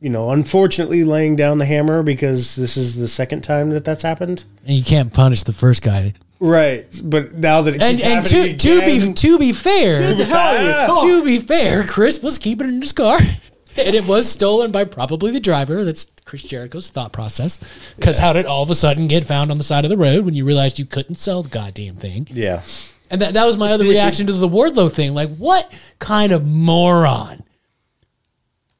you 0.00 0.10
know, 0.10 0.30
unfortunately 0.30 1.04
laying 1.04 1.36
down 1.36 1.58
the 1.58 1.66
hammer 1.66 2.02
because 2.02 2.56
this 2.56 2.76
is 2.76 2.96
the 2.96 3.08
second 3.08 3.42
time 3.42 3.70
that 3.70 3.84
that's 3.84 4.02
happened. 4.02 4.44
and 4.66 4.76
you 4.76 4.82
can't 4.82 5.12
punish 5.12 5.44
the 5.44 5.52
first 5.52 5.82
guy. 5.82 6.12
Right, 6.44 6.84
but 7.04 7.34
now 7.34 7.62
that 7.62 7.76
it 7.76 7.82
And 7.82 7.98
keeps 7.98 8.08
and 8.08 8.26
to, 8.26 8.34
happening 8.36 8.58
to 8.58 8.80
be 8.80 8.96
again- 8.96 9.14
to 9.14 9.38
be 9.38 9.52
fair, 9.52 10.08
Get 10.08 10.18
the 10.18 10.24
hell 10.24 10.38
out 10.38 10.56
of 10.56 10.64
your 10.64 10.96
car. 10.96 11.04
to 11.06 11.24
be 11.24 11.38
fair, 11.38 11.84
Chris 11.84 12.20
was 12.20 12.36
keeping 12.38 12.66
it 12.66 12.70
in 12.74 12.80
his 12.80 12.90
car, 12.92 13.18
and 13.78 13.94
it 13.94 14.08
was 14.08 14.28
stolen 14.28 14.72
by 14.72 14.84
probably 14.84 15.30
the 15.30 15.38
driver. 15.38 15.84
That's 15.84 16.06
Chris 16.24 16.42
Jericho's 16.42 16.90
thought 16.90 17.12
process. 17.12 17.60
Because 17.96 18.18
how 18.18 18.32
did 18.32 18.40
it 18.40 18.46
all 18.46 18.64
of 18.64 18.70
a 18.70 18.74
sudden 18.74 19.06
get 19.06 19.24
found 19.24 19.52
on 19.52 19.58
the 19.58 19.62
side 19.64 19.84
of 19.84 19.88
the 19.90 19.96
road 19.96 20.24
when 20.24 20.34
you 20.34 20.44
realized 20.44 20.80
you 20.80 20.84
couldn't 20.84 21.14
sell 21.16 21.44
the 21.44 21.48
goddamn 21.48 21.94
thing? 21.94 22.26
yeah, 22.32 22.62
And 23.08 23.20
that 23.22 23.34
that 23.34 23.44
was 23.46 23.56
my 23.56 23.70
other 23.70 23.84
reaction 23.84 24.26
to 24.26 24.32
the 24.32 24.48
Wardlow 24.48 24.90
thing. 24.90 25.14
Like, 25.14 25.30
what 25.36 25.72
kind 26.00 26.32
of 26.32 26.44
moron 26.44 27.44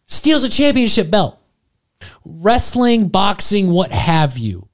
steals 0.09 0.43
a 0.43 0.49
championship 0.49 1.11
belt? 1.13 1.39
Wrestling, 2.25 3.07
boxing, 3.09 3.71
what 3.71 3.93
have 3.93 4.37
you. 4.37 4.69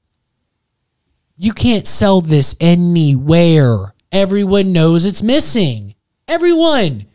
You 1.41 1.53
can't 1.53 1.87
sell 1.87 2.19
this 2.19 2.53
anywhere. 2.59 3.93
Everyone 4.11 4.73
knows 4.73 5.05
it's 5.05 5.23
missing. 5.23 5.95
Everyone. 6.27 7.05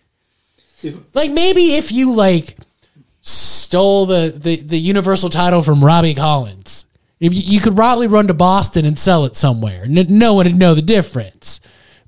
If, 0.83 0.97
Like 1.15 1.31
maybe 1.31 1.75
if 1.77 1.93
you 1.93 2.15
like 2.17 2.57
stole 3.21 4.07
the, 4.07 4.33
the, 4.35 4.57
the 4.57 4.79
universal 4.79 5.29
title 5.29 5.61
from 5.61 5.85
Robbie 5.85 6.15
Collins, 6.15 6.87
if 7.21 7.35
you, 7.35 7.41
you 7.45 7.61
could 7.61 7.77
probably 7.77 8.07
run 8.09 8.29
to 8.29 8.35
Boston 8.35 8.87
and 8.87 8.99
sell 8.99 9.27
it 9.27 9.37
somewhere. 9.37 9.83
N- 9.85 10.07
no 10.09 10.33
one 10.35 10.47
would 10.47 10.57
know 10.57 10.75
the 10.75 10.83
difference. 10.83 11.61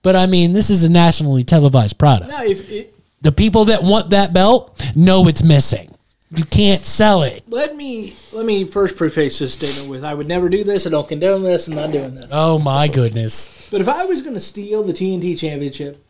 But 0.03 0.17
I 0.17 0.27
mean, 0.27 0.55
this 0.55 0.71
is 0.71 0.85
a 0.85 0.91
nationally 0.91 1.45
televised 1.45 1.99
product. 1.99 2.31
no, 2.31 2.43
if 2.43 2.69
it, 2.71 2.95
The 3.21 3.33
people 3.33 3.67
that 3.67 3.83
want 3.83 4.11
that 4.11 4.33
belt 4.33 4.83
know 4.97 5.29
it's 5.29 5.43
missing. 5.43 5.95
You 6.31 6.45
can't 6.45 6.83
sell 6.83 7.23
it. 7.23 7.45
let 7.47 7.77
me 7.77 8.15
let 8.33 8.45
me 8.45 8.65
first 8.65 8.97
preface 8.97 9.39
this 9.39 9.55
statement 9.55 9.89
with 9.89 10.05
I 10.05 10.13
would 10.13 10.27
never 10.27 10.49
do 10.49 10.65
this. 10.65 10.87
I 10.87 10.91
don't 10.91 11.09
condone 11.09 11.45
this. 11.45 11.69
I'm 11.69 11.77
not 11.77 11.93
doing 11.93 12.15
this. 12.15 12.27
Oh 12.33 12.59
my 12.59 12.89
goodness. 12.89 13.69
But 13.71 13.81
if 13.81 13.89
I 13.89 14.05
was 14.07 14.23
going 14.23 14.35
to 14.35 14.41
steal 14.41 14.83
the 14.83 14.93
TNT 14.93 15.39
championship, 15.39 16.05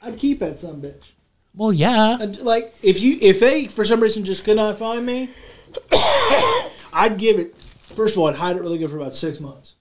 I'd 0.00 0.16
keep 0.16 0.38
that 0.38 0.60
some 0.60 0.80
bitch. 0.80 1.10
Well, 1.54 1.72
yeah. 1.72 2.18
I'd, 2.20 2.38
like 2.38 2.72
if 2.82 3.00
you 3.00 3.18
if 3.20 3.40
they 3.40 3.66
for 3.66 3.84
some 3.84 4.00
reason 4.00 4.24
just 4.24 4.44
could 4.44 4.56
not 4.56 4.78
find 4.78 5.04
me, 5.04 5.28
I'd 6.92 7.16
give 7.18 7.38
it. 7.38 7.56
First 7.56 8.14
of 8.14 8.22
all, 8.22 8.28
I'd 8.28 8.36
hide 8.36 8.56
it 8.56 8.62
really 8.62 8.78
good 8.78 8.90
for 8.90 8.96
about 8.96 9.14
six 9.14 9.38
months, 9.40 9.74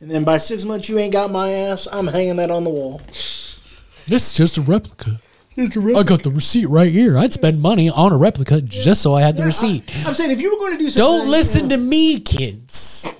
and 0.00 0.10
then 0.10 0.24
by 0.24 0.38
six 0.38 0.64
months 0.64 0.88
you 0.88 0.98
ain't 0.98 1.12
got 1.12 1.30
my 1.30 1.50
ass. 1.50 1.86
I'm 1.92 2.08
hanging 2.08 2.36
that 2.36 2.50
on 2.50 2.64
the 2.64 2.70
wall. 2.70 3.00
This 3.08 4.32
is 4.32 4.34
just 4.34 4.56
a 4.58 4.62
replica. 4.62 5.20
I 5.58 6.02
got 6.04 6.22
the 6.22 6.30
receipt 6.32 6.66
right 6.66 6.92
here. 6.92 7.18
I'd 7.18 7.32
spend 7.32 7.60
money 7.60 7.90
on 7.90 8.12
a 8.12 8.16
replica 8.16 8.60
just 8.60 9.02
so 9.02 9.14
I 9.14 9.22
had 9.22 9.36
the 9.36 9.44
receipt. 9.44 9.82
I, 10.06 10.08
am 10.08 10.14
saying 10.14 10.30
if 10.30 10.40
you 10.40 10.50
were 10.50 10.58
going 10.58 10.72
to 10.72 10.78
do 10.78 10.90
something, 10.90 11.04
Don't 11.04 11.30
listen 11.30 11.68
to 11.70 11.76
me, 11.76 12.20
kids. 12.20 13.12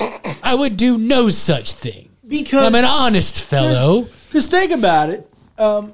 I 0.43 0.55
would 0.55 0.77
do 0.77 0.97
no 0.97 1.29
such 1.29 1.73
thing. 1.73 2.09
because 2.27 2.63
I'm 2.65 2.75
an 2.77 2.85
honest 2.85 3.43
fellow. 3.43 4.03
Because 4.29 4.47
think 4.47 4.71
about 4.73 5.11
it. 5.11 5.29
Um, 5.59 5.93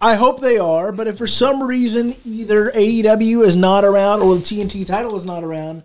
I 0.00 0.16
hope 0.16 0.42
they 0.42 0.58
are, 0.58 0.92
but 0.92 1.06
if 1.06 1.16
for 1.16 1.26
some 1.26 1.62
reason 1.62 2.14
either 2.26 2.70
AEW 2.70 3.42
is 3.42 3.56
not 3.56 3.84
around 3.84 4.20
or 4.20 4.34
the 4.34 4.42
TNT 4.42 4.86
title 4.86 5.16
is 5.16 5.24
not 5.24 5.42
around, 5.42 5.82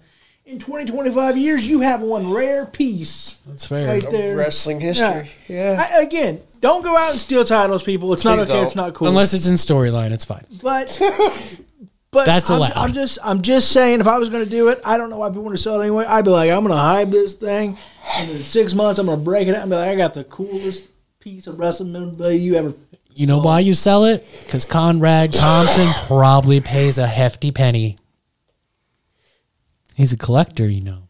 in 0.50 0.58
20, 0.58 0.92
25 0.92 1.38
years, 1.38 1.64
you 1.64 1.82
have 1.82 2.02
one 2.02 2.32
rare 2.32 2.66
piece 2.66 3.36
That's 3.46 3.68
fair. 3.68 3.88
right 3.88 4.10
there. 4.10 4.36
wrestling 4.36 4.80
history. 4.80 5.30
Yeah. 5.48 5.88
I, 5.92 6.02
again, 6.02 6.42
don't 6.60 6.84
go 6.84 6.98
out 6.98 7.12
and 7.12 7.20
steal 7.20 7.46
titles, 7.46 7.84
people. 7.84 8.12
It's 8.14 8.26
not 8.26 8.40
okay. 8.40 8.54
don't. 8.54 8.66
It's 8.66 8.76
not 8.76 8.96
cool. 8.96 9.08
Unless 9.08 9.36
it's 9.36 9.48
in 9.48 9.56
storyline, 9.56 10.12
it's 10.12 10.26
fine. 10.26 10.46
but 10.64 11.00
but 12.12 12.26
That's 12.26 12.50
I'm. 12.50 12.64
I'm 12.76 12.94
just 12.94 13.20
I'm 13.24 13.44
just 13.44 13.72
saying, 13.72 14.00
if 14.00 14.08
I 14.08 14.18
was 14.18 14.30
going 14.30 14.44
to 14.44 14.50
do 14.50 14.70
it, 14.70 14.82
I 14.84 14.98
don't 14.98 15.12
know 15.12 15.20
why 15.20 15.30
people 15.30 15.44
want 15.44 15.56
to 15.56 15.62
sell 15.62 15.80
it 15.80 15.84
anyway. 15.84 16.06
I'd 16.06 16.26
be 16.26 16.32
like, 16.32 16.50
I'm 16.50 16.62
going 16.62 16.76
to 16.76 16.82
hide 16.82 17.12
this 17.12 17.36
thing, 17.36 17.78
and 18.16 18.30
in 18.32 18.38
six 18.38 18.74
months, 18.74 19.00
I'm 19.00 19.06
going 19.06 19.20
to 19.20 19.24
break 19.24 19.48
it 19.48 19.54
out 19.54 19.62
and 19.62 19.70
be 19.70 19.76
like, 19.76 19.90
I 19.90 19.96
got 19.96 20.16
the 20.16 20.24
coolest 20.24 20.90
piece 21.20 21.46
of 21.46 21.60
wrestling 21.60 21.92
memorabilia 21.92 22.40
you 22.40 22.56
ever. 22.56 22.74
You 23.14 23.28
know 23.28 23.40
why 23.40 23.60
you 23.60 23.76
sell 23.76 24.06
it? 24.06 24.26
Because 24.46 24.66
Conrad 24.66 25.32
Thompson 25.34 25.88
probably 26.08 26.60
pays 26.60 26.98
a 26.98 27.06
hefty 27.06 27.52
penny. 27.52 27.98
He's 30.00 30.14
a 30.14 30.18
collector, 30.18 30.70
you 30.70 30.80
know. 30.80 31.10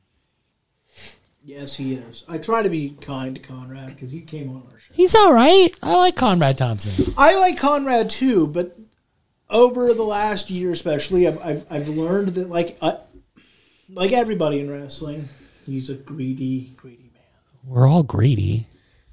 Yes, 1.44 1.76
he 1.76 1.94
is. 1.94 2.24
I 2.28 2.40
try 2.40 2.64
to 2.64 2.72
be 2.72 2.98
kind 2.99 3.36
to 3.36 3.41
Conrad 3.41 3.90
because 3.90 4.11
he 4.11 4.22
came 4.22 4.49
on 4.49 4.64
our 4.72 4.80
show. 4.80 4.91
He's 4.95 5.14
all 5.14 5.32
right. 5.32 5.70
I 5.84 5.95
like 5.95 6.16
Conrad 6.16 6.57
Thompson. 6.57 7.14
I 7.16 7.40
like 7.40 7.60
Conrad 7.60 8.10
too, 8.10 8.48
but 8.48 8.76
over 9.48 9.94
the 9.94 10.02
last 10.02 10.49
year, 10.49 10.72
especially, 10.72 11.28
I've 11.28 11.40
I've, 11.40 11.66
I've 11.70 11.90
learned 11.90 12.30
that 12.30 12.49
like 12.49 12.80
uh, 12.82 12.98
like 13.90 14.11
everybody 14.11 14.60
in 14.60 14.72
wrestling, 14.72 15.30
he's 15.68 15.91
a 15.91 15.94
greedy, 15.94 16.74
greedy 16.76 17.11
man. 17.14 17.24
We're 17.64 17.88
all 17.88 18.02
greedy. 18.02 18.66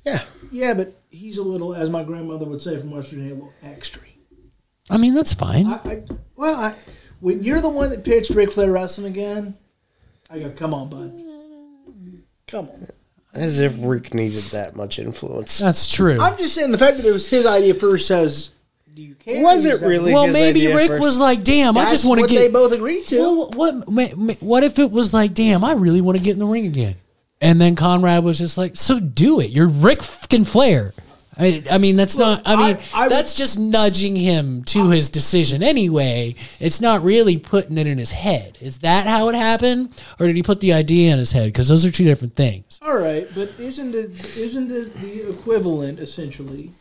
Yeah. 0.06 0.22
Yeah, 0.50 0.72
but 0.72 0.94
he's 1.10 1.36
a 1.36 1.42
little, 1.42 1.74
as 1.74 1.90
my 1.90 2.02
grandmother 2.02 2.46
would 2.46 2.62
say 2.62 2.78
from 2.78 2.92
Western, 2.92 3.26
a 3.26 3.34
little 3.34 3.52
extra. 3.62 4.00
I 4.88 4.96
mean, 4.96 5.12
that's 5.12 5.34
fine. 5.34 5.66
I, 5.66 5.80
I 5.84 6.02
well, 6.34 6.58
I 6.58 6.74
when 7.20 7.42
you're 7.42 7.60
the 7.60 7.68
one 7.68 7.90
that 7.90 8.06
pitched 8.06 8.30
Ric 8.30 8.52
Flair 8.52 8.72
wrestling 8.72 9.12
again, 9.12 9.58
I 10.30 10.38
go, 10.40 10.50
come 10.50 10.74
on, 10.74 10.88
bud. 10.88 11.22
Come 12.48 12.68
on. 12.68 12.86
As 13.34 13.60
if 13.60 13.76
Ric 13.80 14.14
needed 14.14 14.42
that 14.52 14.74
much 14.76 14.98
influence. 14.98 15.58
That's 15.58 15.92
true. 15.92 16.18
I'm 16.20 16.36
just 16.38 16.54
saying 16.54 16.72
the 16.72 16.78
fact 16.78 16.96
that 16.96 17.06
it 17.06 17.12
was 17.12 17.28
his 17.28 17.44
idea 17.46 17.74
first 17.74 18.08
says, 18.08 18.50
do 18.94 19.02
you 19.02 19.14
care? 19.14 19.42
Was 19.42 19.66
it 19.66 19.82
really? 19.82 20.12
well, 20.12 20.24
his 20.24 20.32
maybe 20.32 20.60
idea 20.60 20.74
Ric 20.74 20.88
first? 20.88 21.02
was 21.02 21.18
like, 21.18 21.44
"Damn, 21.44 21.76
I 21.76 21.80
That's 21.80 21.92
just 21.92 22.06
want 22.06 22.18
to 22.18 22.22
what 22.22 22.30
get." 22.30 22.38
they 22.38 22.48
both 22.48 22.72
agreed 22.72 23.04
to. 23.08 23.18
Well, 23.18 23.50
what 23.50 23.88
ma- 23.90 24.06
ma- 24.16 24.32
what 24.40 24.64
if 24.64 24.78
it 24.78 24.90
was 24.90 25.12
like, 25.12 25.34
damn, 25.34 25.62
I 25.64 25.74
really 25.74 26.00
want 26.00 26.16
to 26.16 26.24
get 26.24 26.32
in 26.32 26.38
the 26.38 26.46
ring 26.46 26.64
again? 26.64 26.94
And 27.42 27.60
then 27.60 27.76
Conrad 27.76 28.24
was 28.24 28.38
just 28.38 28.56
like, 28.56 28.74
so 28.76 28.98
do 28.98 29.40
it. 29.40 29.50
You're 29.50 29.68
Ric 29.68 30.02
fucking 30.02 30.46
Flair. 30.46 30.94
I, 31.38 31.62
I 31.70 31.78
mean, 31.78 31.96
that's 31.96 32.16
not. 32.16 32.42
I 32.46 32.56
mean, 32.56 32.76
I- 32.76 32.80
I 32.94 33.02
would- 33.04 33.12
that's 33.12 33.34
just 33.36 33.58
nudging 33.58 34.16
him 34.16 34.62
to 34.64 34.88
his 34.90 35.10
decision 35.10 35.62
anyway. 35.62 36.34
It's 36.60 36.80
not 36.80 37.02
really 37.04 37.36
putting 37.36 37.76
it 37.76 37.86
in 37.86 37.98
his 37.98 38.10
head. 38.12 38.56
Is 38.60 38.78
that 38.78 39.06
how 39.06 39.28
it 39.28 39.34
happened, 39.34 39.90
or 40.18 40.26
did 40.26 40.36
he 40.36 40.42
put 40.42 40.60
the 40.60 40.72
idea 40.72 41.12
in 41.12 41.18
his 41.18 41.32
head? 41.32 41.52
Because 41.52 41.68
those 41.68 41.84
are 41.84 41.90
two 41.90 42.04
different 42.04 42.34
things. 42.34 42.78
All 42.82 42.98
right, 42.98 43.26
but 43.34 43.50
isn't 43.58 43.94
it 43.94 44.10
isn't 44.36 44.70
it 44.70 44.94
the 45.00 45.28
equivalent 45.30 45.98
essentially, 45.98 46.72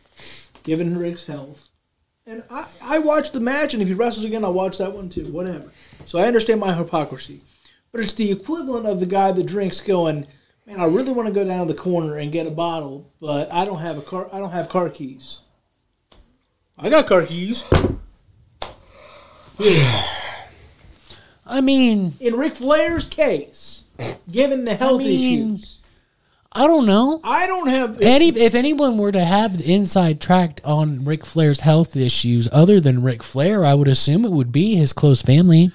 given 0.62 0.98
Ric's 0.98 1.26
health? 1.26 1.68
And 2.26 2.42
I, 2.50 2.66
I 2.82 2.98
watched 2.98 3.34
the 3.34 3.40
match, 3.40 3.72
and 3.74 3.82
if 3.82 3.88
he 3.88 3.94
wrestles 3.94 4.24
again, 4.24 4.42
I'll 4.44 4.52
watch 4.54 4.78
that 4.78 4.92
one 4.92 5.10
too. 5.10 5.24
Whatever. 5.32 5.70
So 6.06 6.18
I 6.18 6.26
understand 6.26 6.60
my 6.60 6.72
hypocrisy, 6.72 7.40
but 7.92 8.00
it's 8.00 8.14
the 8.14 8.32
equivalent 8.32 8.86
of 8.86 9.00
the 9.00 9.06
guy 9.06 9.32
that 9.32 9.44
drinks 9.46 9.80
going, 9.80 10.26
man, 10.66 10.80
I 10.80 10.86
really 10.86 11.12
want 11.12 11.28
to 11.28 11.34
go 11.34 11.44
down 11.44 11.66
to 11.66 11.72
the 11.72 11.78
corner 11.78 12.16
and 12.16 12.32
get 12.32 12.46
a 12.46 12.50
bottle, 12.50 13.10
but 13.20 13.52
I 13.52 13.64
don't 13.64 13.78
have 13.78 13.98
a 13.98 14.02
car. 14.02 14.28
I 14.32 14.38
don't 14.38 14.50
have 14.50 14.68
car 14.68 14.90
keys. 14.90 15.40
I 16.78 16.90
got 16.90 17.06
car 17.06 17.24
keys. 17.24 17.64
Yeah. 19.58 20.06
I 21.48 21.60
mean, 21.60 22.14
In 22.18 22.34
Ric 22.34 22.56
Flair's 22.56 23.08
case, 23.08 23.84
given 24.30 24.64
the 24.64 24.74
health 24.74 24.98
mean, 24.98 25.52
issues, 25.52 25.78
I 26.52 26.66
don't 26.66 26.86
know. 26.86 27.20
I 27.22 27.46
don't 27.46 27.68
have 27.68 28.00
Any 28.00 28.28
if 28.30 28.56
anyone 28.56 28.98
were 28.98 29.12
to 29.12 29.24
have 29.24 29.58
the 29.58 29.72
inside 29.72 30.20
track 30.20 30.60
on 30.64 31.04
Ric 31.04 31.24
Flair's 31.24 31.60
health 31.60 31.94
issues, 31.94 32.48
other 32.50 32.80
than 32.80 33.04
Ric 33.04 33.22
Flair, 33.22 33.64
I 33.64 33.74
would 33.74 33.86
assume 33.86 34.24
it 34.24 34.32
would 34.32 34.50
be 34.50 34.74
his 34.74 34.92
close 34.92 35.22
family, 35.22 35.70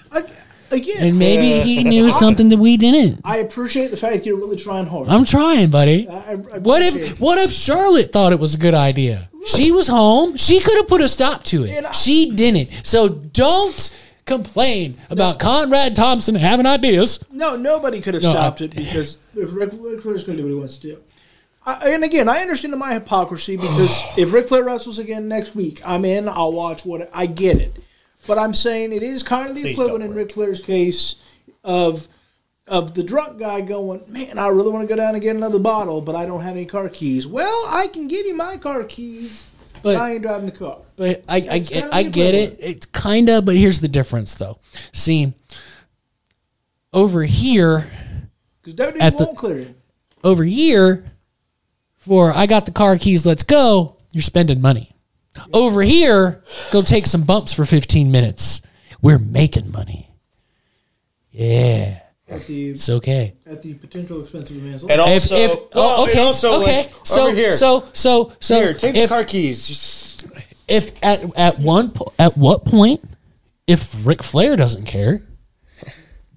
again. 0.71 0.97
and 1.07 1.17
maybe 1.19 1.61
he 1.61 1.83
knew 1.83 2.09
something 2.09 2.49
that 2.49 2.57
we 2.57 2.77
didn't. 2.77 3.21
I 3.25 3.37
appreciate 3.37 3.91
the 3.91 3.97
fact 3.97 4.25
you're 4.25 4.37
really 4.37 4.57
trying 4.57 4.85
hard. 4.85 5.09
I'm 5.09 5.25
trying, 5.25 5.69
buddy. 5.69 6.07
I- 6.07 6.31
I 6.31 6.35
What 6.35 6.81
appreciate 6.81 7.11
if 7.13 7.19
what 7.19 7.37
if 7.39 7.51
Charlotte 7.51 8.11
thought 8.11 8.31
it 8.33 8.39
was 8.39 8.53
a 8.55 8.57
good 8.57 8.73
idea? 8.73 9.29
She 9.47 9.71
was 9.71 9.87
home. 9.87 10.37
She 10.37 10.59
could 10.59 10.77
have 10.77 10.87
put 10.87 11.01
a 11.01 11.07
stop 11.07 11.43
to 11.45 11.63
And 11.63 11.71
it. 11.73 11.85
I- 11.85 11.91
She 11.91 12.31
didn't. 12.31 12.69
So 12.83 13.09
don't 13.09 13.89
complain 14.25 14.95
about 15.09 15.39
Conrad 15.39 15.95
Thompson 15.95 16.35
having 16.35 16.65
ideas. 16.67 17.19
No, 17.31 17.55
nobody 17.55 17.99
could 18.01 18.13
have 18.13 18.23
No, 18.23 18.31
stopped 18.31 18.61
I- 18.61 18.65
it 18.65 18.75
because 18.75 19.17
if 19.35 19.49
Ric, 19.53 19.71
Ric 19.79 20.01
Flair's 20.01 20.23
going 20.25 20.37
to 20.37 20.43
do 20.43 20.43
what 20.43 20.49
he 20.53 20.55
wants 20.59 20.77
to 20.77 20.87
do. 20.87 20.97
I, 21.65 21.91
and 21.91 22.03
again, 22.03 22.27
I 22.29 22.39
understand 22.39 22.75
my 22.77 22.93
hypocrisy 22.93 23.55
because 23.57 24.01
if 24.17 24.31
Ric 24.33 24.47
Flair 24.47 24.63
wrestles 24.63 24.99
again 24.99 25.27
next 25.27 25.55
week, 25.55 25.81
I'm 25.85 26.05
in. 26.05 26.29
I'll 26.29 26.53
watch 26.53 26.85
what 26.85 27.09
I 27.13 27.25
get 27.25 27.57
it, 27.57 27.75
but 28.27 28.37
I'm 28.37 28.53
saying 28.53 28.93
it 28.93 29.03
is 29.03 29.23
kind 29.23 29.49
of 29.49 29.55
the 29.55 29.61
Please 29.61 29.71
equivalent 29.73 30.03
in 30.03 30.13
Ric 30.13 30.33
Flair's 30.33 30.61
case 30.61 31.15
of 31.63 32.07
of 32.67 32.93
the 32.95 33.03
drunk 33.03 33.37
guy 33.39 33.59
going, 33.59 34.01
man, 34.07 34.37
I 34.37 34.47
really 34.47 34.71
want 34.71 34.87
to 34.87 34.87
go 34.87 34.95
down 34.95 35.13
and 35.13 35.21
get 35.21 35.35
another 35.35 35.59
bottle, 35.59 35.99
but 36.01 36.15
I 36.15 36.25
don't 36.25 36.41
have 36.41 36.55
any 36.55 36.65
car 36.65 36.87
keys. 36.87 37.27
Well, 37.27 37.65
I 37.67 37.87
can 37.87 38.07
give 38.07 38.25
you 38.25 38.37
my 38.37 38.55
car 38.57 38.83
keys, 38.85 39.49
but, 39.83 39.97
I 39.97 40.13
ain't 40.13 40.21
driving 40.21 40.45
the 40.45 40.53
car. 40.55 40.77
But 40.95 41.23
I, 41.27 41.37
I, 41.51 41.59
get, 41.59 41.93
I 41.93 42.03
get 42.03 42.33
it. 42.33 42.57
It's 42.61 42.85
kind 42.85 43.29
of, 43.29 43.43
but 43.45 43.55
here's 43.57 43.81
the 43.81 43.89
difference, 43.89 44.35
though. 44.35 44.59
See, 44.93 45.33
over 46.93 47.23
here, 47.23 47.87
Because 48.63 48.75
WWE 48.75 49.01
At 49.01 49.17
the- 49.17 49.25
won't 49.25 49.37
clear 49.37 49.59
it. 49.59 49.75
over 50.23 50.43
here, 50.43 51.11
for 51.97 52.31
I 52.31 52.45
got 52.45 52.65
the 52.65 52.71
car 52.71 52.95
keys, 52.97 53.25
let's 53.25 53.43
go, 53.43 53.97
you're 54.13 54.21
spending 54.21 54.61
money. 54.61 54.91
Over 55.53 55.81
here, 55.81 56.43
go 56.71 56.81
take 56.81 57.05
some 57.05 57.23
bumps 57.23 57.53
for 57.53 57.65
15 57.65 58.11
minutes. 58.11 58.61
We're 59.01 59.19
making 59.19 59.71
money. 59.71 60.09
Yeah, 61.31 62.01
the 62.27 62.69
it's 62.69 62.89
okay. 62.89 63.35
at 63.45 63.61
the 63.61 63.73
potential 63.75 64.21
expense 64.21 64.49
of 64.49 64.57
a 64.57 64.59
man's 64.59 64.83
life. 64.83 64.91
And 64.91 65.01
also, 65.01 65.35
if 65.35 65.51
well, 65.51 65.69
oh, 65.73 66.03
and 66.03 66.11
okay, 66.11 66.21
also, 66.21 66.61
okay, 66.61 66.77
like, 66.83 67.05
so 67.05 67.27
over 67.27 67.35
here, 67.35 67.51
so 67.51 67.85
so 67.93 68.33
so 68.39 68.59
here, 68.59 68.73
take 68.73 68.95
if, 68.95 69.09
the 69.09 69.15
car 69.15 69.23
keys. 69.23 70.23
If 70.67 71.03
at 71.03 71.23
at 71.37 71.59
one 71.59 71.91
po- 71.91 72.13
at 72.19 72.37
what 72.37 72.65
point, 72.65 73.01
if 73.67 74.05
Ric 74.05 74.23
Flair 74.23 74.55
doesn't 74.55 74.85
care, 74.85 75.21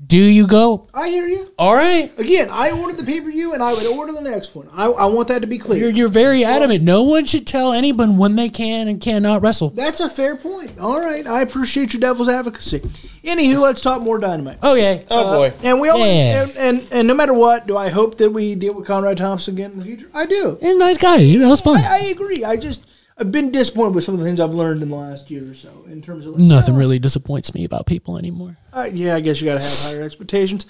do 0.05 0.19
you 0.19 0.47
go? 0.47 0.89
I 0.93 1.09
hear 1.09 1.27
you. 1.27 1.53
All 1.59 1.75
right, 1.75 2.11
Again, 2.19 2.49
I 2.51 2.71
ordered 2.71 2.99
the 2.99 3.05
pay 3.05 3.21
per 3.21 3.31
view, 3.31 3.55
and 3.55 3.63
I 3.63 3.73
would 3.73 3.87
order 3.87 4.13
the 4.13 4.21
next 4.21 4.55
one. 4.55 4.69
I, 4.73 4.87
I 4.87 5.07
want 5.07 5.29
that 5.29 5.41
to 5.43 5.47
be 5.47 5.59
clear. 5.59 5.81
You're, 5.81 5.91
you're 5.91 6.09
very 6.09 6.45
adamant. 6.45 6.83
No 6.83 7.03
one 7.05 7.25
should 7.25 7.47
tell 7.47 7.73
anyone 7.73 8.17
when 8.19 8.37
they 8.37 8.49
can 8.49 8.89
and 8.89 9.01
cannot 9.01 9.43
wrestle. 9.43 9.71
That's 9.71 10.01
a 10.01 10.11
fair 10.11 10.37
point. 10.37 10.79
All 10.79 11.01
right, 11.01 11.27
I 11.27 11.43
appreciate 11.43 11.93
your 11.93 12.01
devil's 12.01 12.29
advocacy. 12.29 12.81
Anywho, 13.25 13.61
let's 13.61 13.81
talk 13.81 14.03
more 14.03 14.19
dynamite. 14.19 14.63
Okay. 14.63 15.05
oh, 15.11 15.25
oh 15.25 15.29
uh, 15.29 15.37
boy. 15.51 15.57
And 15.63 15.81
we 15.81 15.89
always, 15.89 16.07
Yeah. 16.07 16.43
and, 16.43 16.57
and 16.57 16.93
and 16.93 17.09
no 17.09 17.15
matter 17.15 17.35
what, 17.35 17.67
do 17.67 17.77
I 17.77 17.89
hope 17.89 18.19
that 18.19 18.31
we 18.31 18.55
deal 18.55 18.75
with 18.75 18.87
Conrad 18.87 19.19
Thompson 19.19 19.55
again 19.55 19.73
in 19.73 19.79
the 19.79 19.85
future? 19.85 20.09
I 20.13 20.27
do. 20.27 20.59
He's 20.61 20.75
a 20.75 20.79
nice 20.79 20.99
guy. 20.99 21.17
You 21.17 21.39
know, 21.39 21.53
it's 21.53 21.63
fun. 21.63 21.79
I, 21.79 22.01
I 22.03 22.07
agree. 22.07 22.45
I 22.45 22.57
just 22.57 22.87
I've 23.17 23.31
been 23.31 23.53
disappointed 23.53 23.95
with 23.95 24.05
some 24.05 24.15
of 24.15 24.21
the 24.21 24.27
things 24.27 24.41
I've 24.41 24.55
learned 24.55 24.83
in 24.83 24.89
the 24.89 24.97
last 24.97 25.31
year 25.31 25.49
or 25.51 25.55
so 25.55 25.85
in 25.87 26.03
terms 26.03 26.27
of 26.27 26.33
like, 26.33 26.43
Nothing 26.43 26.75
oh, 26.75 26.79
really 26.79 26.99
disappoints 26.99 27.55
me 27.55 27.65
about 27.65 27.87
people 27.87 28.19
anymore. 28.19 28.57
Uh, 28.73 28.89
yeah, 28.93 29.15
I 29.15 29.21
guess 29.21 29.41
you 29.41 29.47
got 29.47 29.61
to 29.61 29.65
have 29.65 29.79
higher 29.83 30.03
expectations. 30.03 30.67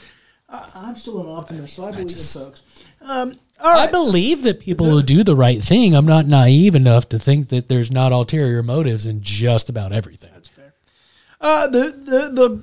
Uh, 0.49 0.69
I'm 0.75 0.97
still 0.97 1.21
an 1.21 1.35
optimist, 1.35 1.75
so 1.75 1.87
I 1.87 1.91
believe 1.91 2.11
in 2.11 2.17
folks. 2.17 2.85
Um, 3.01 3.35
I 3.63 3.87
believe 3.87 4.43
that 4.43 4.61
people 4.61 4.87
who 4.87 5.03
do 5.03 5.23
the 5.23 5.37
right 5.37 5.63
thing. 5.63 5.95
I'm 5.95 6.07
not 6.07 6.27
naive 6.27 6.75
enough 6.75 7.09
to 7.11 7.19
think 7.19 7.49
that 7.49 7.69
there's 7.69 7.91
not 7.91 8.13
ulterior 8.13 8.63
motives 8.63 9.07
in 9.07 9.23
just 9.23 9.69
about 9.69 9.93
everything. 9.93 10.31
That's 10.35 10.49
fair. 10.49 10.75
Uh, 11.41 11.69
the 11.69 11.79
the 11.79 12.63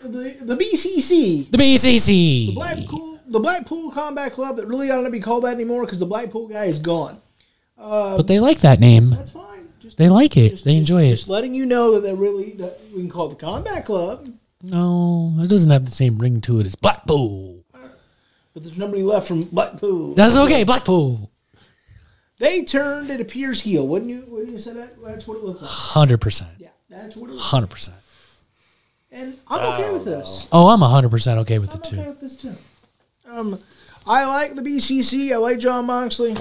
the 0.00 0.08
the, 0.08 0.36
the 0.40 0.56
BCC 0.56 1.50
The 1.50 1.58
BCC. 1.58 2.46
the 2.48 2.52
Blackpool, 2.52 3.20
the 3.26 3.40
Blackpool 3.40 3.90
Combat 3.90 4.32
Club 4.32 4.56
that 4.56 4.66
really 4.66 4.90
ought 4.90 5.02
not 5.02 5.12
be 5.12 5.20
called 5.20 5.44
that 5.44 5.54
anymore 5.54 5.84
because 5.84 5.98
the 5.98 6.06
Blackpool 6.06 6.48
guy 6.48 6.64
is 6.64 6.78
gone. 6.78 7.20
But 7.76 8.26
they 8.26 8.40
like 8.40 8.58
that 8.60 8.80
name. 8.80 9.10
That's 9.10 9.30
fine. 9.30 9.68
Just, 9.80 9.96
They 9.98 10.08
like 10.08 10.36
it. 10.36 10.50
just- 10.50 10.64
They 10.64 10.76
enjoy 10.76 11.00
Just 11.02 11.08
it. 11.12 11.16
Just 11.16 11.28
letting 11.28 11.54
you 11.54 11.66
know 11.66 11.94
that 11.94 12.00
they're 12.02 12.14
really 12.16 12.52
that 12.52 12.78
we 12.94 13.00
can 13.00 13.10
call 13.10 13.26
it 13.26 13.38
the 13.38 13.44
Combat 13.44 13.84
Club, 13.84 14.28
No, 14.62 15.34
it 15.40 15.48
doesn't 15.48 15.70
have 15.70 15.84
the 15.84 15.90
same 15.90 16.18
ring 16.18 16.40
to 16.42 16.58
it 16.60 16.66
as 16.66 16.74
Blackpool. 16.74 17.64
but 17.72 18.62
there's 18.62 18.78
nobody 18.78 19.02
left 19.02 19.26
from 19.28 19.42
Blackpool. 19.42 20.14
That's 20.14 20.36
okay, 20.36 20.64
Blackpool. 20.64 21.30
They 22.38 22.64
turned 22.64 23.10
it 23.10 23.20
appears 23.20 23.60
heel, 23.62 23.86
wouldn't 23.86 24.10
you? 24.10 24.24
Wouldn't 24.28 24.50
you 24.52 24.58
say 24.58 24.72
that? 24.74 24.94
That's 25.04 25.26
what 25.28 25.38
it 25.38 25.44
looked 25.44 25.62
like. 25.62 25.70
Hundred 25.70 26.20
percent. 26.20 26.50
Yeah, 26.58 26.68
that's 26.88 27.16
what 27.16 27.30
it 27.30 27.34
was. 27.34 27.42
Hundred 27.42 27.70
percent. 27.70 27.96
And 29.12 29.36
I'm 29.46 29.74
okay 29.74 29.92
with 29.92 30.04
this. 30.04 30.48
Oh, 30.50 30.68
I'm 30.68 30.80
hundred 30.80 31.10
percent 31.10 31.38
okay 31.40 31.58
with 31.60 31.72
I'm 31.74 31.80
it 31.80 31.86
okay 31.86 32.02
too. 32.04 32.08
with 32.10 32.20
this 32.20 32.36
too. 32.36 32.54
Um, 33.30 33.58
I 34.06 34.26
like 34.26 34.54
the 34.56 34.62
BCC. 34.62 35.32
I 35.32 35.36
like 35.36 35.58
Jon 35.60 35.86
Moxley. 35.86 36.34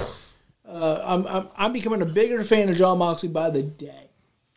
Uh, 0.73 1.01
I'm, 1.05 1.27
I'm 1.27 1.47
I'm 1.55 1.73
becoming 1.73 2.01
a 2.01 2.05
bigger 2.05 2.43
fan 2.43 2.67
of 2.69 2.75
Jon 2.77 2.97
Moxley 2.97 3.29
by 3.29 3.49
the 3.51 3.61
day 3.63 4.09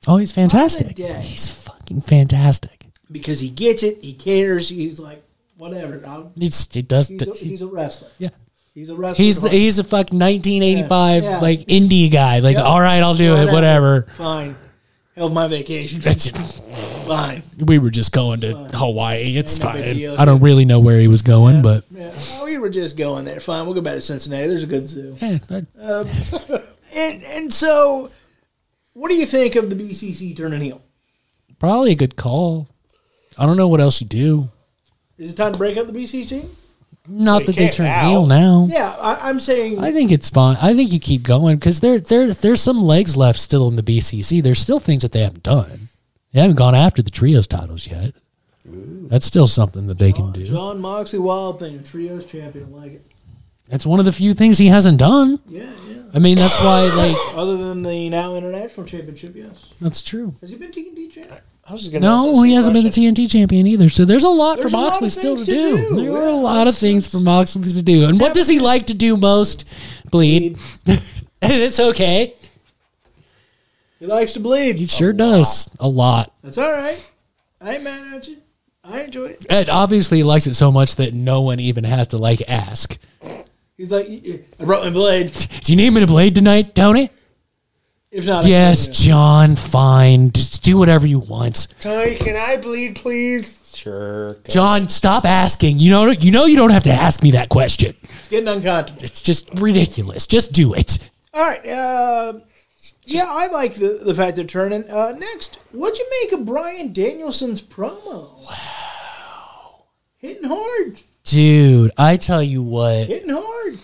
Oh, 0.09 0.16
he's 0.16 0.32
fantastic. 0.32 0.94
day. 0.94 1.20
He's 1.20 1.51
fucking 1.64 2.01
fantastic. 2.01 2.86
because 3.10 3.40
he 3.40 3.48
gets 3.51 3.82
it. 3.82 3.98
He 4.02 4.14
cares. 4.14 4.68
He's 4.68 4.98
like 5.01 5.22
whatever. 5.59 6.01
I'll, 6.06 6.32
He's, 6.36 6.72
he 6.72 6.82
does. 6.82 7.09
he's, 7.09 7.22
a, 7.28 7.32
he's 7.34 7.62
a 7.62 7.66
wrestler. 7.66 8.09
yeah. 8.18 8.28
He's 8.74 8.88
a 8.90 8.94
wrestler. 8.94 9.24
He's 9.24 9.40
the, 9.40 9.48
he's 9.48 9.78
a 9.78 9.84
fucking 9.84 10.18
1985 10.18 11.22
Yeah, 11.24 11.30
yeah. 11.30 11.38
like 11.38 11.60
indie 11.60 12.12
guy. 12.12 12.38
Like, 12.40 12.56
Yep. 12.56 12.64
all 12.66 12.80
right, 12.80 13.02
I'll 13.02 13.14
do 13.14 13.34
it. 13.36 13.51
Whatever. 13.52 14.02
Fine. 14.02 14.56
Hell 15.16 15.26
of 15.28 15.32
my 15.32 15.48
vacation. 15.48 16.01
That's, 16.01 16.28
Fine. 17.06 17.43
we 17.64 17.78
were 17.78 17.90
just 17.90 18.12
going 18.12 18.40
to 18.40 18.52
Hawaii. 18.74 19.36
It's 19.36 19.59
no 19.62 19.70
fine. 19.72 19.94
deal, 19.94 20.16
I 20.18 20.24
don't 20.24 20.40
really 20.43 20.64
know 20.64 20.80
where 20.80 20.98
he 20.98 21.06
was 21.09 21.22
going, 21.22 21.62
but 21.62 21.84
Yeah. 21.90 22.10
Oh, 22.34 22.44
we 22.44 22.59
were 22.59 22.68
just 22.68 22.97
going 22.97 23.24
there. 23.24 23.38
Fine. 23.40 23.64
We'll 23.64 23.74
go 23.76 23.80
back 23.80 23.94
to 23.94 24.02
Cincinnati. 24.02 24.48
There's 24.48 24.64
a 24.64 24.66
good 24.66 24.88
zoo. 24.88 25.16
yeah, 25.20 25.38
that- 25.48 25.66
um, 26.52 26.62
And 26.93 27.22
and 27.24 27.52
so, 27.52 28.10
what 28.94 29.10
do 29.10 29.16
you 29.16 29.26
think 29.26 29.55
of 29.56 29.68
the 29.70 29.76
BCC 29.76 30.36
turning 30.36 30.60
heel? 30.62 30.82
probably 31.59 31.93
a 31.93 31.97
good 31.97 32.16
call. 32.16 32.68
I 33.38 33.47
don't 33.47 33.56
know 33.56 33.68
what 33.68 33.80
else 33.80 34.01
you 34.01 34.06
do. 34.06 34.51
Is 35.18 35.32
it 35.32 35.36
time 35.36 35.52
to 35.52 35.59
break 35.59 35.76
up 35.78 35.86
the 35.86 35.93
BCC? 35.93 36.47
Not 37.08 37.40
you 37.42 37.46
that 37.46 37.56
they 37.56 37.68
turn 37.68 37.86
now. 37.86 38.08
heel 38.08 38.26
now. 38.26 38.66
Yeah, 38.68 38.94
I, 38.98 39.28
I'm 39.28 39.40
saying. 39.40 39.78
I 39.78 39.92
think 39.92 40.10
it's 40.10 40.30
fine. 40.30 40.56
I 40.60 40.74
think 40.74 40.92
you 40.92 41.00
keep 41.00 41.22
going 41.22 41.56
because 41.56 41.80
there, 41.80 41.98
there, 41.98 42.32
there's 42.32 42.60
some 42.60 42.82
legs 42.82 43.16
left 43.16 43.38
still 43.38 43.68
in 43.68 43.76
the 43.76 43.82
BCC. 43.82 44.42
There's 44.42 44.58
still 44.58 44.80
things 44.80 45.02
that 45.02 45.12
they 45.12 45.22
haven't 45.22 45.42
done. 45.42 45.88
They 46.32 46.40
haven't 46.40 46.56
gone 46.56 46.74
after 46.74 47.02
the 47.02 47.10
trios 47.10 47.46
titles 47.46 47.86
yet. 47.86 48.12
That's 48.64 49.26
still 49.26 49.46
something 49.46 49.86
that 49.86 49.98
they 49.98 50.12
can 50.12 50.32
do. 50.32 50.44
Jon 50.44 50.80
Moxley 50.80 51.18
Wild 51.20 51.60
Thing, 51.60 51.76
a 51.78 51.82
trios 51.82 52.26
champion. 52.26 52.72
I 52.74 52.76
like 52.76 52.92
it. 52.94 53.06
That's 53.68 53.86
one 53.86 53.98
of 53.98 54.04
the 54.04 54.12
few 54.12 54.34
things 54.34 54.58
he 54.58 54.68
hasn't 54.68 54.98
done. 54.98 55.40
Yeah, 55.48 55.64
yeah. 55.88 56.02
I 56.14 56.18
mean, 56.18 56.38
that's 56.38 56.58
why, 56.60 56.82
like, 56.94 57.16
Other 57.34 57.56
than 57.56 57.82
the 57.82 58.08
now 58.10 58.34
international 58.36 58.86
championship, 58.86 59.34
yes. 59.34 59.72
that's 59.80 60.02
true. 60.02 60.36
Has 60.40 60.50
he 60.50 60.56
been 60.56 60.70
TNT 60.70 61.10
champ? 61.10 61.30
I 61.68 61.72
was 61.72 61.88
gonna 61.88 62.01
No, 62.01 62.43
he 62.43 62.55
hasn't 62.55 62.74
been 62.74 62.84
the 62.84 62.90
question. 62.90 63.14
TNT 63.14 63.30
champion 63.30 63.66
either. 63.66 63.88
So 63.88 64.05
there's 64.05 64.22
a 64.22 64.28
lot 64.28 64.59
There's 64.59 64.70
for 64.70 64.76
a 64.76 64.80
lot 64.80 64.86
Moxley 64.90 65.09
still 65.09 65.36
to 65.36 65.44
things 65.44 65.88
do. 65.88 65.97
do. 65.97 66.02
There 66.02 66.12
are 66.16 66.28
a 66.28 66.34
lot 66.36 66.68
of 66.68 66.76
things 66.76 67.09
for 67.09 67.18
Moxley 67.18 67.62
to 67.72 67.82
do. 67.82 68.06
And 68.09 68.20
what 68.20 68.34
does 68.34 68.47
he 68.48 68.60
like 68.60 68.86
to 68.86 68.94
do 68.94 69.16
most? 69.16 69.64
Bleed. 70.10 70.59
and 70.86 71.01
it's 71.43 71.80
okay. 71.80 72.34
He 73.98 74.06
likes 74.06 74.32
to 74.32 74.40
bleed. 74.40 74.76
He 74.76 74.86
sure 74.86 75.12
does. 75.12 75.74
A 75.80 75.88
lot. 75.88 76.32
That's 76.43 76.59
all 76.59 76.70
right. 76.70 77.12
I 77.60 77.74
ain't 77.74 77.84
mad 77.84 78.14
at 78.14 78.28
you. 78.28 78.36
I 78.84 79.02
enjoy 79.02 79.26
it. 79.26 79.47
And 79.51 79.68
obviously 79.68 80.18
he 80.18 80.24
likes 80.24 80.47
it 80.47 80.55
so 80.55 80.70
much 80.70 80.94
that 80.97 81.14
no 81.14 81.40
one 81.43 81.59
even 81.59 81.82
has 81.84 82.09
to 82.09 82.18
like 82.18 82.43
ask. 82.48 82.97
He's 83.76 83.90
like, 83.90 84.06
I 84.60 84.64
brought 84.64 84.84
my 84.84 84.90
blade. 84.90 85.32
Do 85.32 85.72
you 85.72 85.76
need 85.76 85.90
me 85.90 86.01
to 86.01 86.06
blade 86.06 86.34
tonight, 86.34 86.74
Tony? 86.74 87.10
If 88.16 88.24
not, 88.24 88.47
I 88.47 88.48
Yes, 88.48 88.86
can, 88.86 88.94
Jon, 88.94 89.56
fine. 89.56 90.32
Just 90.32 90.64
do 90.64 90.78
whatever 90.78 91.06
you 91.06 91.18
want. 91.18 91.68
Tony, 91.80 92.14
can 92.14 92.34
I 92.34 92.56
bleed, 92.56 92.97
please? 92.97 93.74
Sure. 93.76 94.38
Jon, 94.48 94.88
stop 94.88 95.26
asking. 95.26 95.78
You 95.78 95.90
know 95.90 96.06
you 96.06 96.30
know 96.30 96.47
you 96.47 96.56
don't 96.56 96.70
have 96.70 96.84
to 96.84 96.90
ask 96.90 97.22
me 97.22 97.32
that 97.32 97.51
question. 97.51 97.94
It's 98.02 98.28
getting 98.28 98.48
uncomfortable. 98.48 99.02
It's 99.02 99.20
just 99.20 99.51
ridiculous. 99.60 100.26
Just 100.26 100.52
do 100.55 100.72
it. 100.72 101.10
All 101.34 101.43
right. 101.43 101.68
Uh, 101.68 102.40
yeah, 103.05 103.26
I 103.28 103.48
like 103.48 103.74
the, 103.74 104.01
the 104.02 104.14
fact 104.14 104.36
they're 104.36 104.47
turning. 104.47 104.88
Uh, 104.88 105.12
next, 105.18 105.56
what'd 105.72 105.98
you 105.98 106.06
make 106.22 106.32
of 106.40 106.47
Bryan 106.47 106.94
Danielson's 106.94 107.60
promo? 107.60 108.43
Wow. 108.47 109.84
Hitting 110.16 110.48
hard. 110.48 111.02
Dude, 111.24 111.90
I 111.98 112.16
tell 112.16 112.43
you 112.43 112.62
what. 112.62 113.09
Hitting 113.09 113.28
hard. 113.30 113.74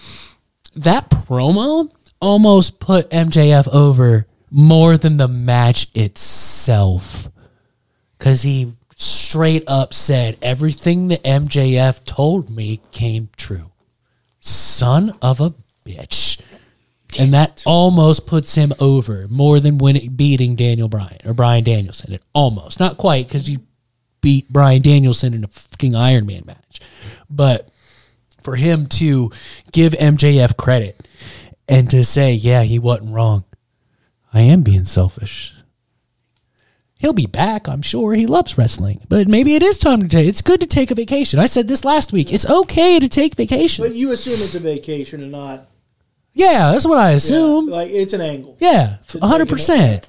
that 0.74 1.10
promo 1.10 1.90
almost 2.22 2.78
put 2.78 3.10
MJF 3.10 3.68
over 3.68 4.26
more 4.50 4.96
than 4.96 5.16
the 5.16 5.28
match 5.28 5.88
itself. 5.94 7.28
Because 8.16 8.42
he 8.42 8.72
straight 8.96 9.64
up 9.66 9.92
said 9.92 10.38
everything 10.40 11.08
that 11.08 11.22
MJF 11.24 12.04
told 12.04 12.48
me 12.48 12.80
came 12.92 13.28
true. 13.36 13.72
Son 14.38 15.12
of 15.20 15.40
a 15.40 15.54
bitch. 15.84 16.40
And 17.18 17.34
that 17.34 17.62
almost 17.66 18.26
puts 18.26 18.54
him 18.54 18.72
over 18.80 19.26
more 19.28 19.60
than 19.60 19.76
winning, 19.76 20.14
beating 20.14 20.54
Daniel 20.54 20.88
Bryan 20.88 21.18
or 21.26 21.34
Bryan 21.34 21.64
Danielson. 21.64 22.14
It 22.14 22.22
almost, 22.32 22.80
not 22.80 22.96
quite, 22.96 23.26
because 23.26 23.50
you 23.50 23.60
beat 24.22 24.48
Bryan 24.48 24.80
Danielson 24.80 25.34
in 25.34 25.44
a 25.44 25.48
fucking 25.48 25.94
Iron 25.94 26.24
Man 26.24 26.44
match. 26.46 26.80
But 27.28 27.68
for 28.42 28.56
him 28.56 28.86
to 28.86 29.30
give 29.72 29.92
MJF 29.92 30.56
credit 30.56 31.06
and 31.72 31.90
to 31.90 32.04
say, 32.04 32.32
yeah, 32.34 32.62
he 32.62 32.78
wasn't 32.78 33.14
wrong. 33.14 33.44
I 34.32 34.42
am 34.42 34.62
being 34.62 34.84
selfish. 34.84 35.54
He'll 36.98 37.12
be 37.12 37.26
back, 37.26 37.68
I'm 37.68 37.82
sure. 37.82 38.14
He 38.14 38.26
loves 38.26 38.56
wrestling. 38.56 39.00
But 39.08 39.26
maybe 39.26 39.56
it 39.56 39.62
is 39.62 39.76
time 39.76 40.00
to 40.02 40.08
take 40.08 40.28
it's 40.28 40.40
good 40.40 40.60
to 40.60 40.66
take 40.68 40.90
a 40.92 40.94
vacation. 40.94 41.40
I 41.40 41.46
said 41.46 41.66
this 41.66 41.84
last 41.84 42.12
week. 42.12 42.32
It's 42.32 42.48
okay 42.48 43.00
to 43.00 43.08
take 43.08 43.34
vacation. 43.34 43.84
But 43.84 43.94
you 43.94 44.12
assume 44.12 44.34
it's 44.34 44.54
a 44.54 44.60
vacation 44.60 45.20
and 45.22 45.32
not. 45.32 45.66
yeah, 46.32 46.70
that's 46.72 46.86
what 46.86 46.98
I 46.98 47.10
assume. 47.12 47.66
Like, 47.66 47.90
it's 47.90 48.12
an 48.12 48.20
angle. 48.20 48.56
Yeah, 48.60 48.98
hundred 49.20 49.48
percent. 49.48 50.06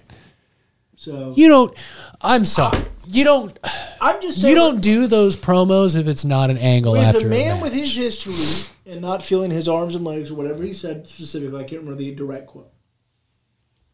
So 1.03 1.33
You 1.35 1.49
don't 1.49 1.77
I'm 2.21 2.45
sorry. 2.45 2.85
You 3.07 3.25
don't 3.25 3.59
I'm 3.99 4.21
just 4.21 4.41
saying. 4.41 4.51
you 4.51 4.55
don't 4.55 4.79
do 4.81 5.07
those 5.07 5.35
promos 5.35 5.99
if 5.99 6.07
it's 6.07 6.23
not 6.23 6.49
an 6.49 6.57
angle 6.57 6.93
With 6.93 7.01
after 7.01 7.27
a 7.27 7.29
man 7.29 7.55
match. 7.55 7.63
with 7.63 7.73
his 7.73 7.93
history 7.93 8.71
and 8.89 9.01
not 9.01 9.21
feeling 9.21 9.51
his 9.51 9.67
arms 9.67 9.95
and 9.95 10.05
legs 10.05 10.31
or 10.31 10.35
whatever 10.35 10.63
he 10.63 10.71
said 10.73 11.05
specifically, 11.07 11.59
I 11.59 11.67
can't 11.67 11.81
remember 11.81 11.97
the 12.01 12.15
direct 12.15 12.47
quote. 12.47 12.71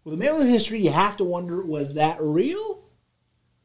With 0.03 0.13
a 0.13 0.17
man 0.17 0.35
with 0.35 0.47
history, 0.47 0.79
you 0.81 0.91
have 0.91 1.17
to 1.17 1.23
wonder 1.23 1.65
was 1.65 1.95
that 1.95 2.17
real? 2.21 2.83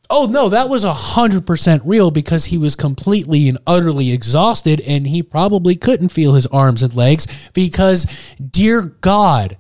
Oh 0.09 0.27
no, 0.27 0.49
that 0.49 0.69
was 0.71 0.85
a 0.85 0.93
hundred 0.95 1.47
percent 1.47 1.83
real 1.85 2.11
because 2.11 2.47
he 2.47 2.59
was 2.59 2.77
completely 2.77 3.49
and 3.49 3.59
utterly 3.67 4.11
exhausted, 4.13 4.81
and 4.87 5.07
he 5.07 5.23
probably 5.23 5.77
couldn't 5.77 6.11
feel 6.11 6.35
his 6.35 6.47
arms 6.49 6.83
and 6.83 6.95
legs 6.95 7.51
because, 7.55 8.35
dear 8.37 8.83
God, 8.83 9.57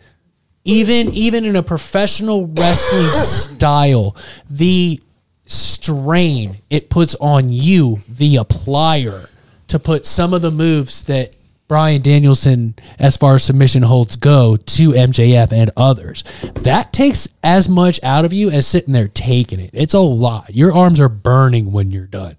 even 0.64 1.10
even 1.10 1.44
in 1.44 1.56
a 1.56 1.62
professional 1.62 2.46
wrestling 2.46 3.10
style, 3.12 4.16
the 4.48 5.00
strain 5.46 6.56
it 6.70 6.90
puts 6.90 7.14
on 7.16 7.50
you, 7.50 8.00
the 8.08 8.36
applier, 8.36 9.28
to 9.68 9.78
put 9.78 10.06
some 10.06 10.32
of 10.32 10.42
the 10.42 10.50
moves 10.50 11.04
that 11.04 11.34
Bryan 11.66 12.02
Danielson, 12.02 12.74
as 12.98 13.16
far 13.16 13.36
as 13.36 13.44
submission 13.44 13.82
holds 13.82 14.16
go, 14.16 14.56
to 14.56 14.90
MJF 14.90 15.52
and 15.52 15.70
others. 15.76 16.22
That 16.62 16.92
takes 16.92 17.28
as 17.42 17.68
much 17.68 18.02
out 18.02 18.24
of 18.24 18.32
you 18.32 18.50
as 18.50 18.66
sitting 18.66 18.92
there 18.92 19.08
taking 19.08 19.60
it. 19.60 19.70
It's 19.72 19.94
a 19.94 20.00
lot. 20.00 20.54
Your 20.54 20.74
arms 20.74 21.00
are 21.00 21.08
burning 21.08 21.72
when 21.72 21.90
you're 21.90 22.06
done. 22.06 22.36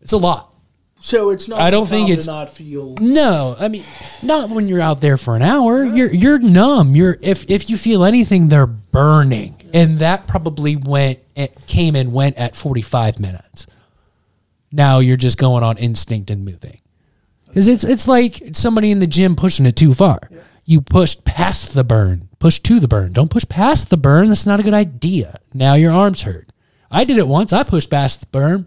It's 0.00 0.12
a 0.12 0.18
lot. 0.18 0.54
So 1.06 1.30
it's 1.30 1.46
not. 1.46 1.60
I 1.60 1.70
don't 1.70 1.86
think 1.88 2.10
it's- 2.10 2.26
not 2.26 2.50
feel. 2.50 2.96
No, 3.00 3.54
I 3.60 3.68
mean, 3.68 3.84
not 4.24 4.50
when 4.50 4.66
you're 4.66 4.80
out 4.80 5.00
there 5.00 5.16
for 5.16 5.36
an 5.36 5.42
hour. 5.42 5.84
You're 5.84 6.12
you're 6.12 6.40
numb. 6.40 6.96
You're 6.96 7.16
if 7.22 7.48
if 7.48 7.70
you 7.70 7.76
feel 7.76 8.02
anything, 8.04 8.48
they're 8.48 8.66
burning, 8.66 9.54
and 9.72 10.00
that 10.00 10.26
probably 10.26 10.74
went 10.74 11.20
it 11.36 11.56
came 11.68 11.94
and 11.94 12.12
went 12.12 12.36
at 12.38 12.56
45 12.56 13.20
minutes. 13.20 13.68
Now 14.72 14.98
you're 14.98 15.16
just 15.16 15.38
going 15.38 15.62
on 15.62 15.78
instinct 15.78 16.28
and 16.28 16.44
moving, 16.44 16.80
because 17.46 17.68
it's 17.68 17.84
it's 17.84 18.08
like 18.08 18.42
somebody 18.54 18.90
in 18.90 18.98
the 18.98 19.06
gym 19.06 19.36
pushing 19.36 19.64
it 19.64 19.76
too 19.76 19.94
far. 19.94 20.18
You 20.64 20.80
pushed 20.80 21.24
past 21.24 21.72
the 21.72 21.84
burn, 21.84 22.28
push 22.40 22.58
to 22.58 22.80
the 22.80 22.88
burn. 22.88 23.12
Don't 23.12 23.30
push 23.30 23.44
past 23.48 23.90
the 23.90 23.96
burn. 23.96 24.26
That's 24.26 24.44
not 24.44 24.58
a 24.58 24.64
good 24.64 24.74
idea. 24.74 25.38
Now 25.54 25.74
your 25.74 25.92
arms 25.92 26.22
hurt. 26.22 26.48
I 26.90 27.04
did 27.04 27.16
it 27.18 27.28
once. 27.28 27.52
I 27.52 27.62
pushed 27.62 27.90
past 27.90 28.22
the 28.22 28.26
burn. 28.26 28.66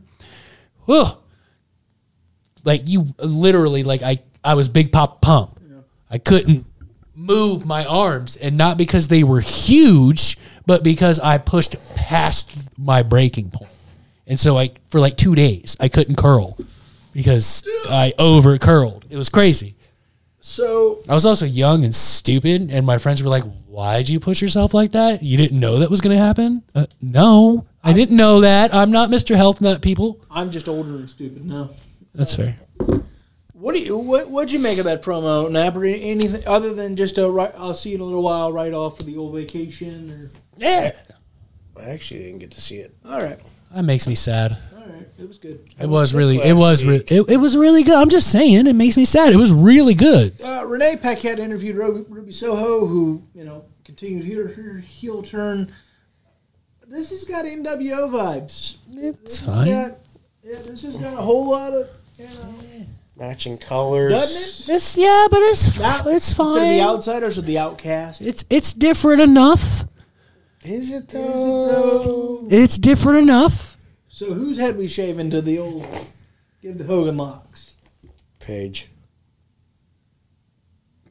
Whew 0.85 1.17
like 2.69 2.87
you 2.87 3.07
literally 3.17 3.83
like 3.83 4.03
I 4.03 4.19
I 4.43 4.53
was 4.53 4.69
big 4.69 4.91
pop 4.91 5.21
pump. 5.21 5.59
I 6.11 6.19
couldn't 6.19 6.65
move 7.15 7.65
my 7.65 7.83
arms 7.85 8.35
and 8.37 8.57
not 8.57 8.77
because 8.77 9.07
they 9.07 9.23
were 9.23 9.41
huge, 9.41 10.37
but 10.65 10.83
because 10.83 11.19
I 11.19 11.37
pushed 11.39 11.75
past 11.95 12.69
my 12.77 13.03
breaking 13.03 13.49
point. 13.49 13.71
And 14.27 14.39
so 14.39 14.55
I 14.55 14.69
for 14.87 14.99
like 14.99 15.17
2 15.17 15.33
days 15.33 15.75
I 15.79 15.89
couldn't 15.89 16.15
curl 16.15 16.57
because 17.11 17.63
I 17.89 18.13
over 18.19 18.57
curled. 18.59 19.05
It 19.09 19.17
was 19.17 19.29
crazy. 19.29 19.75
So 20.39 21.01
I 21.09 21.15
was 21.15 21.25
also 21.25 21.45
young 21.45 21.83
and 21.83 21.93
stupid 21.93 22.69
and 22.71 22.85
my 22.85 22.99
friends 22.99 23.23
were 23.23 23.29
like, 23.29 23.45
"Why'd 23.67 24.09
you 24.09 24.19
push 24.19 24.41
yourself 24.43 24.73
like 24.75 24.91
that? 24.91 25.23
You 25.23 25.37
didn't 25.37 25.59
know 25.59 25.79
that 25.79 25.89
was 25.89 26.01
going 26.01 26.15
to 26.15 26.23
happen?" 26.23 26.61
Uh, 26.75 26.85
no, 27.01 27.65
I 27.83 27.93
didn't 27.93 28.15
know 28.15 28.41
that. 28.41 28.73
I'm 28.73 28.91
not 28.91 29.09
Mr. 29.09 29.35
Health 29.35 29.59
Nut 29.59 29.81
people. 29.81 30.19
I'm 30.29 30.51
just 30.51 30.67
older 30.67 30.95
and 31.01 31.09
stupid 31.09 31.45
now. 31.45 31.69
That's 32.19 32.35
fair. 32.35 32.57
What 33.53 33.75
do 33.75 33.81
you 33.81 33.97
what 33.97 34.29
what'd 34.29 34.51
you 34.51 34.59
make 34.59 34.77
of 34.77 34.83
that 34.85 35.01
promo, 35.01 35.49
Napper? 35.49 35.85
Anything 35.85 36.43
other 36.45 36.73
than 36.73 36.95
just 36.97 37.17
a 37.17 37.29
right? 37.29 37.51
I'll 37.57 37.73
see 37.73 37.89
you 37.91 37.95
in 37.95 38.01
a 38.01 38.05
little 38.05 38.21
while. 38.23 38.51
Right 38.51 38.73
off 38.73 38.97
for 38.97 39.03
the 39.03 39.15
old 39.17 39.33
vacation, 39.33 40.29
Yeah. 40.57 40.91
I 41.79 41.83
actually 41.91 42.19
didn't 42.23 42.39
get 42.39 42.51
to 42.51 42.61
see 42.61 42.75
it. 42.79 42.93
all 43.05 43.21
right, 43.21 43.39
That 43.73 43.83
makes 43.83 44.05
me 44.05 44.13
sad. 44.15 44.57
all 44.75 44.81
right, 44.85 45.07
it 45.17 45.25
was 45.27 45.37
good. 45.37 45.61
It 45.79 45.87
was 45.87 46.09
sick 46.09 46.17
really, 46.17 46.37
it 46.39 46.53
was, 46.57 46.83
re- 46.83 47.01
it, 47.07 47.29
it 47.29 47.37
was 47.37 47.55
really 47.55 47.83
good. 47.83 47.93
I'm 47.95 48.09
just 48.09 48.29
saying, 48.29 48.67
it 48.67 48.75
makes 48.75 48.97
me 48.97 49.05
sad. 49.05 49.31
It 49.31 49.37
was 49.37 49.53
really 49.53 49.93
good. 49.93 50.33
Uh, 50.43 50.65
Renee 50.67 50.97
Paquette 50.97 51.39
interviewed 51.39 51.77
Ruby 51.77 52.33
Soho, 52.33 52.85
who 52.85 53.23
you 53.33 53.45
know 53.45 53.63
continued 53.85 54.25
her, 54.35 54.61
her 54.61 54.79
heel 54.79 55.23
turn. 55.23 55.71
This 56.85 57.11
has 57.11 57.23
got 57.23 57.45
NWO 57.45 58.09
vibes. 58.09 58.75
It's 58.91 59.17
This 59.19 59.45
fine. 59.45 59.67
got- 59.71 59.97
yeah, 60.43 60.57
this 60.59 60.81
has 60.83 60.97
got 60.97 61.13
a 61.13 61.17
whole 61.17 61.49
lot 61.51 61.73
of 61.73 61.87
you 62.19 62.25
know, 62.25 62.55
Matching 63.17 63.57
colors. 63.57 64.11
doesn't 64.11 64.69
it? 64.69 64.75
It's 64.75 64.97
yeah, 64.97 65.27
but 65.29 65.39
it's 65.41 65.79
Now, 65.79 66.01
it's 66.05 66.29
Instead 66.29 66.45
of 66.45 66.53
the 66.53 66.81
outsiders 66.81 67.37
or 67.37 67.41
the 67.41 67.57
outcast. 67.57 68.21
It's 68.21 68.45
it's 68.49 68.71
different 68.73 69.21
enough. 69.21 69.85
Is 70.63 70.91
it 70.91 71.09
though? 71.09 71.67
though? 71.67 72.47
It's 72.49 72.77
different 72.77 73.19
enough. 73.19 73.77
So 74.07 74.33
whose 74.33 74.57
head 74.57 74.77
we 74.77 74.87
shaving 74.87 75.31
to 75.31 75.41
the 75.41 75.59
old? 75.59 75.85
Give 76.61 76.77
the 76.77 76.83
Hogan 76.83 77.17
locks. 77.17 77.77
Page. 78.39 78.89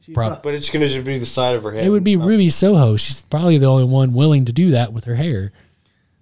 She's 0.01 0.13
Prob- 0.13 0.41
But 0.43 0.53
it's 0.53 0.69
gonna 0.69 0.87
just 0.87 1.05
be 1.05 1.17
the 1.17 1.25
side 1.25 1.55
of 1.55 1.63
her 1.63 1.71
head. 1.71 1.85
It 1.85 1.89
would 1.89 2.03
be 2.03 2.15
oh. 2.15 2.19
Ruby 2.21 2.49
Soho. 2.49 2.97
She's 2.97 3.25
probably 3.25 3.57
the 3.57 3.65
only 3.67 3.85
one 3.85 4.13
willing 4.13 4.45
to 4.45 4.53
do 4.53 4.71
that 4.71 4.93
with 4.93 5.05
her 5.05 5.15
hair. 5.15 5.51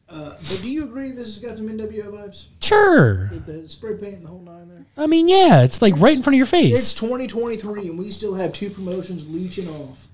Uh, 0.10 0.30
but 0.30 0.60
do 0.61 0.69
you 0.72 0.86
agree 0.86 1.11
this 1.11 1.26
has 1.26 1.40
got 1.40 1.58
some 1.58 1.68
NWO 1.68 2.06
vibes? 2.11 2.45
Sure. 2.61 3.30
With 3.32 3.45
the 3.45 3.68
spray 3.68 3.98
paint 3.98 4.16
and 4.16 4.24
the 4.24 4.30
whole 4.30 4.40
nine 4.42 4.69
there. 4.69 4.86
I 4.98 5.06
mean, 5.08 5.27
yeah, 5.27 5.64
it's 5.64 5.82
like 5.82 5.95
right 5.98 6.16
in 6.16 6.24
front 6.24 6.36
of 6.36 6.38
your 6.38 6.45
face. 6.45 6.72
It's 6.80 6.94
2023 6.95 7.90
and 7.90 8.00
we 8.00 8.11
still 8.11 8.36
have 8.36 8.53
two 8.53 8.69
promotions 8.69 9.30
leeching 9.30 9.68
off. 9.68 10.08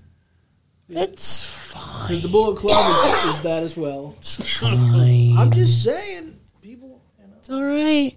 It's 0.88 1.72
fine. 1.72 2.08
Because 2.08 2.22
the 2.22 2.28
Bullet 2.28 2.56
Club 2.58 2.86
is, 3.28 3.34
is 3.36 3.40
that 3.42 3.62
as 3.62 3.76
well. 3.76 4.14
It's 4.18 4.58
fine. 4.58 5.38
I'm 5.38 5.50
just 5.50 5.82
saying, 5.82 6.38
people. 6.60 7.00
You 7.20 7.26
know, 7.28 7.34
It's 7.38 7.50
all 7.50 7.62
right. 7.62 8.12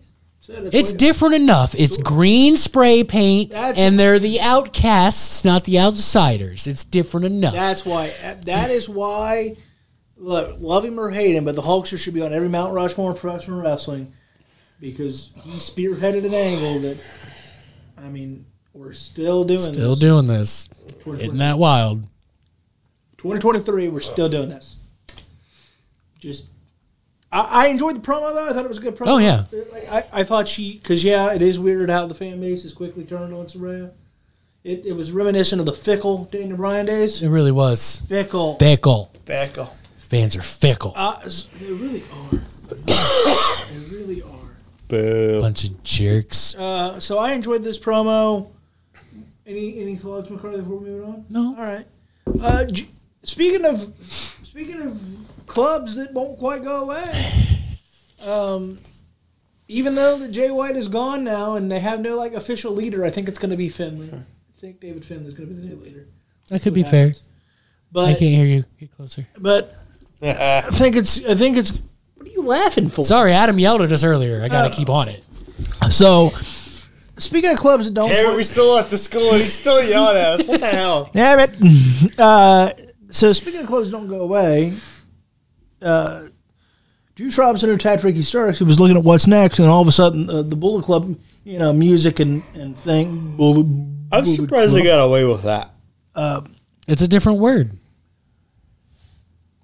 it's 0.74 0.94
different 0.94 1.36
enough. 1.36 1.76
It's 1.76 1.98
green 1.98 2.58
spray 2.58 3.04
paint, 3.04 3.52
That's- 3.52 3.78
and 3.78 4.00
they're 4.00 4.20
the 4.20 4.42
outcasts, 4.42 5.46
not 5.46 5.64
the 5.64 5.80
outsiders. 5.80 6.68
It's 6.68 6.84
different 6.84 7.28
enough. 7.28 7.54
That's 7.54 7.86
why. 7.86 8.08
That 8.46 8.70
is 8.72 8.90
why 8.90 9.56
look, 10.18 10.58
love 10.60 10.86
him 10.86 11.00
or 11.00 11.10
hate 11.10 11.36
him, 11.36 11.46
but 11.46 11.56
the 11.56 11.62
Hulkster 11.62 11.98
should 11.98 12.14
be 12.14 12.22
on 12.22 12.34
every 12.34 12.50
Mount 12.50 12.74
Rushmore 12.74 13.12
in 13.12 13.18
professional 13.18 13.62
wrestling 13.62 14.14
because 14.80 15.32
he 15.42 15.52
spearheaded 15.52 16.26
an 16.26 16.34
angle 16.34 16.80
that, 16.80 17.04
I 17.98 18.08
mean, 18.10 18.46
we're 18.74 18.94
still 18.94 19.44
doing 19.44 19.60
Still 19.60 19.92
this. 19.92 20.00
doing 20.00 20.26
this. 20.26 20.70
Isn't 21.06 21.38
that 21.38 21.58
wild? 21.58 22.04
2023, 23.18 23.88
we're 23.90 24.00
still 24.00 24.30
doing 24.30 24.50
this. 24.50 24.76
Just, 26.20 26.46
I, 27.32 27.66
I 27.66 27.68
enjoyed 27.68 27.96
the 27.96 28.00
promo 28.02 28.34
though. 28.34 28.50
I 28.50 28.54
thought 28.54 28.66
it 28.66 28.70
was 28.70 28.78
a 28.78 28.82
good 28.82 28.96
promo. 28.96 29.08
Oh, 29.08 29.18
yeah. 29.18 29.44
Like, 29.72 29.92
I, 29.92 30.20
I 30.22 30.24
thought 30.24 30.48
she, 30.48 30.74
because 30.78 31.04
yeah, 31.04 31.34
it 31.34 31.42
is 31.42 31.60
weird 31.60 31.90
how 31.90 32.06
the 32.06 32.14
fan 32.16 32.40
base 32.40 32.64
has 32.64 32.74
quickly 32.74 33.04
turned 33.04 33.34
on 33.34 33.46
Saraya. 33.48 33.92
It, 34.64 34.86
it 34.86 34.94
was 34.94 35.12
reminiscent 35.12 35.60
of 35.60 35.66
the 35.66 35.74
fickle 35.74 36.26
Daniel 36.26 36.58
Bryan 36.58 36.86
days. 36.88 37.22
It 37.24 37.30
really 37.30 37.52
was. 37.52 38.02
Fickle. 38.08 38.56
Fickle. 38.58 39.12
Back 39.26 39.58
off. 39.58 39.74
Fans 40.10 40.36
are 40.36 40.42
fickle. 40.42 40.94
Uh, 40.96 41.20
they 41.60 41.72
really 41.72 42.04
are. 42.14 42.40
they 42.70 43.96
really 43.96 44.22
are. 44.22 44.30
Boo. 44.88 45.42
Bunch 45.42 45.66
of 45.66 45.84
jerks. 45.84 46.56
Uh, 46.56 47.00
so 47.00 47.18
I 47.18 47.34
enjoyed 47.34 47.64
this 47.64 47.78
promo. 47.78 48.50
Any 49.46 49.80
any 49.82 49.96
thoughts, 49.96 50.30
McCarthy, 50.30 50.60
before 50.62 50.78
we 50.78 50.90
move 50.90 51.06
on? 51.08 51.26
No. 51.30 51.56
All 51.58 51.64
right. 51.64 51.86
Uh, 52.42 52.66
j- 52.66 52.88
speaking 53.24 53.66
of 53.66 53.82
speaking 54.02 54.82
of 54.82 55.02
clubs 55.46 55.96
that 55.96 56.14
won't 56.14 56.38
quite 56.40 56.64
go 56.64 56.84
away, 56.84 57.04
um, 58.26 58.78
even 59.68 59.96
though 59.96 60.18
the 60.18 60.28
Jay 60.30 60.52
White 60.52 60.76
is 60.76 60.88
gone 60.88 61.24
now 61.24 61.56
and 61.56 61.70
they 61.72 61.80
have 61.80 62.00
no 62.02 62.16
like 62.18 62.34
official 62.34 62.72
leader, 62.74 63.04
I 63.06 63.10
think 63.10 63.28
it's 63.28 63.40
going 63.40 63.52
to 63.52 63.58
be 63.58 63.70
Finlay. 63.70 64.10
I 64.14 64.22
think 64.60 64.80
David 64.80 65.06
Finlay 65.06 65.28
is 65.28 65.34
going 65.34 65.50
to 65.50 65.56
be 65.56 65.62
the 65.62 65.68
new 65.76 65.82
leader. 65.82 66.08
That 66.50 66.62
could 66.62 66.74
be 66.74 66.84
What 66.84 66.92
fair. 66.92 67.08
happens. 67.08 67.24
I 67.96 68.08
can't 68.14 68.20
hear 68.20 68.46
you. 68.46 68.64
Get 68.80 68.92
closer. 68.92 69.26
but 69.40 69.74
I 70.22 70.62
think 70.72 70.96
it's 70.96 71.24
I 71.26 71.36
think 71.36 71.58
it's. 71.58 71.72
What 72.16 72.28
are 72.28 72.32
you 72.32 72.44
laughing 72.44 72.90
for? 72.90 73.06
Sorry, 73.06 73.32
Adam 73.32 73.60
yelled 73.60 73.82
at 73.82 73.92
us 73.92 74.04
earlier. 74.04 74.42
I 74.44 74.50
got 74.50 74.72
to 74.72 74.76
keep 74.76 74.90
on 74.90 75.08
it. 75.08 75.24
So, 75.90 76.30
speaking 77.18 77.52
of 77.52 77.58
clubs 77.58 77.86
that 77.86 77.94
don't, 77.94 78.10
Damn 78.10 78.32
it, 78.34 78.36
we 78.36 78.44
still 78.44 78.78
at 78.78 78.90
the 78.90 78.98
school 78.98 79.30
and 79.32 79.42
he's 79.42 79.54
still 79.54 79.82
yelling 79.84 80.18
at 80.18 80.40
us. 80.40 80.48
What 80.48 80.60
the 80.60 80.68
hell? 80.68 81.10
Damn 81.14 81.40
it. 81.40 82.20
Uh, 82.20 82.72
so 83.10 83.32
speaking 83.34 83.62
of 83.62 83.68
clothes 83.68 83.90
don't 83.90 84.08
go 84.08 84.22
away, 84.22 84.74
uh, 85.82 86.28
Juice 87.16 87.38
Robinson 87.38 87.70
attacked 87.70 88.04
Ricky 88.04 88.22
Starks. 88.24 88.60
He 88.60 88.64
was 88.66 88.80
looking 88.80 88.98
at 88.98 89.04
what's 89.04 89.28
next, 89.28 89.60
and 89.60 89.68
all 89.68 89.82
of 89.82 89.88
a 89.88 89.92
sudden, 89.92 90.30
uh, 90.30 90.42
the 90.42 90.56
Bullet 90.56 90.84
Club, 90.84 91.18
you 91.44 91.60
know, 91.60 91.72
music 91.74 92.20
and 92.20 92.44
and 92.56 92.78
thing. 92.78 93.36
I'm 94.12 94.26
surprised 94.26 94.74
they 94.76 94.84
got 94.84 95.00
away 95.04 95.26
with 95.26 95.44
that. 95.44 95.72
It's 96.88 97.02
a 97.02 97.08
different 97.08 97.40
word. 97.40 97.72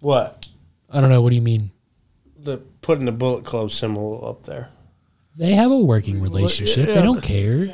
What? 0.04 0.46
I 0.92 1.00
don't 1.00 1.10
know. 1.10 1.22
What 1.22 1.30
do 1.30 1.38
you 1.38 1.42
mean? 1.42 1.72
The 2.38 2.58
putting 2.82 3.06
the 3.06 3.14
Bullet 3.14 3.46
Club 3.46 3.72
symbol 3.72 4.28
up 4.28 4.44
there. 4.44 4.68
They 5.38 5.54
have 5.54 5.72
a 5.72 5.78
working 5.80 6.20
relationship. 6.20 6.88
yeah. 6.88 6.96
They 6.96 7.02
don't 7.02 7.24
care. 7.24 7.74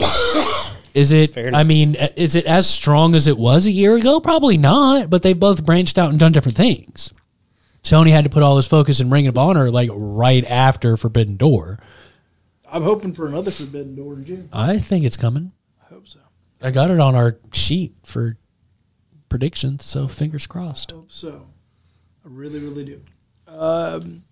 Is 0.94 1.12
it? 1.12 1.36
I 1.36 1.64
mean, 1.64 1.96
uh, 1.96 2.08
is 2.14 2.36
it 2.36 2.46
as 2.46 2.70
strong 2.70 3.16
as 3.16 3.26
it 3.26 3.36
was 3.36 3.66
a 3.66 3.72
year 3.72 3.96
ago? 3.96 4.20
Probably 4.20 4.56
not. 4.56 5.10
But 5.10 5.22
they've 5.22 5.38
both 5.38 5.64
branched 5.64 5.98
out 5.98 6.10
and 6.10 6.20
done 6.20 6.30
different 6.30 6.56
things. 6.56 7.12
Tony 7.82 8.12
had 8.12 8.22
to 8.24 8.30
put 8.30 8.44
all 8.44 8.56
his 8.56 8.68
focus 8.68 9.00
in 9.00 9.10
Ring 9.10 9.26
of 9.26 9.36
Honor 9.36 9.72
like 9.72 9.90
right 9.92 10.44
after 10.46 10.96
Forbidden 10.96 11.36
Door. 11.36 11.80
I'm 12.70 12.82
hoping 12.82 13.12
for 13.12 13.26
another 13.26 13.50
Forbidden 13.50 13.96
Door 13.96 14.14
in 14.14 14.24
June. 14.24 14.48
I 14.52 14.78
think 14.78 15.04
it's 15.04 15.16
coming. 15.16 15.50
I 15.82 15.92
hope 15.92 16.06
so. 16.06 16.20
I 16.62 16.70
got 16.70 16.92
it 16.92 17.00
on 17.00 17.16
our 17.16 17.38
sheet 17.52 17.94
for 18.04 18.36
predictions, 19.28 19.84
so 19.84 20.08
fingers 20.08 20.46
crossed. 20.46 20.92
I 20.92 20.96
hope 20.96 21.10
so. 21.10 21.46
I 22.24 22.28
really, 22.28 22.60
really 22.60 22.84
do. 22.84 23.00
Um, 23.48 24.24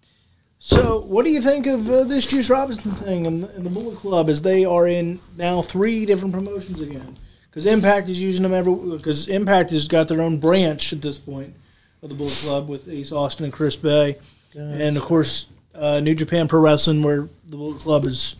so, 0.58 1.00
what 1.00 1.24
do 1.24 1.30
you 1.30 1.42
think 1.42 1.66
of 1.66 1.90
uh, 1.90 2.04
this 2.04 2.26
Juice 2.26 2.48
Robinson 2.48 2.92
thing 2.92 3.26
and, 3.26 3.44
and 3.44 3.66
the 3.66 3.70
Bullet 3.70 3.96
Club 3.98 4.30
as 4.30 4.42
they 4.42 4.64
are 4.64 4.86
in 4.86 5.18
now 5.36 5.60
three 5.60 6.06
different 6.06 6.32
promotions 6.32 6.80
again? 6.80 7.16
Because 7.50 7.66
Impact 7.66 8.08
is 8.08 8.22
using 8.22 8.42
them 8.44 8.54
every. 8.54 8.74
Because 8.96 9.28
Impact 9.28 9.70
has 9.70 9.88
got 9.88 10.08
their 10.08 10.22
own 10.22 10.38
branch 10.38 10.92
at 10.92 11.02
this 11.02 11.18
point 11.18 11.54
of 12.02 12.08
the 12.08 12.14
Bullet 12.14 12.38
Club 12.44 12.68
with 12.68 12.88
Ace 12.88 13.12
Austin 13.12 13.44
and 13.44 13.52
Chris 13.52 13.76
Bey, 13.76 14.16
and 14.56 14.96
of 14.96 15.02
course 15.02 15.46
uh, 15.74 16.00
New 16.00 16.14
Japan 16.14 16.48
Pro 16.48 16.60
Wrestling, 16.60 17.02
where 17.02 17.28
the 17.46 17.56
Bullet 17.56 17.80
Club 17.80 18.04
has 18.04 18.36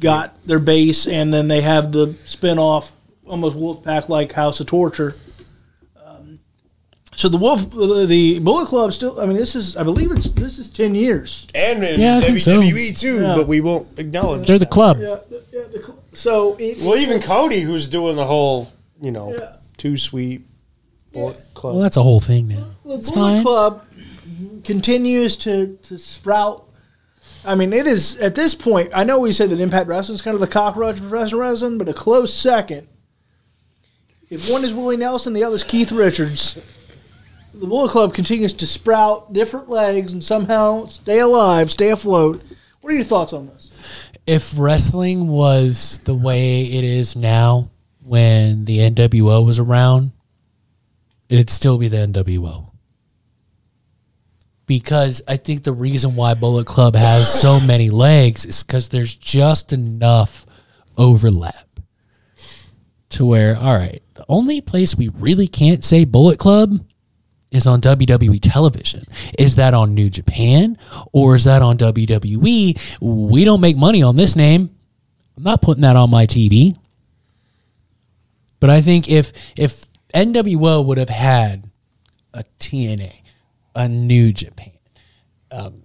got 0.00 0.34
their 0.46 0.58
base, 0.58 1.06
and 1.06 1.32
then 1.32 1.48
they 1.48 1.60
have 1.60 1.92
the 1.92 2.14
spin 2.24 2.58
off, 2.58 2.92
almost 3.26 3.56
Wolfpack 3.56 4.08
like 4.08 4.32
House 4.32 4.60
of 4.60 4.66
Torture. 4.66 5.16
So 7.16 7.28
the 7.28 7.38
Wolf, 7.38 7.70
the, 7.70 8.06
the 8.06 8.38
Bullet 8.40 8.66
Club, 8.66 8.92
still. 8.92 9.20
I 9.20 9.26
mean, 9.26 9.36
this 9.36 9.54
is. 9.54 9.76
I 9.76 9.82
believe 9.84 10.10
it's. 10.10 10.30
This 10.30 10.58
is 10.58 10.70
ten 10.70 10.94
years. 10.94 11.46
And 11.54 11.84
in 11.84 12.00
Yeah, 12.00 12.18
I 12.18 12.20
think 12.20 12.40
so. 12.40 12.60
WWE 12.60 12.98
too, 12.98 13.22
Yeah. 13.22 13.36
but 13.36 13.46
we 13.46 13.60
won't 13.60 13.98
acknowledge. 13.98 14.48
They're 14.48 14.58
the 14.58 14.66
club. 14.66 14.98
Yeah. 15.00 15.18
the- 15.30 15.42
yeah 15.52 15.62
the, 15.72 15.78
cl- 15.82 16.02
so 16.12 16.56
it, 16.58 16.78
Well, 16.84 16.96
even 16.96 17.20
Cody, 17.22 17.60
who's 17.60 17.86
doing 17.88 18.16
the 18.16 18.24
whole, 18.26 18.72
you 19.00 19.10
know, 19.12 19.32
Yeah. 19.32 19.56
too 19.76 19.96
sweet 19.96 20.42
Bullet 21.12 21.40
Club. 21.54 21.74
Well, 21.74 21.82
that's 21.82 21.96
a 21.96 22.02
whole 22.02 22.20
thing 22.20 22.48
now. 22.48 22.66
the 22.84 22.94
It's 22.96 23.10
Bullet 23.12 23.34
fine. 23.34 23.42
Club 23.42 23.84
continues 24.64 25.36
to 25.36 25.78
to 25.84 25.98
sprout. 25.98 26.64
I 27.46 27.54
mean, 27.54 27.72
it 27.72 27.86
is 27.86 28.16
at 28.16 28.34
this 28.34 28.54
point. 28.56 28.90
I 28.94 29.04
know 29.04 29.20
we 29.20 29.32
said 29.32 29.50
that 29.50 29.60
Impact 29.60 29.86
Wrestling 29.88 30.14
is 30.16 30.22
kind 30.22 30.34
of 30.34 30.40
the 30.40 30.46
cockroach 30.46 30.98
of 30.98 31.08
professional 31.08 31.42
wrestling, 31.42 31.78
but 31.78 31.88
a 31.88 31.94
close 31.94 32.32
second. 32.34 32.88
If 34.30 34.50
one 34.50 34.64
is 34.64 34.72
Willie 34.74 34.96
Nelson, 34.96 35.32
the 35.32 35.44
other 35.44 35.54
is 35.54 35.62
Keith 35.62 35.92
Richards. 35.92 36.58
The 37.54 37.66
Bullet 37.66 37.90
Club 37.90 38.14
continues 38.14 38.52
to 38.54 38.66
sprout 38.66 39.32
different 39.32 39.68
legs 39.68 40.12
and 40.12 40.24
somehow 40.24 40.86
stay 40.86 41.20
alive, 41.20 41.70
stay 41.70 41.90
afloat. 41.90 42.42
What 42.80 42.92
are 42.92 42.96
your 42.96 43.04
thoughts 43.04 43.32
on 43.32 43.46
this? 43.46 43.70
If 44.26 44.58
wrestling 44.58 45.28
was 45.28 46.00
the 46.00 46.14
way 46.16 46.62
it 46.62 46.82
is 46.82 47.14
now, 47.14 47.70
when 48.02 48.64
the 48.64 48.78
NWO 48.78 49.46
was 49.46 49.60
around, 49.60 50.10
it'd 51.28 51.48
still 51.48 51.78
be 51.78 51.86
the 51.86 51.98
NWO. 51.98 52.72
Because 54.66 55.22
I 55.28 55.36
think 55.36 55.62
the 55.62 55.72
reason 55.72 56.16
why 56.16 56.34
Bullet 56.34 56.66
Club 56.66 56.96
has 56.96 57.32
so 57.32 57.60
many 57.60 57.88
legs 57.88 58.44
is 58.44 58.64
because 58.64 58.88
there's 58.88 59.14
just 59.14 59.72
enough 59.72 60.44
overlap 60.96 61.68
to 63.10 63.24
where, 63.24 63.56
all 63.56 63.74
right, 63.74 64.02
the 64.14 64.24
only 64.28 64.60
place 64.60 64.96
we 64.96 65.08
really 65.08 65.46
can't 65.46 65.84
say 65.84 66.04
Bullet 66.04 66.40
Club 66.40 66.84
is 67.54 67.66
on 67.66 67.80
WWE 67.80 68.38
television. 68.42 69.04
Is 69.38 69.56
that 69.56 69.74
on 69.74 69.94
New 69.94 70.10
Japan 70.10 70.76
or 71.12 71.34
is 71.34 71.44
that 71.44 71.62
on 71.62 71.78
WWE? 71.78 72.98
We 73.00 73.44
don't 73.44 73.60
make 73.60 73.76
money 73.76 74.02
on 74.02 74.16
this 74.16 74.36
name. 74.36 74.70
I'm 75.36 75.42
not 75.42 75.62
putting 75.62 75.82
that 75.82 75.96
on 75.96 76.10
my 76.10 76.26
TV. 76.26 76.76
But 78.60 78.70
I 78.70 78.80
think 78.80 79.10
if 79.10 79.32
if 79.56 79.86
NWO 80.14 80.84
would 80.84 80.98
have 80.98 81.08
had 81.08 81.70
a 82.32 82.44
TNA, 82.58 83.20
a 83.74 83.88
New 83.88 84.32
Japan, 84.32 84.72
um, 85.50 85.83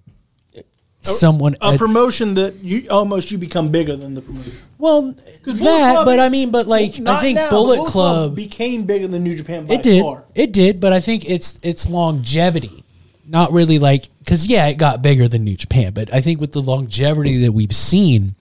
someone 1.01 1.55
A 1.61 1.77
promotion 1.77 2.35
that 2.35 2.55
you 2.55 2.87
almost 2.89 3.31
you 3.31 3.37
become 3.37 3.69
bigger 3.69 3.95
than 3.95 4.15
the 4.15 4.21
promotion. 4.21 4.53
well 4.77 5.13
that, 5.43 5.57
Club- 5.57 6.05
but 6.05 6.19
I 6.19 6.29
mean, 6.29 6.51
but 6.51 6.67
like 6.67 6.91
I 7.05 7.19
think 7.21 7.35
now, 7.35 7.49
Bullet, 7.49 7.79
but 7.79 7.87
Club 7.87 8.35
became 8.35 8.83
bigger 8.83 9.07
than 9.07 9.23
New 9.23 9.35
Japan. 9.35 9.67
It 9.69 9.81
did. 9.81 10.01
Far. 10.01 10.23
It 10.35 10.51
did, 10.51 10.79
but 10.79 10.93
I 10.93 10.99
think 10.99 11.29
it's 11.29 11.57
it's 11.63 11.89
longevity, 11.89 12.83
not 13.25 13.51
really 13.51 13.79
like 13.79 14.05
because 14.19 14.47
yeah, 14.47 14.67
it 14.67 14.77
got 14.77 15.01
bigger 15.01 15.27
than 15.27 15.43
New 15.43 15.55
Japan, 15.55 15.93
but 15.93 16.13
I 16.13 16.21
think 16.21 16.39
with 16.39 16.51
the 16.51 16.61
longevity 16.61 17.37
that 17.43 17.51
we've 17.51 17.73
seen, 17.73 18.35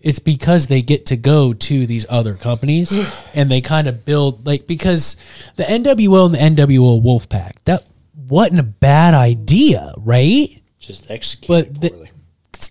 it's 0.00 0.18
because 0.18 0.66
they 0.66 0.82
get 0.82 1.06
to 1.06 1.16
go 1.16 1.52
to 1.52 1.86
these 1.86 2.06
other 2.08 2.34
companies 2.34 2.96
and 3.34 3.50
they 3.50 3.60
kind 3.60 3.88
of 3.88 4.04
build 4.04 4.46
like 4.46 4.66
because 4.66 5.16
the 5.56 5.64
NWO 5.64 6.26
and 6.26 6.56
the 6.56 6.62
NWO 6.62 7.02
Wolfpack 7.02 7.64
that 7.64 7.84
wasn't 8.28 8.60
a 8.60 8.64
bad 8.64 9.14
idea, 9.14 9.92
right? 9.98 10.60
Just 10.86 11.10
execute 11.10 11.48
But 11.48 11.80
the- 11.80 11.90
poorly. 11.90 12.10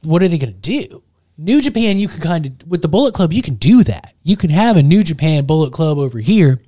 what 0.04 0.24
are 0.24 0.28
they 0.28 0.38
going 0.38 0.54
to 0.54 0.60
do? 0.88 1.04
New 1.38 1.62
Japan, 1.62 1.98
you 2.00 2.08
can 2.08 2.22
kind 2.22 2.46
of 2.46 2.54
with 2.68 2.82
the 2.82 2.88
Bullet 2.88 3.14
Club, 3.14 3.34
you 3.34 3.42
can 3.42 3.56
do 3.56 3.84
that. 3.84 4.14
You 4.24 4.38
can 4.38 4.50
have 4.50 4.78
a 4.78 4.84
New 4.84 5.04
Japan 5.04 5.46
Bullet 5.46 5.74
Club 5.74 5.98
over 5.98 6.20
here, 6.20 6.62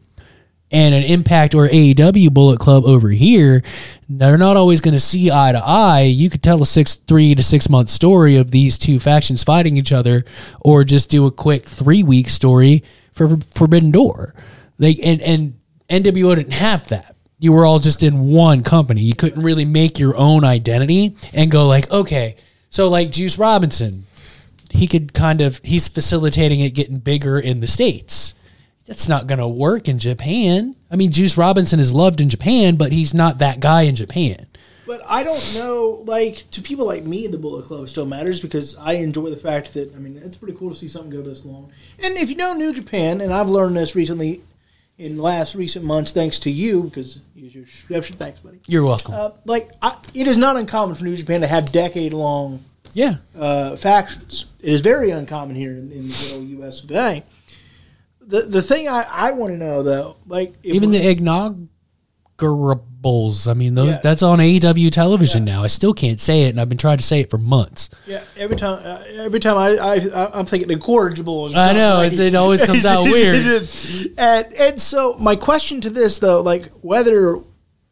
and 0.71 0.93
an 0.93 1.03
Impact 1.03 1.55
or 1.55 1.69
AEW 1.69 2.33
Bullet 2.33 2.59
Club 2.59 2.83
over 2.83 3.07
here. 3.09 3.63
They're 4.09 4.37
not 4.37 4.57
always 4.57 4.81
going 4.81 4.93
to 4.93 4.99
see 4.99 5.31
eye 5.31 5.53
to 5.53 5.61
eye. 5.63 6.01
You 6.01 6.29
could 6.29 6.43
tell 6.43 6.61
a 6.61 6.65
six, 6.65 6.95
three 6.95 7.33
to 7.35 7.41
six 7.41 7.69
month 7.69 7.87
story 7.87 8.35
of 8.35 8.51
these 8.51 8.77
two 8.77 8.99
factions 8.99 9.41
fighting 9.41 9.77
each 9.77 9.93
other, 9.93 10.25
or 10.59 10.83
just 10.83 11.09
do 11.09 11.25
a 11.27 11.31
quick 11.31 11.63
three 11.63 12.03
week 12.03 12.27
story 12.27 12.83
for 13.13 13.37
Forbidden 13.37 13.91
Door. 13.91 14.35
They 14.77 14.95
and 15.01 15.21
and 15.21 15.53
NWO 15.89 16.35
didn't 16.35 16.51
have 16.53 16.89
that. 16.89 17.15
You 17.39 17.51
were 17.51 17.65
all 17.65 17.79
just 17.79 18.01
in 18.01 18.31
one 18.31 18.63
company. 18.63 19.01
You 19.01 19.13
couldn't 19.15 19.43
really 19.43 19.65
make 19.65 19.99
your 19.99 20.17
own 20.17 20.43
identity 20.43 21.15
and 21.33 21.51
go 21.51 21.67
like, 21.67 21.89
okay, 21.91 22.35
so 22.69 22.89
like 22.89 23.11
Juice 23.11 23.37
Robinson, 23.37 24.05
he 24.71 24.87
could 24.87 25.13
kind 25.13 25.39
of 25.41 25.61
he's 25.63 25.87
facilitating 25.87 26.59
it 26.61 26.71
getting 26.73 26.97
bigger 26.97 27.39
in 27.39 27.59
the 27.59 27.67
states. 27.67 28.33
that's 28.87 29.09
not 29.09 29.27
going 29.27 29.39
to 29.39 29.47
work 29.47 29.87
in 29.87 29.99
Japan. 29.99 30.75
I 30.89 30.95
mean, 30.95 31.11
Juice 31.11 31.37
Robinson 31.37 31.79
is 31.79 31.93
loved 31.93 32.21
in 32.21 32.29
Japan, 32.29 32.77
but 32.77 32.93
he's 32.93 33.13
not 33.13 33.39
that 33.39 33.59
guy 33.59 33.83
in 33.83 33.95
Japan. 33.95 34.47
But 34.87 35.01
I 35.05 35.23
don't 35.23 35.55
know, 35.55 36.01
like, 36.05 36.49
to 36.51 36.61
people 36.61 36.85
like 36.85 37.03
me, 37.03 37.27
the 37.27 37.37
Bullet 37.37 37.65
Club 37.65 37.89
still 37.89 38.05
matters 38.05 38.39
because 38.39 38.77
I 38.77 38.93
enjoy 38.93 39.29
the 39.29 39.35
fact 39.35 39.73
that, 39.73 39.93
I 39.93 39.99
mean, 39.99 40.15
it's 40.23 40.37
pretty 40.37 40.57
cool 40.57 40.69
to 40.69 40.75
see 40.75 40.87
something 40.87 41.11
go 41.11 41.21
this 41.21 41.43
long. 41.43 41.69
And 42.01 42.15
if 42.15 42.29
you 42.29 42.37
know 42.37 42.53
New 42.53 42.73
Japan, 42.73 43.19
and 43.19 43.33
I've 43.33 43.49
learned 43.49 43.75
this 43.75 43.95
recently 43.97 44.41
in 44.97 45.17
the 45.17 45.21
last 45.21 45.55
recent 45.55 45.85
months, 45.85 46.11
thanks 46.11 46.39
to 46.41 46.51
you, 46.51 46.83
because 46.83 47.19
you 47.35 47.49
your 47.49 47.65
description, 47.65 48.15
thanks, 48.17 48.39
buddy. 48.39 48.59
You're 48.67 48.85
welcome. 48.85 49.13
Uh, 49.13 49.31
like, 49.45 49.69
I, 49.81 49.97
it 50.13 50.27
is 50.27 50.37
not 50.37 50.57
uncommon 50.57 50.95
for 50.95 51.03
New 51.05 51.15
Japan 51.15 51.41
to 51.41 51.47
have 51.47 51.71
decade 51.71 52.13
long 52.13 52.63
yeah. 52.93 53.15
uh, 53.37 53.75
factions. 53.75 54.45
It 54.59 54.73
is 54.73 54.81
very 54.81 55.11
uncommon 55.11 55.55
here 55.55 55.71
in, 55.71 55.91
in 55.91 56.07
the 56.07 56.31
old 56.35 56.47
U.S. 56.47 56.81
today. 56.81 57.23
The 58.21 58.41
the 58.41 58.61
thing 58.61 58.89
I, 58.89 59.05
I 59.09 59.31
want 59.31 59.53
to 59.53 59.57
know 59.57 59.83
though, 59.83 60.17
like 60.27 60.53
Even 60.63 60.91
the 60.91 60.99
the 60.99 61.69
inaugurables. 62.39 63.47
I 63.47 63.53
mean, 63.53 63.75
those, 63.75 63.89
Yeah. 63.89 63.99
that's 64.03 64.23
on 64.23 64.39
AEW 64.39 64.89
television 64.91 65.45
now. 65.45 65.63
I 65.63 65.67
still 65.67 65.93
can't 65.93 66.19
say 66.19 66.43
it, 66.43 66.49
and 66.49 66.59
I've 66.61 66.69
been 66.69 66.77
trying 66.77 66.97
to 66.97 67.03
say 67.03 67.21
it 67.21 67.29
for 67.29 67.37
months. 67.37 67.89
yeah 68.05 68.23
every 68.37 68.55
time 68.55 68.79
uh, 68.83 69.03
every 69.17 69.39
time 69.39 69.57
I, 69.57 69.77
I 69.77 70.39
I'm 70.39 70.45
thinking 70.45 70.69
incorrigible. 70.71 71.51
I 71.55 71.73
know, 71.73 72.01
it's- 72.01 72.19
it 72.19 72.35
always 72.35 72.63
comes 72.65 72.85
out 72.85 73.03
weird. 73.11 73.35
and 74.17 74.53
and 74.53 74.81
so 74.81 75.15
my 75.19 75.35
question 75.35 75.81
to 75.81 75.89
this 75.89 76.19
though, 76.19 76.41
like 76.41 76.69
whether 76.81 77.39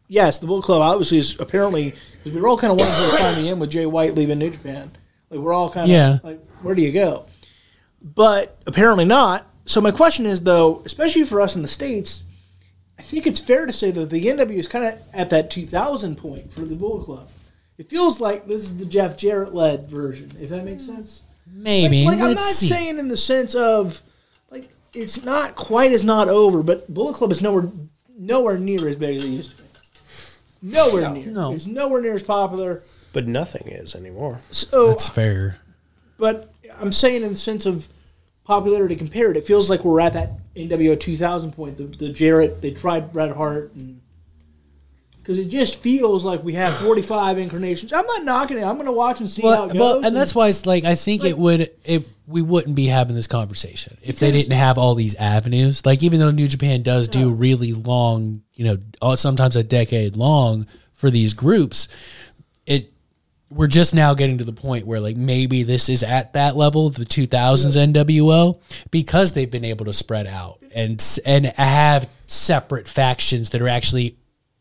yes, 0.07 0.39
the 0.39 0.47
Bullet 0.47 0.63
Club 0.63 0.81
obviously 0.81 1.17
is 1.17 1.39
apparently 1.39 1.91
because 1.91 2.33
we 2.33 2.41
were 2.41 2.47
all 2.47 2.57
kind 2.57 2.71
of 2.71 2.77
wondering 2.79 3.01
what's 3.09 3.17
time 3.17 3.43
in 3.43 3.59
with 3.59 3.71
Jay 3.71 3.85
White 3.85 4.15
leaving 4.15 4.39
New 4.39 4.51
Japan. 4.51 4.91
Like 5.29 5.39
we're 5.39 5.53
all 5.53 5.69
kind 5.69 5.85
of 5.85 5.89
Yeah. 5.89 6.17
like 6.23 6.39
where 6.61 6.75
do 6.75 6.81
you 6.81 6.91
go? 6.91 7.25
But 8.01 8.57
apparently 8.67 9.05
not. 9.05 9.47
So 9.67 9.81
my 9.81 9.89
question 9.91 10.25
is 10.27 10.41
though, 10.43 10.83
especially 10.85 11.23
for 11.23 11.41
us 11.41 11.55
in 11.55 11.63
the 11.63 11.67
states, 11.67 12.23
I 12.97 13.01
think 13.01 13.27
it's 13.27 13.39
fair 13.39 13.65
to 13.65 13.73
say 13.73 13.91
that 13.91 14.09
the 14.09 14.25
NW 14.25 14.51
is 14.57 14.67
kind 14.67 14.85
of 14.85 14.99
at 15.13 15.29
that 15.29 15.51
2000 15.51 16.15
point 16.17 16.51
for 16.51 16.61
the 16.61 16.75
Bullet 16.75 17.05
Club. 17.05 17.29
It 17.77 17.89
feels 17.89 18.21
like 18.21 18.47
this 18.47 18.63
is 18.63 18.77
the 18.77 18.85
Jeff 18.85 19.17
Jarrett 19.17 19.53
led 19.53 19.87
version, 19.89 20.31
if 20.39 20.49
that 20.49 20.63
makes 20.63 20.85
sense. 20.85 21.23
Maybe. 21.45 22.05
Like, 22.05 22.19
like 22.19 22.29
I'm 22.29 22.35
not 22.35 22.53
see. 22.53 22.67
saying 22.67 22.97
in 22.97 23.09
the 23.09 23.17
sense 23.17 23.53
of 23.53 24.01
like 24.49 24.69
it's 24.93 25.23
not 25.25 25.55
quite 25.55 25.91
as 25.91 26.03
not 26.03 26.29
over, 26.29 26.63
but 26.63 26.91
Bullet 26.93 27.15
Club 27.15 27.31
is 27.31 27.41
nowhere 27.41 27.69
nowhere 28.17 28.57
near 28.57 28.87
as 28.87 28.95
big 28.95 29.17
as 29.17 29.23
it 29.25 29.29
used 29.29 29.51
to 29.51 29.57
be. 29.57 29.63
Nowhere 30.61 31.11
near. 31.11 31.27
no. 31.27 31.53
It's 31.53 31.67
nowhere 31.67 32.01
near 32.01 32.15
as 32.15 32.23
popular. 32.23 32.81
But 33.13 33.27
nothing 33.27 33.67
is 33.67 33.93
anymore. 33.95 34.39
So, 34.51 34.89
That's 34.89 35.07
fair. 35.09 35.57
but 36.17 36.51
I'm 36.81 36.91
saying 36.91 37.23
in 37.23 37.29
the 37.29 37.37
sense 37.37 37.65
of 37.65 37.87
popularity 38.45 38.95
compared, 38.95 39.37
it 39.37 39.45
feels 39.45 39.69
like 39.69 39.83
we're 39.83 39.99
at 39.99 40.13
that 40.13 40.31
NWO 40.55 40.99
2000 40.99 41.51
point. 41.51 41.77
The, 41.77 41.83
the 41.83 42.09
Jarrett, 42.09 42.61
they 42.61 42.71
tried 42.71 43.11
Bret 43.11 43.35
Hart, 43.35 43.73
and 43.75 44.01
because 45.17 45.39
it 45.39 45.49
just 45.49 45.81
feels 45.81 46.23
like 46.23 46.43
we 46.43 46.53
have 46.53 46.75
45 46.77 47.39
incarnations. 47.39 47.91
I'm 47.91 48.05
not 48.05 48.23
knocking 48.23 48.57
it. 48.59 48.63
I'm 48.63 48.75
going 48.75 48.85
to 48.85 48.91
watch 48.91 49.19
and 49.19 49.29
see 49.29 49.41
how 49.41 49.65
it 49.65 49.73
goes. 49.73 49.79
well, 49.79 50.05
and 50.05 50.15
that's 50.15 50.35
why 50.35 50.49
it's 50.49 50.67
like 50.67 50.83
I 50.83 50.93
think 50.95 51.23
Like- 51.23 51.31
it 51.31 51.37
would 51.37 51.69
it 51.83 52.07
we 52.27 52.41
wouldn't 52.41 52.75
be 52.75 52.85
having 52.87 53.15
this 53.15 53.27
conversation 53.27 53.97
if 54.01 54.19
they 54.19 54.31
didn't 54.31 54.53
have 54.53 54.77
all 54.77 54.95
these 54.95 55.15
avenues. 55.15 55.85
Like 55.85 56.01
even 56.03 56.19
though 56.19 56.31
New 56.31 56.47
Japan 56.47 56.81
does 56.83 57.07
do 57.07 57.31
really 57.31 57.73
long, 57.73 58.41
you 58.53 58.65
know, 59.01 59.15
sometimes 59.15 59.55
a 59.55 59.63
decade 59.63 60.15
long 60.15 60.65
for 60.93 61.11
these 61.11 61.33
groups, 61.33 61.87
we're 63.49 63.67
just 63.67 63.93
now 63.93 64.13
getting 64.13 64.37
to 64.39 64.43
the 64.43 64.53
point 64.53 64.85
where 64.87 64.99
like 64.99 65.15
maybe 65.15 65.63
this 65.63 65.87
is 65.89 66.03
at 66.03 66.33
that 66.33 66.55
level, 66.55 66.89
the 66.89 67.05
2000s 67.05 67.75
NWO, 67.93 68.59
because 68.91 69.33
they've 69.33 69.49
been 69.51 69.65
able 69.65 69.85
to 69.85 69.93
spread 69.93 70.27
out 70.27 70.59
and 70.75 71.03
and 71.25 71.45
have 71.57 72.09
separate 72.27 72.87
factions 72.87 73.51
that 73.51 73.61
are 73.61 73.67
actually 73.67 74.17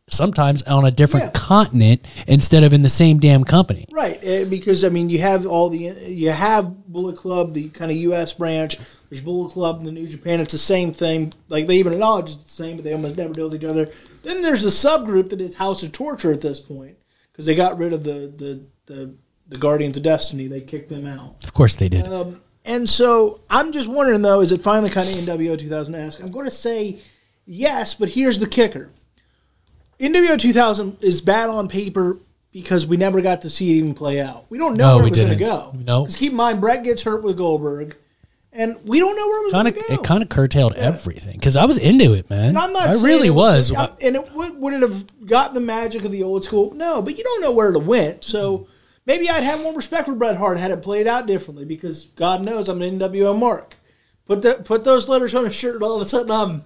sometimes 0.06 0.62
on 0.64 0.84
a 0.84 0.90
different 0.90 1.24
Yeah. 1.26 1.30
continent 1.32 2.02
instead 2.26 2.62
of 2.62 2.74
in 2.74 2.82
the 2.82 2.90
same 2.90 3.18
damn 3.18 3.42
company. 3.42 3.86
Right, 3.90 4.18
eh, 4.22 4.44
because 4.48 4.84
I 4.84 4.90
mean, 4.90 5.08
you 5.08 5.18
have 5.20 5.46
all 5.46 5.70
the 5.70 5.78
you 6.06 6.30
have 6.30 6.86
Bullet 6.86 7.16
Club, 7.16 7.54
the 7.54 7.68
kind 7.70 7.90
of 7.90 7.96
U.S. 7.96 8.34
branch. 8.34 8.78
There's 9.08 9.22
Bullet 9.22 9.52
Club 9.52 9.78
in 9.80 9.86
the 9.86 9.92
New 9.92 10.06
Japan. 10.06 10.40
It's 10.40 10.52
the 10.52 10.58
same 10.58 10.92
thing. 10.92 11.32
Like 11.48 11.66
they 11.66 11.76
even 11.78 11.94
acknowledge 11.94 12.30
it's 12.32 12.44
the 12.44 12.50
same, 12.50 12.76
but 12.76 12.84
they 12.84 12.92
almost 12.92 13.16
never 13.16 13.32
deal 13.32 13.48
with 13.48 13.62
each 13.62 13.68
other. 13.68 13.88
Then 14.22 14.42
there's 14.42 14.62
the 14.62 14.68
subgroup 14.68 15.30
that 15.30 15.40
is 15.40 15.54
House 15.56 15.82
of 15.82 15.92
Torture 15.92 16.32
at 16.32 16.42
this 16.42 16.60
point 16.60 16.98
because 17.32 17.46
they 17.46 17.54
got 17.54 17.78
rid 17.78 17.94
of 17.94 18.04
the 18.04 18.30
the 18.36 18.66
the, 18.86 19.14
the 19.48 19.56
Guerrillas 19.58 19.96
of 19.96 20.02
Destiny. 20.02 20.46
They 20.46 20.60
kicked 20.60 20.88
them 20.88 21.06
out. 21.06 21.42
Of 21.44 21.52
course 21.52 21.76
they 21.76 21.88
did. 21.88 22.06
Um, 22.08 22.40
and 22.64 22.88
so 22.88 23.40
I'm 23.50 23.72
just 23.72 23.88
wondering 23.88 24.22
though, 24.22 24.40
is 24.40 24.52
it 24.52 24.60
finally 24.62 24.90
kind 24.90 25.08
of 25.08 25.14
NWO 25.16 25.58
2000 25.58 25.94
esque? 25.94 26.20
I'm 26.20 26.30
going 26.30 26.46
to 26.46 26.50
say 26.50 26.98
yes, 27.46 27.94
but 27.94 28.08
here's 28.10 28.38
the 28.38 28.46
kicker: 28.46 28.90
NWO 30.00 30.38
2000 30.38 30.98
is 31.02 31.20
bad 31.20 31.48
on 31.48 31.68
paper 31.68 32.18
because 32.52 32.86
we 32.86 32.96
never 32.96 33.20
got 33.20 33.42
to 33.42 33.50
see 33.50 33.70
it 33.70 33.74
even 33.78 33.94
play 33.94 34.20
out. 34.20 34.44
We 34.50 34.58
don't 34.58 34.76
know 34.76 34.88
No, 34.90 34.94
where 34.96 35.04
we 35.04 35.08
it 35.10 35.10
was 35.10 35.18
going 35.18 35.38
to 35.38 35.44
go. 35.44 35.72
No. 35.84 36.02
because 36.02 36.16
keep 36.16 36.30
in 36.32 36.36
mind 36.36 36.60
Bret 36.60 36.84
gets 36.84 37.02
hurt 37.02 37.22
with 37.22 37.36
Goldberg, 37.36 37.96
and 38.52 38.76
we 38.84 38.98
don't 38.98 39.16
know 39.16 39.26
where 39.26 39.40
it 39.40 39.44
was 39.44 39.52
going 39.52 39.66
to 39.66 39.72
go. 39.72 39.94
it 40.02 40.06
kind 40.06 40.22
of 40.22 40.28
curtailed 40.28 40.74
everything 40.74 41.34
because 41.34 41.56
I 41.56 41.64
was 41.66 41.78
into 41.78 42.14
it, 42.14 42.30
man. 42.30 42.50
And 42.50 42.58
I'm 42.58 42.72
not. 42.72 42.88
I 42.88 43.02
really 43.02 43.30
was. 43.30 43.72
I'm- 43.72 43.90
and 44.00 44.16
it 44.16 44.32
would, 44.32 44.56
would 44.58 44.72
it 44.74 44.82
have 44.82 45.26
got 45.26 45.52
the 45.54 45.60
magic 45.60 46.04
of 46.04 46.12
the 46.12 46.22
old 46.22 46.44
school? 46.44 46.72
No, 46.74 47.02
but 47.02 47.18
you 47.18 47.24
don't 47.24 47.42
know 47.42 47.52
where 47.52 47.72
it 47.72 47.78
went. 47.82 48.24
So 48.24 48.68
maybe 49.06 49.28
I'd 49.28 49.42
have 49.42 49.62
more 49.62 49.74
respect 49.74 50.06
for 50.06 50.14
Bret 50.14 50.36
Hart 50.36 50.58
had 50.58 50.70
it 50.70 50.82
played 50.82 51.06
out 51.06 51.26
differently 51.26 51.64
because 51.64 52.06
God 52.06 52.42
knows 52.42 52.68
I'm 52.68 52.82
an 52.82 52.98
NWO 52.98 53.38
mark. 53.38 53.76
Put 54.26 54.42
that 54.42 54.64
put 54.64 54.84
those 54.84 55.08
letters 55.08 55.34
on 55.34 55.44
a 55.44 55.52
shirt, 55.52 55.74
and 55.74 55.82
all 55.82 55.96
of 55.96 56.02
a 56.02 56.06
sudden 56.06 56.30
I'm, 56.30 56.64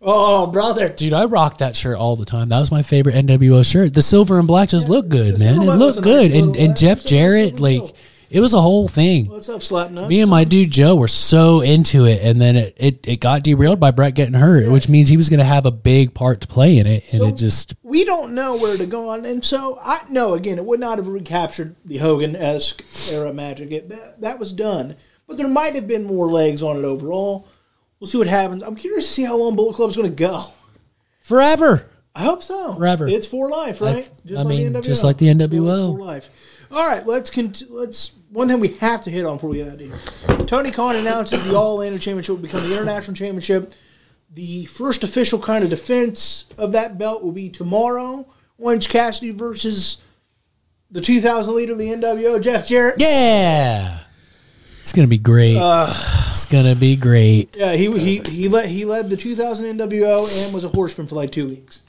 oh 0.00 0.48
brother. 0.48 0.88
Dude, 0.88 1.12
I 1.12 1.26
rocked 1.26 1.58
that 1.58 1.76
shirt 1.76 1.96
all 1.96 2.16
the 2.16 2.26
time. 2.26 2.48
That 2.48 2.58
was 2.58 2.72
my 2.72 2.82
favorite 2.82 3.14
NWO 3.14 3.64
shirt. 3.64 3.94
The 3.94 4.02
silver 4.02 4.38
and 4.38 4.48
black 4.48 4.70
just 4.70 4.88
looked 4.88 5.08
good, 5.08 5.38
man. 5.38 5.62
It 5.62 5.66
looked 5.66 6.02
good, 6.02 6.32
nice 6.32 6.40
and 6.40 6.56
and 6.56 6.76
Jeff 6.76 7.04
Jarrett, 7.04 7.60
like 7.60 7.80
bill. 7.80 7.92
It 8.30 8.40
was 8.40 8.52
a 8.52 8.60
whole 8.60 8.88
thing. 8.88 9.26
What's 9.26 9.48
up, 9.48 9.62
slap 9.62 9.90
nuts? 9.90 10.08
Me 10.08 10.20
and 10.20 10.30
my 10.30 10.44
dude 10.44 10.70
Joe 10.70 10.96
were 10.96 11.08
so 11.08 11.62
into 11.62 12.04
it, 12.04 12.20
and 12.22 12.40
then 12.40 12.56
it, 12.56 12.74
it, 12.76 13.08
it 13.08 13.20
got 13.20 13.42
derailed 13.42 13.80
by 13.80 13.90
Bret 13.90 14.14
getting 14.14 14.34
hurt, 14.34 14.70
which 14.70 14.88
means 14.88 15.08
he 15.08 15.16
was 15.16 15.28
going 15.30 15.38
to 15.38 15.44
have 15.46 15.64
a 15.64 15.70
big 15.70 16.12
part 16.12 16.42
to 16.42 16.46
play 16.46 16.76
in 16.78 16.86
it, 16.86 17.04
and 17.12 17.20
So- 17.22 17.28
it 17.28 17.36
just 17.36 17.74
we 17.82 18.04
don't 18.04 18.34
know 18.34 18.56
where 18.58 18.76
to 18.76 18.84
go 18.86 19.08
on, 19.08 19.24
and 19.24 19.42
so 19.42 19.78
I 19.82 20.00
no 20.10 20.34
again, 20.34 20.58
it 20.58 20.64
would 20.66 20.80
not 20.80 20.98
have 20.98 21.08
recaptured 21.08 21.74
the 21.86 21.98
Hogan 21.98 22.36
esque 22.36 22.84
era 23.12 23.32
magic. 23.32 23.70
It, 23.70 23.88
that, 23.88 24.20
that 24.20 24.38
was 24.38 24.52
done, 24.52 24.96
but 25.26 25.38
there 25.38 25.48
might 25.48 25.74
have 25.74 25.88
been 25.88 26.04
more 26.04 26.30
legs 26.30 26.62
on 26.62 26.76
it 26.76 26.84
overall. 26.84 27.48
We'll 27.98 28.08
see 28.08 28.18
what 28.18 28.26
happens. 28.28 28.62
I'm 28.62 28.76
curious 28.76 29.06
to 29.06 29.12
see 29.12 29.24
how 29.24 29.36
long 29.38 29.56
Bullet 29.56 29.74
Club's 29.74 29.96
going 29.96 30.08
to 30.10 30.14
go. 30.14 30.44
forever. 31.20 31.88
I 32.14 32.24
hope 32.24 32.42
so. 32.42 32.74
Forever. 32.74 33.06
It's 33.08 33.26
for 33.26 33.48
life, 33.48 33.80
right? 33.80 34.08
I 34.36 34.42
mean, 34.44 34.72
the 34.72 34.82
just 34.82 35.04
like 35.04 35.18
the 35.18 35.26
NWO. 35.28 35.96
for 35.96 36.04
life. 36.04 36.30
All 36.70 36.86
right, 36.86 37.06
let's 37.06 37.34
let's 37.70 38.14
one 38.30 38.48
thing 38.48 38.60
we 38.60 38.68
have 38.68 39.00
to 39.02 39.10
hit 39.10 39.24
on 39.24 39.36
before 39.36 39.50
we 39.50 39.58
get 39.58 39.68
out 39.68 39.74
of 39.74 39.80
here. 39.80 40.46
Tony 40.46 40.70
Khan 40.70 40.96
announces 40.96 41.46
the 41.48 41.56
All 41.56 41.74
Atlantic 41.80 42.02
Championship 42.02 42.36
will 42.36 42.42
become 42.42 42.60
the 42.62 42.72
international 42.76 43.16
championship. 43.16 43.72
The 44.34 44.66
first 44.66 45.02
official 45.04 45.38
kind 45.38 45.64
of 45.64 45.70
defense 45.70 46.44
of 46.58 46.72
that 46.72 46.98
belt 46.98 47.22
will 47.22 47.32
be 47.32 47.48
tomorrow. 47.48 48.26
Orange 48.58 48.88
Cassidy 48.88 49.30
versus 49.30 50.02
the 50.90 51.00
2000 51.00 51.54
leader 51.54 51.72
of 51.72 51.78
the 51.78 51.88
NWO, 51.88 52.42
Jeff 52.42 52.66
Jarrett. 52.68 52.96
Yeah, 52.98 54.00
it's 54.80 54.92
gonna 54.92 55.08
be 55.08 55.18
great. 55.18 55.56
Uh, 55.56 55.92
it's 56.28 56.46
gonna 56.46 56.74
be 56.74 56.96
great. 56.96 57.56
Yeah, 57.56 57.74
he 57.74 57.90
he 57.98 58.18
he 58.18 58.48
led 58.48 58.68
he 58.68 58.84
led 58.84 59.08
the 59.08 59.16
2000 59.16 59.78
NWO 59.78 60.44
and 60.44 60.54
was 60.54 60.64
a 60.64 60.68
horseman 60.68 61.06
for 61.06 61.14
like 61.14 61.30
two 61.32 61.46
weeks. 61.46 61.82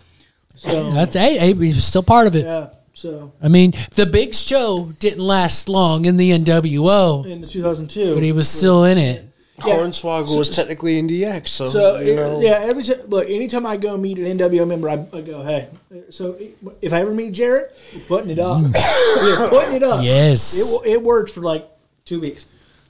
So 0.55 0.91
That's 0.91 1.13
hey, 1.13 1.37
hey, 1.37 1.53
he's 1.53 1.83
still 1.83 2.03
part 2.03 2.27
of 2.27 2.35
it. 2.35 2.45
yeah, 2.45 2.69
so 2.99 3.31
I 3.41 3.47
mean, 3.47 3.71
the 3.95 4.05
big 4.05 4.35
show 4.35 4.91
didn't 4.99 5.23
last 5.23 5.69
long 5.69 6.05
in 6.05 6.17
the 6.17 6.31
NWO, 6.31 7.25
in 7.25 7.41
the 7.41 7.47
2002, 7.47 8.13
but 8.15 8.23
he 8.23 8.31
was 8.31 8.49
still 8.49 8.83
in 8.83 8.97
it. 8.97 9.25
Yeah. 9.65 9.75
Hornswoggle 9.75 10.37
was 10.37 10.49
technically 10.49 10.97
in 10.99 11.07
DX, 11.09 11.47
so, 11.49 11.65
So 11.65 11.99
you 11.99 12.17
it- 12.17 12.43
yeah, 12.43 12.59
every 12.61 12.83
time, 12.83 13.01
look, 13.07 13.25
anytime 13.29 13.65
I 13.65 13.75
go 13.77 13.97
meet 13.97 14.17
an 14.17 14.37
NWO 14.37 14.65
member, 14.67 14.89
I, 14.89 15.05
I 15.13 15.21
go, 15.21 15.43
hey. 15.43 15.67
So 16.11 16.37
if 16.81 16.93
I 16.93 17.01
ever 17.01 17.13
meet 17.13 17.33
Jarrett, 17.33 17.75
we're 17.93 18.01
putting 18.01 18.29
it 18.31 18.39
up. 18.39 18.61
we're 18.61 19.49
putting 19.49 19.75
it 19.75 19.83
up. 19.83 19.99
Mm. 19.99 20.05
Yes. 20.05 20.83
it 20.85 20.91
it 20.93 21.01
worked 21.03 21.31
for 21.31 21.41
like 21.41 21.67
two 22.05 22.21
weeks. 22.21 22.45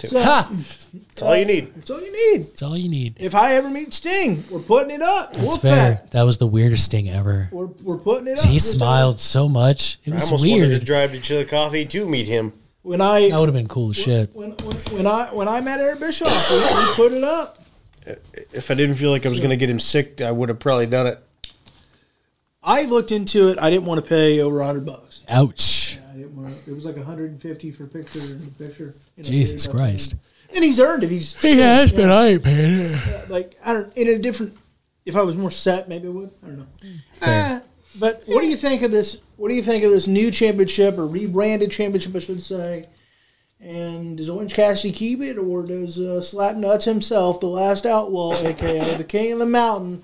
So 0.08 0.20
Ha! 0.22 0.48
that's 0.50 1.22
all 1.22 1.36
you 1.36 1.46
need. 1.46 1.74
that's 1.76 1.90
all 1.92 2.00
you 2.02 2.12
need. 2.12 2.48
That's 2.48 2.62
all 2.64 2.78
you 2.78 2.90
need. 2.90 3.16
If 3.20 3.36
I 3.36 3.56
ever 3.56 3.70
meet 3.70 3.94
Sting, 3.94 4.44
we're 4.50 4.60
putting 4.60 4.92
it 4.96 5.02
up. 5.02 5.34
That's 5.34 5.58
Wolfpack, 5.58 5.62
fair. 5.62 6.02
That 6.12 6.24
was 6.24 6.38
the 6.38 6.48
weirdest 6.48 6.86
Sting 6.86 7.10
ever. 7.10 7.50
We're, 7.52 7.66
we're 7.66 7.98
putting 7.98 8.28
it 8.28 8.40
up. 8.40 8.46
He 8.46 8.54
Just 8.56 8.72
smiled 8.74 9.20
so 9.20 9.50
much. 9.50 10.00
It 10.06 10.14
was 10.14 10.14
weird. 10.14 10.14
I 10.14 10.16
was 10.16 10.32
almost 10.32 10.50
wanted 10.50 10.64
to 10.66 10.68
weird. 10.70 10.86
drive 10.86 11.12
to 11.12 11.20
Chillicothe 11.20 11.90
to 11.90 12.06
meet 12.08 12.28
him. 12.28 12.54
When 12.82 13.02
I 13.02 13.30
That 13.30 13.40
would 13.40 13.50
have 13.50 13.56
been 13.56 13.68
cool 13.68 13.90
as 13.90 13.98
shit. 13.98 14.34
when, 14.34 14.52
when, 14.52 14.76
when 14.96 15.06
I 15.08 15.26
when 15.34 15.48
I 15.50 15.60
met 15.60 15.82
Eric 15.82 16.00
Bischoff, 16.00 16.50
we, 16.50 16.58
we 16.58 16.94
put 16.96 17.12
it 17.12 17.24
up. 17.26 17.62
If 18.54 18.72
I 18.72 18.74
didn't 18.76 18.96
feel 18.96 19.12
like 19.12 19.26
I 19.26 19.30
was 19.30 19.40
going 19.40 19.50
to 19.52 19.58
get 19.58 19.70
him 19.70 19.80
sick, 19.82 20.22
I 20.22 20.32
would 20.32 20.48
have 20.50 20.60
probably 20.60 20.86
done 20.88 21.06
it. 21.08 21.22
I 22.64 22.86
looked 22.86 23.12
into 23.12 23.50
it. 23.50 23.60
I 23.60 23.70
didn't 23.70 23.86
want 23.86 24.02
to 24.04 24.10
pay 24.10 24.40
over 24.40 24.64
hundred 24.64 24.86
bucks. 24.86 25.24
Ouch. 25.28 25.79
I 26.20 26.24
didn't 26.24 26.42
want 26.42 26.66
to, 26.66 26.72
it 26.72 26.76
was 26.76 26.86
like 26.86 26.98
150 26.98 27.72
for 27.72 27.86
picture 27.88 28.20
and 28.20 28.58
picture. 28.58 28.94
you 29.16 29.24
know, 29.24 29.30
Jesus 29.30 29.68
Christ. 29.68 30.12
there. 30.12 30.56
and 30.58 30.66
he's 30.66 30.80
earned 30.80 31.04
it. 31.04 31.10
He's 31.10 31.40
He 31.42 31.60
has 31.60 31.94
been. 31.94 32.10
I 32.10 32.28
ain't 32.28 32.44
paying 32.44 32.80
it. 32.82 33.30
like 33.30 33.58
I 33.64 33.74
don't 33.74 33.96
in 33.96 34.08
a 34.10 34.20
different. 34.20 34.58
If 35.06 35.16
I 35.16 35.22
was 35.22 35.36
more 35.38 35.50
set, 35.52 35.88
maybe 35.88 36.08
I 36.08 36.12
would. 36.12 36.32
I 36.44 36.48
don't 36.48 36.58
know. 36.58 36.68
Uh, 37.22 37.60
but 38.00 38.24
what 38.28 38.42
do 38.42 38.48
you 38.48 38.58
think 38.58 38.82
of 38.82 38.92
this? 38.92 39.20
What 39.38 39.48
do 39.50 39.56
you 39.56 39.64
think 39.64 39.84
of 39.84 39.92
this 39.92 40.08
new 40.08 40.30
championship 40.30 40.98
or 40.98 41.08
rebranded 41.08 41.72
championship, 41.72 42.16
I 42.16 42.20
should 42.20 42.44
say? 42.44 42.84
And 43.62 44.18
does 44.18 44.30
Orange 44.30 44.54
Cassidy 44.54 44.94
keep 44.94 45.22
it, 45.22 45.38
or 45.38 45.64
does 45.64 46.00
uh, 46.00 46.22
Slap 46.22 46.56
Nuts 46.56 46.86
himself, 46.86 47.40
the 47.40 47.48
last 47.48 47.86
outlaw, 47.86 48.34
aka 48.34 48.98
the 48.98 49.04
King 49.04 49.34
of 49.34 49.40
the 49.40 49.46
Mountain? 49.46 50.04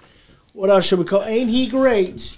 What 0.54 0.70
else 0.70 0.86
should 0.86 1.00
we 1.00 1.06
call? 1.06 1.24
Ain't 1.24 1.50
he 1.50 1.68
great? 1.68 2.38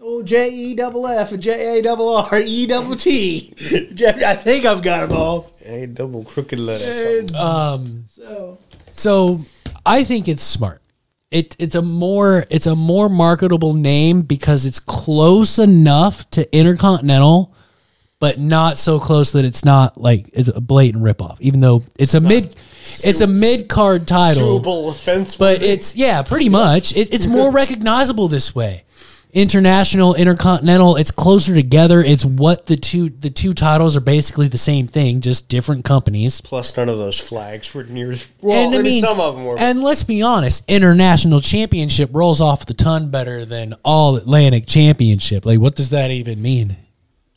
Oh, 0.00 0.22
J 0.22 0.48
E 0.50 0.74
double 0.74 1.06
F, 1.06 1.36
J 1.38 1.78
A 1.78 1.82
double 1.82 2.08
R, 2.16 2.38
E 2.38 2.66
double 2.66 2.96
T. 2.96 3.52
I 4.24 4.36
think 4.36 4.64
I've 4.64 4.82
got 4.82 5.08
them 5.08 5.18
all. 5.18 5.52
A 5.64 5.86
double 5.86 6.24
crooked 6.24 6.58
letter. 6.58 7.26
Um, 7.36 8.04
So 8.08 8.58
so 8.90 9.40
I 9.84 10.04
think 10.04 10.28
it's 10.28 10.42
smart. 10.42 10.82
It 11.30 11.56
it's 11.58 11.74
a 11.74 11.82
more 11.82 12.44
it's 12.48 12.66
a 12.66 12.76
more 12.76 13.08
marketable 13.08 13.74
name 13.74 14.22
because 14.22 14.64
it's 14.66 14.80
close 14.80 15.58
enough 15.58 16.28
to 16.30 16.56
Intercontinental, 16.56 17.54
but 18.18 18.38
not 18.38 18.78
so 18.78 18.98
close 18.98 19.32
that 19.32 19.44
it's 19.44 19.64
not 19.64 20.00
like 20.00 20.30
it's 20.32 20.48
a 20.48 20.60
blatant 20.60 21.04
ripoff. 21.04 21.40
Even 21.40 21.60
though 21.60 21.82
it's 21.98 22.14
a 22.14 22.20
mid 22.20 22.46
it's 22.46 23.20
a 23.20 23.26
mid 23.26 23.68
card 23.68 24.06
title, 24.06 24.88
offense. 24.88 25.36
but 25.36 25.62
it's 25.62 25.96
yeah, 25.96 26.22
pretty 26.22 26.48
much. 26.48 26.96
It, 26.96 27.12
it's 27.12 27.26
more 27.26 27.52
recognizable 27.62 28.28
this 28.28 28.54
way. 28.54 28.84
International, 29.32 30.14
intercontinental, 30.14 30.96
it's 30.96 31.10
closer 31.10 31.54
together. 31.54 32.00
It's 32.00 32.24
what 32.24 32.66
the 32.66 32.76
two 32.76 33.10
the 33.10 33.30
two 33.30 33.52
titles 33.52 33.96
are 33.96 34.00
basically 34.00 34.48
the 34.48 34.58
same 34.58 34.86
thing, 34.86 35.20
just 35.20 35.48
different 35.48 35.84
companies. 35.84 36.40
Plus, 36.40 36.76
none 36.76 36.88
of 36.88 36.98
those 36.98 37.20
flags 37.20 37.74
were 37.74 37.84
near. 37.84 38.14
Well, 38.40 38.66
and 38.66 38.74
I 38.74 38.82
mean, 38.82 39.02
some 39.02 39.20
of 39.20 39.34
them 39.36 39.44
were. 39.44 39.58
And 39.58 39.82
let's 39.82 40.04
be 40.04 40.22
honest, 40.22 40.64
international 40.68 41.40
championship 41.40 42.10
rolls 42.12 42.40
off 42.40 42.66
the 42.66 42.74
ton 42.74 43.10
better 43.10 43.44
than 43.44 43.74
all 43.84 44.16
Atlantic 44.16 44.66
championship. 44.66 45.44
Like, 45.44 45.60
what 45.60 45.74
does 45.76 45.90
that 45.90 46.10
even 46.10 46.40
mean? 46.40 46.76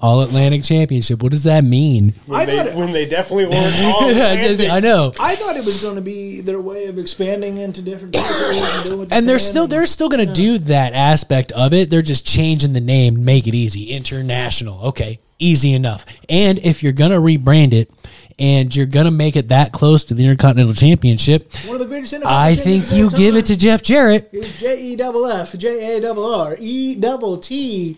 All 0.02 0.22
Atlantic 0.22 0.64
championship. 0.64 1.22
What 1.22 1.32
does 1.32 1.44
that 1.44 1.64
mean? 1.64 2.14
when, 2.26 2.40
I 2.42 2.46
they, 2.46 2.58
thought 2.58 2.68
it- 2.68 2.76
when 2.76 2.92
they 2.92 3.08
definitely 3.08 3.46
weren't 3.56 3.56
all 3.86 4.04
I 4.04 4.10
Atlantic. 4.10 4.70
I 4.72 4.80
know. 4.80 5.14
I 5.20 5.36
thought 5.36 5.56
it 5.56 5.64
was 5.64 5.82
going 5.84 5.96
to 5.96 6.02
be 6.02 6.42
their 6.42 6.60
way 6.60 6.88
of 6.88 6.98
expanding 6.98 7.58
into 7.58 7.82
different 7.82 8.16
and 8.16 8.86
doing. 8.86 9.08
And 9.12 9.30
they're 9.30 9.38
still 9.40 9.68
they're 9.68 9.86
still 9.86 10.10
going 10.10 10.26
to 10.28 10.34
do 10.34 10.58
that 10.58 10.94
aspect 10.94 11.52
of 11.52 11.74
it. 11.74 11.90
They're 11.90 12.02
just 12.02 12.26
changing 12.26 12.74
the 12.74 12.82
name, 12.82 13.24
make 13.24 13.48
it 13.48 13.54
easy. 13.54 13.92
International. 13.92 14.82
Okay, 14.88 15.20
easy 15.40 15.74
enough. 15.74 16.06
And 16.30 16.58
if 16.60 16.82
you're 16.84 16.94
going 16.94 17.12
to 17.12 17.18
rebrand 17.20 17.74
it 17.74 17.92
and 18.40 18.76
you're 18.76 18.88
going 18.88 19.06
to 19.06 19.12
make 19.12 19.36
it 19.36 19.50
that 19.50 19.72
close 19.72 20.06
to 20.06 20.16
the 20.16 20.24
Intercontinental 20.24 20.74
Championship, 20.74 21.54
one 21.66 21.76
of 21.76 21.80
the 21.80 21.86
greatest. 21.86 22.14
I 22.26 22.56
think 22.56 22.92
you 22.92 23.12
give 23.12 23.36
it 23.36 23.46
to 23.48 23.56
Jeff 23.58 23.84
Jarrett. 23.84 24.30
It's 24.34 24.60
J 24.60 24.82
E 24.82 24.96
double 24.96 25.28
F 25.28 25.56
J 25.58 25.98
A 25.98 26.02
double 26.02 26.34
R 26.34 26.56
E 26.60 26.96
double 26.96 27.38
T 27.38 27.98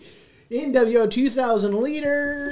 NWO 0.54 1.10
two 1.10 1.30
thousand 1.30 1.80
leader. 1.80 2.50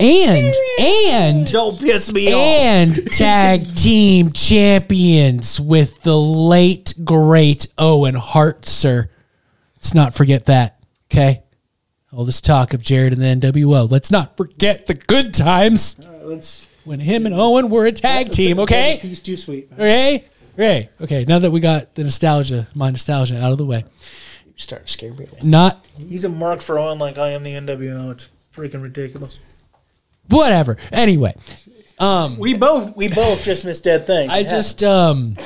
And 0.00 0.54
and 0.80 1.46
Don't 1.52 1.78
piss 1.78 2.12
me 2.12 2.28
off. 2.32 2.40
and 2.40 3.12
tag 3.12 3.62
team 3.76 4.32
champions 4.32 5.60
with 5.60 6.02
the 6.02 6.16
late 6.16 6.94
great 7.04 7.66
Owen 7.76 8.14
Hart, 8.14 8.64
sir. 8.66 9.10
Let's 9.76 9.92
not 9.94 10.14
forget 10.14 10.46
that. 10.46 10.78
Okay. 11.12 11.42
All 12.12 12.24
this 12.24 12.40
talk 12.40 12.72
of 12.72 12.82
Jarrett 12.82 13.12
and 13.12 13.20
the 13.42 13.48
NWO. 13.52 13.90
Let's 13.90 14.10
not 14.10 14.36
forget 14.38 14.86
the 14.86 14.94
good 14.94 15.34
times 15.34 15.96
Let's. 16.22 16.66
when 16.84 17.00
him 17.00 17.26
and 17.26 17.34
Owen 17.34 17.68
were 17.68 17.84
a 17.84 17.92
tag 17.92 18.30
team. 18.30 18.58
Okay. 18.60 18.98
He's 19.02 19.20
too 19.20 19.36
sweet. 19.36 19.68
Okay. 19.74 20.24
Okay. 20.54 20.88
Okay. 21.00 21.24
Now 21.26 21.40
that 21.40 21.50
we 21.50 21.60
got 21.60 21.94
the 21.94 22.04
nostalgia, 22.04 22.68
my 22.74 22.88
nostalgia 22.90 23.42
out 23.44 23.52
of 23.52 23.58
the 23.58 23.66
way, 23.66 23.84
Start 24.56 24.88
scaring 24.88 25.16
me. 25.16 25.26
not 25.42 25.84
He's 25.98 26.24
a 26.24 26.28
mark 26.28 26.60
for 26.60 26.78
on 26.78 26.98
like 26.98 27.18
I 27.18 27.30
am 27.30 27.42
the 27.42 27.52
NWO. 27.52 28.12
It's 28.12 28.28
freaking 28.52 28.82
ridiculous. 28.82 29.38
whatever. 30.28 30.76
Anyway, 30.92 31.34
um, 31.98 32.38
We 32.38 32.54
both 32.54 32.96
we 32.96 33.08
both 33.08 33.42
just 33.44 33.64
missed 33.64 33.84
dead 33.84 34.06
things. 34.06 34.30
I 34.32 34.42
just 34.42 34.82
um, 34.84 35.36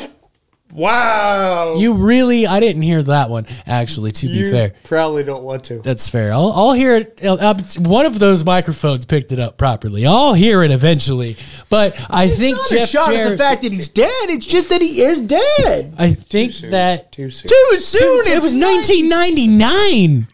Wow. 0.71 1.77
you 1.77 1.95
really 1.95 2.47
I 2.47 2.61
didn't 2.61 2.83
hear 2.83 3.03
that 3.03 3.31
one 3.31 3.47
actually. 3.67 4.13
To 4.13 4.27
be 4.27 4.33
You 4.33 4.51
fair. 4.51 4.73
probably 4.85 5.25
don't 5.25 5.43
want 5.43 5.65
to. 5.65 5.79
That's 5.81 6.09
fair. 6.11 6.33
I'll, 6.33 6.53
I'll 6.55 6.73
hear 6.73 6.97
it. 6.97 7.21
uh, 7.25 7.35
uh, 7.41 7.55
one 7.79 8.05
of 8.07 8.19
those 8.19 8.45
microphones 8.45 9.05
picked 9.07 9.33
it 9.33 9.39
up 9.41 9.57
properly. 9.57 10.07
I'll 10.07 10.35
hear 10.35 10.63
it 10.63 10.71
eventually. 10.71 11.37
But 11.71 11.99
I 12.11 12.29
think 12.29 12.57
not 12.59 12.71
a 12.71 12.75
Jeff 12.77 12.89
shot 12.91 13.09
at 13.09 13.15
Jarrett. 13.15 13.31
the 13.33 13.39
fact 13.39 13.63
that 13.63 13.73
he's 13.73 13.89
dead. 13.89 14.11
It's 14.29 14.47
just 14.47 14.69
that 14.69 14.81
he 14.83 15.01
is 15.01 15.21
dead. 15.23 15.95
I 15.99 16.13
think 16.13 16.55
that 16.71 17.13
Too 17.13 17.31
soon. 17.31 17.49
Too 17.49 17.81
soon. 17.81 18.27
it 18.27 18.43
was 18.43 18.55
1999. 18.55 20.27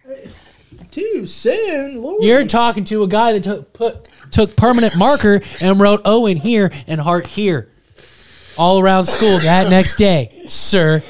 Too 0.90 1.26
soon. 1.26 2.02
Lord. 2.02 2.22
You're 2.24 2.46
talking 2.46 2.84
to 2.84 3.02
a 3.02 3.08
guy 3.08 3.32
that 3.32 3.42
took 3.44 3.72
put 3.72 4.08
took 4.30 4.56
permanent 4.56 4.96
marker 4.96 5.40
and 5.60 5.78
wrote 5.80 6.00
Owen 6.04 6.36
here 6.36 6.70
and 6.86 7.00
Hart 7.00 7.26
here, 7.28 7.68
all 8.56 8.80
around 8.80 9.04
school 9.06 9.38
that 9.38 9.68
next 9.70 9.96
day, 9.96 10.42
sir. 10.46 11.02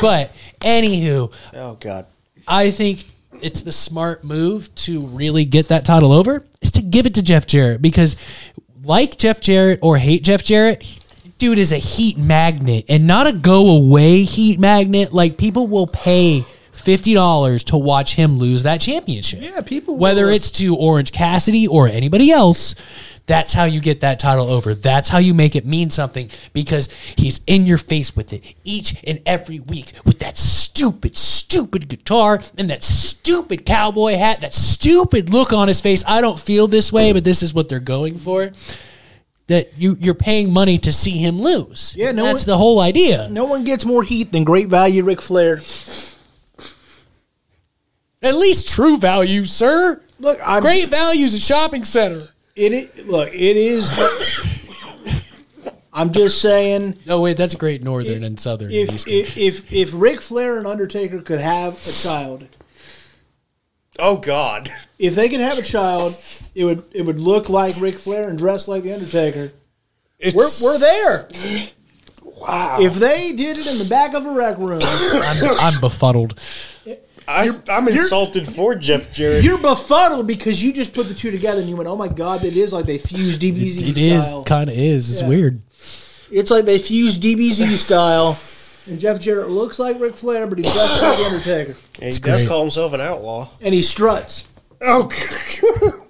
But 0.00 0.30
anywho, 0.60 1.32
Oh 1.54 1.74
God. 1.80 2.06
I 2.46 2.70
think 2.70 3.04
it's 3.42 3.62
the 3.62 3.72
smart 3.72 4.22
move 4.24 4.74
to 4.76 5.06
really 5.08 5.44
get 5.44 5.68
that 5.68 5.84
title 5.84 6.12
over 6.12 6.44
is 6.60 6.72
to 6.72 6.82
give 6.82 7.06
it 7.06 7.14
to 7.14 7.22
Jeff 7.22 7.46
Jarrett 7.46 7.80
because, 7.80 8.52
like 8.82 9.16
Jeff 9.16 9.40
Jarrett 9.40 9.78
or 9.82 9.96
hate 9.96 10.24
Jeff 10.24 10.44
Jarrett, 10.44 11.00
dude 11.38 11.58
is 11.58 11.72
a 11.72 11.78
heat 11.78 12.18
magnet 12.18 12.84
and 12.88 13.06
not 13.06 13.26
a 13.26 13.32
go 13.32 13.76
away 13.76 14.22
heat 14.24 14.58
magnet. 14.58 15.12
Like 15.12 15.38
people 15.38 15.66
will 15.68 15.86
pay 15.86 16.42
fifty 16.72 17.14
dollars 17.14 17.64
to 17.64 17.78
watch 17.78 18.14
him 18.14 18.36
lose 18.36 18.64
that 18.64 18.80
championship. 18.80 19.40
Yeah, 19.42 19.62
people 19.62 19.96
Whether 19.96 20.26
will. 20.26 20.34
it's 20.34 20.50
to 20.52 20.76
Orange 20.76 21.12
Cassidy 21.12 21.66
or 21.66 21.88
anybody 21.88 22.30
else. 22.30 22.74
That's 23.26 23.54
how 23.54 23.64
you 23.64 23.80
get 23.80 24.00
that 24.02 24.18
title 24.18 24.50
over. 24.50 24.74
That's 24.74 25.08
how 25.08 25.18
you 25.18 25.32
make 25.32 25.56
it 25.56 25.64
mean 25.64 25.88
something 25.88 26.28
because 26.52 26.92
he's 27.16 27.40
in 27.46 27.64
your 27.64 27.78
face 27.78 28.14
with 28.14 28.32
it 28.34 28.54
each 28.64 29.02
and 29.06 29.20
every 29.24 29.60
week 29.60 29.92
with 30.04 30.18
that 30.18 30.36
stupid, 30.36 31.16
stupid 31.16 31.88
guitar 31.88 32.40
and 32.58 32.68
that 32.68 32.82
stupid 32.82 33.64
cowboy 33.64 34.16
hat, 34.16 34.42
that 34.42 34.52
stupid 34.52 35.30
look 35.30 35.54
on 35.54 35.68
his 35.68 35.80
face. 35.80 36.04
I 36.06 36.20
don't 36.20 36.38
feel 36.38 36.66
this 36.66 36.92
way, 36.92 37.12
but 37.14 37.24
this 37.24 37.42
is 37.42 37.54
what 37.54 37.68
they're 37.70 37.80
going 37.80 38.18
for. 38.18 38.52
That 39.46 39.72
you 39.78 39.96
you're 40.00 40.14
paying 40.14 40.52
money 40.52 40.78
to 40.78 40.92
see 40.92 41.18
him 41.18 41.40
lose. 41.40 41.94
Yeah, 41.96 42.12
no 42.12 42.24
that's 42.24 42.46
one- 42.46 42.52
the 42.52 42.58
whole 42.58 42.80
idea. 42.80 43.28
No 43.30 43.44
one 43.44 43.64
gets 43.64 43.84
more 43.84 44.02
heat 44.02 44.32
than 44.32 44.44
great 44.44 44.68
value 44.68 45.04
Ric 45.04 45.20
Flair. 45.20 45.60
At 48.22 48.34
least 48.36 48.68
true 48.68 48.96
value, 48.96 49.44
sir. 49.44 50.00
Look, 50.18 50.38
I'm 50.44 50.62
Great 50.62 50.88
values 50.88 51.34
a 51.34 51.40
shopping 51.40 51.84
center. 51.84 52.28
It 52.56 52.72
is, 52.72 53.06
look, 53.06 53.30
it 53.34 53.56
is. 53.56 53.92
I'm 55.92 56.12
just 56.12 56.40
saying, 56.40 56.96
No 57.06 57.20
wait, 57.20 57.36
that's 57.36 57.54
great 57.54 57.82
northern 57.82 58.24
and 58.24 58.38
southern. 58.38 58.70
if 58.70 58.92
eastern. 58.94 59.12
if 59.12 59.36
if 59.38 59.72
if 59.72 59.90
Ric 59.94 60.20
Flair 60.20 60.56
and 60.58 60.66
Undertaker 60.66 61.20
could 61.20 61.40
have 61.40 61.74
a 61.86 61.92
child, 61.92 62.48
Oh 63.98 64.16
God. 64.18 64.72
if 64.98 65.14
they 65.14 65.28
could 65.28 65.40
have 65.40 65.58
a 65.58 65.62
child, 65.62 66.16
it 66.54 66.64
would 66.64 66.82
it 66.92 67.02
would 67.02 67.18
look 67.20 67.48
like 67.48 67.74
Ric 67.80 67.94
Flair 67.94 68.28
and 68.28 68.38
dress 68.38 68.66
like 68.68 68.82
the 68.82 68.92
Undertaker. 68.92 69.52
We're 70.34 70.48
we're 70.62 70.78
there. 70.78 71.28
Wow. 72.22 72.78
If 72.80 72.94
they 72.96 73.32
did 73.32 73.56
it 73.58 73.66
in 73.66 73.78
the 73.78 73.84
back 73.84 74.14
of 74.14 74.26
a 74.26 74.30
rec 74.32 74.58
room, 74.58 74.80
I'm, 74.82 75.58
I'm 75.74 75.80
befuddled. 75.80 76.38
I, 77.26 77.50
I'm 77.68 77.88
insulted 77.88 78.46
for 78.46 78.74
Jeff 78.74 79.12
Jarrett. 79.12 79.44
you're 79.44 79.58
befuddled 79.58 80.26
because 80.26 80.62
you 80.62 80.72
just 80.72 80.92
put 80.92 81.08
the 81.08 81.14
two 81.14 81.30
together 81.30 81.60
and 81.60 81.68
you 81.70 81.76
went, 81.76 81.88
"Oh 81.88 81.96
my 81.96 82.08
god, 82.08 82.44
it 82.44 82.56
is 82.56 82.72
like 82.72 82.84
they 82.86 82.98
fused 82.98 83.40
DBZ 83.40 83.88
It 83.90 83.96
is 83.98 84.26
style." 84.26 84.44
kind 84.44 84.68
of 84.68 84.76
is. 84.76 85.10
It's 85.10 85.22
Yeah. 85.22 85.28
weird. 85.28 85.62
It's 86.30 86.50
like 86.50 86.64
they 86.64 86.78
fused 86.78 87.22
DBZ 87.22 87.66
style, 87.76 88.36
and 88.90 89.00
Jeff 89.00 89.20
Jarrett 89.20 89.48
looks 89.50 89.78
like 89.78 90.00
Ric 90.00 90.14
Flair, 90.16 90.46
but 90.46 90.58
he 90.58 90.62
dresses 90.64 91.02
like 91.02 91.16
the 91.18 91.24
Undertaker, 91.24 91.76
And 92.02 92.12
he 92.12 92.18
does 92.20 92.46
call 92.48 92.60
himself 92.60 92.92
an 92.92 93.00
outlaw. 93.00 93.48
and 93.60 93.72
he 93.74 93.82
struts. 93.82 94.48
Oh. 94.80 95.08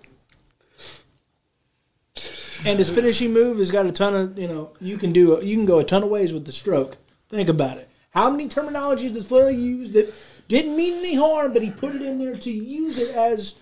And 2.67 2.79
his 2.79 2.89
finishing 2.89 3.35
move 3.35 3.59
has 3.59 3.71
got 3.71 3.85
a 3.85 3.93
ton 3.93 4.15
of 4.15 4.39
you 4.39 4.49
know 4.49 4.71
you 4.81 4.97
can 4.97 5.13
do 5.13 5.39
you 5.43 5.55
can 5.55 5.67
go 5.67 5.81
a 5.81 5.85
ton 5.85 6.03
of 6.03 6.09
ways 6.09 6.33
with 6.33 6.47
the 6.47 6.53
stroke. 6.53 6.97
Think 7.29 7.51
about 7.51 7.77
it. 7.77 7.91
How 8.11 8.31
many 8.31 8.49
terminologies 8.49 9.13
does 9.13 9.27
Flair 9.29 9.51
use 9.51 9.91
that 9.93 10.15
didn't 10.49 10.77
mean 10.77 10.99
any 10.99 11.15
harm, 11.17 11.53
but 11.53 11.63
he 11.63 11.71
put 11.71 11.95
it 11.95 12.03
in 12.03 12.19
there 12.19 12.37
to 12.37 12.51
use 12.51 12.99
it 12.99 13.15
as 13.17 13.55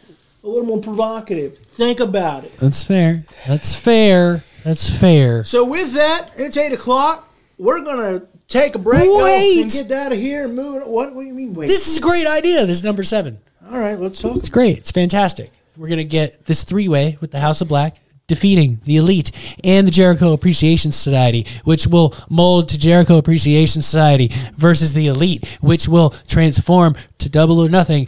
a 0.44 0.49
little 0.49 0.67
more 0.67 0.81
provocative? 0.81 1.57
Think 1.59 2.01
about 2.01 2.44
it. 2.44 2.57
That's 2.59 2.83
fair. 2.85 3.25
That's 3.47 3.75
fair. 3.78 4.43
That's 4.65 4.99
fair. 4.99 5.44
So 5.44 5.65
with 5.67 5.94
that, 5.94 6.31
it's 6.36 6.57
eight 6.57 6.73
o'clock. 6.73 7.28
We're 7.59 7.83
gonna 7.85 8.23
take 8.49 8.75
a 8.75 8.78
break 8.78 9.02
Wait! 9.05 9.62
and 9.62 9.70
get 9.70 9.91
out 9.93 10.12
of 10.12 10.19
here 10.19 10.44
and 10.44 10.55
move. 10.55 10.83
it- 10.83 10.89
What? 10.89 11.15
What 11.15 11.23
do 11.23 11.27
you 11.28 11.35
mean? 11.35 11.55
Wait. 11.55 11.69
This 11.69 11.86
is 11.89 11.97
a 11.99 12.01
great 12.01 12.27
idea. 12.27 12.67
This 12.67 12.78
is 12.78 12.85
number 12.85 13.02
seven. 13.05 13.39
All 13.70 13.78
right, 13.78 13.99
let's 13.99 14.20
talk. 14.20 14.36
It's 14.36 14.49
great. 14.49 14.78
It's 14.78 14.91
fantastic. 14.91 15.51
We're 15.77 15.89
gonna 15.89 16.05
get 16.05 16.47
this 16.47 16.65
three 16.65 16.89
way 16.89 17.17
with 17.20 17.31
the 17.31 17.41
House 17.41 17.61
of 17.61 17.69
Black, 17.69 17.97
defeating 18.33 18.81
the 18.85 18.97
Elite 18.97 19.31
and 19.62 19.86
the 19.86 19.91
Jericho 19.91 20.33
Appreciation 20.33 20.91
Society, 20.91 21.47
which 21.65 21.86
will 21.86 22.15
mold 22.31 22.69
to 22.70 22.78
Jericho 22.78 23.19
Appreciation 23.19 23.83
Society 23.83 24.31
versus 24.55 24.94
the 24.94 25.09
Elite, 25.09 25.59
which 25.61 25.86
will 25.86 26.11
transform 26.27 26.94
to 27.19 27.28
Double 27.28 27.61
or 27.61 27.69
Nothing. 27.69 28.07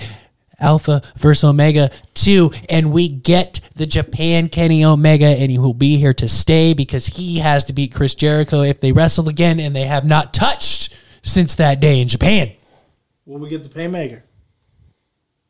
Alpha 0.61 1.03
versus 1.17 1.45
Omega 1.45 1.91
2, 2.15 2.51
and 2.71 2.93
we 2.93 3.09
get 3.09 3.61
the 3.75 3.87
Japan 3.87 4.49
Kenny 4.49 4.85
Omega, 4.85 5.27
and 5.27 5.51
he 5.51 5.59
will 5.59 5.75
be 5.75 5.97
here 5.97 6.15
to 6.15 6.29
stay 6.29 6.75
because 6.75 7.07
he 7.07 7.41
has 7.41 7.65
to 7.65 7.73
beat 7.73 7.93
Chris 7.93 8.15
Jericho 8.15 8.63
if 8.63 8.81
they 8.81 8.93
wrestle 8.93 9.29
again, 9.29 9.59
and 9.59 9.75
they 9.75 9.83
have 9.83 10.05
not 10.05 10.33
touched 10.33 10.97
since 11.23 11.57
that 11.57 11.81
day 11.81 12.01
in 12.01 12.07
Japan. 12.09 12.53
Will 13.27 13.41
we 13.41 13.49
get 13.49 13.63
the 13.65 13.69
Painmaker? 13.69 14.23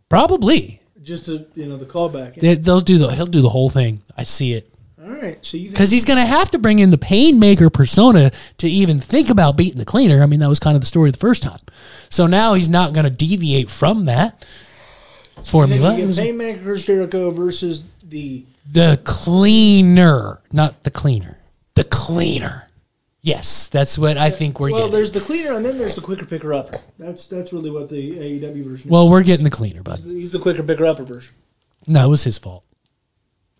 Probably. 0.09 0.81
Just 1.05 1.26
to, 1.26 1.47
you 1.55 1.66
know, 1.66 1.76
the 1.76 1.84
callback. 1.84 2.34
They, 2.34 2.55
they'll 2.55 2.81
do 2.81 2.99
the 2.99 3.08
he'll 3.15 3.26
do 3.26 3.42
the 3.42 3.50
whole 3.50 3.68
thing. 3.68 4.02
I 4.16 4.23
see 4.23 4.55
it. 4.55 4.70
All 5.02 5.10
right. 5.10 5.44
So 5.44 5.57
you 5.57 5.68
Because 5.68 5.91
he's 5.91 6.05
going 6.05 6.18
to 6.18 6.24
have 6.24 6.50
to 6.50 6.58
bring 6.58 6.78
in 6.78 6.91
the 6.91 6.99
Painmaker 6.99 7.73
persona 7.73 8.31
to 8.58 8.68
even 8.68 9.00
think 9.00 9.28
about 9.28 9.57
beating 9.57 9.78
the 9.78 9.84
cleaner. 9.84 10.23
I 10.23 10.26
mean, 10.26 10.41
that 10.41 10.49
was 10.49 10.58
kind 10.58 10.74
of 10.74 10.81
the 10.81 10.86
story 10.86 11.10
the 11.10 11.18
first 11.18 11.42
time. 11.42 11.60
So 12.08 12.26
now 12.26 12.55
he's 12.55 12.68
not 12.68 12.94
going 12.94 13.05
to 13.05 13.10
deviate 13.10 13.70
from 13.70 14.07
that 14.07 14.44
formula. 15.44 15.92
you 15.92 16.12
get 16.12 16.65
was 16.65 16.84
Jericho 16.84 17.31
versus 17.31 17.84
the 18.02 18.44
the 18.70 19.00
cleaner, 19.05 20.41
not 20.52 20.84
the 20.84 20.91
cleaner. 20.91 21.39
The 21.74 21.84
cleaner. 21.84 22.64
Yes, 23.25 23.69
that's 23.69 23.99
what 23.99 24.19
I 24.19 24.28
think 24.28 24.61
we're 24.61 24.67
well, 24.67 24.81
getting. 24.81 24.91
Well, 24.91 24.99
there's 24.99 25.12
the 25.12 25.20
cleaner 25.20 25.55
and 25.55 25.65
then 25.65 25.78
there's 25.78 25.94
the 25.94 26.03
quicker 26.03 26.27
picker 26.27 26.53
upper. 26.53 26.77
That's 26.99 27.27
that's 27.27 27.55
really 27.55 27.70
what 27.70 27.89
the 27.89 28.19
AEW 28.19 28.65
version. 28.65 28.91
Well, 28.91 29.09
we're 29.09 29.23
getting 29.23 29.44
the 29.44 29.51
cleaner, 29.51 29.83
but 29.83 30.01
is. 30.01 30.05
He's 30.05 30.33
the 30.33 30.39
quicker 30.39 30.62
picker 30.62 30.85
upper 30.85 31.05
version. 31.05 31.35
No, 31.86 32.05
it 32.05 32.11
was 32.11 32.25
his 32.25 32.36
fault. 32.36 32.67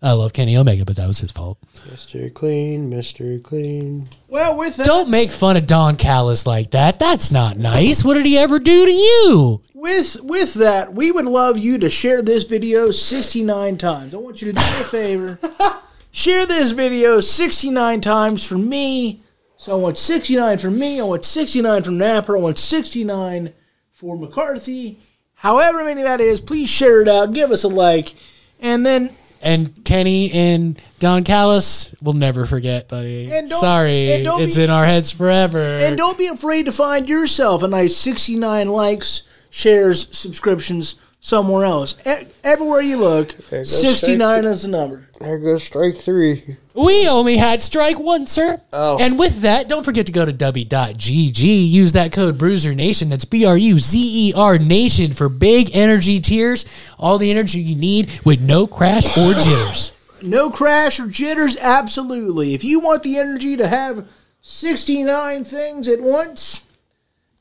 I 0.03 0.13
love 0.13 0.35
Kenny 0.35 0.55
Omega, 0.55 0.85
but 0.85 0.97
that 0.97 1.07
was 1.07 1.21
his 1.21 1.33
fault. 1.33 1.57
Mr. 1.77 2.33
Clean, 2.35 2.91
Mr. 2.91 3.43
Clean. 3.43 4.07
Well, 4.29 4.55
with 4.55 4.77
that, 4.77 4.85
Don't 4.85 5.09
make 5.09 5.31
fun 5.31 5.57
of 5.57 5.67
Don 5.67 5.97
Callis 5.97 6.47
like 6.47 6.73
that. 6.73 6.99
That's 6.99 7.31
not 7.31 7.57
nice. 7.57 8.05
What 8.05 8.15
did 8.15 8.27
he 8.27 8.37
ever 8.37 8.59
do 8.59 8.85
to 8.85 8.93
you? 8.93 9.63
with 9.73 10.19
with 10.23 10.53
that, 10.55 10.93
we 10.93 11.11
would 11.11 11.25
love 11.25 11.57
you 11.57 11.79
to 11.79 11.89
share 11.89 12.21
this 12.21 12.45
video 12.45 12.91
69 12.91 13.79
times. 13.79 14.13
I 14.13 14.19
want 14.19 14.43
you 14.43 14.53
to 14.53 14.59
do 14.59 14.61
me 14.61 14.81
a 14.81 14.85
favor. 14.85 15.39
share 16.11 16.45
this 16.45 16.73
video 16.73 17.21
69 17.21 18.03
times 18.03 18.47
for 18.47 18.59
me. 18.59 19.24
So 19.65 19.73
I 19.73 19.77
want 19.77 19.97
69 19.97 20.59
for 20.59 20.71
me. 20.71 21.01
I 21.01 21.05
want 21.05 21.25
69 21.25 21.85
from 21.85 21.97
Napper. 21.97 22.37
I 22.37 22.41
want 22.41 22.59
69 22.59 23.55
for 23.93 24.15
McCarthy. 24.15 24.99
However 25.37 25.83
many 25.85 26.03
that 26.03 26.21
is, 26.21 26.43
please 26.43 26.69
share 26.69 27.01
it 27.01 27.09
out. 27.09 27.33
Give 27.33 27.51
us 27.51 27.65
a 27.65 27.69
like. 27.69 28.15
And 28.61 28.85
then 28.85 29.09
And 29.41 29.83
Kenny 29.87 30.31
and 30.33 30.79
Don 30.99 31.25
Callis 31.25 31.95
will 32.03 32.13
never 32.13 32.45
forget, 32.45 32.89
buddy. 32.91 33.33
And 33.33 33.49
don't- 33.49 33.59
Sorry, 33.59 34.13
and 34.13 34.25
don't 34.25 34.43
it's 34.43 34.57
be- 34.57 34.65
in 34.65 34.69
our 34.71 34.85
heads 34.85 35.11
forever. 35.11 35.59
And 35.59 35.97
don't 35.97 36.19
be 36.19 36.27
afraid 36.27 36.67
to 36.67 36.73
find 36.73 37.09
yourself 37.09 37.63
a 37.63 37.69
nice 37.69 37.97
69 37.97 38.69
likes, 38.69 39.23
shares, 39.49 40.15
subscriptions 40.15 40.97
somewhere 41.21 41.65
else. 41.65 41.95
E- 42.07 42.27
everywhere 42.43 42.83
you 42.83 42.99
look, 42.99 43.31
69 43.65 44.41
straight. 44.41 44.45
is 44.45 44.63
the 44.65 44.69
number. 44.69 45.09
There 45.21 45.39
goes 45.39 45.65
strike 45.65 45.97
three. 45.97 46.59
We 46.75 47.09
only 47.09 47.37
had 47.37 47.63
strike 47.63 48.01
one, 48.01 48.27
sir. 48.27 48.61
Oh. 48.73 48.99
And 49.01 49.17
with 49.17 49.43
that, 49.43 49.69
don't 49.69 49.85
forget 49.85 50.07
to 50.07 50.13
go 50.13 50.25
to 50.25 50.33
dubby.gg. 50.33 51.71
Use 51.71 51.93
that 51.93 52.13
code 52.13 52.37
Bruzer 52.37 52.75
Nation. 52.75 53.09
That's 53.09 53.25
B 53.25 53.47
R 53.47 53.57
U 53.57 53.79
Z 53.79 54.29
E 54.29 54.33
R 54.35 54.59
Nation 54.59 55.13
for 55.13 55.29
big 55.29 55.71
energy 55.73 56.19
tiers. 56.19 56.65
All 56.99 57.17
the 57.17 57.31
energy 57.31 57.61
you 57.61 57.77
need 57.77 58.21
with 58.25 58.41
no 58.41 58.67
crash 58.67 59.07
or 59.17 59.35
jitters. 59.35 59.93
no 60.23 60.51
crash 60.51 60.99
or 60.99 61.07
jitters, 61.07 61.57
absolutely. 61.59 62.55
If 62.55 62.65
you 62.65 62.81
want 62.81 63.05
the 63.05 63.19
energy 63.19 63.57
to 63.57 63.69
have 63.69 64.09
69 64.41 65.45
things 65.45 65.87
at 65.87 66.01
once, 66.01 66.67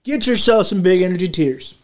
get 0.04 0.28
yourself 0.28 0.68
some 0.68 0.84
big 0.84 1.02
energy 1.02 1.28
tiers. 1.28 1.76